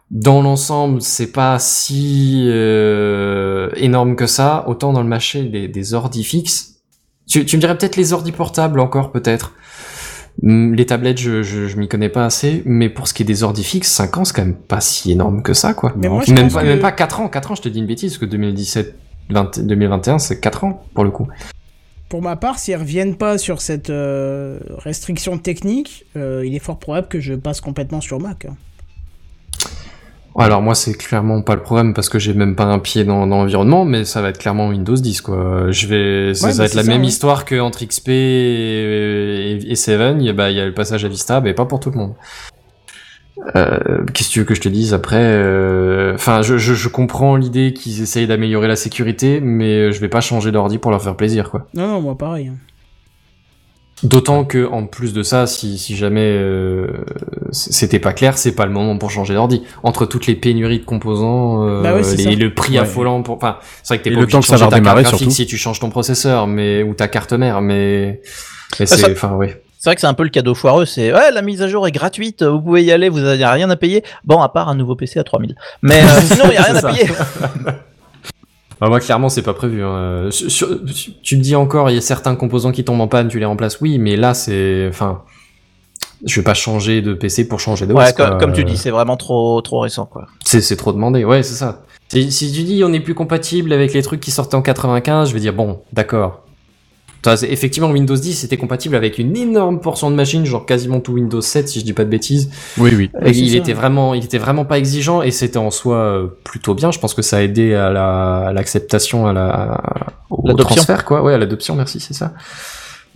dans 0.09 0.41
l'ensemble, 0.41 1.01
c'est 1.01 1.31
pas 1.33 1.59
si 1.59 2.45
euh, 2.47 3.69
énorme 3.75 4.15
que 4.15 4.25
ça. 4.25 4.63
Autant 4.67 4.93
dans 4.93 5.01
le 5.01 5.07
marché 5.09 5.43
des, 5.43 5.67
des 5.67 5.93
ordi 5.93 6.23
fixes, 6.23 6.75
tu, 7.27 7.45
tu 7.45 7.57
me 7.57 7.61
dirais 7.61 7.77
peut-être 7.77 7.97
les 7.97 8.13
ordi 8.13 8.31
portables 8.31 8.79
encore, 8.79 9.11
peut-être. 9.11 9.53
Les 10.43 10.85
tablettes, 10.85 11.17
je, 11.19 11.41
je, 11.41 11.67
je 11.67 11.77
m'y 11.77 11.87
connais 11.87 12.09
pas 12.09 12.25
assez, 12.25 12.61
mais 12.65 12.89
pour 12.89 13.07
ce 13.07 13.13
qui 13.13 13.23
est 13.23 13.25
des 13.25 13.41
ordi 13.43 13.63
fixes, 13.63 13.89
5 13.91 14.17
ans, 14.17 14.25
c'est 14.25 14.35
quand 14.35 14.43
même 14.45 14.53
pas 14.53 14.81
si 14.81 15.11
énorme 15.11 15.41
que 15.41 15.53
ça, 15.53 15.73
quoi. 15.73 15.93
Mais 15.97 16.09
moi, 16.09 16.21
je 16.27 16.33
Même 16.33 16.51
pas, 16.51 16.61
que- 16.61 16.67
même 16.67 16.79
pas 16.79 16.91
4 16.91 17.21
ans, 17.21 17.27
4 17.27 17.51
ans, 17.51 17.55
je 17.55 17.63
te 17.63 17.69
dis 17.69 17.79
une 17.79 17.87
bêtise, 17.87 18.11
parce 18.13 18.19
que 18.19 18.25
2017, 18.25 18.95
20 19.29 19.59
2021, 19.59 20.19
c'est 20.19 20.39
4 20.39 20.63
ans, 20.63 20.83
pour 20.93 21.03
le 21.03 21.09
coup. 21.09 21.27
Pour 22.07 22.21
ma 22.21 22.35
part, 22.35 22.59
s'ils 22.59 22.75
reviennent 22.77 23.15
pas 23.17 23.37
sur 23.37 23.61
cette 23.61 23.89
euh, 23.89 24.59
restriction 24.77 25.37
technique, 25.39 26.05
euh, 26.15 26.43
il 26.45 26.55
est 26.55 26.59
fort 26.59 26.77
probable 26.79 27.07
que 27.07 27.19
je 27.19 27.33
passe 27.33 27.59
complètement 27.59 27.99
sur 27.99 28.19
Mac. 28.19 28.45
hein. 28.45 28.55
Alors 30.39 30.61
moi 30.61 30.75
c'est 30.75 30.93
clairement 30.93 31.41
pas 31.41 31.55
le 31.55 31.61
problème 31.63 31.93
parce 31.95 32.09
que 32.09 32.19
j'ai 32.19 32.33
même 32.33 32.55
pas 32.55 32.65
un 32.65 32.77
pied 32.79 33.03
dans, 33.03 33.25
dans 33.25 33.37
l'environnement, 33.39 33.85
mais 33.85 34.05
ça 34.05 34.21
va 34.21 34.29
être 34.29 34.37
clairement 34.37 34.67
Windows 34.69 34.95
10 34.95 35.21
quoi. 35.21 35.71
Je 35.71 35.87
vais, 35.87 36.33
ça 36.35 36.45
Ouais, 36.47 36.51
va 36.53 36.57
bah, 36.59 36.65
être 36.65 36.75
la 36.75 36.83
ça, 36.83 36.91
même 36.91 37.01
ouais. 37.01 37.07
histoire 37.07 37.43
que 37.45 37.59
entre 37.59 37.83
XP 37.83 38.09
et, 38.09 39.57
et 39.67 39.75
7, 39.75 40.15
il 40.19 40.25
y 40.25 40.29
a, 40.29 40.33
bah, 40.33 40.51
il 40.51 40.57
y 40.57 40.59
a 40.59 40.65
le 40.65 40.73
passage 40.75 41.03
à 41.05 41.07
Vista, 41.07 41.41
mais 41.41 41.53
pas 41.53 41.65
pour 41.65 41.79
tout 41.79 41.89
le 41.89 41.97
monde. 41.97 42.13
Euh, 43.55 44.03
Qu'est-ce 44.13 44.29
que 44.29 44.33
tu 44.33 44.39
veux 44.39 44.45
que 44.45 44.55
je 44.55 44.61
te 44.61 44.69
dise 44.69 44.93
après 44.93 45.17
euh, 45.19 46.13
Enfin, 46.15 46.41
je, 46.41 46.57
je, 46.57 46.73
je 46.73 46.89
comprends 46.89 47.35
l'idée 47.35 47.73
qu'ils 47.73 48.01
essayent 48.01 48.27
d'améliorer 48.27 48.67
la 48.67 48.75
sécurité, 48.75 49.39
mais 49.41 49.91
je 49.91 49.99
vais 50.01 50.09
pas 50.09 50.21
changer 50.21 50.51
d'ordi 50.51 50.77
pour 50.79 50.91
leur 50.91 51.01
faire 51.01 51.15
plaisir 51.15 51.49
quoi. 51.51 51.67
Non, 51.73 51.87
non, 51.87 52.01
moi 52.01 52.17
pareil. 52.17 52.51
D'autant 54.03 54.45
que 54.45 54.67
en 54.71 54.85
plus 54.85 55.11
de 55.13 55.23
ça, 55.23 55.47
si, 55.47 55.79
si 55.79 55.95
jamais 55.95 56.21
euh, 56.21 56.87
c'était 57.51 57.97
pas 57.97 58.13
clair, 58.13 58.37
c'est 58.37 58.51
pas 58.51 58.67
le 58.67 58.71
moment 58.71 58.95
pour 58.99 59.09
changer 59.09 59.33
d'ordi. 59.33 59.63
Entre 59.81 60.05
toutes 60.05 60.27
les 60.27 60.35
pénuries 60.35 60.79
de 60.79 60.85
composants, 60.85 61.67
euh, 61.67 61.81
Bah 61.81 61.95
ouais, 61.95 62.03
les- 62.15 62.35
le 62.35 62.53
prix 62.53 62.73
Ouais. 62.73 62.79
affolant 62.79 63.23
pour, 63.23 63.37
enfin, 63.37 63.57
c'est 63.81 63.95
vrai 63.95 63.97
que 63.97 64.03
t'es 64.03 64.09
pas 64.11 64.17
le 64.17 64.21
obligé 64.23 64.33
temps 64.33 64.39
de 64.39 64.43
que 64.43 64.47
ça 64.49 64.53
changer 64.53 64.65
va 64.65 64.69
ta 64.69 64.75
redémarrer, 64.75 65.01
carte 65.01 65.13
graphique 65.15 65.31
surtout. 65.31 65.35
si 65.35 65.45
tu 65.47 65.57
changes 65.57 65.79
ton 65.79 65.89
processeur, 65.89 66.45
mais 66.45 66.83
ou 66.83 66.93
ta 66.93 67.07
carte 67.07 67.33
mère, 67.33 67.61
mais, 67.61 68.21
mais 68.79 68.85
Ça, 68.85 68.97
c'est, 68.97 69.01
ça- 69.01 69.11
enfin, 69.11 69.31
oui. 69.35 69.47
C'est 69.79 69.89
vrai 69.89 69.95
que 69.95 70.01
c'est 70.01 70.07
un 70.07 70.13
peu 70.15 70.23
le 70.23 70.29
cadeau 70.29 70.53
foireux, 70.55 70.85
c'est 70.85 71.13
ouais, 71.13 71.31
la 71.31 71.41
mise 71.41 71.61
à 71.63 71.67
jour 71.67 71.87
est 71.87 71.91
gratuite, 71.91 72.43
vous 72.43 72.61
pouvez 72.61 72.83
y 72.83 72.91
aller, 72.91 73.09
vous 73.09 73.19
n'avez 73.19 73.45
rien 73.45 73.69
à 73.69 73.75
payer. 73.77 74.03
Bon, 74.25 74.41
à 74.41 74.49
part 74.49 74.69
un 74.69 74.75
nouveau 74.75 74.95
PC 74.95 75.19
à 75.19 75.23
3000. 75.23 75.55
Mais 75.81 76.01
euh, 76.03 76.21
sinon, 76.21 76.45
il 76.45 76.49
n'y 76.51 76.57
a 76.57 76.61
rien 76.63 76.75
à 76.75 76.81
ça. 76.81 76.89
payer. 76.91 77.07
Bah, 78.79 78.89
moi, 78.89 78.99
clairement, 78.99 79.29
c'est 79.29 79.41
pas 79.41 79.53
prévu. 79.53 79.83
Hein. 79.83 80.27
Sur- 80.31 80.51
sur- 80.51 80.69
tu 81.23 81.37
me 81.37 81.41
dis 81.41 81.55
encore, 81.55 81.89
il 81.89 81.95
y 81.95 81.97
a 81.97 82.01
certains 82.01 82.35
composants 82.35 82.71
qui 82.71 82.83
tombent 82.83 83.01
en 83.01 83.07
panne, 83.07 83.27
tu 83.27 83.39
les 83.39 83.45
remplaces, 83.45 83.81
oui, 83.81 83.97
mais 83.97 84.15
là, 84.15 84.33
c'est, 84.33 84.87
enfin, 84.89 85.23
je 86.25 86.39
vais 86.39 86.43
pas 86.43 86.53
changer 86.53 87.01
de 87.01 87.13
PC 87.13 87.47
pour 87.47 87.59
changer 87.59 87.85
de 87.87 87.93
Ouais, 87.93 88.13
comme, 88.13 88.37
comme 88.39 88.53
tu 88.53 88.63
dis, 88.63 88.77
c'est 88.77 88.91
vraiment 88.91 89.17
trop, 89.17 89.61
trop 89.61 89.79
récent, 89.79 90.05
quoi. 90.05 90.27
C'est, 90.45 90.61
c'est 90.61 90.75
trop 90.75 90.93
demandé, 90.93 91.25
ouais, 91.25 91.43
c'est 91.43 91.55
ça. 91.55 91.83
Si, 92.09 92.31
si 92.31 92.51
tu 92.53 92.63
dis 92.63 92.83
on 92.85 92.93
est 92.93 93.01
plus 93.01 93.13
compatible 93.15 93.73
avec 93.73 93.93
les 93.93 94.01
trucs 94.01 94.21
qui 94.21 94.31
sortaient 94.31 94.55
en 94.55 94.61
95, 94.61 95.27
je 95.29 95.33
vais 95.33 95.41
dire 95.41 95.53
bon, 95.53 95.81
d'accord. 95.91 96.43
Effectivement, 97.43 97.89
Windows 97.89 98.15
10 98.15 98.33
c'était 98.33 98.57
compatible 98.57 98.95
avec 98.95 99.17
une 99.17 99.35
énorme 99.35 99.79
portion 99.81 100.09
de 100.09 100.15
machines, 100.15 100.45
genre 100.45 100.65
quasiment 100.65 100.99
tout 100.99 101.13
Windows 101.13 101.41
7 101.41 101.67
si 101.67 101.79
je 101.79 101.85
dis 101.85 101.93
pas 101.93 102.05
de 102.05 102.09
bêtises. 102.09 102.49
Oui, 102.77 102.91
oui. 102.95 103.09
Et 103.25 103.31
il 103.31 103.51
ça. 103.51 103.57
était 103.57 103.73
vraiment, 103.73 104.13
il 104.13 104.23
était 104.23 104.37
vraiment 104.37 104.65
pas 104.65 104.77
exigeant 104.77 105.21
et 105.21 105.31
c'était 105.31 105.57
en 105.57 105.71
soi 105.71 105.97
euh, 105.97 106.27
plutôt 106.43 106.73
bien. 106.73 106.91
Je 106.91 106.99
pense 106.99 107.13
que 107.13 107.21
ça 107.21 107.37
a 107.37 107.41
aidé 107.41 107.73
à 107.73 107.89
la, 107.89 108.37
à 108.47 108.53
l'acceptation, 108.53 109.27
à 109.27 109.33
la, 109.33 109.81
au 110.29 110.53
transfert, 110.53 111.05
quoi. 111.05 111.21
Ouais, 111.23 111.33
à 111.33 111.37
l'adoption, 111.37 111.75
merci, 111.75 111.99
c'est 111.99 112.13
ça. 112.13 112.33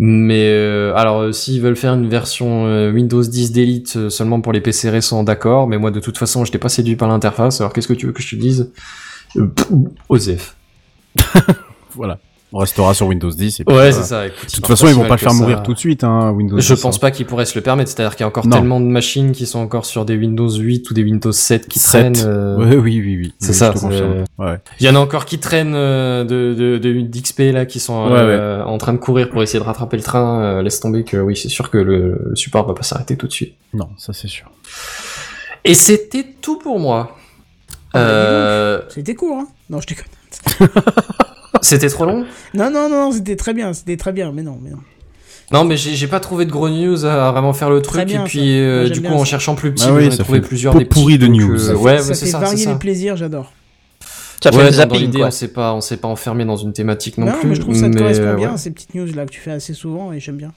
Mais 0.03 0.47
euh, 0.47 0.95
alors, 0.95 1.19
euh, 1.21 1.31
s'ils 1.31 1.61
veulent 1.61 1.75
faire 1.75 1.93
une 1.93 2.09
version 2.09 2.65
euh, 2.65 2.91
Windows 2.91 3.21
10 3.21 3.51
d'élite 3.51 3.93
euh, 3.97 4.09
seulement 4.09 4.41
pour 4.41 4.51
les 4.51 4.61
PC 4.61 4.89
récents, 4.89 5.23
d'accord. 5.23 5.67
Mais 5.67 5.77
moi, 5.77 5.91
de 5.91 5.99
toute 5.99 6.17
façon, 6.17 6.43
j'étais 6.43 6.57
pas 6.57 6.69
séduit 6.69 6.95
par 6.95 7.07
l'interface. 7.07 7.61
Alors, 7.61 7.71
qu'est-ce 7.71 7.87
que 7.87 7.93
tu 7.93 8.07
veux 8.07 8.11
que 8.11 8.21
je 8.23 8.35
te 8.35 8.41
dise? 8.41 8.71
Euh, 9.37 9.47
Osef. 10.09 10.55
Voilà. 11.93 12.19
On 12.53 12.57
restera 12.59 12.93
sur 12.93 13.07
Windows 13.07 13.29
10. 13.31 13.61
Et 13.61 13.63
puis 13.63 13.73
Ouais, 13.75 13.93
c'est 13.93 14.03
ça. 14.03 14.27
écoute, 14.27 14.45
De 14.49 14.51
toute 14.55 14.67
façon, 14.67 14.87
ils 14.87 14.93
vont 14.93 15.05
pas 15.07 15.13
le 15.15 15.19
faire 15.19 15.33
mourir 15.33 15.63
tout 15.63 15.73
de 15.73 15.79
suite, 15.79 16.03
hein, 16.03 16.31
Windows 16.31 16.59
Je 16.59 16.73
10, 16.73 16.81
pense 16.81 16.95
hein. 16.95 16.99
pas 16.99 17.09
qu'ils 17.11 17.25
pourraient 17.25 17.45
se 17.45 17.55
le 17.57 17.61
permettre. 17.61 17.89
C'est-à-dire 17.89 18.11
qu'il 18.15 18.21
y 18.21 18.25
a 18.25 18.27
encore 18.27 18.45
Non. 18.45 18.57
tellement 18.57 18.81
de 18.81 18.87
machines 18.87 19.31
qui 19.31 19.45
sont 19.45 19.59
encore 19.59 19.85
sur 19.85 20.03
des 20.03 20.17
Windows 20.17 20.49
8 20.49 20.89
ou 20.89 20.93
des 20.93 21.03
Windows 21.03 21.31
7 21.31 21.69
qui 21.69 21.79
traînent. 21.79 22.13
euh, 22.25 22.57
Ouais, 22.57 22.75
oui, 22.75 22.99
oui, 23.01 23.17
oui. 23.17 23.33
C'est 23.39 23.49
Oui, 23.49 23.53
ça. 23.55 23.73
Ouais. 24.37 24.57
Il 24.81 24.85
y 24.85 24.89
en 24.89 24.95
a 24.95 24.99
encore 24.99 25.23
qui 25.25 25.39
traînent 25.39 25.75
euh, 25.75 26.25
de, 26.25 26.53
de, 26.53 26.77
de 26.77 27.01
d'XP 27.01 27.39
là, 27.53 27.65
qui 27.65 27.79
sont 27.79 28.07
Ouais, 28.09 28.19
euh, 28.19 28.63
en 28.65 28.77
train 28.77 28.91
de 28.91 28.97
courir 28.97 29.29
pour 29.29 29.41
essayer 29.41 29.59
de 29.59 29.63
rattraper 29.65 29.95
le 29.95 30.03
train. 30.03 30.41
Euh, 30.41 30.61
laisse 30.61 30.81
tomber 30.81 31.05
que 31.05 31.17
oui, 31.17 31.37
c'est 31.37 31.47
sûr 31.49 31.69
que 31.69 31.77
le, 31.77 32.21
le 32.31 32.35
support 32.35 32.67
va 32.67 32.73
pas 32.73 32.83
s'arrêter 32.83 33.15
tout 33.15 33.27
de 33.27 33.31
suite. 33.33 33.55
Non, 33.73 33.87
ça 33.97 34.11
c'est 34.11 34.27
sûr. 34.27 34.51
Et 35.63 35.73
c'était 35.73 36.25
tout 36.41 36.57
pour 36.59 36.79
moi. 36.79 37.15
Ah 37.93 37.99
bah, 37.99 37.99
Euh, 37.99 38.81
C'était 38.89 39.15
court, 39.15 39.37
hein 39.37 39.47
Non, 39.69 39.79
je 39.79 39.87
déconne. 39.87 40.69
c'était 41.61 41.89
trop 41.89 42.05
long 42.05 42.25
Non, 42.53 42.69
non, 42.71 42.89
non, 42.89 43.11
c'était 43.11 43.35
très 43.35 43.53
bien, 43.53 43.73
c'était 43.73 43.97
très 43.97 44.11
bien, 44.13 44.31
mais 44.31 44.43
non, 44.43 44.57
mais 44.61 44.69
non. 44.71 44.77
Non, 45.51 45.65
mais 45.65 45.75
j'ai 45.75 46.07
pas 46.07 46.21
trouvé 46.21 46.45
de 46.45 46.51
gros 46.51 46.69
news 46.69 47.03
à 47.05 47.29
vraiment 47.31 47.51
faire 47.51 47.69
le 47.69 47.81
truc. 47.81 48.05
bien, 48.05 48.21
et 48.21 48.27
puis 48.27 48.59
euh, 48.61 48.87
du 48.89 49.01
coup, 49.01 49.09
en 49.11 49.19
ça. 49.19 49.25
cherchant 49.25 49.53
plus 49.55 49.73
petit, 49.73 49.83
Ah 49.87 49.93
oui, 49.93 50.03
j'en 50.05 50.11
ai 50.11 50.15
ça 50.15 50.23
trouvé 50.23 50.39
plusieurs 50.39 50.73
des 50.73 50.85
petits 50.85 50.99
pourri 51.01 51.17
de 51.17 51.27
news. 51.27 51.55
euh, 51.55 51.57
Ça 51.57 51.75
ouais, 51.75 51.97
ça 51.99 52.13
fait 52.13 52.25
ça, 52.27 52.39
varier 52.39 52.65
les 52.65 52.75
plaisirs, 52.75 53.17
j'adore. 53.17 53.51
Ça 54.41 54.49
fait 54.51 54.57
Ouais, 54.57 54.63
dans- 54.63 54.69
dans 54.69 54.75
zapping, 54.77 55.11
quoi. 55.13 55.27
on 55.27 55.31
s'est 55.31 55.49
pas, 55.49 55.73
on 55.73 55.81
s'est 55.81 55.97
pas 55.97 56.07
enfermé 56.07 56.45
dans 56.45 56.55
une 56.55 56.71
thématique 56.71 57.17
non, 57.17 57.25
Non, 57.27 57.33
plus. 57.33 57.49
mais 57.49 57.55
je 57.55 57.59
trouve 57.61 57.73
que 57.73 57.79
ça 57.81 57.87
te 57.89 57.93
mais, 57.95 57.99
correspond 57.99 58.33
bien, 58.35 58.51
ouais. 58.51 58.57
ces 58.57 58.71
petites 58.71 58.95
news 58.95 59.05
là 59.13 59.25
que 59.25 59.31
tu 59.31 59.41
fais 59.41 59.51
assez 59.51 59.73
souvent, 59.73 60.13
et 60.13 60.19
j'aime 60.21 60.37
bien. 60.37 60.53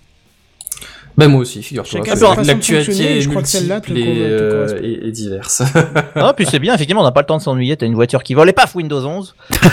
Ben 1.16 1.28
moi 1.28 1.42
aussi, 1.42 1.62
figure-toi. 1.62 2.00
L'actualité 2.44 3.20
je 3.20 3.28
crois 3.28 3.42
que 3.42 3.48
celle-là 3.48 3.80
te 3.80 3.92
euh, 3.92 4.50
correspond. 4.66 4.80
et- 4.84 5.08
et 5.08 5.10
diverse. 5.12 5.62
Ah, 6.16 6.32
puis 6.34 6.46
c'est 6.48 6.58
bien, 6.58 6.74
effectivement, 6.74 7.02
on 7.02 7.04
n'a 7.04 7.12
pas 7.12 7.20
le 7.20 7.26
temps 7.26 7.36
de 7.36 7.42
s'ennuyer, 7.42 7.76
t'as 7.76 7.86
une 7.86 7.94
voiture 7.94 8.22
qui 8.22 8.34
vole 8.34 8.48
et 8.48 8.52
paf, 8.52 8.74
Windows 8.74 9.04
11. 9.04 9.34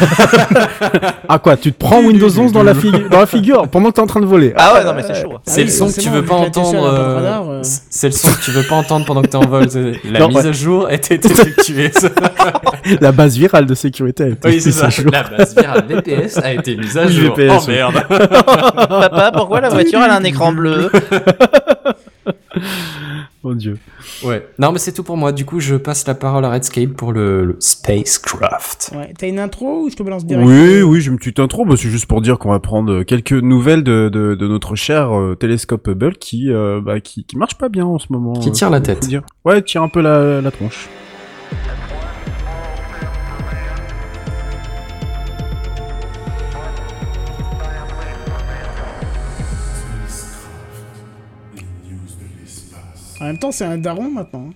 Ah 1.30 1.40
quoi, 1.40 1.56
tu 1.56 1.72
te 1.72 1.78
prends 1.80 2.02
Windows 2.02 2.30
11 2.40 2.52
dans 2.52 2.64
la, 2.64 2.74
figu- 2.74 3.08
dans 3.10 3.20
la 3.22 3.26
figure 3.26 3.68
pendant 3.70 3.90
que 3.90 3.96
t'es 3.96 4.02
en 4.02 4.08
train 4.08 4.20
de 4.20 4.26
voler 4.26 4.54
Ah 4.58 4.74
ouais, 4.74 4.84
non, 4.84 4.94
mais 4.94 5.04
c'est 5.04 5.22
chaud. 5.22 5.34
Ah 5.36 5.42
C'est 5.46 5.62
oui, 5.62 5.68
le 5.68 5.72
son 5.72 5.88
que 5.90 6.00
tu 6.02 6.10
veux 6.10 6.26
pas 6.26 6.36
entendre. 6.36 6.84
euh, 6.84 7.20
euh. 7.20 7.62
C'est 7.64 8.08
le 8.08 8.14
son 8.14 8.28
que 8.34 8.44
tu 8.44 8.52
veux 8.52 8.64
pas 8.64 8.76
entendre 8.76 9.06
pendant 9.06 9.22
que 9.22 9.28
t'es 9.28 9.38
en 9.38 9.46
vol. 9.48 9.70
c'est- 9.70 9.94
La 10.12 10.20
Non, 10.20 10.28
mise 10.28 10.38
ouais. 10.38 10.48
à 10.48 10.52
jour 10.52 10.92
était 10.92 11.16
effectuée. 11.16 11.92
La 13.00 13.12
base 13.14 13.38
virale 13.38 13.66
de 13.66 13.74
sécurité. 13.76 14.24
a 14.24 14.28
été 14.30 14.48
oui, 14.50 14.60
c'est 14.60 14.70
mise 14.70 14.76
ça. 14.78 14.88
à 14.88 14.90
jour. 14.90 15.06
La 15.12 15.24
base 15.24 15.56
virale 15.56 15.86
VPS 15.88 16.38
a 16.44 16.54
été 16.54 16.76
mise 16.76 16.98
à 16.98 17.08
jour. 17.08 17.34
VPS, 17.36 17.64
oh 17.64 17.68
merde. 17.70 18.04
Papa, 18.10 19.32
pourquoi 19.34 19.62
la 19.62 19.70
voiture 19.70 20.00
elle 20.04 20.12
a 20.12 20.16
un 20.18 20.24
écran 20.24 20.52
bleu? 20.52 20.90
Mon 23.44 23.56
dieu. 23.56 23.80
Ouais. 24.24 24.48
Non, 24.60 24.72
mais 24.72 24.78
c'est 24.78 24.92
tout 24.92 25.02
pour 25.04 25.18
moi. 25.18 25.32
Du 25.32 25.46
coup, 25.46 25.60
je 25.60 25.76
passe 25.76 26.06
la 26.06 26.14
parole 26.14 26.46
à 26.46 26.52
Redscape 26.52 26.92
pour 26.92 27.12
le, 27.12 27.44
le 27.44 27.56
Spacecraft. 27.60 28.92
Ouais, 28.96 29.14
t'as 29.18 29.28
une 29.28 29.40
intro 29.40 29.84
ou 29.86 29.90
je 29.90 29.96
te 29.96 30.04
balance 30.04 30.26
direct 30.26 30.48
Oui, 30.48 30.82
oui, 30.84 31.02
j'ai 31.02 31.10
une 31.10 31.18
petite 31.18 31.40
intro. 31.40 31.66
Bah, 31.66 31.74
c'est 31.76 31.90
juste 31.90 32.06
pour 32.06 32.22
dire 32.22 32.38
qu'on 32.38 32.52
va 32.52 32.60
prendre 32.60 33.02
quelques 33.02 33.32
nouvelles 33.32 33.84
de, 33.84 34.10
de, 34.10 34.36
de 34.36 34.48
notre 34.48 34.76
cher 34.76 35.18
euh, 35.18 35.36
télescope 35.36 35.88
Hubble 35.88 36.18
qui, 36.18 36.52
euh, 36.52 36.82
bah, 36.84 37.00
qui, 37.00 37.24
qui 37.24 37.36
marche 37.38 37.56
pas 37.56 37.70
bien 37.70 37.86
en 37.86 37.98
ce 37.98 38.08
moment. 38.12 38.34
Qui 38.34 38.50
euh, 38.50 38.52
tire 38.52 38.70
la 38.70 38.80
tête. 38.82 39.00
dire. 39.08 39.24
Ouais, 39.44 39.62
tire 39.64 39.82
un 39.82 39.90
peu 39.90 40.02
la, 40.02 40.40
la 40.42 40.52
tronche. 40.52 40.88
Même 53.32 53.40
temps, 53.40 53.52
c'est 53.52 53.66
un 53.66 53.78
daron 53.78 54.10
maintenant. 54.10 54.48
hein. 54.50 54.54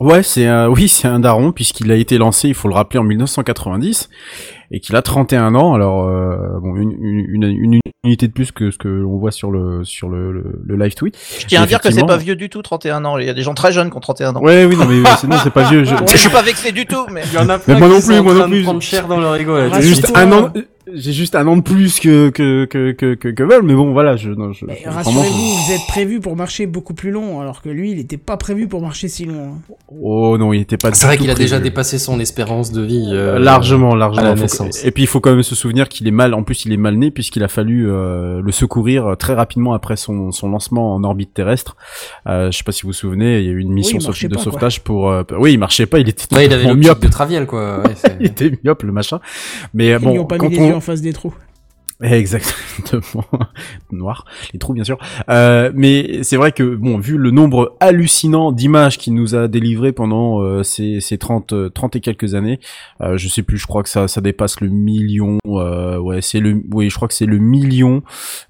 Ouais, 0.00 0.22
c'est 0.22 0.46
un, 0.46 0.68
oui, 0.68 0.86
c'est 0.88 1.08
un 1.08 1.18
daron 1.18 1.50
puisqu'il 1.50 1.90
a 1.90 1.96
été 1.96 2.18
lancé, 2.18 2.46
il 2.46 2.54
faut 2.54 2.68
le 2.68 2.74
rappeler, 2.74 3.00
en 3.00 3.04
1990 3.04 4.08
et 4.70 4.78
qu'il 4.78 4.94
a 4.94 5.02
31 5.02 5.56
ans. 5.56 5.74
Alors, 5.74 6.06
euh, 6.06 6.36
bon, 6.62 6.76
une, 6.76 6.92
une, 6.92 7.24
une, 7.28 7.42
une 7.74 7.80
unité 8.04 8.28
de 8.28 8.32
plus 8.32 8.52
que 8.52 8.70
ce 8.70 8.78
que 8.78 8.86
l'on 8.86 9.16
voit 9.18 9.32
sur 9.32 9.50
le 9.50 9.82
sur 9.82 10.08
le, 10.08 10.30
le, 10.30 10.60
le 10.64 10.76
live 10.76 10.94
tweet. 10.94 11.18
Je 11.40 11.46
tiens 11.46 11.62
à 11.62 11.66
dire 11.66 11.80
que 11.80 11.90
c'est 11.90 12.06
pas 12.06 12.16
vieux 12.16 12.36
du 12.36 12.48
tout, 12.48 12.62
31 12.62 13.04
ans. 13.06 13.18
Il 13.18 13.26
y 13.26 13.30
a 13.30 13.34
des 13.34 13.42
gens 13.42 13.54
très 13.54 13.72
jeunes 13.72 13.90
qui 13.90 13.96
ont 13.96 14.00
31 14.00 14.36
ans. 14.36 14.40
Ouais, 14.40 14.64
oui, 14.66 14.76
non, 14.76 14.84
mais 14.86 15.02
c'est 15.20 15.26
non, 15.26 15.36
c'est 15.42 15.50
pas 15.52 15.68
vieux. 15.68 15.82
je- 15.82 15.96
Je 16.12 16.16
suis 16.16 16.30
pas 16.30 16.42
vexé 16.42 16.70
du 16.70 16.86
tout, 16.86 17.04
mais. 17.10 17.22
Il 17.26 17.34
y 17.34 17.38
en 17.38 17.48
a 17.48 17.56
Mais 17.56 17.74
plein 17.74 17.78
moi 17.80 17.88
qui 17.88 17.94
non 17.94 18.00
sont 18.00 18.06
plus, 18.06 18.18
en 18.18 18.22
moi 18.22 18.34
non 18.34 18.40
de 18.44 18.50
plus. 18.52 18.62
prendre 18.62 18.82
cher 18.82 19.08
dans 19.08 19.18
leur 19.18 19.34
ego. 19.34 19.56
là. 19.56 19.62
Rassure-toi. 19.68 19.80
J'ai 19.80 19.88
juste 19.88 20.12
un 20.16 20.30
an, 20.32 20.52
j'ai 20.94 21.12
juste 21.12 21.34
un 21.34 21.46
an 21.46 21.56
de 21.56 21.62
plus 21.62 22.00
que 22.00 22.30
que 22.30 22.64
que 22.64 22.92
que 22.92 23.14
que, 23.14 23.28
que 23.28 23.42
Val, 23.42 23.62
mais 23.62 23.74
bon, 23.74 23.92
voilà, 23.92 24.16
je, 24.16 24.30
non, 24.30 24.52
je, 24.52 24.64
Mais 24.66 24.74
vraiment, 24.84 24.96
rassurez-vous, 24.96 25.54
vous 25.66 25.72
êtes 25.72 25.86
prévu 25.88 26.20
pour 26.20 26.36
marcher 26.36 26.66
beaucoup 26.66 26.94
plus 26.94 27.10
long, 27.10 27.40
alors 27.40 27.62
que 27.62 27.68
lui, 27.68 27.92
il 27.92 27.98
était 27.98 28.16
pas 28.16 28.36
prévu 28.36 28.68
pour 28.68 28.80
marcher 28.82 29.08
si 29.08 29.24
long. 29.24 29.54
hein. 29.70 29.74
Oh 30.02 30.36
non, 30.38 30.52
il 30.52 30.60
était 30.62 30.76
pas. 30.76 30.92
C'est 30.92 31.06
vrai 31.06 31.16
tout 31.16 31.22
qu'il 31.22 31.30
a 31.30 31.34
déjà 31.34 31.58
dépassé 31.60 31.98
son 31.98 32.20
espérance 32.20 32.72
de 32.72 32.82
vie. 32.82 33.08
euh, 33.12 33.36
Euh, 33.36 33.38
largement, 33.38 33.92
à 33.92 33.96
largement. 33.96 34.34
la. 34.34 34.66
Et 34.84 34.90
puis 34.90 35.02
il 35.02 35.06
faut 35.06 35.20
quand 35.20 35.30
même 35.32 35.42
se 35.42 35.54
souvenir 35.54 35.88
qu'il 35.88 36.06
est 36.08 36.10
mal. 36.12 36.34
En 36.34 36.42
plus, 36.42 36.64
il 36.64 36.72
est 36.72 36.76
mal 36.78 36.96
né 36.96 37.10
puisqu'il 37.10 37.42
a 37.44 37.48
fallu 37.48 37.90
euh, 37.90 38.40
le 38.42 38.52
secourir 38.52 39.16
très 39.18 39.34
rapidement 39.34 39.74
après 39.74 39.96
son, 39.96 40.32
son 40.32 40.48
lancement 40.50 40.94
en 40.94 41.04
orbite 41.04 41.34
terrestre. 41.34 41.76
Euh, 42.26 42.50
je 42.50 42.56
sais 42.58 42.64
pas 42.64 42.72
si 42.72 42.82
vous 42.82 42.88
vous 42.88 42.92
souvenez, 42.92 43.40
il 43.40 43.46
y 43.46 43.48
a 43.48 43.52
eu 43.52 43.60
une 43.60 43.72
mission 43.72 43.98
marchait 44.02 44.28
de 44.28 44.34
pas, 44.34 44.42
quoi. 44.42 44.44
sauvetage 44.52 44.80
pour. 44.80 45.10
euh, 45.10 45.22
oui, 45.38 45.52
il 45.52 45.58
marchait 45.58 45.86
pas. 45.86 45.98
Il 45.98 46.08
était 46.08 46.34
Ouais, 46.34 46.46
il 46.46 46.52
avait 46.52 46.68
le 46.68 46.74
myope. 46.74 47.00
de 47.02 47.08
Traviel, 47.08 47.46
quoi. 47.46 47.80
Ouais, 47.80 47.90
c'est- 47.96 48.16
il 48.20 48.26
était 48.26 48.52
myope 48.64 48.82
le 48.82 48.92
machin. 48.92 49.20
Mais 49.74 49.92
euh, 49.92 49.98
Ils 50.00 50.04
bon, 50.04 50.12
lui 50.12 50.18
ont 50.20 50.24
pas 50.24 50.38
quand 50.38 50.48
mis 50.48 50.56
les 50.56 50.62
on- 50.62 50.68
yeux 50.68 50.74
en 50.78 50.80
face 50.80 51.00
des 51.00 51.12
trous. 51.12 51.34
Exactement. 52.00 53.24
Noir. 53.90 54.24
Les 54.52 54.58
trous, 54.60 54.72
bien 54.72 54.84
sûr. 54.84 54.98
Euh, 55.30 55.72
mais 55.74 56.22
c'est 56.22 56.36
vrai 56.36 56.52
que, 56.52 56.62
bon, 56.76 56.98
vu 56.98 57.16
le 57.16 57.30
nombre 57.32 57.76
hallucinant 57.80 58.52
d'images 58.52 58.98
qu'il 58.98 59.14
nous 59.14 59.34
a 59.34 59.48
délivré 59.48 59.90
pendant 59.92 60.40
euh, 60.40 60.62
ces, 60.62 61.00
ces 61.00 61.18
30, 61.18 61.52
euh, 61.52 61.68
30 61.70 61.96
et 61.96 62.00
quelques 62.00 62.34
années, 62.36 62.60
euh, 63.00 63.16
je 63.18 63.28
sais 63.28 63.42
plus, 63.42 63.58
je 63.58 63.66
crois 63.66 63.82
que 63.82 63.88
ça, 63.88 64.06
ça 64.06 64.20
dépasse 64.20 64.60
le 64.60 64.68
million, 64.68 65.38
euh, 65.46 65.98
ouais, 65.98 66.20
c'est 66.22 66.38
le, 66.40 66.62
oui, 66.72 66.88
je 66.88 66.94
crois 66.94 67.08
que 67.08 67.14
c'est 67.14 67.26
le 67.26 67.38
million, 67.38 68.02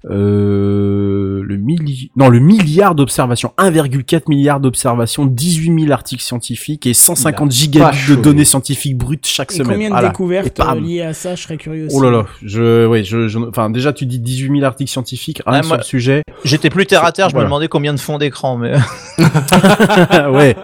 euh, 0.05 1.41
le 1.43 1.57
milli, 1.57 2.11
non, 2.15 2.29
le 2.29 2.39
milliard 2.39 2.93
d'observations, 2.95 3.53
1,4 3.57 4.23
milliard 4.29 4.59
d'observations, 4.59 5.25
18 5.25 5.79
000 5.81 5.91
articles 5.91 6.23
scientifiques 6.23 6.85
et 6.85 6.93
150 6.93 7.51
gigabits 7.51 7.97
de 8.11 8.15
données 8.15 8.45
scientifiques 8.45 8.97
brutes 8.97 9.25
chaque 9.25 9.51
Et 9.51 9.55
semaine. 9.55 9.71
combien 9.73 9.87
de 9.89 9.93
Voilà. 9.93 10.09
découvertes 10.09 10.59
euh, 10.59 10.79
liées 10.79 11.01
à 11.01 11.13
ça, 11.13 11.35
je 11.35 11.41
serais 11.43 11.57
curieux 11.57 11.85
aussi. 11.87 11.95
Oh 11.97 12.01
là 12.03 12.11
là, 12.11 12.25
je, 12.43 12.85
ouais, 12.85 13.03
je, 13.03 13.38
enfin 13.47 13.69
déjà 13.69 13.93
tu 13.93 14.05
dis 14.05 14.19
18 14.19 14.51
000 14.59 14.63
articles 14.65 14.89
scientifiques 14.91 15.41
rien 15.45 15.59
moi- 15.61 15.67
sur 15.67 15.77
le 15.77 15.83
sujet. 15.83 16.21
J'étais 16.45 16.69
plus 16.69 16.85
terre 16.85 17.03
à 17.03 17.11
terre, 17.11 17.27
je 17.29 17.33
Voilà. 17.33 17.45
me 17.47 17.49
demandais 17.49 17.67
combien 17.67 17.93
de 17.93 17.99
fonds 17.99 18.17
d'écran, 18.17 18.57
mais 18.57 18.73
ouais, 20.31 20.55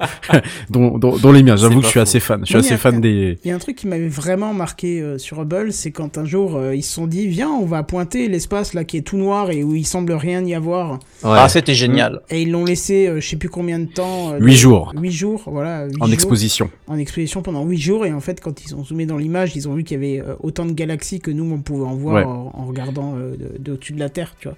dont, 0.70 0.98
dont, 0.98 1.18
dont 1.18 1.32
les 1.32 1.44
miens. 1.44 1.56
J'avoue 1.56 1.80
que 1.80 1.86
je 1.86 1.90
suis 1.90 2.00
faux. 2.00 2.04
assez 2.04 2.20
fan. 2.20 2.42
Je 2.42 2.46
suis 2.46 2.56
Oui, 2.56 2.62
il 2.62 2.64
y 2.64 2.68
assez 2.68 2.74
a- 2.76 2.78
fan 2.78 3.02
des. 3.02 3.38
Il 3.44 3.50
y 3.50 3.52
a 3.52 3.56
un 3.56 3.60
truc 3.60 3.76
qui 3.76 3.88
m'avait 3.88 4.08
vraiment 4.08 4.54
marqué 4.54 5.02
euh, 5.02 5.18
sur 5.18 5.42
Hubble, 5.42 5.72
c'est 5.74 5.92
quand 5.92 6.18
un 6.18 6.26
jour 6.26 6.56
euh, 6.56 6.76
ils 6.76 6.84
se 6.84 6.94
sont 6.94 7.08
dit 7.08 7.28
viens 7.28 7.50
on 7.50 7.66
va 7.66 7.84
pointer 7.84 8.28
l'espace 8.28 8.74
là 8.74 8.84
qui 8.84 8.98
est 8.98 9.02
tout 9.02 9.18
noir 9.18 9.52
et 9.52 9.64
où 9.64 9.76
il 9.76 9.86
semble 9.86 10.14
rien 10.14 10.44
y 10.46 10.54
avoir 10.54 10.94
Ouais. 11.24 11.32
ah, 11.38 11.50
c'était 11.50 11.74
génial. 11.74 12.22
et 12.30 12.42
ils 12.42 12.52
l'ont 12.52 12.66
laissé 12.66 13.08
euh, 13.08 13.20
je 13.20 13.28
sais 13.28 13.36
plus 13.36 13.50
combien 13.50 13.80
de 13.80 13.86
temps 13.86 14.34
euh, 14.34 14.38
Huit 14.40 14.54
de- 14.54 14.58
jours. 14.58 14.92
huit 14.96 15.12
jours 15.12 15.44
voilà 15.48 15.86
En 16.00 16.06
jours, 16.06 16.14
exposition. 16.14 16.70
en 16.88 16.98
exposition 16.98 17.42
pendant 17.42 17.64
8 17.66 17.78
jours 17.78 18.06
et 18.06 18.14
en 18.14 18.20
fait 18.20 18.40
quand 18.42 18.64
ils 18.64 18.76
ont 18.76 18.84
zoomé 18.84 19.06
dans 19.06 19.18
l'image 19.18 19.56
ils 19.56 19.68
ont 19.68 19.74
vu 19.74 19.84
qu'il 19.84 19.96
y 20.02 20.06
avait 20.06 20.22
euh, 20.28 20.36
autant 20.42 20.66
de 20.66 20.72
galaxies 20.74 21.20
que 21.20 21.32
nous 21.32 21.52
on 21.52 21.60
pouvait 21.60 21.86
en 21.86 21.96
voir 21.96 22.16
Ouais. 22.16 22.24
en, 22.24 22.52
en 22.54 22.65
regardant 22.66 23.14
euh, 23.16 23.36
de, 23.38 23.52
de 23.60 23.72
au-dessus 23.74 23.94
de 23.94 24.00
la 24.00 24.10
Terre 24.10 24.34
tu 24.40 24.48
vois 24.48 24.58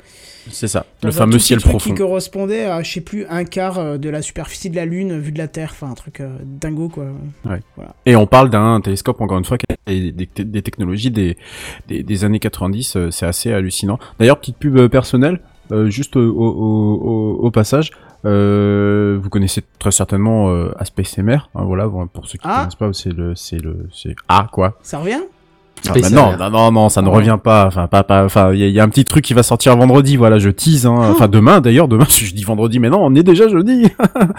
C'est 0.49 0.67
ça. 0.67 0.85
Le 1.03 1.11
fameux 1.11 1.39
ciel 1.39 1.59
profond. 1.59 1.77
qui 1.91 1.93
correspondait 1.95 2.65
à 2.65 2.81
je 2.83 2.91
sais 2.93 3.01
plus 3.01 3.25
un 3.29 3.43
quart 3.43 3.77
euh, 3.79 3.97
de 3.97 4.09
la 4.09 4.21
superficie 4.21 4.69
de 4.69 4.75
la 4.75 4.85
Lune 4.85 5.19
vue 5.19 5.31
de 5.31 5.37
la 5.37 5.47
Terre 5.47 5.69
enfin 5.73 5.91
un 5.91 5.95
truc 5.95 6.21
euh, 6.21 6.35
dingo 6.43 6.89
quoi 6.89 7.05
Et 8.05 8.15
on 8.15 8.25
parle 8.27 8.49
d'un 8.49 8.79
télescope, 8.81 9.21
encore 9.21 9.37
une 9.37 9.45
fois, 9.45 9.57
qui 9.57 9.65
a 9.69 9.75
des, 9.91 10.11
des- 10.11 10.43
des 10.45 10.61
technologies 10.61 11.11
des, 11.11 11.37
des, 11.87 12.03
des 12.03 12.23
années 12.25 12.39
90, 12.39 12.95
euh, 12.95 13.11
c'est 13.11 13.25
assez 13.25 13.51
hallucinant. 13.53 13.99
D'ailleurs, 14.19 14.39
petite 14.39 14.57
pub 14.57 14.87
personnelle, 14.87 15.39
euh, 15.71 15.89
juste 15.89 16.15
au, 16.15 16.21
au, 16.21 16.45
au, 16.47 17.33
au 17.45 17.51
passage, 17.51 17.91
euh, 18.25 19.17
vous 19.21 19.29
connaissez 19.29 19.61
très 19.79 19.91
certainement 19.91 20.49
euh, 20.49 20.71
Space 20.83 21.17
MR, 21.17 21.49
hein, 21.55 21.63
voilà, 21.65 21.87
pour 22.13 22.27
ceux 22.27 22.37
qui 22.37 22.47
ne 22.47 22.51
Ah. 22.53 22.57
connaissent 22.59 22.75
pas, 22.75 22.93
c'est 22.93 23.13
le, 23.13 23.35
c'est 23.35 23.57
le, 23.61 23.87
c'est 23.93 24.15
Ah, 24.27 24.47
quoi 24.51 24.77
ça 24.81 24.99
revient? 24.99 25.21
Ah, 25.89 25.93
bah 25.93 26.09
non, 26.09 26.37
non, 26.37 26.49
non, 26.49 26.71
non, 26.71 26.89
ça 26.89 27.01
ne 27.01 27.07
Ah. 27.07 27.11
revient 27.11 27.37
pas. 27.41 27.65
Enfin, 27.67 27.87
pas, 27.87 28.03
pas. 28.03 28.25
Enfin, 28.25 28.51
il 28.53 28.59
y, 28.59 28.71
y 28.71 28.79
a 28.79 28.83
un 28.83 28.89
petit 28.89 29.05
truc 29.05 29.23
qui 29.23 29.33
va 29.33 29.43
sortir 29.43 29.75
vendredi. 29.77 30.17
Voilà, 30.17 30.39
je 30.39 30.49
tease. 30.49 30.85
Hein. 30.85 30.95
Ah. 30.99 31.09
Enfin, 31.11 31.27
demain 31.27 31.61
d'ailleurs. 31.61 31.87
Demain, 31.87 32.05
je 32.09 32.33
dis 32.33 32.43
vendredi, 32.43 32.79
mais 32.79 32.89
non, 32.89 32.99
on 33.01 33.15
est 33.15 33.23
déjà 33.23 33.47
jeudi. 33.47 33.87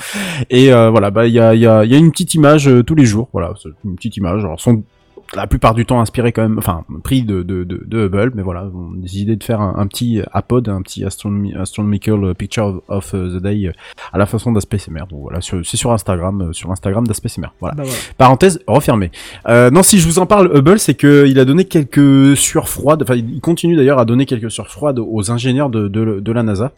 Et 0.51 0.73
euh, 0.73 0.91
voilà, 0.91 1.11
bah 1.11 1.27
il 1.27 1.33
y 1.33 1.41
a, 1.41 1.55
il 1.55 1.61
y, 1.61 1.67
a, 1.67 1.85
il 1.85 1.91
y 1.91 1.95
a 1.95 1.99
une 1.99 2.11
petite 2.11 2.35
image 2.35 2.69
euh, 2.69 2.83
tous 2.83 2.95
les 2.95 3.05
jours. 3.05 3.29
Voilà, 3.33 3.53
une 3.85 3.97
petite 3.97 4.17
image. 4.17 4.45
Alors, 4.45 4.61
sont 4.61 4.83
la 5.35 5.47
plupart 5.47 5.75
du 5.75 5.85
temps 5.85 6.01
inspirés 6.01 6.33
quand 6.33 6.43
même, 6.43 6.59
enfin, 6.59 6.85
pris 7.05 7.23
de, 7.23 7.43
de, 7.43 7.65
de, 7.65 7.83
de 7.87 8.07
Hubble, 8.07 8.33
mais 8.35 8.43
voilà, 8.43 8.69
on 8.75 8.95
a 8.95 8.97
décidé 8.97 9.37
de 9.37 9.45
faire 9.45 9.61
un, 9.61 9.75
un 9.77 9.87
petit 9.87 10.23
apod, 10.33 10.69
un 10.69 10.83
petit 10.83 11.05
astronomy, 11.05 11.55
astronomical 11.55 12.35
picture 12.35 12.83
of, 12.89 13.13
the 13.13 13.41
day 13.41 13.67
euh, 13.67 13.73
à 14.13 14.19
la 14.19 14.27
façon 14.27 14.53
d'Aspect. 14.53 14.79
Donc 15.11 15.23
voilà, 15.23 15.41
c'est 15.41 15.77
sur 15.77 15.93
Instagram, 15.93 16.49
euh, 16.49 16.53
sur 16.53 16.71
Instagram 16.71 17.07
d'Aspect. 17.07 17.29
Voilà. 17.61 17.75
bah 17.75 17.83
voilà 17.85 17.99
Parenthèse 18.17 18.61
refermée. 18.67 19.11
Euh, 19.49 19.71
non, 19.71 19.83
si 19.83 19.99
je 19.99 20.07
vous 20.07 20.19
en 20.19 20.27
parle, 20.27 20.51
Hubble, 20.57 20.79
c'est 20.79 20.95
que 20.95 21.27
il 21.27 21.39
a 21.39 21.45
donné 21.45 21.65
quelques 21.65 22.37
sueurs 22.37 22.69
froides. 22.69 23.03
Enfin, 23.03 23.15
il 23.15 23.41
continue 23.41 23.77
d'ailleurs 23.77 23.99
à 23.99 24.05
donner 24.05 24.27
quelques 24.27 24.51
sueurs 24.51 24.71
froides 24.71 24.99
aux 24.99 25.31
ingénieurs 25.31 25.71
de, 25.71 25.89
de, 25.89 26.21
de 26.21 26.33
la 26.33 26.43
NASA. 26.43 26.73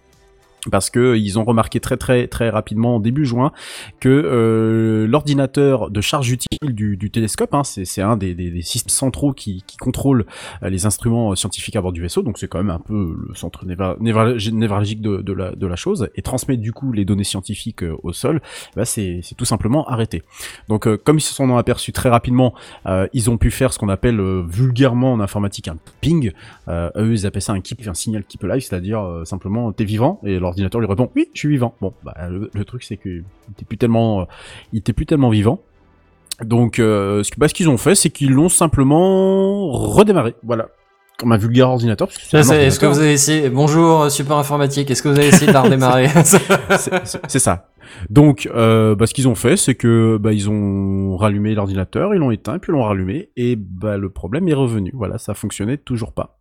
Parce 0.71 0.91
que 0.91 1.17
ils 1.17 1.39
ont 1.39 1.45
remarqué 1.45 1.81
très 1.81 1.97
très 1.97 2.27
très 2.29 2.51
rapidement 2.51 2.97
en 2.97 3.01
début 3.01 3.25
juin 3.25 3.53
que 3.99 4.09
euh, 4.09 5.07
l'ordinateur 5.07 5.91
de 5.91 6.01
charge 6.01 6.31
utile 6.31 6.75
du, 6.75 6.97
du 6.97 7.11
télescope, 7.11 7.55
hein, 7.55 7.63
c'est 7.65 8.03
un 8.03 8.17
des, 8.17 8.35
des, 8.35 8.51
des 8.51 8.63
systèmes 8.63 8.91
centraux 8.91 9.33
qui, 9.33 9.65
qui 9.67 9.77
contrôle 9.77 10.27
euh, 10.63 10.69
les 10.69 10.85
instruments 10.85 11.35
scientifiques 11.35 11.77
à 11.77 11.81
bord 11.81 11.93
du 11.93 12.03
vaisseau, 12.03 12.23
donc 12.23 12.39
c'est 12.39 12.49
quand 12.49 12.59
même 12.59 12.71
un 12.71 12.79
peu 12.79 13.17
le 13.29 13.35
centre 13.35 13.65
névralgique 13.65 15.01
de, 15.01 15.23
de, 15.23 15.33
la, 15.33 15.53
de 15.53 15.67
la 15.67 15.77
chose, 15.77 16.09
et 16.15 16.23
transmettre 16.23 16.61
du 16.61 16.73
coup 16.73 16.93
les 16.93 17.05
données 17.05 17.25
scientifiques 17.25 17.83
euh, 17.83 17.97
au 18.03 18.13
sol, 18.13 18.43
bah, 18.77 18.85
c'est 18.85 19.23
tout 19.37 19.45
simplement 19.45 19.87
arrêté. 19.89 20.23
Donc 20.69 20.87
euh, 20.87 20.99
comme 21.03 21.19
ils 21.19 21.23
se 21.23 21.33
sont 21.33 21.57
aperçus 21.57 21.93
très 21.93 22.11
rapidement, 22.11 22.55
euh, 22.87 23.07
ils 23.13 23.31
ont 23.31 23.39
pu 23.39 23.51
faire 23.51 23.73
ce 23.73 23.79
qu'on 23.79 23.89
appelle 23.89 24.21
euh, 24.21 24.45
vulgairement 24.47 25.13
en 25.13 25.21
informatique 25.21 25.69
un 25.69 25.77
ping. 26.01 26.33
Eux 26.69 27.13
ils 27.13 27.27
appellent 27.27 27.43
ça 27.43 27.53
un 27.53 27.61
keep, 27.61 27.87
un 27.87 27.95
signal 27.95 28.25
keep 28.25 28.45
alive, 28.45 28.63
c'est-à-dire 28.63 29.23
simplement 29.25 29.73
t'es 29.73 29.85
vivant 29.85 30.21
et 30.25 30.39
l'ordinateur 30.51 30.81
lui 30.81 30.89
répond 30.89 31.11
oui 31.15 31.29
je 31.33 31.39
suis 31.39 31.49
vivant. 31.49 31.75
Bon 31.81 31.93
bah 32.03 32.15
le, 32.29 32.65
truc 32.65 32.83
c'est 32.83 32.97
que 32.97 33.09
il 33.09 33.25
était 33.53 33.65
plus 33.65 33.79
tellement, 33.79 34.23
euh, 34.23 34.25
il 34.73 34.81
était 34.81 34.93
plus 34.93 35.07
tellement 35.07 35.31
vivant. 35.31 35.61
Donc 36.43 36.79
euh, 36.79 37.23
ce 37.23 37.31
bah, 37.37 37.49
ce 37.49 37.55
qu'ils 37.55 37.69
ont 37.69 37.77
fait 37.77 37.95
c'est 37.95 38.11
qu'ils 38.11 38.33
l'ont 38.33 38.49
simplement 38.49 39.71
redémarré. 39.71 40.35
Voilà. 40.43 40.69
Comme 41.21 41.33
un 41.33 41.37
vulgaire 41.37 41.69
ordinateur. 41.69 42.09
Est-ce 42.33 42.81
que 42.81 42.87
vous 42.87 42.99
avez 42.99 43.13
essayé 43.13 43.51
Bonjour, 43.51 44.03
euh, 44.03 44.09
support 44.09 44.39
informatique. 44.39 44.91
Est-ce 44.91 45.03
que 45.03 45.09
vous 45.09 45.19
avez 45.19 45.29
essayé 45.29 45.49
de 45.49 45.53
la 45.53 45.61
redémarrer 45.63 46.09
c'est 47.29 47.39
ça. 47.39 47.69
Donc, 48.09 48.49
euh, 48.55 48.95
bah, 48.95 49.07
ce 49.07 49.15
qu'ils 49.15 49.29
ont 49.29 49.35
fait, 49.35 49.57
c'est 49.57 49.75
que 49.75 50.17
bah, 50.19 50.33
ils 50.33 50.49
ont 50.49 51.17
rallumé 51.17 51.55
l'ordinateur, 51.55 52.15
ils 52.15 52.19
l'ont 52.19 52.31
éteint, 52.31 52.59
puis 52.59 52.73
ils 52.73 52.77
l'ont 52.77 52.85
rallumé, 52.85 53.31
et 53.37 53.57
bah, 53.57 53.97
le 53.97 54.11
problème 54.11 54.49
est 54.49 54.55
revenu. 54.55 54.91
Voilà, 54.95 55.19
ça 55.19 55.35
fonctionnait 55.35 55.77
toujours 55.77 56.13
pas. 56.13 56.39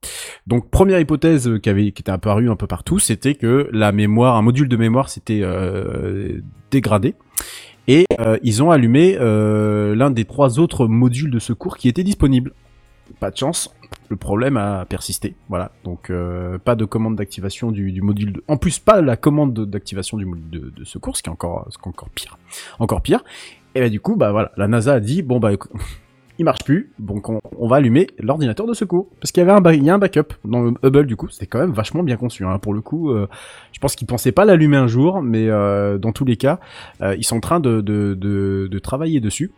Donc, 0.47 0.69
première 0.69 0.99
hypothèse 0.99 1.60
qui 1.61 1.69
avait 1.69 1.91
qui 1.91 2.01
était 2.01 2.11
apparue 2.11 2.49
un 2.49 2.56
peu 2.56 2.68
partout, 2.68 2.99
c'était 2.99 3.35
que 3.35 3.69
la 3.72 3.91
mémoire, 3.91 4.35
un 4.35 4.41
module 4.41 4.69
de 4.69 4.77
mémoire, 4.77 5.10
s'était 5.10 5.41
euh, 5.43 6.39
dégradé. 6.72 7.15
Et 7.88 8.06
euh, 8.19 8.38
ils 8.43 8.61
ont 8.61 8.69
allumé 8.69 9.18
l'un 9.19 10.11
des 10.11 10.26
trois 10.26 10.60
autres 10.60 10.88
modules 10.88 11.31
de 11.31 11.39
secours 11.39 11.77
qui 11.77 11.89
étaient 11.89 12.03
disponibles. 12.03 12.53
Pas 13.19 13.31
de 13.31 13.38
chance, 13.38 13.73
le 14.10 14.18
problème 14.18 14.57
a 14.57 14.86
persisté. 14.86 15.36
Voilà, 15.48 15.72
donc 15.84 16.10
euh, 16.10 16.57
pas 16.57 16.76
de 16.76 16.86
commande 16.86 17.15
d'activation 17.15 17.72
du, 17.72 17.91
du 17.91 18.02
module. 18.02 18.34
De... 18.34 18.44
En 18.48 18.57
plus, 18.57 18.80
pas 18.80 19.02
la 19.02 19.15
commande 19.15 19.53
de- 19.53 19.65
d'activation 19.65 20.18
du 20.18 20.26
module 20.26 20.72
de, 20.76 20.84
secours, 20.84 21.15
ce 21.15 21.23
qui 21.23 21.30
est 21.30 21.31
encore, 21.31 21.69
pire, 22.15 22.38
encore 22.80 23.02
pire. 23.02 23.23
Et 23.76 23.81
bah 23.81 23.90
du 23.90 23.99
coup, 23.99 24.15
bah 24.15 24.31
voilà, 24.31 24.52
la 24.57 24.68
NASA 24.68 24.94
a 24.94 24.99
dit 24.99 25.22
bon 25.22 25.40
bah 25.40 25.52
il 26.40 26.45
marche 26.45 26.64
plus, 26.64 26.91
donc 26.98 27.30
on, 27.30 27.68
va 27.68 27.76
allumer 27.76 28.07
l'ordinateur 28.18 28.65
de 28.65 28.73
secours 28.73 29.07
parce 29.22 29.31
qu'il 29.31 29.45
y 29.45 29.48
avait 29.48 29.52
un, 29.52 29.73
il 29.73 29.84
y 29.84 29.90
a 29.90 29.94
un 29.94 29.99
backup 29.99 30.34
dans 30.45 30.61
le 30.61 30.73
Hubble 30.84 31.06
du 31.06 31.15
coup, 31.15 31.27
c'était 31.30 31.45
quand 31.45 31.60
même 31.60 31.73
vachement 31.73 32.02
bien 32.02 32.15
conçu. 32.18 32.45
Hein. 32.45 32.57
Pour 32.57 32.73
le 32.73 32.81
coup, 32.81 33.11
euh, 33.11 33.27
je 33.73 33.80
pense 33.80 33.95
qu'ils 33.95 34.07
pensaient 34.07 34.31
pas 34.31 34.45
l'allumer 34.45 34.77
un 34.77 34.88
jour, 34.88 35.22
mais 35.22 35.49
euh, 35.49 35.99
dans 35.99 36.14
tous 36.14 36.26
les 36.26 36.38
cas, 36.38 36.60
ils 37.02 37.26
sont 37.26 37.38
en 37.38 37.41
train 37.41 37.60
de 37.60 38.80
travailler 38.80 39.19
dessus. 39.19 39.52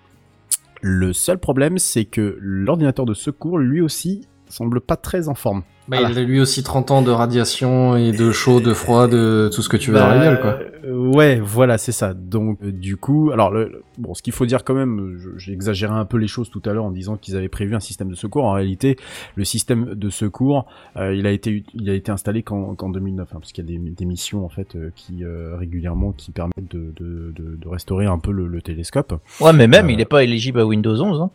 Le 0.84 1.14
seul 1.14 1.38
problème, 1.38 1.78
c'est 1.78 2.06
que 2.06 2.38
l'ordinateur 2.40 3.06
de 3.06 3.14
secours, 3.14 3.60
lui 3.60 3.82
aussi, 3.82 4.28
semble 4.52 4.82
pas 4.82 4.96
très 4.96 5.28
en 5.30 5.34
forme. 5.36 5.64
Bah, 5.88 5.98
Voilà. 6.00 6.12
Il 6.14 6.20
a 6.20 6.24
lui 6.24 6.40
aussi 6.40 6.62
30 6.64 6.92
ans 6.92 7.02
de 7.02 7.10
radiation 7.12 7.98
et 7.98 8.12
de 8.12 8.32
chaud, 8.32 8.60
de 8.62 8.74
froid, 8.74 9.08
de 9.08 9.50
tout 9.54 9.62
ce 9.64 9.68
que 9.68 9.78
tu 9.78 9.92
veux 9.92 9.98
dans 9.98 10.08
la 10.08 10.18
Bah, 10.20 10.24
gueule, 10.26 10.40
quoi. 10.42 10.60
euh, 10.86 10.96
ouais, 11.12 11.40
voilà, 11.44 11.78
c'est 11.80 11.92
ça. 11.92 12.14
Donc, 12.14 12.60
euh, 12.64 12.72
du 12.72 12.98
coup, 12.98 13.32
alors, 13.32 13.50
le, 13.52 13.66
le- 13.66 13.84
bon, 13.98 14.14
ce 14.14 14.22
qu'il 14.22 14.32
faut 14.32 14.46
dire 14.46 14.64
quand 14.64 14.76
même, 14.76 15.18
j'ai 15.38 15.52
exagéré 15.54 15.94
un 15.94 16.06
peu 16.06 16.18
les 16.18 16.28
choses 16.28 16.50
tout 16.52 16.62
à 16.66 16.74
l'heure 16.74 16.86
en 16.86 16.92
disant 16.92 17.18
qu'ils 17.18 17.36
avaient 17.36 17.50
prévu 17.50 17.76
un 17.76 17.80
système 17.80 18.10
de 18.10 18.16
secours. 18.16 18.46
En 18.46 18.52
réalité, 18.54 18.96
le 19.36 19.44
système 19.44 19.96
de 19.96 20.10
secours, 20.12 20.68
euh, 20.98 21.16
il 21.16 21.26
a 21.26 21.32
été, 21.32 21.64
il 21.74 21.90
a 21.90 21.94
été 21.94 22.12
installé 22.12 22.44
qu'en 22.44 22.76
qu'en 22.76 22.90
2009, 22.90 23.28
hein, 23.34 23.38
parce 23.40 23.52
qu'il 23.52 23.66
y 23.66 23.76
a 23.76 23.80
des, 23.80 23.90
des 23.90 24.06
missions 24.06 24.46
en 24.46 24.50
fait 24.50 24.76
euh, 24.76 24.92
qui 24.96 25.24
euh, 25.26 25.56
régulièrement 25.58 26.12
qui 26.12 26.32
permettent 26.32 26.70
de, 26.72 26.94
de, 26.96 27.34
de, 27.36 27.58
de 27.60 27.68
restaurer 27.68 28.06
un 28.06 28.20
peu 28.20 28.32
le, 28.32 28.48
le 28.48 28.62
télescope. 28.62 29.14
Ouais, 29.42 29.52
mais 29.52 29.68
même, 29.68 29.88
Euh, 29.88 29.92
il 29.92 30.00
est 30.00 30.06
pas 30.06 30.24
éligible 30.24 30.60
à 30.60 30.66
Windows 30.66 30.96
11. 31.02 31.22
Hein. 31.22 31.32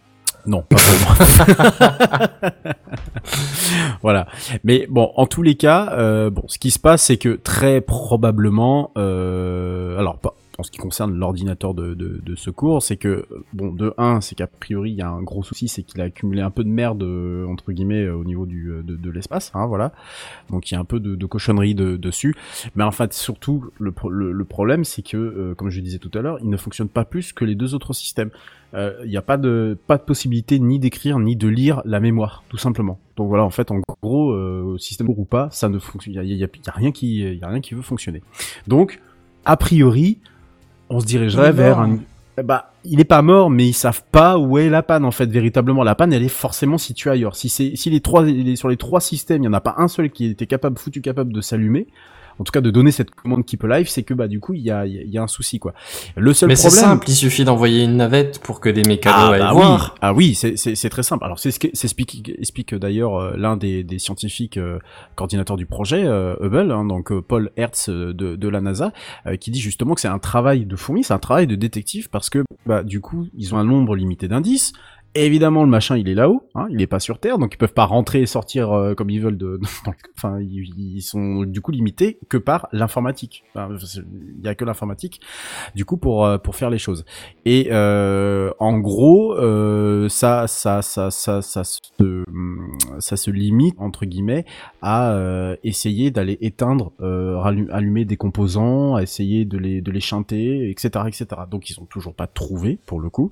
Non, 0.47 0.63
pas 0.63 0.77
vraiment. 0.77 2.35
voilà. 4.03 4.27
Mais 4.65 4.87
bon, 4.89 5.13
en 5.17 5.27
tous 5.27 5.43
les 5.43 5.57
cas, 5.57 5.93
euh, 5.93 6.31
bon, 6.31 6.45
ce 6.47 6.59
qui 6.59 6.71
se 6.71 6.79
passe, 6.79 7.03
c'est 7.03 7.17
que 7.17 7.31
très 7.31 7.81
probablement, 7.81 8.93
euh, 8.97 9.99
alors 9.99 10.19
pas 10.19 10.35
en 10.59 10.63
ce 10.63 10.71
qui 10.71 10.79
concerne 10.79 11.15
l'ordinateur 11.15 11.75
de, 11.75 11.95
de, 11.95 12.35
secours, 12.35 12.83
c'est 12.83 12.97
que 12.97 13.27
bon, 13.53 13.73
de 13.73 13.95
un, 13.99 14.21
c'est 14.21 14.35
qu'a 14.35 14.47
priori 14.47 14.91
il 14.91 14.97
y 14.97 15.03
a 15.03 15.09
un 15.09 15.23
gros 15.23 15.43
souci, 15.43 15.69
c'est 15.69 15.83
qu'il 15.83 16.01
a 16.01 16.05
accumulé 16.05 16.43
un 16.43 16.51
peu 16.51 16.65
de 16.65 16.69
merde 16.69 17.03
euh, 17.03 17.47
entre 17.47 17.73
guillemets 17.73 18.05
euh, 18.05 18.15
au 18.15 18.25
niveau 18.25 18.47
du 18.47 18.71
euh, 18.71 18.83
de, 18.83 19.11
l'espace, 19.11 19.51
hein, 19.55 19.67
voilà. 19.67 19.93
Donc 20.51 20.71
il 20.71 20.75
y 20.75 20.77
a 20.77 20.81
un 20.81 20.85
peu 20.85 21.01
de, 21.01 21.27
cochonnerie 21.27 21.75
de, 21.75 21.97
dessus. 21.97 22.35
Mais 22.75 22.85
en 22.85 22.91
fait, 22.91 23.13
surtout 23.13 23.71
le, 23.79 23.93
le, 24.11 24.45
problème, 24.45 24.85
c'est 24.85 25.03
que, 25.03 25.55
comme 25.55 25.71
je 25.71 25.81
disais 25.81 25.99
tout 25.99 26.11
à 26.15 26.21
l'heure, 26.21 26.39
il 26.43 26.49
ne 26.49 26.57
fonctionne 26.57 26.89
pas 26.89 27.05
plus 27.05 27.33
que 27.33 27.45
les 27.45 27.55
deux 27.55 27.75
autres 27.75 27.93
systèmes. 27.93 28.31
Il 28.75 29.09
n'y 29.09 29.17
a 29.17 29.23
pas 29.23 29.39
de 29.39 29.79
pas 29.87 29.97
de 29.97 30.03
possibilité 30.03 30.59
ni 30.59 30.79
d'écrire 30.79 31.19
ni 31.19 31.35
de 31.35 31.49
lire 31.49 31.81
la 31.85 31.99
mémoire, 31.99 32.45
tout 32.49 32.59
simplement. 32.59 32.99
Donc 33.17 33.29
voilà, 33.29 33.45
en 33.45 33.51
fait, 33.51 33.71
en 33.71 33.81
gros, 34.03 34.77
système 34.79 35.09
ou 35.09 35.25
pas, 35.25 35.49
ça 35.51 35.69
ne 35.69 35.79
fonctionne. 35.79 36.15
Il 36.15 36.17
y 36.17 36.35
a, 36.35 36.37
y 36.37 36.45
a- 36.45 36.49
qui, 36.49 36.69
a 37.43 37.49
rien 37.49 37.61
qui 37.61 37.75
veut 37.75 37.83
fonctionner. 37.83 38.23
Donc, 38.67 39.01
a 39.47 39.57
priori, 39.57 40.19
on 40.91 41.01
se 41.01 41.07
dirigerait 41.07 41.53
vers 41.53 41.79
un. 41.81 41.99
Eh 42.39 42.43
Bah, 42.43 42.73
il 42.85 43.01
est 43.01 43.05
pas 43.05 43.23
mort, 43.23 43.49
mais 43.51 43.67
ils 43.67 43.73
savent 43.73 44.03
pas 44.13 44.37
où 44.39 44.59
est 44.59 44.69
la 44.69 44.83
panne 44.83 45.05
en 45.07 45.11
fait 45.11 45.27
véritablement. 45.27 45.83
La 45.83 45.95
panne, 45.95 46.13
elle 46.13 46.23
est 46.23 46.29
forcément 46.29 46.77
située 46.79 47.11
ailleurs. 47.11 47.35
Si 47.35 47.49
c'est, 47.49 47.73
si 47.77 47.89
les 47.91 48.01
trois, 48.01 48.23
les- 48.25 48.57
sur 48.57 48.69
les 48.69 48.77
trois 48.77 49.01
systèmes, 49.01 49.43
il 49.43 49.47
y 49.47 49.49
en 49.49 49.53
a 49.55 49.61
pas 49.61 49.75
un 49.79 49.89
seul 49.89 50.11
qui 50.11 50.27
était 50.27 50.47
capable, 50.47 50.79
foutu 50.79 51.01
capable 51.01 51.33
de 51.33 51.41
s'allumer, 51.41 51.87
en 52.39 52.45
tout 52.45 52.53
cas 52.53 52.61
de 52.61 52.71
donner 52.71 52.91
cette 52.91 53.11
commande 53.15 53.45
Keep 53.45 53.65
Alive, 53.65 53.89
c'est 53.89 54.03
que 54.03 54.15
bah 54.15 54.29
du 54.29 54.41
coup 54.41 54.53
il 54.55 54.61
y 54.63 54.71
a, 54.71 54.87
y 54.87 54.99
a- 54.99 55.03
il 55.03 55.11
y 55.11 55.19
a 55.19 55.23
un 55.23 55.27
souci 55.27 55.59
quoi. 55.59 55.73
Le 56.17 56.33
seul 56.33 56.49
Mais 56.49 56.57
c'est 56.57 56.69
problème. 56.69 56.85
simple, 56.91 57.11
il 57.11 57.15
suffit 57.15 57.45
d'envoyer 57.45 57.85
une 57.85 57.97
navette 57.97 58.39
pour 58.41 58.61
que 58.61 58.69
des 58.69 58.83
mécanos 58.83 59.19
Ah, 59.19 59.33
aillent 59.33 59.41
bah 59.41 59.53
voir. 59.53 59.91
oui, 59.95 59.99
ah 60.03 60.13
oui, 60.15 60.35
c'est 60.35 60.57
c'est 60.57 60.75
c'est 60.75 60.89
très 60.91 61.03
simple. 61.03 61.25
Alors 61.25 61.39
c'est 61.39 61.51
ce 61.51 61.59
que 61.59 61.69
c'est 61.73 61.87
explique, 61.87 62.33
explique 62.39 62.75
d'ailleurs 62.75 63.17
euh, 63.17 63.35
l'un 63.37 63.57
des, 63.57 63.85
des 63.85 63.99
scientifiques 63.99 64.57
euh, 64.57 64.79
coordinateurs 65.15 65.57
du 65.57 65.67
projet 65.67 66.05
euh, 66.05 66.35
Hubble, 66.41 66.71
hein, 66.73 66.85
donc 66.85 67.13
euh, 67.13 67.23
Paul 67.23 67.51
Hertz 67.57 67.89
euh, 67.89 68.13
de, 68.13 68.37
de 68.37 68.49
la 68.49 68.61
NASA, 68.61 68.93
euh, 69.27 69.37
qui 69.37 69.51
dit 69.51 69.61
justement 69.61 69.95
que 69.95 70.01
c'est 70.01 70.09
un 70.09 70.19
travail 70.19 70.67
de 70.67 70.77
fourmi, 70.77 71.05
c'est 71.05 71.15
un 71.15 71.19
travail 71.19 71.47
de 71.47 71.55
détective 71.55 72.09
parce 72.11 72.31
que 72.31 72.45
bah 72.67 72.83
du 72.83 73.01
coup 73.01 73.29
ils 73.37 73.55
ont 73.55 73.59
un 73.59 73.65
nombre 73.65 73.97
limité 73.97 74.29
d'indices 74.29 74.73
Évidemment, 75.19 75.65
le 75.65 75.71
machin, 75.71 75.97
il 75.97 76.09
est 76.09 76.15
là-haut, 76.15 76.43
hein, 76.55 76.67
il 76.71 76.83
est 76.83 76.87
pas 76.87 77.01
sur 77.01 77.19
Terre, 77.19 77.39
donc 77.39 77.55
ils 77.55 77.57
peuvent 77.57 77.73
pas 77.73 77.87
rentrer 77.87 78.21
et 78.21 78.27
sortir 78.27 78.73
euh, 78.73 78.95
comme 78.95 79.09
ils 79.09 79.21
veulent. 79.21 79.39
De, 79.39 79.59
enfin, 80.17 80.39
ils, 80.41 81.01
sont 81.01 81.45
du 81.45 81.61
coup 81.61 81.71
limités 81.71 82.19
que 82.29 82.37
par 82.37 82.69
l'informatique. 82.73 83.45
Il 83.55 84.45
y 84.45 84.49
a 84.49 84.55
que 84.55 84.65
l'informatique, 84.65 85.21
du 85.75 85.85
coup, 85.85 85.97
pour 85.97 86.27
euh, 86.27 86.39
faire 86.53 86.71
les 86.71 86.79
choses. 86.79 87.05
Et 87.45 87.69
euh, 87.71 88.51
en 88.59 88.79
gros, 88.79 89.35
euh, 89.35 90.09
ça, 90.09 90.47
ça, 90.49 90.83
ça, 90.83 91.11
ça, 91.11 91.43
ça, 91.43 91.65
se, 91.65 91.81
ça 92.99 93.17
se 93.17 93.31
limite 93.31 93.75
entre 93.79 94.05
guillemets 94.05 94.45
à 94.83 95.17
essayer 95.65 96.11
d'aller 96.11 96.39
éteindre, 96.41 96.93
allumer 97.01 98.05
des 98.05 98.17
composants, 98.17 98.99
essayer 98.99 99.45
de 99.45 99.59
les 99.59 99.81
de 99.81 99.99
chanter, 99.99 100.71
etc., 100.71 100.89
etc. 101.07 101.27
Donc 101.51 101.71
ils 101.71 101.81
ont 101.81 101.87
toujours 101.87 102.15
pas 102.15 102.27
trouvé 102.27 102.79
pour 102.87 103.01
le 103.01 103.11
coup. 103.11 103.31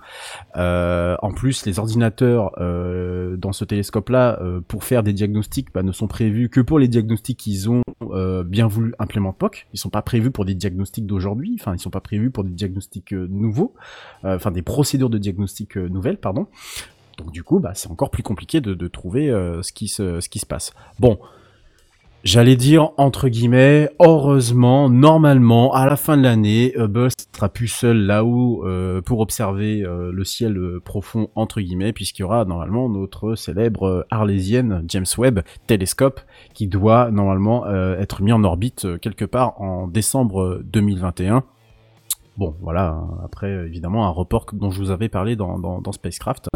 En 0.54 1.32
plus, 1.34 1.66
les 1.66 1.73
ordinateurs 1.78 2.52
euh, 2.58 3.36
dans 3.36 3.52
ce 3.52 3.64
télescope-là, 3.64 4.38
euh, 4.40 4.60
pour 4.66 4.84
faire 4.84 5.02
des 5.02 5.12
diagnostics, 5.12 5.72
bah, 5.72 5.82
ne 5.82 5.92
sont 5.92 6.06
prévus 6.06 6.48
que 6.48 6.60
pour 6.60 6.78
les 6.78 6.88
diagnostics 6.88 7.38
qu'ils 7.38 7.70
ont 7.70 7.82
euh, 8.02 8.44
bien 8.44 8.66
voulu 8.66 8.94
implémenter. 8.98 9.34
POC. 9.38 9.66
Ils 9.72 9.78
sont 9.78 9.90
pas 9.90 10.02
prévus 10.02 10.30
pour 10.30 10.44
des 10.44 10.54
diagnostics 10.54 11.06
d'aujourd'hui. 11.06 11.56
Enfin, 11.58 11.74
ils 11.74 11.78
sont 11.78 11.90
pas 11.90 12.00
prévus 12.00 12.30
pour 12.30 12.44
des 12.44 12.50
diagnostics 12.50 13.12
nouveaux. 13.12 13.74
Enfin, 14.22 14.50
des 14.50 14.62
procédures 14.62 15.10
de 15.10 15.18
diagnostic 15.18 15.76
nouvelles, 15.76 16.18
pardon. 16.18 16.46
Donc 17.18 17.32
du 17.32 17.42
coup, 17.42 17.58
bah, 17.58 17.72
c'est 17.74 17.90
encore 17.90 18.10
plus 18.10 18.22
compliqué 18.22 18.60
de, 18.60 18.88
trouver 18.88 19.28
ce 19.62 19.72
qui 19.72 19.88
se 19.88 20.20
ce 20.20 20.28
qui 20.28 20.38
se 20.38 20.46
passe. 20.46 20.72
Bon. 21.00 21.18
J'allais 22.24 22.56
dire 22.56 22.92
entre 22.96 23.28
guillemets, 23.28 23.90
heureusement, 24.00 24.88
normalement, 24.88 25.74
à 25.74 25.84
la 25.84 25.94
fin 25.94 26.16
de 26.16 26.22
l'année, 26.22 26.72
Hubble 26.74 27.10
sera 27.34 27.50
plus 27.50 27.68
seul 27.68 27.98
là-haut 27.98 28.64
euh, 28.66 29.02
pour 29.02 29.20
observer 29.20 29.82
euh, 29.82 30.10
le 30.10 30.24
ciel 30.24 30.56
euh, 30.56 30.80
profond 30.82 31.28
entre 31.34 31.60
guillemets, 31.60 31.92
puisqu'il 31.92 32.22
y 32.22 32.24
aura 32.24 32.46
normalement 32.46 32.88
notre 32.88 33.34
célèbre 33.34 33.86
euh, 33.86 34.06
arlésienne 34.10 34.82
James 34.88 35.04
Webb 35.18 35.40
télescope 35.66 36.18
qui 36.54 36.66
doit 36.66 37.10
normalement 37.10 37.66
euh, 37.66 38.00
être 38.00 38.22
mis 38.22 38.32
en 38.32 38.42
orbite 38.42 38.86
euh, 38.86 38.96
quelque 38.96 39.26
part 39.26 39.60
en 39.60 39.86
décembre 39.86 40.40
euh, 40.40 40.62
2021. 40.64 41.44
Bon, 42.36 42.56
voilà. 42.60 43.00
Après, 43.24 43.50
évidemment, 43.66 44.06
un 44.06 44.10
report 44.10 44.46
dont 44.52 44.70
je 44.70 44.78
vous 44.80 44.90
avais 44.90 45.08
parlé 45.08 45.36
dans, 45.36 45.58
dans, 45.58 45.80
dans 45.80 45.92
Spacecraft. 45.92 46.48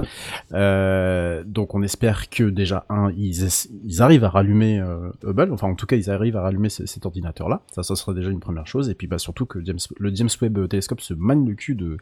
Euh, 0.52 1.44
donc, 1.46 1.74
on 1.74 1.82
espère 1.82 2.28
que 2.30 2.44
déjà, 2.44 2.84
un, 2.88 3.10
ils, 3.16 3.46
ils 3.84 4.02
arrivent 4.02 4.24
à 4.24 4.28
rallumer 4.28 4.80
euh, 4.80 5.10
Hubble. 5.24 5.52
Enfin, 5.52 5.68
en 5.68 5.74
tout 5.74 5.86
cas, 5.86 5.96
ils 5.96 6.10
arrivent 6.10 6.36
à 6.36 6.42
rallumer 6.42 6.68
ce- 6.68 6.86
cet 6.86 7.06
ordinateur-là. 7.06 7.60
Ça, 7.70 7.82
ça 7.82 7.94
serait 7.96 8.14
déjà 8.14 8.30
une 8.30 8.40
première 8.40 8.66
chose. 8.66 8.88
Et 8.90 8.94
puis, 8.94 9.06
bah, 9.06 9.18
surtout 9.18 9.46
que 9.46 9.58
le 9.60 10.14
James 10.14 10.28
Webb 10.42 10.68
télescope 10.68 11.00
se 11.00 11.14
magne 11.14 11.46
le 11.46 11.54
cul 11.54 11.74
de, 11.74 11.98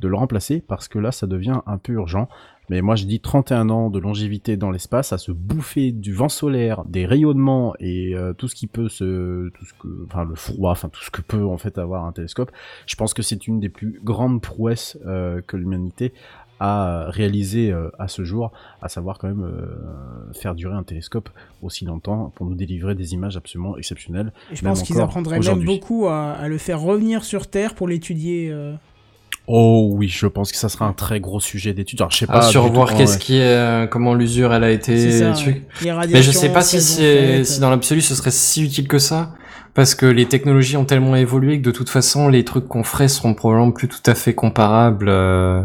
de 0.00 0.08
le 0.08 0.16
remplacer 0.16 0.62
parce 0.66 0.88
que 0.88 0.98
là, 0.98 1.10
ça 1.12 1.26
devient 1.26 1.60
un 1.66 1.78
peu 1.78 1.92
urgent. 1.94 2.28
Mais 2.70 2.82
moi, 2.82 2.96
je 2.96 3.04
dis 3.04 3.20
31 3.20 3.70
ans 3.70 3.90
de 3.90 3.98
longévité 3.98 4.56
dans 4.56 4.70
l'espace, 4.70 5.12
à 5.12 5.18
se 5.18 5.32
bouffer 5.32 5.90
du 5.92 6.12
vent 6.12 6.28
solaire, 6.28 6.84
des 6.84 7.06
rayonnements 7.06 7.74
et 7.80 8.14
euh, 8.14 8.32
tout 8.34 8.48
ce 8.48 8.54
qui 8.54 8.66
peut 8.66 8.88
se, 8.88 9.48
tout 9.50 9.64
ce 9.64 9.72
que, 9.74 10.04
enfin 10.06 10.24
le 10.24 10.34
froid, 10.34 10.72
enfin 10.72 10.88
tout 10.88 11.02
ce 11.02 11.10
que 11.10 11.22
peut 11.22 11.44
en 11.44 11.56
fait 11.58 11.78
avoir 11.78 12.04
un 12.04 12.12
télescope. 12.12 12.50
Je 12.86 12.94
pense 12.96 13.14
que 13.14 13.22
c'est 13.22 13.46
une 13.46 13.58
des 13.60 13.68
plus 13.70 14.00
grandes 14.04 14.42
prouesses 14.42 14.98
euh, 15.06 15.40
que 15.46 15.56
l'humanité 15.56 16.12
a 16.60 17.06
réalisé 17.08 17.70
euh, 17.70 17.88
à 18.00 18.08
ce 18.08 18.24
jour, 18.24 18.50
à 18.82 18.88
savoir 18.88 19.18
quand 19.18 19.28
même 19.28 19.48
faire 20.34 20.56
durer 20.56 20.74
un 20.74 20.82
télescope 20.82 21.30
aussi 21.62 21.84
longtemps 21.84 22.32
pour 22.34 22.46
nous 22.46 22.56
délivrer 22.56 22.94
des 22.96 23.14
images 23.14 23.36
absolument 23.36 23.76
exceptionnelles. 23.76 24.32
Et 24.50 24.56
je 24.56 24.64
pense 24.64 24.82
qu'ils 24.82 25.00
apprendraient 25.00 25.38
même 25.38 25.64
beaucoup 25.64 26.06
à, 26.08 26.32
à 26.32 26.48
le 26.48 26.58
faire 26.58 26.80
revenir 26.80 27.22
sur 27.24 27.46
Terre 27.46 27.74
pour 27.74 27.86
l'étudier. 27.88 28.50
euh. 28.50 28.74
Oh 29.50 29.88
oui, 29.94 30.08
je 30.08 30.26
pense 30.26 30.52
que 30.52 30.58
ça 30.58 30.68
sera 30.68 30.84
un 30.84 30.92
très 30.92 31.20
gros 31.20 31.40
sujet 31.40 31.72
d'étude. 31.72 32.00
Alors 32.02 32.10
je 32.10 32.18
sais 32.18 32.26
pas. 32.26 32.44
du 32.44 32.50
survoir 32.50 32.90
tout- 32.90 32.96
qu'est-ce 32.98 33.14
ouais. 33.14 33.18
qui 33.18 33.36
est, 33.38 33.40
euh, 33.56 33.86
comment 33.86 34.12
l'usure 34.14 34.52
elle 34.52 34.62
a 34.64 34.70
été. 34.70 35.10
Ça, 35.10 35.32
Mais 36.12 36.22
je 36.22 36.30
sais 36.30 36.50
pas 36.50 36.60
si 36.60 36.80
c'est, 36.82 37.44
si 37.44 37.58
dans 37.58 37.70
l'absolu 37.70 38.02
ce 38.02 38.14
serait 38.14 38.30
si 38.30 38.62
utile 38.62 38.86
que 38.88 38.98
ça. 38.98 39.32
Parce 39.74 39.94
que 39.94 40.06
les 40.06 40.26
technologies 40.26 40.76
ont 40.76 40.84
tellement 40.84 41.14
évolué 41.14 41.58
que 41.60 41.64
de 41.64 41.70
toute 41.70 41.88
façon, 41.88 42.28
les 42.28 42.44
trucs 42.44 42.66
qu'on 42.66 42.82
ferait 42.82 43.06
seront 43.06 43.34
probablement 43.34 43.70
plus 43.70 43.86
tout 43.88 43.98
à 44.06 44.14
fait 44.14 44.34
comparables. 44.34 45.08
euh, 45.08 45.62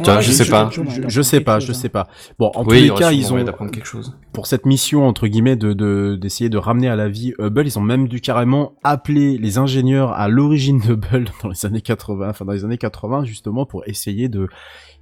Ouais, 0.00 0.22
je 0.22 0.30
sais 0.32 0.44
pas. 0.44 0.70
Je, 1.08 1.22
sais 1.22 1.40
pas, 1.40 1.58
chose, 1.58 1.66
je 1.66 1.72
hein. 1.72 1.74
sais 1.74 1.88
pas. 1.88 2.08
Bon, 2.38 2.50
en 2.54 2.60
oui, 2.64 2.88
tous 2.88 2.94
les 2.94 3.00
cas, 3.00 3.12
ils 3.12 3.32
ont 3.32 3.42
d'apprendre 3.42 3.70
quelque 3.70 3.86
chose. 3.86 4.16
pour 4.32 4.46
cette 4.46 4.66
mission 4.66 5.06
entre 5.06 5.26
guillemets 5.26 5.56
de 5.56 5.72
de- 5.72 6.16
d'essayer 6.20 6.50
de, 6.50 6.58
ramener 6.58 6.88
à 6.88 6.96
la 6.96 7.08
vie 7.08 7.32
Hubble, 7.38 7.66
ils 7.66 7.78
ont 7.78 7.82
même 7.82 8.08
dû 8.08 8.20
carrément 8.20 8.74
appeler 8.84 9.38
les 9.38 9.58
ingénieurs 9.58 10.12
à 10.12 10.28
l'origine 10.28 10.78
de 10.80 10.92
Hubble 10.92 11.26
dans 11.42 11.48
les 11.48 11.64
années 11.66 11.80
80, 11.80 12.28
enfin 12.30 12.44
dans 12.44 12.52
les 12.52 12.64
années 12.64 12.78
80 12.78 13.24
justement 13.24 13.64
pour 13.66 13.82
essayer 13.86 14.28
de 14.28 14.48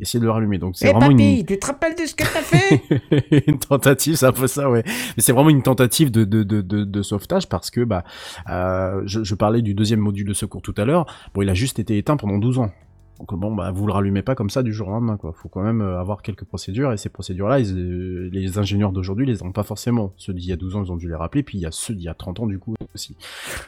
essayer 0.01 0.19
de 0.21 0.25
le 0.25 0.31
rallumer. 0.31 0.59
Donc 0.59 0.75
c'est 0.77 0.89
Eh 0.89 0.93
vraiment 0.93 1.09
papy, 1.09 1.41
une 1.41 1.47
tu 1.47 1.59
te 1.59 1.67
rappelles 1.67 1.95
de 1.95 2.05
ce 2.07 2.15
que 2.15 2.25
t'as 2.25 2.43
fait? 2.43 3.45
une 3.49 3.59
tentative, 3.59 4.17
c'est 4.17 4.27
un 4.27 4.33
peu 4.33 4.47
ça, 4.49 4.69
ouais. 4.71 4.83
Mais 4.87 5.23
c'est 5.23 5.33
vraiment 5.33 5.51
une 5.51 5.63
tentative 5.63 6.11
de, 6.11 6.25
de, 6.25 6.43
de, 6.43 6.61
de, 6.63 6.85
de 6.85 7.03
sauvetage 7.03 7.49
parce 7.49 7.71
que 7.71 7.83
bah 7.85 8.03
euh, 8.51 9.03
je, 9.07 9.23
je 9.25 9.35
parlais 9.35 9.63
du 9.63 9.75
deuxième 9.75 10.01
module 10.01 10.27
de 10.29 10.35
secours 10.35 10.63
tout 10.63 10.75
à 10.77 10.85
l'heure. 10.85 11.07
Bon, 11.35 11.43
il 11.43 11.49
a 11.49 11.55
juste 11.55 11.79
été 11.79 11.97
éteint 11.99 12.17
pendant 12.17 12.39
12 12.39 12.59
ans. 12.59 12.71
Donc 13.19 13.35
bon, 13.35 13.55
bah 13.55 13.71
vous 13.71 13.87
le 13.87 13.93
rallumez 13.93 14.23
pas 14.23 14.35
comme 14.35 14.51
ça 14.51 14.63
du 14.63 14.73
jour 14.73 14.89
au 14.89 14.91
lendemain, 14.91 15.17
quoi. 15.17 15.33
Faut 15.33 15.49
quand 15.49 15.63
même 15.63 15.81
euh, 15.81 16.01
avoir 16.01 16.23
quelques 16.23 16.45
procédures 16.45 16.93
et 16.93 16.97
ces 16.97 17.09
procédures-là, 17.09 17.61
euh, 17.61 18.29
les 18.33 18.59
ingénieurs 18.59 18.93
d'aujourd'hui 18.93 19.27
les 19.27 19.43
ont 19.43 19.53
pas 19.53 19.63
forcément. 19.63 20.13
Ceux 20.17 20.35
d'il 20.35 20.47
y 20.47 20.53
a 20.53 20.57
12 20.57 20.77
ans, 20.77 20.85
ils 20.85 20.93
ont 20.93 20.97
dû 20.97 21.09
les 21.09 21.15
rappeler, 21.15 21.43
puis 21.43 21.59
il 21.59 21.61
y 21.61 21.67
a 21.67 21.71
ceux 21.71 21.95
d'il 21.95 22.05
y 22.05 22.09
a 22.09 22.15
30 22.15 22.41
ans 22.41 22.47
du 22.47 22.59
coup 22.59 22.75
aussi. 22.95 23.17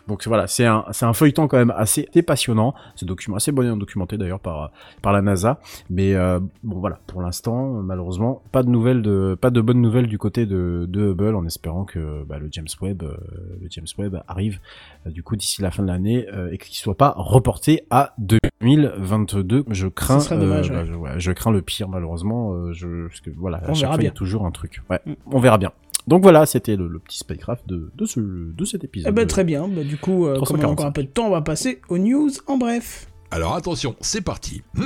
Donc 0.08 0.26
voilà, 0.26 0.46
c'est 0.46 0.66
un, 0.66 1.12
feuilleton 1.12 1.48
quand 1.48 1.58
même 1.58 1.72
assez, 1.76 2.06
passionnant. 2.26 2.74
C'est 2.96 3.06
document 3.06 3.36
assez 3.36 3.52
bien 3.52 3.76
documenté 3.76 4.18
d'ailleurs 4.18 4.40
par, 4.40 4.72
par 5.02 5.12
la 5.12 5.22
NASA. 5.22 5.60
Mais 5.90 6.14
euh, 6.14 6.40
bon 6.62 6.80
voilà, 6.80 7.00
pour 7.06 7.22
l'instant, 7.22 7.82
malheureusement, 7.82 8.42
pas 8.52 8.62
de 8.62 8.68
nouvelles 8.68 9.02
de, 9.02 9.36
pas 9.40 9.50
de 9.50 9.60
bonnes 9.60 9.80
nouvelles 9.80 10.08
du 10.08 10.18
côté 10.18 10.46
de, 10.46 10.86
de 10.88 11.10
Hubble, 11.10 11.34
en 11.34 11.46
espérant 11.46 11.84
que 11.84 12.24
bah, 12.24 12.38
le 12.38 12.48
James 12.52 12.66
Webb, 12.80 13.02
euh, 13.02 13.16
le 13.60 13.68
James 13.70 13.86
Webb 13.98 14.22
arrive 14.28 14.60
euh, 15.06 15.10
du 15.10 15.22
coup 15.22 15.36
d'ici 15.36 15.62
la 15.62 15.70
fin 15.70 15.82
de 15.82 15.88
l'année 15.88 16.26
euh, 16.32 16.50
et 16.52 16.58
qu'il 16.58 16.74
soit 16.74 16.96
pas 16.96 17.14
reporté 17.16 17.86
à 17.90 18.14
2022. 18.60 19.64
Je 19.70 19.86
crains, 19.88 20.18
dommage, 20.30 20.70
bah, 20.70 20.78
ouais. 20.80 20.86
je, 20.86 20.94
ouais, 20.94 21.10
je 21.18 21.32
crains 21.32 21.50
le 21.52 21.62
pire 21.62 21.88
malheureusement. 21.88 22.52
euh, 22.54 22.72
je, 22.72 23.06
parce 23.08 23.20
que 23.20 23.30
voilà, 23.36 23.58
à 23.58 23.74
chaque 23.74 23.90
fois 23.90 23.98
il 24.00 24.04
y 24.04 24.08
a 24.08 24.12
toujours 24.12 24.46
un 24.46 24.50
truc. 24.50 24.82
Ouais, 24.90 25.00
Mm. 25.06 25.12
on 25.32 25.38
verra 25.40 25.58
bien. 25.58 25.72
Donc 26.06 26.22
voilà, 26.22 26.46
c'était 26.46 26.76
le, 26.76 26.86
le 26.86 26.98
petit 27.00 27.18
spycraft 27.18 27.68
de, 27.68 27.90
de, 27.94 28.06
ce, 28.06 28.20
de 28.20 28.64
cet 28.64 28.84
épisode. 28.84 29.10
Eh 29.10 29.14
ben, 29.14 29.26
très 29.26 29.42
bien, 29.44 29.66
bah, 29.68 29.82
du 29.82 29.96
coup, 29.96 30.26
euh, 30.26 30.34
comme 30.34 30.42
on 30.42 30.42
a 30.42 30.46
345. 30.46 30.70
encore 30.70 30.86
un 30.86 30.92
peu 30.92 31.02
de 31.02 31.08
temps, 31.08 31.26
on 31.26 31.30
va 31.30 31.42
passer 31.42 31.80
aux 31.88 31.98
news 31.98 32.30
en 32.46 32.56
bref. 32.58 33.08
Alors 33.32 33.54
attention, 33.56 33.96
c'est 34.00 34.20
parti. 34.22 34.62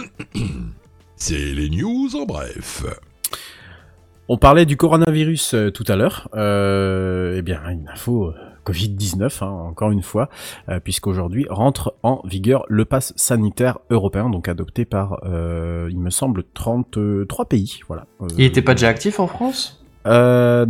C'est 1.16 1.52
les 1.52 1.68
news 1.68 2.08
en 2.16 2.24
bref. 2.24 2.84
On 4.28 4.38
parlait 4.38 4.64
du 4.64 4.78
coronavirus 4.78 5.52
euh, 5.54 5.70
tout 5.70 5.84
à 5.88 5.96
l'heure. 5.96 6.28
Euh, 6.34 7.34
eh 7.36 7.42
bien, 7.42 7.60
une 7.68 7.88
info 7.88 8.28
euh, 8.28 8.32
Covid-19, 8.70 9.44
hein, 9.44 9.46
encore 9.48 9.90
une 9.90 10.02
fois, 10.02 10.28
euh, 10.68 10.80
puisqu'aujourd'hui 10.80 11.46
rentre 11.50 11.94
en 12.02 12.20
vigueur 12.24 12.64
le 12.68 12.84
pass 12.84 13.12
sanitaire 13.16 13.78
européen, 13.90 14.30
donc 14.30 14.48
adopté 14.48 14.84
par, 14.84 15.20
euh, 15.24 15.88
il 15.90 15.98
me 15.98 16.10
semble, 16.10 16.44
33 16.54 17.44
pays. 17.46 17.80
Voilà. 17.88 18.06
Euh, 18.22 18.26
Il 18.38 18.44
était 18.44 18.62
pas 18.62 18.74
déjà 18.74 18.88
actif 18.88 19.20
en 19.20 19.26
France? 19.26 19.76
euh, 20.06 20.64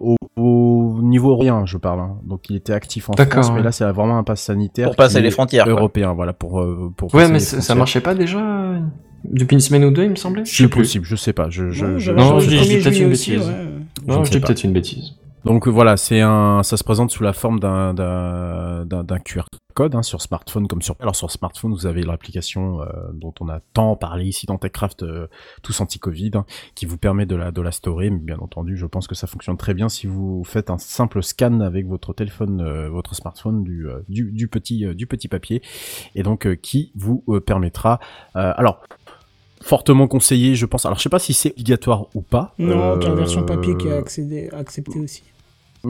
au, 0.00 0.16
au 0.36 0.98
niveau 1.02 1.30
européen, 1.30 1.64
je 1.66 1.78
parle. 1.78 2.00
hein. 2.00 2.16
Donc, 2.24 2.50
il 2.50 2.56
était 2.56 2.72
actif 2.72 3.08
en 3.08 3.12
France, 3.14 3.50
mais 3.54 3.62
là, 3.62 3.72
c'est 3.72 3.90
vraiment 3.90 4.18
un 4.18 4.24
pass 4.24 4.42
sanitaire 4.42 4.88
Pour 4.88 4.96
passer 4.96 5.20
les 5.22 5.30
frontières. 5.30 5.64
quoi. 5.64 5.72
européen, 5.72 6.12
voilà, 6.12 6.32
pour 6.32 6.60
euh, 6.60 6.92
pour. 6.96 7.14
Ouais, 7.14 7.28
mais 7.28 7.40
ça 7.40 7.74
marchait 7.74 8.00
pas 8.00 8.14
déjà 8.14 8.38
euh, 8.38 8.78
depuis 9.24 9.54
une 9.54 9.60
semaine 9.60 9.84
ou 9.84 9.90
deux, 9.90 10.04
il 10.04 10.10
me 10.10 10.16
semblait? 10.16 10.44
Je 10.44 10.64
C'est 10.64 10.68
possible, 10.68 11.04
je 11.06 11.16
sais 11.16 11.32
pas. 11.32 11.48
Je, 11.50 11.70
je, 11.70 11.86
non, 12.12 12.38
je 12.40 12.48
dis- 12.48 12.56
le 12.56 12.62
je 12.62 12.68
dis 12.68 12.76
1er 12.76 12.82
peut-être 12.82 13.00
une 13.00 13.08
bêtise. 13.10 13.52
Non, 14.06 14.20
ne 14.20 14.24
je 14.24 14.30
sais 14.30 14.38
dis 14.38 14.44
peut-être 14.44 14.64
une 14.64 14.72
bêtise. 14.72 15.12
Donc 15.46 15.68
euh, 15.68 15.70
voilà, 15.70 15.96
c'est 15.96 16.20
un, 16.20 16.62
ça 16.62 16.76
se 16.76 16.84
présente 16.84 17.10
sous 17.10 17.22
la 17.22 17.32
forme 17.32 17.60
d'un 17.60 17.94
d'un 17.94 18.84
d'un 18.84 19.18
QR 19.20 19.44
code 19.74 19.94
hein, 19.94 20.02
sur 20.02 20.20
smartphone 20.22 20.66
comme 20.68 20.82
sur. 20.82 20.96
Alors 21.00 21.14
sur 21.14 21.30
smartphone, 21.30 21.72
vous 21.72 21.86
avez 21.86 22.02
l'application 22.02 22.80
euh, 22.82 22.86
dont 23.12 23.32
on 23.40 23.48
a 23.48 23.60
tant 23.74 23.94
parlé 23.94 24.24
ici 24.24 24.46
dans 24.46 24.56
TechCraft, 24.58 25.02
euh, 25.02 25.28
tous 25.62 25.80
anti-Covid, 25.80 26.30
hein, 26.34 26.46
qui 26.74 26.86
vous 26.86 26.96
permet 26.98 27.26
de 27.26 27.36
la 27.36 27.52
de 27.52 27.60
la 27.60 27.72
storer. 27.72 28.10
Mais 28.10 28.18
bien 28.18 28.38
entendu, 28.40 28.76
je 28.76 28.86
pense 28.86 29.06
que 29.06 29.14
ça 29.14 29.26
fonctionne 29.26 29.56
très 29.56 29.74
bien 29.74 29.88
si 29.88 30.06
vous 30.06 30.42
faites 30.44 30.70
un 30.70 30.78
simple 30.78 31.22
scan 31.22 31.60
avec 31.60 31.86
votre 31.86 32.12
téléphone, 32.14 32.60
euh, 32.62 32.88
votre 32.88 33.14
smartphone 33.14 33.62
du 33.64 33.86
du, 34.08 34.32
du 34.32 34.48
petit 34.48 34.84
du 34.94 35.06
petit 35.06 35.28
papier, 35.28 35.62
et 36.14 36.22
donc 36.22 36.46
euh, 36.46 36.54
qui 36.56 36.90
vous 36.96 37.22
permettra. 37.44 38.00
euh, 38.36 38.52
alors 38.56 38.82
fortement 39.62 40.06
conseillé, 40.08 40.54
je 40.54 40.66
pense. 40.66 40.86
Alors 40.86 40.98
je 40.98 41.02
sais 41.02 41.08
pas 41.08 41.18
si 41.18 41.34
c'est 41.34 41.50
obligatoire 41.52 42.06
ou 42.14 42.22
pas. 42.22 42.54
Non, 42.58 42.76
Euh, 42.92 42.96
la 43.00 43.14
version 43.14 43.42
papier 43.44 43.76
qui 43.76 43.88
est 43.88 43.92
accédé- 43.98 44.52
acceptée 44.54 44.98
aussi. 45.00 45.22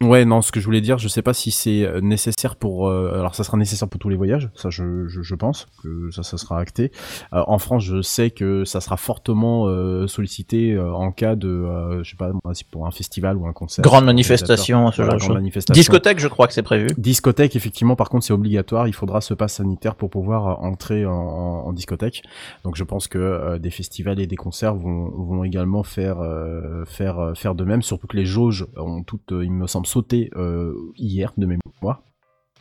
Ouais, 0.03 0.25
non, 0.25 0.43
ce 0.43 0.53
que 0.53 0.61
je 0.61 0.65
voulais 0.65 0.81
dire, 0.81 0.99
je 0.99 1.09
sais 1.09 1.23
pas 1.23 1.33
si 1.35 1.51
c'est 1.51 1.85
euh, 1.85 2.01
nécessaire 2.01 2.57
pour. 2.57 2.89
euh, 2.89 3.19
alors, 3.19 3.35
ça 3.35 3.45
sera 3.45 3.57
nécessaire 3.57 3.89
pour 3.89 3.99
tous 3.99 4.09
les 4.09 4.17
voyages, 4.17 4.51
ça, 4.55 4.71
je, 4.71 5.07
je, 5.09 5.23
je 5.23 5.35
pense 5.35 5.67
que 5.83 6.11
ça, 6.11 6.23
ça 6.23 6.37
sera 6.39 6.59
acté. 6.59 6.93
Euh, 7.33 7.43
en 7.47 7.59
France, 7.59 7.85
je 7.85 8.03
sais 8.03 8.31
que 8.31 8.65
ça 8.65 8.81
sera 8.81 8.97
fortement 8.97 9.67
euh, 9.69 10.07
sollicité 10.07 10.73
euh, 10.75 10.93
en 10.93 11.13
cas 11.13 11.35
de, 11.37 11.49
euh, 11.49 12.03
je 12.03 12.11
sais 12.11 12.17
pas, 12.17 12.31
si 12.53 12.65
pour 12.65 12.87
un 12.87 12.91
festival 12.91 13.37
ou 13.37 13.47
un 13.47 13.53
concert. 13.53 13.83
Grande 13.83 14.05
manifestation, 14.05 14.91
ce 14.91 15.03
genre 15.03 15.15
de 15.15 15.19
choses. 15.21 15.35
manifestation. 15.35 15.79
Discothèque, 15.81 16.19
je 16.19 16.29
crois 16.29 16.47
que 16.47 16.53
c'est 16.53 16.63
prévu. 16.63 16.89
Discothèque, 16.99 17.57
effectivement, 17.57 17.97
par 17.97 18.09
contre, 18.09 18.25
c'est 18.27 18.33
obligatoire. 18.33 18.89
Il 18.89 18.93
faudra 18.95 19.21
ce 19.21 19.35
pass 19.35 19.55
sanitaire 19.55 19.95
pour 19.95 20.11
pouvoir 20.11 20.63
entrer 20.63 21.07
en, 21.07 21.13
en- 21.13 21.67
en 21.67 21.73
discothèque. 21.73 22.23
Donc, 22.65 22.77
je 22.77 22.85
pense 22.85 23.09
que 23.09 23.19
euh, 23.19 23.59
des 23.59 23.71
festivals 23.71 24.21
et 24.21 24.27
des 24.27 24.37
concerts 24.37 24.75
vont, 24.75 25.09
vont 25.11 25.45
également 25.45 25.83
faire 25.83 26.19
euh, 26.21 26.85
faire 26.85 27.33
faire 27.35 27.55
de 27.55 27.65
même. 27.65 27.83
Surtout 27.83 28.07
que 28.07 28.17
les 28.17 28.27
jauges 28.27 28.67
ont 28.77 29.03
toutes, 29.03 29.31
il 29.31 29.51
me 29.53 29.67
semble, 29.67 29.86
sauté 29.87 30.31
euh, 30.37 30.75
hier 30.97 31.33
de 31.37 31.47
mémoire. 31.47 32.03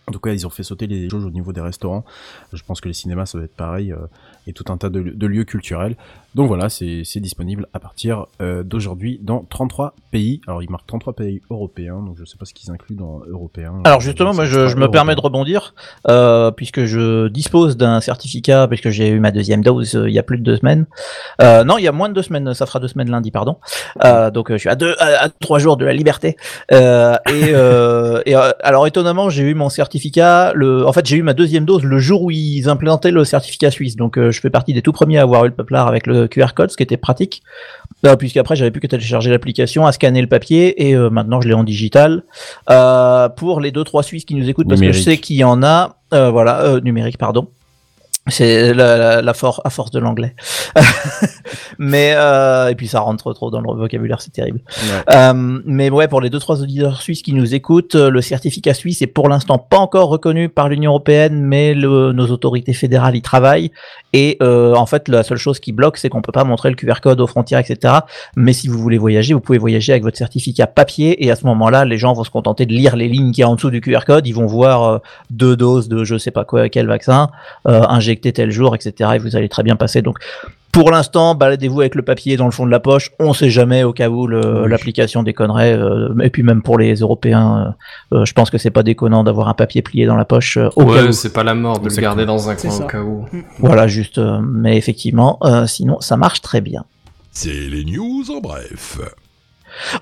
En 0.07 0.11
tout 0.11 0.19
cas, 0.19 0.33
ils 0.33 0.45
ont 0.45 0.51
fait 0.51 0.63
sauter 0.63 0.85
les 0.85 1.09
jauges 1.09 1.25
au 1.25 1.31
niveau 1.31 1.51
des 1.51 1.61
restaurants. 1.61 2.05
Je 2.53 2.61
pense 2.63 2.79
que 2.79 2.87
les 2.87 2.93
cinémas, 2.93 3.25
ça 3.25 3.39
va 3.39 3.45
être 3.45 3.55
pareil, 3.55 3.91
euh, 3.91 4.05
et 4.45 4.53
tout 4.53 4.71
un 4.71 4.77
tas 4.77 4.89
de 4.89 5.27
lieux 5.27 5.45
culturels. 5.45 5.97
Donc 6.35 6.47
voilà, 6.49 6.67
c'est 6.67 7.19
disponible 7.21 7.67
à 7.73 7.79
partir 7.79 8.25
euh, 8.41 8.61
d'aujourd'hui 8.61 9.21
dans 9.23 9.45
33 9.49 9.95
pays. 10.11 10.41
Alors, 10.47 10.61
il 10.61 10.69
marque 10.69 10.85
33 10.85 11.13
pays 11.13 11.41
européens, 11.49 12.01
donc 12.05 12.17
je 12.19 12.25
sais 12.25 12.35
pas 12.37 12.43
ce 12.43 12.53
qu'ils 12.53 12.69
incluent 12.71 12.95
dans 12.97 13.21
européens. 13.25 13.81
Alors 13.85 14.01
justement, 14.01 14.33
moi 14.33 14.43
je, 14.43 14.67
je 14.67 14.75
me 14.75 14.91
permets 14.91 15.15
de 15.15 15.21
rebondir 15.21 15.73
euh, 16.09 16.51
puisque 16.51 16.83
je 16.83 17.29
dispose 17.29 17.77
d'un 17.77 18.01
certificat 18.01 18.67
puisque 18.67 18.89
j'ai 18.89 19.07
eu 19.07 19.19
ma 19.21 19.31
deuxième 19.31 19.63
dose 19.63 19.95
euh, 19.95 20.09
il 20.09 20.13
y 20.13 20.19
a 20.19 20.23
plus 20.23 20.37
de 20.37 20.43
deux 20.43 20.57
semaines. 20.57 20.87
Euh, 21.41 21.63
non, 21.63 21.77
il 21.77 21.85
y 21.85 21.87
a 21.87 21.93
moins 21.93 22.09
de 22.09 22.13
deux 22.13 22.21
semaines. 22.21 22.53
Ça 22.53 22.65
fera 22.65 22.81
deux 22.81 22.89
semaines 22.89 23.09
lundi, 23.09 23.31
pardon. 23.31 23.57
Euh, 24.03 24.29
donc 24.29 24.51
euh, 24.51 24.55
je 24.55 24.59
suis 24.59 24.69
à 24.69 24.75
deux, 24.75 24.93
à, 24.99 25.25
à 25.25 25.29
trois 25.29 25.59
jours 25.59 25.77
de 25.77 25.85
la 25.85 25.93
liberté. 25.93 26.35
Euh, 26.73 27.15
et 27.29 27.53
euh, 27.53 28.21
et 28.25 28.35
euh, 28.35 28.51
alors 28.61 28.87
étonnamment, 28.87 29.29
j'ai 29.29 29.43
eu 29.43 29.53
mon 29.53 29.69
certificat. 29.69 30.51
Le, 30.53 30.85
en 30.85 30.91
fait, 30.91 31.05
j'ai 31.05 31.15
eu 31.15 31.23
ma 31.23 31.33
deuxième 31.33 31.63
dose 31.63 31.83
le 31.83 31.99
jour 31.99 32.23
où 32.23 32.31
ils 32.31 32.67
implantaient 32.67 33.11
le 33.11 33.23
certificat 33.23 33.71
suisse. 33.71 33.95
Donc 33.95 34.17
euh, 34.17 34.31
je 34.31 34.41
fais 34.41 34.49
partie 34.49 34.73
des 34.73 34.81
tout 34.81 34.91
premiers 34.91 35.17
à 35.17 35.21
avoir 35.21 35.45
eu 35.45 35.47
le 35.47 35.53
peuplard 35.53 35.87
avec 35.87 36.07
le 36.07 36.24
QR 36.27 36.53
code, 36.55 36.71
ce 36.71 36.77
qui 36.77 36.83
était 36.83 36.97
pratique. 36.97 37.43
Euh, 38.05 38.15
puisqu'après 38.15 38.55
j'avais 38.55 38.71
plus 38.71 38.81
que 38.81 38.87
télécharger 38.87 39.31
l'application, 39.31 39.85
à 39.85 39.91
scanner 39.91 40.21
le 40.21 40.27
papier 40.27 40.87
et 40.87 40.95
euh, 40.95 41.09
maintenant 41.09 41.41
je 41.41 41.47
l'ai 41.47 41.53
en 41.53 41.63
digital. 41.63 42.23
Euh, 42.69 43.29
pour 43.29 43.59
les 43.59 43.71
deux 43.71 43.83
trois 43.83 44.03
Suisses 44.03 44.25
qui 44.25 44.35
nous 44.35 44.47
écoutent, 44.49 44.67
parce 44.67 44.81
que 44.81 44.91
je 44.91 45.01
sais 45.01 45.17
qu'il 45.17 45.37
y 45.37 45.43
en 45.43 45.63
a, 45.63 45.97
euh, 46.13 46.29
voilà, 46.29 46.79
numérique, 46.81 47.17
pardon. 47.17 47.47
C'est 48.27 48.73
la, 48.73 48.97
la, 48.97 49.21
la 49.21 49.33
for- 49.35 49.61
à 49.65 49.69
force 49.69 49.91
de 49.91 49.99
l'anglais. 49.99 50.35
mais 51.77 52.13
euh, 52.15 52.69
et 52.69 52.75
puis 52.75 52.87
ça 52.87 52.99
rentre 53.01 53.33
trop 53.33 53.51
dans 53.51 53.61
le 53.61 53.71
vocabulaire, 53.77 54.21
c'est 54.21 54.31
terrible. 54.31 54.61
Euh, 55.13 55.59
mais 55.65 55.89
ouais, 55.89 56.07
pour 56.07 56.21
les 56.21 56.29
deux 56.29 56.39
trois 56.39 56.61
auditeurs 56.61 57.01
suisses 57.01 57.21
qui 57.21 57.33
nous 57.33 57.53
écoutent, 57.53 57.95
le 57.95 58.21
certificat 58.21 58.73
suisse 58.73 59.01
est 59.01 59.07
pour 59.07 59.29
l'instant 59.29 59.57
pas 59.59 59.77
encore 59.77 60.09
reconnu 60.09 60.49
par 60.49 60.69
l'Union 60.69 60.91
européenne, 60.91 61.39
mais 61.41 61.73
le- 61.75 62.13
nos 62.13 62.27
autorités 62.27 62.73
fédérales 62.73 63.15
y 63.15 63.21
travaillent. 63.21 63.71
Et 64.13 64.37
euh, 64.41 64.73
en 64.75 64.85
fait, 64.85 65.07
la 65.07 65.23
seule 65.23 65.37
chose 65.37 65.59
qui 65.59 65.71
bloque, 65.71 65.97
c'est 65.97 66.09
qu'on 66.09 66.21
peut 66.21 66.31
pas 66.31 66.43
montrer 66.45 66.69
le 66.69 66.75
QR 66.75 67.01
code 67.01 67.21
aux 67.21 67.27
frontières, 67.27 67.59
etc. 67.59 67.93
Mais 68.35 68.53
si 68.53 68.67
vous 68.67 68.79
voulez 68.79 68.97
voyager, 68.97 69.33
vous 69.33 69.39
pouvez 69.41 69.57
voyager 69.59 69.91
avec 69.91 70.03
votre 70.03 70.17
certificat 70.17 70.67
papier. 70.67 71.23
Et 71.25 71.29
à 71.31 71.35
ce 71.35 71.45
moment-là, 71.45 71.85
les 71.85 71.97
gens 71.97 72.13
vont 72.13 72.23
se 72.23 72.29
contenter 72.31 72.65
de 72.65 72.73
lire 72.73 72.95
les 72.95 73.07
lignes 73.07 73.31
qu'il 73.31 73.41
y 73.41 73.43
a 73.43 73.49
en 73.49 73.55
dessous 73.55 73.69
du 73.69 73.81
QR 73.81 74.05
code. 74.05 74.25
Ils 74.25 74.33
vont 74.33 74.47
voir 74.47 74.83
euh, 74.83 74.97
deux 75.29 75.55
doses 75.55 75.89
de 75.89 76.03
je 76.03 76.17
sais 76.17 76.31
pas 76.31 76.43
quoi, 76.45 76.69
quel 76.69 76.87
vaccin, 76.87 77.29
euh, 77.67 77.81
injecté 77.87 78.14
tel 78.21 78.51
jour, 78.51 78.75
etc. 78.75 79.11
Et 79.15 79.17
vous 79.19 79.35
allez 79.35 79.49
très 79.49 79.63
bien 79.63 79.75
passer. 79.75 80.01
Donc 80.01 80.17
pour 80.71 80.91
l'instant, 80.91 81.35
baladez-vous 81.35 81.79
avec 81.79 81.95
le 81.95 82.01
papier 82.01 82.35
dans 82.35 82.43
le 82.45 82.51
fond 82.51 82.65
de 82.65 82.71
la 82.71 82.81
poche. 82.81 83.11
On 83.19 83.31
sait 83.31 83.49
jamais 83.49 83.83
au 83.85 83.93
cas 83.93 84.09
où 84.09 84.27
Oui. 84.27 84.69
l'application 84.69 85.23
déconnerait. 85.23 85.71
euh, 85.73 86.13
et 86.21 86.29
puis 86.29 86.43
même 86.43 86.61
pour 86.61 86.77
les 86.77 86.95
Européens, 86.95 87.75
euh, 88.11 88.17
euh, 88.17 88.25
je 88.25 88.33
pense 88.33 88.49
que 88.49 88.57
c'est 88.57 88.71
pas 88.71 88.83
déconnant 88.83 89.23
d'avoir 89.23 89.47
un 89.47 89.53
papier 89.53 89.81
plié 89.81 90.05
dans 90.05 90.17
la 90.17 90.25
poche 90.25 90.57
euh, 90.57 90.67
au 90.75 90.85
cas 90.85 90.91
Ouais, 91.03 91.07
où. 91.07 91.11
c'est 91.13 91.31
pas 91.31 91.43
la 91.45 91.55
mort 91.55 91.79
de 91.79 91.87
le 91.89 91.95
garder 91.95 92.25
dans 92.25 92.49
un 92.49 92.55
coin 92.55 92.71
ça. 92.71 92.83
au 92.83 92.87
cas 92.87 93.01
où. 93.01 93.25
Voilà, 93.59 93.87
juste. 93.87 94.17
euh, 94.17 94.39
mais 94.45 94.75
effectivement, 94.77 95.37
euh, 95.43 95.65
sinon 95.65 96.01
ça 96.01 96.17
marche 96.17 96.41
très 96.41 96.59
bien. 96.59 96.83
C'est 97.31 97.53
les 97.53 97.85
news 97.85 98.23
en 98.29 98.41
bref. 98.41 98.99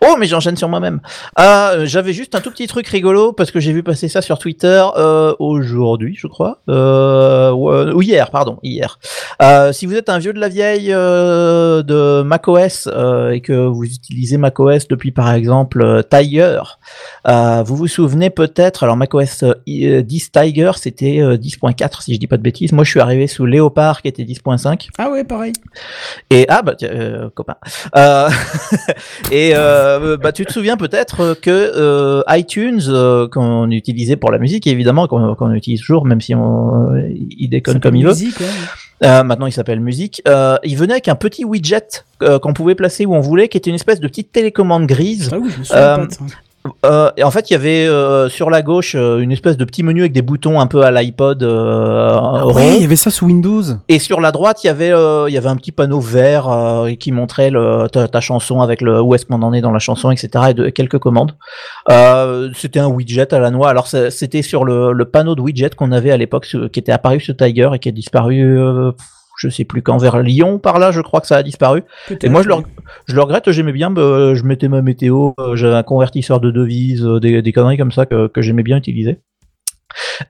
Oh, 0.05 0.15
mais 0.19 0.27
j'enchaîne 0.27 0.57
sur 0.57 0.69
moi-même. 0.69 0.99
Euh, 1.39 1.85
J'avais 1.85 2.13
juste 2.13 2.35
un 2.35 2.39
tout 2.41 2.51
petit 2.51 2.67
truc 2.67 2.87
rigolo 2.87 3.33
parce 3.33 3.51
que 3.51 3.59
j'ai 3.59 3.73
vu 3.73 3.83
passer 3.83 4.07
ça 4.07 4.21
sur 4.21 4.37
Twitter 4.39 4.83
euh, 4.97 5.33
aujourd'hui, 5.39 6.15
je 6.17 6.27
crois, 6.27 6.59
euh, 6.69 7.51
ou, 7.51 8.01
hier, 8.01 8.29
pardon, 8.31 8.59
hier. 8.63 8.99
Si 9.71 9.85
vous 9.85 9.95
êtes 9.95 10.09
un 10.09 10.19
vieux 10.19 10.33
de 10.33 10.39
la 10.39 10.49
vieille 10.49 10.87
de 10.89 12.21
macOS 12.23 12.87
et 13.31 13.41
que 13.41 13.67
vous 13.67 13.83
utilisez 13.83 14.37
macOS 14.37 14.87
depuis 14.87 15.11
par 15.11 15.31
exemple 15.33 16.03
Tiger, 16.09 16.61
vous 17.25 17.75
vous 17.75 17.87
souvenez 17.87 18.29
peut-être, 18.29 18.83
alors 18.83 18.97
macOS 18.97 19.43
euh, 19.43 19.53
i- 19.65 19.85
euh, 19.87 20.01
10 20.01 20.31
Tiger, 20.31 20.71
c'était 20.77 21.19
euh, 21.21 21.37
10.4 21.37 22.01
si 22.03 22.13
je 22.13 22.19
dis 22.19 22.27
pas 22.27 22.37
de 22.37 22.41
bêtises. 22.41 22.71
Moi, 22.71 22.83
je 22.83 22.89
suis 22.91 22.99
arrivé 22.99 23.27
sous 23.27 23.45
Léopard 23.45 24.01
qui 24.01 24.07
était 24.07 24.23
10.5. 24.23 24.87
Ah 24.97 25.09
ouais, 25.09 25.23
pareil. 25.23 25.53
Et 26.29 26.45
ah 26.49 26.61
bah 26.61 26.75
copain. 27.35 27.55
Euh, 27.95 28.29
et 29.31 29.53
euh, 29.63 30.17
bah 30.17 30.31
tu 30.31 30.45
te 30.45 30.51
souviens 30.51 30.77
peut-être 30.77 31.35
que 31.41 31.49
euh, 31.49 32.21
iTunes 32.29 32.81
euh, 32.87 33.27
qu'on 33.27 33.69
utilisait 33.71 34.15
pour 34.15 34.31
la 34.31 34.37
musique 34.37 34.67
évidemment 34.67 35.07
qu'on 35.07 35.53
utilise 35.53 35.81
toujours 35.81 36.05
même 36.05 36.21
si 36.21 36.35
on 36.35 36.93
euh, 36.93 37.09
il 37.37 37.49
déconne 37.49 37.79
comme 37.79 37.95
il 37.95 38.03
veut. 38.03 38.11
Musique, 38.11 38.39
ouais. 38.39 38.45
Euh, 39.03 39.23
maintenant 39.23 39.47
il 39.47 39.51
s'appelle 39.51 39.79
musique. 39.79 40.21
Euh, 40.27 40.57
il 40.63 40.77
venait 40.77 40.93
avec 40.93 41.07
un 41.07 41.15
petit 41.15 41.43
widget 41.43 42.05
euh, 42.21 42.39
qu'on 42.39 42.53
pouvait 42.53 42.75
placer 42.75 43.05
où 43.05 43.13
on 43.13 43.19
voulait 43.19 43.49
qui 43.49 43.57
était 43.57 43.69
une 43.69 43.75
espèce 43.75 43.99
de 43.99 44.07
petite 44.07 44.31
télécommande 44.31 44.85
grise. 44.85 45.29
Ah 45.33 45.39
oui, 45.41 45.49
je 45.51 45.59
me 45.59 45.63
souviens 45.63 46.07
Euh, 46.85 47.11
et 47.17 47.23
en 47.23 47.31
fait, 47.31 47.49
il 47.49 47.53
y 47.53 47.55
avait 47.55 47.85
euh, 47.87 48.29
sur 48.29 48.49
la 48.49 48.61
gauche 48.61 48.95
euh, 48.95 49.19
une 49.19 49.31
espèce 49.31 49.57
de 49.57 49.65
petit 49.65 49.83
menu 49.83 50.01
avec 50.01 50.13
des 50.13 50.21
boutons 50.21 50.59
un 50.59 50.67
peu 50.67 50.83
à 50.83 50.91
l'iPod 50.91 51.43
euh, 51.43 52.17
rond. 52.17 52.53
Ouais, 52.53 52.75
il 52.77 52.81
y 52.81 52.85
avait 52.85 52.95
ça 52.95 53.11
sous 53.11 53.25
Windows. 53.25 53.63
Et 53.89 53.99
sur 53.99 54.21
la 54.21 54.31
droite, 54.31 54.63
il 54.63 54.67
y 54.67 54.69
avait, 54.69 54.91
euh, 54.91 55.25
il 55.27 55.33
y 55.33 55.37
avait 55.37 55.49
un 55.49 55.57
petit 55.57 55.71
panneau 55.71 55.99
vert 55.99 56.49
euh, 56.49 56.93
qui 56.93 57.11
montrait 57.11 57.49
le, 57.49 57.87
ta, 57.91 58.07
ta 58.07 58.21
chanson 58.21 58.61
avec 58.61 58.81
le 58.81 59.01
où 59.01 59.13
est-ce 59.13 59.25
qu'on 59.25 59.41
en 59.41 59.53
est 59.53 59.61
dans 59.61 59.71
la 59.71 59.79
chanson, 59.79 60.09
etc. 60.11 60.45
et 60.49 60.53
de, 60.53 60.69
quelques 60.69 60.99
commandes. 60.99 61.35
Euh, 61.91 62.49
c'était 62.55 62.79
un 62.79 62.87
widget 62.87 63.33
à 63.33 63.39
la 63.39 63.51
noix. 63.51 63.69
Alors 63.69 63.87
c'était 63.87 64.41
sur 64.41 64.63
le, 64.63 64.93
le 64.93 65.05
panneau 65.05 65.35
de 65.35 65.41
widget 65.41 65.71
qu'on 65.75 65.91
avait 65.91 66.11
à 66.11 66.17
l'époque, 66.17 66.47
qui 66.71 66.79
était 66.79 66.91
apparu 66.91 67.19
sur 67.19 67.35
Tiger 67.35 67.69
et 67.73 67.79
qui 67.79 67.89
a 67.89 67.91
disparu. 67.91 68.57
Je 69.37 69.49
sais 69.49 69.65
plus 69.65 69.81
quand 69.81 69.97
vers 69.97 70.19
Lyon 70.19 70.59
par 70.59 70.79
là, 70.79 70.91
je 70.91 71.01
crois 71.01 71.21
que 71.21 71.27
ça 71.27 71.37
a 71.37 71.43
disparu. 71.43 71.83
Et 72.21 72.29
moi 72.29 72.41
je 72.43 72.49
le, 72.49 72.55
je 73.05 73.15
le 73.15 73.21
regrette, 73.21 73.51
j'aimais 73.51 73.71
bien, 73.71 73.93
euh, 73.97 74.35
je 74.35 74.43
mettais 74.43 74.67
ma 74.67 74.81
météo, 74.81 75.31
euh, 75.39 75.55
j'avais 75.55 75.75
un 75.75 75.83
convertisseur 75.83 76.39
de 76.39 76.51
devises, 76.51 77.05
euh, 77.05 77.19
des, 77.19 77.41
des 77.41 77.51
conneries 77.51 77.77
comme 77.77 77.91
ça 77.91 78.05
que, 78.05 78.27
que 78.27 78.41
j'aimais 78.41 78.63
bien 78.63 78.77
utiliser. 78.77 79.19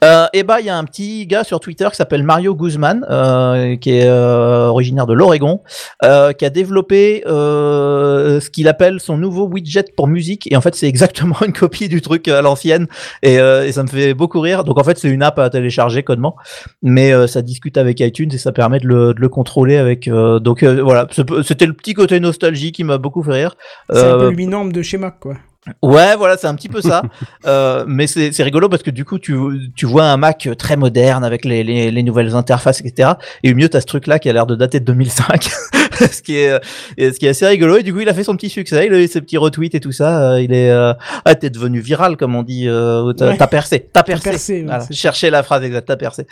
Euh, 0.03 0.27
et 0.33 0.43
bah 0.43 0.59
il 0.59 0.65
y 0.65 0.69
a 0.69 0.77
un 0.77 0.83
petit 0.83 1.25
gars 1.27 1.43
sur 1.43 1.59
Twitter 1.59 1.87
qui 1.89 1.95
s'appelle 1.95 2.23
Mario 2.23 2.55
Guzman, 2.55 3.05
euh, 3.09 3.75
qui 3.77 3.91
est 3.91 4.05
euh, 4.05 4.67
originaire 4.67 5.07
de 5.07 5.13
l'Oregon, 5.13 5.61
qui 6.01 6.45
a 6.45 6.49
développé 6.49 7.23
ce 7.25 8.49
qu'il 8.49 8.67
appelle 8.67 8.99
son 8.99 9.17
nouveau 9.17 9.47
widget 9.47 9.85
pour 9.95 10.07
musique. 10.07 10.51
Et 10.51 10.55
en 10.55 10.61
fait 10.61 10.75
c'est 10.75 10.87
exactement 10.87 11.37
une 11.45 11.53
copie 11.53 11.89
du 11.89 12.01
truc 12.01 12.27
à 12.27 12.41
l'ancienne, 12.41 12.87
et, 13.21 13.35
et 13.35 13.71
ça 13.71 13.83
me 13.83 13.87
fait 13.87 14.13
beaucoup 14.13 14.39
rire. 14.39 14.63
Donc 14.63 14.79
en 14.79 14.83
fait 14.83 14.97
c'est 14.97 15.09
une 15.09 15.23
app 15.23 15.39
à 15.39 15.49
télécharger 15.49 16.03
codement, 16.03 16.35
mais 16.81 17.27
ça 17.27 17.41
discute 17.41 17.77
avec 17.77 17.99
iTunes 17.99 18.29
et 18.33 18.37
ça 18.37 18.51
permet 18.51 18.79
de 18.79 18.87
le, 18.87 19.13
de 19.13 19.19
le 19.19 19.29
contrôler 19.29 19.77
avec. 19.77 20.09
donc 20.09 20.63
voilà, 20.63 21.07
c'était 21.43 21.65
le 21.65 21.73
petit 21.73 21.93
côté 21.93 22.19
nostalgie 22.19 22.71
qui 22.71 22.83
m'a 22.83 22.97
beaucoup 22.97 23.23
fait 23.23 23.33
rire. 23.33 23.55
C'est 23.91 24.03
un 24.03 24.17
peu 24.17 24.29
l'énorme 24.29 24.71
de 24.71 24.81
chez 24.81 24.97
Mac, 24.97 25.19
quoi. 25.19 25.35
Ouais, 25.81 26.15
voilà, 26.15 26.37
c'est 26.37 26.47
un 26.47 26.55
petit 26.55 26.69
peu 26.69 26.81
ça. 26.81 27.03
euh, 27.45 27.85
mais 27.87 28.07
c'est 28.07 28.31
c'est 28.31 28.43
rigolo 28.43 28.69
parce 28.69 28.83
que 28.83 28.91
du 28.91 29.05
coup, 29.05 29.19
tu, 29.19 29.35
tu 29.75 29.85
vois 29.85 30.05
un 30.05 30.17
Mac 30.17 30.49
très 30.57 30.75
moderne 30.75 31.23
avec 31.23 31.45
les, 31.45 31.63
les, 31.63 31.91
les 31.91 32.03
nouvelles 32.03 32.35
interfaces, 32.35 32.81
etc. 32.81 33.11
Et 33.43 33.51
au 33.51 33.55
mieux, 33.55 33.69
t'as 33.69 33.81
ce 33.81 33.85
truc-là 33.85 34.19
qui 34.19 34.29
a 34.29 34.33
l'air 34.33 34.45
de 34.45 34.55
dater 34.55 34.79
de 34.79 34.85
2005, 34.85 35.49
ce 36.11 36.21
qui 36.21 36.37
est 36.37 36.59
et 36.97 37.11
ce 37.11 37.19
qui 37.19 37.25
est 37.25 37.29
assez 37.29 37.45
rigolo. 37.47 37.77
Et 37.77 37.83
du 37.83 37.93
coup, 37.93 37.99
il 38.01 38.09
a 38.09 38.13
fait 38.13 38.23
son 38.23 38.35
petit 38.35 38.49
succès, 38.49 38.85
il 38.87 38.93
a 38.93 38.99
eu 38.99 39.07
ses 39.07 39.21
petits 39.21 39.37
retweets 39.37 39.75
et 39.75 39.79
tout 39.79 39.91
ça. 39.91 40.33
euh, 40.33 40.41
il 40.41 40.53
est, 40.53 40.69
euh, 40.71 40.93
ah, 41.25 41.35
t'es 41.35 41.49
devenu 41.49 41.79
viral, 41.79 42.17
comme 42.17 42.35
on 42.35 42.43
dit. 42.43 42.67
Euh, 42.67 43.13
t'as 43.13 43.29
Ouais. 43.31 43.47
percé, 43.49 43.89
t'as 43.91 44.03
percé. 44.03 44.29
percé, 44.29 44.53
ouais, 44.61 44.63
Voilà, 44.65 44.85
cherchez 44.91 45.29
la 45.29 45.43
phrase 45.43 45.63
exacte, 45.63 45.87
t'as 45.87 45.95
percé. 45.95 46.25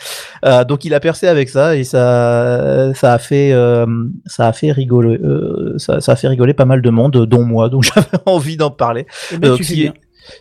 Euh, 0.44 0.64
donc, 0.64 0.84
il 0.84 0.94
a 0.94 1.00
percé 1.00 1.26
avec 1.28 1.48
ça 1.48 1.76
et 1.76 1.84
ça, 1.84 2.92
ça 2.94 3.12
a 3.14 3.18
fait, 3.18 3.52
euh, 3.52 3.86
ça 4.26 4.48
a 4.48 4.52
fait 4.52 4.72
rigoler, 4.72 5.18
euh, 5.22 5.74
ça, 5.78 6.00
ça 6.00 6.12
a 6.12 6.16
fait 6.16 6.28
rigoler 6.28 6.54
pas 6.54 6.64
mal 6.64 6.82
de 6.82 6.90
monde, 6.90 7.26
dont 7.26 7.44
moi. 7.44 7.68
Donc, 7.68 7.82
j'avais 7.94 8.06
envie 8.26 8.56
d'en 8.56 8.70
parler. 8.70 9.06
Eh 9.32 9.38
ben, 9.38 9.48
Donc, 9.48 9.58
tu 9.58 9.64
fais 9.64 9.74
si, 9.74 9.80
bien. 9.82 9.92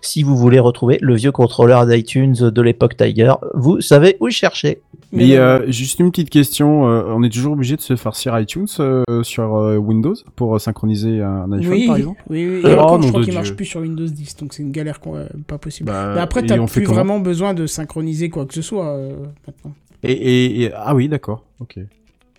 Si 0.02 0.24
vous 0.24 0.36
voulez 0.38 0.60
retrouver 0.60 0.98
le 1.02 1.16
vieux 1.16 1.32
contrôleur 1.32 1.86
d'iTunes 1.86 2.34
de 2.34 2.62
l'époque 2.62 2.98
Tiger, 2.98 3.34
vous 3.54 3.82
savez 3.82 4.18
où 4.20 4.30
chercher. 4.30 4.82
Mais 5.14 5.28
non. 5.28 5.34
euh, 5.42 5.66
juste 5.68 6.00
une 6.00 6.10
petite 6.12 6.30
question, 6.30 6.88
euh, 6.90 7.04
on 7.08 7.22
est 7.24 7.30
toujours 7.30 7.54
obligé 7.54 7.76
de 7.76 7.82
se 7.82 7.96
farcir 7.98 8.38
iTunes 8.40 8.68
euh, 8.80 9.04
sur 9.24 9.56
euh, 9.58 9.76
Windows 9.76 10.14
pour 10.38 10.56
euh, 10.56 10.60
synchroniser 10.60 11.22
un 11.22 11.52
iPhone 11.52 11.72
oui, 11.74 11.88
par 11.88 11.96
exemple? 11.98 12.24
oui, 12.30 12.48
oui. 12.48 12.62
Oh, 12.64 12.68
Et 12.70 12.74
encore, 12.76 13.02
je 13.02 13.08
crois 13.10 13.24
qu'il 13.24 13.34
marche 13.34 13.54
plus 13.54 13.66
sur 13.66 13.82
Windows 13.82 14.06
10, 14.08 14.38
donc 14.38 14.54
c'est 14.54 14.64
une 14.64 14.72
galère 14.72 15.02
qu'on- 15.02 15.18
euh, 15.18 15.26
pas 15.48 15.58
possible. 15.58 15.88
Bah, 15.88 16.14
Mais 16.16 16.22
après, 16.22 16.46
t'as 16.46 16.58
plus 16.66 16.86
vraiment 16.86 17.20
besoin 17.20 17.54
de 17.54 17.66
synchroniser 17.68 18.30
quoi 18.30 18.46
que 18.46 18.54
ce 18.54 18.62
soit 18.62 18.88
euh, 18.96 19.12
maintenant. 19.46 19.74
et, 20.04 20.12
et, 20.14 20.62
et- 20.64 20.72
ah 20.74 20.96
oui 20.96 21.10
d'accord, 21.10 21.44
ok. 21.60 21.80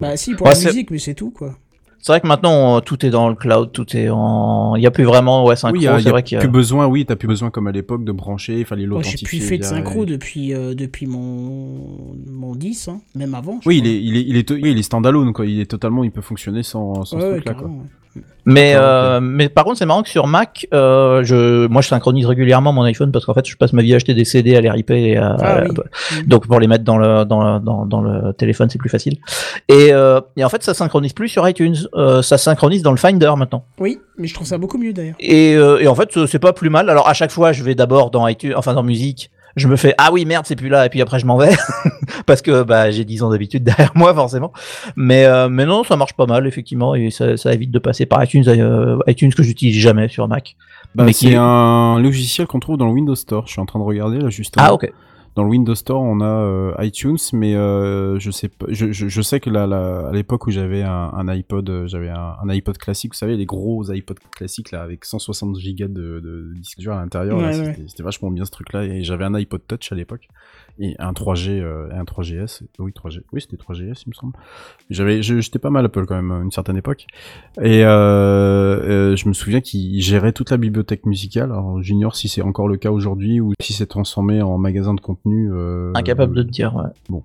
Bah 0.01 0.17
si, 0.17 0.35
pour 0.35 0.47
Ouais, 0.47 0.55
la 0.55 0.59
musique, 0.65 0.91
mais 0.91 0.99
c'est 0.99 1.15
tout 1.15 1.31
quoi. 1.31 1.57
C'est 2.05 2.11
vrai 2.13 2.21
que 2.21 2.27
maintenant, 2.27 2.77
euh, 2.77 2.81
tout 2.81 3.07
est 3.07 3.11
dans 3.11 3.29
le 3.29 3.37
cloud, 3.37 3.71
tout 3.73 3.97
est 3.97 4.09
en. 4.11 4.75
Il 4.75 4.81
n'y 4.81 4.87
a 4.87 4.91
plus 4.91 5.05
vraiment 5.05 5.45
ouais, 5.47 5.55
synchro. 5.55 5.77
Oui, 5.79 5.85
il 5.85 5.91
il 5.99 6.03
c'est 6.03 6.11
vrai 6.11 6.25
qu'il 6.25 6.35
y 6.35 6.39
a- 6.39 6.41
plus 6.41 6.51
besoin, 6.51 6.87
oui, 6.89 7.07
t'as 7.07 7.15
plus 7.15 7.29
besoin 7.29 7.51
comme 7.51 7.69
à 7.69 7.73
l'époque 7.73 8.05
de 8.05 8.11
brancher, 8.11 8.59
il 8.59 8.65
fallait 8.65 8.87
Moi, 8.87 9.01
j'ai 9.03 9.11
l'authentifier. 9.13 9.39
plus 9.39 9.47
fait 9.47 9.59
de 9.59 9.63
synchro 9.63 10.05
depuis, 10.05 10.53
euh, 10.53 10.75
depuis 10.75 11.07
mon, 11.07 12.17
mon 12.27 12.57
10, 12.57 12.89
hein, 12.89 13.01
même 13.15 13.35
avant. 13.37 13.61
je 13.63 13.69
Oui, 13.69 13.79
il 13.79 13.87
est, 13.87 14.03
il 14.03 14.17
est, 14.17 14.23
il 14.23 14.37
est, 14.37 14.51
oui, 14.51 14.73
il 14.73 14.79
est 14.79 14.83
standalone, 14.83 15.33
quoi. 15.33 15.47
Il 15.47 15.61
est 15.61 15.67
totalement, 15.71 16.03
il 16.03 16.11
peut 16.11 16.21
fonctionner 16.23 16.65
sans, 16.65 17.05
sans 17.05 17.17
Ouais, 17.17 17.23
ce 17.23 17.27
ouais, 17.29 17.33
truc-là, 17.35 17.55
quoi. 17.55 17.69
ouais. 17.69 17.75
Mais, 18.45 18.73
euh, 18.75 19.21
mais 19.23 19.49
par 19.49 19.63
contre, 19.65 19.79
c'est 19.79 19.87
marrant 19.87 20.03
que 20.03 20.09
sur 20.09 20.27
Mac, 20.27 20.67
euh, 20.75 21.23
je, 21.23 21.69
moi, 21.69 21.81
je 21.81 21.87
synchronise 21.87 22.27
régulièrement 22.27 22.73
mon 22.73 22.83
iPhone 22.83 23.13
parce 23.13 23.25
qu'en 23.25 23.35
fait, 23.35 23.47
je 23.49 23.57
passe 23.57 23.73
ma 23.73 23.83
vie 23.83 23.93
à 23.93 23.97
acheter 23.97 24.15
des 24.15 24.25
CD 24.25 24.57
à 24.57 24.61
les 24.61 24.69
ripper. 24.69 25.01
Et 25.11 25.17
à- 25.17 25.37
Ah 25.41 25.61
oui. 25.63 25.69
à- 25.71 26.23
Donc, 26.27 26.49
pour 26.49 26.59
les 26.59 26.67
mettre 26.67 26.83
dans 26.83 26.99
le, 26.99 27.25
dans 27.25 27.61
dans, 27.61 27.87
dans 27.87 28.01
le 28.01 28.33
téléphone, 28.33 28.69
c'est 28.69 28.79
plus 28.81 28.91
facile. 28.91 29.19
Et, 29.69 29.93
euh, 29.93 30.21
et 30.37 30.45
en 30.45 30.49
fait, 30.49 30.63
ça 30.65 30.75
synchronise 30.75 31.13
plus 31.13 31.29
sur 31.29 31.49
iTunes. 31.49 31.77
Euh, 31.95 32.21
ça 32.23 32.37
synchronise 32.37 32.83
dans 32.83 32.91
le 32.91 32.97
Finder 32.97 33.31
maintenant. 33.37 33.65
Oui, 33.79 34.01
mais 34.19 34.27
je 34.27 34.35
trouve 34.35 34.47
ça 34.49 34.59
beaucoup 34.59 34.77
mieux 34.79 34.93
d'ailleurs. 34.93 35.15
Et, 35.21 35.55
euh, 35.55 35.79
et 35.79 35.87
en 35.87 35.95
fait, 35.95 36.27
c'est 36.27 36.41
pas 36.41 36.53
plus 36.53 36.69
mal. 36.69 36.91
Alors, 36.91 37.09
à 37.09 37.15
chaque 37.15 37.31
fois, 37.31 37.53
je 37.53 37.63
vais 37.63 37.77
d'abord 37.77 38.11
dans 38.11 38.27
iTunes, 38.27 38.55
enfin, 38.57 38.75
dans 38.75 38.83
musique. 38.83 39.31
Je 39.57 39.69
me 39.69 39.77
fais 39.77 39.95
ah 39.99 40.11
oui 40.13 40.25
merde 40.25 40.45
c'est 40.47 40.57
plus 40.57 40.69
là 40.69 40.87
et 40.87 40.89
puis 40.89 41.01
après 41.03 41.19
je 41.19 41.27
m'en 41.27 41.37
vais 41.37 41.51
parce 42.27 42.41
que 42.43 42.63
bah 42.63 42.91
j'ai 42.91 43.05
10 43.05 43.23
ans 43.23 43.31
d'habitude 43.31 43.63
derrière 43.65 43.93
moi 43.95 44.15
forcément 44.15 44.53
mais 44.97 45.25
euh, 45.27 45.49
mais 45.49 45.67
non 45.67 45.85
ça 45.85 45.97
marche 45.97 46.15
pas 46.15 46.27
mal 46.27 46.47
effectivement 46.47 46.95
et 46.95 47.11
ça, 47.11 47.37
ça 47.37 47.53
évite 47.53 47.71
de 47.71 47.79
passer 47.79 48.07
par 48.07 48.23
iTunes 48.25 48.45
euh, 48.49 48.99
iTunes 49.07 49.33
que 49.35 49.43
j'utilise 49.43 49.77
jamais 49.77 50.09
sur 50.09 50.27
Mac 50.29 50.57
Bah, 50.95 51.05
Mais 51.05 51.13
qui 51.13 51.27
c'est 51.27 51.33
est- 51.33 51.37
un 51.37 51.99
logiciel 52.01 52.47
qu'on 52.47 52.61
trouve 52.61 52.77
dans 52.79 52.87
le 52.87 52.93
Windows 52.93 53.15
Store. 53.15 53.47
Je 53.47 53.53
suis 53.53 53.61
en 53.61 53.67
train 53.67 53.79
de 53.79 53.85
regarder 53.85 54.19
là 54.19 54.31
justement. 54.31 54.65
ah 54.69 54.73
ok 54.75 54.91
Dans 55.35 55.45
le 55.45 55.49
Windows 55.49 55.75
Store, 55.75 56.03
on 56.03 56.21
a 56.21 56.27
euh, 56.27 56.75
iTunes, 56.81 57.17
mais 57.33 57.55
euh, 57.55 58.19
je 58.19 58.31
sais 58.31 58.49
pas. 58.49 58.67
Je, 58.69 58.93
je, 58.93 59.09
je 59.09 59.23
sais 59.23 59.41
que 59.41 59.49
là, 59.49 59.67
là, 59.67 60.09
à 60.09 60.13
l'époque 60.13 60.47
où 60.47 60.51
j'avais 60.51 60.83
un, 60.83 61.11
un 61.15 61.27
iPod, 61.29 61.71
euh, 61.71 61.87
j'avais 61.87 62.11
un, 62.11 62.37
un 62.43 62.49
iPod 62.51 62.77
classique. 62.77 63.13
Vous 63.15 63.19
savez, 63.19 63.37
les 63.37 63.47
gros 63.47 63.91
iPod 63.91 64.19
classiques 64.37 64.73
là, 64.73 64.83
avec 64.83 65.07
160 65.07 65.57
gigas 65.59 65.89
de, 65.89 66.21
de 66.21 66.53
disque 66.57 66.81
dur 66.81 66.93
à 66.93 67.01
l'intérieur. 67.01 67.39
Ouais, 67.39 67.59
ouais. 67.59 67.77
c'était 67.89 68.03
vachement 68.03 68.31
bien 68.31 68.45
ce 68.45 68.51
truc-là. 68.51 68.85
Et 68.85 69.05
j'avais 69.05 69.25
un 69.25 69.35
iPod 69.35 69.63
Touch 69.67 69.91
à 69.91 69.95
l'époque 69.95 70.29
et 70.79 70.95
un 70.99 71.13
3G, 71.13 71.61
euh, 71.61 71.91
et 71.91 71.95
un 71.95 72.05
3GS. 72.05 72.63
Oui, 72.79 72.93
3G. 72.93 73.21
Oui, 73.33 73.41
c'était 73.41 73.57
3GS, 73.57 74.03
il 74.07 74.09
me 74.11 74.15
semble. 74.15 74.33
J'avais, 74.91 75.23
j'étais 75.23 75.59
pas 75.59 75.71
mal 75.71 75.85
Apple 75.85 76.07
quand 76.07 76.15
même 76.17 76.33
à 76.33 76.39
une 76.43 76.51
certaine 76.51 76.77
époque. 76.77 77.07
Et 77.61 77.85
euh, 77.85 77.91
euh, 77.93 79.17
je 79.17 79.29
me 79.29 79.33
souviens 79.33 79.61
qu'il 79.61 80.01
gérait 80.03 80.33
toute 80.33 80.51
la 80.51 80.57
bibliothèque 80.57 81.07
musicale. 81.07 81.53
Alors, 81.53 81.83
j'ignore 81.83 82.17
si 82.17 82.29
c'est 82.29 82.43
encore 82.43 82.69
le 82.69 82.77
cas 82.77 82.91
aujourd'hui 82.91 83.41
ou 83.41 83.53
si 83.61 83.73
c'est 83.73 83.87
transformé 83.87 84.43
en 84.43 84.59
magasin 84.59 84.95
de 84.95 85.01
contenu. 85.01 85.51
Euh, 85.53 85.93
incapable 85.95 86.35
de 86.35 86.43
te 86.43 86.51
dire 86.51 86.75
ouais. 86.75 86.91
Bon, 87.09 87.23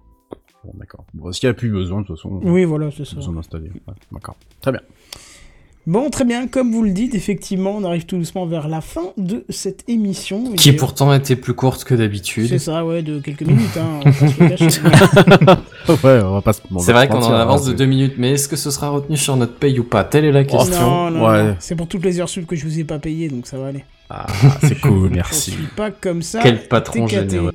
d'accord. 0.74 1.06
Bon, 1.14 1.32
s'il 1.32 1.48
n'y 1.48 1.52
a 1.52 1.54
plus 1.54 1.70
besoin, 1.70 2.02
de 2.02 2.08
toute 2.08 2.18
façon, 2.18 2.42
Oui, 2.44 2.66
voilà, 2.66 2.92
c'est 2.92 3.06
ça. 3.06 3.16
besoin 3.16 3.34
d'installer. 3.36 3.70
Ouais, 3.88 3.94
d'accord. 4.12 4.36
Très 4.62 4.72
bien. 4.72 4.82
Bon, 5.88 6.10
très 6.10 6.26
bien, 6.26 6.48
comme 6.48 6.74
vous 6.74 6.84
le 6.84 6.90
dites, 6.92 7.16
effectivement, 7.16 7.72
on 7.78 7.86
arrive 7.86 8.06
tout 8.06 8.18
doucement 8.18 8.46
vers 8.46 8.68
la 8.68 8.82
fin 8.82 9.14
de 9.16 9.46
cette 9.48 9.86
émission. 9.88 10.52
Qui 10.54 10.70
Et- 10.70 10.74
pourtant 10.74 11.14
était 11.14 11.38
plus 11.38 11.54
courte 11.54 11.86
que 11.86 11.96
C'est 11.96 11.98
d'habitude. 12.04 12.58
ça, 12.60 12.86
ouais, 12.86 13.02
de 13.02 13.20
quelques 13.20 13.44
minutes, 13.44 13.78
hein. 13.78 14.02
on 15.88 15.94
ouais, 16.08 16.22
on 16.24 16.34
va 16.34 16.42
pas 16.42 16.52
se 16.52 16.60
C'est 16.80 16.92
vrai 16.92 17.08
qu'on 17.08 17.20
en 17.24 17.32
avance 17.32 17.62
hein, 17.62 17.66
de 17.68 17.70
c'est- 17.72 17.78
deux 17.78 17.86
minutes, 17.86 18.16
mais 18.18 18.32
est-ce 18.34 18.50
que 18.50 18.58
ce 18.58 18.70
sera 18.70 18.90
retenu 18.90 19.16
sur 19.16 19.38
notre 19.38 19.54
paye 19.54 19.80
ou 19.80 19.86
pas? 19.86 20.04
Telle 20.04 20.26
est 20.26 20.34
la 20.34 20.44
question. 20.44 20.82
non, 20.82 21.10
non, 21.10 21.26
ouais. 21.30 21.44
non. 21.44 21.56
c'est 21.60 21.76
pour 21.78 21.88
toutes 21.88 22.04
les 22.04 22.20
heures 22.20 22.28
sub 22.28 22.46
que 22.46 22.58
je 22.58 22.66
vous 22.66 22.80
ai 22.80 22.84
pas 22.84 23.00
payées, 23.00 23.30
donc 23.30 23.48
ça 23.48 23.58
va 23.58 23.68
aller. 23.68 23.86
Ah, 24.10 24.28
c'est 24.62 24.82
cool, 24.82 25.08
Je 25.10 25.16
merci. 25.16 25.52
suis 25.52 25.64
pas 25.78 25.92
comme 25.92 26.22
ça. 26.22 26.42
Quel 26.44 26.68
patron 26.68 27.08
généreux. 27.08 27.54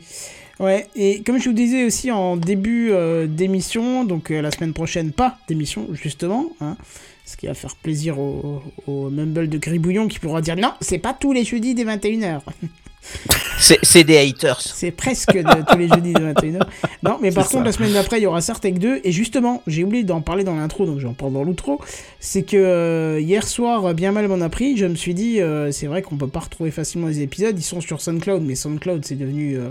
Ouais, 0.59 0.86
et 0.96 1.22
comme 1.22 1.38
je 1.38 1.50
vous 1.50 1.54
disais 1.54 1.84
aussi 1.84 2.10
en 2.10 2.38
début 2.38 2.92
euh, 2.92 3.26
d'émission, 3.26 4.04
donc 4.04 4.30
euh, 4.30 4.40
la 4.40 4.50
semaine 4.50 4.72
prochaine, 4.72 5.10
pas 5.12 5.36
d'émission, 5.48 5.88
justement, 5.92 6.46
hein, 6.62 6.76
ce 7.24 7.36
qui 7.36 7.47
va 7.47 7.55
faire 7.55 7.77
plaisir 7.77 8.19
au, 8.19 8.62
au 8.86 9.09
Mumble 9.11 9.49
de 9.49 9.59
Gribouillon 9.59 10.09
qui 10.09 10.19
pourra 10.19 10.40
dire 10.43 10.57
non, 10.57 10.73
c'est 10.81 10.99
pas 10.99 11.15
tous 11.19 11.32
les 11.32 11.44
jeudis 11.44 11.74
dès 11.74 11.85
21h. 11.85 12.40
c'est 13.59 13.78
c'est 13.82 14.05
des 14.05 14.16
haters 14.19 14.61
C'est 14.74 14.90
presque 14.93 15.32
de 15.36 15.65
tous 15.70 15.78
les 15.78 15.89
jeudis 15.89 16.12
de 16.12 16.20
21h. 16.20 16.61
Non, 17.03 17.19
mais 17.20 17.31
par 17.32 17.44
contre, 17.44 17.59
ça. 17.59 17.65
la 17.65 17.73
semaine 17.73 17.93
d'après, 17.94 18.19
il 18.20 18.23
y 18.23 18.27
aura 18.27 18.40
Sartec 18.40 18.78
2. 18.78 19.01
Et 19.05 19.12
justement, 19.12 19.62
j'ai 19.66 19.82
oublié 19.85 20.05
d'en 20.05 20.20
parler 20.20 20.44
dans 20.44 20.55
l'intro, 20.55 20.86
donc 20.86 20.99
j'en 21.01 21.12
parle 21.15 21.32
dans 21.32 21.43
l'outro. 21.43 21.81
C'est 22.20 22.43
que 22.43 22.57
euh, 22.57 23.20
hier 23.20 23.47
soir, 23.47 23.93
bien 23.94 24.12
mal 24.12 24.28
m'en 24.28 24.40
a 24.40 24.49
pris. 24.49 24.77
Je 24.77 24.86
me 24.86 24.94
suis 24.94 25.15
dit, 25.15 25.40
euh, 25.40 25.73
c'est 25.73 25.86
vrai 25.86 26.03
qu'on 26.03 26.16
peut 26.16 26.28
pas 26.28 26.40
retrouver 26.40 26.70
facilement 26.70 27.09
les 27.09 27.23
épisodes. 27.23 27.59
Ils 27.59 27.62
sont 27.62 27.81
sur 27.81 28.01
SoundCloud, 28.01 28.43
mais 28.43 28.55
SoundCloud, 28.55 29.05
c'est 29.05 29.16
devenu. 29.16 29.57
euh, 29.59 29.69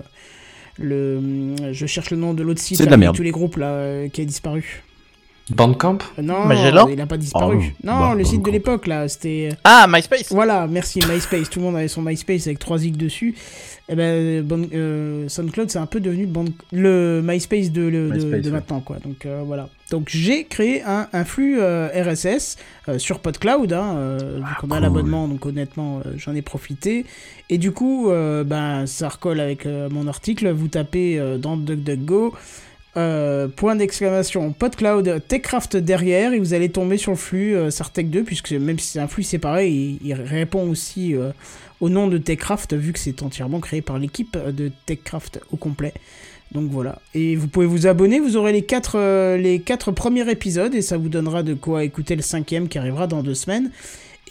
le, 0.78 1.74
je 1.74 1.86
cherche 1.86 2.12
le 2.12 2.18
nom 2.18 2.34
de 2.34 2.44
l'autre 2.44 2.62
site 2.62 2.78
C'est 2.78 2.86
de 2.86 2.92
la 2.92 2.98
merde. 2.98 3.16
tous 3.16 3.24
les 3.24 3.32
groupes 3.32 3.58
là 3.58 3.68
euh, 3.68 4.08
qui 4.10 4.22
a 4.22 4.26
disparu. 4.26 4.84
Bandcamp 5.50 5.98
Euh, 6.18 6.22
Non, 6.22 6.46
Magellan 6.46 6.88
il 6.88 7.02
a 7.02 7.06
pas 7.06 7.18
disparu. 7.18 7.58
Ah, 7.62 7.76
non. 7.84 7.94
non, 7.94 8.00
Bah, 8.10 8.16
le 8.16 8.24
site 8.24 8.44
de 8.44 8.52
l'époque 8.52 8.88
là, 8.88 9.08
c'était. 9.10 9.50
ah 9.64 9.86
MySpace 9.90 10.32
Voilà, 10.32 10.68
merci 10.68 11.00
MySpace. 11.10 11.50
Tout 11.50 11.60
le 11.60 11.66
monde 11.66 11.76
avait 11.76 11.88
son 11.90 12.02
MySpace 12.02 12.48
avec 12.48 12.60
3 12.60 12.78
zigs 12.78 12.96
dessus. 12.98 13.36
Et 13.90 13.96
ben, 13.96 14.42
bon, 14.44 14.70
euh, 14.74 15.28
SoundCloud, 15.28 15.70
c'est 15.70 15.80
un 15.80 15.86
peu 15.88 16.00
devenu 16.00 16.22
le, 16.22 16.28
band- 16.32 16.46
le 16.72 17.22
MySpace 17.22 17.72
de, 17.72 17.82
le- 17.82 18.10
de- 18.10 18.14
MySpace, 18.14 18.42
de 18.42 18.46
ouais. 18.46 18.52
maintenant, 18.52 18.80
quoi. 18.80 18.98
Donc 19.04 19.26
euh, 19.26 19.42
voilà. 19.46 19.68
Donc 19.90 20.08
j'ai 20.08 20.46
créé 20.46 20.82
un, 20.84 21.08
un 21.12 21.26
flux 21.26 21.60
euh, 21.60 21.90
RSS 21.94 22.56
euh, 22.88 22.98
sur 22.98 23.20
PodCloud, 23.20 23.74
hein, 23.74 23.96
euh, 23.98 24.38
vu 24.38 24.56
qu'on 24.62 24.68
a 24.72 24.76
cool. 24.76 24.82
l'abonnement, 24.84 25.28
donc 25.28 25.46
honnêtement, 25.46 26.00
euh, 26.06 26.12
j'en 26.16 26.34
ai 26.34 26.42
profité. 26.42 27.06
Et 27.50 27.58
du 27.58 27.74
coup, 27.74 28.10
euh, 28.10 28.46
ben, 28.46 28.86
ça 28.86 29.10
recolle 29.10 29.42
avec 29.42 29.66
euh, 29.66 29.90
mon 29.92 30.08
article. 30.08 30.50
Vous 30.52 30.70
tapez 30.70 31.20
euh, 31.20 31.38
dans 31.38 31.58
DuckDuckGo. 31.58 32.34
Euh, 32.98 33.48
point 33.48 33.78
d'exclamation 33.78 34.52
PodCloud 34.52 35.22
Techcraft 35.26 35.78
derrière 35.78 36.34
et 36.34 36.40
vous 36.40 36.54
allez 36.54 36.68
tomber 36.68 36.98
sur 36.98 37.12
le 37.14 37.18
flux 37.18 37.56
euh, 37.56 37.70
Sartec 37.72 38.10
2 38.10 38.24
puisque 38.24 38.52
même 38.52 38.78
si 38.80 38.88
c'est 38.88 39.00
un 39.00 39.08
flux 39.08 39.24
séparé 39.24 39.70
il, 39.70 40.14
répond 40.14 40.70
aussi 40.70 41.16
euh, 41.16 41.32
au 41.80 41.88
nom 41.88 42.10
de 42.10 42.18
Techcraft 42.18 42.74
vu 42.74 42.92
que 42.92 43.00
c'est 43.00 43.24
entièrement 43.24 43.62
créé 43.62 43.82
par 43.82 43.98
l'équipe 43.98 44.38
de 44.38 44.74
Techcraft 44.86 45.40
au 45.54 45.56
complet. 45.56 45.94
Donc 46.52 46.70
voilà. 46.70 47.00
Et 47.14 47.36
vous 47.36 47.48
pouvez 47.48 47.66
vous 47.66 47.88
abonner 47.88 48.20
vous 48.20 48.36
aurez 48.36 48.52
les 48.52 48.64
quatre, 48.64 48.98
euh, 48.98 49.38
les 49.38 49.60
quatre 49.60 49.92
premiers 49.92 50.30
épisodes 50.30 50.76
et 50.76 50.82
ça 50.82 50.98
vous 50.98 51.10
donnera 51.10 51.44
de 51.44 51.54
quoi 51.54 51.84
écouter 51.84 52.16
le 52.16 52.22
cinquième 52.22 52.68
qui 52.68 52.78
arrivera 52.78 53.08
dans 53.08 53.24
deux 53.24 53.36
semaines 53.36 53.72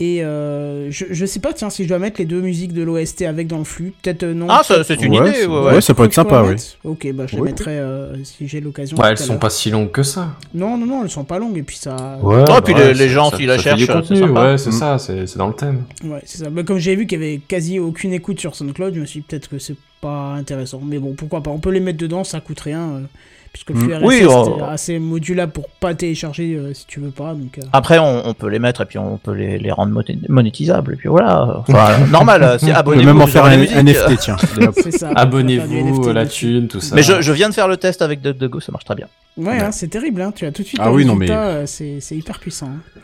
et 0.00 0.24
euh, 0.24 0.90
je, 0.90 1.04
je 1.10 1.26
sais 1.26 1.40
pas 1.40 1.52
tiens 1.52 1.68
si 1.70 1.84
je 1.84 1.88
dois 1.88 1.98
mettre 1.98 2.18
les 2.20 2.24
deux 2.24 2.40
musiques 2.40 2.72
de 2.72 2.82
l'OST 2.82 3.22
avec 3.22 3.46
dans 3.46 3.58
le 3.58 3.64
flux 3.64 3.92
peut-être 4.02 4.22
euh, 4.22 4.32
non 4.34 4.46
ah 4.48 4.62
ça, 4.64 4.82
c'est 4.82 4.94
une 5.02 5.18
Ouais, 5.18 5.28
idée 5.30 5.46
ouais, 5.46 5.58
ouais, 5.58 5.74
ouais. 5.74 5.80
ça 5.82 5.92
peut 5.94 6.04
être 6.04 6.14
sympa, 6.14 6.42
oui. 6.42 6.56
ok 6.84 7.12
bah 7.12 7.24
je 7.26 7.36
les 7.36 7.42
mettrai 7.42 7.78
euh, 7.78 8.16
si 8.24 8.48
j'ai 8.48 8.60
l'occasion 8.60 8.96
Ouais, 8.96 9.10
elles 9.10 9.18
sont 9.18 9.38
pas 9.38 9.50
si 9.50 9.70
longues 9.70 9.90
que 9.90 10.02
ça. 10.02 10.34
Non, 10.54 10.76
non, 10.78 10.86
non, 10.86 11.02
elles 11.04 11.10
sont 11.10 11.24
pas 11.24 11.38
longues 11.38 11.58
et 11.58 11.62
puis 11.62 11.76
ça. 11.76 12.18
Ouais, 12.22 12.44
Oh, 12.48 12.60
puis 12.64 12.74
les- 12.74 12.94
les 12.94 13.08
gens, 13.08 13.30
s'ils 13.30 13.46
la 13.46 13.58
cherchent, 13.58 13.86
contenu. 13.86 14.22
Ouais, 14.30 14.56
c'est 14.58 14.72
ça, 14.72 14.98
c'est 14.98 15.26
c'est 15.26 15.38
dans 15.38 15.48
le 15.48 15.54
thème. 15.54 15.82
Ouais, 16.04 16.20
c'est 16.24 16.38
ça. 16.38 16.50
Mais 16.50 16.64
comme 16.64 16.78
j'ai 16.78 16.96
vu 16.96 17.06
qu'il 17.06 17.20
y 17.20 17.24
avait 17.24 17.40
quasi 17.46 17.78
aucune 17.78 18.12
écoute 18.12 18.40
sur 18.40 18.54
SoundCloud, 18.56 18.94
je 18.94 19.00
me 19.00 19.06
suis 19.06 19.20
dit 19.20 19.26
peut-être 19.28 19.48
que 19.48 19.58
c'est 19.58 19.76
pas 20.00 20.32
intéressant. 20.32 20.80
Mais 20.84 20.98
bon, 20.98 21.12
pourquoi 21.12 21.42
pas 21.42 21.50
On 21.50 21.58
peut 21.58 21.70
les 21.70 21.80
mettre 21.80 21.98
dedans, 21.98 22.24
ça 22.24 22.40
coûte 22.40 22.60
rien. 22.60 23.02
Euh, 23.50 23.52
puisque 23.52 23.70
le 23.70 23.74
Mm. 23.76 23.80
flux 23.82 23.94
RSS 23.94 24.04
Oui, 24.06 24.14
est 24.20 24.26
on- 24.26 24.64
assez 24.64 24.98
modulable 24.98 25.52
pour 25.52 25.68
pas 25.68 25.94
télécharger 25.94 26.54
euh, 26.54 26.72
si 26.74 26.86
tu 26.86 27.00
veux 27.00 27.10
pas. 27.10 27.34
Donc, 27.34 27.58
euh, 27.58 27.62
Après, 27.72 27.98
on, 27.98 28.26
on 28.28 28.34
peut 28.34 28.48
les 28.48 28.58
mettre 28.58 28.80
et 28.82 28.84
puis 28.86 28.98
on 28.98 29.16
peut 29.18 29.32
les, 29.32 29.58
les 29.58 29.70
rendre 29.72 29.92
moné- 29.92 30.18
monétisables. 30.28 30.94
Et 30.94 30.96
puis 30.96 31.08
voilà. 31.08 31.58
Enfin, 31.66 31.98
normal, 32.10 32.42
euh, 32.42 32.58
c'est 32.58 32.66
On 32.66 32.68
peut 32.72 32.74
abonnez-vous. 32.78 33.06
même 33.06 33.20
en 33.20 33.26
faire 33.26 33.44
un. 33.44 33.56
NFT, 33.56 34.18
tiens. 34.18 34.36
Abonnez-vous, 35.16 36.12
la 36.12 36.26
thune, 36.26 36.68
tout 36.68 36.80
ça. 36.80 36.94
Mais 36.94 37.02
je, 37.02 37.20
je 37.20 37.32
viens 37.32 37.48
de 37.48 37.54
faire 37.54 37.68
le 37.68 37.76
test 37.76 38.02
avec 38.02 38.20
DuckDuckGo, 38.22 38.60
ça 38.60 38.72
marche 38.72 38.84
très 38.84 38.94
bien. 38.94 39.08
Ouais, 39.36 39.58
hein, 39.60 39.72
c'est 39.72 39.88
terrible. 39.88 40.20
Hein, 40.22 40.32
tu 40.34 40.46
as 40.46 40.52
tout 40.52 40.62
de 40.62 40.66
suite 40.68 40.80
Ah 40.82 40.92
oui, 40.92 41.04
non, 41.04 41.14
mais- 41.14 41.30
euh, 41.30 41.64
c'est 41.66 42.00
hyper 42.16 42.38
puissant. 42.38 42.66
hein. 42.68 43.00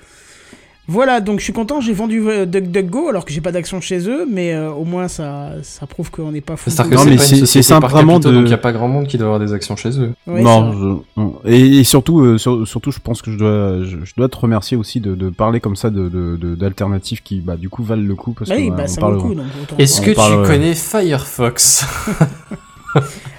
Voilà, 0.89 1.21
donc 1.21 1.41
je 1.41 1.45
suis 1.45 1.53
content, 1.53 1.81
j'ai 1.81 1.93
vendu 1.93 2.23
euh, 2.29 2.47
DuckDuckGo 2.47 3.09
alors 3.09 3.25
que 3.25 3.33
j'ai 3.33 3.41
pas 3.41 3.51
d'action 3.51 3.81
chez 3.81 4.09
eux, 4.09 4.25
mais 4.31 4.55
euh, 4.55 4.71
au 4.71 4.85
moins 4.85 5.09
ça, 5.09 5.51
ça 5.63 5.85
prouve 5.87 6.13
qu'on 6.13 6.31
n'est 6.31 6.41
pas 6.41 6.55
fou. 6.57 6.71
Que 6.71 6.95
Non, 6.95 7.01
c'est 7.03 7.11
mais 7.11 7.19
c'est- 7.19 7.45
c'est 7.45 7.63
simple 7.63 7.89
vraiment 7.89 8.21
de- 8.21 8.31
donc 8.31 8.45
il 8.47 8.51
y 8.51 8.55
a 8.55 8.59
pas 8.59 8.71
grand 8.73 8.87
monde 8.87 9.09
qui 9.09 9.19
doit 9.19 9.27
avoir 9.27 9.41
des 9.41 9.53
actions 9.53 9.75
chez 9.75 9.99
eux. 10.01 10.13
Ouais, 10.29 10.37
c'est 10.39 10.43
non, 10.43 11.03
je-. 11.17 11.23
Et, 11.51 11.79
et 11.79 11.85
surtout, 11.85 12.21
euh, 12.21 12.39
sur- 12.39 12.69
surtout, 12.69 12.93
je 12.93 13.01
pense 13.01 13.21
que 13.21 13.33
je 13.33 13.37
dois, 13.37 13.79
je, 13.83 13.97
je 14.05 14.13
dois 14.17 14.29
te 14.29 14.37
remercier 14.37 14.77
aussi 14.77 15.01
de, 15.01 15.17
de 15.17 15.29
parler 15.29 15.59
comme 15.59 15.75
ça 15.75 15.91
de 15.91 16.09
de- 16.09 16.37
de- 16.37 16.55
d'alternatives 16.55 17.21
qui, 17.21 17.41
bah, 17.41 17.57
du 17.57 17.69
coup, 17.69 17.83
valent 17.83 18.03
le 18.07 18.15
coup 18.15 18.33
parce 18.33 18.49
Bah 18.49 18.55
que 18.57 18.61
oui, 18.61 18.71
bah, 18.71 18.85
on 18.85 18.87
ça 18.87 19.01
parle- 19.01 19.15
vaut 19.15 19.23
le 19.23 19.29
coup. 19.31 19.35
donc 19.35 19.47
autant- 19.63 19.77
Est-ce 19.79 20.01
que 20.01 20.13
parle, 20.13 20.43
tu 20.45 20.49
connais 20.49 20.75
Firefox? 20.75 21.85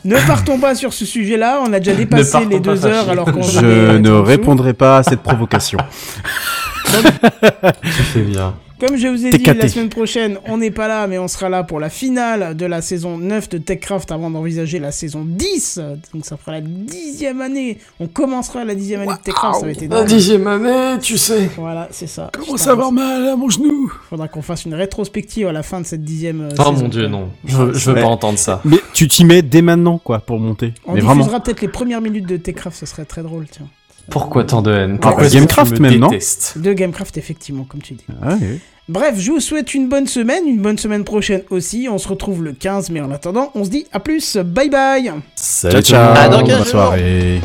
Ne 0.06 0.16
partons 0.28 0.60
pas 0.60 0.76
sur 0.76 0.94
ce 0.94 1.04
sujet-là, 1.04 1.64
on 1.68 1.74
a 1.74 1.80
déjà 1.80 1.96
dépassé 1.96 2.46
les 2.48 2.60
deux 2.60 2.86
heures 2.86 3.10
alors 3.10 3.26
qu'on 3.32 3.42
Je 3.42 3.98
ne 3.98 4.12
répondrai 4.12 4.74
pas 4.74 4.98
à 4.98 5.04
cette 5.04 5.22
provocation. 5.22 5.80
Tu 7.84 7.88
fais 7.90 8.22
bien. 8.22 8.56
Comme 8.80 8.96
je 8.96 9.08
vous 9.08 9.26
ai 9.26 9.32
dit, 9.32 9.44
la 9.44 9.68
semaine 9.68 9.90
prochaine, 9.90 10.38
on 10.46 10.58
n'est 10.60 10.70
pas 10.70 10.88
là, 10.88 11.08
mais 11.08 11.18
on 11.18 11.28
sera 11.28 11.50
là 11.50 11.64
pour 11.64 11.80
la 11.80 11.90
finale 11.90 12.56
de 12.56 12.64
la 12.68 12.84
saison 12.84 13.18
9 13.18 13.50
de 13.50 13.58
TechCraft 13.58 14.12
avant 14.12 14.30
d'envisager 14.30 14.78
la 14.78 14.92
saison 14.92 15.26
10. 15.28 15.82
Donc 16.14 16.24
ça 16.28 16.38
fera 16.38 16.52
la 16.52 16.62
dixième 16.62 17.42
année. 17.42 17.80
On 18.00 18.06
commencera 18.06 18.64
la 18.66 18.76
dixième 18.76 19.02
année 19.02 19.14
de 19.18 19.24
TechCraft, 19.24 19.62
ça 19.62 19.66
va 19.66 19.72
être 19.72 19.80
La 19.80 19.86
énorme. 19.88 20.06
dixième 20.06 20.46
année, 20.46 21.00
tu 21.02 21.18
sais. 21.18 21.50
Voilà, 21.58 21.88
c'est 21.90 22.06
ça. 22.06 22.30
Comment 22.32 22.56
ça 22.58 22.76
va 22.76 22.92
mal 22.92 23.28
à 23.30 23.36
mon 23.36 23.50
genou 23.50 23.92
Faudra 24.12 24.28
qu'on 24.28 24.44
fasse 24.44 24.66
une 24.66 24.76
rétrospective 24.76 25.48
à 25.48 25.52
la 25.54 25.64
fin 25.64 25.82
de 25.82 25.86
cette 25.88 26.04
dixième 26.04 26.42
euh, 26.42 26.50
Oh 26.60 26.66
saison. 26.66 26.74
mon 26.74 26.88
dieu, 26.88 27.08
non. 27.08 27.30
Je, 27.46 27.58
veux 27.58 27.94
Ouais. 27.96 28.02
pas 28.02 28.08
entendre 28.08 28.38
ça. 28.38 28.62
Mais 28.64 28.78
tu 28.94 29.08
t'y 29.08 29.26
mets 29.26 29.42
dès 29.42 29.64
maintenant, 29.64 29.98
quoi, 29.98 30.20
pour 30.20 30.38
monter. 30.40 30.76
On 30.86 30.94
Mais 30.94 31.02
diffusera 31.02 31.40
peut-être 31.40 31.62
les 31.62 31.68
premières 31.68 32.02
minutes 32.02 32.28
de 32.28 32.38
TechCraft, 32.38 32.78
ce 32.78 32.86
serait 32.86 33.06
très 33.06 33.24
drôle, 33.24 33.48
tiens. 33.50 33.66
Pourquoi 34.10 34.44
tant 34.44 34.62
de 34.62 34.72
haine? 34.72 35.00
Pourquoi 35.00 35.24
est-ce 35.26 35.34
que 35.34 35.38
Gamecraft 35.40 35.76
tu 35.76 35.82
me 35.82 35.90
même, 35.90 36.00
non? 36.00 36.10
De 36.10 36.74
Gamecraft, 36.74 37.18
effectivement, 37.18 37.64
comme 37.64 37.82
tu 37.82 37.94
dis. 37.94 38.06
Ah, 38.22 38.36
oui. 38.40 38.60
Bref, 38.90 39.16
je 39.18 39.32
vous 39.32 39.42
souhaite 39.42 39.74
une 39.74 39.90
bonne 39.90 40.08
semaine, 40.08 40.48
une 40.48 40.62
bonne 40.62 40.78
semaine 40.78 41.04
prochaine 41.04 41.42
aussi. 41.50 41.88
On 41.92 41.98
se 41.98 42.08
retrouve 42.08 42.42
le 42.44 42.54
15, 42.54 42.90
mais 42.90 43.02
en 43.02 43.12
attendant, 43.12 43.52
on 43.54 43.66
se 43.66 43.70
dit 43.70 43.86
à 43.92 44.00
plus. 44.00 44.38
Bye 44.38 44.70
bye. 44.70 45.04
Ciao, 45.04 45.22
Salut 45.36 45.84
ciao. 45.84 46.16
À 46.18 46.30
dans 46.30 46.40
quinze 46.40 46.48
Bonne 46.50 46.58
jours. 46.60 46.68
soirée. 46.68 47.42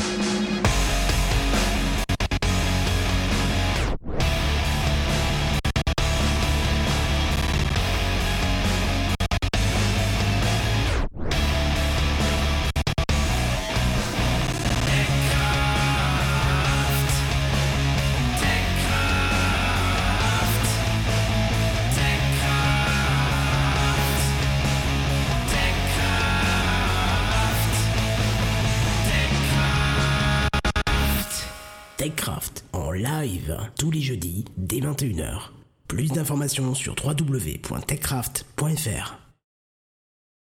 Les 33.92 34.00
jeudis 34.00 34.44
dès 34.56 34.80
21h. 34.80 35.50
Plus 35.86 36.10
d'informations 36.10 36.74
sur 36.74 36.96
www.techcraft.fr. 37.04 39.31